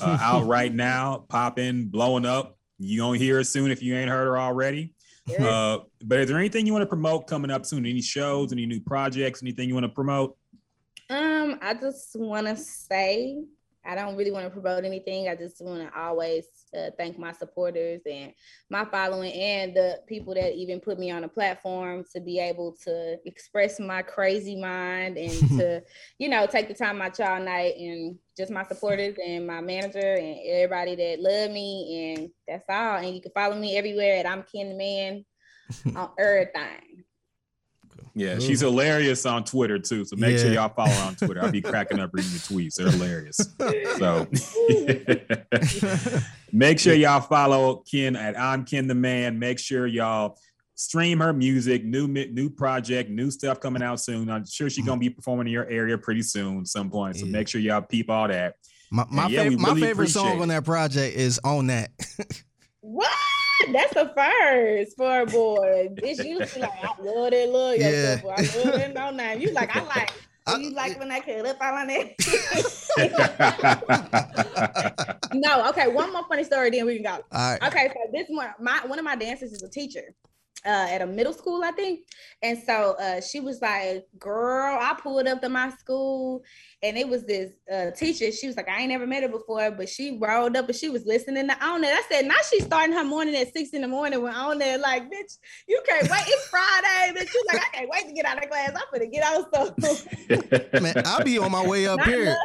uh, 0.02 0.18
out 0.22 0.46
right 0.48 0.74
now, 0.74 1.26
popping, 1.30 1.86
blowing 1.86 2.26
up. 2.26 2.58
You 2.80 3.00
gonna 3.00 3.18
hear 3.18 3.40
it 3.40 3.46
soon 3.46 3.72
if 3.72 3.82
you 3.82 3.96
ain't 3.96 4.10
heard 4.10 4.26
her 4.26 4.38
already. 4.38 4.94
Uh, 5.40 5.80
but 6.04 6.20
is 6.20 6.28
there 6.28 6.38
anything 6.38 6.66
you 6.66 6.74
want 6.74 6.82
to 6.82 6.88
promote 6.88 7.28
coming 7.28 7.52
up 7.52 7.66
soon? 7.66 7.86
Any 7.86 8.02
shows, 8.02 8.52
any 8.52 8.66
new 8.66 8.82
projects, 8.82 9.42
anything 9.44 9.70
you 9.70 9.76
want 9.76 9.86
to 9.86 9.92
promote? 9.92 10.36
Um, 11.10 11.58
I 11.62 11.74
just 11.74 12.16
want 12.16 12.48
to 12.48 12.56
say 12.56 13.44
I 13.86 13.96
don't 13.96 14.16
really 14.16 14.32
want 14.32 14.46
to 14.46 14.52
promote 14.52 14.84
anything. 14.84 15.30
I 15.30 15.36
just 15.36 15.64
want 15.64 15.82
to 15.82 16.00
always 16.00 16.46
uh, 16.78 16.90
thank 16.98 17.18
my 17.18 17.32
supporters 17.32 18.02
and 18.06 18.34
my 18.70 18.86
following 18.86 19.32
and 19.34 19.76
the 19.76 20.00
people 20.06 20.34
that 20.36 20.54
even 20.54 20.80
put 20.80 21.00
me 21.00 21.10
on 21.10 21.24
a 21.24 21.28
platform 21.28 22.04
to 22.14 22.20
be 22.20 22.40
able 22.40 22.76
to 22.84 23.18
express 23.26 23.80
my 23.80 24.02
crazy 24.02 24.56
mind 24.56 25.18
and 25.18 25.32
to, 25.58 25.84
you 26.20 26.30
know, 26.30 26.46
take 26.46 26.68
the 26.68 26.74
time 26.74 27.02
out 27.02 27.18
y'all 27.18 27.42
night 27.42 27.76
and 27.78 28.20
just 28.38 28.52
my 28.52 28.64
supporters 28.64 29.16
and 29.26 29.48
my 29.48 29.62
manager 29.62 30.16
and 30.16 30.38
everybody 30.46 30.96
that 30.96 31.20
love 31.20 31.50
me 31.50 32.14
and 32.16 32.30
that's 32.48 32.66
all. 32.70 32.98
And 32.98 33.16
you 33.16 33.22
can 33.22 33.32
follow 33.32 33.56
me 33.56 33.78
everywhere 33.78 34.18
at 34.18 34.28
I'm 34.28 34.44
Ken 34.44 34.78
Man 34.78 35.26
on 35.96 36.10
everything. 36.20 37.06
Yeah, 38.20 38.38
she's 38.40 38.60
hilarious 38.60 39.26
on 39.26 39.46
Twitter 39.46 39.80
too. 39.80 40.04
So 40.04 40.18
make 40.18 40.38
sure 40.38 40.52
y'all 40.52 40.68
follow 40.68 40.92
her 40.92 41.08
on 41.08 41.16
Twitter. 41.16 41.42
I'll 41.42 41.52
be 41.52 41.62
cracking 41.72 42.00
up 42.00 42.10
reading 42.12 42.32
the 42.34 42.40
tweets. 42.40 42.76
They're 42.76 42.92
hilarious. 42.92 43.38
So 43.98 44.28
make 46.52 46.80
sure 46.80 46.94
y'all 46.94 47.22
follow 47.22 47.84
Ken 47.90 48.16
at 48.18 48.38
I'm 48.38 48.66
Ken 48.66 48.88
the 48.88 48.96
Man. 48.96 49.40
Make 49.40 49.58
sure 49.60 49.88
y'all 49.88 50.38
stream 50.76 51.20
her 51.20 51.32
music, 51.32 51.86
new 51.86 52.08
new 52.08 52.50
project, 52.50 53.10
new 53.10 53.32
stuff 53.32 53.60
coming 53.62 53.82
out 53.82 54.00
soon. 54.02 54.30
I'm 54.30 54.46
sure 54.46 54.70
she's 54.70 54.86
gonna 54.86 55.00
be 55.00 55.10
performing 55.10 55.48
in 55.48 55.54
your 55.54 55.68
area 55.70 55.98
pretty 55.98 56.22
soon, 56.24 56.66
some 56.66 56.90
point. 56.90 57.16
So 57.18 57.26
Yeah. 57.26 57.32
make 57.32 57.48
sure 57.48 57.62
y'all 57.62 57.82
peep 57.82 58.10
all 58.10 58.28
that. 58.28 58.56
My 58.92 59.06
my, 59.10 59.28
yeah, 59.28 59.46
fav- 59.46 59.50
we 59.50 59.56
my 59.56 59.80
favorite 59.80 60.10
song 60.10 60.24
appreciate 60.26 60.42
on 60.42 60.48
that 60.50 60.66
project 60.66 61.16
is 61.16 61.40
on 61.44 61.68
that. 61.68 61.92
What? 62.82 63.12
That's 63.74 63.94
the 63.94 64.12
first 64.16 64.96
for 64.98 65.22
a 65.22 65.26
boy. 65.26 65.90
It's 65.98 66.20
usually 66.24 66.62
like 66.62 66.72
I 66.82 66.94
love 67.02 67.32
that 67.32 67.50
love 67.50 67.78
Yeah. 67.78 68.22
I 68.24 68.42
love 68.42 68.80
that 68.80 68.94
no 68.96 69.12
name. 69.12 69.42
You 69.42 69.52
like 69.52 69.76
I 69.76 69.84
like 69.84 70.14
you 70.58 70.72
like 70.72 70.98
when 70.98 71.12
I 71.12 71.20
cut 71.20 71.46
up 71.46 71.58
all 71.62 71.76
on 71.76 71.88
that. 71.88 72.16
no, 75.34 75.70
okay. 75.70 75.88
One 75.88 76.12
more 76.14 76.26
funny 76.28 76.44
story, 76.44 76.70
then 76.72 76.86
we 76.86 76.96
can 76.96 77.04
go. 77.04 77.24
All 77.32 77.52
right. 77.52 77.62
Okay, 77.64 77.90
so 77.90 78.00
this 78.12 78.28
one, 78.30 78.54
my 78.60 78.80
one 78.86 78.98
of 78.98 79.06
my 79.06 79.16
dancers 79.16 79.52
is 79.52 79.62
a 79.62 79.70
teacher 79.70 80.16
uh, 80.66 80.88
at 80.90 81.02
a 81.02 81.08
middle 81.08 81.34
school, 81.34 81.64
I 81.64 81.72
think. 81.72 82.02
And 82.42 82.58
so 82.66 82.96
uh, 83.00 83.22
she 83.22 83.40
was 83.40 83.62
like, 83.62 84.06
"Girl, 84.18 84.78
I 84.80 84.94
pulled 85.02 85.28
up 85.28 85.42
to 85.42 85.50
my 85.50 85.70
school, 85.72 86.44
and 86.82 86.98
it 86.98 87.08
was 87.08 87.26
this 87.26 87.52
uh, 87.72 87.92
teacher. 87.92 88.32
She 88.32 88.48
was 88.48 88.56
like, 88.56 88.70
I 88.70 88.80
ain't 88.80 88.90
never 88.90 89.06
met 89.06 89.24
her 89.24 89.30
before, 89.30 89.70
but 89.72 89.90
she 89.90 90.18
rolled 90.18 90.56
up 90.56 90.68
and 90.68 90.76
she 90.76 90.90
was 90.90 91.06
listening 91.06 91.48
to 91.48 91.66
on 91.66 91.84
it. 91.84 91.90
I 91.90 92.02
said, 92.10 92.26
now 92.26 92.36
she's 92.50 92.64
starting 92.66 92.96
her 92.96 93.04
morning 93.04 93.36
at 93.36 93.52
six 93.52 93.72
in 93.72 93.82
the 93.82 93.88
morning. 93.88 94.22
When 94.22 94.34
on 94.34 94.60
there, 94.60 94.78
like, 94.78 95.04
bitch, 95.04 95.38
you 95.68 95.82
can't 95.86 96.10
wait. 96.10 96.24
It's 96.26 96.48
Friday, 96.48 97.20
bitch. 97.20 97.34
You 97.34 97.44
like, 97.48 97.62
I 97.62 97.78
can't 97.78 97.90
wait 97.90 98.08
to 98.08 98.14
get 98.14 98.26
out 98.26 98.42
of 98.42 98.50
class. 98.50 98.72
I'm 98.74 98.82
gonna 98.94 99.08
get 99.08 99.24
out 99.24 99.54
so. 99.54 100.80
Man, 100.82 100.94
I'll 101.06 101.24
be 101.24 101.38
on 101.38 101.52
my 101.52 101.66
way 101.66 101.86
up 101.86 101.98
Not 101.98 102.08
here. 102.08 102.38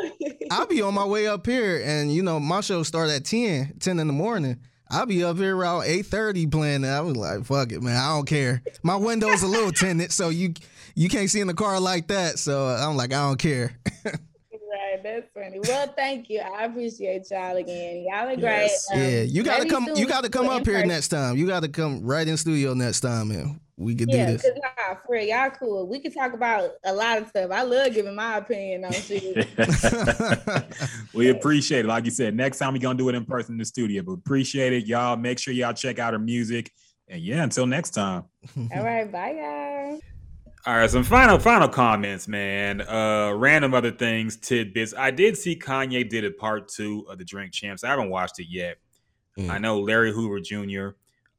I'll 0.51 0.67
be 0.67 0.83
on 0.83 0.95
my 0.95 1.05
way 1.05 1.29
up 1.29 1.47
here, 1.47 1.81
and 1.85 2.13
you 2.13 2.23
know 2.23 2.41
my 2.41 2.61
show 2.61 2.83
start 2.83 3.11
at 3.11 3.25
10, 3.25 3.75
10 3.79 4.01
in 4.01 4.07
the 4.07 4.13
morning. 4.13 4.59
I'll 4.95 5.07
be 5.07 5.25
up 5.25 5.37
here 5.39 5.57
around 5.57 5.85
eight 5.87 6.07
thirty 6.07 6.47
playing. 6.47 6.85
I 6.85 7.01
was 7.01 7.17
like, 7.17 7.45
"Fuck 7.45 7.73
it, 7.73 7.83
man. 7.83 7.97
I 7.97 8.15
don't 8.15 8.27
care." 8.27 8.63
My 8.83 8.95
window's 8.95 9.43
a 9.43 9.49
little 9.49 9.73
tinted, 9.73 10.13
so 10.13 10.29
you 10.29 10.55
you 10.95 11.09
can't 11.09 11.29
see 11.29 11.41
in 11.41 11.49
the 11.49 11.55
car 11.55 11.81
like 11.81 12.07
that. 12.09 12.39
So 12.39 12.67
I'm 12.67 12.97
like, 12.97 13.13
I 13.13 13.27
don't 13.29 13.39
care. 13.39 13.73
Right, 14.95 15.03
that's 15.03 15.29
funny. 15.35 15.59
Well, 15.61 15.93
thank 15.97 16.31
you. 16.31 16.41
I 16.41 16.65
appreciate 16.65 17.27
y'all 17.31 17.57
again. 17.57 18.05
Y'all 18.09 18.29
are 18.29 18.37
great. 18.37 18.69
Yes. 18.69 18.87
Um, 18.93 19.01
yeah, 19.01 19.23
you 19.23 19.43
gotta 19.43 19.69
come. 19.69 19.89
You 19.95 20.07
gotta 20.07 20.29
come 20.29 20.49
up 20.49 20.65
here 20.65 20.75
person. 20.75 20.89
next 20.89 21.09
time. 21.09 21.37
You 21.37 21.47
gotta 21.47 21.69
come 21.69 22.03
right 22.03 22.27
in 22.27 22.37
studio 22.37 22.75
next 22.75 23.01
time, 23.01 23.29
man. 23.29 23.61
we 23.77 23.97
could 23.97 24.09
Yeah, 24.09 24.27
do 24.27 24.33
this. 24.37 24.47
nah, 24.63 24.95
for 25.05 25.17
y'all 25.17 25.51
cool. 25.51 25.89
We 25.89 25.99
can 25.99 26.13
talk 26.13 26.33
about 26.33 26.71
a 26.85 26.93
lot 26.93 27.19
of 27.19 27.29
stuff. 27.29 27.51
I 27.51 27.63
love 27.63 27.93
giving 27.93 28.15
my 28.15 28.37
opinion 28.37 28.85
on 28.85 28.93
shit. 28.93 29.49
we 31.15 31.31
appreciate 31.31 31.85
it. 31.85 31.89
Like 31.89 32.05
you 32.05 32.13
said, 32.13 32.37
next 32.37 32.59
time 32.59 32.73
we're 32.73 32.79
gonna 32.79 32.97
do 32.97 33.09
it 33.09 33.17
in 33.17 33.25
person 33.25 33.55
in 33.55 33.59
the 33.59 33.65
studio. 33.65 34.03
But 34.03 34.13
appreciate 34.13 34.73
it, 34.73 34.87
y'all. 34.87 35.17
Make 35.17 35.41
sure 35.41 35.53
y'all 35.53 35.73
check 35.73 35.99
out 35.99 36.13
her 36.13 36.21
music. 36.21 36.71
And 37.09 37.21
yeah, 37.21 37.43
until 37.43 37.67
next 37.67 37.91
time. 37.91 38.25
All 38.57 38.85
right, 38.85 39.11
bye, 39.11 39.33
y'all. 39.33 40.01
All 40.67 40.75
right, 40.75 40.89
some 40.89 41.05
final 41.05 41.39
final 41.39 41.69
comments, 41.69 42.27
man. 42.27 42.81
Uh 42.81 43.35
random 43.35 43.75
other 43.75 43.91
things, 43.91 44.39
tidbits. 44.39 44.95
I 44.97 45.11
did 45.11 45.37
see 45.37 45.59
Kanye 45.59 46.09
did 46.09 46.25
a 46.25 46.31
part 46.31 46.69
two 46.69 47.05
of 47.11 47.19
the 47.19 47.25
Drink 47.25 47.53
Champs. 47.53 47.85
I 47.85 47.91
haven't 47.91 48.09
watched 48.09 48.39
it 48.39 48.47
yet. 48.49 48.79
Mm. 49.37 49.51
I 49.51 49.59
know 49.59 49.79
Larry 49.81 50.11
Hoover 50.11 50.41
Jr. 50.41 50.97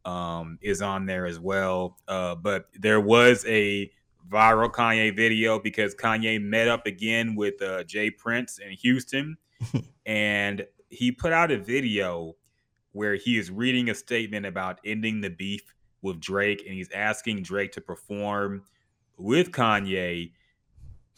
um 0.08 0.60
is 0.62 0.84
on 0.84 1.08
there 1.08 1.26
as 1.26 1.40
well. 1.40 1.98
Uh, 2.08 2.36
but 2.36 2.68
there 2.80 3.02
was 3.02 3.44
a 3.48 3.90
viral 4.30 4.72
Kanye 4.72 5.16
video 5.16 5.58
because 5.58 5.96
Kanye 5.96 6.40
met 6.40 6.68
up 6.68 6.86
again 6.86 7.34
with 7.34 7.60
uh 7.64 7.84
J. 7.84 8.12
Prince 8.12 8.60
in 8.60 8.74
Houston, 8.74 9.38
and 10.06 10.68
he 10.90 11.12
put 11.12 11.34
out 11.34 11.50
a 11.50 11.58
video 11.58 12.36
where 12.92 13.16
he 13.16 13.40
is 13.40 13.50
reading 13.50 13.90
a 13.90 13.96
statement 13.96 14.46
about 14.46 14.80
ending 14.86 15.22
the 15.22 15.32
beef 15.32 15.64
with 16.04 16.20
Drake, 16.20 16.62
and 16.64 16.76
he's 16.76 16.92
asking 16.92 17.42
Drake 17.42 17.72
to 17.72 17.82
perform 17.82 18.62
with 19.18 19.52
Kanye 19.52 20.32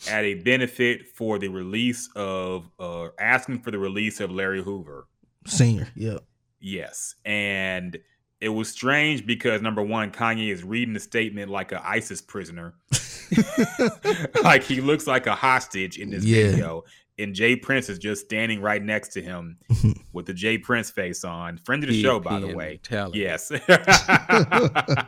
at 0.10 0.24
a 0.24 0.36
benefit 0.36 1.08
for 1.08 1.40
the 1.40 1.48
release 1.48 2.10
of 2.16 2.70
uh 2.80 3.08
asking 3.20 3.60
for 3.60 3.72
the 3.72 3.80
release 3.80 4.20
of 4.20 4.32
Larry 4.32 4.62
Hoover. 4.64 5.08
Senior, 5.46 5.88
yep. 5.96 6.24
Yes. 6.60 7.16
And 7.26 7.98
it 8.42 8.50
was 8.50 8.70
strange 8.70 9.26
because 9.26 9.62
number 9.62 9.82
one, 9.82 10.12
Kanye 10.12 10.52
is 10.52 10.64
reading 10.64 10.94
the 10.94 11.00
statement 11.00 11.50
like 11.50 11.72
an 11.72 11.80
ISIS 11.84 12.22
prisoner. 12.22 12.76
like 14.44 14.64
he 14.64 14.82
looks 14.82 15.08
like 15.08 15.26
a 15.28 15.36
hostage 15.36 15.98
in 15.98 16.10
this 16.12 16.24
Yeah. 16.24 16.52
video. 16.52 16.84
And 17.20 17.34
J. 17.34 17.56
Prince 17.56 17.90
is 17.90 17.98
just 17.98 18.26
standing 18.26 18.62
right 18.62 18.84
next 18.84 19.10
to 19.14 19.22
him 19.24 19.58
with 20.14 20.28
the 20.28 20.34
J. 20.36 20.60
Prince 20.60 20.92
face 20.92 21.24
on. 21.24 21.58
Friend 21.58 21.84
of 21.84 21.90
the 21.90 22.00
show, 22.00 22.20
by 22.20 22.40
the 22.40 22.48
Pig 22.48 22.56
way. 22.56 22.80
mentality. 22.84 23.20
Yes. 23.20 23.52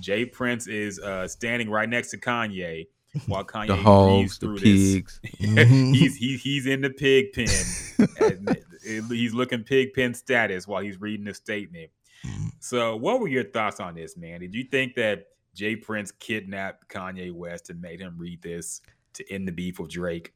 J. 0.00 0.24
Prince 0.24 0.66
is 0.66 0.98
uh, 1.00 1.26
standing 1.28 1.70
right 1.70 1.88
next 1.88 2.10
to 2.10 2.18
Kanye 2.18 2.86
while 3.26 3.44
Kanye 3.44 3.68
The 3.68 3.76
hogs, 3.76 4.38
the 4.38 4.54
pigs. 4.54 5.20
this. 5.22 5.68
He's 5.68 6.16
he, 6.16 6.36
he's 6.36 6.66
in 6.66 6.82
the 6.82 6.90
pig 6.90 7.32
pen. 7.32 8.08
and 8.20 9.10
he's 9.10 9.34
looking 9.34 9.64
pig 9.64 9.92
pen 9.94 10.14
status 10.14 10.66
while 10.66 10.82
he's 10.82 11.00
reading 11.00 11.24
the 11.24 11.34
statement. 11.34 11.90
So, 12.60 12.96
what 12.96 13.20
were 13.20 13.28
your 13.28 13.44
thoughts 13.44 13.80
on 13.80 13.94
this, 13.94 14.16
man? 14.16 14.40
Did 14.40 14.54
you 14.54 14.64
think 14.64 14.94
that 14.96 15.26
J. 15.54 15.76
Prince 15.76 16.10
kidnapped 16.12 16.88
Kanye 16.88 17.32
West 17.32 17.70
and 17.70 17.80
made 17.80 18.00
him 18.00 18.16
read 18.18 18.42
this 18.42 18.80
to 19.14 19.32
end 19.32 19.46
the 19.46 19.52
beef 19.52 19.78
with 19.78 19.90
Drake? 19.90 20.32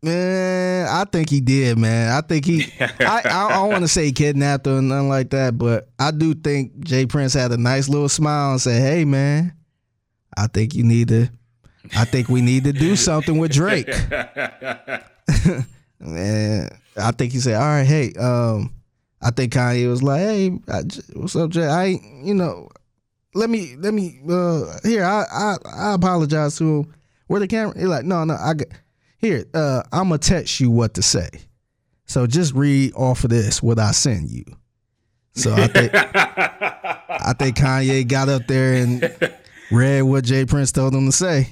Man, 0.00 0.86
I 0.88 1.04
think 1.04 1.28
he 1.28 1.40
did, 1.40 1.76
man. 1.76 2.12
I 2.12 2.20
think 2.20 2.44
he. 2.44 2.72
I, 2.80 3.22
I 3.24 3.48
don't 3.54 3.68
want 3.70 3.82
to 3.82 3.88
say 3.88 4.12
kidnapped 4.12 4.66
or 4.68 4.80
nothing 4.80 5.08
like 5.08 5.30
that, 5.30 5.58
but 5.58 5.88
I 5.98 6.12
do 6.12 6.34
think 6.34 6.84
J. 6.84 7.06
Prince 7.06 7.34
had 7.34 7.50
a 7.50 7.56
nice 7.56 7.88
little 7.88 8.08
smile 8.08 8.52
and 8.52 8.60
said, 8.60 8.80
"Hey, 8.80 9.04
man, 9.04 9.56
I 10.36 10.46
think 10.46 10.76
you 10.76 10.84
need 10.84 11.08
to. 11.08 11.28
I 11.96 12.04
think 12.04 12.28
we 12.28 12.42
need 12.42 12.62
to 12.64 12.72
do 12.72 12.94
something 12.94 13.38
with 13.38 13.52
Drake." 13.52 13.88
and 15.98 16.70
I 16.96 17.10
think 17.10 17.32
he 17.32 17.40
said, 17.40 17.56
"All 17.56 17.66
right, 17.66 17.84
hey, 17.84 18.12
um, 18.20 18.72
I 19.20 19.32
think 19.32 19.52
Kanye 19.52 19.88
was 19.88 20.02
like, 20.02 20.20
"Hey, 20.20 20.58
I 20.68 20.82
what's 21.14 21.34
up, 21.34 21.50
Jay? 21.50 21.66
I 21.66 21.98
you 22.22 22.34
know, 22.34 22.68
let 23.34 23.50
me 23.50 23.74
let 23.76 23.92
me 23.94 24.20
uh 24.30 24.78
here. 24.84 25.04
I 25.04 25.24
I, 25.28 25.56
I 25.74 25.94
apologize 25.94 26.56
to 26.58 26.82
him. 26.82 26.94
Where 27.26 27.40
the 27.40 27.48
camera? 27.48 27.78
He 27.78 27.86
like, 27.86 28.04
no, 28.04 28.24
no, 28.24 28.34
I 28.34 28.54
got 28.54 28.68
here. 29.18 29.44
Uh, 29.52 29.82
I'm 29.92 30.08
gonna 30.08 30.18
text 30.18 30.58
you 30.60 30.70
what 30.70 30.94
to 30.94 31.02
say. 31.02 31.28
So 32.06 32.26
just 32.26 32.54
read 32.54 32.94
off 32.94 33.24
of 33.24 33.30
this 33.30 33.62
what 33.62 33.78
I 33.78 33.90
send 33.90 34.30
you. 34.30 34.44
So 35.34 35.52
I 35.52 35.66
think 35.66 35.90
I 35.94 37.34
think 37.38 37.56
Kanye 37.56 38.08
got 38.08 38.28
up 38.28 38.46
there 38.46 38.74
and 38.74 39.32
read 39.70 40.02
what 40.02 40.24
J. 40.24 40.46
Prince 40.46 40.72
told 40.72 40.94
him 40.94 41.06
to 41.06 41.12
say. 41.12 41.48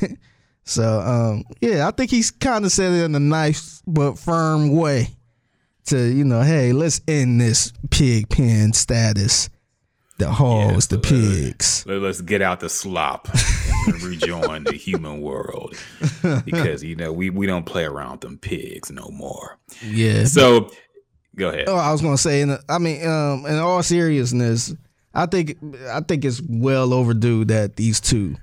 so 0.64 1.00
um, 1.00 1.44
yeah, 1.60 1.86
I 1.86 1.90
think 1.90 2.10
he's 2.10 2.30
kind 2.30 2.64
of 2.64 2.72
said 2.72 2.92
it 2.92 3.04
in 3.04 3.14
a 3.14 3.20
nice 3.20 3.82
but 3.86 4.18
firm 4.18 4.70
way 4.70 5.10
to 5.86 5.98
you 6.06 6.24
know, 6.24 6.40
hey, 6.40 6.72
let's 6.72 7.00
end 7.06 7.40
this 7.40 7.72
pig 7.90 8.28
pen 8.28 8.72
status. 8.72 9.50
The 10.18 10.30
hogs, 10.30 10.88
the 10.88 10.98
pigs. 10.98 11.84
Let- 11.86 12.00
Let's 12.02 12.20
get 12.20 12.42
out 12.42 12.60
the 12.60 12.68
slop 12.68 13.28
and 13.86 14.02
rejoin 14.02 14.64
the 14.64 14.72
human 14.72 15.20
world 15.20 15.74
because 16.44 16.82
you 16.82 16.96
know 16.96 17.12
we 17.12 17.30
we 17.30 17.46
don't 17.46 17.64
play 17.66 17.84
around 17.84 18.12
with 18.12 18.20
them 18.22 18.38
pigs 18.38 18.90
no 18.90 19.08
more. 19.10 19.58
Yeah. 19.84 20.24
So 20.24 20.70
go 21.36 21.50
ahead. 21.50 21.64
Oh, 21.68 21.76
I 21.76 21.92
was 21.92 22.02
gonna 22.02 22.18
say, 22.18 22.40
in 22.40 22.56
I 22.68 22.78
mean, 22.78 23.06
um, 23.06 23.46
in 23.46 23.56
all 23.58 23.82
seriousness, 23.82 24.74
I 25.14 25.26
think 25.26 25.56
I 25.88 26.00
think 26.00 26.24
it's 26.24 26.42
well 26.48 26.92
overdue 26.92 27.44
that 27.46 27.76
these 27.76 28.00
two 28.00 28.34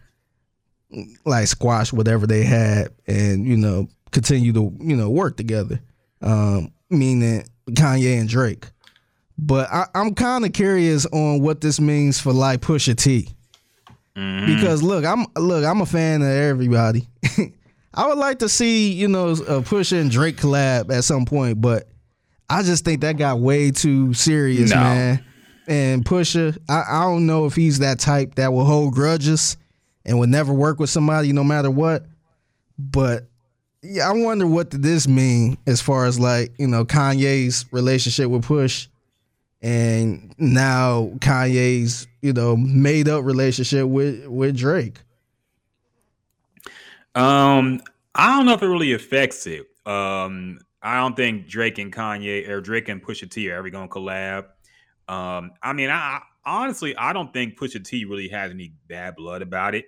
like 1.26 1.48
squash 1.48 1.92
whatever 1.92 2.26
they 2.28 2.44
had 2.44 2.90
and 3.08 3.46
you 3.46 3.58
know 3.58 3.88
continue 4.12 4.54
to 4.54 4.72
you 4.80 4.96
know 4.96 5.10
work 5.10 5.36
together. 5.38 5.82
Um, 6.22 6.72
meaning 6.90 7.44
Kanye 7.70 8.20
and 8.20 8.30
Drake. 8.30 8.68
But 9.38 9.70
I, 9.72 9.86
I'm 9.94 10.14
kind 10.16 10.46
of 10.46 10.54
curious 10.54 11.06
on 11.08 11.42
what 11.42 11.62
this 11.62 11.80
means 11.80 12.20
for 12.20 12.32
like 12.34 12.62
Pusha 12.62 12.96
T. 12.96 13.30
Mm-hmm. 14.16 14.46
Because 14.56 14.82
look, 14.82 15.04
I'm 15.04 15.26
look, 15.36 15.66
I'm 15.66 15.82
a 15.82 15.86
fan 15.86 16.22
of 16.22 16.30
everybody. 16.30 17.08
I 17.94 18.08
would 18.08 18.18
like 18.18 18.40
to 18.40 18.50
see, 18.50 18.92
you 18.92 19.08
know, 19.08 19.30
a 19.30 19.32
uh, 19.32 19.62
Pusha 19.62 20.00
and 20.02 20.12
Drake 20.12 20.38
collab 20.38 20.92
at 20.94 21.04
some 21.04 21.26
point, 21.26 21.62
but 21.62 21.88
I 22.50 22.62
just 22.64 22.86
think 22.86 23.02
that 23.02 23.18
got 23.18 23.40
way 23.40 23.72
too 23.72 24.14
serious, 24.14 24.70
No. 24.72 24.76
man. 24.78 25.26
And 25.68 26.06
Pusha, 26.06 26.58
I, 26.70 26.84
I 26.88 27.02
don't 27.04 27.26
know 27.26 27.46
if 27.46 27.56
he's 27.56 27.80
that 27.80 28.00
type 28.00 28.36
that 28.36 28.54
will 28.54 28.66
hold 28.66 28.94
grudges 28.94 29.58
and 30.06 30.20
would 30.20 30.30
never 30.30 30.54
work 30.54 30.80
with 30.80 30.90
somebody 30.90 31.34
no 31.34 31.44
matter 31.44 31.72
what. 31.72 32.06
But 32.78 33.28
yeah, 33.82 34.08
I 34.10 34.14
wonder 34.14 34.46
what 34.46 34.70
did 34.70 34.84
this 34.84 35.08
mean 35.08 35.58
as 35.66 35.82
far 35.82 36.06
as 36.06 36.20
like, 36.20 36.54
you 36.60 36.68
know, 36.68 36.86
Kanye's 36.86 37.66
relationship 37.72 38.30
with 38.30 38.44
Push 38.46 38.88
and 39.62 40.34
now 40.38 41.12
Kanye's, 41.20 42.08
you 42.22 42.34
know, 42.34 42.56
made 42.56 43.08
up 43.08 43.24
relationship 43.24 43.88
with 43.88 44.28
with 44.28 44.58
Drake. 44.58 45.00
Um, 47.14 47.82
I 48.14 48.36
don't 48.36 48.46
know 48.46 48.54
if 48.54 48.62
it 48.62 48.68
really 48.68 48.94
affects 48.94 49.48
it. 49.48 49.66
Um, 49.86 50.60
I 50.82 50.98
don't 51.00 51.16
think 51.16 51.48
Drake 51.48 51.78
and 51.78 51.92
Kanye 51.94 52.48
or 52.48 52.62
Drake 52.62 52.90
and 52.90 53.04
Pusha 53.04 53.30
T 53.30 53.50
are 53.50 53.56
ever 53.58 53.70
gonna 53.70 53.88
collab. 53.88 54.46
Um, 55.08 55.52
I 55.62 55.74
mean, 55.74 55.90
I 55.90 56.22
honestly 56.46 56.96
I 56.98 57.14
don't 57.14 57.32
think 57.34 57.58
Pusha 57.58 57.84
T 57.84 58.06
really 58.06 58.28
has 58.30 58.52
any 58.52 58.74
bad 58.88 59.16
blood 59.16 59.42
about 59.42 59.76
it 59.76 59.86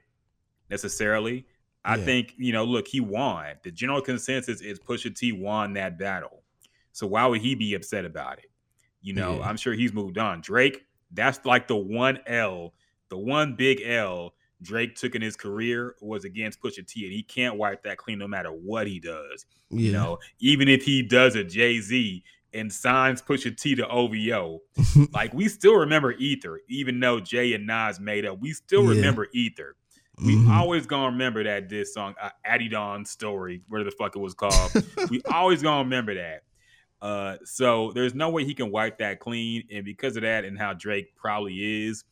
necessarily. 0.69 1.45
I 1.83 1.95
Yeah. 1.95 2.05
think 2.05 2.33
you 2.37 2.53
know, 2.53 2.63
look, 2.63 2.87
he 2.87 2.99
won. 2.99 3.55
The 3.63 3.71
general 3.71 4.01
consensus 4.01 4.61
is 4.61 4.79
Pusha 4.79 5.15
T 5.15 5.31
won 5.31 5.73
that 5.73 5.97
battle. 5.99 6.43
So 6.91 7.05
why 7.07 7.25
would 7.27 7.41
he 7.41 7.55
be 7.55 7.75
upset 7.75 8.05
about 8.05 8.39
it? 8.39 8.46
You 9.07 9.13
know, 9.13 9.37
Yeah. 9.37 9.47
I'm 9.47 9.55
sure 9.55 9.73
he's 9.73 9.93
moved 9.93 10.17
on. 10.17 10.41
Drake, 10.41 10.83
that's 11.11 11.39
like 11.45 11.69
the 11.69 11.77
one 11.77 12.19
L, 12.27 12.73
the 13.07 13.17
one 13.17 13.55
big 13.55 13.81
L 13.85 14.33
Drake 14.61 14.95
took 14.95 15.15
in 15.15 15.21
his 15.21 15.37
career 15.37 15.95
was 16.01 16.25
against 16.25 16.59
Pusha 16.61 16.85
T, 16.85 17.05
and 17.05 17.13
he 17.13 17.23
can't 17.23 17.55
wipe 17.55 17.83
that 17.83 17.97
clean 17.97 18.19
no 18.19 18.27
matter 18.27 18.49
what 18.49 18.85
he 18.87 18.99
does. 18.99 19.45
You 19.69 19.93
know, 19.93 20.17
even 20.39 20.67
if 20.67 20.83
he 20.83 21.03
does 21.03 21.35
a 21.35 21.43
Jay 21.45 21.79
Z 21.79 22.21
and 22.53 22.73
signs 22.73 23.21
Pusha 23.21 23.55
T 23.55 23.75
to 23.75 23.87
OVO, 23.87 24.59
like 25.13 25.33
we 25.33 25.47
still 25.47 25.75
remember 25.75 26.11
Ether, 26.13 26.59
even 26.67 26.99
though 26.99 27.21
Jay 27.21 27.53
and 27.53 27.65
Nas 27.65 27.99
made 28.01 28.25
up. 28.25 28.41
We 28.41 28.51
still 28.51 28.83
Yeah. 28.83 28.89
remember 28.89 29.27
Ether. 29.31 29.75
We 30.25 30.35
Mhm. 30.35 30.49
always 30.49 30.85
gonna 30.87 31.11
remember 31.11 31.43
that 31.45 31.69
diss 31.69 31.93
song, 31.93 32.15
uh, 32.21 32.31
Adidon 32.45 33.05
story, 33.07 33.61
whatever 33.69 33.89
the 33.89 33.95
fuck 33.95 34.15
it 34.17 34.19
was 34.19 34.33
called. 34.33 34.71
we 35.11 35.21
always 35.31 35.61
gonna 35.61 35.83
remember 35.83 36.15
that. 36.15 36.41
Uh, 37.01 37.37
so 37.43 37.91
there's 37.93 38.15
no 38.15 38.29
way 38.29 38.43
he 38.43 38.53
can 38.53 38.71
wipe 38.71 38.97
that 38.97 39.19
clean, 39.19 39.63
and 39.71 39.85
because 39.85 40.15
of 40.15 40.23
that, 40.23 40.45
and 40.45 40.57
how 40.57 40.73
Drake 40.73 41.15
probably 41.15 41.87
is, 41.87 42.03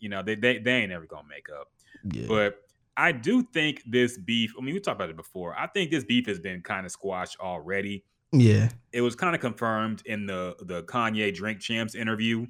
you 0.00 0.08
know, 0.08 0.22
they 0.22 0.34
they, 0.34 0.58
they 0.58 0.72
ain't 0.72 0.92
ever 0.92 1.06
gonna 1.06 1.28
make 1.28 1.48
up. 1.48 1.68
Yeah. 2.12 2.26
But 2.26 2.56
I 2.96 3.12
do 3.12 3.42
think 3.42 3.82
this 3.86 4.18
beef. 4.18 4.52
I 4.58 4.62
mean, 4.62 4.74
we 4.74 4.80
talked 4.80 4.96
about 4.96 5.10
it 5.10 5.16
before. 5.16 5.56
I 5.58 5.66
think 5.68 5.90
this 5.90 6.04
beef 6.04 6.26
has 6.26 6.38
been 6.38 6.60
kind 6.60 6.84
of 6.84 6.92
squashed 6.92 7.38
already. 7.40 8.04
yeah. 8.32 8.68
It 8.92 9.00
was 9.00 9.14
kind 9.14 9.34
of 9.34 9.40
confirmed 9.40 10.02
in 10.06 10.26
the 10.26 10.56
the 10.60 10.82
Kanye 10.84 11.34
Drink 11.34 11.60
Champs 11.60 11.94
interview. 11.94 12.46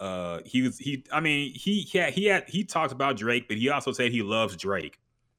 Uh, 0.00 0.40
he 0.44 0.62
was 0.62 0.78
he. 0.78 1.04
I 1.12 1.20
mean, 1.20 1.52
he 1.54 1.82
he 1.82 1.98
had, 1.98 2.12
he 2.12 2.24
had 2.26 2.48
he 2.48 2.64
talked 2.64 2.92
about 2.92 3.16
Drake, 3.16 3.46
but 3.46 3.56
he 3.56 3.70
also 3.70 3.92
said 3.92 4.10
he 4.10 4.22
loves 4.22 4.56
Drake. 4.56 4.98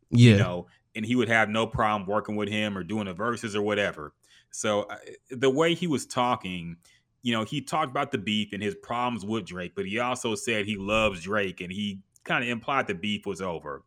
Yeah. 0.10 0.32
You 0.32 0.38
know, 0.38 0.68
and 0.96 1.06
he 1.06 1.16
would 1.16 1.28
have 1.28 1.50
no 1.50 1.68
problem 1.68 2.08
working 2.08 2.36
with 2.36 2.48
him 2.48 2.78
or 2.78 2.84
doing 2.84 3.06
the 3.06 3.14
verses 3.14 3.56
or 3.56 3.62
whatever. 3.62 4.14
So 4.54 4.84
uh, 4.84 4.98
the 5.32 5.50
way 5.50 5.74
he 5.74 5.88
was 5.88 6.06
talking, 6.06 6.78
you 7.24 7.34
know, 7.34 7.44
he 7.44 7.60
talked 7.60 7.90
about 7.90 8.12
the 8.12 8.20
beef 8.20 8.54
and 8.54 8.62
his 8.62 8.76
problems 8.76 9.26
with 9.26 9.46
Drake, 9.46 9.74
but 9.76 9.86
he 9.86 9.98
also 10.00 10.36
said 10.36 10.66
he 10.66 10.78
loves 10.78 11.22
Drake 11.22 11.60
and 11.60 11.72
he 11.72 12.02
kind 12.24 12.44
of 12.44 12.50
implied 12.50 12.86
the 12.86 12.94
beef 12.94 13.26
was 13.26 13.42
over. 13.42 13.84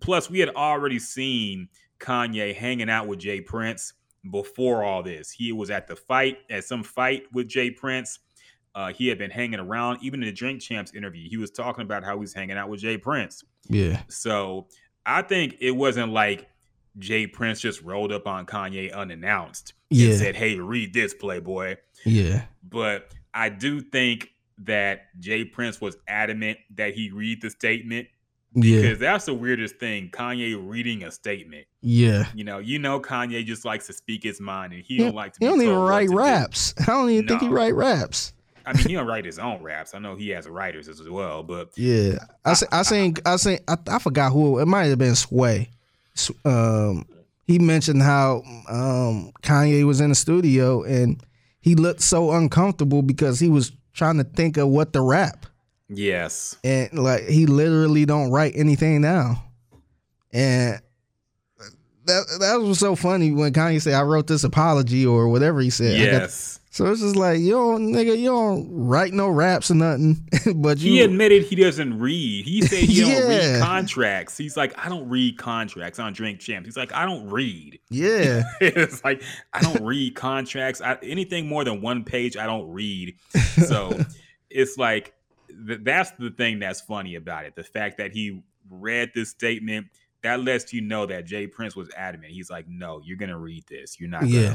Plus, 0.00 0.28
we 0.28 0.38
had 0.38 0.50
already 0.50 0.98
seen 0.98 1.68
Kanye 1.98 2.54
hanging 2.54 2.90
out 2.90 3.06
with 3.06 3.20
J. 3.20 3.40
Prince 3.40 3.94
before 4.30 4.84
all 4.84 5.02
this. 5.02 5.30
He 5.30 5.50
was 5.50 5.70
at 5.70 5.86
the 5.86 5.96
fight, 5.96 6.38
at 6.50 6.64
some 6.64 6.82
fight 6.82 7.24
with 7.32 7.48
J. 7.48 7.70
Prince. 7.70 8.18
Uh, 8.74 8.92
he 8.92 9.08
had 9.08 9.16
been 9.16 9.30
hanging 9.30 9.60
around. 9.60 10.00
Even 10.02 10.22
in 10.22 10.26
the 10.26 10.32
Drink 10.32 10.60
Champs 10.60 10.92
interview, 10.92 11.26
he 11.30 11.38
was 11.38 11.50
talking 11.50 11.82
about 11.82 12.04
how 12.04 12.12
he 12.12 12.20
was 12.20 12.34
hanging 12.34 12.58
out 12.58 12.68
with 12.68 12.80
J. 12.80 12.98
Prince. 12.98 13.44
Yeah. 13.68 14.02
So 14.08 14.66
I 15.06 15.22
think 15.22 15.56
it 15.60 15.70
wasn't 15.70 16.12
like 16.12 16.48
J. 16.98 17.26
Prince 17.26 17.60
just 17.60 17.82
rolled 17.82 18.12
up 18.12 18.26
on 18.26 18.46
Kanye 18.46 18.92
unannounced 18.94 19.74
Yeah. 19.90 20.10
and 20.10 20.18
said, 20.18 20.36
Hey, 20.36 20.58
read 20.58 20.92
this, 20.94 21.14
Playboy. 21.14 21.76
Yeah. 22.04 22.44
But 22.68 23.12
I 23.32 23.48
do 23.48 23.80
think 23.80 24.30
that 24.58 25.06
J. 25.18 25.44
Prince 25.44 25.80
was 25.80 25.96
adamant 26.06 26.58
that 26.76 26.94
he 26.94 27.10
read 27.10 27.42
the 27.42 27.50
statement 27.50 28.06
Yeah. 28.54 28.80
because 28.82 28.98
that's 29.00 29.24
the 29.24 29.34
weirdest 29.34 29.76
thing. 29.80 30.10
Kanye 30.12 30.56
reading 30.56 31.02
a 31.02 31.10
statement. 31.10 31.66
Yeah. 31.80 32.26
You 32.34 32.44
know, 32.44 32.58
you 32.58 32.78
know 32.78 33.00
Kanye 33.00 33.44
just 33.44 33.64
likes 33.64 33.86
to 33.88 33.92
speak 33.92 34.22
his 34.22 34.40
mind 34.40 34.72
and 34.72 34.82
he 34.82 34.96
He, 34.96 35.02
don't 35.02 35.14
like 35.14 35.32
to 35.32 35.38
he 35.40 35.46
be 35.46 35.50
don't 35.50 35.62
even 35.62 35.78
write 35.78 36.06
to 36.08 36.12
do. 36.12 36.18
raps. 36.18 36.74
I 36.80 36.84
don't 36.86 37.10
even 37.10 37.26
think 37.26 37.42
he 37.42 37.48
write 37.48 37.74
raps. 37.74 38.32
I 38.66 38.72
mean, 38.72 38.86
he 38.86 38.94
don't 38.94 39.06
write 39.06 39.26
his 39.26 39.38
own 39.38 39.62
raps. 39.62 39.94
I 39.94 39.98
know 39.98 40.14
he 40.14 40.30
has 40.30 40.48
writers 40.48 40.88
as 40.88 41.02
well, 41.06 41.42
but 41.42 41.70
Yeah, 41.76 42.18
I 42.46 42.54
se- 42.54 42.68
I 42.72 42.82
seen 42.82 43.14
I 43.26 43.36
seen 43.36 43.58
I, 43.68 43.76
I 43.88 43.98
forgot 43.98 44.32
who 44.32 44.58
it 44.58 44.66
might 44.66 44.84
have 44.86 44.98
been 44.98 45.16
Sway. 45.16 45.68
Um, 46.44 47.06
he 47.46 47.58
mentioned 47.58 48.02
how 48.02 48.42
um 48.68 49.32
Kanye 49.42 49.84
was 49.84 50.00
in 50.00 50.10
the 50.10 50.14
studio 50.14 50.82
and 50.82 51.22
he 51.60 51.74
looked 51.74 52.02
so 52.02 52.32
uncomfortable 52.32 53.02
because 53.02 53.40
he 53.40 53.48
was 53.48 53.72
trying 53.92 54.18
to 54.18 54.24
think 54.24 54.56
of 54.56 54.68
what 54.68 54.92
to 54.92 55.00
rap 55.00 55.46
yes. 55.88 56.56
and 56.64 56.92
like 56.92 57.24
he 57.24 57.46
literally 57.46 58.04
don't 58.04 58.30
write 58.30 58.54
anything 58.56 59.02
down. 59.02 59.38
And 60.32 60.80
that 62.06 62.26
that 62.40 62.56
was 62.56 62.78
so 62.78 62.96
funny 62.96 63.32
when 63.32 63.52
Kanye 63.52 63.80
said 63.80 63.94
I 63.94 64.02
wrote 64.02 64.26
this 64.26 64.44
apology 64.44 65.06
or 65.06 65.28
whatever 65.28 65.60
he 65.60 65.70
said. 65.70 65.98
Yes. 65.98 66.60
So 66.74 66.90
it's 66.90 67.02
just 67.02 67.14
like 67.14 67.38
you 67.38 67.52
don't 67.52 67.92
nigga, 67.92 68.18
you 68.18 68.30
don't 68.30 68.68
write 68.68 69.12
no 69.12 69.28
raps 69.28 69.70
or 69.70 69.76
nothing, 69.76 70.28
but 70.56 70.78
you 70.78 70.94
He 70.94 71.02
admitted 71.02 71.44
he 71.44 71.54
doesn't 71.54 72.00
read. 72.00 72.46
He 72.46 72.62
said 72.62 72.80
he 72.80 73.00
don't 73.00 73.28
read 73.28 73.62
contracts. 73.62 74.36
He's 74.36 74.56
like, 74.56 74.76
I 74.76 74.88
don't 74.88 75.08
read 75.08 75.38
contracts 75.38 76.00
on 76.00 76.12
Drink 76.14 76.40
Champs. 76.40 76.66
He's 76.66 76.76
like, 76.76 76.92
I 76.92 77.06
don't 77.06 77.30
read. 77.30 77.78
yeah. 77.90 78.42
it's 78.60 79.04
like 79.04 79.22
I 79.52 79.62
don't 79.62 79.84
read 79.84 80.16
contracts. 80.16 80.80
I, 80.80 80.98
anything 81.00 81.46
more 81.46 81.62
than 81.62 81.80
one 81.80 82.02
page, 82.02 82.36
I 82.36 82.44
don't 82.44 82.68
read. 82.72 83.14
So 83.68 83.96
it's 84.50 84.76
like 84.76 85.14
th- 85.68 85.78
that's 85.84 86.10
the 86.18 86.30
thing 86.30 86.58
that's 86.58 86.80
funny 86.80 87.14
about 87.14 87.44
it. 87.44 87.54
The 87.54 87.62
fact 87.62 87.98
that 87.98 88.10
he 88.10 88.42
read 88.68 89.12
this 89.14 89.28
statement 89.28 89.86
that 90.24 90.42
lets 90.42 90.72
you 90.72 90.80
know 90.80 91.06
that 91.06 91.24
J. 91.24 91.46
Prince 91.46 91.76
was 91.76 91.88
adamant. 91.96 92.32
He's 92.32 92.50
like, 92.50 92.66
no, 92.66 93.00
you're 93.04 93.16
gonna 93.16 93.38
read 93.38 93.64
this. 93.68 94.00
You're 94.00 94.10
not. 94.10 94.22
Gonna, 94.22 94.32
Yeah. 94.32 94.54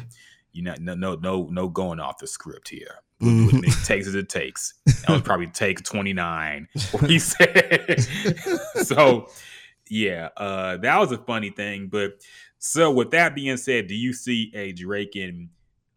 You're 0.54 0.66
not. 0.66 0.80
No. 0.82 0.96
No. 0.96 1.16
No. 1.16 1.48
No. 1.52 1.68
Going 1.70 2.00
off 2.00 2.18
the 2.20 2.28
script 2.28 2.70
here. 2.70 2.96
Mhm. 3.22 3.54
What 3.54 3.64
it 3.66 3.86
takes 3.86 4.08
as 4.08 4.16
it 4.16 4.30
takes. 4.30 4.74
That 4.86 5.10
was 5.10 5.22
probably 5.22 5.48
take 5.48 5.84
29. 5.84 6.68
What 6.92 7.10
he 7.10 7.20
said. 7.20 8.00
so 8.84 9.28
yeah, 9.90 10.30
uh, 10.38 10.78
that 10.78 10.98
was 11.00 11.12
a 11.12 11.18
funny 11.18 11.50
thing. 11.50 11.88
But 11.88 12.22
so 12.60 12.92
with 12.92 13.12
that 13.12 13.36
being 13.36 13.58
said, 13.58 13.88
do 13.88 13.96
you 13.96 14.14
see 14.14 14.52
a 14.56 14.72
Drake 14.72 15.16
and 15.16 15.50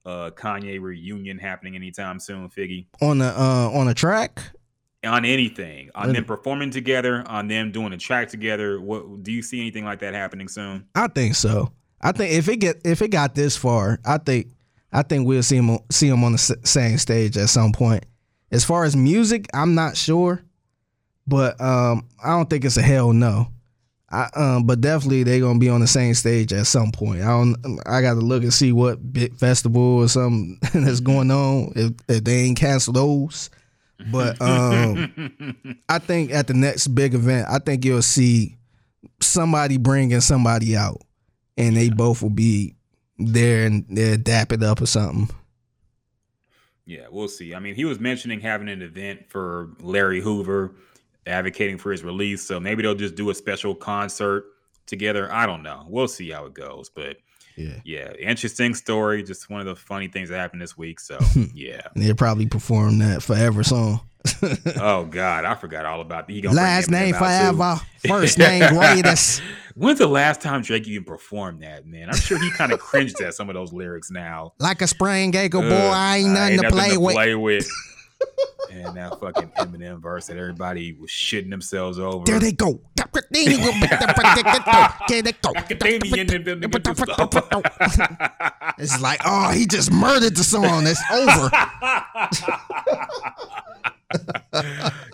uh 0.05 0.31
Kanye 0.31 0.81
reunion 0.81 1.39
happening 1.39 1.77
anytime 1.77 2.19
soon, 2.19 2.49
Figgy? 2.49 2.87
On 3.01 3.19
the 3.19 3.27
uh 3.27 3.71
on 3.73 3.87
a 3.89 3.95
track? 3.95 4.43
On 5.05 5.25
anything, 5.25 5.91
on 5.95 6.05
Really? 6.07 6.15
them 6.15 6.25
performing 6.25 6.71
together, 6.71 7.25
on 7.27 7.49
them 7.49 7.71
doing 7.73 7.93
a 7.93 7.97
track 7.97 8.29
together. 8.29 8.81
What 8.81 9.23
do 9.25 9.31
you 9.33 9.43
see 9.43 9.61
anything 9.61 9.85
like 9.85 9.99
that 10.01 10.15
happening 10.15 10.47
soon? 10.49 10.87
I 10.95 11.09
think 11.09 11.35
so. 11.35 11.73
I 12.03 12.13
think 12.13 12.33
if 12.33 12.49
it 12.49 12.57
get 12.57 12.81
if 12.85 13.03
it 13.03 13.09
got 13.09 13.35
this 13.35 13.57
far, 13.57 13.99
I 14.05 14.19
think 14.19 14.49
I 14.93 15.03
think 15.03 15.27
we'll 15.27 15.43
see 15.43 15.57
him 15.57 15.79
see 15.91 16.09
him 16.09 16.25
on 16.25 16.33
the 16.33 16.39
same 16.39 16.99
stage 16.99 17.37
at 17.37 17.49
some 17.49 17.73
point. 17.73 18.05
As 18.51 18.65
far 18.65 18.85
as 18.85 18.95
music, 18.95 19.47
I'm 19.55 19.75
not 19.75 19.97
sure, 19.97 20.43
but 21.27 21.61
um, 21.61 22.07
I 22.23 22.31
don't 22.31 22.51
think 22.51 22.65
it's 22.65 22.77
a 22.77 22.83
hell 22.83 23.13
no. 23.13 23.49
I 24.11 24.29
um, 24.37 24.65
but 24.65 24.83
definitely 24.83 25.23
they're 25.23 25.41
gonna 25.41 25.59
be 25.59 25.71
on 25.71 25.81
the 25.81 25.87
same 25.87 26.13
stage 26.13 26.53
at 26.53 26.67
some 26.67 26.93
point. 26.93 27.23
I 27.23 27.29
don't. 27.29 27.81
I 27.87 28.03
got 28.03 28.15
to 28.15 28.21
look 28.21 28.43
and 28.43 28.53
see 28.53 28.71
what 28.71 29.13
big 29.13 29.35
festival 29.37 29.99
or 29.99 30.09
something 30.09 30.59
that's 30.75 31.01
going 31.01 31.31
on 31.31 31.73
if, 31.75 31.93
if 32.09 32.25
they 32.25 32.41
ain't 32.41 32.59
cancel 32.59 32.93
those. 32.93 33.49
But 34.11 34.41
um, 34.43 35.79
I 35.89 35.99
think 35.99 36.33
at 36.33 36.47
the 36.47 36.55
next 36.55 36.89
big 36.89 37.15
event, 37.15 37.47
I 37.49 37.59
think 37.59 37.85
you'll 37.85 38.03
see 38.03 38.57
somebody 39.21 39.79
bringing 39.79 40.21
somebody 40.21 40.77
out, 40.77 41.01
and 41.57 41.77
they 41.77 41.91
both 41.91 42.23
will 42.23 42.31
be 42.31 42.77
there 43.19 43.67
and 43.67 43.85
they'll 43.89 44.17
dap 44.17 44.53
it 44.53 44.63
up 44.63 44.81
or 44.81 44.87
something. 44.87 45.35
Yeah, 46.85 47.07
we'll 47.11 47.29
see. 47.29 47.55
I 47.55 47.61
mean, 47.61 47.75
he 47.75 47.85
was 47.85 48.01
mentioning 48.01 48.41
having 48.41 48.69
an 48.69 48.83
event 48.83 49.31
for 49.31 49.71
Larry 49.81 50.21
Hoover, 50.21 50.75
advocating 51.27 51.79
for 51.79 51.93
his 51.93 52.03
release. 52.03 52.43
So 52.43 52.59
maybe 52.59 52.83
they'll 52.83 52.95
just 52.95 53.15
do 53.15 53.31
a 53.31 53.35
special 53.35 53.75
concert 53.75 54.47
together. 54.87 55.33
I 55.33 55.47
don't 55.47 55.63
know. 55.63 55.87
We'll 55.89 56.09
see 56.09 56.31
how 56.31 56.47
it 56.47 56.55
goes. 56.55 56.91
But 56.91 57.19
Yeah. 57.57 57.81
yeah, 57.85 58.13
interesting 58.15 58.75
story. 58.75 59.23
Just 59.23 59.51
one 59.51 59.61
of 59.61 59.67
the 59.67 59.77
funny 59.77 60.09
things 60.09 60.29
that 60.31 60.39
happened 60.39 60.63
this 60.63 60.77
week. 60.77 61.01
So 61.01 61.19
yeah. 61.55 61.83
They'll 61.95 62.15
probably 62.15 62.47
perform 62.47 62.99
that 62.99 63.23
forever 63.23 63.63
song. 63.63 64.01
oh 64.81 65.05
God, 65.05 65.45
I 65.45 65.55
forgot 65.55 65.85
all 65.85 66.01
about 66.01 66.29
that. 66.29 66.33
He 66.33 66.43
Last 66.43 66.91
name 66.91 67.15
forever, 67.15 67.81
first 68.07 68.39
name 68.39 68.69
greatest. 68.73 69.43
When's 69.75 69.99
the 69.99 70.07
last 70.07 70.41
time 70.41 70.63
Drake 70.63 70.87
even 70.87 71.05
performed 71.05 71.63
that, 71.63 71.87
man? 71.87 72.09
I'm 72.09 72.17
sure 72.17 72.41
he 72.41 72.51
kind 72.51 72.73
of 72.73 72.79
cringed 72.79 73.21
at 73.21 73.35
some 73.35 73.49
of 73.49 73.55
those 73.55 73.73
lyrics 73.73 74.11
now. 74.11 74.53
Like 74.61 74.81
a 74.81 74.87
spring 74.87 75.35
ankle 75.35 75.63
boy, 75.63 75.69
I 75.69 76.19
ain't 76.19 76.31
nothing 76.31 76.61
to 76.61 76.71
play 76.71 76.97
with. 76.97 77.15
play 77.15 77.35
with. 77.35 77.69
And 78.71 78.97
that 78.97 79.19
fucking 79.21 79.51
Eminem 79.59 80.01
verse 80.01 80.27
that 80.27 80.37
everybody 80.37 80.93
was 80.95 81.11
shitting 81.11 81.51
themselves 81.51 81.99
over. 81.99 82.25
There 82.25 82.39
they 82.41 82.53
go. 82.53 82.81
It's 88.79 89.01
like, 89.01 89.21
oh, 89.25 89.51
he 89.53 89.67
just 89.67 89.93
murdered 89.93 90.37
the 90.37 90.45
song. 90.45 90.87
It's 90.87 91.03
over. 91.11 91.51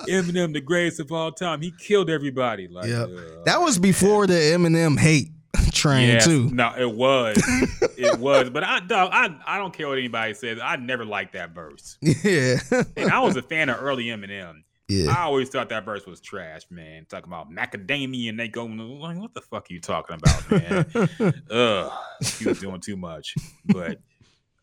Eminem, 0.09 0.53
the 0.53 0.61
greatest 0.61 1.01
of 1.01 1.13
all 1.13 1.33
time. 1.33 1.61
He 1.63 1.71
killed 1.73 2.11
everybody. 2.11 2.69
Like, 2.69 2.87
Yep. 2.87 3.09
ugh. 3.09 3.45
That 3.45 3.61
was 3.61 3.79
before 3.79 4.27
the 4.27 4.35
Eminem 4.35 4.99
hate 4.99 5.31
train 5.73 6.09
Yes, 6.09 6.25
too. 6.25 6.51
No, 6.51 6.73
it 6.77 6.93
was. 6.93 7.37
it 7.97 8.19
was. 8.19 8.51
But 8.51 8.65
I, 8.65 8.81
dog, 8.81 9.11
I, 9.13 9.35
I 9.47 9.59
don't 9.59 9.73
care 9.73 9.89
what 9.89 9.99
anybody 9.99 10.35
says. 10.35 10.59
I 10.63 10.77
never 10.77 11.05
liked 11.05 11.33
that 11.35 11.55
verse. 11.55 11.99
Yeah. 12.01 12.59
And 12.97 13.11
I 13.11 13.21
was 13.21 13.37
a 13.37 13.43
fan 13.49 13.69
of 13.69 13.81
early 13.81 14.07
Eminem. 14.07 14.63
Yeah. 14.89 15.11
I 15.11 15.23
always 15.23 15.51
thought 15.51 15.69
that 15.69 15.85
verse 15.85 16.07
was 16.07 16.21
trash, 16.21 16.63
man. 16.71 17.05
Talking 17.09 17.31
about 17.31 17.51
macadamia 17.51 18.31
and 18.31 18.41
they 18.41 18.49
go 18.49 18.65
like, 18.65 19.19
what 19.19 19.35
the 19.35 19.43
fuck 19.43 19.67
are 19.69 19.73
you 19.73 19.81
talking 19.81 20.17
about, 20.17 20.51
man? 20.51 21.35
Ugh, 21.51 21.93
he 22.39 22.49
was 22.49 22.59
doing 22.59 22.81
too 22.81 22.97
much. 22.97 23.35
But 23.67 24.01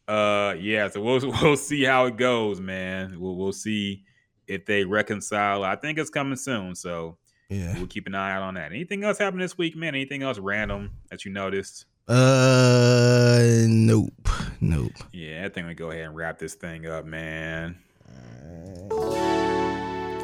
uh, 0.07 0.55
yeah. 0.59 0.89
So 0.89 1.01
we'll 1.01 1.19
we'll 1.41 1.57
see 1.57 1.83
how 1.83 2.05
it 2.05 2.17
goes, 2.17 2.59
man. 2.59 3.19
We'll 3.19 3.35
we'll 3.35 3.53
see 3.53 4.03
if 4.47 4.65
they 4.65 4.83
reconcile. 4.83 5.63
I 5.63 5.75
think 5.75 5.99
it's 5.99 6.09
coming 6.09 6.37
soon. 6.37 6.73
So 6.73 7.17
Yeah. 7.49 7.77
we'll 7.77 7.87
keep 7.87 8.07
an 8.07 8.15
eye 8.15 8.31
out 8.31 8.41
on 8.43 8.55
that. 8.55 8.71
Anything 8.71 9.03
else 9.03 9.17
happened 9.19 9.41
this 9.41 9.57
week, 9.57 9.75
man? 9.75 9.93
Anything 9.95 10.23
else 10.23 10.39
random 10.39 10.91
that 11.09 11.25
you 11.25 11.31
noticed? 11.31 11.85
Uh, 12.07 13.41
nope, 13.67 14.29
nope. 14.61 14.91
Yeah, 15.11 15.43
I 15.45 15.49
think 15.49 15.67
we 15.67 15.73
go 15.73 15.91
ahead 15.91 16.05
and 16.05 16.15
wrap 16.15 16.37
this 16.39 16.53
thing 16.55 16.85
up, 16.87 17.05
man. 17.05 17.77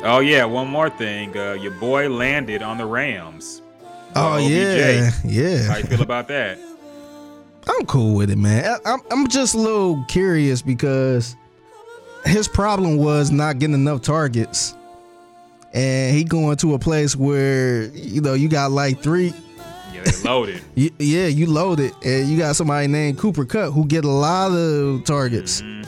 Oh 0.04 0.20
yeah, 0.24 0.46
one 0.46 0.68
more 0.68 0.90
thing. 0.90 1.36
Uh, 1.38 1.54
your 1.54 1.74
boy 1.74 2.10
landed 2.10 2.62
on 2.64 2.78
the 2.78 2.86
Rams. 2.86 3.62
Oh 4.16 4.34
OBJ. 4.38 4.50
yeah, 4.50 5.12
yeah. 5.26 5.64
How 5.68 5.78
you 5.78 5.84
feel 5.86 6.02
about 6.02 6.28
that? 6.30 6.58
I'm 7.68 7.86
cool 7.86 8.16
with 8.16 8.32
it, 8.32 8.38
man. 8.38 8.66
I- 8.66 8.92
I'm 8.94 9.00
I'm 9.12 9.28
just 9.28 9.54
a 9.54 9.60
little 9.60 10.04
curious 10.08 10.62
because 10.62 11.36
his 12.26 12.48
problem 12.48 12.98
was 12.98 13.32
not 13.32 13.60
getting 13.60 13.76
enough 13.76 14.02
targets, 14.02 14.76
and 15.74 16.16
he 16.16 16.24
going 16.24 16.58
to 16.58 16.74
a 16.74 16.80
place 16.80 17.16
where 17.16 17.84
you 17.86 18.22
know 18.22 18.34
you 18.34 18.50
got 18.50 18.72
like 18.72 19.02
three. 19.02 19.34
Yeah, 19.94 20.04
they 20.04 20.30
loaded. 20.30 20.62
Yeah, 20.76 21.28
you 21.28 21.48
loaded, 21.48 21.94
and 22.04 22.30
you 22.30 22.38
got 22.38 22.56
somebody 22.56 22.88
named 22.88 23.18
Cooper 23.18 23.46
Kupp 23.46 23.74
who 23.74 23.86
get 23.86 24.06
a 24.06 24.10
lot 24.10 24.52
of 24.52 25.04
targets. 25.06 25.62
Mm-hmm. 25.62 25.82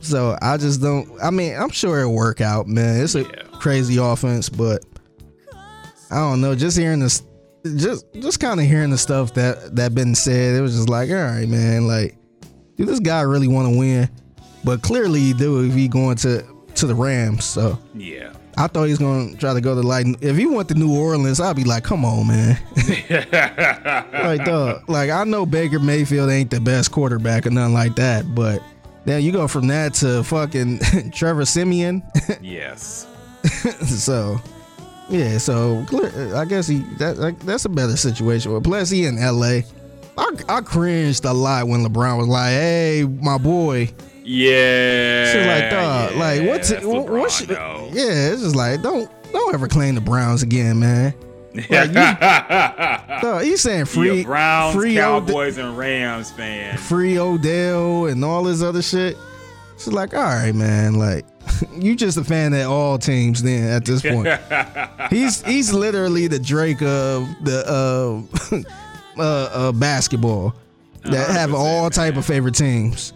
So 0.00 0.36
I 0.40 0.56
just 0.56 0.80
don't. 0.80 1.08
I 1.22 1.30
mean, 1.30 1.56
I'm 1.56 1.70
sure 1.70 2.00
it'll 2.00 2.14
work 2.14 2.40
out, 2.40 2.66
man. 2.66 3.02
It's 3.02 3.14
a 3.14 3.24
crazy 3.24 3.96
offense, 3.96 4.48
but 4.48 4.84
I 6.10 6.16
don't 6.16 6.40
know. 6.40 6.54
Just 6.54 6.76
hearing 6.78 7.00
this, 7.00 7.22
just 7.76 8.06
just 8.14 8.38
kind 8.38 8.60
of 8.60 8.66
hearing 8.66 8.90
the 8.90 8.98
stuff 8.98 9.34
that 9.34 9.74
that 9.76 9.94
been 9.94 10.14
said, 10.14 10.54
it 10.54 10.60
was 10.60 10.76
just 10.76 10.88
like, 10.88 11.10
all 11.10 11.16
right, 11.16 11.48
man. 11.48 11.86
Like, 11.86 12.16
do 12.76 12.84
this 12.84 13.00
guy 13.00 13.22
really 13.22 13.48
want 13.48 13.72
to 13.72 13.78
win? 13.78 14.08
But 14.64 14.82
clearly, 14.82 15.20
he 15.20 15.32
do 15.32 15.64
if 15.64 15.74
he 15.74 15.88
going 15.88 16.16
to 16.18 16.44
to 16.76 16.86
the 16.86 16.94
Rams. 16.94 17.44
So 17.44 17.78
Yeah. 17.94 18.32
I 18.58 18.68
thought 18.68 18.84
he 18.84 18.90
was 18.90 18.98
going 18.98 19.32
to 19.32 19.36
try 19.36 19.52
to 19.52 19.60
go 19.60 19.74
to 19.74 19.82
like 19.82 20.06
if 20.22 20.36
he 20.36 20.46
went 20.46 20.68
to 20.70 20.74
New 20.74 20.96
Orleans, 20.96 21.40
I'd 21.40 21.56
be 21.56 21.64
like, 21.64 21.84
come 21.84 22.04
on, 22.04 22.28
man. 22.28 22.58
like, 24.12 24.44
dog. 24.44 24.88
Like 24.88 25.10
I 25.10 25.24
know 25.24 25.44
Baker 25.44 25.78
Mayfield 25.78 26.30
ain't 26.30 26.50
the 26.50 26.60
best 26.60 26.90
quarterback 26.90 27.46
or 27.46 27.50
nothing 27.50 27.74
like 27.74 27.96
that, 27.96 28.34
but 28.34 28.62
then 29.04 29.22
you 29.22 29.30
go 29.30 29.46
from 29.46 29.66
that 29.68 29.94
to 29.94 30.24
fucking 30.24 30.80
Trevor 31.12 31.44
Siemian. 31.44 32.02
yes. 32.40 33.06
so 33.84 34.40
yeah, 35.10 35.38
so 35.38 35.84
I 36.34 36.44
guess 36.46 36.66
he 36.66 36.78
that 36.98 37.18
like, 37.18 37.38
that's 37.40 37.66
a 37.66 37.68
better 37.68 37.96
situation. 37.96 38.60
Plus 38.62 38.90
he 38.90 39.04
in 39.04 39.16
LA. 39.16 39.60
I, 40.18 40.32
I 40.48 40.60
cringed 40.62 41.26
a 41.26 41.32
lot 41.32 41.68
when 41.68 41.84
LeBron 41.84 42.16
was 42.16 42.26
like, 42.26 42.52
"Hey, 42.52 43.04
my 43.20 43.36
boy." 43.36 43.92
Yeah. 44.26 45.32
She's 45.32 45.46
like, 45.46 45.70
"Dog, 45.70 46.16
like 46.16 46.42
what's 46.42 46.70
it? 46.70 46.84
what's 46.84 47.42
LeBron, 47.42 47.46
though. 47.46 47.88
yeah?" 47.92 48.32
It's 48.32 48.42
just 48.42 48.56
like, 48.56 48.82
don't 48.82 49.08
don't 49.32 49.54
ever 49.54 49.68
claim 49.68 49.94
the 49.94 50.00
Browns 50.00 50.42
again, 50.42 50.80
man. 50.80 51.14
Like, 51.70 51.90
you, 53.22 53.38
he's 53.50 53.62
saying 53.62 53.86
Free, 53.86 54.24
Browns, 54.24 54.74
free 54.74 54.94
Cowboys, 54.94 55.58
and 55.58 55.76
Rams 55.78 56.30
fan. 56.32 56.76
free 56.76 57.18
Odell 57.18 58.06
and 58.06 58.24
all 58.24 58.42
this 58.42 58.62
other 58.62 58.82
shit. 58.82 59.16
She's 59.78 59.92
like, 59.92 60.14
all 60.14 60.22
right, 60.22 60.54
man. 60.54 60.94
Like, 60.94 61.24
you 61.76 61.96
just 61.96 62.18
a 62.18 62.24
fan 62.24 62.52
of 62.52 62.70
all 62.70 62.98
teams 62.98 63.42
then 63.42 63.70
at 63.70 63.84
this 63.84 64.02
point. 64.02 64.28
he's 65.10 65.42
he's 65.42 65.72
literally 65.72 66.26
the 66.26 66.38
Drake 66.38 66.82
of 66.82 67.28
the 67.42 67.64
uh, 67.66 68.62
uh, 69.18 69.22
uh 69.22 69.72
basketball 69.72 70.54
that 71.04 71.30
have 71.30 71.54
all 71.54 71.88
type 71.90 72.16
of 72.16 72.26
favorite 72.26 72.54
teams. 72.54 73.12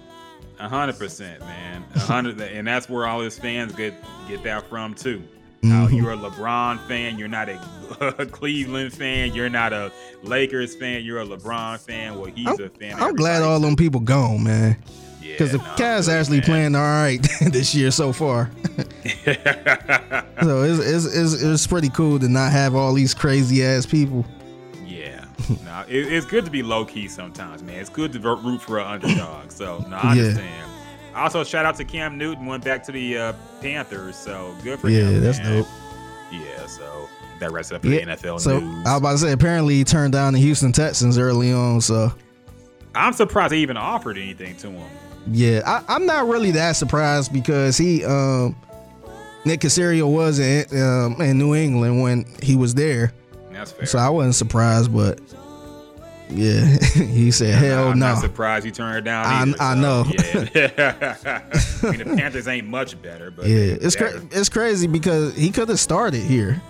A 0.61 0.69
hundred 0.69 0.99
percent, 0.99 1.41
man. 1.41 1.83
Hundred, 1.97 2.41
and 2.41 2.67
that's 2.69 2.89
where 2.89 3.07
all 3.07 3.21
his 3.21 3.39
fans 3.39 3.73
get 3.73 3.95
get 4.29 4.43
that 4.45 4.69
from 4.69 4.95
too. 4.95 5.23
How 5.63 5.87
Mhm. 5.89 5.97
you're 5.97 6.13
a 6.13 6.17
LeBron 6.17 6.79
fan, 6.87 7.19
you're 7.19 7.29
not 7.29 7.49
a 8.01 8.27
Cleveland 8.27 8.93
fan, 8.93 9.35
you're 9.35 9.49
not 9.51 9.73
a 9.73 9.91
Lakers 10.23 10.75
fan, 10.77 11.03
you're 11.03 11.21
a 11.21 11.25
LeBron 11.27 11.79
fan. 11.81 12.15
Well, 12.17 12.31
he's 12.35 12.59
a 12.59 12.69
fan. 12.69 12.95
I'm 13.03 13.15
glad 13.15 13.43
all 13.43 13.59
them 13.61 13.75
people 13.77 14.01
gone, 14.01 14.45
man. 14.45 14.77
Because 15.21 15.53
the 15.53 15.59
Cavs 15.59 16.09
actually 16.13 16.41
playing 16.41 16.75
all 16.75 16.81
right 16.83 17.19
this 17.53 17.75
year 17.75 17.91
so 17.91 18.13
far. 18.13 18.51
so 20.43 20.63
it's, 20.63 20.79
it's, 20.79 21.05
it's, 21.07 21.43
it's 21.43 21.67
pretty 21.67 21.91
cool 21.91 22.19
to 22.19 22.29
not 22.29 22.53
have 22.53 22.75
all 22.75 22.93
these 22.95 23.15
crazy 23.15 23.65
ass 23.65 23.87
people. 23.87 24.25
Yeah. 25.49 25.57
No, 25.65 25.85
it, 25.89 26.13
it's 26.13 26.27
good 26.27 26.45
to 26.45 26.51
be 26.51 26.63
low 26.63 26.85
key 26.85 27.09
sometimes, 27.09 27.63
man. 27.63 27.79
It's 27.81 27.91
good 27.91 28.13
to 28.13 28.19
root 28.21 28.61
for 28.63 28.79
an 28.79 28.87
underdog. 28.87 29.51
So, 29.51 29.79
no, 29.89 29.97
I 29.97 30.15
Yeah. 30.15 30.23
understand. 30.23 30.71
Also, 31.15 31.43
shout 31.45 31.65
out 31.67 31.77
to 31.77 31.85
Cam 31.85 32.17
Newton, 32.19 32.47
went 32.47 32.65
back 32.65 32.85
to 32.85 32.93
the 32.93 33.19
uh, 33.19 33.33
Panthers. 33.61 34.17
So, 34.17 34.55
good 34.63 34.79
for 34.79 34.89
Yeah, 34.89 35.01
him. 35.09 35.15
Yeah, 35.15 35.21
that's 35.21 35.39
man. 35.39 35.59
dope. 35.59 35.67
Yeah, 36.33 36.67
so 36.67 37.09
that 37.41 37.51
wraps 37.51 37.73
up 37.73 37.85
in 37.85 37.91
the 37.91 37.97
Yeah, 37.99 38.05
NFL 38.17 38.41
So 38.41 38.61
news. 38.61 38.87
I 38.87 38.93
was 38.93 38.99
about 39.01 39.13
to 39.13 39.19
say, 39.19 39.33
apparently 39.33 39.75
he 39.75 39.85
turned 39.85 40.13
down 40.13 40.35
the 40.35 40.39
Houston 40.39 40.71
Texans 40.73 41.19
early 41.19 41.53
on. 41.53 41.81
So 41.81 42.13
I'm 42.95 43.13
surprised 43.13 43.53
they 43.53 43.59
even 43.59 43.77
offered 43.77 44.17
anything 44.19 44.55
to 44.59 44.71
him. 44.71 44.89
yeah, 45.33 45.63
I, 45.67 45.83
I'm 45.95 46.07
not 46.07 46.29
really 46.29 46.53
that 46.53 46.73
surprised 46.77 47.33
because 47.33 47.77
he, 47.77 48.05
um, 48.05 48.55
Nick 49.45 49.61
Caserio 49.61 50.13
was 50.13 50.39
in 50.39 50.65
um, 50.81 51.21
in 51.21 51.39
New 51.39 51.55
England 51.55 52.01
when 52.03 52.27
he 52.43 52.55
was 52.57 52.75
there. 52.75 53.13
That's 53.53 53.73
fair. 53.73 53.87
So 53.87 53.99
I 53.99 54.09
wasn't 54.09 54.35
surprised, 54.37 54.93
but 54.93 55.21
Yeah, 56.31 56.77
he 56.95 57.31
said, 57.31 57.55
"Hell 57.55 57.89
I'm 57.89 57.99
no." 57.99 58.07
not 58.15 58.21
surprised 58.21 58.65
you 58.65 58.71
turned 58.73 58.95
her 58.95 59.01
down. 59.01 59.27
I- 59.27 59.43
either, 59.43 59.57
I 59.61 59.75
so, 59.75 59.81
know. 59.81 60.05
Yeah. 60.55 61.17
I 61.83 61.91
mean, 61.91 61.99
the 62.09 62.15
Panthers 62.17 62.47
ain't 62.49 62.69
much 62.69 63.01
better, 63.03 63.31
but 63.31 63.47
Yeah, 63.47 63.77
it's 63.81 63.97
cra- 63.97 64.23
it's 64.31 64.49
crazy 64.49 64.87
because 64.87 65.35
he 65.37 65.51
could 65.51 65.69
have 65.69 65.81
started 65.81 66.23
here. 66.23 66.61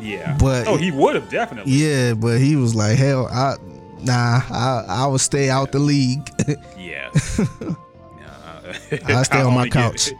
Yeah, 0.00 0.36
But- 0.38 0.66
oh, 0.68 0.76
he 0.76 0.90
would 0.90 1.16
have 1.16 1.28
definitely. 1.28 1.72
Yeah, 1.72 2.14
but 2.14 2.38
he 2.40 2.56
was 2.56 2.74
like, 2.74 2.96
"Hell, 2.96 3.26
I 3.26 3.56
nah, 4.02 4.40
I 4.50 4.84
I 4.88 5.06
would 5.06 5.20
stay 5.20 5.50
out 5.50 5.72
the 5.72 5.78
league." 5.80 6.30
Yeah. 6.78 7.10
I 9.06 9.22
stay 9.24 9.40
on 9.40 9.54
my 9.54 9.68
couch. 9.68 10.12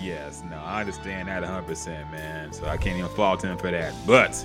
yes, 0.00 0.42
no, 0.50 0.56
I 0.56 0.80
understand 0.80 1.28
that 1.28 1.42
100, 1.42 1.66
percent 1.66 2.10
man. 2.10 2.52
So 2.52 2.66
I 2.66 2.76
can't 2.76 2.98
even 2.98 3.10
fault 3.10 3.44
him 3.44 3.56
for 3.58 3.70
that. 3.70 3.94
But 4.06 4.42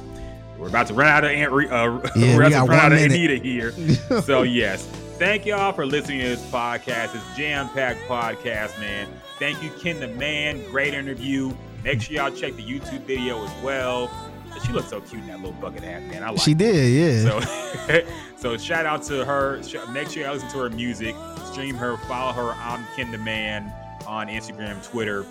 we're 0.57 0.67
about 0.67 0.87
to 0.87 0.93
run 0.93 1.07
out 1.07 1.23
of 1.23 1.31
Aunt 1.31 1.51
Re- 1.51 1.69
uh, 1.69 1.99
Yeah, 2.15 2.37
we're 2.37 2.43
about 2.43 2.65
to 2.65 2.71
run 2.71 2.79
out 2.79 2.91
of. 2.93 2.99
Anita 2.99 3.35
here. 3.35 3.71
so 4.21 4.43
yes, 4.43 4.85
thank 5.17 5.45
y'all 5.45 5.73
for 5.73 5.85
listening 5.85 6.21
to 6.21 6.29
this 6.29 6.45
podcast. 6.49 7.13
This 7.13 7.23
jam 7.35 7.69
packed 7.69 8.01
podcast, 8.07 8.79
man. 8.79 9.07
Thank 9.39 9.61
you, 9.61 9.69
Ken 9.81 9.99
the 9.99 10.07
Man. 10.07 10.63
Great 10.71 10.93
interview. 10.93 11.53
Make 11.83 12.01
sure 12.01 12.15
y'all 12.15 12.31
check 12.31 12.55
the 12.55 12.63
YouTube 12.63 13.01
video 13.01 13.43
as 13.43 13.63
well. 13.63 14.09
She 14.65 14.71
looks 14.71 14.89
so 14.89 15.01
cute 15.01 15.21
in 15.21 15.27
that 15.27 15.37
little 15.37 15.51
bucket 15.53 15.83
hat, 15.83 16.01
man. 16.03 16.23
I 16.23 16.29
like. 16.29 16.39
she 16.39 16.53
did, 16.53 17.25
yeah. 17.25 17.41
So, 17.87 18.01
so 18.37 18.57
shout 18.57 18.85
out 18.85 19.03
to 19.03 19.25
her. 19.25 19.61
Make 19.91 20.09
sure 20.09 20.23
y'all 20.23 20.33
listen 20.33 20.49
to 20.51 20.59
her 20.59 20.69
music, 20.69 21.13
stream 21.51 21.75
her, 21.75 21.97
follow 22.07 22.31
her. 22.31 22.51
I'm 22.61 22.85
Ken 22.95 23.11
the 23.11 23.17
Man 23.17 23.71
on 24.07 24.27
Instagram, 24.27 24.81
Twitter. 24.89 25.25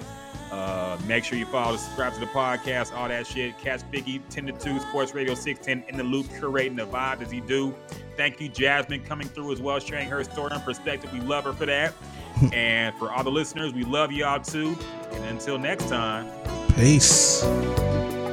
Uh, 0.54 0.96
make 1.06 1.24
sure 1.24 1.36
you 1.36 1.46
follow, 1.46 1.72
the 1.72 1.78
subscribe 1.78 2.14
to 2.14 2.20
the 2.20 2.26
podcast, 2.26 2.96
all 2.96 3.08
that 3.08 3.26
shit. 3.26 3.58
Catch 3.58 3.80
Biggie 3.90 4.20
10 4.30 4.46
to 4.46 4.52
2, 4.52 4.78
Sports 4.78 5.12
Radio 5.12 5.34
610 5.34 5.88
in 5.88 5.98
the 5.98 6.04
loop, 6.04 6.26
curating 6.26 6.76
the 6.76 6.86
vibe 6.86 7.22
as 7.22 7.30
he 7.30 7.40
do. 7.40 7.74
Thank 8.16 8.40
you, 8.40 8.48
Jasmine, 8.48 9.02
coming 9.02 9.26
through 9.26 9.52
as 9.52 9.60
well, 9.60 9.80
sharing 9.80 10.08
her 10.08 10.22
story 10.22 10.52
and 10.52 10.62
perspective. 10.62 11.12
We 11.12 11.20
love 11.20 11.42
her 11.44 11.52
for 11.52 11.66
that. 11.66 11.92
and 12.52 12.94
for 12.96 13.12
all 13.12 13.24
the 13.24 13.32
listeners, 13.32 13.72
we 13.72 13.82
love 13.82 14.12
y'all 14.12 14.40
too. 14.40 14.76
And 15.10 15.24
until 15.24 15.58
next 15.58 15.88
time. 15.88 16.30
Peace. 16.76 17.44
Peace. 17.44 18.23